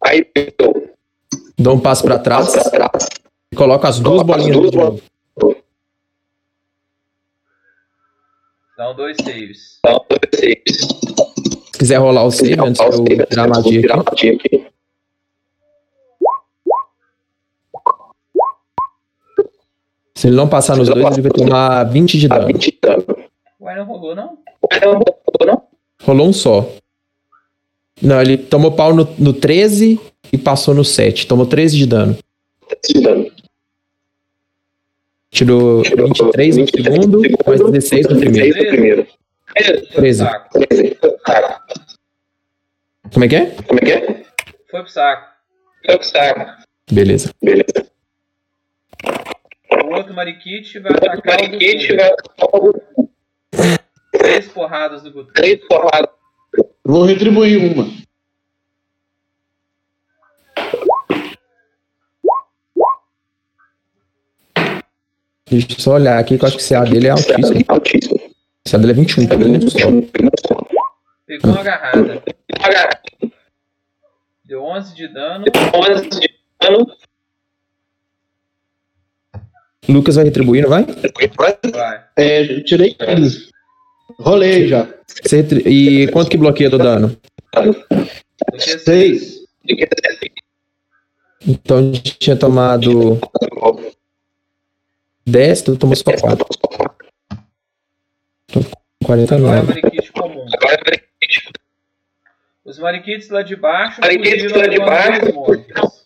Aí 0.04 0.30
eu 0.34 0.92
Dá 1.58 1.72
um 1.72 1.80
passo 1.80 2.02
pra 2.04 2.18
trás, 2.18 2.52
trás. 2.52 3.08
coloca 3.56 3.88
as 3.88 3.98
duas 3.98 4.20
Coloca 4.20 4.36
as 4.36 4.46
bolinhas 4.46 4.56
duas 4.60 4.70
de 4.70 4.76
novo. 4.76 5.02
Dão 8.76 8.94
dois 8.94 9.16
saves. 9.16 9.78
Então, 9.78 10.04
dois 10.10 10.30
saves. 10.34 11.66
Se 11.72 11.78
quiser 11.78 11.96
rolar 11.98 12.24
o 12.24 12.30
save 12.30 12.60
antes 12.60 12.80
de 12.84 13.12
eu 13.14 13.26
tirar 13.26 13.44
a 13.44 13.48
magia 13.48 13.80
Tirar 13.80 14.00
aqui. 14.00 14.28
aqui. 14.30 14.66
Se 20.14 20.26
ele 20.28 20.36
não 20.36 20.48
passar 20.48 20.76
nos 20.76 20.88
dois, 20.88 21.16
ele 21.16 21.22
vai 21.22 21.32
tomar 21.32 21.84
20 21.84 22.18
de 22.18 22.28
dano. 22.28 22.46
20 22.46 22.70
de 22.70 22.78
dano. 22.80 23.04
Ué, 23.60 23.74
não 23.76 23.84
rolou 23.84 24.14
não? 24.14 24.38
Não, 24.82 24.92
não, 24.92 25.46
não. 25.46 25.62
Rolou 26.02 26.28
um 26.28 26.32
só. 26.32 26.68
Não, 28.02 28.20
ele 28.20 28.36
tomou 28.36 28.72
pau 28.72 28.92
no, 28.94 29.08
no 29.18 29.32
13 29.32 30.00
e 30.32 30.38
passou 30.38 30.74
no 30.74 30.84
7. 30.84 31.26
Tomou 31.26 31.46
13 31.46 31.76
de 31.76 31.86
dano. 31.86 32.18
De 32.84 33.00
dano. 33.00 33.30
Tirou 35.30 35.82
23 35.82 36.56
no 36.58 36.66
segundo, 36.68 37.20
mais 37.46 37.60
16 37.60 38.08
no 38.08 38.18
primeiro. 38.18 38.54
16 38.54 38.56
no 38.56 38.70
primeiro. 38.70 39.06
13. 39.94 40.18
Saco. 40.18 40.58
13. 40.68 40.96
Tá. 41.24 41.62
Como 43.12 43.24
é 43.24 43.28
que 43.28 43.36
é? 43.36 43.46
Como 43.66 43.78
é 43.80 43.82
que 43.82 43.92
é? 43.92 44.24
Foi 44.70 44.82
pro 44.82 44.90
saco. 44.90 45.26
Foi 45.86 45.96
pro 45.96 46.06
saco. 46.06 46.62
Beleza. 46.90 47.30
Beleza. 47.42 47.86
O 49.84 49.94
outro 49.94 50.14
Mariquite 50.14 50.78
vai 50.80 50.92
atacar 50.92 51.18
o 51.18 51.26
Mariquite 51.26 51.96
vai 51.96 52.10
Três 54.12 54.48
porradas 54.48 55.02
no 55.02 55.12
Gutu. 55.12 55.32
três 55.32 55.60
porradas. 55.66 56.10
Vou 56.84 57.04
retribuir 57.04 57.58
uma. 57.72 58.02
Deixa 65.48 65.72
eu 65.72 65.80
só 65.80 65.92
olhar 65.94 66.18
aqui 66.18 66.38
que 66.38 66.44
eu 66.44 66.48
acho 66.48 66.56
que 66.56 66.64
o 66.64 66.68
CA 66.68 66.84
dele 66.84 67.08
é 67.08 67.10
altíssimo. 67.10 67.64
Altíssimo. 67.68 68.16
O 68.16 68.70
CA 68.70 68.78
dele 68.78 68.92
é 68.92 68.94
21, 68.94 69.26
tá 69.26 69.36
vendo? 69.36 69.70
Só. 69.70 69.78
Pegou 71.26 71.50
uma 71.52 71.60
agarrada. 71.60 72.22
Agarra. 72.58 73.00
Deu 74.44 74.64
11 74.64 74.94
de 74.94 75.08
dano. 75.08 75.44
11 75.74 76.08
de 76.08 76.30
dano. 76.60 76.86
Lucas 79.88 80.16
vai 80.16 80.24
retribuir, 80.24 80.62
não 80.62 80.70
vai? 80.70 80.86
Vai. 81.72 82.04
É, 82.16 82.42
eu 82.42 82.64
tirei 82.64 82.94
15. 82.94 83.51
Rolei 84.18 84.68
já. 84.68 84.88
E 85.66 86.08
quanto 86.12 86.30
que 86.30 86.36
bloqueia 86.36 86.70
do 86.70 86.78
dano? 86.78 87.16
6. 88.58 89.42
Então 91.46 91.78
a 91.78 91.82
gente 91.82 92.18
tinha 92.18 92.36
tomado 92.36 93.20
10, 95.26 95.62
tu 95.62 95.76
tomou 95.76 95.96
só 95.96 96.04
4. 96.04 96.46
49. 99.04 99.44
Agora 99.44 99.58
é 99.58 99.62
Mariquite 99.62 100.12
comum. 100.12 100.46
Agora 100.54 100.74
é 100.74 101.02
Os 102.64 102.78
Mariquites 102.78 103.28
lá 103.28 103.42
de 103.42 103.56
baixo 103.56 104.00
Mariquites 104.00 104.52
lá 104.52 104.66
de 104.66 104.78
baixo 104.78 105.20
dois 105.20 105.34
mortos. 105.34 106.02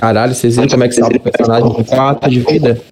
Caralho, 0.00 0.34
vocês 0.34 0.56
viram 0.56 0.68
como 0.68 0.84
é 0.84 0.88
que 0.88 0.94
salva 0.94 1.16
o 1.16 1.20
personagem 1.20 1.72
com 1.72 1.84
4 1.84 2.30
de 2.30 2.40
vida? 2.40 2.82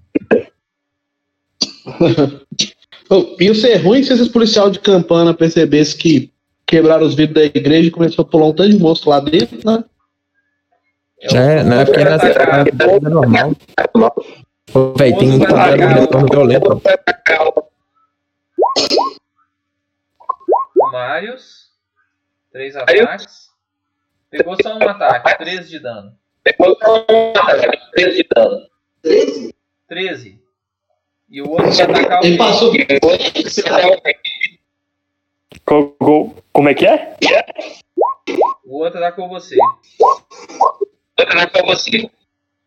Oh, 3.10 3.36
ia 3.38 3.54
ser 3.54 3.76
ruim 3.76 4.02
se 4.02 4.14
esses 4.14 4.28
policial 4.28 4.70
de 4.70 4.78
campana 4.78 5.34
percebessem 5.34 5.98
que 5.98 6.32
quebraram 6.66 7.06
os 7.06 7.14
vidros 7.14 7.34
da 7.34 7.44
igreja 7.44 7.88
e 7.88 7.90
começou 7.90 8.22
a 8.22 8.26
pular 8.26 8.46
um 8.46 8.54
tanto 8.54 8.70
de 8.70 8.78
monstro 8.78 9.10
lá 9.10 9.20
dentro, 9.20 9.58
né? 9.62 9.84
É, 11.20 11.62
não 11.62 11.80
é 11.80 11.84
porque 11.84 12.02
na 12.02 12.16
na 12.16 12.64
vida 12.64 12.84
é 12.84 13.00
normal. 13.00 13.54
Pô, 14.72 14.94
Véi, 14.94 15.14
tem 15.16 15.32
um 15.32 15.38
cara 15.38 15.76
no 15.76 16.00
retorno 16.00 16.28
violento. 16.30 16.82
Marius. 20.90 21.68
Três 22.52 22.74
ataques. 22.74 23.50
Pegou 24.30 24.56
só 24.62 24.78
um 24.78 24.88
ataque. 24.88 25.38
13 25.38 25.68
de 25.68 25.78
dano. 25.78 26.12
13 27.94 28.16
de 28.16 28.28
dano. 28.34 28.66
13. 29.88 30.40
E 31.30 31.42
o 31.42 31.50
outro 31.50 31.70
vai 31.72 31.82
atacar 31.84 32.22
o 32.22 32.26
Ele 32.26 32.38
passou. 32.38 32.72
Co- 35.64 35.90
co- 35.98 36.34
Como 36.52 36.68
é 36.68 36.74
que 36.74 36.86
é? 36.86 37.16
O 38.64 38.78
outro 38.82 38.98
atacou 38.98 39.28
você. 39.28 39.56
Vai 41.34 41.46
pra 41.50 41.62
você. 41.64 42.10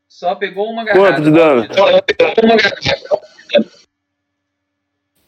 Só 0.08 0.34
pegou 0.36 0.66
uma 0.70 0.84
Quanto 0.86 1.00
agarrada. 1.00 1.24
de 1.24 1.32
dano? 1.32 1.62
Uma 2.44 2.56
garrafa. 2.56 3.22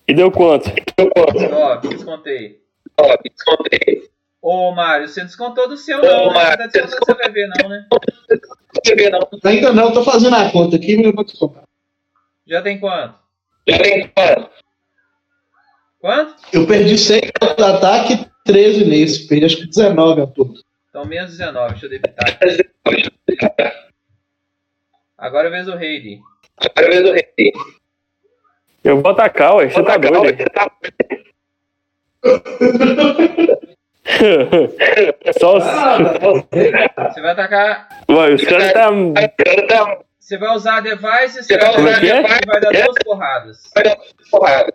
E 0.07 0.13
deu 0.13 0.31
quanto? 0.31 0.69
9, 0.97 1.87
descontei. 1.89 2.63
Ó, 2.97 3.15
descontei. 3.23 4.08
Ô, 4.41 4.71
Mário, 4.71 5.07
você 5.07 5.19
não 5.19 5.27
descontou 5.27 5.67
do 5.67 5.75
seu, 5.75 6.01
não. 6.01 6.27
Ô, 6.27 6.27
né? 6.29 6.33
Mário, 6.33 6.49
Não 6.51 6.57
tá 6.57 6.67
descontando 6.67 6.99
do 6.99 7.05
seu 7.05 7.17
bebê, 7.17 7.47
não, 7.47 7.69
né? 7.69 7.87
Não 7.89 8.81
quer 8.83 8.95
ver, 8.95 9.09
não. 9.09 9.27
Ainda 9.43 9.73
não, 9.73 9.93
tô 9.93 10.03
fazendo 10.03 10.35
a 10.35 10.49
conta 10.49 10.77
aqui, 10.77 10.95
mas 10.95 11.05
eu 11.05 11.13
vou 11.13 11.25
descontar. 11.25 11.63
Já 12.47 12.61
tem 12.61 12.79
quanto? 12.79 13.15
Já 13.67 13.77
tem 13.79 14.07
quanto? 14.07 14.49
Quanto? 15.99 16.35
Eu 16.53 16.65
perdi 16.65 16.97
100 16.97 17.21
de 17.21 17.63
ataque 17.63 18.13
e 18.13 18.29
13 18.45 18.85
nesse. 18.85 19.27
Perdi 19.27 19.45
acho 19.45 19.57
que 19.57 19.67
19 19.67 20.21
a 20.21 20.27
tudo. 20.27 20.61
Então 20.89 21.05
menos 21.05 21.31
19, 21.31 21.71
deixa 21.71 21.85
eu 21.85 21.89
debitar. 21.89 22.25
Agora 25.17 25.47
é 25.47 25.49
a 25.49 25.51
vez 25.51 25.65
do 25.65 25.77
Heidi. 25.77 26.21
Agora 26.75 26.95
é 26.95 27.01
do 27.01 27.11
rei. 27.11 27.53
Eu 28.83 29.01
vou 29.01 29.11
atacar, 29.11 29.55
ué. 29.55 29.69
Você 29.69 29.83
tá 29.83 29.97
doido? 29.97 30.45
Só 35.39 35.57
os... 35.57 35.63
Você 35.63 37.21
vai 37.21 37.31
atacar. 37.31 37.87
Ué, 38.09 38.33
os 38.33 38.43
caras 38.43 38.73
tá. 38.73 38.89
Tá 39.67 39.97
Você 40.19 40.37
vai 40.37 40.55
usar 40.55 40.81
device 40.81 41.43
Você 41.43 41.57
vai 41.57 41.69
usar 41.69 42.03
e 42.03 42.11
device? 42.11 42.45
vai 42.45 42.61
dar 42.61 42.71
duas 42.71 42.97
porradas. 43.03 43.63
porrada. 44.31 44.73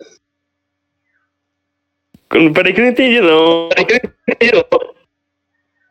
Peraí 2.54 2.72
que 2.72 2.80
eu 2.80 2.84
não 2.84 2.90
entendi, 2.90 3.20
não. 3.20 3.68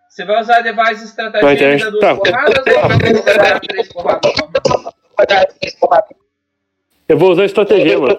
Você 0.10 0.26
vai 0.26 0.42
usar 0.42 0.62
device 0.62 1.16
Vai 1.16 1.54
estratégia 1.56 1.76
e 1.76 1.80
dar 1.80 1.90
duas 1.90 2.02
tá. 2.02 2.16
porradas 2.16 2.64
ou 2.68 3.24
vai 3.24 3.38
dar 3.38 3.60
três 3.60 3.94
porradas? 3.94 4.32
Vai 5.18 5.28
dar 5.28 5.46
três 5.46 5.76
porradas. 5.76 6.18
Eu 7.08 7.18
vou 7.18 7.32
usar 7.32 7.46
estratégia, 7.46 8.00
mano. 8.00 8.18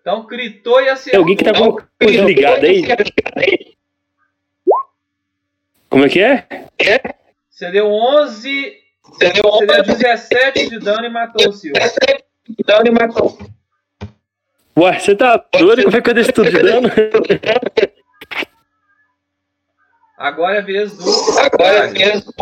Então 0.00 0.26
gritou 0.26 0.80
e 0.80 0.84
Tem 0.84 0.92
acertou. 0.92 1.20
alguém 1.20 1.36
que 1.36 1.44
tá 1.44 1.52
com 1.52 1.78
a 1.78 1.86
coisa 2.02 2.22
ligada 2.24 2.66
aí? 2.66 3.76
Como 5.88 6.04
é 6.04 6.08
que 6.08 6.20
é? 6.20 6.46
Você 7.50 7.70
deu 7.70 7.86
11, 7.86 8.78
Você 9.02 9.32
deu 9.32 9.42
você 9.42 9.66
deu 9.66 9.76
11 9.82 9.92
17 9.94 10.68
de 10.70 10.78
dano 10.78 11.04
e 11.04 11.10
matou 11.10 11.48
o 11.48 11.52
Silvio. 11.52 11.82
dano 12.64 12.86
e 12.86 12.90
matou. 12.90 13.38
Ué, 14.78 14.98
você 14.98 15.14
tá 15.14 15.36
doido? 15.58 15.82
Como 15.84 15.96
é 15.96 16.00
que 16.00 16.10
eu 16.10 16.14
dei 16.14 16.22
esse 16.22 16.32
tudo 16.32 16.50
de 16.50 16.62
dano? 16.62 16.88
Agora 20.16 20.58
é 20.58 20.62
vez 20.62 20.96
do. 20.96 21.38
Agora 21.38 21.78
Vale. 21.88 21.98
mesmo. 21.98 22.32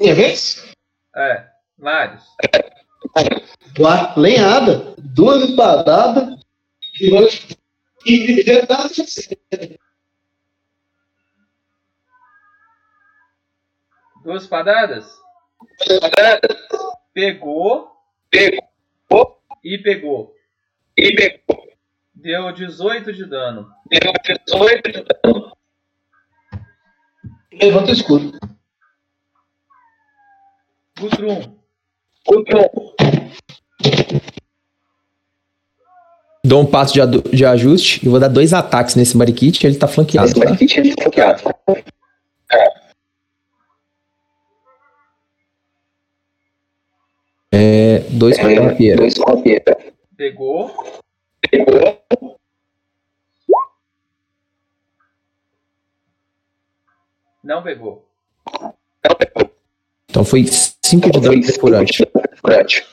Minha 0.00 0.14
vez? 0.14 0.72
É, 1.14 1.46
vários. 1.82 2.24
Lenhada, 4.16 4.94
duas 4.98 5.42
espadadas 5.50 6.40
e. 7.00 7.62
E 8.04 8.66
tá 8.66 8.88
Duas 14.24 14.46
padadas. 14.46 15.20
Pegou 17.12 17.92
Pegou 18.30 19.42
e 19.62 19.78
pegou. 19.78 20.34
e 20.96 21.14
pegou. 21.14 21.68
Deu 22.14 22.52
18 22.52 23.12
de 23.12 23.26
dano. 23.26 23.72
Deu 23.88 24.12
18 24.46 24.92
de 24.92 25.04
dano. 25.04 25.56
Levanta 27.52 27.90
o 27.90 27.94
escudo. 27.94 28.38
Gutrum. 30.98 31.61
Outro. 32.26 32.58
Dou 36.44 36.60
um 36.62 36.66
passo 36.66 36.92
de, 36.94 37.20
de 37.36 37.44
ajuste 37.44 38.04
e 38.04 38.08
vou 38.08 38.18
dar 38.18 38.28
dois 38.28 38.52
ataques 38.52 38.94
nesse 38.96 39.16
Mariquite. 39.16 39.66
Ele 39.66 39.76
tá 39.76 39.86
flanqueado. 39.86 40.28
Esse 40.28 40.40
Tá? 40.40 40.50
daqui 40.50 40.66
tinha 40.66 40.84
flanqueado. 41.00 41.42
É, 47.50 47.98
dois 48.10 48.38
com 48.38 48.46
a 48.46 48.52
É, 48.52 48.58
rapieira. 48.58 48.96
dois 48.96 49.14
com 49.18 49.30
a 49.30 49.42
piedra. 49.42 49.76
Pegou. 50.16 50.70
Pegou. 51.50 51.98
Não 57.44 57.62
pegou. 57.62 58.08
Não 58.62 59.14
pegou. 59.18 59.50
Então 60.08 60.24
foi 60.24 60.44
cinco 60.92 61.10
de 61.10 61.20
dano 61.20 61.40
perfurante. 61.40 62.06
Perfurante. 62.06 62.84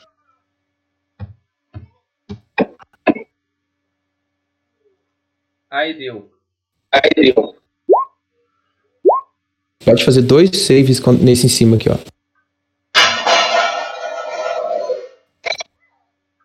Aí 5.70 5.94
deu. 5.94 6.30
Aí 6.90 7.10
deu. 7.14 7.54
Pode 9.84 10.04
fazer 10.04 10.22
dois 10.22 10.50
saves 10.56 11.00
nesse 11.20 11.46
em 11.46 11.48
cima 11.48 11.76
aqui, 11.76 11.90
ó. 11.90 11.96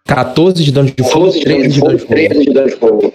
14 0.07 0.63
de 0.63 0.71
dano 0.71 0.91
de 0.91 1.03
fogo, 1.03 1.25
12 1.25 1.39
de 1.39 1.45
dano 1.45 1.59
13 1.59 1.69
de 1.69 1.73
de 1.73 1.81
dano 1.81 1.97
de 1.97 2.05
fogo. 2.05 2.15
13 2.15 2.45
de 2.45 2.53
dano 2.53 2.67
de 2.67 2.75
fogo. 2.75 3.13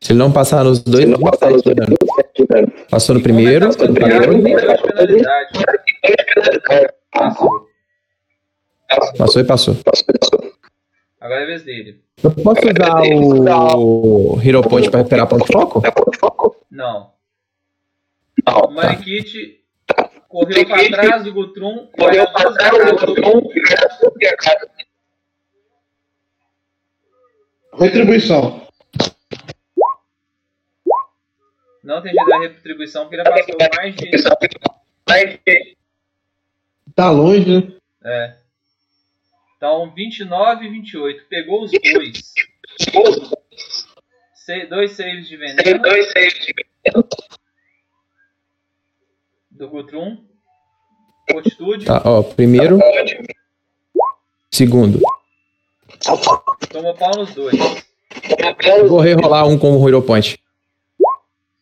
Se 0.00 0.12
ele 0.12 0.18
não 0.18 0.32
passar 0.32 0.64
nos 0.64 0.80
dois, 0.80 1.04
Se 1.04 1.10
não 1.10 1.20
passar 1.20 1.50
nos 1.50 1.62
27 1.62 1.74
de 1.74 1.74
dois, 1.74 1.88
dano. 1.88 1.98
17 2.00 2.30
de 2.34 2.46
dano. 2.46 2.72
Passou 2.90 3.14
no 3.14 3.20
primeiro, 3.20 3.66
Começar 3.66 3.86
no 3.86 3.94
primeiro, 3.94 4.42
tem 4.42 4.56
duas 4.56 4.80
penalidades. 4.80 5.62
Passou. 9.16 9.40
e 9.40 9.44
passou. 9.44 9.76
Agora 11.20 11.40
é 11.40 11.42
a 11.44 11.46
vez 11.46 11.62
dele. 11.62 12.02
Eu 12.22 12.30
posso 12.30 12.60
usar 12.66 13.76
o 13.76 14.40
Hero 14.42 14.62
Point 14.62 14.90
pra 14.90 14.98
recuperar 14.98 15.28
ponto 15.28 15.46
de 15.46 15.52
foco? 15.52 15.82
É? 15.86 15.92
Não. 16.70 17.12
Não. 18.46 18.60
O 18.62 18.70
Marikit 18.70 19.60
correu 20.28 20.66
para 20.66 20.88
trás 20.88 21.24
do 21.24 21.32
Gutrum. 21.32 21.88
Correu 21.96 22.26
duas 22.26 22.54
trás 22.54 22.72
do 22.72 23.06
Gutrum 23.06 23.42
e 24.20 24.26
a 24.26 24.36
cara. 24.36 24.68
Retribuição. 27.78 28.66
Não 31.82 32.02
tem 32.02 32.12
jeito 32.12 32.28
da 32.28 32.38
retribuição 32.40 33.02
porque 33.04 33.16
ele 33.16 33.24
passou 33.24 33.56
mais 33.76 33.96
de. 33.96 35.76
Tá 36.94 37.10
longe, 37.10 37.50
né? 37.50 37.72
É. 38.04 38.36
Então, 39.60 39.92
29 39.94 40.64
e 40.64 40.70
28. 40.70 41.24
Pegou 41.28 41.64
os 41.64 41.70
dois. 41.70 42.32
Se- 44.32 44.66
dois 44.70 44.92
saves 44.92 45.28
de 45.28 45.36
Tem 45.36 45.54
veneno 45.54 45.82
dois 45.82 46.10
saves 46.10 46.34
de 46.46 46.54
do 49.50 49.68
Gutrum. 49.68 50.24
Fortitude. 51.30 51.84
Tá, 51.84 52.00
ó, 52.06 52.22
primeiro, 52.22 52.78
segundo. 54.50 54.98
Tomou 56.70 56.94
pau 56.94 57.14
nos 57.18 57.34
dois. 57.34 57.54
Vou 58.88 59.00
rerolar 59.00 59.46
um 59.46 59.58
com 59.58 59.76
o 59.76 59.86
Hero 59.86 60.00
Point. 60.00 60.38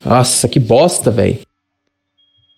Nossa, 0.05 0.49
que 0.49 0.61
bosta, 0.61 1.11
velho. 1.11 1.41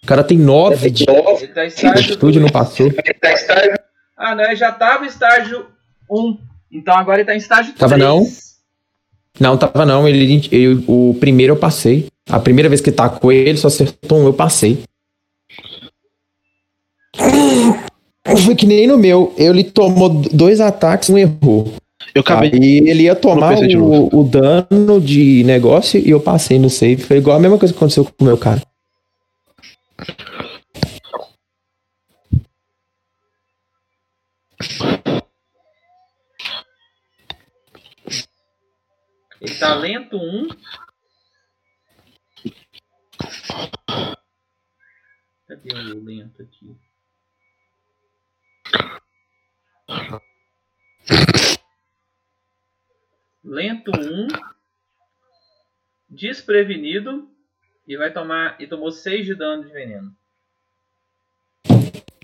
O 0.05 0.07
cara 0.07 0.23
tem 0.23 0.37
9 0.37 0.91
de 0.91 1.05
Ele 1.09 1.49
tá 1.49 1.65
estágio 1.65 1.93
fortitude, 1.95 2.41
não 2.41 2.51
passou. 2.51 2.93
Tá 2.93 3.33
estágio. 3.33 3.90
Ah, 4.23 4.35
não, 4.35 4.45
ele 4.45 4.57
já 4.57 4.71
tava 4.71 5.05
em 5.05 5.09
estágio 5.09 5.65
1. 6.11 6.37
Então 6.71 6.95
agora 6.95 7.19
ele 7.21 7.27
tá 7.27 7.35
em 7.35 7.39
estágio 7.39 7.73
3. 7.75 7.79
Tava 7.79 7.97
não? 7.97 8.27
Não, 9.41 9.57
tava 9.57 9.87
não. 9.87 10.07
Ele, 10.07 10.47
eu- 10.53 10.85
o 10.87 11.17
primeiro 11.19 11.55
eu 11.55 11.59
passei. 11.59 12.07
A 12.29 12.39
primeira 12.39 12.69
vez 12.69 12.83
que 12.83 12.93
tacou 12.93 13.33
ele, 13.33 13.57
só 13.57 13.69
acertou 13.69 14.19
um, 14.19 14.27
eu 14.27 14.35
passei. 14.35 14.83
Foi 18.45 18.55
que 18.55 18.67
nem 18.67 18.87
no 18.87 18.99
meu. 18.99 19.35
Ele 19.39 19.65
tomou 19.65 20.09
dois 20.11 20.61
ataques, 20.61 21.09
um 21.09 21.17
errou. 21.19 21.73
Eu 22.15 22.21
acabei. 22.21 22.51
Aí 22.53 22.79
ele 22.89 23.03
ia 23.05 23.17
tomar 23.17 23.55
o, 23.59 24.21
o 24.21 24.25
dano 24.25 25.01
de 25.01 25.43
negócio 25.45 25.99
e 25.99 26.11
eu 26.11 26.21
passei 26.21 26.59
no 26.59 26.69
save. 26.69 27.03
Foi 27.03 27.17
igual 27.17 27.37
a 27.37 27.41
mesma 27.41 27.57
coisa 27.59 27.73
que 27.73 27.79
aconteceu 27.79 28.05
com 28.05 28.13
o 28.21 28.25
meu 28.25 28.37
cara. 28.37 28.63
Ele 39.41 39.59
tá 39.59 39.75
lento 39.75 40.17
1. 40.17 40.49
Cadê 45.49 45.75
o 45.75 46.05
lento 46.05 46.43
aqui? 46.43 46.77
Lento 53.43 53.91
1. 53.97 54.29
Desprevenido. 56.09 57.29
E 57.87 57.97
vai 57.97 58.13
tomar. 58.13 58.61
E 58.61 58.67
tomou 58.67 58.91
6 58.91 59.27
de 59.27 59.35
dano 59.35 59.65
de 59.65 59.73
veneno. 59.73 60.15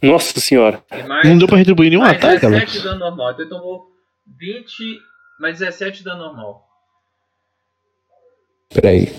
Nossa 0.02 0.38
senhora. 0.38 0.84
E 0.92 1.02
mais, 1.04 1.26
Não 1.28 1.38
deu 1.38 1.48
pra 1.48 1.56
retribuir 1.56 1.88
nenhum 1.90 2.02
mais 2.02 2.18
ataque, 2.18 2.40
17 2.40 2.46
Alex. 2.54 2.72
de 2.72 2.82
dano 2.82 3.00
normal. 3.00 3.32
Então 3.32 3.40
ele 3.42 3.50
tomou 3.50 3.92
20 4.26 5.00
mais 5.40 5.58
17 5.58 5.98
de 5.98 6.04
dano 6.04 6.18
normal. 6.24 6.65
Peraí. 8.72 9.14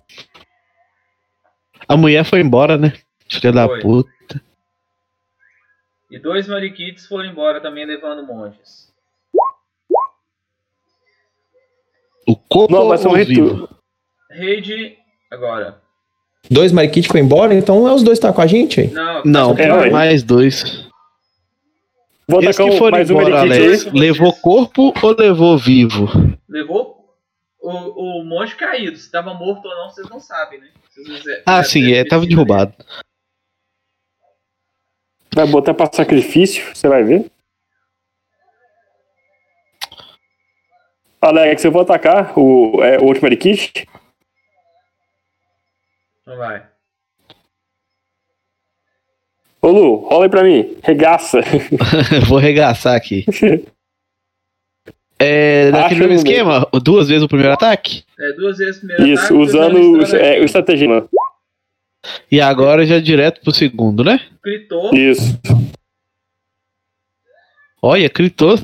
A 1.87 1.95
mulher 1.97 2.25
foi 2.25 2.41
embora, 2.41 2.77
né? 2.77 2.93
Filha 3.29 3.51
da 3.51 3.67
puta. 3.67 4.09
E 6.09 6.17
dois 6.19 6.47
mariquites 6.47 7.05
foram 7.05 7.25
embora 7.29 7.59
também 7.61 7.85
levando 7.85 8.25
monges. 8.25 8.87
O 12.27 12.35
corpo 12.35 12.73
Não, 12.73 12.87
um 12.87 13.13
retorno. 13.13 13.25
vivo? 13.55 13.69
Raid 14.29 14.97
agora. 15.31 15.81
Dois 16.49 16.71
mariquites 16.71 17.09
foi 17.11 17.19
embora, 17.21 17.53
então 17.53 17.87
é 17.87 17.93
os 17.93 18.03
dois 18.03 18.19
que 18.19 18.25
tá 18.25 18.33
com 18.33 18.41
a 18.41 18.47
gente 18.47 18.81
aí. 18.81 18.87
Não, 18.91 19.23
Não, 19.25 19.55
tá 19.55 19.63
É, 19.63 19.89
mais 19.89 20.23
dois. 20.23 20.87
Vou 22.27 22.41
Esse 22.41 22.61
que 22.61 22.69
um- 22.69 22.77
foram 22.77 22.91
mais 22.97 23.09
um 23.09 23.13
embora, 23.19 23.41
aí. 23.41 23.49
Alex, 23.51 23.85
levou 23.93 24.33
corpo 24.33 24.93
ou 25.01 25.15
levou 25.17 25.57
vivo? 25.57 26.07
Levou 26.49 26.86
o, 27.67 28.21
o 28.21 28.23
monge 28.25 28.55
caído. 28.55 28.97
Se 28.97 29.11
tava 29.11 29.33
morto 29.33 29.67
ou 29.67 29.75
não, 29.75 29.89
vocês 29.89 30.09
não 30.09 30.19
sabem, 30.19 30.59
né? 30.59 30.69
Vocês 30.89 31.07
não 31.25 31.35
Ah, 31.45 31.63
sim, 31.63 31.91
é, 31.93 32.05
tava 32.05 32.25
derrubado. 32.25 32.73
Vai 35.33 35.45
botar 35.45 35.73
pra 35.73 35.91
sacrifício, 35.91 36.75
você 36.75 36.87
vai 36.87 37.03
ver. 37.03 37.31
Alex, 41.21 41.63
eu 41.65 41.71
vou 41.71 41.81
atacar 41.81 42.37
o, 42.37 42.83
é, 42.83 42.97
o 42.99 43.05
outro 43.05 43.23
medikit. 43.23 43.73
dele. 43.73 43.87
Então 46.21 46.37
vai. 46.37 46.65
Ô 49.61 49.69
Lu, 49.69 49.95
rola 50.07 50.25
aí 50.25 50.29
pra 50.29 50.43
mim. 50.43 50.77
Regaça. 50.83 51.39
Vou 52.29 52.37
regaçar 52.37 52.95
aqui. 52.95 53.25
É, 55.19 55.71
daquele 55.71 56.01
Acho 56.01 56.09
mesmo 56.09 56.27
esquema? 56.27 56.67
Duas 56.83 57.07
vezes 57.07 57.23
o 57.23 57.27
primeiro 57.27 57.53
ataque? 57.53 58.03
É, 58.19 58.33
duas 58.33 58.57
vezes 58.57 58.77
o 58.77 58.79
primeiro 58.87 59.13
Isso, 59.13 59.23
ataque, 59.25 59.39
usando 59.41 59.75
o, 59.75 60.01
estratégia. 60.01 60.35
é, 60.35 60.41
o 60.41 60.43
estratagema. 60.45 61.09
E 62.31 62.39
agora 62.39 62.85
já 62.85 62.99
direto 62.99 63.41
pro 63.41 63.51
segundo, 63.53 64.03
né? 64.03 64.19
Critou. 64.41 64.93
Isso. 64.93 65.39
Olha, 67.81 68.09
critou 68.09 68.59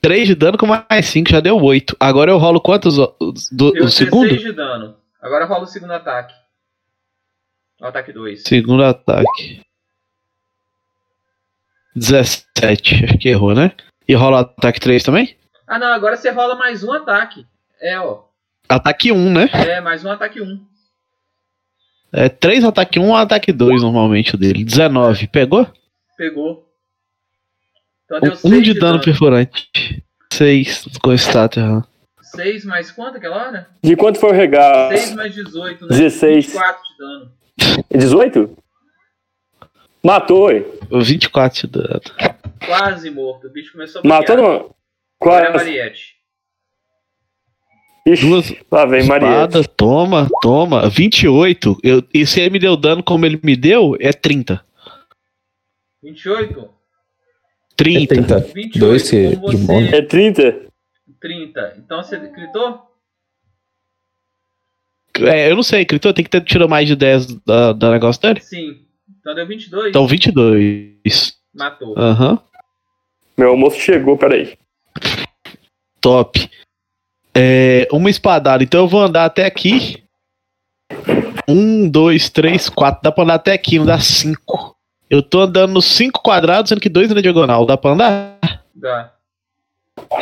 3 0.00 0.28
de 0.28 0.34
dano 0.34 0.56
com 0.58 0.66
mais 0.66 1.06
5, 1.06 1.30
já 1.30 1.40
deu 1.40 1.56
8. 1.56 1.96
Agora 1.98 2.30
eu 2.30 2.38
rolo 2.38 2.60
quantos? 2.60 2.96
Do, 2.96 3.72
Deu 3.72 3.84
o 3.84 3.88
segundo? 3.88 4.28
16 4.28 4.42
de 4.42 4.52
dano. 4.52 4.96
Agora 5.20 5.44
rola 5.44 5.64
o 5.64 5.66
segundo 5.66 5.92
ataque. 5.92 6.34
O 7.80 7.86
ataque 7.86 8.12
2. 8.12 8.42
Segundo 8.42 8.84
ataque. 8.84 9.60
17, 11.94 13.04
acho 13.04 13.18
que 13.18 13.28
errou, 13.28 13.54
né? 13.54 13.72
E 14.08 14.14
rola 14.14 14.38
o 14.38 14.40
ataque 14.40 14.80
3 14.80 15.02
também? 15.02 15.36
Ah 15.66 15.78
não, 15.78 15.88
agora 15.88 16.16
você 16.16 16.30
rola 16.30 16.56
mais 16.56 16.82
um 16.82 16.92
ataque. 16.92 17.46
É, 17.80 17.98
ó. 17.98 18.24
Ataque 18.68 19.12
1, 19.12 19.32
né? 19.32 19.50
É, 19.52 19.80
mais 19.80 20.04
um 20.04 20.10
ataque 20.10 20.40
1. 20.40 20.44
Um. 20.44 20.66
É 22.12 22.28
3 22.28 22.64
ataque 22.64 22.98
1, 22.98 23.16
ataque 23.16 23.52
2 23.52 23.82
normalmente 23.82 24.34
o 24.34 24.38
dele. 24.38 24.64
19, 24.64 25.28
pegou? 25.28 25.66
Pegou. 26.16 26.68
Então 28.04 28.20
deu 28.20 28.32
1 28.32 28.36
6 28.36 28.62
de 28.64 28.74
dano 28.78 29.00
perfurante. 29.00 30.04
6 30.32 30.88
com 31.02 31.12
status. 31.14 31.62
aham. 31.62 31.84
6 32.20 32.64
mais 32.64 32.90
quanto 32.90 33.16
aquela 33.16 33.48
hora? 33.48 33.68
De 33.82 33.96
quanto 33.96 34.18
foi 34.18 34.30
o 34.30 34.34
6 34.34 34.40
regaço? 34.40 35.16
mais 35.16 35.34
18, 35.34 35.86
né? 35.86 35.96
16. 35.96 36.46
24 36.46 36.82
de 36.82 36.98
dano. 36.98 37.32
18? 37.90 38.58
Matou, 40.02 40.46
ué. 40.46 40.64
24 40.90 41.60
de 41.60 41.72
dano. 41.72 42.00
Quase 42.66 43.10
morto. 43.10 43.46
O 43.46 43.50
bicho 43.50 43.72
começou 43.72 44.00
a 44.04 44.06
Matou 44.08 44.36
não. 44.36 44.81
Agora 45.22 45.46
é 45.46 45.48
a. 45.48 45.52
Mariette. 45.52 46.12
Ixi, 48.06 48.26
Duas 48.26 48.54
lá 48.70 48.84
vem. 48.84 49.00
Espada, 49.00 49.62
toma, 49.64 50.28
toma. 50.42 50.88
28. 50.88 51.78
Eu, 51.84 52.02
e 52.12 52.26
se 52.26 52.40
ele 52.40 52.50
me 52.50 52.58
deu 52.58 52.76
dano 52.76 53.02
como 53.02 53.24
ele 53.24 53.38
me 53.42 53.54
deu, 53.56 53.96
é 54.00 54.12
30. 54.12 54.64
28? 56.02 56.68
30. 57.76 58.02
É 58.02 58.16
30. 58.16 58.38
28. 58.40 58.78
Dois 58.78 59.08
que- 59.10 59.28
de 59.28 59.36
você... 59.36 59.96
É 59.96 60.02
30? 60.02 60.66
30. 61.20 61.74
Então 61.78 62.02
você 62.02 62.18
gritou? 62.18 62.80
É, 65.20 65.50
eu 65.50 65.54
não 65.56 65.62
sei, 65.62 65.84
Critou, 65.84 66.12
tem 66.12 66.24
que 66.24 66.30
ter 66.30 66.40
tirou 66.42 66.66
mais 66.68 66.88
de 66.88 66.96
10 66.96 67.26
da, 67.44 67.72
da 67.74 67.90
negócio 67.90 68.20
dele? 68.22 68.40
Sim. 68.40 68.80
Então 69.20 69.34
deu 69.34 69.46
22. 69.46 69.88
Então 69.90 70.06
22. 70.06 71.36
Matou. 71.54 71.94
Aham. 71.98 72.40
Meu 73.36 73.50
almoço 73.50 73.78
chegou, 73.78 74.16
peraí. 74.16 74.56
Top. 76.00 76.50
É, 77.34 77.88
uma 77.92 78.10
espadada. 78.10 78.62
Então 78.62 78.80
eu 78.80 78.88
vou 78.88 79.02
andar 79.02 79.24
até 79.24 79.46
aqui. 79.46 80.02
Um, 81.48 81.88
dois, 81.88 82.28
três, 82.28 82.68
quatro. 82.68 83.02
Dá 83.02 83.10
pra 83.10 83.24
andar 83.24 83.34
até 83.34 83.52
aqui, 83.52 83.78
não 83.78 83.86
dá 83.86 83.98
cinco. 83.98 84.76
Eu 85.08 85.22
tô 85.22 85.40
andando 85.40 85.72
nos 85.72 85.84
cinco 85.86 86.22
quadrados, 86.22 86.68
sendo 86.68 86.80
que 86.80 86.88
dois 86.88 87.10
na 87.10 87.20
diagonal. 87.20 87.66
Dá 87.66 87.76
pra 87.76 87.90
andar? 87.92 88.38
Dá. 88.74 89.12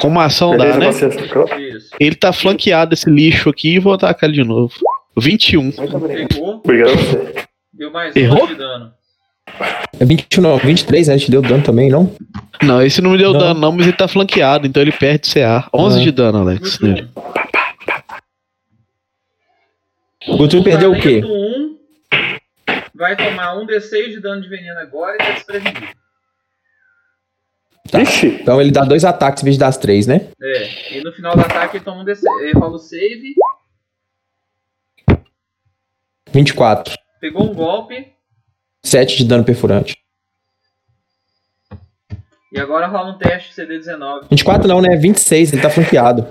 Com 0.00 0.08
uma 0.08 0.24
ação 0.24 0.56
dá, 0.56 0.64
Beleza, 0.64 1.08
né? 1.08 1.14
você. 1.14 1.68
Isso. 1.68 1.90
Ele 1.98 2.14
tá 2.16 2.32
flanqueado 2.32 2.94
esse 2.94 3.08
lixo 3.08 3.48
aqui 3.48 3.74
e 3.74 3.78
vou 3.78 3.92
atacar 3.94 4.28
ele 4.28 4.42
de 4.42 4.48
novo. 4.48 4.74
21. 5.16 5.72
Pegou. 5.72 6.56
Obrigado 6.56 6.90
a 6.90 6.96
você. 6.96 7.34
Deu 7.72 7.92
mais 7.92 8.14
Errou? 8.16 8.42
11 8.44 8.48
de 8.48 8.54
dano. 8.58 8.92
É 9.98 10.04
21, 10.04 10.42
não, 10.42 10.56
23, 10.58 11.08
né? 11.08 11.18
Te 11.18 11.30
deu 11.30 11.42
dano 11.42 11.62
também, 11.62 11.90
não? 11.90 12.14
Não, 12.62 12.80
esse 12.82 13.00
não 13.00 13.10
me 13.10 13.18
deu 13.18 13.32
Não. 13.32 13.38
dano, 13.40 13.60
não, 13.60 13.72
mas 13.72 13.86
ele 13.86 13.96
tá 13.96 14.06
flanqueado, 14.08 14.66
então 14.66 14.82
ele 14.82 14.92
perde 14.92 15.28
CA. 15.30 15.68
11 15.74 16.00
Ah. 16.00 16.02
de 16.02 16.10
dano, 16.12 16.38
Alex. 16.38 16.78
nele. 16.80 17.08
21. 20.26 20.34
O 20.34 20.36
Gutu 20.36 20.62
perdeu 20.62 20.92
o 20.92 21.00
quê? 21.00 21.20
Valendo 21.20 21.32
Um, 21.34 21.78
vai 22.94 23.16
tomar 23.16 23.56
um 23.58 23.66
D6 23.66 24.08
de 24.10 24.20
dano 24.20 24.42
de 24.42 24.48
veneno 24.48 24.78
agora 24.78 25.14
e 25.14 25.18
tá 25.18 25.30
desprevenido. 25.32 25.86
Tá. 27.90 28.00
Ixi, 28.02 28.26
Então 28.42 28.60
ele 28.60 28.70
dá 28.70 28.84
dois 28.84 29.04
ataques 29.04 29.42
em 29.42 29.46
vez 29.46 29.56
das 29.58 29.76
três, 29.78 30.06
né? 30.06 30.28
É. 30.40 30.98
E 30.98 31.02
no 31.02 31.12
final 31.12 31.34
do 31.34 31.40
ataque 31.40 31.78
ele 31.78 31.84
toma 31.84 32.02
um 32.02 32.04
D6. 32.04 32.22
Ele 32.42 32.52
rola 32.52 32.74
o 32.76 32.78
save, 32.78 33.34
24. 36.32 36.94
pegou 37.20 37.50
um 37.50 37.54
golpe 37.54 38.12
7 38.82 39.16
de 39.18 39.24
dano 39.24 39.44
perfurante. 39.44 39.96
e 42.52 42.58
agora 42.58 42.86
rola 42.88 43.12
um 43.14 43.18
teste 43.18 43.54
CD19. 43.54 44.26
24 44.30 44.66
não, 44.66 44.80
né? 44.80 44.96
26, 44.96 45.52
ele 45.52 45.62
tá 45.62 45.70
flanqueado. 45.70 46.26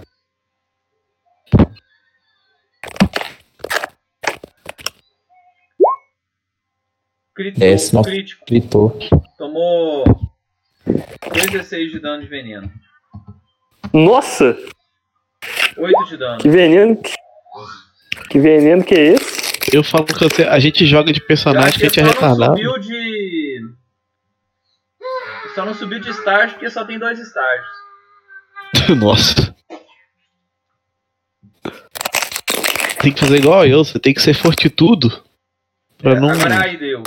Critou, 7.36 7.64
É, 7.66 7.72
esse 7.72 7.94
nosso- 7.94 8.10
crítico. 8.10 8.46
Gritou. 8.46 8.98
Tomou 9.38 10.04
2d6 11.32 11.92
de 11.92 12.00
dano 12.00 12.22
de 12.24 12.28
veneno. 12.28 12.70
nossa, 13.94 14.58
8 15.78 16.06
de 16.10 16.18
dano. 16.18 16.38
que 16.40 16.50
veneno. 16.50 16.98
que- 16.98 17.16
Que 18.30 18.40
veneno 18.40 18.84
que 18.84 18.94
é 18.94 19.14
esse? 19.14 19.49
Eu 19.72 19.84
falo 19.84 20.06
que 20.06 20.14
você, 20.14 20.44
a 20.44 20.60
gente 20.60 20.86
joga 20.86 21.12
de 21.14 21.22
personagem 21.22 21.80
que 21.80 21.86
a 21.86 21.90
gente 21.90 22.00
é 22.00 22.04
só 22.04 22.08
não 22.08 22.14
retardado. 22.14 22.58
subiu 22.58 22.80
de. 22.80 23.62
Só 25.56 25.66
não 25.66 25.74
subiu 25.74 26.00
de 26.00 26.10
estágio 26.10 26.52
porque 26.56 26.70
só 26.70 26.86
tem 26.86 26.98
dois 26.98 27.20
estágios. 27.20 27.68
Nossa. 28.98 29.56
Tem 33.02 33.14
que 33.14 33.20
fazer 33.20 33.38
igual 33.38 33.66
eu, 33.66 33.84
você 33.84 34.00
tem 34.00 34.14
que 34.14 34.22
ser 34.22 34.34
fortitudo. 34.34 35.24
Pra 35.98 36.12
É, 36.14 36.20
não, 36.20 36.30
Agora 36.30 36.64
aí 36.64 36.78
deu. 36.78 37.04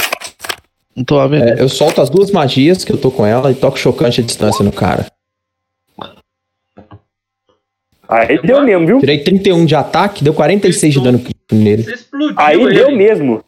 não 0.97 1.29
veneno. 1.29 1.59
É, 1.59 1.63
eu 1.63 1.69
solto 1.69 2.01
as 2.01 2.09
duas 2.11 2.31
magias 2.31 2.85
que 2.85 2.93
eu 2.93 2.99
tô 2.99 3.11
com 3.11 3.27
ela 3.27 3.51
e 3.51 3.55
toco 3.55 3.79
chocante 3.79 4.21
à 4.21 4.25
distância 4.25 4.65
no 4.65 4.73
cara. 4.73 5.07
Aí 8.09 8.41
deu 8.43 8.63
mesmo, 8.63 8.87
viu? 8.87 9.01
Tirei 9.01 9.25
31 9.25 9.65
de 9.65 9.75
ataque, 9.75 10.23
deu 10.23 10.35
46 10.35 10.95
de 10.95 11.01
dano 11.01 11.19
crítico 11.19 11.42
nele. 11.55 11.83
Você 11.83 11.95
explodiu 11.95 12.35
Aí 12.39 12.61
ele. 12.61 12.75
deu 12.75 12.91
mesmo. 12.91 13.45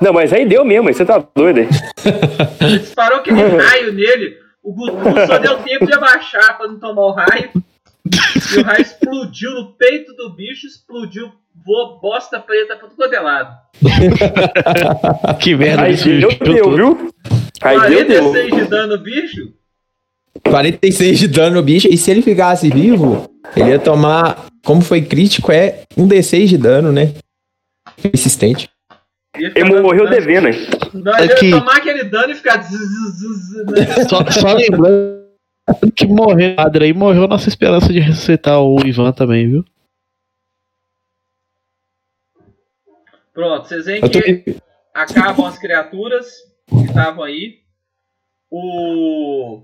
Não, 0.00 0.12
mas 0.12 0.32
aí 0.32 0.46
deu 0.46 0.64
mesmo, 0.64 0.88
aí 0.88 0.94
você 0.94 1.04
tá 1.04 1.22
doido 1.34 1.60
aí. 1.60 1.68
Disparou 2.78 3.18
aquele 3.18 3.40
raio 3.42 3.92
nele. 3.92 4.36
O 4.62 4.72
Gutu 4.74 4.96
só 5.26 5.38
deu 5.38 5.58
tempo 5.58 5.86
de 5.86 5.94
abaixar 5.94 6.56
pra 6.58 6.66
não 6.66 6.78
tomar 6.78 7.02
o 7.02 7.12
raio. 7.12 7.50
E 8.54 8.58
o 8.58 8.62
raio 8.62 8.82
explodiu 8.82 9.50
no 9.52 9.72
peito 9.72 10.12
do 10.14 10.30
bicho, 10.34 10.66
explodiu, 10.66 11.30
voou 11.64 12.00
bosta 12.00 12.38
preta 12.40 12.76
pra 12.76 12.88
quanto 12.88 13.14
é 13.14 13.20
lado. 13.20 13.54
Que 15.40 15.54
merda, 15.54 15.82
Aí 15.82 15.92
bicho, 15.92 16.04
deu, 16.08 16.30
eu 16.30 16.54
deu, 16.54 16.70
viu? 16.74 17.10
Aí 17.62 17.78
deu, 17.88 18.06
deu. 18.06 18.22
46 18.32 18.54
de 18.56 18.64
dano 18.70 18.96
no 18.96 19.02
bicho. 19.02 19.52
46 20.44 21.18
de 21.18 21.28
dano 21.28 21.56
no 21.56 21.62
bicho. 21.62 21.88
E 21.90 21.96
se 21.96 22.10
ele 22.10 22.22
ficasse 22.22 22.68
vivo, 22.68 23.30
ele 23.56 23.70
ia 23.70 23.78
tomar. 23.78 24.46
Como 24.64 24.80
foi 24.80 25.02
crítico, 25.02 25.52
é 25.52 25.82
um 25.96 26.08
D6 26.08 26.46
de 26.46 26.58
dano, 26.58 26.90
né? 26.90 27.14
Persistente. 28.02 28.68
Ele 29.36 29.80
morreu 29.80 30.08
devendo, 30.08 30.48
hein? 30.48 30.54
Não, 30.92 31.16
ele 31.18 31.32
Aqui. 31.32 31.46
ia 31.46 31.58
tomar 31.58 31.76
aquele 31.76 32.04
dano 32.04 32.32
e 32.32 32.34
ficar. 32.34 32.58
né? 32.58 34.04
Só, 34.08 34.24
só 34.30 34.52
lembrando 34.54 35.26
que 35.94 36.06
morreu 36.06 36.52
o 36.52 36.56
padre 36.56 36.86
aí, 36.86 36.92
morreu 36.92 37.28
nossa 37.28 37.48
esperança 37.48 37.92
de 37.92 38.00
ressuscitar 38.00 38.60
o 38.60 38.84
Ivan 38.84 39.12
também, 39.12 39.48
viu? 39.48 39.64
Pronto, 43.32 43.68
vocês 43.68 43.84
veem 43.84 44.00
tô... 44.00 44.08
que 44.08 44.56
acabam 44.94 45.46
as 45.46 45.58
criaturas 45.58 46.26
que 46.68 46.84
estavam 46.84 47.22
aí. 47.22 47.60
O. 48.50 49.62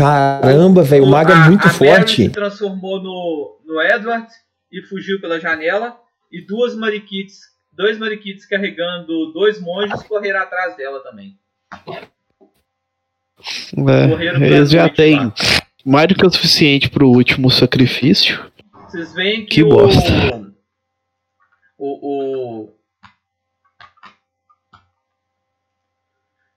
Caramba, 0.00 0.82
velho, 0.82 1.04
o 1.04 1.06
mago 1.10 1.30
é 1.30 1.34
a- 1.34 1.46
muito 1.48 1.62
a 1.62 1.66
Mary 1.66 1.76
forte. 1.78 2.16
se 2.24 2.30
transformou 2.30 3.02
no, 3.02 3.60
no 3.64 3.80
Edward 3.82 4.26
e 4.72 4.82
fugiu 4.82 5.20
pela 5.20 5.38
janela. 5.38 5.98
E 6.32 6.46
duas 6.46 6.74
mariquites, 6.76 7.40
dois 7.72 7.98
mariquites 7.98 8.46
carregando 8.46 9.32
dois 9.32 9.60
monges 9.60 10.02
correram 10.04 10.40
atrás 10.40 10.76
dela 10.76 11.00
também. 11.02 11.36
É, 13.88 14.46
eles 14.46 14.70
já 14.70 14.88
têm 14.88 15.16
lá. 15.16 15.34
mais 15.84 16.08
do 16.08 16.14
que 16.14 16.24
o 16.26 16.30
suficiente 16.30 16.88
pro 16.88 17.08
último 17.08 17.50
sacrifício. 17.50 18.50
Vocês 18.88 19.12
veem 19.14 19.44
que, 19.44 19.56
Que 19.56 19.62
o, 19.64 19.68
bosta. 19.68 20.52
o. 21.78 22.64
o- 22.66 22.74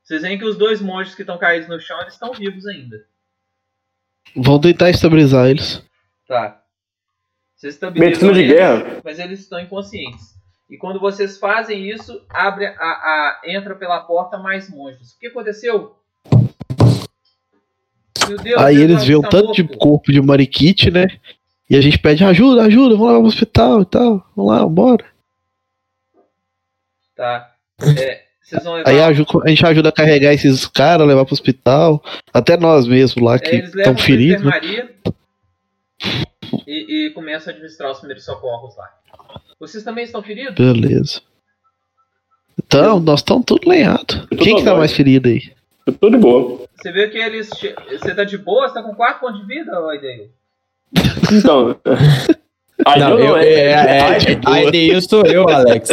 Vocês 0.03 0.21
veem 0.21 0.37
que 0.37 0.45
os 0.45 0.57
dois 0.57 0.81
monges 0.81 1.15
que 1.15 1.21
estão 1.21 1.37
caídos 1.37 1.67
no 1.69 1.79
chão 1.79 1.99
eles 2.01 2.13
estão 2.13 2.33
vivos 2.33 2.67
ainda. 2.67 3.05
Vão 4.35 4.59
tentar 4.59 4.89
estabilizar 4.89 5.47
eles. 5.47 5.83
Tá. 6.27 6.61
Vocês 7.55 7.75
estabilizam 7.75 8.07
Medicina 8.09 8.33
de 8.33 8.43
guerra. 8.47 9.01
mas 9.03 9.19
eles 9.19 9.39
estão 9.41 9.59
inconscientes. 9.59 10.33
E 10.69 10.77
quando 10.77 10.99
vocês 10.99 11.37
fazem 11.37 11.87
isso, 11.89 12.25
abre 12.29 12.65
a, 12.65 12.71
a- 12.73 13.41
entra 13.45 13.75
pela 13.75 13.99
porta 14.01 14.37
mais 14.37 14.69
monstros. 14.69 15.11
O 15.11 15.19
que 15.19 15.27
aconteceu? 15.27 15.95
Meu 18.27 18.37
Deus, 18.37 18.61
Aí 18.61 18.75
Eduardo 18.75 18.81
eles 18.93 19.03
veem 19.03 19.17
um 19.17 19.21
está 19.23 19.29
tanto 19.31 19.51
de 19.53 19.63
morto. 19.63 19.77
corpo 19.77 20.11
de 20.11 20.21
mariquite, 20.21 20.89
né? 20.89 21.07
E 21.69 21.75
a 21.75 21.81
gente 21.81 21.99
pede 21.99 22.23
ajuda, 22.23 22.63
ajuda, 22.63 22.95
vamos 22.95 23.11
lá 23.13 23.19
pro 23.19 23.27
hospital 23.27 23.81
e 23.81 23.85
tal. 23.85 24.31
Vamos 24.35 24.51
lá, 24.51 24.65
bora. 24.67 25.05
Tá. 27.15 27.53
É, 27.97 28.23
levar. 28.57 28.89
Aí 28.89 29.01
a, 29.01 29.11
gente 29.49 29.65
ajuda 29.65 29.89
a 29.89 29.91
carregar 29.91 30.33
esses 30.33 30.65
caras, 30.67 31.07
levar 31.07 31.25
pro 31.25 31.33
hospital. 31.33 32.03
Até 32.33 32.57
nós 32.57 32.87
mesmos 32.87 33.23
lá 33.23 33.35
É, 33.35 33.39
que 33.39 33.55
eles 33.55 33.73
levam 33.73 33.93
estão 33.93 34.05
feridos, 34.05 34.43
né? 34.43 34.49
enfermaria 34.57 34.93
e, 36.67 37.07
e 37.07 37.09
começam 37.11 37.51
a 37.51 37.55
administrar 37.55 37.91
os 37.91 37.99
primeiros 37.99 38.25
socorros 38.25 38.75
lá. 38.77 38.89
Vocês 39.59 39.83
também 39.83 40.03
estão 40.03 40.21
feridos? 40.21 40.55
Beleza. 40.55 41.21
Então, 42.57 42.99
nós 42.99 43.19
estamos 43.21 43.45
tudo 43.45 43.67
lenhado. 43.67 44.27
tô 44.27 44.35
Quem 44.37 44.57
que 44.57 44.63
tá 44.63 44.75
mais 44.75 44.91
ferido 44.93 45.27
aí? 45.27 45.53
Eu 45.85 45.93
tô 45.93 46.09
de 46.09 46.17
boa. 46.17 46.65
Você 46.75 46.91
vê 46.91 47.09
que 47.09 47.17
eles. 47.17 47.49
che- 47.57 47.75
Você 47.91 48.13
tá 48.13 48.23
de 48.23 48.37
boa? 48.37 48.67
Você 48.67 48.73
tá 48.75 48.83
com 48.83 48.93
4 48.95 49.19
pontos 49.19 49.41
de 49.41 49.47
vida, 49.47 49.79
ô 49.81 49.89
Aideio? 49.89 50.29
Então. 51.31 51.75
Aí 52.85 52.99
Não, 52.99 53.17
eu, 53.19 53.37
é, 53.37 53.53
é, 53.53 53.73
Ai, 53.75 54.17
é, 54.17 54.49
a 54.49 54.63
ideia 54.63 54.99
sou 55.01 55.25
eu, 55.25 55.47
Alex. 55.47 55.89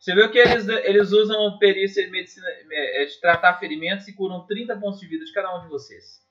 Você 0.00 0.14
viu 0.14 0.30
que 0.30 0.38
eles, 0.38 0.66
eles 0.66 1.12
usam 1.12 1.58
perícia 1.58 2.02
de 2.02 2.10
medicina 2.10 2.46
é, 2.72 3.04
de 3.04 3.20
tratar 3.20 3.58
ferimentos 3.58 4.08
e 4.08 4.14
curam 4.14 4.46
30 4.46 4.74
pontos 4.78 4.98
de 4.98 5.06
vida 5.06 5.26
de 5.26 5.32
cada 5.32 5.54
um 5.54 5.60
de 5.60 5.68
vocês. 5.68 6.22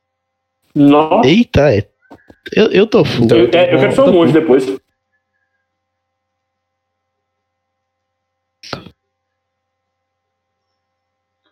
Nossa. 0.74 1.30
Eita, 1.30 1.72
é. 1.72 1.88
Eu, 2.52 2.72
eu 2.72 2.88
tô 2.88 3.06
full. 3.06 3.26
Então, 3.26 3.38
Eu, 3.38 3.46
é, 3.54 3.76
eu 3.76 3.80
quero 3.80 3.92
ser 3.92 4.02
um 4.02 4.12
monge 4.12 4.34
depois. 4.34 4.66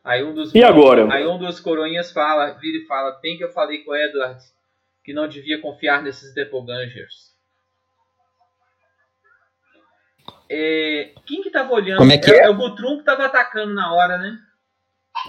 Aí 0.03 0.23
um 0.23 0.33
dos 0.33 0.55
E 0.55 0.63
agora? 0.63 1.13
Aí 1.13 1.27
um 1.27 1.37
dos 1.37 1.59
coroinhas 1.59 2.11
fala, 2.11 2.53
vira 2.53 2.77
e 2.79 2.87
fala, 2.87 3.19
bem 3.21 3.37
que 3.37 3.43
eu 3.43 3.51
falei 3.51 3.83
com 3.83 3.91
o 3.91 3.95
Edward 3.95 4.41
que 5.03 5.13
não 5.13 5.27
devia 5.27 5.61
confiar 5.61 6.01
nesses 6.01 6.33
Doppelgangers. 6.33 7.36
É, 10.49 11.13
quem 11.25 11.41
que 11.41 11.49
tava 11.51 11.73
olhando? 11.73 11.97
Como 11.99 12.11
é 12.11 12.17
que 12.17 12.31
é? 12.31 12.49
o 12.49 12.55
Gutrum 12.55 12.97
que 12.99 13.03
tava 13.03 13.25
atacando 13.25 13.73
na 13.73 13.93
hora, 13.93 14.17
né? 14.17 14.39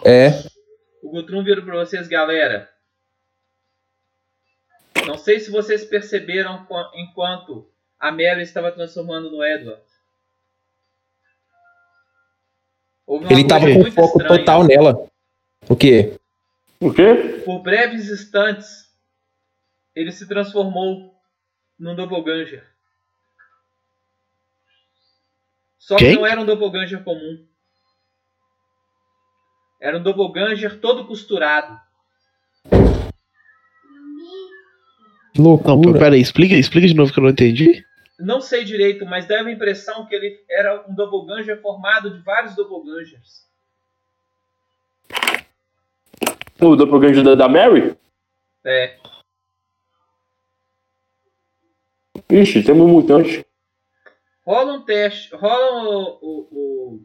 É. 0.05 0.29
O 1.03 1.11
Gutrum 1.11 1.43
virou 1.43 1.65
pra 1.65 1.77
vocês, 1.77 2.07
galera. 2.09 2.69
Não 5.07 5.17
sei 5.17 5.41
se 5.41 5.51
vocês 5.51 5.85
perceberam 5.85 6.65
qua- 6.67 6.91
enquanto 6.95 7.71
a 7.99 8.11
Mary 8.11 8.43
estava 8.43 8.71
transformando 8.71 9.31
no 9.31 9.43
Edward. 9.45 9.83
Ele 13.31 13.47
tava 13.49 13.65
com 13.67 13.91
foco 13.91 14.19
estranha. 14.21 14.39
total 14.41 14.65
nela. 14.65 15.09
O 15.69 15.75
quê? 15.75 16.19
O 16.81 16.93
quê? 16.93 17.43
Por 17.45 17.61
breves 17.63 18.11
instantes, 18.11 18.93
ele 19.95 20.13
se 20.13 20.29
transformou 20.29 21.15
num 21.79 21.95
Doppelganger. 21.97 22.65
Só 25.79 25.97
que 25.97 26.05
Quem? 26.05 26.17
não 26.17 26.27
era 26.27 26.41
um 26.41 26.45
Doppelganger 26.45 27.03
comum. 27.05 27.47
Era 29.81 29.99
um 29.99 30.03
Doppelganger 30.03 30.81
todo 30.81 31.07
costurado. 31.07 31.79
Que 35.33 35.41
Não, 35.41 35.51
loucura. 35.53 35.99
peraí, 35.99 36.21
explica, 36.21 36.55
explica 36.55 36.87
de 36.89 36.95
novo 36.95 37.13
que 37.13 37.19
eu 37.19 37.23
não 37.23 37.31
entendi. 37.31 37.85
Não 38.19 38.41
sei 38.41 38.65
direito, 38.65 39.07
mas 39.07 39.27
dá 39.27 39.41
a 39.41 39.51
impressão 39.53 40.05
que 40.07 40.15
ele 40.15 40.37
era 40.51 40.85
um 40.89 40.95
Doppelganger 40.95 41.63
formado 41.63 42.11
de 42.11 42.19
vários 42.25 42.57
Doppelgangers. 42.57 43.47
O 46.61 46.75
doppelganger 46.75 47.23
da, 47.23 47.37
da 47.37 47.49
Mary? 47.49 47.97
É, 48.65 48.99
Ixi, 52.31 52.63
temos 52.63 52.85
um 52.87 52.89
mutante. 52.91 53.47
Rola 54.49 54.73
um 54.73 54.83
teste, 54.85 55.35
rola 55.35 55.83
o, 55.85 56.19
o, 56.23 57.05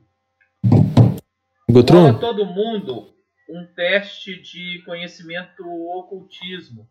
o- 0.69 1.83
rola 1.91 2.19
todo 2.19 2.45
mundo 2.45 3.13
um 3.49 3.65
teste 3.75 4.41
de 4.41 4.81
conhecimento 4.85 5.61
ocultismo. 5.97 6.87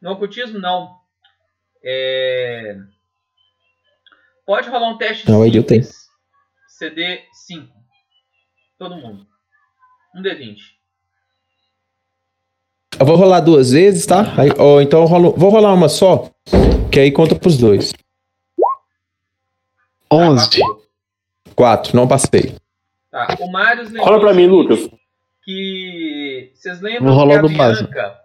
No 0.00 0.10
ocultismo, 0.12 0.58
não. 0.58 0.94
É... 1.82 2.76
Pode 4.46 4.68
rolar 4.68 4.90
um 4.90 4.98
teste 4.98 5.28
Não, 5.30 5.42
aí 5.42 5.56
eu 5.56 5.64
tenho. 5.64 5.84
CD 6.68 7.22
5. 7.46 7.72
Todo 8.78 8.96
mundo. 8.96 9.26
Um 10.14 10.22
D20. 10.22 10.56
Eu 13.00 13.06
vou 13.06 13.16
rolar 13.16 13.40
duas 13.40 13.70
vezes, 13.72 14.04
tá? 14.06 14.22
Aí, 14.38 14.50
ou 14.58 14.82
então 14.82 15.00
eu 15.00 15.06
rolo- 15.06 15.34
vou 15.36 15.50
rolar 15.50 15.72
uma 15.72 15.88
só, 15.88 16.30
que 16.92 17.00
aí 17.00 17.10
conta 17.12 17.34
pros 17.34 17.56
dois. 17.56 17.92
11. 20.10 20.60
Quatro, 21.54 21.96
não 21.96 22.06
passei. 22.06 22.54
Tá. 23.10 23.36
O 23.40 23.50
Marius 23.50 23.88
lembrou 23.90 24.06
Rola 24.06 24.20
pra 24.20 24.34
mim, 24.34 24.46
Lucas. 24.46 24.88
Que 25.42 26.52
vocês 26.54 26.80
Vou 26.80 26.90
lembram 26.90 27.14
rolar 27.14 27.40
que 27.40 27.46
a. 27.46 27.48
Bianca 27.48 28.20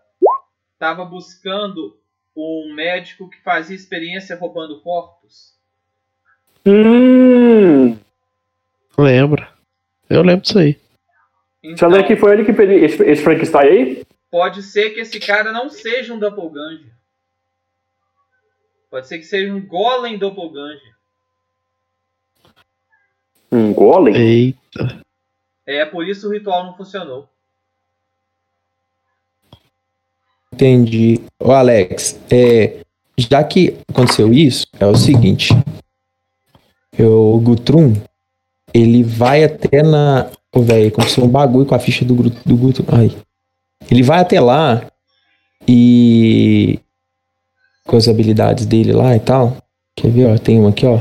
estava 0.73 1.05
buscando 1.05 1.97
um 2.35 2.73
médico 2.75 3.29
que 3.29 3.41
fazia 3.41 3.75
experiência 3.75 4.35
roubando 4.35 4.81
corpos? 4.81 5.53
Hum. 6.65 7.97
Lembra? 8.97 9.49
Eu 10.09 10.21
lembro 10.21 10.41
disso 10.41 10.59
aí. 10.59 10.79
Então, 11.63 11.89
Será 11.89 12.03
que 12.03 12.15
foi 12.17 12.33
ele 12.33 12.45
que 12.45 12.53
fez 12.53 12.69
esse, 12.69 13.03
esse 13.03 13.23
Frankenstein 13.23 13.67
aí? 13.69 14.03
pode 14.33 14.63
ser 14.63 14.89
que 14.89 14.99
esse 14.99 15.19
cara 15.19 15.51
não 15.51 15.69
seja 15.69 16.11
um 16.11 16.17
doppelganger. 16.17 16.91
Pode 18.89 19.07
ser 19.07 19.19
que 19.19 19.25
seja 19.25 19.53
um 19.53 19.63
golem 19.63 20.17
doppelganger. 20.17 20.92
Um 23.53 23.71
golem? 23.71 24.15
Ei, 24.15 24.55
É 25.67 25.85
por 25.85 26.07
isso 26.07 26.27
o 26.27 26.33
ritual 26.33 26.65
não 26.65 26.75
funcionou. 26.75 27.29
Entendi. 30.51 31.21
Ô, 31.39 31.51
Alex, 31.51 32.19
é, 32.31 32.79
já 33.15 33.43
que 33.43 33.77
aconteceu 33.87 34.33
isso, 34.33 34.65
é 34.79 34.85
o 34.87 34.95
seguinte. 34.95 35.53
Eu, 36.97 37.35
o 37.35 37.39
Gutrum, 37.39 37.93
ele 38.73 39.03
vai 39.03 39.43
até 39.43 39.83
na. 39.83 40.31
Ô, 40.51 40.61
velho, 40.61 40.87
aconteceu 40.87 41.23
um 41.23 41.29
bagulho 41.29 41.65
com 41.65 41.75
a 41.75 41.79
ficha 41.79 42.03
do, 42.03 42.15
do 42.15 42.57
Gutrum. 42.57 42.85
Ai. 42.91 43.15
Ele 43.89 44.01
vai 44.01 44.19
até 44.19 44.39
lá 44.39 44.83
e. 45.67 46.79
Com 47.85 47.97
as 47.97 48.07
habilidades 48.07 48.65
dele 48.65 48.93
lá 48.93 49.15
e 49.15 49.19
tal. 49.19 49.57
Quer 49.95 50.09
ver, 50.09 50.25
ó? 50.33 50.37
Tem 50.39 50.59
um 50.59 50.67
aqui, 50.67 50.85
ó. 50.87 50.99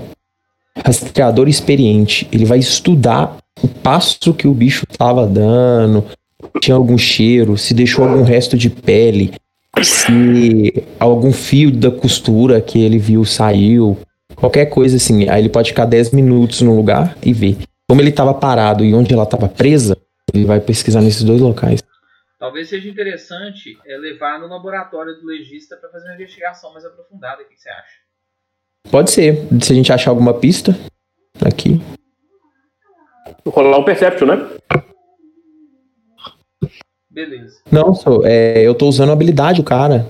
Rastreador 0.77 1.49
experiente. 1.49 2.29
Ele 2.33 2.45
vai 2.45 2.59
estudar 2.59 3.37
o 3.63 3.69
passo 3.69 4.35
que 4.35 4.49
o 4.49 4.55
bicho 4.55 4.87
tava 4.87 5.27
dando. 5.27 6.05
Tinha 6.61 6.77
algum 6.77 6.99
cheiro, 6.99 7.57
se 7.57 7.75
deixou 7.75 8.05
algum 8.05 8.23
resto 8.23 8.57
de 8.57 8.69
pele, 8.69 9.33
se 9.83 10.85
algum 10.99 11.33
fio 11.33 11.71
da 11.71 11.91
costura 11.91 12.61
que 12.61 12.83
ele 12.83 12.99
viu 12.99 13.25
saiu, 13.25 13.97
qualquer 14.35 14.67
coisa 14.67 14.97
assim. 14.97 15.29
Aí 15.29 15.43
ele 15.43 15.49
pode 15.49 15.71
ficar 15.71 15.85
10 15.85 16.11
minutos 16.11 16.61
no 16.63 16.75
lugar 16.75 17.17
e 17.23 17.33
ver. 17.33 17.59
Como 17.89 18.01
ele 18.01 18.11
estava 18.11 18.35
parado 18.35 18.85
e 18.85 18.95
onde 18.95 19.13
ela 19.13 19.25
estava 19.25 19.49
presa, 19.49 19.97
ele 20.33 20.45
vai 20.45 20.61
pesquisar 20.61 21.01
nesses 21.01 21.23
dois 21.23 21.41
locais. 21.41 21.81
Talvez 22.39 22.69
seja 22.69 22.89
interessante 22.89 23.79
é, 23.87 23.97
levar 23.99 24.41
no 24.41 24.49
laboratório 24.49 25.15
do 25.15 25.27
legista 25.27 25.77
para 25.77 25.91
fazer 25.91 26.09
uma 26.09 26.15
investigação 26.15 26.73
mais 26.73 26.85
aprofundada. 26.85 27.43
O 27.43 27.47
que 27.47 27.57
você 27.57 27.69
acha? 27.69 28.02
Pode 28.91 29.11
ser, 29.11 29.47
se 29.61 29.73
a 29.73 29.77
gente 29.77 29.93
achar 29.93 30.11
alguma 30.11 30.35
pista 30.35 30.79
aqui. 31.45 31.81
Rolar 33.47 33.79
um 33.79 33.85
Perception, 33.85 34.27
né? 34.27 34.49
Beleza. 37.11 37.59
Não, 37.71 37.95
sou, 37.95 38.25
é, 38.25 38.63
eu 38.63 38.75
tô 38.75 38.89
usando 38.89 39.11
a 39.11 39.13
habilidade, 39.13 39.61
o 39.61 39.65
cara. 39.65 40.07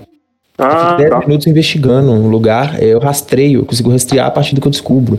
Ah, 0.57 0.95
10 0.95 1.09
tá. 1.09 1.19
minutos 1.21 1.47
investigando 1.47 2.11
um 2.11 2.29
lugar, 2.29 2.81
eu 2.81 2.99
rastreio, 2.99 3.61
eu 3.61 3.65
consigo 3.65 3.89
rastrear 3.89 4.27
a 4.27 4.31
partir 4.31 4.53
do 4.53 4.61
que 4.61 4.67
eu 4.67 4.71
descubro. 4.71 5.17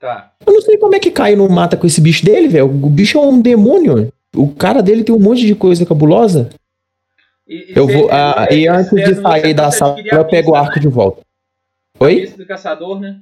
Tá. 0.00 0.32
Eu 0.46 0.52
não 0.52 0.60
sei 0.60 0.76
como 0.76 0.94
é 0.94 0.98
que 0.98 1.10
Caio 1.10 1.36
não 1.36 1.48
mata 1.48 1.76
com 1.76 1.86
esse 1.86 2.00
bicho 2.00 2.24
dele, 2.24 2.48
velho. 2.48 2.66
O 2.66 2.90
bicho 2.90 3.18
é 3.18 3.20
um 3.20 3.40
demônio. 3.40 4.12
O 4.34 4.48
cara 4.48 4.82
dele 4.82 5.04
tem 5.04 5.14
um 5.14 5.20
monte 5.20 5.46
de 5.46 5.54
coisa 5.54 5.86
cabulosa. 5.86 6.50
E, 7.46 7.72
Eu 7.76 7.86
vou. 7.86 8.08
ah, 8.10 8.46
é, 8.50 8.54
e 8.56 8.68
antes 8.68 8.90
de 8.90 8.96
10 8.96 9.08
minutos 9.08 9.22
sair 9.32 9.54
da 9.54 9.70
sala, 9.70 9.96
eu 10.00 10.24
pego 10.26 10.52
o 10.52 10.56
arco 10.56 10.76
né? 10.76 10.80
de 10.80 10.88
volta. 10.88 11.22
Oi? 12.00 12.26
do 12.28 12.46
caçador, 12.46 12.98
né? 13.00 13.20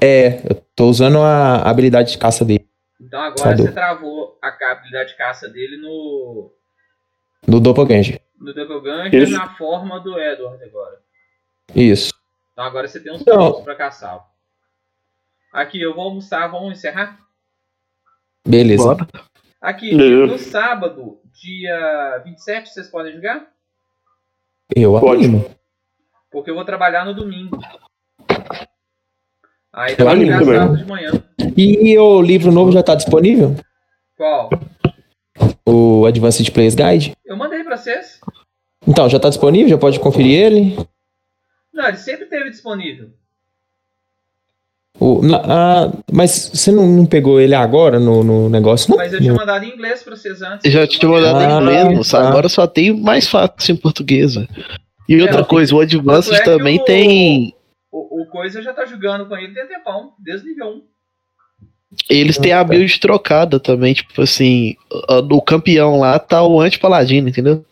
É, 0.00 0.38
eu 0.50 0.54
tô 0.74 0.86
usando 0.88 1.18
a 1.18 1.56
habilidade 1.68 2.12
de 2.12 2.18
caça 2.18 2.44
dele. 2.44 2.66
Então 3.00 3.20
agora 3.20 3.34
Caçador. 3.42 3.66
você 3.66 3.72
travou 3.72 4.38
a 4.42 4.48
habilidade 4.72 5.10
de 5.10 5.16
caça 5.16 5.48
dele 5.48 5.76
no, 5.78 6.50
Do 7.46 7.60
Doppelganger. 7.60 8.20
no 8.38 8.54
Doppelganger 8.54 9.22
Isso. 9.22 9.32
na 9.36 9.54
forma 9.56 10.00
do 10.00 10.18
Edward 10.18 10.62
agora. 10.64 11.00
Isso. 11.74 12.12
Então 12.52 12.64
agora 12.64 12.86
você 12.88 13.00
tem 13.00 13.12
uns 13.12 13.24
Não. 13.24 13.36
pontos 13.36 13.64
pra 13.64 13.74
caçá-lo. 13.74 14.22
Aqui, 15.52 15.80
eu 15.80 15.94
vou 15.94 16.04
almoçar, 16.04 16.46
vamos 16.48 16.72
encerrar? 16.78 17.18
Beleza. 18.46 18.82
Bora. 18.84 19.06
Aqui, 19.60 19.94
Beleza. 19.96 20.32
no 20.32 20.38
sábado, 20.38 21.18
dia 21.42 22.22
27, 22.24 22.68
vocês 22.70 22.88
podem 22.88 23.12
jogar? 23.14 23.46
Eu 24.74 24.96
animo. 25.10 25.44
Porque 26.30 26.50
eu 26.50 26.54
vou 26.54 26.64
trabalhar 26.64 27.04
no 27.04 27.14
domingo. 27.14 27.58
Aí 29.72 29.94
Eu 29.98 30.08
animo 30.08 30.30
também. 30.38 30.56
sábado 30.56 30.76
de 30.76 30.84
manhã. 30.86 31.10
E 31.56 31.98
o 31.98 32.22
livro 32.22 32.52
novo 32.52 32.72
já 32.72 32.82
tá 32.82 32.94
disponível? 32.94 33.54
Qual? 34.16 34.48
O 35.66 36.06
Advanced 36.06 36.48
Players 36.52 36.74
Guide? 36.74 37.16
Eu 37.24 37.36
mandei 37.36 37.62
pra 37.64 37.76
vocês. 37.76 38.20
Então, 38.86 39.08
já 39.08 39.18
tá 39.18 39.28
disponível? 39.28 39.68
Já 39.70 39.78
pode 39.78 39.98
conferir 39.98 40.38
ele? 40.40 40.76
Não, 41.72 41.88
ele 41.88 41.96
sempre 41.96 42.26
teve 42.26 42.50
disponível. 42.50 43.10
O, 45.00 45.20
na- 45.22 45.42
ah, 45.44 45.92
mas 46.12 46.50
você 46.54 46.70
não, 46.70 46.86
não 46.86 47.04
pegou 47.04 47.40
ele 47.40 47.54
agora 47.54 47.98
no, 47.98 48.22
no 48.22 48.48
negócio, 48.48 48.90
não? 48.90 48.96
Mas 48.96 49.12
eu 49.12 49.18
tinha 49.20 49.34
mandado 49.34 49.64
em 49.64 49.70
inglês 49.74 50.02
pra 50.02 50.14
vocês 50.14 50.40
antes. 50.40 50.64
Eu 50.64 50.70
já 50.70 50.86
tinha 50.86 51.10
mandado 51.10 51.36
Ah, 51.38 51.42
em 51.42 51.60
inglês, 51.62 51.96
moça. 51.98 52.18
tá. 52.18 52.28
agora 52.28 52.48
só 52.48 52.66
tem 52.66 52.92
mais 52.98 53.26
fácil 53.26 53.72
em 53.72 53.76
português. 53.76 54.34
velho. 54.34 54.48
E 55.08 55.20
outra 55.20 55.40
É, 55.40 55.44
coisa, 55.44 55.74
o 55.74 55.80
Advanced 55.80 56.32
é 56.32 56.42
também 56.44 56.78
o- 56.80 56.84
tem. 56.84 57.54
O, 57.92 58.22
o 58.22 58.26
Coisa 58.26 58.62
já 58.62 58.72
tá 58.72 58.84
jogando 58.86 59.26
com 59.26 59.36
ele 59.36 59.52
tem 59.52 59.66
tempão, 59.66 60.12
desde 60.18 60.48
nível 60.48 60.66
1. 60.68 60.82
Eles 62.10 62.36
têm 62.38 62.52
a 62.52 62.64
build 62.64 62.98
trocada 62.98 63.60
também, 63.60 63.94
tipo 63.94 64.20
assim, 64.22 64.74
a- 65.08 65.18
o 65.18 65.42
campeão 65.42 65.98
lá 66.00 66.18
tá 66.18 66.42
o 66.44 66.60
anti-paladino, 66.60 67.28
entendeu? 67.28 67.64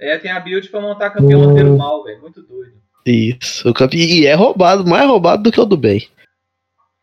É, 0.00 0.16
tem 0.18 0.30
a 0.30 0.40
build 0.40 0.68
pra 0.68 0.80
montar 0.80 1.10
campeão 1.10 1.40
Hum. 1.42 1.46
roteiro 1.48 1.76
mal, 1.78 2.02
velho. 2.04 2.20
Muito 2.22 2.42
doido. 2.42 2.72
Isso. 3.06 3.68
O 3.68 3.72
campe... 3.74 3.96
E 3.96 4.26
é 4.26 4.34
roubado, 4.34 4.86
mais 4.86 5.06
roubado 5.06 5.42
do 5.42 5.52
que 5.52 5.60
o 5.60 5.64
do 5.64 5.76
bem. 5.76 6.06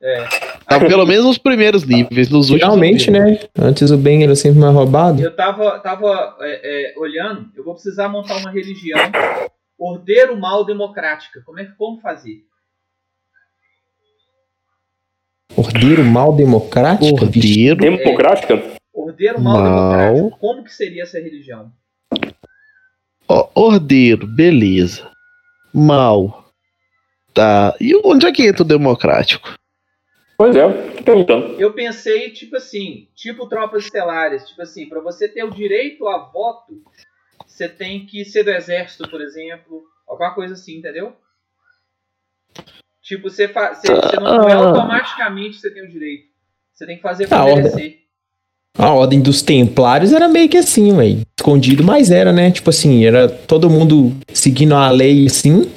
É. 0.01 0.23
Tá 0.67 0.79
pelo 0.79 1.05
menos 1.05 1.25
nos 1.25 1.37
primeiros 1.37 1.83
níveis, 1.83 2.29
nos 2.29 2.49
últimos. 2.49 2.61
Finalmente, 2.61 3.09
né? 3.09 3.39
Antes 3.57 3.89
o 3.89 3.97
bem 3.97 4.23
era 4.23 4.35
sempre 4.35 4.59
mais 4.59 4.73
roubado. 4.73 5.21
Eu 5.21 5.35
tava, 5.35 5.79
tava 5.79 6.37
é, 6.41 6.91
é, 6.91 6.99
olhando, 6.99 7.49
eu 7.55 7.63
vou 7.63 7.73
precisar 7.73 8.07
montar 8.07 8.37
uma 8.37 8.51
religião 8.51 8.99
ordeiro 9.77 10.37
mal 10.37 10.65
democrática. 10.65 11.41
Como 11.45 11.59
é 11.59 11.65
que 11.65 11.71
como 11.75 11.99
fazer? 11.99 12.43
Ordeiro 15.55 16.03
mal 16.03 16.35
democrático? 16.35 17.25
Vixe. 17.25 17.71
Ordeiro. 17.71 18.03
Democrática? 18.03 18.63
Ordeiro 18.93 19.41
mal, 19.41 19.57
Mal. 19.57 20.13
democrático. 20.13 20.39
Como 20.39 20.63
que 20.63 20.73
seria 20.73 21.03
essa 21.03 21.19
religião? 21.19 21.71
Ó, 23.27 23.49
ordeiro, 23.55 24.27
beleza. 24.27 25.09
Mal. 25.73 26.45
Tá. 27.33 27.75
E 27.79 27.95
onde 28.03 28.25
é 28.27 28.31
que 28.31 28.45
entra 28.45 28.63
o 28.63 28.65
democrático? 28.67 29.55
Pois 30.37 30.55
é, 30.55 30.67
tô 30.97 31.03
perguntando. 31.03 31.59
Eu 31.59 31.73
pensei, 31.73 32.29
tipo 32.29 32.55
assim, 32.57 33.07
tipo 33.15 33.47
tropas 33.47 33.85
estelares, 33.85 34.47
tipo 34.47 34.61
assim, 34.61 34.87
pra 34.87 34.99
você 35.01 35.27
ter 35.27 35.43
o 35.43 35.49
direito 35.49 36.07
a 36.07 36.19
voto, 36.19 36.83
você 37.45 37.67
tem 37.67 38.05
que 38.05 38.23
ser 38.23 38.43
do 38.43 38.51
exército, 38.51 39.09
por 39.09 39.19
exemplo, 39.19 39.83
alguma 40.07 40.35
coisa 40.35 40.53
assim, 40.53 40.77
entendeu? 40.77 41.13
Tipo, 43.01 43.29
você, 43.29 43.47
fa 43.47 43.73
você, 43.73 43.87
você 43.87 44.15
não, 44.19 44.37
não 44.37 44.49
é 44.49 44.53
automaticamente 44.53 45.57
você 45.57 45.71
tem 45.71 45.83
o 45.83 45.89
direito. 45.89 46.27
Você 46.73 46.85
tem 46.85 46.97
que 46.97 47.01
fazer 47.01 47.27
por 47.27 47.35
Ah, 47.35 47.45
ordem. 47.45 47.55
merecer. 47.63 47.97
A 48.77 48.93
ordem 48.93 49.19
dos 49.21 49.41
templários 49.41 50.13
era 50.13 50.27
meio 50.27 50.47
que 50.49 50.57
assim, 50.57 50.91
ué. 50.93 51.23
Escondido, 51.39 51.83
mas 51.83 52.11
era, 52.11 52.31
né? 52.31 52.51
Tipo 52.51 52.69
assim, 52.69 53.05
era 53.05 53.27
todo 53.27 53.69
mundo 53.69 54.11
seguindo 54.33 54.75
a 54.75 54.91
lei 54.91 55.25
assim, 55.25 55.71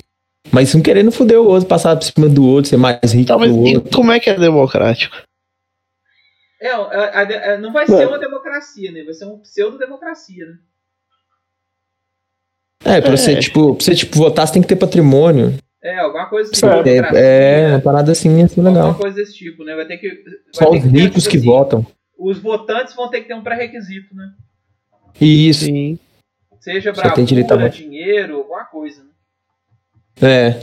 mas 0.52 0.75
um 0.75 0.83
querendo 0.83 1.12
foder 1.12 1.39
o 1.41 1.47
outro, 1.47 1.69
passar 1.69 1.97
por 1.97 2.05
cima 2.05 2.28
do 2.28 2.44
outro, 2.47 2.70
ser 2.70 2.77
mais 2.77 3.12
rico 3.12 3.28
Tá, 3.28 3.39
mas 3.39 3.51
que 3.51 3.57
o 3.59 3.67
e 3.67 3.77
outro. 3.77 3.91
como 3.97 4.10
é 4.12 4.19
que 4.20 4.31
é 4.31 4.35
democrático? 4.39 5.17
É, 6.60 6.70
a- 6.73 6.77
a- 6.78 7.52
a- 7.55 7.59
não 7.59 7.73
vai 7.73 7.86
ser 7.86 8.07
uma 8.07 8.19
democracia, 8.19 8.91
né? 8.93 9.02
Vai 9.02 9.15
ser 9.15 9.25
uma 9.25 9.39
pseudo-democracia, 9.39 10.44
né? 10.47 10.55
É, 12.85 13.01
pra 13.01 13.12
É. 13.12 13.17
você, 13.17 13.36
tipo, 13.39 13.75
pra 13.75 13.85
você, 13.85 13.94
tipo, 13.94 14.17
votar, 14.17 14.47
você 14.47 14.55
tem 14.55 14.62
que 14.62 14.69
ter 14.69 14.77
patrimônio. 14.77 15.55
É, 15.83 15.99
alguma 15.99 16.27
coisa 16.27 16.51
assim. 16.52 16.83
Ter- 16.83 17.05
é, 17.15 17.69
né? 17.69 17.75
uma 17.77 17.81
parada 17.81 18.12
assim, 18.12 18.39
ia 18.39 18.49
ser 18.49 18.60
Alguma 18.60 18.70
legal. 18.78 18.94
coisa 18.99 19.17
desse 19.17 19.35
tipo, 19.35 19.65
né? 19.65 19.75
Vai 19.75 19.86
ter 19.86 19.97
que. 19.99 20.09
vai 20.09 20.35
Só 20.52 20.70
ter 20.70 20.77
os 20.78 20.83
ter, 20.83 20.89
ricos 20.89 21.27
que 21.27 21.36
assim, 21.39 21.47
votam. 21.47 21.86
Os 22.19 22.39
votantes 22.39 22.94
vão 22.94 23.09
ter 23.09 23.23
que 23.23 23.28
ter 23.28 23.35
um 23.35 23.43
pré-requisito, 23.43 24.15
né? 24.15 24.31
Isso, 25.20 25.65
Sim. 25.65 25.99
Seja 26.60 26.94
Só 26.94 27.10
tem 27.12 27.25
direito 27.25 27.52
a 27.52 27.57
bravura, 27.57 27.70
dinheiro, 27.75 28.36
alguma 28.36 28.65
coisa. 28.67 29.02
Né? 29.02 29.09
É. 30.23 30.62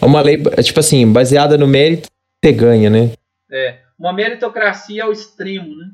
É 0.00 0.04
uma 0.04 0.20
lei, 0.20 0.42
é, 0.56 0.62
tipo 0.62 0.80
assim, 0.80 1.10
baseada 1.10 1.56
no 1.56 1.66
mérito, 1.66 2.08
você 2.42 2.52
ganha, 2.52 2.90
né? 2.90 3.10
É. 3.50 3.78
Uma 3.98 4.12
meritocracia 4.12 5.04
ao 5.04 5.12
extremo, 5.12 5.74
né? 5.76 5.90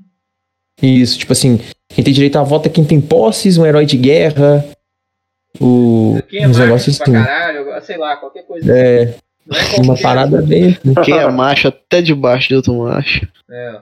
Isso, 0.83 1.19
tipo 1.19 1.33
assim, 1.33 1.61
quem 1.89 2.03
tem 2.03 2.15
direito 2.15 2.39
a 2.39 2.43
voto 2.43 2.67
é 2.67 2.71
quem 2.71 2.85
tem 2.85 3.01
posses, 3.01 3.59
um 3.59 3.67
herói 3.67 3.85
de 3.85 3.99
guerra, 3.99 4.65
o... 5.61 6.19
Quem 6.29 6.45
é 6.45 6.49
uns 6.49 6.59
negócios 6.59 6.97
pra 6.97 7.05
assim. 7.05 7.13
caralho, 7.13 7.83
sei 7.83 7.99
lá, 7.99 8.17
qualquer 8.17 8.43
coisa. 8.45 8.73
É, 8.73 9.15
Não 9.47 9.59
é 9.59 9.81
uma 9.83 10.01
parada 10.01 10.41
bem... 10.41 10.79
Quem 11.05 11.19
é 11.19 11.29
macho 11.29 11.69
até 11.69 12.01
debaixo 12.01 12.49
de 12.49 12.57
outro 12.57 12.79
macho. 12.79 13.29
É. 13.51 13.81